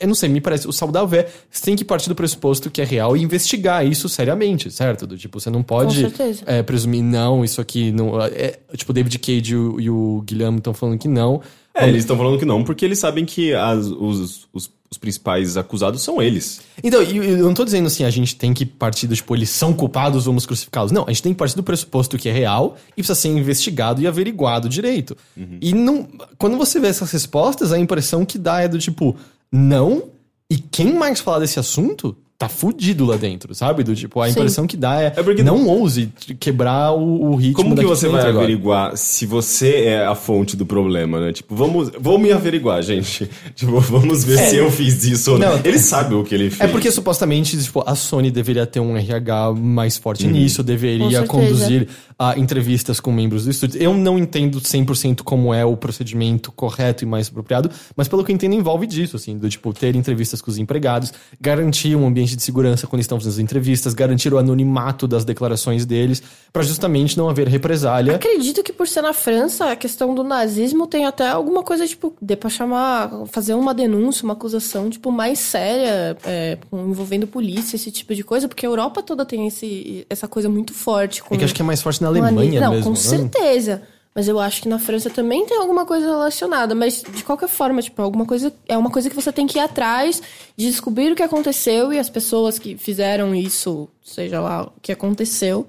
Eu 0.00 0.08
não 0.08 0.14
sei, 0.16 0.28
me 0.28 0.40
parece. 0.40 0.66
O 0.66 0.72
saudável 0.72 1.20
é. 1.20 1.28
Você 1.48 1.64
tem 1.64 1.76
que 1.76 1.84
partir 1.84 2.08
do 2.08 2.16
pressuposto 2.16 2.68
que 2.68 2.82
é 2.82 2.84
real 2.84 3.16
e 3.16 3.22
investigar 3.22 3.86
isso 3.86 4.08
seriamente, 4.08 4.72
certo? 4.72 5.06
Do 5.06 5.16
tipo, 5.16 5.38
você 5.38 5.50
não 5.50 5.62
pode 5.62 6.04
é, 6.46 6.64
presumir, 6.64 7.00
não, 7.00 7.44
isso 7.44 7.60
aqui 7.60 7.92
não. 7.92 8.20
É, 8.20 8.58
tipo, 8.74 8.90
o 8.90 8.92
David 8.92 9.16
Cage 9.20 9.52
e 9.52 9.56
o, 9.56 9.80
e 9.80 9.88
o 9.88 10.22
Guilherme 10.26 10.58
estão 10.58 10.74
falando 10.74 10.98
que 10.98 11.06
não. 11.06 11.40
É, 11.74 11.88
eles 11.88 12.00
estão 12.02 12.16
falando 12.16 12.38
que 12.38 12.44
não, 12.44 12.64
porque 12.64 12.84
eles 12.84 12.98
sabem 12.98 13.24
que 13.24 13.54
as- 13.54 13.86
os, 13.86 14.48
os, 14.52 14.70
os 14.90 14.98
principais 14.98 15.56
acusados 15.56 16.02
são 16.02 16.20
eles. 16.20 16.60
Então, 16.82 17.00
eu, 17.00 17.44
não 17.44 17.54
tô 17.54 17.64
dizendo 17.64 17.86
assim, 17.86 18.02
a 18.04 18.10
gente 18.10 18.34
tem 18.34 18.52
que 18.52 18.66
partir 18.66 19.06
do, 19.06 19.14
tipo, 19.14 19.34
eles 19.36 19.48
são 19.50 19.72
culpados, 19.72 20.24
vamos 20.24 20.44
crucificá-los. 20.44 20.90
Não, 20.90 21.04
a 21.06 21.12
gente 21.12 21.22
tem 21.22 21.32
que 21.32 21.38
partir 21.38 21.54
do 21.56 21.62
pressuposto 21.62 22.18
que 22.18 22.28
é 22.28 22.32
real 22.32 22.76
e 22.92 22.94
precisa 22.96 23.14
ser 23.14 23.28
investigado 23.28 24.02
e 24.02 24.06
averiguado 24.06 24.68
direito. 24.68 25.16
E 25.60 25.72
não, 25.72 26.08
quando 26.36 26.58
você 26.58 26.80
vê 26.80 26.88
essas 26.88 27.10
respostas, 27.12 27.72
a 27.72 27.78
impressão 27.78 28.24
que 28.26 28.36
dá 28.36 28.60
é 28.60 28.68
do 28.68 28.78
tipo, 28.78 29.16
não, 29.50 30.04
e 30.50 30.58
quem 30.58 30.92
mais 30.94 31.20
falar 31.20 31.38
desse 31.38 31.60
assunto 31.60 32.16
tá 32.40 32.48
fudido 32.48 33.04
lá 33.04 33.18
dentro, 33.18 33.54
sabe? 33.54 33.84
Do 33.84 33.94
tipo, 33.94 34.18
a 34.18 34.24
Sim. 34.24 34.30
impressão 34.32 34.66
que 34.66 34.74
dá 34.74 34.98
é, 35.02 35.12
É 35.14 35.22
porque- 35.22 35.42
não 35.42 35.68
ouse 35.68 36.10
quebrar 36.40 36.90
o, 36.92 37.32
o 37.32 37.36
ritmo 37.36 37.54
Como 37.62 37.76
que 37.76 37.84
você 37.84 38.08
vai 38.08 38.22
agora. 38.22 38.38
averiguar 38.38 38.96
se 38.96 39.26
você 39.26 39.84
é 39.84 40.06
a 40.06 40.14
fonte 40.14 40.56
do 40.56 40.64
problema, 40.64 41.20
né? 41.20 41.34
Tipo, 41.34 41.54
vamos, 41.54 41.90
vamos 42.00 42.18
me 42.22 42.32
averiguar, 42.32 42.82
gente. 42.82 43.28
Tipo, 43.54 43.78
vamos 43.80 44.24
ver 44.24 44.38
se 44.38 44.56
eu 44.56 44.70
fiz 44.70 45.04
isso 45.04 45.32
ou 45.32 45.38
não. 45.38 45.50
Não. 45.50 45.60
Ele 45.62 45.78
sabe 45.78 46.14
o 46.14 46.24
que 46.24 46.34
ele 46.34 46.48
fez. 46.48 46.62
É 46.66 46.72
porque 46.72 46.90
supostamente 46.90 47.62
tipo, 47.62 47.84
a 47.86 47.94
Sony 47.94 48.30
deveria 48.30 48.64
ter 48.64 48.80
um 48.80 48.96
RH 48.96 49.52
mais 49.52 49.98
forte 49.98 50.24
Uhum. 50.24 50.32
nisso, 50.32 50.62
deveria 50.62 51.22
conduzir 51.24 51.88
a 52.20 52.38
entrevistas 52.38 53.00
com 53.00 53.10
membros 53.10 53.46
do 53.46 53.50
estúdio. 53.50 53.82
Eu 53.82 53.94
não 53.94 54.18
entendo 54.18 54.60
100% 54.60 55.22
como 55.22 55.54
é 55.54 55.64
o 55.64 55.74
procedimento 55.74 56.52
correto 56.52 57.02
e 57.02 57.06
mais 57.06 57.28
apropriado, 57.28 57.70
mas 57.96 58.08
pelo 58.08 58.22
que 58.22 58.30
eu 58.30 58.34
entendo 58.34 58.54
envolve 58.54 58.86
disso, 58.86 59.16
assim, 59.16 59.38
do 59.38 59.48
tipo 59.48 59.72
ter 59.72 59.96
entrevistas 59.96 60.42
com 60.42 60.50
os 60.50 60.58
empregados, 60.58 61.14
garantir 61.40 61.96
um 61.96 62.06
ambiente 62.06 62.36
de 62.36 62.42
segurança 62.42 62.86
quando 62.86 63.00
estão 63.00 63.18
fazendo 63.18 63.32
as 63.32 63.38
entrevistas, 63.38 63.94
garantir 63.94 64.34
o 64.34 64.36
anonimato 64.38 65.08
das 65.08 65.24
declarações 65.24 65.86
deles, 65.86 66.22
pra 66.52 66.62
justamente 66.62 67.16
não 67.16 67.26
haver 67.26 67.48
represália. 67.48 68.16
Acredito 68.16 68.62
que 68.62 68.72
por 68.72 68.86
ser 68.86 69.00
na 69.00 69.14
França, 69.14 69.70
a 69.70 69.76
questão 69.76 70.14
do 70.14 70.22
nazismo 70.22 70.86
tem 70.86 71.06
até 71.06 71.26
alguma 71.26 71.62
coisa, 71.62 71.86
tipo, 71.86 72.14
dê 72.20 72.36
pra 72.36 72.50
chamar, 72.50 73.10
fazer 73.28 73.54
uma 73.54 73.72
denúncia, 73.72 74.24
uma 74.24 74.34
acusação, 74.34 74.90
tipo, 74.90 75.10
mais 75.10 75.38
séria, 75.38 76.18
é, 76.26 76.58
envolvendo 76.70 77.26
polícia, 77.26 77.76
esse 77.76 77.90
tipo 77.90 78.14
de 78.14 78.22
coisa, 78.22 78.46
porque 78.46 78.66
a 78.66 78.68
Europa 78.68 79.02
toda 79.02 79.24
tem 79.24 79.46
esse, 79.46 80.04
essa 80.10 80.28
coisa 80.28 80.50
muito 80.50 80.74
forte. 80.74 81.22
Com, 81.22 81.34
É 81.34 81.38
que 81.38 81.44
acho 81.44 81.54
que 81.54 81.62
é 81.62 81.64
mais 81.64 81.80
forte 81.80 82.02
na 82.02 82.09
Alemanha 82.10 82.60
Não, 82.60 82.70
mesmo. 82.72 82.84
com 82.84 82.90
né? 82.90 82.96
certeza. 82.96 83.82
Mas 84.14 84.26
eu 84.26 84.40
acho 84.40 84.62
que 84.62 84.68
na 84.68 84.78
França 84.78 85.08
também 85.08 85.46
tem 85.46 85.56
alguma 85.56 85.86
coisa 85.86 86.04
relacionada. 86.04 86.74
Mas 86.74 87.02
de 87.14 87.22
qualquer 87.22 87.48
forma, 87.48 87.80
tipo, 87.80 88.02
alguma 88.02 88.26
coisa. 88.26 88.52
É 88.68 88.76
uma 88.76 88.90
coisa 88.90 89.08
que 89.08 89.14
você 89.14 89.30
tem 89.32 89.46
que 89.46 89.56
ir 89.58 89.62
atrás 89.62 90.20
de 90.56 90.66
descobrir 90.66 91.12
o 91.12 91.14
que 91.16 91.22
aconteceu 91.22 91.92
e 91.92 91.98
as 91.98 92.10
pessoas 92.10 92.58
que 92.58 92.76
fizeram 92.76 93.34
isso, 93.34 93.88
seja 94.04 94.40
lá 94.40 94.64
o 94.64 94.72
que 94.82 94.90
aconteceu, 94.90 95.64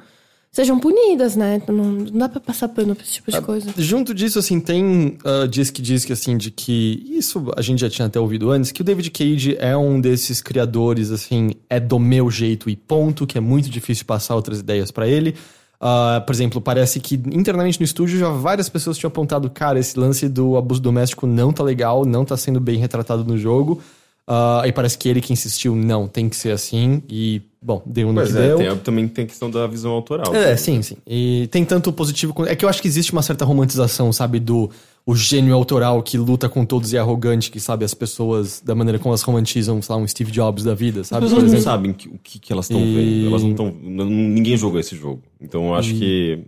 sejam 0.51 0.79
punidas, 0.79 1.35
né? 1.35 1.61
Não, 1.67 1.85
não 1.85 2.17
dá 2.17 2.27
pra 2.27 2.39
passar 2.41 2.67
pano 2.69 2.95
pra 2.95 3.03
esse 3.03 3.13
tipo 3.13 3.29
de 3.29 3.37
Ah, 3.37 3.41
coisa. 3.43 3.71
Junto 3.77 4.11
disso, 4.11 4.39
assim, 4.39 4.59
tem 4.59 5.17
uh, 5.23 5.47
diz 5.47 5.69
que 5.69 5.81
diz 5.81 6.03
que 6.03 6.11
assim, 6.11 6.35
de 6.35 6.49
que. 6.49 7.05
Isso 7.11 7.45
a 7.55 7.61
gente 7.61 7.79
já 7.79 7.89
tinha 7.91 8.07
até 8.07 8.19
ouvido 8.19 8.49
antes, 8.49 8.71
que 8.71 8.81
o 8.81 8.83
David 8.83 9.11
Cage 9.11 9.55
é 9.59 9.77
um 9.77 10.01
desses 10.01 10.41
criadores, 10.41 11.11
assim, 11.11 11.51
é 11.69 11.79
do 11.79 11.99
meu 11.99 12.31
jeito 12.31 12.71
e 12.71 12.75
ponto, 12.75 13.27
que 13.27 13.37
é 13.37 13.41
muito 13.41 13.69
difícil 13.69 14.03
passar 14.03 14.35
outras 14.35 14.59
ideias 14.61 14.89
pra 14.89 15.07
ele. 15.07 15.35
Uh, 15.81 16.23
por 16.23 16.31
exemplo, 16.31 16.61
parece 16.61 16.99
que 16.99 17.15
internamente 17.15 17.79
no 17.79 17.83
estúdio 17.83 18.19
já 18.19 18.29
várias 18.29 18.69
pessoas 18.69 18.99
tinham 18.99 19.07
apontado, 19.07 19.49
cara, 19.49 19.79
esse 19.79 19.97
lance 19.97 20.29
do 20.29 20.55
abuso 20.55 20.79
doméstico 20.79 21.25
não 21.25 21.51
tá 21.51 21.63
legal, 21.63 22.05
não 22.05 22.23
tá 22.23 22.37
sendo 22.37 22.59
bem 22.59 22.77
retratado 22.77 23.25
no 23.25 23.35
jogo. 23.35 23.81
Uh, 24.29 24.63
e 24.65 24.71
parece 24.71 24.97
que 24.97 25.09
ele 25.09 25.19
que 25.19 25.33
insistiu, 25.33 25.75
não, 25.75 26.07
tem 26.07 26.29
que 26.29 26.35
ser 26.35 26.51
assim. 26.51 27.01
E, 27.09 27.41
bom, 27.59 27.81
deu 27.83 28.09
no 28.09 28.13
Mas 28.13 28.31
que 28.31 28.37
é, 28.37 28.41
deu. 28.41 28.57
tem, 28.57 28.77
também 28.77 29.07
tem 29.07 29.25
a 29.25 29.27
questão 29.27 29.49
da 29.49 29.65
visão 29.65 29.91
autoral. 29.91 30.33
É, 30.35 30.55
sim, 30.55 30.83
sim. 30.83 30.97
E 31.07 31.49
tem 31.51 31.65
tanto 31.65 31.89
o 31.89 31.93
positivo 31.93 32.31
quanto. 32.31 32.49
É 32.49 32.55
que 32.55 32.63
eu 32.63 32.69
acho 32.69 32.81
que 32.81 32.87
existe 32.87 33.11
uma 33.11 33.23
certa 33.23 33.43
romantização, 33.43 34.13
sabe, 34.13 34.39
do 34.39 34.69
o 35.05 35.15
gênio 35.15 35.53
autoral 35.55 36.01
que 36.03 36.17
luta 36.17 36.47
com 36.47 36.65
todos 36.65 36.93
e 36.93 36.97
é 36.97 36.99
arrogante, 36.99 37.49
que 37.49 37.59
sabe 37.59 37.83
as 37.83 37.93
pessoas, 37.93 38.61
da 38.61 38.75
maneira 38.75 38.99
como 38.99 39.09
elas 39.11 39.21
romantizam, 39.23 39.81
sei 39.81 39.95
lá, 39.95 40.01
um 40.01 40.07
Steve 40.07 40.31
Jobs 40.31 40.63
da 40.63 40.73
vida, 40.75 41.01
As 41.01 41.07
sabe? 41.07 41.25
pessoas 41.25 41.43
Por 41.45 41.51
não 41.53 41.61
sabem 41.61 41.91
o 41.91 42.17
que, 42.19 42.39
que 42.39 42.53
elas 42.53 42.65
estão 42.65 42.79
E- 42.79 42.93
vendo. 42.95 43.27
Elas 43.27 43.41
não 43.43 43.51
estão. 43.51 43.71
Ninguém 43.81 44.55
jogou 44.57 44.79
esse 44.79 44.95
jogo. 44.95 45.21
Então 45.39 45.67
eu 45.67 45.75
acho 45.75 45.93
que. 45.95 46.39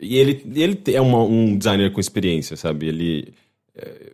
E 0.00 0.16
ele, 0.16 0.42
e 0.54 0.62
ele 0.62 0.80
é 0.92 1.00
uma- 1.00 1.22
um 1.24 1.56
designer 1.56 1.90
com 1.92 2.00
experiência, 2.00 2.56
sabe? 2.56 2.86
Ele. 2.86 3.32
é, 3.74 4.12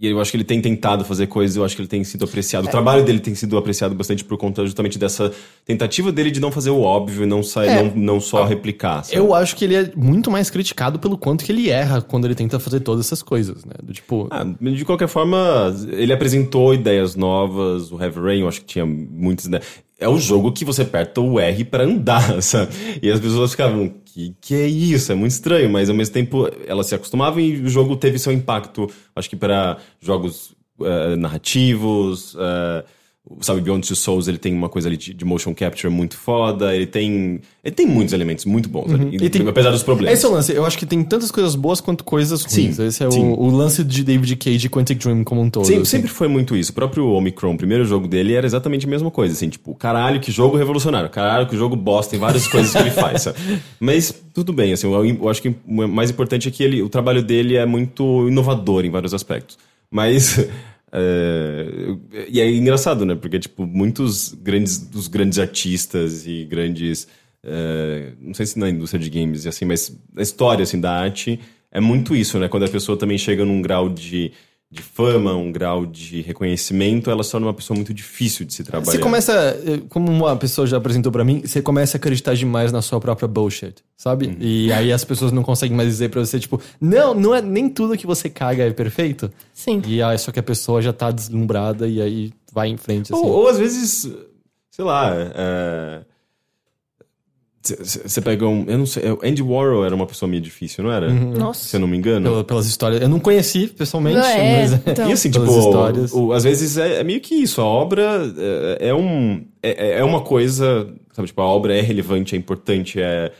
E 0.00 0.08
eu 0.08 0.20
acho 0.20 0.30
que 0.30 0.36
ele 0.36 0.44
tem 0.44 0.60
tentado 0.60 1.04
fazer 1.04 1.26
coisas, 1.26 1.56
eu 1.56 1.64
acho 1.64 1.74
que 1.76 1.82
ele 1.82 1.88
tem 1.88 2.02
sido 2.04 2.24
apreciado. 2.24 2.66
O 2.66 2.70
trabalho 2.70 3.04
dele 3.04 3.20
tem 3.20 3.34
sido 3.34 3.56
apreciado 3.56 3.94
bastante 3.94 4.24
por 4.24 4.36
conta 4.38 4.64
justamente 4.64 4.98
dessa 4.98 5.32
tentativa 5.64 6.10
dele 6.12 6.30
de 6.30 6.40
não 6.40 6.50
fazer 6.52 6.70
o 6.70 6.80
óbvio 6.80 7.22
e 7.24 7.26
não, 7.26 7.42
sair, 7.42 7.68
É. 7.68 7.82
não, 7.82 7.92
não 7.94 8.20
só 8.20 8.44
replicar. 8.44 9.04
sabe? 9.04 9.16
Eu 9.16 9.34
acho 9.34 9.56
que 9.56 9.64
ele 9.64 9.74
é 9.74 9.92
muito 9.96 10.30
mais 10.30 10.50
criticado 10.50 10.98
pelo 10.98 11.16
quanto 11.16 11.44
que 11.44 11.52
ele 11.52 11.70
erra 11.70 12.00
quando 12.02 12.24
ele 12.24 12.34
tenta 12.34 12.58
fazer 12.60 12.80
todas 12.80 13.06
essas 13.06 13.22
coisas, 13.22 13.64
né? 13.64 13.74
Do 13.82 13.92
tipo. 13.92 14.28
Ah, 14.30 14.44
de 14.44 14.84
qualquer 14.84 15.08
forma, 15.08 15.74
ele 15.90 16.12
apresentou 16.12 16.74
ideias 16.74 17.14
novas, 17.16 17.90
o 17.92 18.00
Heavy 18.02 18.20
Rain, 18.20 18.40
eu 18.40 18.48
acho 18.48 18.60
que 18.60 18.66
tinha 18.66 18.86
muitas 18.86 19.46
ideias. 19.46 19.64
É 19.98 20.08
o 20.08 20.18
jogo 20.18 20.50
que 20.50 20.64
você 20.64 20.82
aperta 20.82 21.20
o 21.20 21.38
R 21.38 21.64
pra 21.64 21.84
andar, 21.84 22.40
sabe? 22.42 22.72
E 23.00 23.08
as 23.08 23.20
pessoas 23.20 23.52
ficavam, 23.52 23.92
que 24.12 24.34
que 24.40 24.54
é 24.54 24.66
isso? 24.66 25.10
É 25.10 25.14
muito 25.14 25.32
estranho, 25.32 25.70
mas 25.70 25.88
ao 25.88 25.96
mesmo 25.96 26.12
tempo 26.12 26.48
elas 26.66 26.86
se 26.86 26.94
acostumavam 26.94 27.40
e 27.40 27.60
o 27.62 27.68
jogo 27.68 27.96
teve 27.96 28.18
seu 28.18 28.32
impacto, 28.32 28.88
acho 29.16 29.28
que 29.28 29.36
para 29.36 29.78
jogos 30.00 30.54
eh, 30.80 31.16
narrativos, 31.16 32.36
eh, 32.38 32.84
sabe, 33.40 33.60
Beyond 33.60 33.86
Two 33.86 33.96
Souls, 33.96 34.28
ele 34.28 34.38
tem 34.38 34.54
uma 34.54 34.68
coisa 34.68 34.88
ali 34.88 34.96
de, 34.96 35.12
de 35.14 35.24
motion 35.24 35.54
capture 35.54 35.92
muito 35.92 36.16
foda, 36.16 36.74
ele 36.74 36.86
tem 36.86 37.40
ele 37.64 37.74
tem 37.74 37.86
muitos 37.86 38.12
elementos 38.12 38.44
muito 38.44 38.68
bons 38.68 38.92
ali, 38.92 39.16
E 39.22 39.30
tem- 39.30 39.46
apesar 39.46 39.70
dos 39.70 39.82
problemas. 39.84 40.18
Esse 40.18 40.26
é 40.26 40.28
o 40.28 40.32
lance. 40.32 40.52
Eu 40.52 40.66
acho 40.66 40.76
que 40.76 40.84
tem 40.84 41.02
tantas 41.04 41.30
coisas 41.30 41.54
boas 41.54 41.80
quanto 41.80 42.02
coisas 42.02 42.42
ruins. 42.42 42.74
Sim, 42.76 42.86
Esse 42.86 43.04
é 43.04 43.10
sim. 43.10 43.20
o, 43.20 43.38
o 43.38 43.50
lance 43.56 43.84
de 43.84 44.02
David 44.02 44.34
Cage 44.36 44.66
e 44.66 44.68
Quantic 44.68 44.98
Dream 44.98 45.22
como 45.22 45.40
um 45.40 45.48
todo. 45.48 45.64
Sempre, 45.64 45.82
assim. 45.82 45.90
sempre 45.90 46.08
foi 46.10 46.26
muito 46.26 46.56
isso. 46.56 46.72
O 46.72 46.74
próprio 46.74 47.06
Omicron, 47.10 47.54
o 47.54 47.56
primeiro 47.56 47.84
jogo 47.84 48.08
dele, 48.08 48.34
era 48.34 48.44
exatamente 48.44 48.84
a 48.84 48.88
mesma 48.88 49.10
coisa. 49.12 49.32
Assim, 49.34 49.48
tipo, 49.48 49.74
caralho, 49.76 50.18
que 50.20 50.32
jogo 50.32 50.56
revolucionário. 50.56 51.08
Caralho, 51.08 51.46
que 51.46 51.56
jogo 51.56 51.76
bosta. 51.76 52.10
Tem 52.10 52.18
várias 52.20 52.48
coisas 52.48 52.72
que 52.72 52.78
ele 52.78 52.90
faz, 52.90 53.22
sabe? 53.22 53.38
Mas 53.78 54.12
tudo 54.34 54.52
bem, 54.52 54.72
assim, 54.72 54.92
eu, 54.92 55.04
eu 55.04 55.28
acho 55.28 55.40
que 55.40 55.48
o 55.48 55.88
mais 55.88 56.10
importante 56.10 56.48
é 56.48 56.50
que 56.50 56.64
ele, 56.64 56.82
o 56.82 56.88
trabalho 56.88 57.22
dele 57.22 57.56
é 57.56 57.64
muito 57.64 58.26
inovador 58.28 58.84
em 58.84 58.90
vários 58.90 59.14
aspectos. 59.14 59.56
Mas... 59.90 60.48
é, 60.92 62.26
e 62.28 62.40
é 62.40 62.50
engraçado, 62.50 63.06
né? 63.06 63.14
Porque, 63.14 63.38
tipo, 63.38 63.66
muitos 63.66 64.34
grandes, 64.34 64.78
dos 64.78 65.08
grandes 65.08 65.38
artistas 65.38 66.26
e 66.26 66.44
grandes... 66.44 67.08
é, 67.42 68.12
não 68.20 68.34
sei 68.34 68.46
se 68.46 68.58
na 68.58 68.68
indústria 68.68 69.02
de 69.02 69.08
games 69.08 69.44
e 69.44 69.48
assim, 69.48 69.64
mas 69.64 69.98
a 70.16 70.22
história, 70.22 70.62
assim, 70.62 70.80
da 70.80 70.92
arte 70.92 71.40
é 71.70 71.80
muito 71.80 72.14
isso, 72.14 72.38
né? 72.38 72.48
Quando 72.48 72.64
a 72.64 72.68
pessoa 72.68 72.98
também 72.98 73.16
chega 73.16 73.44
num 73.44 73.62
grau 73.62 73.88
de, 73.88 74.32
de 74.72 74.80
fama, 74.80 75.34
um 75.36 75.52
grau 75.52 75.84
de 75.84 76.22
reconhecimento, 76.22 77.10
ela 77.10 77.22
se 77.22 77.30
torna 77.30 77.46
uma 77.46 77.52
pessoa 77.52 77.76
muito 77.76 77.92
difícil 77.92 78.46
de 78.46 78.54
se 78.54 78.64
trabalhar. 78.64 78.90
Você 78.90 78.98
começa, 78.98 79.32
eh, 79.66 79.82
como 79.90 80.10
uma 80.10 80.34
pessoa 80.34 80.66
já 80.66 80.78
apresentou 80.78 81.12
pra 81.12 81.22
mim, 81.22 81.42
você 81.44 81.60
começa 81.60 81.96
a 81.96 81.98
acreditar 81.98 82.34
demais 82.34 82.72
na 82.72 82.80
sua 82.80 82.98
própria 82.98 83.28
bullshit, 83.28 83.74
sabe? 83.98 84.28
Uhum. 84.28 84.36
E 84.40 84.72
aí 84.72 84.90
as 84.90 85.04
pessoas 85.04 85.30
não 85.30 85.42
conseguem 85.42 85.76
mais 85.76 85.90
dizer 85.90 86.08
pra 86.08 86.24
você, 86.24 86.40
tipo, 86.40 86.58
não, 86.80 87.12
não 87.12 87.34
é 87.34 87.42
nem 87.42 87.68
tudo 87.68 87.98
que 87.98 88.06
você 88.06 88.30
caga 88.30 88.64
é 88.64 88.70
perfeito. 88.72 89.30
Sim. 89.52 89.82
E 89.86 90.02
aí 90.02 90.18
só 90.18 90.32
que 90.32 90.40
a 90.40 90.42
pessoa 90.42 90.80
já 90.80 90.92
tá 90.92 91.10
deslumbrada 91.10 91.86
e 91.86 92.00
aí 92.00 92.32
vai 92.50 92.68
em 92.68 92.78
frente, 92.78 93.12
assim. 93.12 93.22
Ou, 93.22 93.30
ou 93.30 93.48
às 93.48 93.58
vezes, 93.58 94.10
sei 94.70 94.84
lá, 94.86 95.12
é, 95.14 96.00
você 97.62 98.20
pega 98.20 98.46
um. 98.46 98.64
Eu 98.66 98.78
não 98.78 98.86
sei. 98.86 99.10
o 99.12 99.18
Andy 99.22 99.42
Warhol 99.42 99.84
era 99.84 99.94
uma 99.94 100.06
pessoa 100.06 100.28
meio 100.28 100.42
difícil, 100.42 100.82
não 100.84 100.90
era? 100.90 101.08
Uhum. 101.08 101.32
Nossa. 101.32 101.64
Se 101.68 101.76
eu 101.76 101.80
não 101.80 101.86
me 101.86 101.96
engano. 101.96 102.28
Pela- 102.28 102.44
pelas 102.44 102.66
histórias. 102.66 103.00
Eu 103.00 103.08
não 103.08 103.20
conheci 103.20 103.68
pessoalmente, 103.68 104.16
Não, 104.18 104.24
é, 104.26 104.60
mas. 104.62 104.72
então. 104.86 105.08
E 105.10 105.12
assim, 105.12 105.30
Pelas 105.30 105.48
tipo, 105.48 105.60
histórias. 105.60 106.12
o- 106.12 106.32
às 106.32 106.44
vezes 106.44 106.76
é, 106.76 107.00
é 107.00 107.04
meio 107.04 107.20
que 107.20 107.34
isso. 107.34 107.60
A 107.60 107.64
obra 107.64 108.02
é, 108.78 108.88
é 108.88 108.94
um. 108.94 109.44
É, 109.62 109.98
é 109.98 110.04
uma 110.04 110.20
coisa. 110.22 110.88
Sabe, 111.12 111.28
tipo, 111.28 111.40
a 111.40 111.46
obra 111.46 111.76
é 111.76 111.80
relevante, 111.80 112.34
é 112.34 112.38
importante, 112.38 113.00
é. 113.00 113.30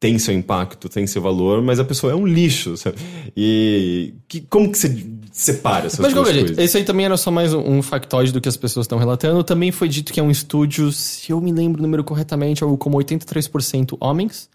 Tem 0.00 0.18
seu 0.18 0.34
impacto, 0.34 0.88
tem 0.88 1.06
seu 1.06 1.22
valor, 1.22 1.62
mas 1.62 1.78
a 1.78 1.84
pessoa 1.84 2.12
é 2.12 2.16
um 2.16 2.26
lixo, 2.26 2.76
sabe? 2.76 2.96
E 3.36 4.14
que, 4.26 4.40
como 4.40 4.68
que 4.72 4.76
você 4.76 4.88
separa 5.32 5.86
essas 5.86 5.98
Mas 5.98 6.12
duas 6.14 6.30
coisas? 6.30 6.58
esse 6.58 6.76
aí 6.76 6.84
também 6.84 7.06
era 7.06 7.16
só 7.16 7.30
mais 7.30 7.52
um, 7.54 7.60
um 7.78 7.82
factoide 7.82 8.30
do 8.32 8.40
que 8.40 8.48
as 8.48 8.56
pessoas 8.56 8.84
estão 8.84 8.98
relatando. 8.98 9.42
Também 9.42 9.72
foi 9.72 9.88
dito 9.88 10.12
que 10.12 10.20
é 10.20 10.22
um 10.22 10.30
estúdio, 10.30 10.92
se 10.92 11.32
eu 11.32 11.40
me 11.40 11.50
lembro 11.52 11.80
o 11.80 11.82
número 11.82 12.04
corretamente, 12.04 12.62
algo 12.62 12.76
como 12.76 12.98
83% 12.98 13.96
homens. 14.00 14.48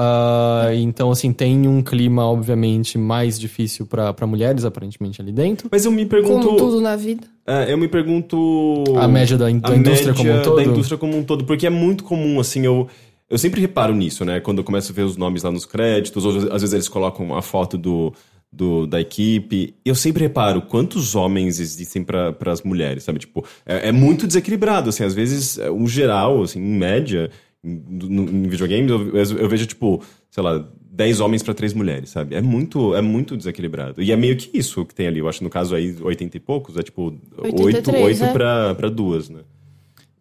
Ah, 0.00 0.68
então, 0.74 1.10
assim, 1.10 1.32
tem 1.32 1.66
um 1.66 1.82
clima, 1.82 2.24
obviamente, 2.24 2.96
mais 2.96 3.38
difícil 3.38 3.84
pra 3.86 4.12
pra 4.12 4.26
mulheres, 4.28 4.64
aparentemente, 4.64 5.20
ali 5.20 5.32
dentro. 5.32 5.68
Mas 5.72 5.84
eu 5.84 5.90
me 5.90 6.06
pergunto. 6.06 6.46
Como 6.46 6.56
tudo 6.58 6.80
na 6.80 6.94
vida. 6.94 7.26
É, 7.46 7.72
eu 7.72 7.76
me 7.78 7.88
pergunto. 7.88 8.84
A 8.96 9.08
média 9.08 9.36
da 9.36 9.50
in- 9.50 9.58
da 9.58 9.70
a 9.72 9.76
indústria 9.76 10.14
como 10.14 10.28
um 10.28 10.32
média 10.34 10.44
todo? 10.44 10.56
Da 10.56 10.62
indústria 10.64 10.98
como 10.98 11.16
um 11.18 11.24
todo. 11.24 11.44
Porque 11.44 11.66
é 11.66 11.70
muito 11.70 12.04
comum, 12.04 12.38
assim, 12.38 12.64
eu. 12.64 12.86
Eu 13.30 13.36
sempre 13.36 13.60
reparo 13.60 13.94
nisso, 13.94 14.24
né? 14.24 14.40
Quando 14.40 14.58
eu 14.58 14.64
começo 14.64 14.90
a 14.90 14.94
ver 14.94 15.02
os 15.02 15.16
nomes 15.16 15.42
lá 15.42 15.50
nos 15.50 15.66
créditos, 15.66 16.24
ou 16.24 16.30
às 16.52 16.62
vezes 16.62 16.72
eles 16.72 16.88
colocam 16.88 17.36
a 17.36 17.42
foto 17.42 17.76
do, 17.76 18.14
do- 18.52 18.86
da 18.86 19.00
equipe. 19.00 19.74
Eu 19.84 19.94
sempre 19.94 20.22
reparo 20.22 20.62
quantos 20.62 21.14
homens 21.14 21.60
existem 21.60 22.02
para 22.02 22.34
as 22.46 22.62
mulheres, 22.62 23.04
sabe? 23.04 23.18
Tipo, 23.18 23.44
é, 23.66 23.88
é 23.88 23.92
muito 23.92 24.26
desequilibrado, 24.26 24.88
assim. 24.90 25.04
Às 25.04 25.14
vezes, 25.14 25.58
é, 25.58 25.70
o 25.70 25.86
geral, 25.86 26.42
assim, 26.42 26.58
em 26.60 26.78
média, 26.78 27.30
em, 27.62 27.82
no- 27.88 28.28
em 28.28 28.48
videogames, 28.48 28.90
eu, 28.90 29.38
eu 29.38 29.48
vejo, 29.48 29.66
tipo, 29.66 30.02
sei 30.30 30.42
lá, 30.42 30.66
10 30.90 31.20
homens 31.20 31.42
para 31.44 31.54
3 31.54 31.72
mulheres, 31.74 32.10
sabe? 32.10 32.34
É 32.34 32.40
muito, 32.40 32.94
é 32.94 33.00
muito 33.02 33.36
desequilibrado. 33.36 34.02
E 34.02 34.10
é 34.10 34.16
meio 34.16 34.36
que 34.36 34.50
isso 34.58 34.84
que 34.84 34.94
tem 34.94 35.06
ali. 35.06 35.20
Eu 35.20 35.28
acho, 35.28 35.44
no 35.44 35.50
caso 35.50 35.74
aí, 35.74 35.94
80 36.00 36.36
e 36.36 36.40
poucos, 36.40 36.76
é 36.76 36.82
tipo 36.82 37.14
8, 37.36 37.62
83, 37.62 38.20
8 38.20 38.24
é. 38.24 38.32
pra, 38.32 38.74
pra 38.74 38.88
duas, 38.88 39.28
né? 39.28 39.40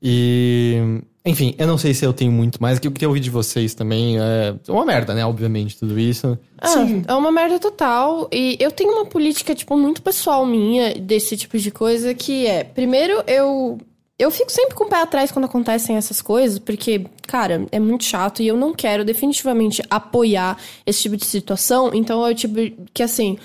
E. 0.02 1.02
Enfim, 1.28 1.54
eu 1.58 1.68
não 1.68 1.78
sei 1.78 1.94
se 1.94 2.06
eu 2.06 2.14
tenho 2.14 2.32
muito 2.32 2.62
mais. 2.62 2.78
O 2.78 2.82
que 2.82 3.06
eu 3.06 3.10
ouvir 3.10 3.20
de 3.20 3.30
vocês 3.30 3.74
também 3.74 4.18
é 4.18 4.56
uma 4.70 4.86
merda, 4.86 5.14
né? 5.14 5.26
Obviamente, 5.26 5.78
tudo 5.78 6.00
isso. 6.00 6.40
Ah, 6.58 6.86
é 7.06 7.14
uma 7.14 7.34
merda 7.34 7.60
total. 7.60 8.30
E 8.32 8.56
eu 8.62 8.72
tenho 8.72 8.94
uma 8.94 9.06
política, 9.06 9.54
tipo, 9.54 9.76
muito 9.76 10.02
pessoal 10.02 10.46
minha 10.46 10.96
desse 10.96 11.36
tipo 11.36 11.58
de 11.60 11.70
coisa, 11.70 12.14
que 12.14 12.48
é, 12.48 12.64
primeiro, 12.64 13.22
eu. 13.28 13.78
Eu 14.20 14.32
fico 14.32 14.52
sempre 14.52 14.74
com 14.74 14.86
o 14.86 14.90
pé 14.90 15.00
atrás 15.02 15.32
quando 15.32 15.46
acontecem 15.46 15.96
essas 15.96 16.24
coisas, 16.24 16.58
porque, 16.58 17.06
cara, 17.28 17.68
é 17.72 17.80
muito 17.80 18.04
chato 18.04 18.42
e 18.42 18.48
eu 18.48 18.58
não 18.58 18.74
quero 18.74 19.06
definitivamente 19.06 19.84
apoiar 19.92 20.58
esse 20.88 21.04
tipo 21.04 21.16
de 21.16 21.26
situação. 21.26 21.92
Então 21.94 22.26
é 22.26 22.32
o 22.32 22.34
tipo 22.34 22.56
que 22.92 23.04
assim, 23.04 23.38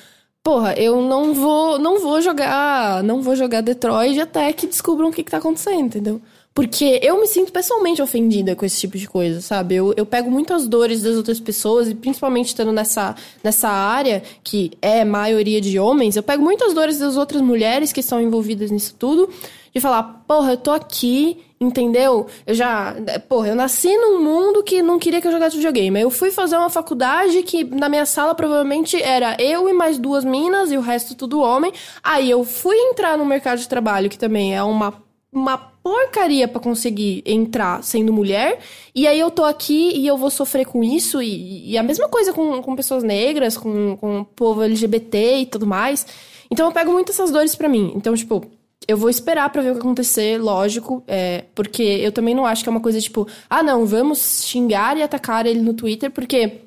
porra, 0.42 0.72
eu 0.74 1.02
não 1.02 1.34
vou, 1.34 1.78
não 1.78 2.00
vou 2.00 2.22
jogar, 2.22 3.02
não 3.02 3.20
vou 3.20 3.36
jogar 3.36 3.60
Detroit 3.60 4.18
até 4.18 4.50
que 4.54 4.66
descubram 4.66 5.10
o 5.10 5.12
que, 5.12 5.22
que 5.22 5.30
tá 5.30 5.36
acontecendo, 5.36 5.84
entendeu? 5.84 6.22
Porque 6.54 7.00
eu 7.02 7.18
me 7.18 7.26
sinto 7.26 7.50
pessoalmente 7.50 8.02
ofendida 8.02 8.54
com 8.54 8.64
esse 8.64 8.78
tipo 8.78 8.98
de 8.98 9.08
coisa, 9.08 9.40
sabe? 9.40 9.76
Eu, 9.76 9.94
eu 9.96 10.04
pego 10.04 10.30
muito 10.30 10.52
as 10.52 10.68
dores 10.68 11.02
das 11.02 11.16
outras 11.16 11.40
pessoas, 11.40 11.88
e 11.88 11.94
principalmente 11.94 12.48
estando 12.48 12.72
nessa, 12.72 13.14
nessa 13.42 13.68
área, 13.68 14.22
que 14.44 14.72
é 14.82 15.04
maioria 15.04 15.60
de 15.60 15.78
homens, 15.78 16.16
eu 16.16 16.22
pego 16.22 16.42
muito 16.42 16.64
as 16.64 16.74
dores 16.74 16.98
das 16.98 17.16
outras 17.16 17.40
mulheres 17.40 17.92
que 17.92 18.00
estão 18.00 18.20
envolvidas 18.20 18.70
nisso 18.70 18.94
tudo, 18.98 19.30
de 19.74 19.80
falar, 19.80 20.24
porra, 20.26 20.52
eu 20.52 20.56
tô 20.58 20.70
aqui 20.70 21.38
Entendeu? 21.62 22.26
Eu 22.44 22.54
já. 22.54 22.96
Porra, 23.28 23.48
eu 23.48 23.54
nasci 23.54 23.96
num 23.96 24.20
mundo 24.20 24.64
que 24.64 24.82
não 24.82 24.98
queria 24.98 25.20
que 25.20 25.28
eu 25.28 25.32
jogasse 25.32 25.54
videogame. 25.54 26.00
Eu 26.00 26.10
fui 26.10 26.32
fazer 26.32 26.56
uma 26.56 26.68
faculdade 26.68 27.40
que 27.44 27.62
na 27.62 27.88
minha 27.88 28.04
sala 28.04 28.34
provavelmente 28.34 29.00
era 29.00 29.36
eu 29.40 29.68
e 29.68 29.72
mais 29.72 29.96
duas 29.96 30.24
minas 30.24 30.72
e 30.72 30.76
o 30.76 30.80
resto 30.80 31.14
tudo 31.14 31.40
homem. 31.40 31.72
Aí 32.02 32.28
eu 32.28 32.42
fui 32.42 32.76
entrar 32.76 33.16
no 33.16 33.24
mercado 33.24 33.60
de 33.60 33.68
trabalho, 33.68 34.10
que 34.10 34.18
também 34.18 34.56
é 34.56 34.62
uma, 34.62 34.92
uma 35.32 35.71
porcaria 35.82 36.46
pra 36.46 36.60
conseguir 36.60 37.22
entrar 37.26 37.82
sendo 37.82 38.12
mulher. 38.12 38.58
E 38.94 39.06
aí 39.06 39.18
eu 39.18 39.30
tô 39.30 39.44
aqui 39.44 39.92
e 39.96 40.06
eu 40.06 40.16
vou 40.16 40.30
sofrer 40.30 40.64
com 40.64 40.84
isso. 40.84 41.20
E, 41.20 41.72
e 41.72 41.78
a 41.78 41.82
mesma 41.82 42.08
coisa 42.08 42.32
com, 42.32 42.62
com 42.62 42.76
pessoas 42.76 43.02
negras, 43.02 43.56
com, 43.56 43.96
com 43.96 44.20
o 44.20 44.24
povo 44.24 44.62
LGBT 44.62 45.40
e 45.40 45.46
tudo 45.46 45.66
mais. 45.66 46.06
Então 46.50 46.66
eu 46.66 46.72
pego 46.72 46.92
muito 46.92 47.10
essas 47.10 47.30
dores 47.30 47.54
pra 47.54 47.68
mim. 47.68 47.92
Então, 47.96 48.14
tipo 48.14 48.46
eu 48.86 48.96
vou 48.96 49.08
esperar 49.08 49.48
pra 49.50 49.62
ver 49.62 49.70
o 49.70 49.74
que 49.74 49.80
acontecer, 49.80 50.40
lógico, 50.40 51.02
é, 51.06 51.44
porque 51.54 51.82
eu 51.82 52.10
também 52.10 52.34
não 52.34 52.44
acho 52.44 52.62
que 52.62 52.68
é 52.68 52.72
uma 52.72 52.80
coisa 52.80 53.00
tipo, 53.00 53.28
ah, 53.48 53.62
não, 53.62 53.86
vamos 53.86 54.44
xingar 54.44 54.96
e 54.96 55.02
atacar 55.02 55.46
ele 55.46 55.60
no 55.60 55.72
Twitter, 55.72 56.10
porque 56.10 56.62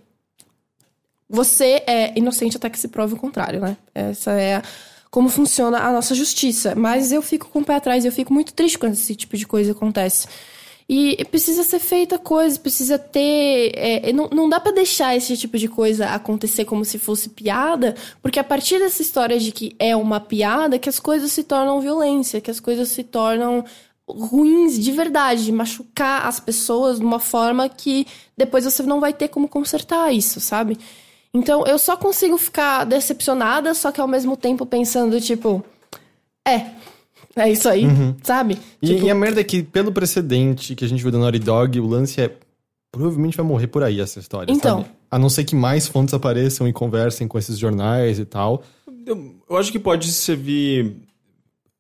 você 1.30 1.84
é 1.86 2.18
inocente 2.18 2.56
até 2.58 2.70
que 2.70 2.80
se 2.80 2.88
prove 2.88 3.16
o 3.16 3.18
contrário, 3.18 3.60
né? 3.60 3.78
Essa 3.94 4.32
é 4.32 4.56
a, 4.56 4.64
como 5.16 5.30
funciona 5.30 5.80
a 5.80 5.94
nossa 5.94 6.14
justiça. 6.14 6.76
Mas 6.76 7.14
eu 7.14 7.22
fico 7.22 7.48
com 7.48 7.60
o 7.60 7.64
pé 7.64 7.76
atrás, 7.76 8.04
eu 8.04 8.12
fico 8.12 8.34
muito 8.34 8.54
triste 8.54 8.78
quando 8.78 8.96
esse 8.96 9.16
tipo 9.16 9.38
de 9.38 9.48
coisa 9.48 9.72
acontece. 9.72 10.28
E 10.90 11.24
precisa 11.32 11.64
ser 11.64 11.80
feita 11.80 12.20
coisa, 12.20 12.60
precisa 12.60 13.00
ter. 13.00 13.72
É, 13.76 14.12
não, 14.12 14.28
não 14.28 14.50
dá 14.50 14.60
para 14.60 14.74
deixar 14.74 15.16
esse 15.16 15.38
tipo 15.38 15.58
de 15.58 15.70
coisa 15.70 16.10
acontecer 16.10 16.66
como 16.66 16.84
se 16.84 17.00
fosse 17.00 17.30
piada, 17.30 17.96
porque 18.22 18.38
a 18.38 18.44
partir 18.44 18.78
dessa 18.78 19.02
história 19.02 19.40
de 19.40 19.54
que 19.54 19.74
é 19.80 19.96
uma 19.96 20.20
piada, 20.20 20.78
que 20.78 20.90
as 20.90 21.00
coisas 21.00 21.32
se 21.32 21.46
tornam 21.46 21.80
violência, 21.80 22.42
que 22.42 22.52
as 22.52 22.60
coisas 22.60 22.90
se 22.90 23.02
tornam 23.02 23.64
ruins 24.06 24.78
de 24.78 24.92
verdade, 24.92 25.46
de 25.46 25.52
machucar 25.54 26.28
as 26.28 26.42
pessoas 26.42 27.00
de 27.00 27.06
uma 27.06 27.22
forma 27.22 27.70
que 27.70 28.06
depois 28.38 28.66
você 28.66 28.84
não 28.84 29.00
vai 29.00 29.14
ter 29.14 29.30
como 29.30 29.48
consertar 29.48 30.14
isso, 30.14 30.42
sabe? 30.42 30.78
Então 31.36 31.66
eu 31.68 31.78
só 31.78 31.98
consigo 31.98 32.38
ficar 32.38 32.86
decepcionada, 32.86 33.74
só 33.74 33.92
que 33.92 34.00
ao 34.00 34.08
mesmo 34.08 34.38
tempo 34.38 34.66
pensando, 34.66 35.20
tipo, 35.20 35.64
é, 36.48 36.68
é 37.36 37.52
isso 37.52 37.68
aí, 37.68 37.86
sabe? 38.24 38.58
E, 38.82 38.88
Tipo, 38.88 39.06
e 39.06 39.12
a 39.12 39.16
merda 39.16 39.42
é 39.42 39.44
que, 39.44 39.62
pelo 39.62 39.92
precedente 39.92 40.74
que 40.76 40.86
a 40.86 40.88
gente 40.88 41.02
viu 41.04 41.12
da 41.12 41.18
Naughty 41.18 41.40
Dog, 41.40 41.80
o 41.80 41.88
lance 41.88 42.22
é. 42.22 42.32
Provavelmente 42.90 43.36
vai 43.36 43.46
morrer 43.46 43.68
por 43.68 43.84
aí 43.84 44.00
essa 44.00 44.20
história. 44.20 44.50
Então. 44.50 44.84
sabe? 44.84 44.92
A 45.12 45.20
não 45.20 45.28
ser 45.28 45.44
que 45.44 45.54
mais 45.54 45.86
fontes 45.86 46.14
apareçam 46.14 46.66
e 46.66 46.72
conversem 46.72 47.28
com 47.28 47.38
esses 47.38 47.58
jornais 47.60 48.20
e 48.20 48.26
tal. 48.26 48.64
Eu, 49.06 49.36
eu 49.50 49.58
acho 49.58 49.70
que 49.70 49.78
pode 49.80 50.10
servir. 50.14 50.96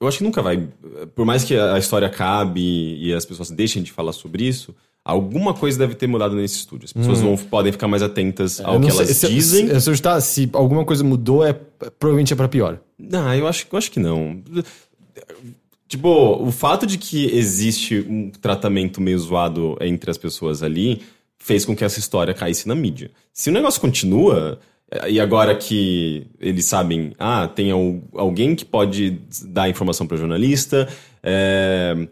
Eu 0.02 0.10
acho 0.10 0.18
que 0.18 0.26
nunca 0.26 0.41
vai. 0.41 0.68
Por 1.15 1.26
mais 1.26 1.45
que 1.45 1.56
a 1.56 1.76
a 1.76 1.80
história 1.80 2.07
acabe 2.07 2.61
e 2.99 3.14
as 3.14 3.26
pessoas 3.26 3.49
deixem 3.49 3.82
de 3.82 3.94
falar 3.94 4.11
sobre 4.11 4.44
isso, 4.45 4.76
alguma 5.06 5.53
coisa 5.53 5.77
deve 5.77 5.94
ter 5.95 6.07
mudado 6.07 6.36
nesse 6.36 6.56
estúdio. 6.56 6.86
As 6.86 6.91
pessoas 6.94 7.22
vão, 7.22 7.38
podem 7.38 7.72
ficar 7.72 7.88
mais 7.88 8.02
atentas 8.02 8.60
ao 8.60 8.82
que 8.82 8.91
sei 8.91 9.06
elas 9.06 9.15
se, 9.15 9.27
dizem. 9.30 9.68
Se, 9.69 9.82
se, 9.82 9.90
eu 9.91 9.99
tá- 10.02 10.19
se 10.19 10.49
alguma 10.52 10.84
coisa 10.84 11.03
mudou, 11.03 11.45
é 11.45 11.53
provavelmente 11.53 12.34
é 12.34 12.36
pra 12.36 12.48
pior. 12.48 12.80
Não, 12.98 13.34
eu 13.36 13.48
acho, 13.48 13.68
eu 13.72 13.77
acho 13.77 13.91
que 13.91 13.99
não. 13.99 14.41
Tipo, 15.88 16.10
o 16.44 16.52
fato 16.52 16.88
de 16.88 16.98
que 16.98 17.26
existe 17.38 18.03
um 18.10 18.32
tratamento 18.32 18.99
meio 18.99 19.19
zoado 19.19 19.77
entre 19.80 20.10
as 20.10 20.18
pessoas 20.18 20.64
ali 20.64 21.02
fez 21.38 21.64
com 21.64 21.76
que 21.76 21.84
essa 21.86 21.99
história 21.99 22.34
caísse 22.34 22.68
na 22.68 22.73
mídia. 22.73 23.11
Se 23.32 23.49
o 23.52 23.53
negócio 23.53 23.80
continua, 23.80 24.60
e 25.07 25.19
agora 25.19 25.53
que 25.56 26.26
eles 26.40 26.65
sabem, 26.65 27.11
ah, 27.19 27.48
tem 27.48 27.69
al- 27.69 28.02
alguém 28.15 28.56
que 28.56 28.65
pode 28.65 29.19
dar 29.45 29.69
informação 29.69 30.07
para 30.07 30.18
jornalista, 30.18 30.88
é, 31.22 32.07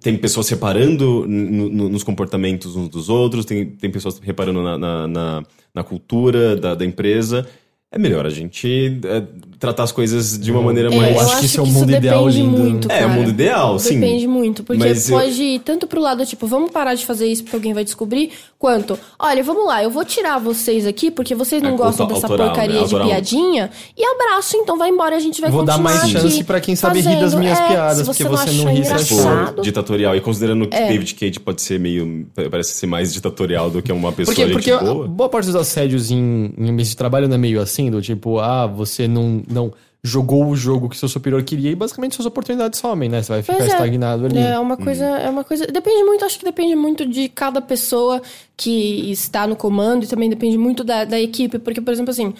tem 0.00 0.16
pessoas 0.16 0.48
reparando 0.48 1.26
no- 1.26 1.68
no- 1.70 1.88
nos 1.88 2.04
comportamentos 2.04 2.76
uns 2.76 2.88
dos 2.88 3.08
outros, 3.08 3.44
tem, 3.44 3.66
tem 3.66 3.90
pessoas 3.90 4.18
reparando 4.18 4.62
na, 4.62 4.78
na, 4.78 5.08
na- 5.08 5.42
na 5.74 5.82
cultura 5.84 6.56
da, 6.56 6.74
da 6.74 6.84
empresa. 6.84 7.46
É 7.90 7.98
melhor 7.98 8.26
a 8.26 8.30
gente 8.30 9.00
é, 9.04 9.22
tratar 9.64 9.84
as 9.84 9.92
coisas 9.92 10.38
de 10.38 10.50
uma 10.52 10.60
maneira 10.60 10.92
É, 10.92 10.96
mais. 10.96 11.14
eu 11.16 11.20
acho 11.22 11.38
que 11.40 11.46
esse 11.46 11.58
é 11.58 11.62
o 11.62 11.66
mundo 11.66 11.90
ideal 11.90 12.26
depende 12.26 12.42
lindo. 12.42 12.58
muito, 12.58 12.90
É, 12.92 13.06
o 13.06 13.10
mundo 13.10 13.30
ideal, 13.30 13.78
sim. 13.78 13.98
Depende 13.98 14.26
muito, 14.28 14.62
porque 14.62 14.82
Mas 14.82 15.08
eu- 15.08 15.18
pode 15.18 15.42
ir 15.42 15.58
tanto 15.60 15.86
pro 15.86 16.00
lado, 16.00 16.24
tipo, 16.26 16.46
vamos 16.46 16.70
parar 16.70 16.94
de 16.94 17.06
fazer 17.06 17.26
isso 17.26 17.42
porque 17.44 17.56
alguém 17.56 17.72
vai 17.72 17.82
descobrir, 17.84 18.30
quanto, 18.58 18.98
olha, 19.18 19.42
vamos 19.42 19.66
lá, 19.66 19.82
eu 19.82 19.90
vou 19.90 20.04
tirar 20.04 20.38
vocês 20.38 20.86
aqui 20.86 21.10
porque 21.10 21.34
vocês 21.34 21.62
não 21.62 21.70
É, 21.74 21.76
gostam 21.76 22.06
dessa 22.06 22.26
autoral, 22.26 22.48
porcaria 22.48 22.80
né? 22.80 22.86
de 22.86 22.94
piadinha, 22.94 23.70
e 23.96 24.04
abraço, 24.04 24.56
então 24.56 24.76
vai 24.76 24.90
embora, 24.90 25.16
a 25.16 25.20
gente 25.20 25.40
vai 25.40 25.50
Vou 25.50 25.64
dar 25.64 25.74
continuar 25.74 25.92
mais 26.00 26.02
aqui 26.04 26.12
chance 26.22 26.44
pra 26.44 26.60
quem 26.60 26.76
sabe 26.76 27.00
rir 27.00 27.04
das 27.14 27.20
fazendo. 27.32 27.40
minhas 27.40 27.58
É, 27.58 27.66
piadas, 27.68 27.98
se 27.98 28.04
porque 28.04 28.22
você 28.24 28.28
você 28.50 28.52
não 28.52 28.68
achar 28.68 28.70
ri, 28.72 28.84
você 28.84 29.04
tipo, 29.14 29.62
ditatorial. 29.62 30.16
E 30.16 30.20
considerando 30.20 30.66
que 30.66 30.76
É. 30.76 30.88
David 30.88 31.14
Cage 31.14 31.40
pode 31.40 31.62
ser 31.62 31.78
meio. 31.78 32.26
parece 32.50 32.72
ser 32.74 32.86
mais 32.86 33.12
ditatorial 33.12 33.70
do 33.70 33.80
que 33.82 33.92
uma 33.92 34.12
pessoa 34.12 34.34
Porque, 34.34 34.42
gente 34.52 34.52
porque 34.52 34.84
boa. 34.84 35.06
boa 35.08 35.28
parte 35.28 35.46
dos 35.46 35.56
assédios 35.56 36.10
em, 36.10 36.52
em 36.58 36.70
ambiente 36.70 36.88
de 36.90 36.96
trabalho 36.96 37.28
não 37.28 37.34
é 37.36 37.38
meio 37.38 37.60
assim, 37.60 37.90
do 37.90 38.00
tipo, 38.02 38.38
ah, 38.38 38.66
você 38.66 39.06
não, 39.08 39.42
não 39.54 39.72
jogou 40.06 40.46
o 40.46 40.54
jogo 40.54 40.90
que 40.90 40.98
seu 40.98 41.08
superior 41.08 41.42
queria 41.42 41.70
e 41.70 41.74
basicamente 41.74 42.14
suas 42.14 42.26
oportunidades 42.26 42.78
somem, 42.78 43.08
né? 43.08 43.22
Você 43.22 43.32
vai 43.32 43.42
ficar 43.42 43.64
é. 43.64 43.66
estagnado 43.66 44.26
ali. 44.26 44.38
É 44.38 44.58
uma 44.58 44.76
coisa, 44.76 45.06
é 45.06 45.30
uma 45.30 45.42
coisa. 45.42 45.66
Depende 45.66 46.04
muito, 46.04 46.26
acho 46.26 46.38
que 46.38 46.44
depende 46.44 46.76
muito 46.76 47.06
de 47.06 47.26
cada 47.30 47.62
pessoa 47.62 48.20
que 48.54 49.10
está 49.10 49.46
no 49.46 49.56
comando 49.56 50.04
e 50.04 50.06
também 50.06 50.28
depende 50.28 50.58
muito 50.58 50.84
da, 50.84 51.06
da 51.06 51.18
equipe. 51.18 51.58
Porque, 51.58 51.80
por 51.80 51.90
exemplo, 51.90 52.10
assim, 52.10 52.34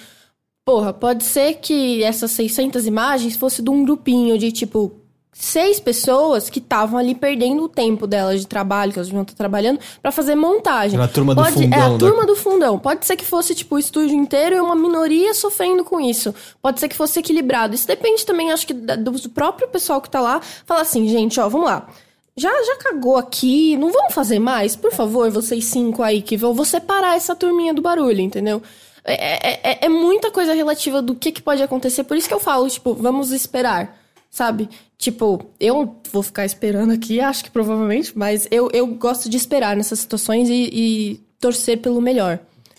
porra, 0.63 0.93
pode 0.93 1.25
ser 1.25 1.55
que 1.55 2.03
essas 2.05 2.33
600 2.33 2.87
imagens 2.87 3.35
fosse 3.35 3.63
de 3.63 3.71
um 3.71 3.83
grupinho 3.83 4.37
de 4.37 4.53
tipo. 4.53 4.93
Seis 5.37 5.81
pessoas 5.81 6.49
que 6.49 6.61
estavam 6.61 6.97
ali 6.97 7.13
perdendo 7.13 7.65
o 7.65 7.69
tempo 7.69 8.07
delas 8.07 8.41
de 8.41 8.47
trabalho, 8.47 8.93
que 8.93 8.99
elas 9.01 9.09
deviam 9.09 9.23
estar 9.23 9.35
trabalhando, 9.35 9.81
pra 10.01 10.13
fazer 10.13 10.37
montagem. 10.37 10.95
Era 10.95 11.07
a 11.07 11.09
turma 11.09 11.35
do 11.35 11.43
Pode, 11.43 11.59
É, 11.59 11.63
fundão 11.65 11.81
a 11.83 11.89
da- 11.89 11.99
turma 11.99 12.25
do 12.27 12.37
fundão. 12.37 12.79
Pode 12.79 13.05
ser 13.05 13.17
que 13.17 13.25
fosse, 13.25 13.53
tipo, 13.55 13.75
o 13.75 13.79
estúdio 13.79 14.17
inteiro 14.17 14.55
e 14.55 14.61
uma 14.61 14.77
minoria 14.77 15.35
sofrendo 15.35 15.85
com 15.85 16.01
isso. 16.01 16.33
Pode 16.63 16.79
ser 16.79 16.89
que 16.89 16.97
fosse 16.97 17.19
equilibrado. 17.19 17.75
Isso 17.75 17.87
depende 17.87 18.25
também, 18.25 18.53
acho 18.53 18.65
que, 18.67 18.73
do 18.73 19.29
próprio 19.31 19.67
pessoal 19.69 20.01
que 20.01 20.09
tá 20.09 20.21
lá. 20.21 20.41
Falar 20.65 20.83
assim, 20.83 21.09
gente, 21.09 21.41
ó, 21.41 21.49
vamos 21.49 21.67
lá. 21.67 21.89
Já, 22.37 22.51
já 22.51 22.77
cagou 22.77 23.17
aqui, 23.17 23.77
não 23.77 23.91
vamos 23.93 24.15
fazer 24.15 24.39
mais? 24.39 24.75
Por 24.77 24.93
favor, 24.93 25.31
vocês 25.31 25.65
cinco 25.67 26.03
aí 26.03 26.23
que 26.23 26.37
vão. 26.37 26.55
Vou 26.55 26.65
separar 26.65 27.17
essa 27.17 27.35
turminha 27.35 27.75
do 27.75 27.83
barulho, 27.83 28.21
entendeu? 28.21 28.63
É, 29.05 29.15
é- 29.53 29.61
é- 29.73 29.79
é 29.83 29.89
muita 29.89 30.31
coisa 30.31 30.55
relativa 30.55 31.03
do 31.03 31.15
que, 31.15 31.31
que 31.33 31.43
pode 31.43 31.63
acontecer. 31.63 32.05
Por 32.05 32.17
isso 32.17 32.27
que 32.29 32.35
eu 32.35 32.41
falo, 32.41 32.69
tipo, 32.69 32.95
vamos 32.95 33.31
esperar, 33.33 33.97
sabe? 34.31 34.69
Tipo, 35.05 35.51
eu 35.61 35.97
vou 36.11 36.23
ficar 36.23 36.47
esperando 36.47 36.91
aqui, 36.91 37.21
acho 37.21 37.45
que 37.45 37.51
provavelmente, 37.51 38.17
mas 38.17 38.49
eu, 38.51 38.71
eu 38.73 38.87
gosto 38.87 39.29
de 39.29 39.37
esperar 39.37 39.77
nessas 39.77 39.99
situações 39.99 40.49
e, 40.49 40.71
e 40.73 41.21
torcer 41.39 41.77
pelo 41.83 42.01
melhor. 42.01 42.39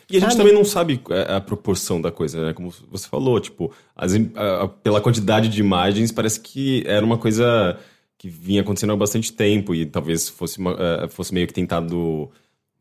E 0.10 0.18
a 0.18 0.20
gente 0.20 0.36
também 0.36 0.52
não 0.54 0.66
sabe 0.66 1.00
é, 1.12 1.36
a 1.36 1.40
proporção 1.40 2.02
da 2.02 2.12
coisa, 2.12 2.44
né? 2.48 2.54
Como 2.54 2.74
você 2.90 3.08
falou, 3.08 3.40
tipo, 3.40 3.72
as 3.96 4.14
a- 4.16 4.64
a- 4.64 4.68
pela 4.68 5.00
quantidade 5.00 5.50
de 5.50 5.60
imagens, 5.60 6.12
parece 6.12 6.40
que 6.40 6.84
era 6.88 7.06
uma 7.06 7.18
coisa 7.20 7.78
que 8.18 8.28
vinha 8.28 8.62
acontecendo 8.62 8.94
há 8.94 8.96
bastante 8.98 9.32
tempo 9.32 9.76
e 9.76 9.86
talvez 9.86 10.28
fosse, 10.28 10.58
uma- 10.58 10.76
é, 11.04 11.08
fosse 11.08 11.32
meio 11.32 11.46
que 11.46 11.54
tentado 11.54 12.32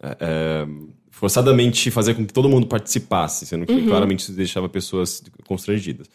é, 0.03 0.17
é, 0.21 0.67
forçadamente 1.11 1.91
fazer 1.91 2.15
com 2.15 2.25
que 2.27 2.33
todo 2.33 2.49
mundo 2.49 2.67
participasse, 2.67 3.45
sendo 3.45 3.67
que 3.67 3.73
Uhum. 3.73 3.87
claramente 3.89 4.21
isso 4.21 4.33
deixava 4.33 4.71
pessoas 4.71 5.23
constrangidas. 5.47 6.09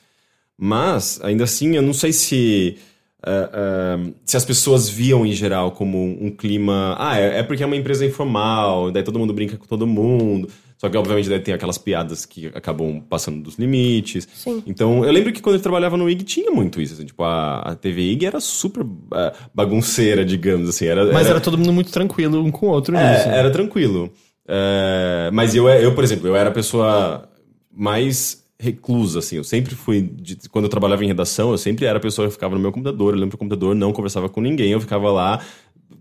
Mas, 0.58 1.20
ainda 1.24 1.44
assim, 1.44 1.76
eu 1.76 1.82
não 1.84 1.94
sei 1.94 2.12
se. 2.12 2.78
É, 3.26 4.12
se 4.26 4.38
as 4.38 4.46
pessoas 4.46 4.90
viam 4.90 5.26
em 5.26 5.34
geral 5.34 5.72
como 5.72 5.98
um 6.22 6.30
clima. 6.30 6.96
Ah, 6.98 7.20
é, 7.20 7.40
é 7.40 7.44
porque 7.44 7.64
é 7.64 7.66
uma 7.66 7.76
empresa 7.76 8.06
informal, 8.06 8.92
daí 8.92 9.04
todo 9.04 9.20
mundo 9.20 9.34
brinca 9.34 9.58
com 9.58 9.66
todo 9.66 9.86
mundo. 9.86 10.50
Só 10.78 10.88
que, 10.88 10.96
obviamente, 10.96 11.28
daí 11.28 11.42
tem 11.42 11.54
aquelas 11.54 11.78
piadas 11.78 12.26
que 12.26 12.48
acabam 12.56 13.02
passando 13.02 13.44
dos 13.44 13.56
limites. 13.56 14.26
Sim. 14.34 14.64
Então, 14.66 15.04
eu 15.04 15.12
lembro 15.12 15.34
que 15.34 15.42
quando 15.42 15.58
eu 15.58 15.62
trabalhava 15.62 15.98
no 15.98 16.10
IG 16.10 16.24
tinha 16.24 16.52
muito 16.52 16.80
isso. 16.82 16.94
assim, 16.94 17.06
tipo, 17.06 17.22
a, 17.22 17.60
a 17.60 17.76
TV 17.76 18.02
IG 18.14 18.26
era 18.26 18.40
super 18.40 18.86
é, 19.14 19.34
bagunceira, 19.54 20.24
digamos 20.24 20.70
assim. 20.70 20.86
Era, 20.86 21.12
Mas 21.12 21.28
era 21.28 21.42
todo 21.42 21.58
mundo 21.58 21.74
muito 21.74 21.92
tranquilo 21.92 22.42
um 22.42 22.50
com 22.50 22.68
o 22.68 22.70
outro 22.70 22.96
é, 22.96 23.12
nisso. 23.12 23.28
era 23.28 23.52
tranquilo. 23.52 24.10
É, 24.48 25.30
mas 25.34 25.54
eu, 25.54 25.68
eu, 25.68 25.94
por 25.94 26.04
exemplo, 26.04 26.30
eu 26.30 26.36
era 26.36 26.50
a 26.50 26.54
pessoa 26.54 27.28
mais 27.70 28.39
reclusa, 28.60 29.20
assim. 29.20 29.38
Eu 29.38 29.44
sempre 29.44 29.74
fui. 29.74 30.02
de- 30.02 30.38
quando 30.50 30.66
eu 30.66 30.70
trabalhava 30.70 31.04
em 31.04 31.08
redação, 31.08 31.52
eu 31.52 31.58
sempre 31.58 31.86
era 31.86 31.98
a 31.98 32.02
pessoa 32.02 32.28
que 32.28 32.34
ficava 32.34 32.56
no 32.56 32.62
meu 32.62 32.72
computador, 32.72 33.14
olhando 33.14 33.30
pro 33.30 33.38
computador, 33.38 33.74
não 33.74 33.94
conversava 33.94 34.28
com 34.28 34.42
ninguém, 34.42 34.72
eu 34.72 34.82
ficava 34.82 35.10
lá 35.12 35.40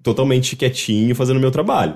totalmente 0.02 0.56
quietinho 0.56 1.14
fazendo 1.14 1.36
o 1.36 1.40
meu 1.40 1.51
trabalho. 1.51 1.94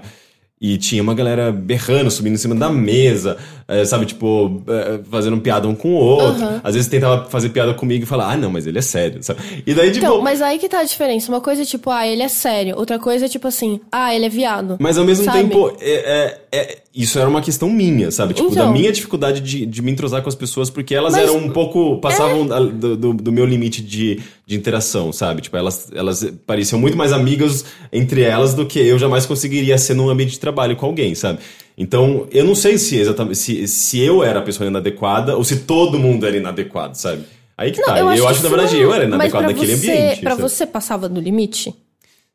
E 0.64 0.78
tinha 0.78 1.02
uma 1.02 1.12
galera 1.12 1.50
berrando, 1.50 2.08
subindo 2.08 2.34
em 2.34 2.38
cima 2.38 2.54
da 2.54 2.70
mesa, 2.70 3.36
é, 3.66 3.84
sabe, 3.84 4.06
tipo, 4.06 4.62
é, 4.68 5.00
fazendo 5.10 5.36
piada 5.40 5.66
um 5.66 5.74
com 5.74 5.88
o 5.88 5.96
outro. 5.96 6.60
Às 6.62 6.76
vezes 6.76 6.88
tentava 6.88 7.28
fazer 7.28 7.48
piada 7.48 7.74
comigo 7.74 8.04
e 8.04 8.06
falar, 8.06 8.30
ah, 8.32 8.36
não, 8.36 8.48
mas 8.48 8.64
ele 8.64 8.78
é 8.78 8.82
sério, 8.82 9.20
sabe? 9.24 9.40
E 9.66 9.74
daí, 9.74 9.90
tipo. 9.90 10.06
Então, 10.06 10.22
mas 10.22 10.40
aí 10.40 10.60
que 10.60 10.68
tá 10.68 10.78
a 10.78 10.84
diferença. 10.84 11.32
Uma 11.32 11.40
coisa 11.40 11.62
é 11.62 11.64
tipo, 11.64 11.90
ah, 11.90 12.06
ele 12.06 12.22
é 12.22 12.28
sério. 12.28 12.76
Outra 12.76 12.96
coisa 13.00 13.26
é 13.26 13.28
tipo 13.28 13.48
assim, 13.48 13.80
ah, 13.90 14.14
ele 14.14 14.26
é 14.26 14.28
viado. 14.28 14.76
Mas 14.78 14.96
ao 14.96 15.04
mesmo 15.04 15.24
Sabe? 15.24 15.40
tempo, 15.40 15.76
é, 15.80 15.90
é, 15.90 16.41
é- 16.52 16.78
isso 16.94 17.18
era 17.18 17.28
uma 17.28 17.40
questão 17.40 17.70
minha, 17.70 18.10
sabe? 18.10 18.34
Tipo, 18.34 18.50
Então. 18.50 18.66
da 18.66 18.70
minha 18.72 18.92
dificuldade 18.92 19.40
de, 19.40 19.64
de 19.64 19.80
me 19.82 19.90
entrosar 19.90 20.22
com 20.22 20.28
as 20.28 20.34
pessoas, 20.34 20.68
porque 20.68 20.94
elas 20.94 21.14
eram 21.14 21.36
um 21.38 21.50
pouco. 21.50 21.98
passavam 22.00 22.46
da- 22.46 22.60
do, 22.60 22.96
do- 22.96 23.12
do 23.14 23.32
meu 23.32 23.44
limite 23.46 23.82
de, 23.82 24.20
de 24.46 24.54
interação, 24.54 25.12
sabe? 25.12 25.40
Tipo, 25.42 25.56
elas, 25.56 25.90
elas 25.94 26.24
pareciam 26.46 26.78
muito 26.78 26.96
mais 26.96 27.12
amigas 27.12 27.64
entre 27.92 28.20
elas 28.22 28.52
do 28.54 28.66
que 28.66 28.78
eu 28.78 28.98
jamais 28.98 29.24
conseguiria 29.26 29.78
ser 29.78 29.94
num 29.94 30.08
ambiente 30.10 30.32
de 30.32 30.40
trabalho 30.40 30.76
com 30.76 30.84
alguém, 30.86 31.14
sabe? 31.14 31.38
Então, 31.78 32.26
eu 32.30 32.44
não 32.44 32.54
sei 32.54 32.76
se 32.76 32.98
exatamente 32.98 33.38
se, 33.38 33.66
se 33.66 33.98
eu 34.00 34.22
era 34.22 34.40
a 34.40 34.42
pessoa 34.42 34.68
inadequada 34.68 35.36
ou 35.36 35.42
se 35.42 35.60
todo 35.60 35.98
mundo 35.98 36.26
era 36.26 36.36
inadequado, 36.36 36.94
sabe? 36.96 37.22
Aí 37.56 37.70
que 37.72 37.80
tá. 37.82 37.98
Eu 37.98 38.08
acho, 38.28 38.38
que 38.38 38.42
na 38.44 38.48
verdade, 38.56 38.78
eu 38.78 38.92
era 38.92 39.04
inadequado 39.04 39.46
naquele 39.46 39.74
você, 39.76 39.90
ambiente. 39.90 40.20
Pra 40.20 40.30
sabe? 40.32 40.42
você 40.42 40.66
passava 40.66 41.08
do 41.08 41.20
limite? 41.20 41.74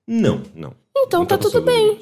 Não, 0.07 0.41
não. 0.55 0.73
Então 1.05 1.19
Não 1.19 1.25
tá 1.27 1.37
tudo 1.37 1.61
bem. 1.61 1.97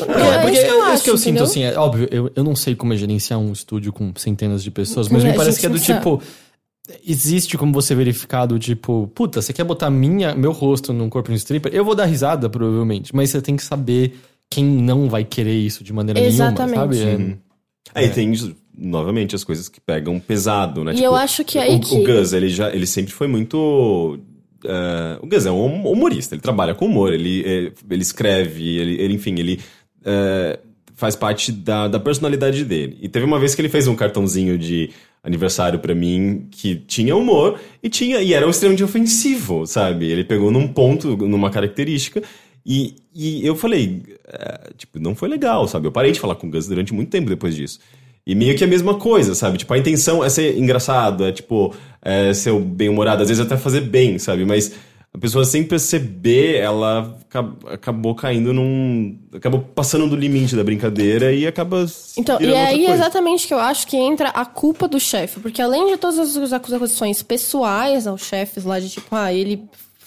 É, 0.00 0.02
É, 0.02 0.38
porque 0.40 0.56
isso 0.56 0.64
que 0.64 0.70
eu 0.70 0.78
é 0.78 0.82
acho, 0.86 0.94
isso 0.94 1.04
que 1.04 1.10
eu 1.10 1.18
sinto, 1.18 1.42
assim, 1.42 1.62
é 1.62 1.78
óbvio, 1.78 2.08
eu, 2.10 2.30
eu 2.34 2.42
não 2.44 2.56
sei 2.56 2.74
como 2.74 2.92
é 2.92 2.96
gerenciar 2.96 3.38
um 3.38 3.52
estúdio 3.52 3.92
com 3.92 4.12
centenas 4.16 4.62
de 4.64 4.70
pessoas, 4.70 5.08
mas 5.08 5.24
É, 5.24 5.30
me 5.30 5.36
parece 5.36 5.60
que 5.60 5.66
é 5.66 5.68
do 5.68 5.78
tipo. 5.78 6.20
Existe 7.06 7.56
como 7.56 7.72
você 7.72 7.94
verificar 7.94 8.44
do 8.44 8.58
tipo, 8.58 9.10
puta, 9.14 9.40
você 9.40 9.54
quer 9.54 9.64
botar 9.64 9.88
minha, 9.88 10.34
meu 10.34 10.52
rosto 10.52 10.92
num 10.92 11.08
corpo 11.08 11.30
de 11.30 11.38
stripper? 11.38 11.72
Eu 11.74 11.82
vou 11.82 11.94
dar 11.94 12.04
risada, 12.04 12.50
provavelmente, 12.50 13.14
mas 13.16 13.30
você 13.30 13.40
tem 13.40 13.56
que 13.56 13.62
saber 13.62 14.14
quem 14.50 14.64
não 14.64 15.08
vai 15.08 15.24
querer 15.24 15.54
isso 15.54 15.82
de 15.82 15.94
maneira 15.94 16.20
Exatamente. 16.20 16.76
nenhuma, 16.76 16.92
sabe? 16.94 17.10
É- 17.10 17.16
Uhum. 17.16 17.36
Aí 17.94 18.10
tem, 18.10 18.32
novamente, 18.76 19.34
as 19.34 19.44
coisas 19.44 19.68
que 19.68 19.80
pegam 19.80 20.18
pesado, 20.20 20.84
né? 20.84 20.92
E 20.94 21.02
eu 21.02 21.14
acho 21.14 21.42
que 21.44 21.56
o, 21.56 21.60
aí 21.60 21.76
o 21.76 21.80
que- 21.80 22.04
Gus, 22.04 22.32
ele, 22.34 22.48
já, 22.50 22.70
ele 22.74 22.86
sempre 22.86 23.12
foi 23.12 23.28
muito... 23.28 24.18
eh, 24.64 25.18
o 25.22 25.26
Gus 25.26 25.46
é 25.46 25.50
um 25.50 25.64
hum- 25.64 25.86
humorista, 25.90 26.34
ele 26.34 26.42
trabalha 26.42 26.74
com 26.74 26.84
humor, 26.86 27.12
ele, 27.14 27.42
eh, 27.46 27.72
ele 27.90 28.02
escreve, 28.02 28.76
ele, 28.78 29.00
ele, 29.00 29.14
enfim, 29.14 29.38
ele 29.38 29.60
eh, 30.04 30.58
faz 30.94 31.16
parte 31.16 31.50
da, 31.50 31.88
da 31.88 31.98
personalidade 31.98 32.64
dele. 32.64 32.98
E 33.00 33.08
teve 33.08 33.24
uma 33.24 33.38
vez 33.38 33.54
que 33.54 33.60
ele 33.60 33.68
fez 33.68 33.86
um 33.86 33.96
cartãozinho 33.96 34.56
de 34.58 34.90
aniversário 35.22 35.78
pra 35.78 35.94
mim 35.94 36.46
que 36.50 36.76
tinha 36.76 37.16
humor 37.16 37.58
e 37.82 37.88
tinha 37.88 38.20
e 38.20 38.34
era 38.34 38.48
extremamente 38.48 38.84
ofensivo, 38.84 39.66
sabe? 39.66 40.06
Ele 40.06 40.22
pegou 40.22 40.50
num 40.50 40.68
ponto, 40.68 41.16
numa 41.16 41.50
característica 41.50 42.22
e, 42.64 42.94
e 43.14 43.44
eu 43.46 43.56
falei, 43.56 44.02
é, 44.28 44.70
tipo, 44.76 44.98
não 44.98 45.14
foi 45.14 45.28
legal, 45.28 45.66
sabe? 45.66 45.86
Eu 45.86 45.92
parei 45.92 46.12
de 46.12 46.20
falar 46.20 46.34
com 46.34 46.46
o 46.46 46.50
Gus 46.50 46.66
durante 46.66 46.94
muito 46.94 47.10
tempo 47.10 47.28
depois 47.28 47.56
disso. 47.56 47.80
E 48.26 48.34
meio 48.34 48.56
que 48.56 48.64
a 48.64 48.66
mesma 48.66 48.94
coisa, 48.94 49.34
sabe? 49.34 49.58
Tipo, 49.58 49.74
a 49.74 49.78
intenção 49.78 50.24
é 50.24 50.30
ser 50.30 50.56
engraçado, 50.56 51.24
é 51.26 51.32
tipo, 51.32 51.74
é 52.00 52.32
ser 52.32 52.58
bem-humorado, 52.58 53.22
às 53.22 53.28
vezes 53.28 53.44
até 53.44 53.56
fazer 53.56 53.82
bem, 53.82 54.18
sabe? 54.18 54.44
Mas 54.46 54.72
a 55.14 55.18
pessoa 55.18 55.44
sem 55.44 55.62
perceber, 55.62 56.56
ela 56.56 57.16
aca- 57.30 57.52
acabou 57.72 58.16
caindo 58.16 58.52
num. 58.52 59.16
acabou 59.32 59.60
passando 59.60 60.08
do 60.08 60.16
limite 60.16 60.56
da 60.56 60.64
brincadeira 60.64 61.32
e 61.32 61.46
acaba. 61.46 61.86
Então, 62.18 62.40
e 62.40 62.52
é 62.52 62.66
aí 62.66 62.86
exatamente 62.86 63.46
que 63.46 63.54
eu 63.54 63.60
acho 63.60 63.86
que 63.86 63.96
entra 63.96 64.30
a 64.30 64.44
culpa 64.44 64.88
do 64.88 64.98
chefe. 64.98 65.38
Porque 65.38 65.62
além 65.62 65.86
de 65.92 65.96
todas 65.98 66.36
as 66.36 66.52
acusações 66.52 67.22
pessoais 67.22 68.08
aos 68.08 68.22
chefes 68.26 68.64
lá, 68.64 68.80
de 68.80 68.88
tipo, 68.88 69.06
ah, 69.14 69.32
ele 69.32 69.62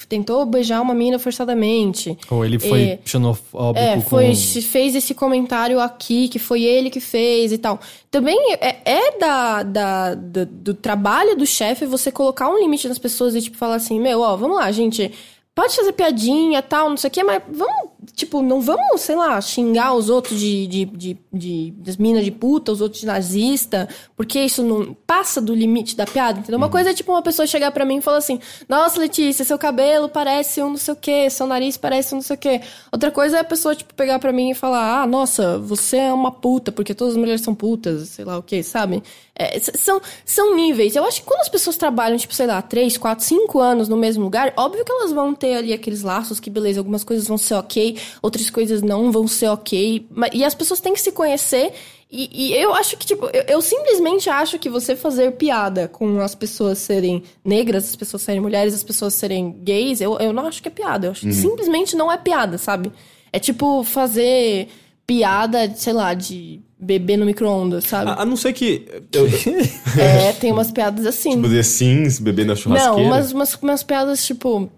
tentou 0.09 0.45
beijar 0.45 0.81
uma 0.81 0.93
mina 0.93 1.19
forçadamente. 1.19 2.17
Ou 2.29 2.45
ele 2.45 2.57
foi 2.59 2.81
É, 2.81 2.99
xenofóbico 3.05 3.83
É, 3.85 3.95
com... 3.95 4.01
foi, 4.01 4.35
se 4.35 4.61
fez 4.61 4.95
esse 4.95 5.13
comentário 5.13 5.79
aqui, 5.79 6.27
que 6.29 6.39
foi 6.39 6.63
ele 6.63 6.89
que 6.89 6.99
fez 6.99 7.51
e 7.51 7.57
tal. 7.57 7.79
Também 8.09 8.37
é, 8.59 8.77
é 8.85 9.17
da, 9.19 9.63
da, 9.63 10.15
da- 10.15 10.47
do 10.49 10.73
trabalho 10.73 11.35
do 11.35 11.45
chefe 11.45 11.85
você 11.85 12.11
colocar 12.11 12.49
um 12.49 12.57
limite 12.57 12.87
nas 12.87 12.97
pessoas 12.99 13.35
e, 13.35 13.41
tipo, 13.41 13.57
falar 13.57 13.75
assim, 13.75 13.99
meu, 13.99 14.21
ó, 14.21 14.35
vamos 14.35 14.57
lá, 14.57 14.71
gente. 14.71 15.11
Pode 15.53 15.75
fazer 15.75 15.91
piadinha 15.91 16.61
tal, 16.61 16.87
não 16.89 16.97
sei 16.97 17.07
o 17.07 17.11
quê, 17.11 17.23
mas 17.23 17.41
vamos, 17.51 17.89
tipo, 18.13 18.41
não 18.41 18.61
vamos, 18.61 19.01
sei 19.01 19.15
lá, 19.15 19.39
xingar 19.41 19.93
os 19.93 20.09
outros 20.09 20.39
de, 20.39 20.67
de, 20.67 20.85
de, 20.85 21.17
de- 21.31 21.71
das 21.77 21.97
minas 21.97 22.23
de 22.25 22.31
puta, 22.31 22.71
os 22.71 22.81
outros 22.81 23.01
de 23.01 23.07
nazista, 23.07 23.87
porque 24.15 24.39
isso 24.39 24.63
não 24.63 24.93
passa 25.05 25.39
do 25.41 25.53
limite 25.53 25.95
da 25.95 26.05
piada, 26.05 26.39
entendeu? 26.39 26.57
Uma 26.57 26.69
coisa 26.69 26.89
é, 26.89 26.93
tipo, 26.93 27.11
uma 27.11 27.21
pessoa 27.21 27.45
chegar 27.45 27.71
pra 27.71 27.85
mim 27.85 27.97
e 27.97 28.01
falar 28.01 28.17
assim, 28.17 28.39
nossa, 28.67 28.99
Letícia, 28.99 29.45
seu 29.45 29.57
cabelo 29.57 30.09
parece 30.09 30.61
um 30.63 30.69
não 30.69 30.77
sei 30.77 30.93
o 30.93 30.97
quê, 30.97 31.29
seu 31.29 31.45
nariz 31.47 31.77
parece 31.77 32.13
um 32.13 32.17
não 32.17 32.21
sei 32.23 32.35
o 32.35 32.39
quê. 32.39 32.61
Outra 32.91 33.11
coisa 33.11 33.37
é 33.37 33.39
a 33.39 33.43
pessoa, 33.43 33.75
tipo, 33.75 33.93
pegar 33.93 34.19
pra 34.19 34.31
mim 34.33 34.51
e 34.51 34.53
falar, 34.55 35.01
ah, 35.03 35.07
nossa, 35.07 35.57
você 35.59 35.97
é 35.97 36.13
uma 36.13 36.31
puta, 36.31 36.71
porque 36.71 36.93
todas 36.93 37.13
as 37.13 37.19
mulheres 37.19 37.41
são 37.41 37.53
putas, 37.53 38.09
sei 38.09 38.25
lá 38.25 38.37
o 38.37 38.43
quê, 38.43 38.63
sabe? 38.63 39.03
É, 39.39 39.59
são, 39.59 40.01
são 40.25 40.55
níveis. 40.55 40.95
Eu 40.95 41.05
acho 41.05 41.21
que 41.21 41.27
quando 41.27 41.41
as 41.41 41.49
pessoas 41.49 41.77
trabalham, 41.77 42.17
tipo, 42.17 42.33
sei 42.33 42.47
lá, 42.47 42.59
3, 42.59 42.97
4, 42.97 43.23
5 43.23 43.59
anos 43.59 43.87
no 43.87 43.95
mesmo 43.95 44.23
lugar, 44.23 44.51
óbvio 44.57 44.83
que 44.83 44.91
elas 44.91 45.11
vão 45.11 45.33
ter 45.35 45.55
ali 45.55 45.71
aqueles 45.71 46.01
laços 46.01 46.39
que, 46.39 46.49
beleza, 46.49 46.79
algumas 46.79 47.03
coisas 47.03 47.27
vão 47.27 47.37
ser 47.37 47.53
ok, 47.53 47.97
outras 48.19 48.49
coisas 48.49 48.81
não 48.81 49.11
vão 49.11 49.27
ser 49.27 49.49
ok. 49.49 50.07
Mas, 50.09 50.31
e 50.33 50.43
as 50.43 50.55
pessoas 50.55 50.79
têm 50.79 50.93
que 50.93 51.01
se 51.01 51.11
conhecer. 51.11 51.71
E, 52.09 52.47
e 52.47 52.55
eu 52.55 52.73
acho 52.73 52.97
que, 52.97 53.05
tipo, 53.05 53.27
eu, 53.27 53.43
eu 53.47 53.61
simplesmente 53.61 54.27
acho 54.27 54.57
que 54.57 54.69
você 54.69 54.95
fazer 54.95 55.33
piada 55.33 55.87
com 55.87 56.19
as 56.19 56.33
pessoas 56.33 56.79
serem 56.79 57.21
negras, 57.45 57.89
as 57.89 57.95
pessoas 57.95 58.23
serem 58.23 58.41
mulheres, 58.41 58.73
as 58.73 58.83
pessoas 58.83 59.13
serem 59.13 59.51
gays, 59.61 60.01
eu, 60.01 60.17
eu 60.17 60.33
não 60.33 60.47
acho 60.47 60.63
que 60.63 60.67
é 60.67 60.71
piada. 60.71 61.07
Eu 61.07 61.11
acho 61.11 61.21
que 61.21 61.33
simplesmente 61.33 61.95
não 61.95 62.11
é 62.11 62.17
piada, 62.17 62.57
sabe? 62.57 62.91
É 63.31 63.37
tipo 63.37 63.83
fazer 63.83 64.67
piada, 65.05 65.71
sei 65.75 65.93
lá, 65.93 66.13
de 66.15 66.61
bebê 66.79 67.17
no 67.17 67.25
micro-ondas, 67.25 67.85
sabe? 67.85 68.11
A, 68.11 68.21
a 68.21 68.25
não 68.25 68.35
ser 68.35 68.53
que. 68.53 68.85
Eu, 69.11 69.27
É, 69.99 70.31
tem 70.33 70.51
umas 70.51 70.71
piadas 70.71 71.05
assim. 71.05 71.31
tipo, 71.31 71.49
The 71.49 71.63
Sims, 71.63 72.19
beber 72.19 72.45
na 72.45 72.55
churrasqueira. 72.55 72.95
Não, 72.97 73.03
umas, 73.07 73.31
umas, 73.31 73.55
umas 73.55 73.83
piadas 73.83 74.25
tipo. 74.25 74.69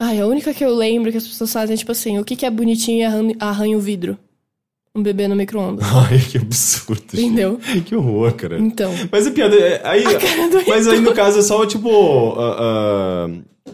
Ai, 0.00 0.20
a 0.20 0.26
única 0.26 0.54
que 0.54 0.64
eu 0.64 0.74
lembro 0.74 1.10
que 1.10 1.18
as 1.18 1.26
pessoas 1.26 1.52
fazem 1.52 1.74
é 1.74 1.76
tipo 1.76 1.92
assim: 1.92 2.18
o 2.18 2.24
que, 2.24 2.36
que 2.36 2.46
é 2.46 2.50
bonitinho 2.50 2.98
e 3.00 3.04
arranha, 3.04 3.36
arranha 3.40 3.76
o 3.76 3.80
vidro? 3.80 4.18
Um 4.94 5.02
bebê 5.02 5.28
no 5.28 5.36
micro-ondas. 5.36 5.86
Ai, 6.10 6.18
que 6.18 6.38
absurdo. 6.38 7.02
gente. 7.12 7.24
Entendeu? 7.26 7.60
Que 7.86 7.94
horror, 7.94 8.32
cara. 8.34 8.58
Então. 8.58 8.92
Mas 9.12 9.26
a 9.26 9.30
piada. 9.30 9.54
é- 9.54 9.80
Aí, 9.84 10.02
do 10.02 10.66
mas 10.66 10.88
aí 10.88 11.00
no 11.00 11.12
caso 11.14 11.38
é 11.38 11.42
só, 11.42 11.64
tipo. 11.66 12.34
ah, 12.38 12.56
ah, 12.58 13.72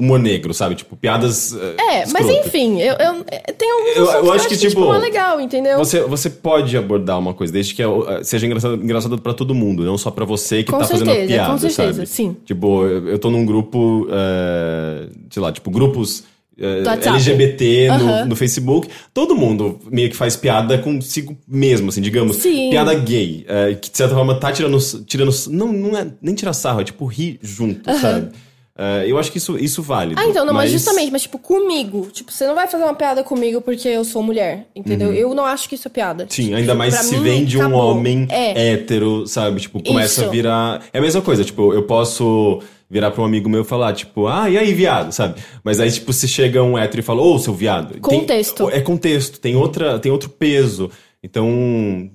humor 0.00 0.18
negro, 0.20 0.54
sabe? 0.54 0.76
Tipo, 0.76 0.96
piadas. 0.96 1.52
É, 1.76 2.06
mas 2.12 2.28
enfim, 2.28 2.80
eu, 2.80 2.94
eu, 2.94 3.24
é, 3.30 3.52
tem 3.52 3.68
alguns 3.70 3.96
Eu- 3.96 4.24
eu 4.26 4.32
acho 4.32 4.46
que, 4.48 4.56
tipo, 4.56 4.80
não 4.80 4.94
é 4.94 4.98
legal, 4.98 5.40
entendeu? 5.40 5.76
Você, 5.78 6.00
você 6.02 6.30
pode 6.30 6.76
abordar 6.76 7.18
uma 7.18 7.34
coisa, 7.34 7.52
desde 7.52 7.74
que 7.74 7.82
é- 7.82 8.22
seja 8.22 8.46
engraçado, 8.46 8.74
engraçado 8.76 9.18
pra 9.18 9.34
todo 9.34 9.54
mundo, 9.54 9.84
não 9.84 9.98
só 9.98 10.10
pra 10.12 10.24
você 10.24 10.62
que 10.62 10.70
Com 10.70 10.78
tá 10.78 10.84
fazendo 10.86 11.10
a 11.10 11.14
certeza, 11.14 11.32
piada, 11.34 11.50
com 11.52 11.58
certeza, 11.58 11.92
sabe? 11.94 12.06
sim. 12.06 12.36
Tipo, 12.44 12.84
eu 12.86 13.08
eu 13.08 13.18
tô 13.18 13.28
num 13.30 13.44
grupo, 13.44 14.06
é, 14.10 15.08
sei 15.30 15.42
lá, 15.42 15.50
tipo, 15.50 15.70
grupos. 15.70 16.22
LGBT 16.60 17.88
no, 17.88 17.94
Aham. 17.94 18.24
no 18.26 18.34
Facebook. 18.36 18.88
Todo 19.14 19.34
mundo 19.36 19.78
meio 19.90 20.10
que 20.10 20.16
faz 20.16 20.34
piada 20.36 20.76
consigo 20.78 21.36
mesmo, 21.46 21.88
assim, 21.88 22.00
digamos. 22.00 22.36
Sim. 22.36 22.70
Piada 22.70 22.94
gay, 22.94 23.46
que 23.80 23.90
de 23.90 23.96
certa 23.96 24.14
forma 24.14 24.34
tá 24.34 24.50
tirando, 24.50 24.76
tirando 25.06 25.30
não, 25.50 25.72
não 25.72 25.96
é 25.96 26.06
nem 26.20 26.34
tirar 26.34 26.52
sarro, 26.52 26.80
é 26.80 26.84
tipo 26.84 27.06
rir 27.06 27.38
junto, 27.42 27.88
sabe? 28.00 28.30
É, 28.80 29.04
eu 29.10 29.18
acho 29.18 29.32
que 29.32 29.38
isso, 29.38 29.58
isso 29.58 29.82
vale. 29.82 30.14
Ah, 30.16 30.24
então, 30.24 30.44
não, 30.44 30.54
mas... 30.54 30.70
justamente, 30.70 31.10
mas 31.10 31.22
tipo, 31.22 31.36
comigo. 31.38 32.08
Tipo, 32.12 32.30
você 32.30 32.46
não 32.46 32.54
vai 32.54 32.68
fazer 32.68 32.84
uma 32.84 32.94
piada 32.94 33.24
comigo 33.24 33.60
porque 33.60 33.88
eu 33.88 34.04
sou 34.04 34.22
mulher, 34.22 34.68
entendeu? 34.74 35.12
Eu 35.12 35.34
não 35.34 35.44
acho 35.44 35.68
que 35.68 35.74
isso 35.74 35.88
é 35.88 35.90
piada. 35.90 36.22
Uhum. 36.24 36.30
Sim, 36.30 36.54
ainda 36.54 36.76
mais 36.76 36.94
se 36.94 37.16
mim, 37.16 37.22
vem 37.24 37.44
de 37.44 37.58
um 37.58 37.62
acabou. 37.62 37.90
homem 37.96 38.28
É. 38.30 38.72
hétero, 38.74 39.26
sabe? 39.26 39.60
Tipo, 39.60 39.82
começa 39.82 40.20
Isso. 40.20 40.24
a 40.24 40.28
virar. 40.28 40.82
É 40.92 40.98
a 40.98 41.02
mesma 41.02 41.20
coisa, 41.20 41.44
tipo, 41.44 41.74
eu 41.74 41.82
posso 41.82 42.60
virar 42.88 43.10
pra 43.10 43.20
um 43.20 43.24
amigo 43.26 43.48
meu 43.50 43.62
e 43.62 43.64
falar, 43.64 43.92
tipo, 43.94 44.28
ah, 44.28 44.48
e 44.48 44.56
aí, 44.56 44.72
viado, 44.72 45.10
sabe? 45.12 45.40
Mas 45.64 45.80
aí, 45.80 45.90
tipo, 45.90 46.12
se 46.12 46.28
chega 46.28 46.62
um 46.62 46.78
hétero 46.78 47.00
e 47.00 47.02
fala, 47.02 47.20
ô, 47.20 47.36
seu 47.38 47.52
viado. 47.52 47.90
Tem- 47.94 48.00
Contexto. 48.00 48.70
é 48.70 48.80
contexto, 48.80 49.40
tem, 49.40 49.56
outra, 49.56 49.98
tem 49.98 50.12
outro 50.12 50.30
peso. 50.30 50.88
Então, 51.20 52.08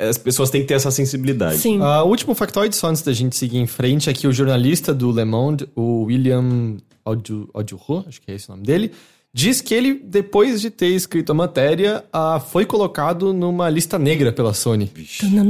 as 0.00 0.18
pessoas 0.18 0.50
têm 0.50 0.60
que 0.62 0.66
ter 0.68 0.74
essa 0.74 0.90
sensibilidade. 0.90 1.58
Sim. 1.58 1.80
Ah, 1.80 2.02
o 2.02 2.08
último 2.08 2.34
factoide, 2.34 2.74
só 2.76 2.88
antes 2.88 3.02
da 3.02 3.12
gente 3.12 3.36
seguir 3.36 3.58
em 3.58 3.66
frente, 3.66 4.10
é 4.10 4.12
que 4.12 4.26
o 4.26 4.32
jornalista 4.32 4.92
do 4.92 5.10
Le 5.12 5.24
Monde, 5.24 5.68
o 5.76 6.04
William 6.04 6.76
Audureau, 7.04 8.04
acho 8.06 8.20
que 8.20 8.30
é 8.30 8.34
esse 8.34 8.48
o 8.48 8.52
nome 8.52 8.64
dele, 8.64 8.92
diz 9.32 9.60
que 9.60 9.72
ele, 9.72 9.94
depois 10.04 10.60
de 10.60 10.70
ter 10.70 10.88
escrito 10.88 11.30
a 11.30 11.34
matéria, 11.34 12.04
ah, 12.12 12.40
foi 12.40 12.66
colocado 12.66 13.32
numa 13.32 13.68
lista 13.70 13.98
negra 13.98 14.32
pela 14.32 14.52
Sony. 14.52 14.90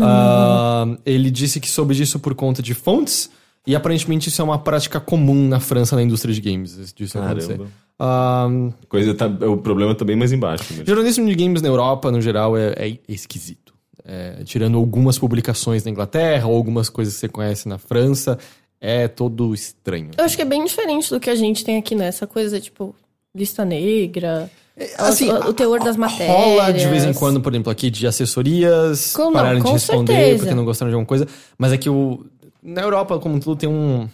Ah, 0.02 0.86
ele 1.04 1.30
disse 1.30 1.60
que 1.60 1.68
soube 1.68 1.94
disso 1.94 2.18
por 2.18 2.34
conta 2.34 2.62
de 2.62 2.74
fontes, 2.74 3.30
e 3.66 3.74
aparentemente 3.74 4.28
isso 4.28 4.40
é 4.40 4.44
uma 4.44 4.58
prática 4.58 4.98
comum 5.00 5.48
na 5.48 5.60
França 5.60 5.94
na 5.96 6.02
indústria 6.02 6.34
de 6.34 6.40
games, 6.40 6.72
isso- 6.76 6.94
disso 6.94 7.18
acontecer. 7.18 7.48
Caramba. 7.56 7.70
Ah, 7.98 8.48
Coisa 8.88 9.14
tá, 9.14 9.26
o 9.26 9.58
problema 9.58 9.94
tá 9.94 10.04
bem 10.04 10.16
mais 10.16 10.32
embaixo. 10.32 10.72
Né? 10.74 10.84
Jornalismo 10.86 11.26
de 11.26 11.34
games 11.34 11.60
na 11.60 11.68
Europa, 11.68 12.10
no 12.10 12.20
geral, 12.20 12.56
é, 12.56 12.72
é 12.76 12.98
esquisito. 13.08 13.69
É, 14.12 14.42
tirando 14.44 14.76
algumas 14.76 15.16
publicações 15.18 15.84
na 15.84 15.90
Inglaterra 15.92 16.48
ou 16.48 16.56
algumas 16.56 16.88
coisas 16.88 17.14
que 17.14 17.20
você 17.20 17.28
conhece 17.28 17.68
na 17.68 17.78
França, 17.78 18.36
é 18.80 19.06
todo 19.06 19.54
estranho. 19.54 20.10
Eu 20.18 20.24
acho 20.24 20.34
que 20.34 20.42
é 20.42 20.44
bem 20.44 20.64
diferente 20.64 21.08
do 21.10 21.20
que 21.20 21.30
a 21.30 21.34
gente 21.36 21.64
tem 21.64 21.76
aqui 21.76 21.94
nessa 21.94 22.26
coisa, 22.26 22.58
tipo, 22.60 22.92
lista 23.32 23.64
negra. 23.64 24.50
Assim, 24.98 25.28
o, 25.30 25.50
o 25.50 25.52
teor 25.52 25.78
das 25.78 25.96
matérias. 25.96 26.34
Rola 26.36 26.72
de 26.72 26.88
vez 26.88 27.04
em 27.04 27.12
quando, 27.12 27.40
por 27.40 27.52
exemplo, 27.52 27.70
aqui 27.70 27.88
de 27.88 28.04
assessorias 28.06 29.12
Com- 29.14 29.24
não, 29.26 29.32
pararem 29.32 29.62
de 29.62 29.70
responder 29.70 30.12
certeza. 30.12 30.38
porque 30.38 30.54
não 30.54 30.64
gostaram 30.64 30.90
de 30.90 30.94
alguma 30.94 31.06
coisa. 31.06 31.28
Mas 31.56 31.72
é 31.72 31.76
que 31.78 31.88
o, 31.88 32.24
na 32.62 32.80
Europa, 32.82 33.16
como 33.20 33.38
tudo, 33.38 33.56
tem 33.56 33.68
um. 33.68 34.08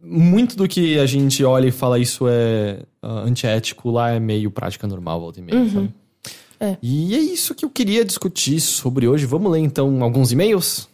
Muito 0.00 0.54
do 0.56 0.68
que 0.68 0.98
a 0.98 1.06
gente 1.06 1.42
olha 1.44 1.66
e 1.66 1.70
fala 1.72 1.98
isso 1.98 2.26
é 2.28 2.80
ah, 3.02 3.20
antiético, 3.20 3.90
lá 3.90 4.10
é 4.10 4.20
meio 4.20 4.50
prática 4.50 4.86
normal, 4.86 5.18
volta 5.20 5.40
e 5.40 5.42
meia, 5.42 5.58
Uhum. 5.58 5.70
sabe? 5.70 5.90
É. 6.60 6.76
E 6.82 7.14
é 7.14 7.18
isso 7.18 7.54
que 7.54 7.64
eu 7.64 7.70
queria 7.70 8.04
discutir 8.04 8.60
sobre 8.60 9.08
hoje. 9.08 9.26
Vamos 9.26 9.50
ler 9.50 9.60
então 9.60 10.02
alguns 10.02 10.32
e-mails? 10.32 10.88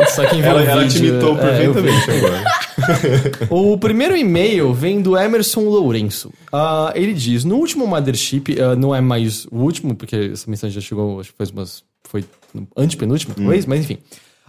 só 0.08 0.26
quem 0.28 0.42
vê 0.42 0.48
Ela, 0.48 0.60
o 0.60 0.64
ela 0.64 0.86
te 0.86 0.98
imitou 0.98 1.38
é, 1.38 1.66
vi. 1.66 1.72
perfeitamente 1.72 2.10
agora. 2.10 2.44
O 3.48 3.78
primeiro 3.78 4.14
e-mail 4.14 4.74
vem 4.74 5.00
do 5.00 5.16
Emerson 5.16 5.62
Lourenço. 5.62 6.30
Ah, 6.52 6.92
ele 6.94 7.14
diz: 7.14 7.42
No 7.42 7.56
último 7.56 7.86
Mothership, 7.86 8.60
ah, 8.60 8.76
não 8.76 8.94
é 8.94 9.00
mais 9.00 9.46
o 9.46 9.56
último, 9.56 9.96
porque 9.96 10.30
essa 10.34 10.48
mensagem 10.48 10.74
já 10.74 10.86
chegou, 10.86 11.18
acho 11.18 11.32
que 11.32 11.38
faz 11.38 11.50
umas. 11.50 11.82
Foi 12.04 12.22
antepenúltimo, 12.76 13.34
talvez, 13.34 13.64
mas 13.64 13.80
enfim. 13.80 13.98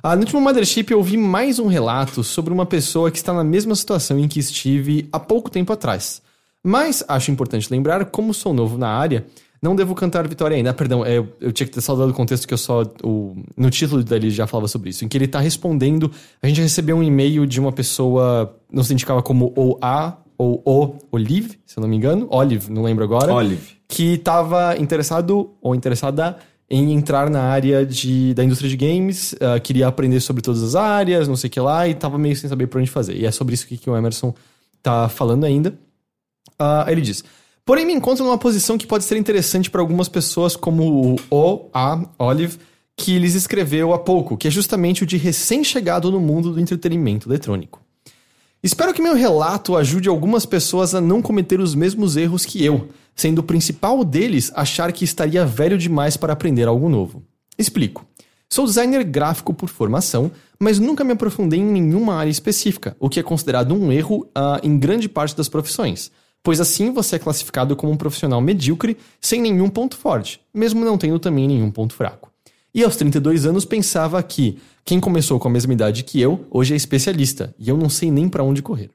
Ah, 0.02 0.16
no 0.16 0.22
último 0.22 0.40
Mothership 0.40 0.92
eu 0.92 1.00
ouvi 1.00 1.18
mais 1.18 1.58
um 1.58 1.68
relato 1.68 2.24
sobre 2.24 2.54
uma 2.54 2.66
pessoa 2.66 3.10
que 3.10 3.18
está 3.18 3.34
na 3.34 3.44
mesma 3.44 3.74
situação 3.76 4.20
em 4.20 4.28
que 4.28 4.40
estive 4.40 5.10
há 5.12 5.20
pouco 5.20 5.50
tempo 5.50 5.74
atrás. 5.74 6.22
Mas 6.64 7.04
acho 7.08 7.32
importante 7.32 7.72
lembrar, 7.72 8.06
como 8.06 8.34
sou 8.34 8.54
novo 8.54 8.78
na 8.78 8.90
área, 8.90 9.26
não 9.62 9.76
devo 9.76 9.96
cantar 9.96 10.28
vitória 10.28 10.56
ainda. 10.56 10.70
Ah, 10.70 10.74
perdão, 10.74 11.04
é, 11.04 11.18
eu, 11.18 11.28
eu 11.42 11.52
tinha 11.52 11.66
que 11.66 11.74
ter 11.74 11.82
saudado 11.82 12.12
o 12.12 12.14
contexto 12.14 12.48
que 12.48 12.54
eu 12.54 12.58
só. 12.58 12.84
O, 13.04 13.36
no 13.56 13.70
título 13.72 14.04
dele 14.04 14.30
já 14.30 14.46
falava 14.46 14.68
sobre 14.68 14.92
isso. 14.92 15.04
Em 15.04 15.08
que 15.08 15.18
ele 15.18 15.28
tá 15.28 15.40
respondendo. 15.40 16.12
A 16.42 16.48
gente 16.48 16.62
recebeu 16.62 16.96
um 16.96 17.04
e-mail 17.04 17.46
de 17.48 17.60
uma 17.60 17.72
pessoa. 17.72 18.56
Não 18.72 18.84
se 18.84 18.94
indicava 18.94 19.24
como 19.24 19.52
o 19.56 19.78
A 19.82 20.18
ou 20.38 20.62
o 20.64 20.96
Olive, 21.12 21.60
se 21.66 21.80
eu 21.80 21.82
não 21.82 21.88
me 21.88 21.98
engano. 21.98 22.28
Olive, 22.30 22.72
não 22.72 22.84
lembro 22.84 23.04
agora. 23.04 23.34
Olive. 23.34 23.78
Que 23.88 24.14
estava 24.14 24.78
interessado 24.78 25.52
ou 25.60 25.74
interessada 25.74 26.38
em 26.70 26.94
entrar 26.94 27.30
na 27.30 27.44
área 27.44 27.86
de, 27.86 28.34
da 28.34 28.44
indústria 28.44 28.70
de 28.70 28.76
games, 28.76 29.34
ah, 29.40 29.60
queria 29.60 29.88
aprender 29.88 30.20
sobre 30.20 30.42
todas 30.42 30.62
as 30.62 30.76
áreas, 30.76 31.28
não 31.28 31.36
sei 31.36 31.48
o 31.48 31.52
que 31.52 31.60
lá, 31.60 31.88
e 31.88 31.94
tava 31.94 32.18
meio 32.18 32.36
sem 32.36 32.50
saber 32.50 32.68
por 32.68 32.82
onde 32.82 32.90
fazer. 32.90 33.16
E 33.16 33.26
é 33.26 33.32
sobre 33.32 33.54
isso 33.54 33.66
que, 33.66 33.78
que 33.78 33.90
o 33.90 33.96
Emerson 33.96 34.34
tá 34.84 35.08
falando 35.08 35.46
ainda. 35.46 35.78
Ah, 36.60 36.86
ele 36.90 37.02
diz: 37.02 37.24
Porém, 37.66 37.86
me 37.86 37.94
encontro 37.94 38.24
numa 38.26 38.38
posição 38.38 38.78
que 38.78 38.88
pode 38.88 39.04
ser 39.04 39.18
interessante 39.18 39.70
para 39.70 39.82
algumas 39.82 40.10
pessoas, 40.10 40.56
como 40.56 41.16
o 41.16 41.16
O, 41.30 41.70
A, 41.74 42.02
Olive, 42.20 42.58
que 42.96 43.18
lhes 43.20 43.36
escreveu 43.36 43.94
há 43.94 44.00
pouco, 44.00 44.36
que 44.36 44.48
é 44.48 44.52
justamente 44.52 45.04
o 45.04 45.06
de 45.06 45.18
recém-chegado 45.18 46.12
no 46.12 46.20
mundo 46.20 46.52
do 46.52 46.60
entretenimento 46.60 47.30
eletrônico. 47.30 47.82
Espero 48.62 48.94
que 48.94 49.02
meu 49.02 49.14
relato 49.14 49.78
ajude 49.78 50.10
algumas 50.10 50.46
pessoas 50.46 50.96
a 50.96 51.00
não 51.00 51.22
cometer 51.22 51.60
os 51.60 51.76
mesmos 51.76 52.18
erros 52.18 52.44
que 52.44 52.66
eu, 52.66 52.90
sendo 53.18 53.40
o 53.40 53.44
principal 53.44 54.06
deles 54.06 54.52
achar 54.56 54.94
que 54.94 55.04
estaria 55.04 55.46
velho 55.46 55.78
demais 55.78 56.16
para 56.16 56.32
aprender 56.32 56.68
algo 56.68 56.88
novo. 56.88 57.24
Explico. 57.58 58.06
Sou 58.50 58.66
designer 58.66 59.04
gráfico 59.04 59.54
por 59.54 59.68
formação, 59.68 60.32
mas 60.58 60.80
nunca 60.80 61.04
me 61.04 61.12
aprofundei 61.12 61.60
em 61.60 61.66
nenhuma 61.66 62.16
área 62.16 62.30
específica, 62.30 62.96
o 63.00 63.10
que 63.10 63.20
é 63.20 63.24
considerado 63.24 63.74
um 63.74 63.92
erro 63.92 64.30
ah, 64.34 64.60
em 64.64 64.78
grande 64.80 65.10
parte 65.10 65.36
das 65.36 65.50
profissões, 65.50 66.12
pois 66.42 66.62
assim 66.62 66.92
você 66.92 67.18
é 67.18 67.20
classificado 67.20 67.76
como 67.76 67.92
um 67.92 67.98
profissional 67.98 68.40
medíocre 68.40 68.96
sem 69.20 69.42
nenhum 69.42 69.68
ponto 69.68 69.98
forte, 69.98 70.40
mesmo 70.54 70.86
não 70.86 70.98
tendo 70.98 71.20
também 71.20 71.48
nenhum 71.48 71.70
ponto 71.70 71.94
fraco. 71.94 72.32
E 72.74 72.84
aos 72.84 72.96
32 72.96 73.46
anos 73.46 73.66
pensava 73.66 74.22
que 74.24 74.60
quem 74.86 75.00
começou 75.00 75.40
com 75.40 75.48
a 75.48 75.52
mesma 75.52 75.74
idade 75.74 76.04
que 76.04 76.22
eu 76.22 76.46
hoje 76.50 76.74
é 76.74 76.78
especialista 76.78 77.54
e 77.60 77.68
eu 77.68 77.76
não 77.76 77.90
sei 77.90 78.12
nem 78.12 78.30
para 78.30 78.44
onde 78.44 78.62
correr. 78.62 78.92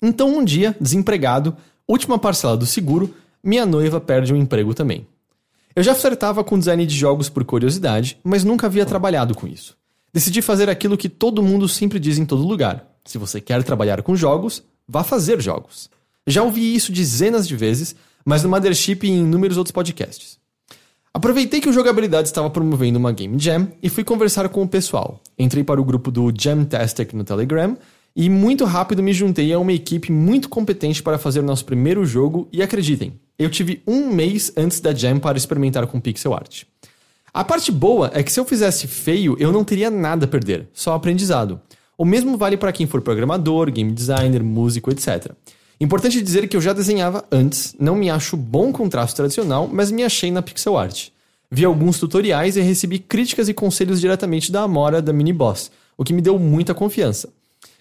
Então 0.00 0.36
um 0.36 0.44
dia, 0.44 0.76
desempregado, 0.80 1.56
última 1.88 2.18
parcela 2.18 2.56
do 2.56 2.66
seguro, 2.66 3.14
minha 3.42 3.66
noiva 3.66 4.00
perde 4.00 4.32
o 4.32 4.36
emprego 4.36 4.74
também. 4.74 5.06
Eu 5.76 5.82
já 5.82 5.94
flertava 5.94 6.44
com 6.44 6.58
design 6.58 6.86
de 6.86 6.94
jogos 6.94 7.28
por 7.28 7.44
curiosidade, 7.44 8.18
mas 8.22 8.44
nunca 8.44 8.66
havia 8.66 8.86
trabalhado 8.86 9.34
com 9.34 9.46
isso. 9.46 9.76
Decidi 10.12 10.40
fazer 10.40 10.70
aquilo 10.70 10.96
que 10.96 11.08
todo 11.08 11.42
mundo 11.42 11.68
sempre 11.68 11.98
diz 11.98 12.16
em 12.16 12.24
todo 12.24 12.46
lugar: 12.46 12.86
se 13.04 13.18
você 13.18 13.40
quer 13.40 13.62
trabalhar 13.64 14.02
com 14.02 14.14
jogos, 14.14 14.62
vá 14.88 15.02
fazer 15.02 15.40
jogos. 15.40 15.90
Já 16.26 16.42
ouvi 16.42 16.74
isso 16.74 16.92
dezenas 16.92 17.46
de 17.46 17.56
vezes, 17.56 17.96
mas 18.24 18.42
no 18.42 18.48
Mothership 18.48 19.00
e 19.02 19.10
em 19.10 19.24
inúmeros 19.24 19.56
outros 19.56 19.72
podcasts. 19.72 20.38
Aproveitei 21.12 21.60
que 21.60 21.68
o 21.68 21.72
Jogabilidade 21.72 22.28
estava 22.28 22.50
promovendo 22.50 22.98
uma 22.98 23.12
Game 23.12 23.38
Jam 23.38 23.68
e 23.82 23.88
fui 23.88 24.02
conversar 24.02 24.48
com 24.48 24.62
o 24.62 24.68
pessoal. 24.68 25.20
Entrei 25.38 25.62
para 25.62 25.80
o 25.80 25.84
grupo 25.84 26.10
do 26.10 26.32
Jamtastic 26.36 27.12
no 27.12 27.22
Telegram 27.22 27.76
e 28.16 28.30
muito 28.30 28.64
rápido 28.64 29.02
me 29.02 29.12
juntei 29.12 29.52
a 29.52 29.58
uma 29.58 29.72
equipe 29.72 30.12
muito 30.12 30.48
competente 30.48 31.02
para 31.02 31.18
fazer 31.18 31.40
o 31.40 31.44
nosso 31.44 31.64
primeiro 31.64 32.04
jogo 32.06 32.48
e 32.52 32.62
acreditem, 32.62 33.18
eu 33.38 33.50
tive 33.50 33.82
um 33.86 34.08
mês 34.08 34.52
antes 34.56 34.80
da 34.80 34.94
Jam 34.94 35.18
para 35.18 35.36
experimentar 35.36 35.86
com 35.86 36.00
pixel 36.00 36.34
art. 36.34 36.62
A 37.32 37.42
parte 37.42 37.72
boa 37.72 38.12
é 38.14 38.22
que 38.22 38.30
se 38.30 38.38
eu 38.38 38.44
fizesse 38.44 38.86
feio, 38.86 39.36
eu 39.40 39.50
não 39.50 39.64
teria 39.64 39.90
nada 39.90 40.24
a 40.24 40.28
perder, 40.28 40.68
só 40.72 40.94
aprendizado. 40.94 41.60
O 41.98 42.04
mesmo 42.04 42.36
vale 42.36 42.56
para 42.56 42.72
quem 42.72 42.86
for 42.86 43.02
programador, 43.02 43.72
game 43.72 43.90
designer, 43.90 44.42
músico, 44.42 44.92
etc. 44.92 45.32
Importante 45.80 46.22
dizer 46.22 46.46
que 46.46 46.56
eu 46.56 46.60
já 46.60 46.72
desenhava 46.72 47.24
antes, 47.32 47.74
não 47.78 47.96
me 47.96 48.08
acho 48.08 48.36
bom 48.36 48.70
com 48.72 48.88
traço 48.88 49.16
tradicional, 49.16 49.68
mas 49.72 49.90
me 49.90 50.04
achei 50.04 50.30
na 50.30 50.42
pixel 50.42 50.78
art. 50.78 51.08
Vi 51.50 51.64
alguns 51.64 51.98
tutoriais 51.98 52.56
e 52.56 52.60
recebi 52.60 53.00
críticas 53.00 53.48
e 53.48 53.54
conselhos 53.54 54.00
diretamente 54.00 54.52
da 54.52 54.62
Amora 54.62 55.02
da 55.02 55.12
Mini 55.12 55.32
Boss, 55.32 55.72
o 55.96 56.04
que 56.04 56.12
me 56.12 56.22
deu 56.22 56.38
muita 56.38 56.72
confiança. 56.72 57.28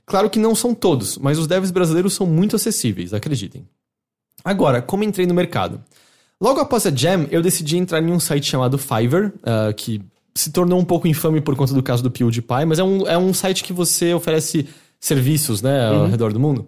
Claro 0.05 0.30
que 0.30 0.39
não 0.39 0.53
são 0.53 0.73
todos, 0.73 1.17
mas 1.17 1.38
os 1.38 1.47
devs 1.47 1.71
brasileiros 1.71 2.13
são 2.13 2.27
muito 2.27 2.55
acessíveis, 2.55 3.13
acreditem. 3.13 3.67
Agora, 4.43 4.81
como 4.81 5.03
entrei 5.03 5.25
no 5.25 5.34
mercado? 5.34 5.81
Logo 6.41 6.59
após 6.59 6.85
a 6.85 6.91
Jam, 6.91 7.27
eu 7.31 7.41
decidi 7.41 7.77
entrar 7.77 8.01
em 8.01 8.11
um 8.11 8.19
site 8.19 8.45
chamado 8.45 8.77
Fiverr, 8.77 9.31
ah, 9.43 9.71
que 9.71 10.01
se 10.35 10.51
tornou 10.51 10.80
um 10.80 10.85
pouco 10.85 11.07
infame 11.07 11.39
por 11.39 11.55
conta 11.55 11.73
do 11.73 11.84
caso 11.84 12.03
do 12.03 12.11
PewDiePie, 12.11 12.65
mas 12.67 12.80
é 12.80 12.84
um, 12.84 13.07
é 13.07 13.17
um 13.17 13.34
site 13.34 13.63
que 13.63 13.71
você 13.71 14.13
oferece 14.13 14.67
serviços 14.99 15.61
né, 15.61 15.88
ao 15.88 16.07
redor 16.07 16.34
do 16.34 16.39
mundo. 16.39 16.67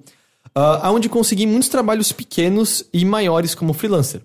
Uh, 0.56 0.88
onde 0.91 1.10
consegui 1.10 1.45
muitos 1.45 1.68
trabalhos 1.68 2.12
pequenos 2.12 2.86
e 2.94 3.03
maiores 3.03 3.53
como 3.53 3.74
freelancer. 3.74 4.22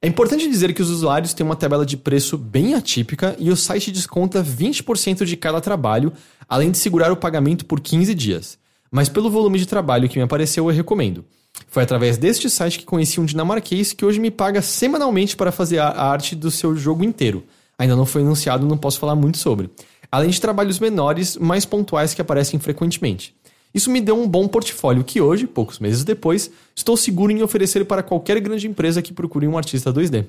É 0.00 0.06
importante 0.06 0.48
dizer 0.48 0.72
que 0.72 0.82
os 0.82 0.90
usuários 0.90 1.34
têm 1.34 1.44
uma 1.44 1.56
tabela 1.56 1.84
de 1.84 1.96
preço 1.96 2.38
bem 2.38 2.74
atípica 2.74 3.34
e 3.38 3.50
o 3.50 3.56
site 3.56 3.90
desconta 3.90 4.42
20% 4.42 5.24
de 5.24 5.36
cada 5.36 5.60
trabalho, 5.60 6.12
além 6.48 6.70
de 6.70 6.78
segurar 6.78 7.12
o 7.12 7.16
pagamento 7.16 7.64
por 7.64 7.80
15 7.80 8.14
dias. 8.14 8.58
Mas 8.90 9.08
pelo 9.08 9.30
volume 9.30 9.58
de 9.58 9.66
trabalho 9.66 10.08
que 10.08 10.18
me 10.18 10.24
apareceu, 10.24 10.68
eu 10.68 10.74
recomendo. 10.74 11.24
Foi 11.68 11.82
através 11.82 12.16
deste 12.16 12.50
site 12.50 12.78
que 12.78 12.84
conheci 12.84 13.20
um 13.20 13.24
dinamarquês 13.24 13.92
que 13.92 14.04
hoje 14.04 14.20
me 14.20 14.30
paga 14.30 14.62
semanalmente 14.62 15.36
para 15.36 15.52
fazer 15.52 15.78
a 15.78 15.88
arte 15.88 16.34
do 16.34 16.50
seu 16.50 16.76
jogo 16.76 17.04
inteiro. 17.04 17.44
Ainda 17.78 17.96
não 17.96 18.06
foi 18.06 18.22
anunciado, 18.22 18.66
não 18.66 18.78
posso 18.78 18.98
falar 18.98 19.14
muito 19.14 19.38
sobre. 19.38 19.70
Além 20.10 20.30
de 20.30 20.40
trabalhos 20.40 20.78
menores, 20.78 21.36
mais 21.36 21.64
pontuais 21.64 22.14
que 22.14 22.20
aparecem 22.20 22.58
frequentemente. 22.60 23.34
Isso 23.74 23.90
me 23.90 24.00
deu 24.00 24.16
um 24.16 24.28
bom 24.28 24.46
portfólio 24.46 25.02
que 25.02 25.20
hoje, 25.20 25.48
poucos 25.48 25.80
meses 25.80 26.04
depois, 26.04 26.48
estou 26.76 26.96
seguro 26.96 27.32
em 27.32 27.42
oferecer 27.42 27.84
para 27.84 28.04
qualquer 28.04 28.38
grande 28.40 28.68
empresa 28.68 29.02
que 29.02 29.12
procure 29.12 29.48
um 29.48 29.58
artista 29.58 29.92
2D. 29.92 30.26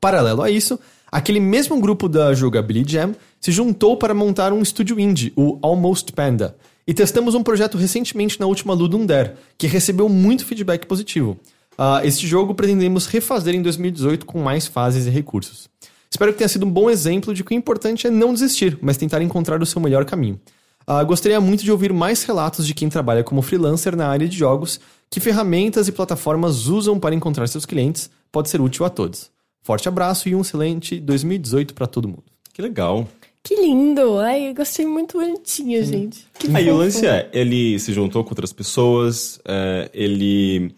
Paralelo 0.00 0.42
a 0.42 0.50
isso, 0.50 0.78
aquele 1.10 1.40
mesmo 1.40 1.80
grupo 1.80 2.08
da 2.08 2.34
Jogability 2.34 2.92
Jam 2.92 3.14
se 3.40 3.50
juntou 3.52 3.96
para 3.96 4.14
montar 4.14 4.52
um 4.52 4.62
estúdio 4.62 4.98
indie, 4.98 5.32
o 5.36 5.58
Almost 5.62 6.12
Panda, 6.12 6.56
e 6.86 6.94
testamos 6.94 7.34
um 7.34 7.42
projeto 7.42 7.76
recentemente 7.76 8.38
na 8.38 8.46
última 8.46 8.74
Ludum 8.74 9.06
Dare, 9.06 9.32
que 9.56 9.66
recebeu 9.66 10.08
muito 10.08 10.44
feedback 10.44 10.86
positivo. 10.86 11.38
Ah, 11.76 12.00
este 12.04 12.26
jogo 12.26 12.54
pretendemos 12.54 13.06
refazer 13.06 13.54
em 13.54 13.62
2018 13.62 14.26
com 14.26 14.40
mais 14.40 14.66
fases 14.66 15.06
e 15.06 15.10
recursos. 15.10 15.68
Espero 16.10 16.32
que 16.32 16.38
tenha 16.38 16.48
sido 16.48 16.66
um 16.66 16.70
bom 16.70 16.90
exemplo 16.90 17.32
de 17.32 17.42
que 17.42 17.54
o 17.54 17.56
importante 17.56 18.06
é 18.06 18.10
não 18.10 18.34
desistir, 18.34 18.78
mas 18.82 18.98
tentar 18.98 19.22
encontrar 19.22 19.62
o 19.62 19.66
seu 19.66 19.80
melhor 19.80 20.04
caminho. 20.04 20.38
Ah, 20.86 21.02
gostaria 21.02 21.40
muito 21.40 21.64
de 21.64 21.72
ouvir 21.72 21.92
mais 21.92 22.22
relatos 22.24 22.66
de 22.66 22.74
quem 22.74 22.88
trabalha 22.88 23.24
como 23.24 23.40
freelancer 23.40 23.96
na 23.96 24.08
área 24.08 24.28
de 24.28 24.36
jogos, 24.36 24.78
que 25.10 25.20
ferramentas 25.20 25.88
e 25.88 25.92
plataformas 25.92 26.66
usam 26.66 27.00
para 27.00 27.14
encontrar 27.14 27.46
seus 27.48 27.64
clientes, 27.64 28.10
pode 28.30 28.50
ser 28.50 28.60
útil 28.60 28.84
a 28.84 28.90
todos. 28.90 29.31
Forte 29.62 29.88
abraço 29.88 30.28
e 30.28 30.34
um 30.34 30.40
excelente 30.40 30.98
2018 30.98 31.74
para 31.74 31.86
todo 31.86 32.08
mundo. 32.08 32.24
Que 32.52 32.60
legal. 32.60 33.08
Que 33.42 33.56
lindo! 33.56 34.18
Ai, 34.18 34.48
eu 34.48 34.54
gostei 34.54 34.86
muito 34.86 35.18
bonitinho, 35.18 35.84
gente. 35.84 36.26
Que 36.38 36.48
Aí 36.48 36.64
o 36.64 36.74
fofo. 36.74 36.78
lance 36.78 37.06
é, 37.06 37.28
ele 37.32 37.78
se 37.78 37.92
juntou 37.92 38.22
com 38.22 38.30
outras 38.30 38.52
pessoas, 38.52 39.40
é, 39.44 39.90
ele 39.92 40.72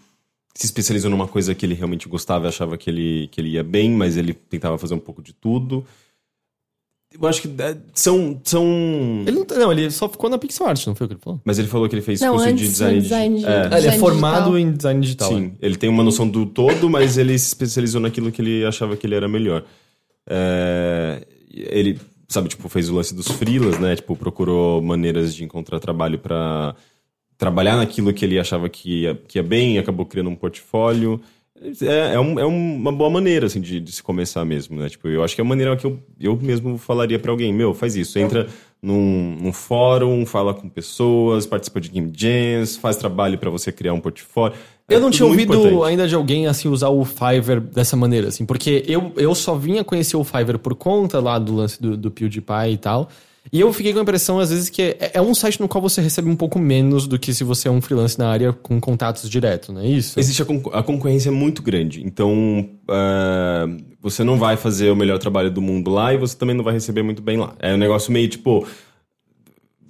se 0.55 0.67
especializou 0.67 1.11
numa 1.11 1.27
coisa 1.29 1.55
que 1.55 1.67
ele 1.67 1.75
realmente 1.75 2.09
gostava 2.09 2.47
e 2.47 2.49
achava 2.49 2.79
que 2.79 2.89
ele, 2.89 3.29
que 3.29 3.41
ele 3.41 3.51
ia 3.51 3.63
bem, 3.65 3.91
mas 3.91 4.17
ele 4.17 4.33
tentava 4.33 4.79
fazer 4.79 4.95
um 4.95 5.01
pouco 5.01 5.21
de 5.21 5.33
tudo. 5.35 5.85
Eu 7.21 7.29
acho 7.29 7.43
que 7.43 7.49
é, 7.63 7.77
são. 7.95 8.41
são... 8.45 8.65
Ele 9.27 9.39
não, 9.39 9.47
não, 9.59 9.73
ele 9.73 9.91
só 9.91 10.09
ficou 10.09 10.29
na 10.29 10.37
Pixel 10.37 10.67
Art, 10.67 10.85
não 10.87 10.95
foi 10.95 11.05
o 11.05 11.09
que 11.09 11.15
ele 11.15 11.21
falou? 11.23 11.41
Mas 11.45 11.59
ele 11.59 11.69
falou 11.69 11.89
que 11.89 11.95
ele 11.95 12.03
fez 12.03 12.21
Não, 12.21 12.33
curso 12.33 12.47
de 12.47 12.53
antes, 12.53 12.69
design. 12.71 12.97
no 12.97 13.03
design 13.03 13.39
de- 13.39 13.47
é, 13.47 13.49
ele 13.67 13.67
é 13.67 13.77
Design 13.77 13.99
formado 13.99 14.35
digital. 14.51 14.59
em 14.59 14.73
design 14.73 15.01
digital. 15.01 15.29
Sim, 15.31 15.53
ele 15.63 15.77
tem 15.77 15.89
uma 15.89 16.03
noção 16.03 16.29
do 16.29 16.45
todo, 16.45 16.91
mas 16.91 17.17
ele 17.17 17.39
se 17.39 17.47
especializou 17.47 18.01
naquilo 18.01 18.33
que 18.33 18.43
ele 18.43 18.65
achava 18.65 18.97
que 18.97 19.07
ele 19.07 19.15
era 19.15 19.29
melhor. 19.29 19.65
É, 20.29 21.27
ele, 21.53 21.99
sabe, 22.29 22.49
tipo, 22.49 22.69
fez 22.69 22.89
o 22.91 22.95
lance 22.95 23.15
dos 23.15 23.29
freelas, 23.29 23.79
né? 23.79 23.95
Tipo, 23.97 24.17
procurou 24.17 24.83
maneiras 24.83 25.35
de 25.35 25.45
encontrar 25.45 25.79
trabalho 25.81 26.19
pra 26.19 26.75
trabalhar 27.37 27.77
naquilo 27.77 28.13
que 28.13 28.25
ele 28.25 28.39
achava 28.39 28.69
que 28.69 29.03
ia, 29.03 29.15
que 29.15 29.39
ia 29.39 29.43
bem, 29.43 29.75
e 29.77 29.79
acabou 29.79 30.07
criando 30.07 30.31
um 30.31 30.37
portfólio. 30.37 31.21
É, 31.83 32.15
é, 32.15 32.21
um- 32.21 32.39
é 32.39 32.45
uma 32.45 32.93
boa 32.93 33.09
maneira, 33.09 33.47
assim, 33.47 33.61
de, 33.61 33.81
de 33.81 33.93
se 33.93 34.03
começar 34.03 34.45
mesmo, 34.45 34.79
né? 34.79 34.89
Tipo, 34.89 35.09
eu 35.09 35.25
acho 35.25 35.35
que 35.35 35.41
é 35.41 35.45
a 35.45 35.47
maneira 35.47 35.77
que 35.77 35.87
eu, 35.87 35.99
eu 36.21 36.37
mesmo 36.37 36.77
falaria 36.77 37.19
pra 37.19 37.31
alguém, 37.31 37.53
meu, 37.53 37.73
faz 37.73 37.97
isso, 37.97 38.19
entra 38.19 38.47
num, 38.83 39.37
num 39.41 39.53
fórum, 39.53 40.27
fala 40.27 40.53
com 40.53 40.69
pessoas, 40.69 41.47
participa 41.47 41.81
de 41.81 41.89
game 41.89 42.13
jams, 42.15 42.77
faz 42.77 42.97
trabalho 42.97 43.39
pra 43.39 43.49
você 43.49 43.73
criar 43.73 43.95
um 43.95 44.01
portfólio. 44.01 44.57
Eu 44.89 44.99
É 44.99 45.01
não 45.01 45.07
tudo 45.09 45.17
tinha 45.17 45.27
ouvido 45.27 45.55
importante. 45.55 45.89
ainda 45.89 46.07
de 46.07 46.15
alguém 46.15 46.47
assim 46.47 46.69
usar 46.69 46.91
o 46.91 47.03
Fiverr 47.05 47.61
dessa 47.61 47.97
maneira, 47.97 48.29
assim, 48.29 48.45
porque 48.45 48.85
eu, 48.87 49.13
eu 49.17 49.35
só 49.35 49.55
vinha 49.55 49.83
conhecer 49.83 50.17
o 50.19 50.25
Fiverr 50.25 50.59
por 50.59 50.75
conta 50.75 51.19
lá 51.21 51.39
do 51.39 51.55
lance 51.57 51.81
do, 51.81 51.97
do 51.97 52.11
PewDiePie 52.11 52.73
e 52.73 52.77
tal. 52.77 53.09
E 53.53 53.61
eu 53.61 53.73
fiquei 53.73 53.93
com 53.93 53.99
a 53.99 54.03
impressão, 54.03 54.39
às 54.41 54.51
vezes, 54.51 54.69
que 54.71 54.83
é, 54.83 55.13
é 55.15 55.21
um 55.23 55.35
site 55.35 55.61
no 55.61 55.69
qual 55.69 55.81
você 55.81 56.01
recebe 56.01 56.29
um 56.29 56.35
pouco 56.35 56.59
menos 56.59 57.07
do 57.07 57.19
que 57.19 57.33
se 57.33 57.45
você 57.45 57.69
é 57.69 57.71
um 57.71 57.81
freelance 57.81 58.19
na 58.19 58.29
área 58.29 58.53
com 58.53 58.81
contatos 58.81 59.29
direto, 59.29 59.73
não 59.73 59.83
é 59.83 59.87
isso? 59.87 60.19
Existe 60.19 60.43
a, 60.43 60.45
concor- 60.45 60.75
a 60.75 60.83
concorrência 60.83 61.29
é 61.29 61.33
muito 61.33 61.63
grande. 61.63 62.03
Então, 62.05 62.69
é, 62.91 63.67
você 64.01 64.25
não 64.25 64.39
vai 64.39 64.57
fazer 64.57 64.91
o 64.91 64.97
melhor 64.97 65.19
trabalho 65.19 65.51
do 65.51 65.61
mundo 65.63 65.91
lá 65.91 66.13
e 66.13 66.17
você 66.17 66.37
também 66.37 66.57
não 66.57 66.65
vai 66.65 66.73
receber 66.75 67.03
muito 67.03 67.23
bem 67.23 67.37
lá. 67.37 67.55
É 67.61 67.75
um 67.75 67.79
negócio 67.79 68.11
meio 68.11 68.29
tipo. 68.29 68.67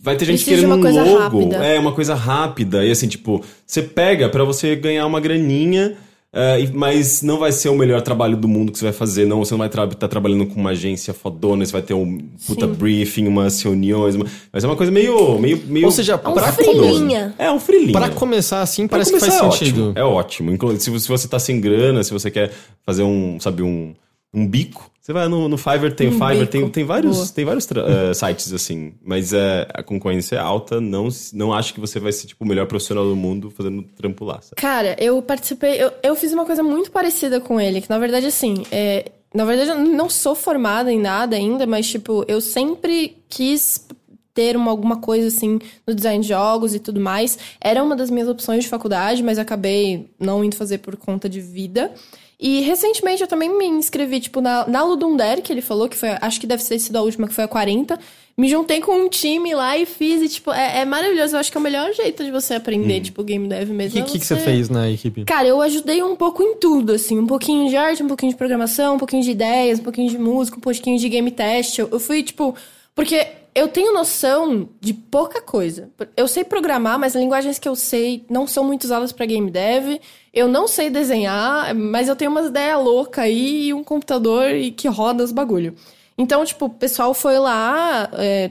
Vai 0.02 0.16
ter 0.16 0.26
gente 0.26 0.44
Precisa 0.44 0.56
querendo 0.56 0.70
uma 0.70 0.76
um 0.76 0.82
coisa 0.82 1.02
logo. 1.02 1.18
rápida. 1.40 1.56
É, 1.64 1.78
uma 1.78 1.93
coisa 1.93 2.14
rápida. 2.14 2.85
E 2.85 2.90
assim, 2.90 3.09
tipo, 3.09 3.43
você 3.66 3.81
pega 3.82 4.28
pra 4.28 4.44
você 4.44 4.76
ganhar 4.76 5.06
uma 5.06 5.20
graninha. 5.20 5.97
É, 6.35 6.61
e- 6.61 6.73
mas 6.73 7.23
não 7.23 7.39
vai 7.39 7.52
ser 7.52 7.69
o 7.69 7.77
melhor 7.77 8.02
trabalho 8.02 8.36
do 8.36 8.48
mundo 8.48 8.73
que 8.73 8.78
você 8.78 8.85
vai 8.86 8.93
fazer, 8.93 9.24
não. 9.27 9.39
Você 9.39 9.52
não 9.55 9.59
vai 9.59 9.69
estar 9.69 10.09
trabalhando 10.09 10.44
com 10.47 10.61
uma 10.61 10.70
agência 10.70 11.15
fodona, 11.15 11.65
você 11.65 11.73
vai 11.73 11.82
ter 11.82 11.94
um 11.94 12.19
puta 12.47 12.66
briefing, 12.66 13.27
umas 13.27 13.62
reuniões. 13.62 14.15
Uma, 14.16 14.27
vai 14.52 14.61
ser 14.61 14.66
uma 14.66 14.77
coisa 14.77 14.90
meio. 14.93 15.39
meio, 15.39 15.62
meio 15.66 15.86
Ou 15.86 15.93
seja, 15.93 16.20
É 16.23 16.28
um 16.28 16.35
pra 16.35 16.52
frilinha. 16.52 17.35
É 17.39 17.51
um 17.51 17.61
frilinha. 17.61 17.93
Pra 17.93 18.09
começar 18.11 18.61
assim, 18.62 18.86
Pra 18.89 18.97
parece 18.98 19.12
que 19.12 19.19
começar, 19.19 19.39
faz 19.40 19.55
é 19.55 19.59
sentido. 19.59 19.90
Ótimo, 19.90 19.98
é 19.98 20.05
ótimo. 20.05 20.51
Inclu- 20.52 20.81
Se, 20.81 20.90
você- 20.90 21.05
se 21.05 21.09
você 21.09 21.28
tá 21.28 21.39
sem 21.39 21.61
grana, 21.61 22.02
se 22.02 22.12
você 22.12 22.31
quer 22.31 22.51
fazer 22.85 23.02
um, 23.05 23.39
sabe, 23.39 23.62
um, 23.62 23.94
um 24.32 24.47
bico, 24.47 24.90
você 25.05 25.12
vai 25.12 25.28
no, 25.28 25.51
no 25.51 25.59
Fiverr, 25.59 25.94
tem 25.94 26.09
o 26.09 26.10
Um 26.12 26.12
Fiverr, 26.14 26.39
bico. 26.39 26.51
tem, 26.51 26.68
tem 26.70 26.85
vários, 26.85 27.16
Boa. 27.18 27.28
tem 27.28 27.44
vários 27.44 27.68
eh, 27.70 28.14
sites 28.14 28.51
assim. 28.55 28.94
Mas 29.05 29.35
é, 29.35 29.68
a 29.74 29.82
concorrência 29.82 30.36
é 30.36 30.39
alta, 30.39 30.81
não, 30.81 31.09
não 31.35 31.52
acho 31.52 31.74
que 31.74 31.81
você 31.81 32.01
vai 32.01 32.10
ser 32.10 32.26
tipo, 32.26 32.43
o 32.43 32.48
melhor 32.48 32.66
profissional 32.66 33.05
do 33.05 33.14
mundo 33.14 33.51
fazendo 33.51 33.82
trampo 33.82 34.24
lá. 34.24 34.40
sabe? 34.40 34.55
Cara, 34.56 34.97
eu 34.98 35.20
participei. 35.20 35.74
Eu, 35.74 35.93
eu 36.02 36.16
fiz 36.16 36.32
uma 36.32 36.47
coisa 36.47 36.62
muito 36.62 36.90
parecida 36.90 37.39
com 37.39 37.60
ele, 37.60 37.82
que 37.82 37.90
na 37.90 37.98
verdade, 37.98 38.24
assim, 38.24 38.64
é, 38.72 39.12
na 39.35 39.44
verdade, 39.44 39.72
eu 39.72 39.78
não 39.78 40.09
sou 40.09 40.35
formada 40.35 40.90
em 40.90 40.98
nada 40.98 41.36
ainda, 41.36 41.66
mas, 41.66 41.86
tipo, 41.86 42.24
eu 42.26 42.40
sempre 42.40 43.18
quis 43.28 43.86
ter 44.32 44.56
uma, 44.56 44.70
alguma 44.70 44.97
coisa 44.97 45.28
assim 45.28 45.59
no 45.86 45.94
design 45.94 46.22
de 46.22 46.28
jogos 46.28 46.74
e 46.74 46.78
tudo 46.78 46.98
mais. 46.98 47.39
Era 47.60 47.82
uma 47.82 47.94
das 47.94 48.09
minhas 48.09 48.28
opções 48.28 48.64
de 48.64 48.70
faculdade, 48.70 49.22
mas 49.22 49.39
acabei 49.39 50.09
não 50.18 50.43
indo 50.43 50.56
fazer 50.56 50.78
por 50.78 50.97
conta 50.97 51.28
de 51.28 51.43
vida. 51.43 51.93
E 52.39 52.61
recentemente 52.62 53.23
eu 53.23 53.28
também 53.28 53.56
me 53.56 53.66
inscrevi, 53.66 54.20
tipo, 54.20 54.40
na, 54.40 54.66
na 54.66 54.82
Ludum 54.82 55.16
Dare, 55.16 55.40
que 55.40 55.52
ele 55.52 55.62
falou, 55.62 55.89
que 55.89 55.97
foi, 55.97 56.11
acho 56.20 56.40
que 56.40 56.47
deve 56.47 56.62
ter 56.65 56.78
sido 56.78 56.97
a 56.97 57.02
última, 57.02 57.28
que 57.28 57.35
foi 57.35 57.44
a 57.44 57.48
40. 57.48 57.98
Me 58.36 58.48
juntei 58.48 58.81
com 58.81 58.93
um 58.93 59.09
time 59.09 59.55
lá 59.55 59.78
e 59.78 59.86
fiz, 59.86 60.20
e, 60.20 60.28
tipo, 60.28 60.52
é, 60.52 60.81
é 60.81 60.85
maravilhoso. 60.85 61.36
Eu 61.36 61.40
acho 61.40 61.52
que 61.52 61.56
é 61.56 61.61
o 61.61 61.62
melhor 61.62 61.93
jeito 61.93 62.24
de 62.24 62.32
você 62.32 62.55
aprender, 62.55 63.01
tipo, 63.01 63.23
game 63.23 63.47
dev 63.48 63.70
O 63.70 63.74
mesmo. 63.74 63.93
que, 63.93 63.98
é 64.01 64.12
que, 64.12 64.19
que 64.19 64.27
você 64.27 64.36
fez 64.36 64.69
na 64.69 64.90
equipe? 64.90 65.24
Cara, 65.24 65.47
eu 65.47 65.62
ajudei 65.62 66.02
um 66.02 66.16
pouco 66.16 66.43
em 66.43 66.56
tudo, 66.56 66.93
assim. 66.93 67.16
Um 67.19 67.27
pouquinho 67.27 67.69
de 67.69 67.77
arte, 67.77 68.02
um 68.02 68.09
pouquinho 68.09 68.32
de 68.32 68.36
programação, 68.36 68.97
um 68.97 68.98
pouquinho 68.98 69.23
de 69.23 69.31
ideias, 69.31 69.78
um 69.78 69.85
pouquinho 69.85 70.11
de 70.11 70.19
música, 70.19 70.56
um 70.56 70.61
pouquinho 70.61 70.98
de 70.98 71.09
game 71.09 71.31
test. 71.31 71.78
Eu, 71.78 71.89
eu 71.93 72.01
fui, 72.01 72.23
tipo... 72.24 72.55
Porque 72.94 73.27
eu 73.55 73.68
tenho 73.68 73.94
noção 73.94 74.68
de 74.81 74.93
pouca 74.93 75.40
coisa. 75.40 75.90
Eu 76.16 76.26
sei 76.26 76.43
programar, 76.43 76.98
mas 76.98 77.14
as 77.14 77.22
linguagens 77.22 77.59
que 77.59 77.68
eu 77.68 77.76
sei 77.76 78.24
não 78.28 78.47
são 78.47 78.64
muito 78.64 78.85
usadas 78.85 79.12
pra 79.12 79.26
game 79.26 79.51
dev. 79.51 80.01
Eu 80.32 80.48
não 80.48 80.66
sei 80.66 80.90
desenhar, 80.90 81.72
mas 81.74 82.09
eu 82.09 82.16
tenho 82.16 82.32
umas 82.32 82.47
ideias 82.47 82.82
loucas 82.82 83.24
aí 83.24 83.68
e 83.68 83.74
um 83.74 83.85
computador 83.85 84.51
e 84.51 84.72
que 84.72 84.89
roda 84.89 85.22
os 85.22 85.31
bagulho. 85.31 85.74
Então, 86.18 86.44
tipo, 86.44 86.66
o 86.66 86.70
pessoal 86.70 87.14
foi 87.14 87.39
lá 87.39 88.09
é, 88.14 88.51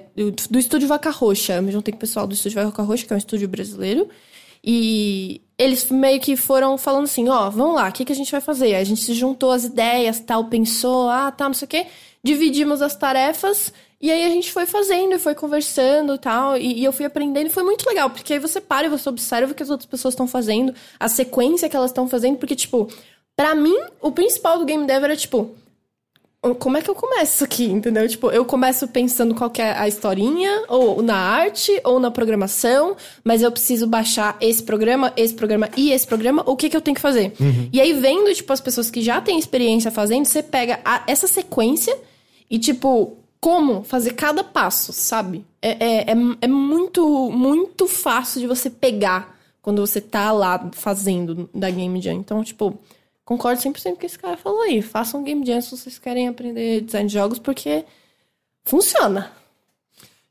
do, 0.49 0.57
estúdio 0.57 0.87
Vaca 0.87 1.09
Roxa. 1.09 1.55
Eu 1.55 1.63
me 1.63 1.71
juntei 1.71 1.91
com 1.91 1.97
o 1.97 1.99
pessoal 1.99 2.25
do 2.25 2.33
estúdio 2.33 2.63
Vaca 2.63 2.83
Roxa, 2.83 3.05
que 3.05 3.11
é 3.11 3.15
um 3.15 3.19
estúdio 3.19 3.47
brasileiro. 3.49 4.07
E 4.63 5.41
eles 5.57 5.89
meio 5.91 6.21
que 6.21 6.37
foram 6.37 6.77
falando 6.77 7.03
assim, 7.03 7.27
ó, 7.27 7.49
vamos 7.49 7.75
lá, 7.75 7.89
o 7.89 7.91
que, 7.91 8.05
que 8.05 8.13
a 8.13 8.15
gente 8.15 8.31
vai 8.31 8.39
fazer? 8.39 8.75
A 8.75 8.83
gente 8.85 9.01
se 9.01 9.13
juntou 9.13 9.51
as 9.51 9.65
ideias, 9.65 10.21
tal, 10.21 10.45
pensou, 10.45 11.09
ah, 11.09 11.31
tá, 11.31 11.45
não 11.45 11.53
sei 11.53 11.65
o 11.65 11.69
quê. 11.69 11.85
Dividimos 12.23 12.81
as 12.81 12.95
tarefas 12.95 13.73
e 14.03 14.11
aí 14.11 14.25
a 14.25 14.29
gente 14.29 14.51
foi 14.51 14.65
fazendo 14.65 15.15
e 15.15 15.19
foi 15.19 15.33
conversando 15.33 16.17
tal, 16.17 16.57
e, 16.57 16.79
e 16.79 16.83
eu 16.83 16.91
fui 16.91 17.05
aprendendo 17.05 17.47
e 17.47 17.49
foi 17.49 17.63
muito 17.63 17.87
legal, 17.87 18.09
porque 18.09 18.33
aí 18.33 18.39
você 18.39 18.59
para 18.59 18.85
e 18.87 18.89
você 18.89 19.07
observa 19.09 19.51
o 19.51 19.55
que 19.55 19.63
as 19.63 19.69
outras 19.69 19.87
pessoas 19.89 20.13
estão 20.13 20.27
fazendo, 20.27 20.73
a 20.99 21.07
sequência 21.07 21.69
que 21.69 21.75
elas 21.75 21.91
estão 21.91 22.07
fazendo, 22.07 22.37
porque, 22.37 22.55
tipo, 22.55 22.87
pra 23.35 23.55
mim, 23.55 23.75
o 24.01 24.11
principal 24.11 24.59
do 24.59 24.65
game 24.65 24.85
dev 24.85 25.03
era, 25.05 25.15
tipo, 25.15 25.55
como 26.59 26.75
é 26.75 26.81
que 26.81 26.89
eu 26.89 26.95
começo 26.95 27.41
aqui, 27.45 27.63
entendeu? 27.63 28.05
Tipo, 28.09 28.29
eu 28.29 28.43
começo 28.43 28.85
pensando 28.89 29.33
qual 29.33 29.49
é 29.59 29.71
a 29.79 29.87
historinha, 29.87 30.65
ou 30.67 31.01
na 31.01 31.15
arte, 31.15 31.71
ou 31.85 32.01
na 32.01 32.11
programação, 32.11 32.97
mas 33.23 33.41
eu 33.41 33.49
preciso 33.49 33.87
baixar 33.87 34.35
esse 34.41 34.61
programa, 34.61 35.13
esse 35.15 35.33
programa 35.33 35.69
e 35.77 35.93
esse 35.93 36.05
programa, 36.05 36.43
o 36.45 36.57
que 36.57 36.67
que 36.69 36.75
eu 36.75 36.81
tenho 36.81 36.95
que 36.95 36.99
fazer? 37.01 37.31
E 37.71 37.79
aí, 37.79 37.93
vendo, 37.93 38.33
tipo, 38.35 38.51
as 38.51 38.59
pessoas 38.59 38.91
que 38.91 39.01
já 39.01 39.21
têm 39.21 39.39
experiência 39.39 39.89
fazendo, 39.89 40.25
você 40.25 40.43
pega 40.43 40.81
a- 40.83 41.03
essa 41.07 41.27
sequência 41.27 41.97
e, 42.51 42.59
tipo, 42.59 43.17
como 43.43 43.83
fazer 43.83 44.13
cada 44.13 44.41
passo, 44.41 44.93
sabe? 44.93 45.45
É, 45.61 45.71
é, 45.71 46.11
é, 46.11 46.15
é 46.39 46.47
muito, 46.47 47.29
muito 47.29 47.87
fácil 47.87 48.39
de 48.39 48.47
você 48.47 48.69
pegar 48.69 49.37
quando 49.61 49.85
você 49.85 49.99
tá 49.99 50.31
lá 50.31 50.69
fazendo 50.71 51.49
da 51.53 51.69
Game 51.69 52.01
Jam. 52.01 52.13
Então, 52.13 52.41
tipo, 52.41 52.79
concordo 53.25 53.61
100% 53.61 53.83
com 53.83 53.89
o 53.89 53.95
que 53.97 54.05
esse 54.05 54.17
cara 54.17 54.37
falou 54.37 54.61
aí. 54.61 54.81
Façam 54.81 55.25
Game 55.25 55.45
Jam 55.45 55.59
se 55.59 55.71
vocês 55.71 55.99
querem 55.99 56.29
aprender 56.29 56.79
design 56.85 57.05
de 57.05 57.13
jogos, 57.13 57.37
porque 57.37 57.83
funciona. 58.63 59.29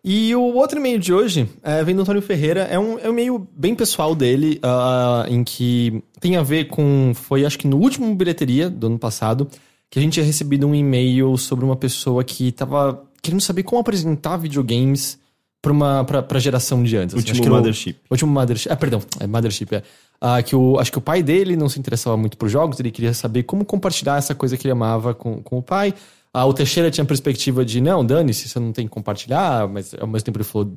E 0.02 0.34
o 0.34 0.54
outro 0.54 0.78
e-mail 0.78 0.98
de 0.98 1.12
hoje 1.12 1.46
é, 1.62 1.84
vem 1.84 1.94
do 1.94 2.00
Antônio 2.00 2.22
Ferreira. 2.22 2.62
É 2.62 2.78
um, 2.78 2.98
é 2.98 3.10
um 3.10 3.12
e-mail 3.12 3.46
bem 3.54 3.74
pessoal 3.74 4.14
dele, 4.14 4.58
ah, 4.62 5.26
em 5.28 5.44
que 5.44 6.02
tem 6.18 6.36
a 6.36 6.42
ver 6.42 6.68
com. 6.68 7.12
Foi 7.14 7.44
acho 7.44 7.58
que 7.58 7.68
no 7.68 7.76
último 7.76 8.14
bilheteria 8.14 8.70
do 8.70 8.86
ano 8.86 8.98
passado, 8.98 9.50
que 9.92 9.98
a 9.98 10.02
gente 10.02 10.14
tinha 10.14 10.24
recebido 10.24 10.66
um 10.66 10.74
e-mail 10.74 11.36
sobre 11.36 11.66
uma 11.66 11.76
pessoa 11.76 12.24
que 12.24 12.50
tava 12.50 13.04
querendo 13.20 13.42
saber 13.42 13.62
como 13.62 13.78
apresentar 13.78 14.38
videogames 14.38 15.18
pra, 15.60 15.70
uma, 15.70 16.02
pra, 16.02 16.22
pra 16.22 16.38
geração 16.40 16.82
de 16.82 16.96
antes. 16.96 17.14
assim. 17.14 17.20
Último 17.20 17.34
Acho 17.40 17.42
era 17.44 17.52
o- 17.52 17.56
Mothership. 17.58 17.96
Último 18.10 18.32
Mothership. 18.32 18.72
Ah, 18.72 18.76
perdão, 18.76 19.02
é 19.20 19.26
Mothership, 19.26 19.74
é. 19.74 19.82
Ah, 20.18 20.42
que 20.42 20.56
o, 20.56 20.78
acho 20.80 20.90
que 20.90 20.96
o 20.96 21.00
pai 21.02 21.22
dele 21.22 21.56
não 21.56 21.68
se 21.68 21.78
interessava 21.78 22.16
muito 22.16 22.38
por 22.38 22.48
jogos, 22.48 22.80
ele 22.80 22.90
queria 22.90 23.12
saber 23.12 23.42
como 23.42 23.66
compartilhar 23.66 24.16
essa 24.16 24.34
coisa 24.34 24.56
que 24.56 24.66
ele 24.66 24.72
amava 24.72 25.12
com, 25.12 25.42
com 25.42 25.58
o 25.58 25.62
pai. 25.62 25.92
Ah, 26.32 26.46
o 26.46 26.54
Teixeira 26.54 26.90
tinha 26.90 27.04
a 27.04 27.06
perspectiva 27.06 27.62
de, 27.62 27.78
não, 27.82 28.02
dane-se, 28.02 28.48
você 28.48 28.58
não 28.58 28.72
tem 28.72 28.86
que 28.86 28.90
compartilhar, 28.90 29.68
mas 29.68 29.92
ao 30.00 30.06
mesmo 30.06 30.24
tempo 30.24 30.38
ele 30.38 30.44
falou, 30.44 30.72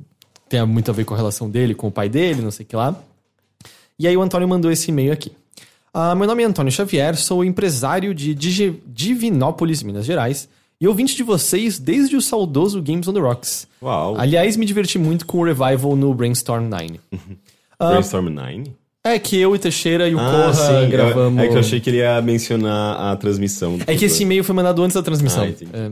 tem 0.48 0.62
muito 0.66 0.90
a 0.90 0.94
ver 0.94 1.04
com 1.06 1.14
a 1.14 1.16
relação 1.16 1.48
dele 1.48 1.74
com 1.74 1.86
o 1.86 1.90
pai 1.90 2.10
dele, 2.10 2.42
não 2.42 2.50
sei 2.50 2.64
o 2.64 2.68
que 2.68 2.76
lá. 2.76 2.94
E 3.98 4.06
aí 4.06 4.14
o 4.14 4.20
Antônio 4.20 4.46
mandou 4.46 4.70
esse 4.70 4.90
e-mail 4.90 5.10
aqui. 5.12 5.32
Ah, 5.98 6.14
meu 6.14 6.26
nome 6.26 6.42
é 6.42 6.46
Antônio 6.46 6.70
Xavier, 6.70 7.16
sou 7.16 7.42
empresário 7.42 8.14
de 8.14 8.34
Digi- 8.34 8.82
Divinópolis, 8.86 9.82
Minas 9.82 10.04
Gerais, 10.04 10.46
e 10.78 10.86
ouvinte 10.86 11.16
de 11.16 11.22
vocês 11.22 11.78
desde 11.78 12.16
o 12.16 12.20
saudoso 12.20 12.82
Games 12.82 13.08
on 13.08 13.14
the 13.14 13.20
Rocks. 13.20 13.66
Uau. 13.82 14.14
Aliás, 14.18 14.58
me 14.58 14.66
diverti 14.66 14.98
muito 14.98 15.24
com 15.24 15.38
o 15.38 15.44
Revival 15.44 15.96
no 15.96 16.12
Brainstorm 16.12 16.68
9. 16.68 17.00
Brainstorm 17.80 18.28
9? 18.28 18.64
É 19.02 19.18
que 19.18 19.40
eu 19.40 19.54
e 19.56 19.58
Teixeira 19.58 20.06
e 20.06 20.14
o 20.14 20.18
Ah, 20.20 20.30
Corra 20.30 20.52
sim. 20.52 20.72
eu- 20.84 20.90
gravamos. 20.90 21.42
É 21.42 21.48
que 21.48 21.54
eu 21.54 21.60
achei 21.60 21.80
que 21.80 21.88
ele 21.88 21.98
ia 21.98 22.20
mencionar 22.20 23.00
a 23.12 23.16
transmissão. 23.16 23.78
É 23.86 23.94
que 23.96 24.04
esse 24.04 24.22
e-mail 24.22 24.44
foi 24.44 24.54
mandado 24.54 24.82
antes 24.82 24.94
da 24.96 25.02
transmissão. 25.02 25.44
Ah, 25.44 25.48
entendi. 25.48 25.70
É. 25.72 25.90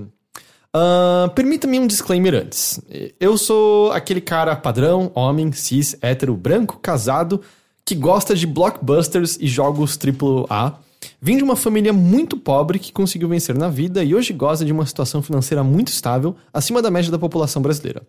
Ah, 0.75 1.31
Permita-me 1.35 1.79
um 1.79 1.87
disclaimer 1.87 2.35
antes. 2.35 2.79
Eu 3.19 3.39
sou 3.39 3.91
aquele 3.93 4.21
cara 4.21 4.55
padrão, 4.55 5.11
homem, 5.15 5.51
cis, 5.53 5.97
hétero, 6.03 6.37
branco, 6.37 6.79
casado, 6.83 7.41
que 7.85 7.95
gosta 7.95 8.35
de 8.35 8.47
blockbusters 8.47 9.37
e 9.41 9.47
jogos 9.47 9.99
AAA. 9.99 10.79
Vim 11.21 11.37
de 11.37 11.45
uma 11.45 11.57
família 11.57 11.93
muito 11.93 12.37
pobre 12.37 12.79
que 12.79 12.93
conseguiu 12.93 13.29
vencer 13.29 13.57
na 13.57 13.69
vida 13.69 14.03
e 14.03 14.15
hoje 14.15 14.33
goza 14.33 14.65
de 14.65 14.73
uma 14.73 14.87
situação 14.87 15.23
financeira 15.23 15.63
muito 15.63 15.89
estável, 15.89 16.35
acima 16.53 16.81
da 16.81 16.91
média 16.91 17.11
da 17.11 17.19
população 17.19 17.61
brasileira. 17.61 18.03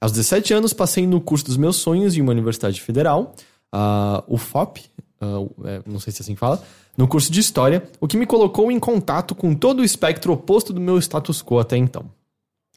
Aos 0.00 0.12
17 0.12 0.54
anos, 0.54 0.72
passei 0.72 1.06
no 1.06 1.20
curso 1.20 1.44
dos 1.44 1.56
meus 1.56 1.76
sonhos 1.76 2.16
em 2.16 2.20
uma 2.20 2.32
universidade 2.32 2.80
federal, 2.80 3.34
a 3.72 4.22
UFOP, 4.28 4.84
uh, 5.20 5.50
é, 5.64 5.82
não 5.86 5.98
sei 5.98 6.12
se 6.12 6.22
assim 6.22 6.36
fala, 6.36 6.62
no 6.96 7.08
curso 7.08 7.30
de 7.32 7.40
História, 7.40 7.88
o 8.00 8.06
que 8.06 8.16
me 8.16 8.26
colocou 8.26 8.70
em 8.70 8.78
contato 8.78 9.34
com 9.34 9.54
todo 9.54 9.80
o 9.80 9.84
espectro 9.84 10.32
oposto 10.32 10.72
do 10.72 10.80
meu 10.80 10.98
status 10.98 11.42
quo 11.42 11.58
até 11.58 11.76
então. 11.76 12.04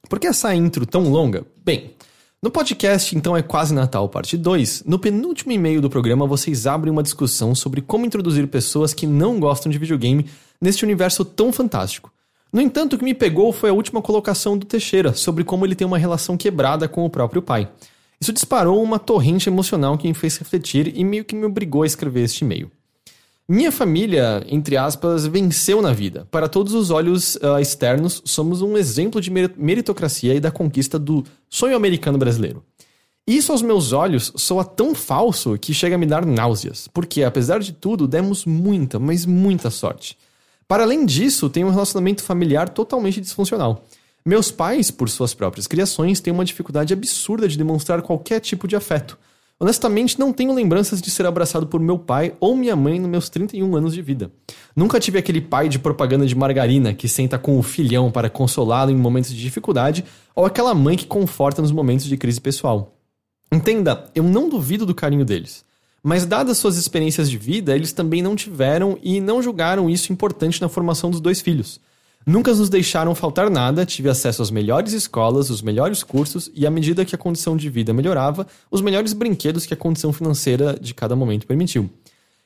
Por 0.10 0.20
que 0.20 0.28
essa 0.28 0.54
intro 0.56 0.86
tão 0.86 1.10
longa? 1.10 1.46
Bem, 1.64 1.94
no 2.42 2.50
podcast 2.50 3.16
Então 3.18 3.36
é 3.36 3.42
Quase 3.42 3.74
Natal, 3.74 4.08
parte 4.08 4.38
2, 4.38 4.84
no 4.86 4.98
penúltimo 4.98 5.52
e-mail 5.52 5.82
do 5.82 5.90
programa 5.90 6.26
vocês 6.26 6.66
abrem 6.66 6.92
uma 6.92 7.04
discussão 7.04 7.54
sobre 7.54 7.82
como 7.82 8.06
introduzir 8.06 8.48
pessoas 8.48 8.94
que 8.94 9.06
não 9.06 9.40
gostam 9.40 9.70
de 9.70 9.78
videogame 9.78 10.26
neste 10.62 10.86
universo 10.86 11.26
tão 11.26 11.52
fantástico. 11.52 12.12
No 12.52 12.62
entanto, 12.62 12.94
o 12.94 12.98
que 12.98 13.04
me 13.04 13.14
pegou 13.14 13.52
foi 13.52 13.70
a 13.70 13.74
última 13.74 14.02
colocação 14.02 14.58
do 14.58 14.66
Teixeira 14.66 15.14
sobre 15.14 15.44
como 15.44 15.66
ele 15.66 15.76
tem 15.76 15.86
uma 15.86 15.98
relação 15.98 16.38
quebrada 16.38 16.88
com 16.88 17.06
o 17.06 17.10
próprio 17.10 17.42
pai. 17.42 17.70
Isso 18.20 18.34
disparou 18.34 18.82
uma 18.82 19.00
torrente 19.00 19.50
emocional 19.50 19.98
que 19.98 20.08
me 20.08 20.14
fez 20.14 20.38
refletir 20.38 20.94
e 20.96 21.04
meio 21.04 21.26
que 21.26 21.36
me 21.36 21.46
obrigou 21.46 21.84
a 21.84 21.88
escrever 21.88 22.24
este 22.24 22.44
e-mail. 22.44 22.72
Minha 23.52 23.72
família, 23.72 24.46
entre 24.48 24.78
aspas, 24.78 25.26
venceu 25.26 25.82
na 25.82 25.92
vida. 25.92 26.28
Para 26.30 26.48
todos 26.48 26.76
os 26.76 26.92
olhos 26.92 27.34
uh, 27.38 27.60
externos, 27.60 28.22
somos 28.24 28.62
um 28.62 28.78
exemplo 28.78 29.20
de 29.20 29.32
meritocracia 29.32 30.36
e 30.36 30.40
da 30.40 30.52
conquista 30.52 31.00
do 31.00 31.26
sonho 31.50 31.76
americano 31.76 32.20
brasileiro. 32.20 32.64
Isso 33.26 33.52
aos 33.52 33.64
meus 33.64 33.92
olhos 33.92 34.32
soa 34.36 34.64
tão 34.64 34.94
falso 34.94 35.58
que 35.58 35.74
chega 35.74 35.96
a 35.96 35.98
me 35.98 36.06
dar 36.06 36.28
náuseas, 36.28 36.88
porque 36.94 37.24
apesar 37.24 37.60
de 37.60 37.74
tudo, 37.74 38.08
demos 38.08 38.46
muita, 38.46 39.00
mas 39.00 39.26
muita 39.26 39.72
sorte. 39.72 40.16
Para 40.68 40.84
além 40.84 41.04
disso, 41.04 41.50
tenho 41.50 41.70
um 41.70 41.72
relacionamento 41.72 42.22
familiar 42.22 42.70
totalmente 42.70 43.20
disfuncional. 43.20 43.84
Meus 44.24 44.52
pais, 44.52 44.92
por 44.92 45.10
suas 45.10 45.34
próprias 45.34 45.66
criações, 45.66 46.20
têm 46.20 46.32
uma 46.32 46.46
dificuldade 46.46 46.94
absurda 46.94 47.48
de 47.48 47.58
demonstrar 47.58 48.04
qualquer 48.04 48.42
tipo 48.42 48.68
de 48.68 48.76
afeto. 48.76 49.18
Honestamente, 49.62 50.18
não 50.18 50.32
tenho 50.32 50.54
lembranças 50.54 51.02
de 51.02 51.12
ser 51.12 51.26
abraçado 51.26 51.68
por 51.68 51.82
meu 51.82 52.00
pai 52.00 52.34
ou 52.40 52.56
minha 52.56 52.78
mãe 52.78 52.98
nos 52.98 53.10
meus 53.10 53.28
31 53.28 53.76
anos 53.76 53.94
de 53.94 54.02
vida. 54.02 54.32
Nunca 54.74 55.02
tive 55.02 55.20
aquele 55.20 55.42
pai 55.42 55.68
de 55.68 55.78
propaganda 55.78 56.26
de 56.26 56.34
margarina 56.34 56.94
que 56.94 57.10
senta 57.10 57.38
com 57.38 57.60
o 57.60 57.64
filhão 57.64 58.10
para 58.10 58.30
consolá-lo 58.30 58.90
em 58.90 58.96
momentos 58.96 59.32
de 59.32 59.42
dificuldade 59.42 60.06
ou 60.34 60.46
aquela 60.46 60.74
mãe 60.74 60.96
que 60.96 61.06
conforta 61.06 61.62
nos 61.62 61.74
momentos 61.74 62.06
de 62.06 62.16
crise 62.16 62.40
pessoal. 62.40 62.96
Entenda, 63.52 64.06
eu 64.16 64.24
não 64.24 64.48
duvido 64.48 64.86
do 64.86 64.96
carinho 64.96 65.26
deles. 65.26 65.66
Mas, 66.02 66.26
dadas 66.26 66.58
suas 66.58 66.78
experiências 66.78 67.30
de 67.30 67.38
vida, 67.38 67.76
eles 67.76 67.92
também 67.92 68.22
não 68.22 68.38
tiveram 68.38 68.98
e 69.04 69.20
não 69.20 69.44
julgaram 69.44 69.90
isso 69.90 70.14
importante 70.14 70.62
na 70.62 70.70
formação 70.70 71.12
dos 71.12 71.20
dois 71.20 71.42
filhos. 71.42 71.82
Nunca 72.26 72.54
nos 72.54 72.70
deixaram 72.70 73.16
faltar 73.16 73.50
nada, 73.50 73.86
tive 73.86 74.10
acesso 74.10 74.42
às 74.42 74.52
melhores 74.52 74.94
escolas, 74.94 75.50
os 75.50 75.62
melhores 75.62 76.04
cursos 76.04 76.52
e, 76.54 76.68
à 76.68 76.70
medida 76.70 77.06
que 77.06 77.16
a 77.16 77.18
condição 77.18 77.58
de 77.58 77.70
vida 77.70 77.94
melhorava, 77.94 78.46
os 78.70 78.82
melhores 78.82 79.14
brinquedos 79.14 79.66
que 79.66 79.74
a 79.74 79.78
condição 79.78 80.14
financeira 80.14 80.78
de 80.80 80.94
cada 80.94 81.16
momento 81.16 81.48
permitiu. 81.48 81.90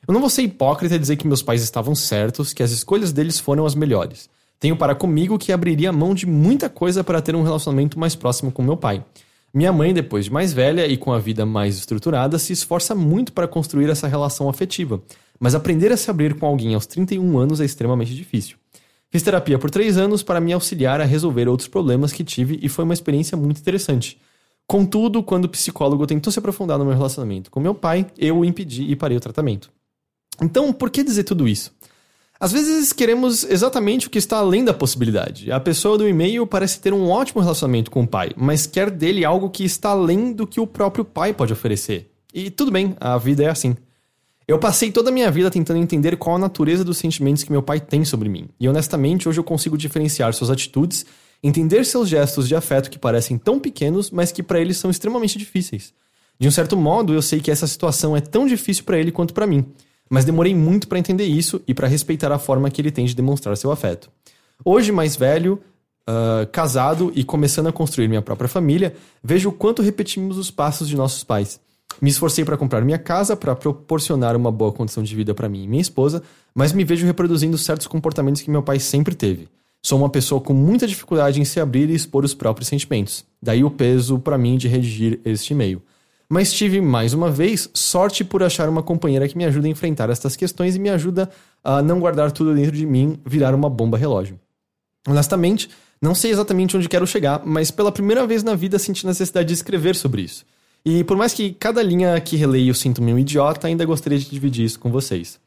Eu 0.06 0.14
não 0.14 0.20
vou 0.20 0.30
ser 0.30 0.42
hipócrita 0.42 0.94
e 0.94 0.98
dizer 0.98 1.16
que 1.16 1.26
meus 1.26 1.42
pais 1.42 1.62
estavam 1.62 1.94
certos, 1.94 2.52
que 2.52 2.62
as 2.62 2.70
escolhas 2.70 3.12
deles 3.12 3.38
foram 3.38 3.66
as 3.66 3.74
melhores. 3.74 4.28
Tenho 4.60 4.76
para 4.76 4.94
comigo 4.94 5.38
que 5.38 5.52
abriria 5.52 5.92
mão 5.92 6.14
de 6.14 6.26
muita 6.26 6.68
coisa 6.68 7.02
para 7.02 7.20
ter 7.20 7.34
um 7.34 7.42
relacionamento 7.42 7.98
mais 7.98 8.14
próximo 8.14 8.52
com 8.52 8.62
meu 8.62 8.76
pai. 8.76 9.04
Minha 9.52 9.72
mãe, 9.72 9.92
depois 9.94 10.24
de 10.24 10.32
mais 10.32 10.52
velha 10.52 10.86
e 10.86 10.96
com 10.96 11.12
a 11.12 11.18
vida 11.18 11.44
mais 11.44 11.76
estruturada, 11.76 12.38
se 12.38 12.52
esforça 12.52 12.94
muito 12.94 13.32
para 13.32 13.46
construir 13.46 13.88
essa 13.88 14.08
relação 14.08 14.48
afetiva, 14.48 15.02
mas 15.38 15.54
aprender 15.54 15.92
a 15.92 15.96
se 15.96 16.10
abrir 16.10 16.34
com 16.34 16.46
alguém 16.46 16.74
aos 16.74 16.86
31 16.86 17.38
anos 17.38 17.60
é 17.60 17.64
extremamente 17.64 18.14
difícil. 18.14 18.56
Fiz 19.14 19.22
terapia 19.22 19.60
por 19.60 19.70
três 19.70 19.96
anos 19.96 20.24
para 20.24 20.40
me 20.40 20.52
auxiliar 20.52 21.00
a 21.00 21.04
resolver 21.04 21.46
outros 21.46 21.68
problemas 21.68 22.12
que 22.12 22.24
tive 22.24 22.58
e 22.60 22.68
foi 22.68 22.84
uma 22.84 22.92
experiência 22.92 23.38
muito 23.38 23.60
interessante. 23.60 24.20
Contudo, 24.66 25.22
quando 25.22 25.44
o 25.44 25.48
psicólogo 25.48 26.04
tentou 26.04 26.32
se 26.32 26.40
aprofundar 26.40 26.80
no 26.80 26.84
meu 26.84 26.96
relacionamento 26.96 27.48
com 27.48 27.60
meu 27.60 27.76
pai, 27.76 28.08
eu 28.18 28.38
o 28.38 28.44
impedi 28.44 28.90
e 28.90 28.96
parei 28.96 29.16
o 29.16 29.20
tratamento. 29.20 29.70
Então, 30.42 30.72
por 30.72 30.90
que 30.90 31.04
dizer 31.04 31.22
tudo 31.22 31.46
isso? 31.46 31.72
Às 32.40 32.50
vezes 32.50 32.92
queremos 32.92 33.44
exatamente 33.44 34.08
o 34.08 34.10
que 34.10 34.18
está 34.18 34.38
além 34.38 34.64
da 34.64 34.74
possibilidade. 34.74 35.52
A 35.52 35.60
pessoa 35.60 35.96
do 35.96 36.08
e-mail 36.08 36.44
parece 36.44 36.80
ter 36.80 36.92
um 36.92 37.08
ótimo 37.08 37.40
relacionamento 37.40 37.92
com 37.92 38.02
o 38.02 38.08
pai, 38.08 38.32
mas 38.36 38.66
quer 38.66 38.90
dele 38.90 39.24
algo 39.24 39.48
que 39.48 39.62
está 39.62 39.90
além 39.90 40.32
do 40.32 40.44
que 40.44 40.58
o 40.58 40.66
próprio 40.66 41.04
pai 41.04 41.32
pode 41.32 41.52
oferecer. 41.52 42.10
E 42.34 42.50
tudo 42.50 42.72
bem, 42.72 42.96
a 42.98 43.16
vida 43.16 43.44
é 43.44 43.48
assim. 43.48 43.76
Eu 44.46 44.58
passei 44.58 44.92
toda 44.92 45.08
a 45.08 45.12
minha 45.12 45.30
vida 45.30 45.50
tentando 45.50 45.78
entender 45.78 46.16
qual 46.16 46.36
a 46.36 46.38
natureza 46.38 46.84
dos 46.84 46.98
sentimentos 46.98 47.42
que 47.42 47.50
meu 47.50 47.62
pai 47.62 47.80
tem 47.80 48.04
sobre 48.04 48.28
mim. 48.28 48.48
E 48.60 48.68
honestamente, 48.68 49.26
hoje 49.26 49.40
eu 49.40 49.44
consigo 49.44 49.78
diferenciar 49.78 50.34
suas 50.34 50.50
atitudes, 50.50 51.06
entender 51.42 51.84
seus 51.86 52.08
gestos 52.08 52.46
de 52.46 52.54
afeto 52.54 52.90
que 52.90 52.98
parecem 52.98 53.38
tão 53.38 53.58
pequenos, 53.58 54.10
mas 54.10 54.30
que 54.30 54.42
para 54.42 54.60
ele 54.60 54.74
são 54.74 54.90
extremamente 54.90 55.38
difíceis. 55.38 55.94
De 56.38 56.46
um 56.46 56.50
certo 56.50 56.76
modo, 56.76 57.14
eu 57.14 57.22
sei 57.22 57.40
que 57.40 57.50
essa 57.50 57.66
situação 57.66 58.14
é 58.14 58.20
tão 58.20 58.46
difícil 58.46 58.84
para 58.84 58.98
ele 58.98 59.10
quanto 59.10 59.32
para 59.32 59.46
mim, 59.46 59.64
mas 60.10 60.26
demorei 60.26 60.54
muito 60.54 60.88
para 60.88 60.98
entender 60.98 61.24
isso 61.24 61.62
e 61.66 61.72
para 61.72 61.88
respeitar 61.88 62.30
a 62.30 62.38
forma 62.38 62.70
que 62.70 62.82
ele 62.82 62.90
tem 62.90 63.06
de 63.06 63.14
demonstrar 63.14 63.56
seu 63.56 63.72
afeto. 63.72 64.10
Hoje, 64.62 64.92
mais 64.92 65.16
velho, 65.16 65.60
uh, 66.08 66.46
casado 66.52 67.10
e 67.14 67.24
começando 67.24 67.68
a 67.68 67.72
construir 67.72 68.08
minha 68.08 68.22
própria 68.22 68.48
família, 68.48 68.94
vejo 69.22 69.48
o 69.48 69.52
quanto 69.52 69.80
repetimos 69.80 70.36
os 70.36 70.50
passos 70.50 70.86
de 70.88 70.96
nossos 70.96 71.24
pais. 71.24 71.60
Me 72.00 72.10
esforcei 72.10 72.44
para 72.44 72.56
comprar 72.56 72.82
minha 72.82 72.98
casa, 72.98 73.36
para 73.36 73.54
proporcionar 73.54 74.36
uma 74.36 74.50
boa 74.50 74.72
condição 74.72 75.02
de 75.02 75.14
vida 75.14 75.34
para 75.34 75.48
mim 75.48 75.64
e 75.64 75.68
minha 75.68 75.82
esposa, 75.82 76.22
mas 76.54 76.72
me 76.72 76.84
vejo 76.84 77.06
reproduzindo 77.06 77.56
certos 77.58 77.86
comportamentos 77.86 78.42
que 78.42 78.50
meu 78.50 78.62
pai 78.62 78.78
sempre 78.78 79.14
teve. 79.14 79.48
Sou 79.82 79.98
uma 79.98 80.08
pessoa 80.08 80.40
com 80.40 80.54
muita 80.54 80.86
dificuldade 80.86 81.40
em 81.40 81.44
se 81.44 81.60
abrir 81.60 81.90
e 81.90 81.94
expor 81.94 82.24
os 82.24 82.32
próprios 82.32 82.68
sentimentos. 82.68 83.24
Daí 83.42 83.62
o 83.62 83.70
peso 83.70 84.18
para 84.18 84.38
mim 84.38 84.56
de 84.56 84.66
redigir 84.66 85.20
este 85.24 85.52
e-mail. 85.52 85.82
Mas 86.28 86.52
tive, 86.52 86.80
mais 86.80 87.12
uma 87.12 87.30
vez, 87.30 87.68
sorte 87.74 88.24
por 88.24 88.42
achar 88.42 88.68
uma 88.68 88.82
companheira 88.82 89.28
que 89.28 89.36
me 89.36 89.44
ajuda 89.44 89.66
a 89.66 89.70
enfrentar 89.70 90.08
estas 90.08 90.36
questões 90.36 90.74
e 90.74 90.78
me 90.78 90.88
ajuda 90.88 91.28
a 91.62 91.82
não 91.82 92.00
guardar 92.00 92.32
tudo 92.32 92.54
dentro 92.54 92.72
de 92.72 92.86
mim, 92.86 93.20
virar 93.26 93.54
uma 93.54 93.68
bomba 93.68 93.98
relógio. 93.98 94.40
Honestamente, 95.06 95.68
não 96.00 96.14
sei 96.14 96.30
exatamente 96.30 96.76
onde 96.76 96.88
quero 96.88 97.06
chegar, 97.06 97.42
mas 97.44 97.70
pela 97.70 97.92
primeira 97.92 98.26
vez 98.26 98.42
na 98.42 98.54
vida 98.54 98.78
senti 98.78 99.06
necessidade 99.06 99.48
de 99.48 99.54
escrever 99.54 99.94
sobre 99.94 100.22
isso. 100.22 100.44
E 100.84 101.02
por 101.04 101.16
mais 101.16 101.32
que 101.32 101.52
cada 101.52 101.82
linha 101.82 102.20
que 102.20 102.36
releio 102.36 102.74
sinto-me 102.74 103.12
um 103.12 103.18
idiota, 103.18 103.66
ainda 103.66 103.84
gostaria 103.84 104.18
de 104.18 104.28
dividir 104.28 104.66
isso 104.66 104.78
com 104.78 104.90
vocês. 104.90 105.40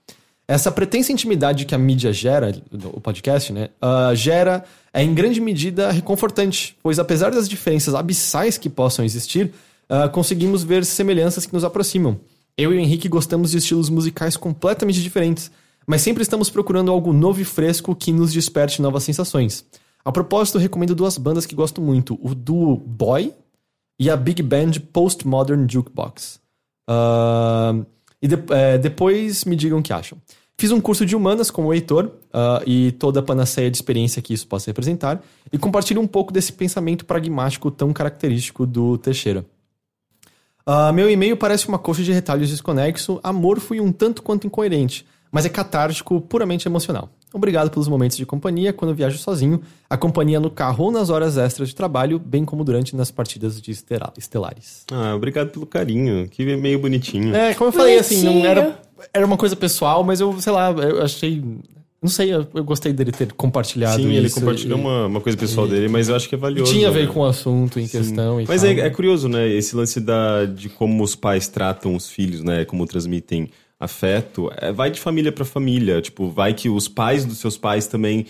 Essa 0.47 0.72
pretensa 0.72 1.11
intimidade 1.11 1.65
que 1.65 1.76
a 1.76 1.77
mídia 1.77 2.11
gera, 2.14 2.55
o 2.93 3.01
podcast, 3.01 3.51
né, 3.51 3.69
uh, 3.81 4.15
gera 4.15 4.64
é 4.93 5.03
em 5.03 5.14
grande 5.14 5.41
medida 5.41 5.91
reconfortante, 5.91 6.76
pois 6.81 6.97
apesar 6.97 7.31
das 7.31 7.49
diferenças 7.49 7.93
abissais 7.93 8.57
que 8.57 8.69
possam 8.69 9.03
existir, 9.03 9.51
uh, 9.89 10.09
conseguimos 10.09 10.64
ver 10.64 10.85
semelhanças 10.85 11.45
que 11.45 11.53
nos 11.53 11.65
aproximam. 11.65 12.19
Eu 12.57 12.73
e 12.73 12.77
o 12.77 12.80
Henrique 12.80 13.09
gostamos 13.09 13.51
de 13.51 13.57
estilos 13.57 13.89
musicais 13.89 14.38
completamente 14.38 15.03
diferentes, 15.03 15.51
mas 15.85 16.01
sempre 16.01 16.23
estamos 16.23 16.49
procurando 16.49 16.91
algo 16.91 17.14
novo 17.14 17.41
e 17.41 17.45
fresco 17.45 17.93
que 17.93 18.11
nos 18.11 18.31
desperte 18.31 18.81
novas 18.81 19.03
sensações. 19.03 19.65
A 20.03 20.11
propósito, 20.11 20.57
recomendo 20.57 20.95
duas 20.95 21.18
bandas 21.18 21.45
que 21.45 21.53
gosto 21.53 21.81
muito: 21.81 22.18
o 22.23 22.34
duo 22.34 22.77
Boy, 22.77 23.34
e 23.99 24.09
a 24.09 24.15
Big 24.15 24.41
Band 24.43 24.71
Postmodern 24.93 25.67
Jukebox. 25.69 26.39
Uh, 26.89 27.85
e 28.21 28.27
de, 28.27 28.37
é, 28.49 28.77
depois 28.77 29.45
me 29.45 29.55
digam 29.55 29.79
o 29.79 29.83
que 29.83 29.93
acham. 29.93 30.17
Fiz 30.59 30.71
um 30.71 30.81
curso 30.81 31.05
de 31.05 31.15
humanas 31.15 31.51
com 31.51 31.65
o 31.67 31.73
Heitor 31.73 32.05
uh, 32.05 32.63
e 32.65 32.91
toda 32.93 33.19
a 33.19 33.23
panaceia 33.23 33.69
de 33.69 33.77
experiência 33.77 34.23
que 34.23 34.33
isso 34.33 34.47
possa 34.47 34.71
representar 34.71 35.21
e 35.51 35.57
compartilho 35.57 36.01
um 36.01 36.07
pouco 36.07 36.33
desse 36.33 36.51
pensamento 36.51 37.05
pragmático 37.05 37.69
tão 37.69 37.93
característico 37.93 38.65
do 38.65 38.97
Teixeira. 38.97 39.45
Uh, 40.67 40.91
meu 40.91 41.09
e-mail 41.09 41.37
parece 41.37 41.67
uma 41.67 41.77
coxa 41.77 42.01
de 42.03 42.11
retalhos 42.11 42.49
desconexo, 42.49 43.19
amorfo 43.23 43.75
e 43.75 43.79
um 43.79 43.91
tanto 43.91 44.23
quanto 44.23 44.47
incoerente, 44.47 45.05
mas 45.31 45.45
é 45.45 45.49
catártico, 45.49 46.21
puramente 46.21 46.67
emocional. 46.67 47.09
Obrigado 47.33 47.69
pelos 47.69 47.87
momentos 47.87 48.15
de 48.15 48.25
companhia 48.25 48.71
quando 48.71 48.95
viajo 48.95 49.17
sozinho, 49.17 49.61
a 49.89 49.97
companhia 49.97 50.39
no 50.39 50.49
carro 50.49 50.85
ou 50.85 50.91
nas 50.91 51.09
horas 51.09 51.37
extras 51.37 51.69
de 51.69 51.75
trabalho, 51.75 52.17
bem 52.17 52.45
como 52.45 52.63
durante 52.63 52.95
nas 52.95 53.11
partidas 53.11 53.61
de 53.61 53.71
estelares. 54.17 54.85
Ah, 54.91 55.13
obrigado 55.15 55.49
pelo 55.49 55.65
carinho, 55.65 56.27
que 56.29 56.43
meio 56.55 56.79
bonitinho. 56.79 57.35
É, 57.35 57.53
como 57.53 57.69
eu 57.69 57.73
falei, 57.73 57.99
assim, 57.99 58.23
não 58.23 58.45
era, 58.45 58.79
era 59.13 59.25
uma 59.25 59.37
coisa 59.37 59.55
pessoal, 59.55 60.03
mas 60.03 60.19
eu, 60.19 60.39
sei 60.39 60.53
lá, 60.53 60.71
eu 60.71 61.03
achei 61.03 61.43
não 61.99 62.09
sei, 62.09 62.31
eu, 62.31 62.47
eu, 62.53 62.63
gostei 62.63 62.93
dele 62.93 63.11
ter 63.11 63.33
compartilhado 63.33 64.03
Sim, 64.03 64.09
isso. 64.09 64.17
ele 64.17 64.29
compartilhou 64.29 64.77
e, 64.77 64.81
uma, 64.81 65.07
uma 65.07 65.19
coisa 65.19 65.35
pessoal 65.35 65.65
e, 65.65 65.71
dele, 65.71 65.87
mas 65.87 66.09
eu 66.09 66.15
acho 66.15 66.29
que 66.29 66.35
é 66.35 66.37
valioso. 66.37 66.71
Tinha 66.71 66.89
a 66.89 66.91
ver 66.91 67.07
né? 67.07 67.13
com 67.13 67.21
o 67.21 67.26
assunto 67.26 67.79
em 67.79 67.87
Sim. 67.87 67.97
questão. 67.97 68.43
mas 68.47 68.63
é, 68.63 68.71
é, 68.71 68.89
curioso, 68.91 69.27
né? 69.27 69.49
Esse 69.49 69.76
lance 69.76 69.99
da, 69.99 70.45
de 70.45 70.69
como 70.69 71.03
os 71.03 71.15
pais 71.15 71.47
tratam 71.47 71.95
os 71.95 72.07
filhos, 72.07 72.43
né? 72.43 72.65
Como 72.65 72.85
transmitem 72.85 73.49
afeto, 73.80 74.52
é, 74.57 74.72
vai 74.72 74.89
de 74.89 74.99
família 74.99 75.31
para 75.31 75.46
família. 75.46 76.02
Tipo, 76.02 76.30
vai 76.30 76.54
que 76.54 76.70
os 76.70 76.88
pais 76.88 77.26
dos 77.26 77.38
seus 77.38 77.57
pais 77.57 77.88
também 77.88 78.26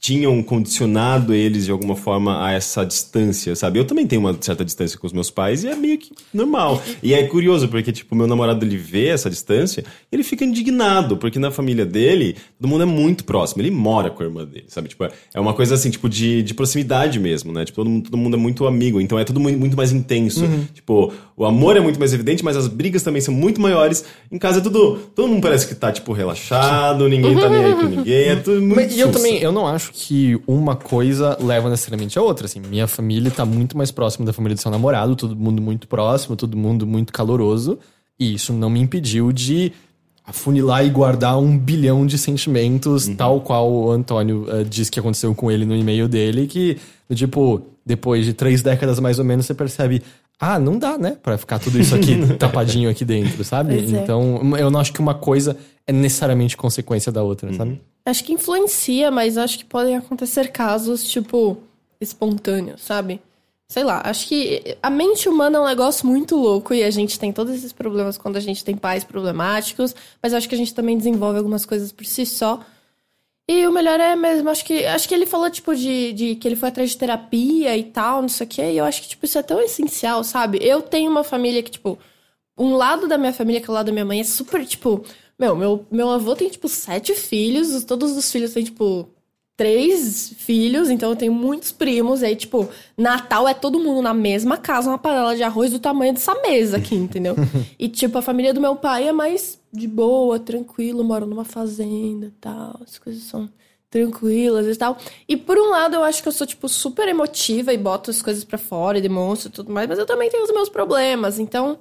tinham 0.00 0.40
condicionado 0.44 1.34
eles 1.34 1.64
de 1.64 1.72
alguma 1.72 1.96
forma 1.96 2.44
a 2.44 2.52
essa 2.52 2.84
distância, 2.84 3.56
sabe? 3.56 3.80
Eu 3.80 3.84
também 3.84 4.06
tenho 4.06 4.22
uma 4.22 4.36
certa 4.40 4.64
distância 4.64 4.96
com 4.96 5.06
os 5.06 5.12
meus 5.12 5.28
pais 5.28 5.64
e 5.64 5.68
é 5.68 5.74
meio 5.74 5.98
que 5.98 6.12
normal. 6.32 6.80
E 7.02 7.12
é 7.12 7.26
curioso 7.26 7.68
porque, 7.68 7.90
tipo, 7.90 8.14
meu 8.14 8.26
namorado 8.26 8.64
ele 8.64 8.76
vê 8.76 9.08
essa 9.08 9.28
distância 9.28 9.84
e 10.10 10.14
ele 10.14 10.22
fica 10.22 10.44
indignado, 10.44 11.16
porque 11.16 11.38
na 11.38 11.50
família 11.50 11.84
dele 11.84 12.36
todo 12.60 12.70
mundo 12.70 12.82
é 12.82 12.86
muito 12.86 13.24
próximo. 13.24 13.60
Ele 13.60 13.72
mora 13.72 14.08
com 14.08 14.22
a 14.22 14.26
irmã 14.26 14.44
dele, 14.44 14.66
sabe? 14.68 14.88
Tipo, 14.88 15.04
é 15.04 15.40
uma 15.40 15.52
coisa 15.52 15.74
assim, 15.74 15.90
tipo, 15.90 16.08
de, 16.08 16.44
de 16.44 16.54
proximidade 16.54 17.18
mesmo, 17.18 17.52
né? 17.52 17.64
Tipo, 17.64 17.76
todo 17.76 17.90
mundo, 17.90 18.04
todo 18.04 18.16
mundo 18.16 18.36
é 18.36 18.38
muito 18.38 18.66
amigo, 18.68 19.00
então 19.00 19.18
é 19.18 19.24
tudo 19.24 19.40
muito, 19.40 19.76
mais 19.76 19.90
intenso. 19.90 20.48
Tipo, 20.74 21.12
o 21.36 21.44
amor 21.44 21.76
é 21.76 21.80
muito 21.80 21.98
mais 21.98 22.12
evidente, 22.14 22.44
mas 22.44 22.56
as 22.56 22.68
brigas 22.68 23.02
também 23.02 23.20
são 23.20 23.34
muito 23.34 23.60
maiores. 23.60 24.04
Em 24.30 24.38
casa 24.38 24.58
é 24.58 24.62
tudo. 24.62 24.96
Todo 25.14 25.28
mundo 25.28 25.42
parece 25.42 25.66
que 25.66 25.74
tá, 25.74 25.90
tipo, 25.90 26.12
relaxado, 26.12 27.08
ninguém 27.08 27.34
tá 27.34 27.48
nem 27.48 27.64
aí 27.64 27.74
com 27.74 27.82
ninguém, 27.82 28.28
é 28.28 28.36
tudo 28.36 28.62
muito 28.62 28.76
Mas, 28.76 28.96
e 28.96 29.00
eu 29.00 29.10
também, 29.10 29.38
eu 29.38 29.50
não 29.50 29.66
acho 29.66 29.87
que 29.92 30.40
uma 30.46 30.76
coisa 30.76 31.36
leva 31.40 31.68
necessariamente 31.68 32.18
a 32.18 32.22
outra, 32.22 32.46
assim. 32.46 32.60
Minha 32.60 32.86
família 32.86 33.30
tá 33.30 33.44
muito 33.44 33.76
mais 33.76 33.90
próxima 33.90 34.26
da 34.26 34.32
família 34.32 34.54
do 34.54 34.60
seu 34.60 34.70
namorado, 34.70 35.16
todo 35.16 35.36
mundo 35.36 35.60
muito 35.60 35.86
próximo, 35.88 36.36
todo 36.36 36.56
mundo 36.56 36.86
muito 36.86 37.12
caloroso. 37.12 37.78
E 38.18 38.34
isso 38.34 38.52
não 38.52 38.68
me 38.68 38.80
impediu 38.80 39.32
de 39.32 39.72
afunilar 40.28 40.84
e 40.84 40.90
guardar 40.90 41.38
um 41.38 41.56
bilhão 41.56 42.06
de 42.06 42.18
sentimentos, 42.18 43.08
tal 43.16 43.40
qual 43.40 43.72
o 43.72 43.90
Antônio 43.90 44.44
eh, 44.48 44.64
disse 44.64 44.90
que 44.90 45.00
aconteceu 45.00 45.34
com 45.34 45.50
ele 45.50 45.64
no 45.64 45.74
e-mail 45.74 46.06
dele, 46.06 46.46
que, 46.46 46.76
tipo, 47.14 47.62
depois 47.84 48.26
de 48.26 48.34
três 48.34 48.60
décadas 48.60 49.00
mais 49.00 49.18
ou 49.18 49.24
menos, 49.24 49.46
você 49.46 49.54
percebe, 49.54 50.02
ah, 50.38 50.58
não 50.58 50.78
dá, 50.78 50.98
né, 50.98 51.16
pra 51.22 51.38
ficar 51.38 51.58
tudo 51.58 51.78
isso 51.80 51.94
aqui 51.94 52.14
tapadinho 52.38 52.90
aqui 52.90 53.06
dentro, 53.06 53.42
sabe? 53.42 53.78
É. 53.78 53.80
Então, 53.80 54.54
eu 54.58 54.70
não 54.70 54.78
acho 54.78 54.92
que 54.92 55.00
uma 55.00 55.14
coisa 55.14 55.56
é 55.86 55.92
necessariamente 55.92 56.58
consequência 56.58 57.10
da 57.10 57.22
outra, 57.22 57.50
sabe? 57.54 57.80
Acho 58.08 58.24
que 58.24 58.32
influencia, 58.32 59.10
mas 59.10 59.36
acho 59.36 59.58
que 59.58 59.66
podem 59.66 59.94
acontecer 59.94 60.50
casos, 60.50 61.04
tipo, 61.04 61.58
espontâneos, 62.00 62.80
sabe? 62.80 63.20
Sei 63.68 63.84
lá, 63.84 64.00
acho 64.02 64.26
que 64.26 64.78
a 64.82 64.88
mente 64.88 65.28
humana 65.28 65.58
é 65.58 65.60
um 65.60 65.66
negócio 65.66 66.06
muito 66.06 66.34
louco 66.34 66.72
e 66.72 66.82
a 66.82 66.90
gente 66.90 67.18
tem 67.18 67.34
todos 67.34 67.54
esses 67.54 67.70
problemas 67.70 68.16
quando 68.16 68.36
a 68.36 68.40
gente 68.40 68.64
tem 68.64 68.74
pais 68.74 69.04
problemáticos, 69.04 69.94
mas 70.22 70.32
acho 70.32 70.48
que 70.48 70.54
a 70.54 70.58
gente 70.58 70.72
também 70.72 70.96
desenvolve 70.96 71.36
algumas 71.36 71.66
coisas 71.66 71.92
por 71.92 72.06
si 72.06 72.24
só. 72.24 72.64
E 73.46 73.66
o 73.66 73.72
melhor 73.72 74.00
é 74.00 74.16
mesmo, 74.16 74.48
acho 74.48 74.64
que 74.64 74.86
acho 74.86 75.06
que 75.06 75.14
ele 75.14 75.26
falou, 75.26 75.50
tipo, 75.50 75.76
de, 75.76 76.14
de 76.14 76.34
que 76.36 76.48
ele 76.48 76.56
foi 76.56 76.70
atrás 76.70 76.88
de 76.90 76.96
terapia 76.96 77.76
e 77.76 77.84
tal, 77.84 78.22
não 78.22 78.28
sei 78.30 78.46
o 78.46 78.48
quê, 78.48 78.72
e 78.72 78.78
eu 78.78 78.86
acho 78.86 79.02
que, 79.02 79.08
tipo, 79.08 79.26
isso 79.26 79.38
é 79.38 79.42
tão 79.42 79.60
essencial, 79.60 80.24
sabe? 80.24 80.58
Eu 80.62 80.80
tenho 80.80 81.10
uma 81.10 81.24
família 81.24 81.62
que, 81.62 81.72
tipo, 81.72 81.98
um 82.56 82.74
lado 82.74 83.06
da 83.06 83.18
minha 83.18 83.34
família, 83.34 83.60
que 83.60 83.68
é 83.68 83.70
o 83.70 83.74
lado 83.74 83.86
da 83.86 83.92
minha 83.92 84.04
mãe, 84.04 84.20
é 84.20 84.24
super, 84.24 84.64
tipo. 84.66 85.04
Meu, 85.38 85.54
meu, 85.54 85.86
meu 85.90 86.10
avô 86.10 86.34
tem, 86.34 86.48
tipo, 86.48 86.68
sete 86.68 87.14
filhos, 87.14 87.70
os- 87.72 87.84
todos 87.84 88.16
os 88.16 88.30
filhos 88.30 88.52
têm, 88.52 88.64
tipo, 88.64 89.08
três 89.56 90.32
filhos, 90.36 90.88
então 90.90 91.10
eu 91.10 91.16
tenho 91.16 91.32
muitos 91.32 91.70
primos. 91.72 92.22
E 92.22 92.26
aí, 92.26 92.36
tipo, 92.36 92.68
Natal 92.96 93.46
é 93.48 93.54
todo 93.54 93.78
mundo 93.78 94.02
na 94.02 94.14
mesma 94.14 94.56
casa, 94.56 94.88
uma 94.90 94.98
panela 94.98 95.34
de 95.36 95.42
arroz 95.42 95.70
do 95.72 95.78
tamanho 95.78 96.12
dessa 96.12 96.34
mesa 96.42 96.76
aqui, 96.76 96.94
entendeu? 96.96 97.34
e, 97.78 97.88
tipo, 97.88 98.18
a 98.18 98.22
família 98.22 98.52
do 98.54 98.60
meu 98.60 98.76
pai 98.76 99.08
é 99.08 99.12
mais 99.12 99.58
de 99.72 99.86
boa, 99.86 100.38
tranquilo, 100.38 101.04
mora 101.04 101.26
numa 101.26 101.44
fazenda 101.44 102.26
e 102.26 102.30
tal, 102.40 102.80
as 102.82 102.98
coisas 102.98 103.22
são 103.24 103.48
tranquilas 103.90 104.66
e 104.66 104.78
tal. 104.78 104.96
E 105.28 105.36
por 105.36 105.56
um 105.58 105.70
lado, 105.70 105.94
eu 105.94 106.04
acho 106.04 106.22
que 106.22 106.28
eu 106.28 106.32
sou, 106.32 106.46
tipo, 106.46 106.68
super 106.68 107.08
emotiva 107.08 107.72
e 107.72 107.78
boto 107.78 108.10
as 108.10 108.20
coisas 108.22 108.44
pra 108.44 108.58
fora 108.58 108.98
e 108.98 109.00
demonstro 109.00 109.48
e 109.48 109.52
tudo 109.52 109.72
mais, 109.72 109.88
mas 109.88 109.98
eu 109.98 110.06
também 110.06 110.28
tenho 110.30 110.44
os 110.44 110.52
meus 110.52 110.68
problemas, 110.68 111.38
então. 111.38 111.78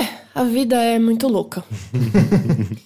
É, 0.00 0.08
a 0.34 0.44
vida 0.44 0.76
é 0.76 0.98
muito 0.98 1.26
louca. 1.28 1.64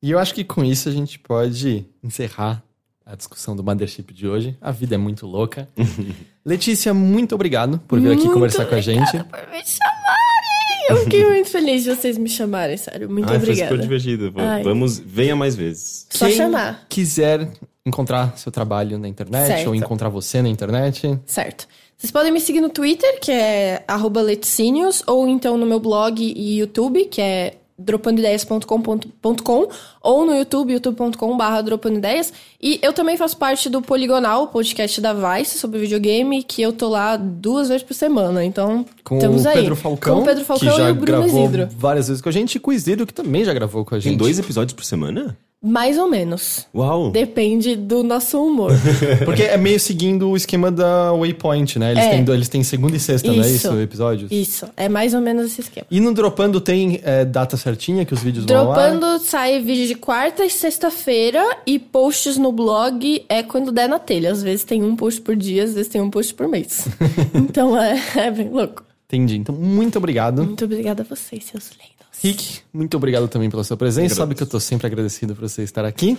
E 0.00 0.12
eu 0.12 0.18
acho 0.20 0.32
que 0.32 0.44
com 0.44 0.62
isso 0.64 0.88
a 0.88 0.92
gente 0.92 1.18
pode 1.18 1.84
encerrar 2.04 2.62
a 3.04 3.16
discussão 3.16 3.56
do 3.56 3.64
Mothership 3.64 4.14
de 4.14 4.28
hoje. 4.28 4.56
A 4.60 4.70
vida 4.70 4.94
é 4.94 4.98
muito 4.98 5.26
louca. 5.26 5.68
Letícia, 6.46 6.94
muito 6.94 7.34
obrigado 7.34 7.80
por 7.88 7.98
vir 7.98 8.12
aqui 8.12 8.20
Muito 8.22 8.32
conversar 8.32 8.66
com 8.66 8.76
a 8.76 8.80
gente. 8.80 9.02
obrigada 9.08 9.24
por 9.24 9.50
me 9.50 9.60
chamarem! 9.66 10.86
Eu 10.88 10.96
fiquei 10.98 11.26
muito 11.26 11.50
feliz 11.50 11.82
de 11.82 11.90
vocês 11.96 12.16
me 12.16 12.28
chamarem, 12.28 12.76
sério. 12.76 13.10
Muito 13.10 13.24
Ai, 13.28 13.40
foi 13.40 13.48
obrigada. 13.48 13.70
super 13.72 13.82
divertido. 13.82 14.32
Ai. 14.36 14.62
Vamos, 14.62 15.00
venha 15.00 15.34
mais 15.34 15.56
vezes. 15.56 16.06
Só 16.10 16.26
Quem 16.26 16.36
chamar. 16.36 16.86
quiser 16.88 17.50
encontrar 17.84 18.38
seu 18.38 18.52
trabalho 18.52 19.00
na 19.00 19.08
internet 19.08 19.48
Certo. 19.48 19.66
ou 19.66 19.74
encontrar 19.74 20.10
você 20.10 20.40
na 20.40 20.48
internet, 20.48 21.18
Certo. 21.26 21.66
Vocês 21.98 22.12
podem 22.12 22.30
me 22.30 22.40
seguir 22.40 22.60
no 22.60 22.68
Twitter, 22.68 23.18
que 23.20 23.32
é 23.32 23.82
arroba 23.88 24.22
leticínios, 24.22 25.02
ou 25.04 25.26
então 25.26 25.58
no 25.58 25.66
meu 25.66 25.80
blog 25.80 26.22
e 26.22 26.60
YouTube, 26.60 27.06
que 27.06 27.20
é 27.20 27.56
dropandoideias.com.com, 27.76 29.68
ou 30.00 30.24
no 30.24 30.32
YouTube, 30.32 30.72
youtube.com.br 30.74 31.62
dropandoideias. 31.64 32.32
E 32.62 32.78
eu 32.82 32.92
também 32.92 33.16
faço 33.16 33.36
parte 33.36 33.68
do 33.68 33.82
Poligonal, 33.82 34.44
o 34.44 34.46
podcast 34.46 35.00
da 35.00 35.12
Vice 35.12 35.58
sobre 35.58 35.80
videogame, 35.80 36.44
que 36.44 36.62
eu 36.62 36.72
tô 36.72 36.88
lá 36.88 37.16
duas 37.16 37.68
vezes 37.68 37.82
por 37.82 37.94
semana. 37.94 38.44
Então, 38.44 38.86
com 39.02 39.16
estamos 39.16 39.44
o 39.44 39.48
aí. 39.48 39.56
Pedro 39.56 39.74
Falcão, 39.74 40.16
Com 40.18 40.22
o 40.22 40.24
Pedro 40.24 40.44
Falcão 40.44 40.70
que 40.70 40.76
já 40.76 40.88
e 40.88 40.92
o 40.92 40.94
Bruno 40.94 41.22
gravou 41.22 41.44
Isidro. 41.44 41.68
várias 41.76 42.06
vezes 42.06 42.22
com 42.22 42.28
a 42.28 42.32
gente, 42.32 42.54
e 42.54 42.60
com 42.60 42.70
o 42.70 42.74
Isidro, 42.74 43.06
que 43.06 43.14
também 43.14 43.44
já 43.44 43.52
gravou 43.52 43.84
com 43.84 43.96
a 43.96 43.98
gente. 43.98 44.10
Tem 44.10 44.16
dois 44.16 44.38
episódios 44.38 44.72
por 44.72 44.84
semana? 44.84 45.36
Mais 45.60 45.98
ou 45.98 46.08
menos. 46.08 46.66
Uau! 46.72 47.10
Depende 47.10 47.74
do 47.74 48.04
nosso 48.04 48.40
humor. 48.40 48.70
Porque 49.24 49.42
é 49.42 49.56
meio 49.56 49.80
seguindo 49.80 50.30
o 50.30 50.36
esquema 50.36 50.70
da 50.70 51.12
Waypoint, 51.12 51.80
né? 51.80 51.90
Eles, 51.90 52.04
É. 52.04 52.10
têm, 52.10 52.34
eles 52.34 52.48
têm 52.48 52.62
segunda 52.62 52.96
e 52.96 53.00
sexta, 53.00 53.26
não 53.32 53.42
é 53.42 53.46
Isso. 53.48 53.66
isso? 53.68 53.80
Episódios. 53.80 54.30
Isso, 54.30 54.68
é 54.76 54.88
mais 54.88 55.14
ou 55.14 55.20
menos 55.20 55.46
esse 55.46 55.62
esquema. 55.62 55.86
E 55.90 55.98
no 55.98 56.14
Dropando 56.14 56.60
tem 56.60 57.00
é, 57.02 57.24
data 57.24 57.56
certinha 57.56 58.04
que 58.04 58.14
os 58.14 58.22
vídeos 58.22 58.44
vão 58.46 58.68
lá? 58.68 58.88
Dropando 58.88 59.18
sai 59.24 59.60
vídeo 59.60 59.88
de 59.88 59.96
quarta 59.96 60.44
e 60.44 60.50
sexta-feira 60.50 61.44
e 61.66 61.76
posts 61.78 62.36
no 62.38 62.52
blog 62.52 63.24
é 63.28 63.42
quando 63.42 63.72
der 63.72 63.88
na 63.88 63.98
telha. 63.98 64.30
Às 64.30 64.42
vezes 64.44 64.64
tem 64.64 64.84
um 64.84 64.94
post 64.94 65.20
por 65.22 65.34
dia, 65.34 65.64
às 65.64 65.74
vezes 65.74 65.88
tem 65.88 66.00
um 66.00 66.08
post 66.08 66.34
por 66.34 66.46
mês. 66.46 66.86
então 67.34 67.76
é, 67.76 68.00
é 68.14 68.30
bem 68.30 68.48
louco. 68.48 68.84
Entendi. 69.06 69.38
Então, 69.38 69.54
muito 69.54 69.98
obrigado. 69.98 70.44
Muito 70.44 70.64
obrigada 70.66 71.02
a 71.02 71.04
vocês, 71.04 71.44
seus 71.46 71.70
lindos. 71.70 71.97
Rick, 72.22 72.60
muito 72.72 72.96
obrigado 72.96 73.28
também 73.28 73.48
pela 73.48 73.62
sua 73.64 73.76
presença. 73.76 74.16
Sabe 74.16 74.34
que 74.34 74.42
eu 74.42 74.46
tô 74.46 74.58
sempre 74.58 74.86
agradecido 74.86 75.34
por 75.34 75.48
você 75.48 75.62
estar 75.62 75.84
aqui. 75.84 76.18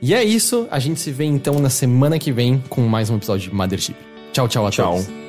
E 0.00 0.14
é 0.14 0.22
isso. 0.22 0.68
A 0.70 0.78
gente 0.78 1.00
se 1.00 1.10
vê 1.10 1.24
então 1.24 1.58
na 1.58 1.70
semana 1.70 2.18
que 2.18 2.30
vem 2.30 2.62
com 2.68 2.82
mais 2.82 3.10
um 3.10 3.16
episódio 3.16 3.50
de 3.50 3.54
Mothership. 3.56 3.96
Tchau, 4.32 4.46
tchau 4.46 4.66
a 4.66 4.70
Tchau. 4.70 4.94
todos. 4.94 5.19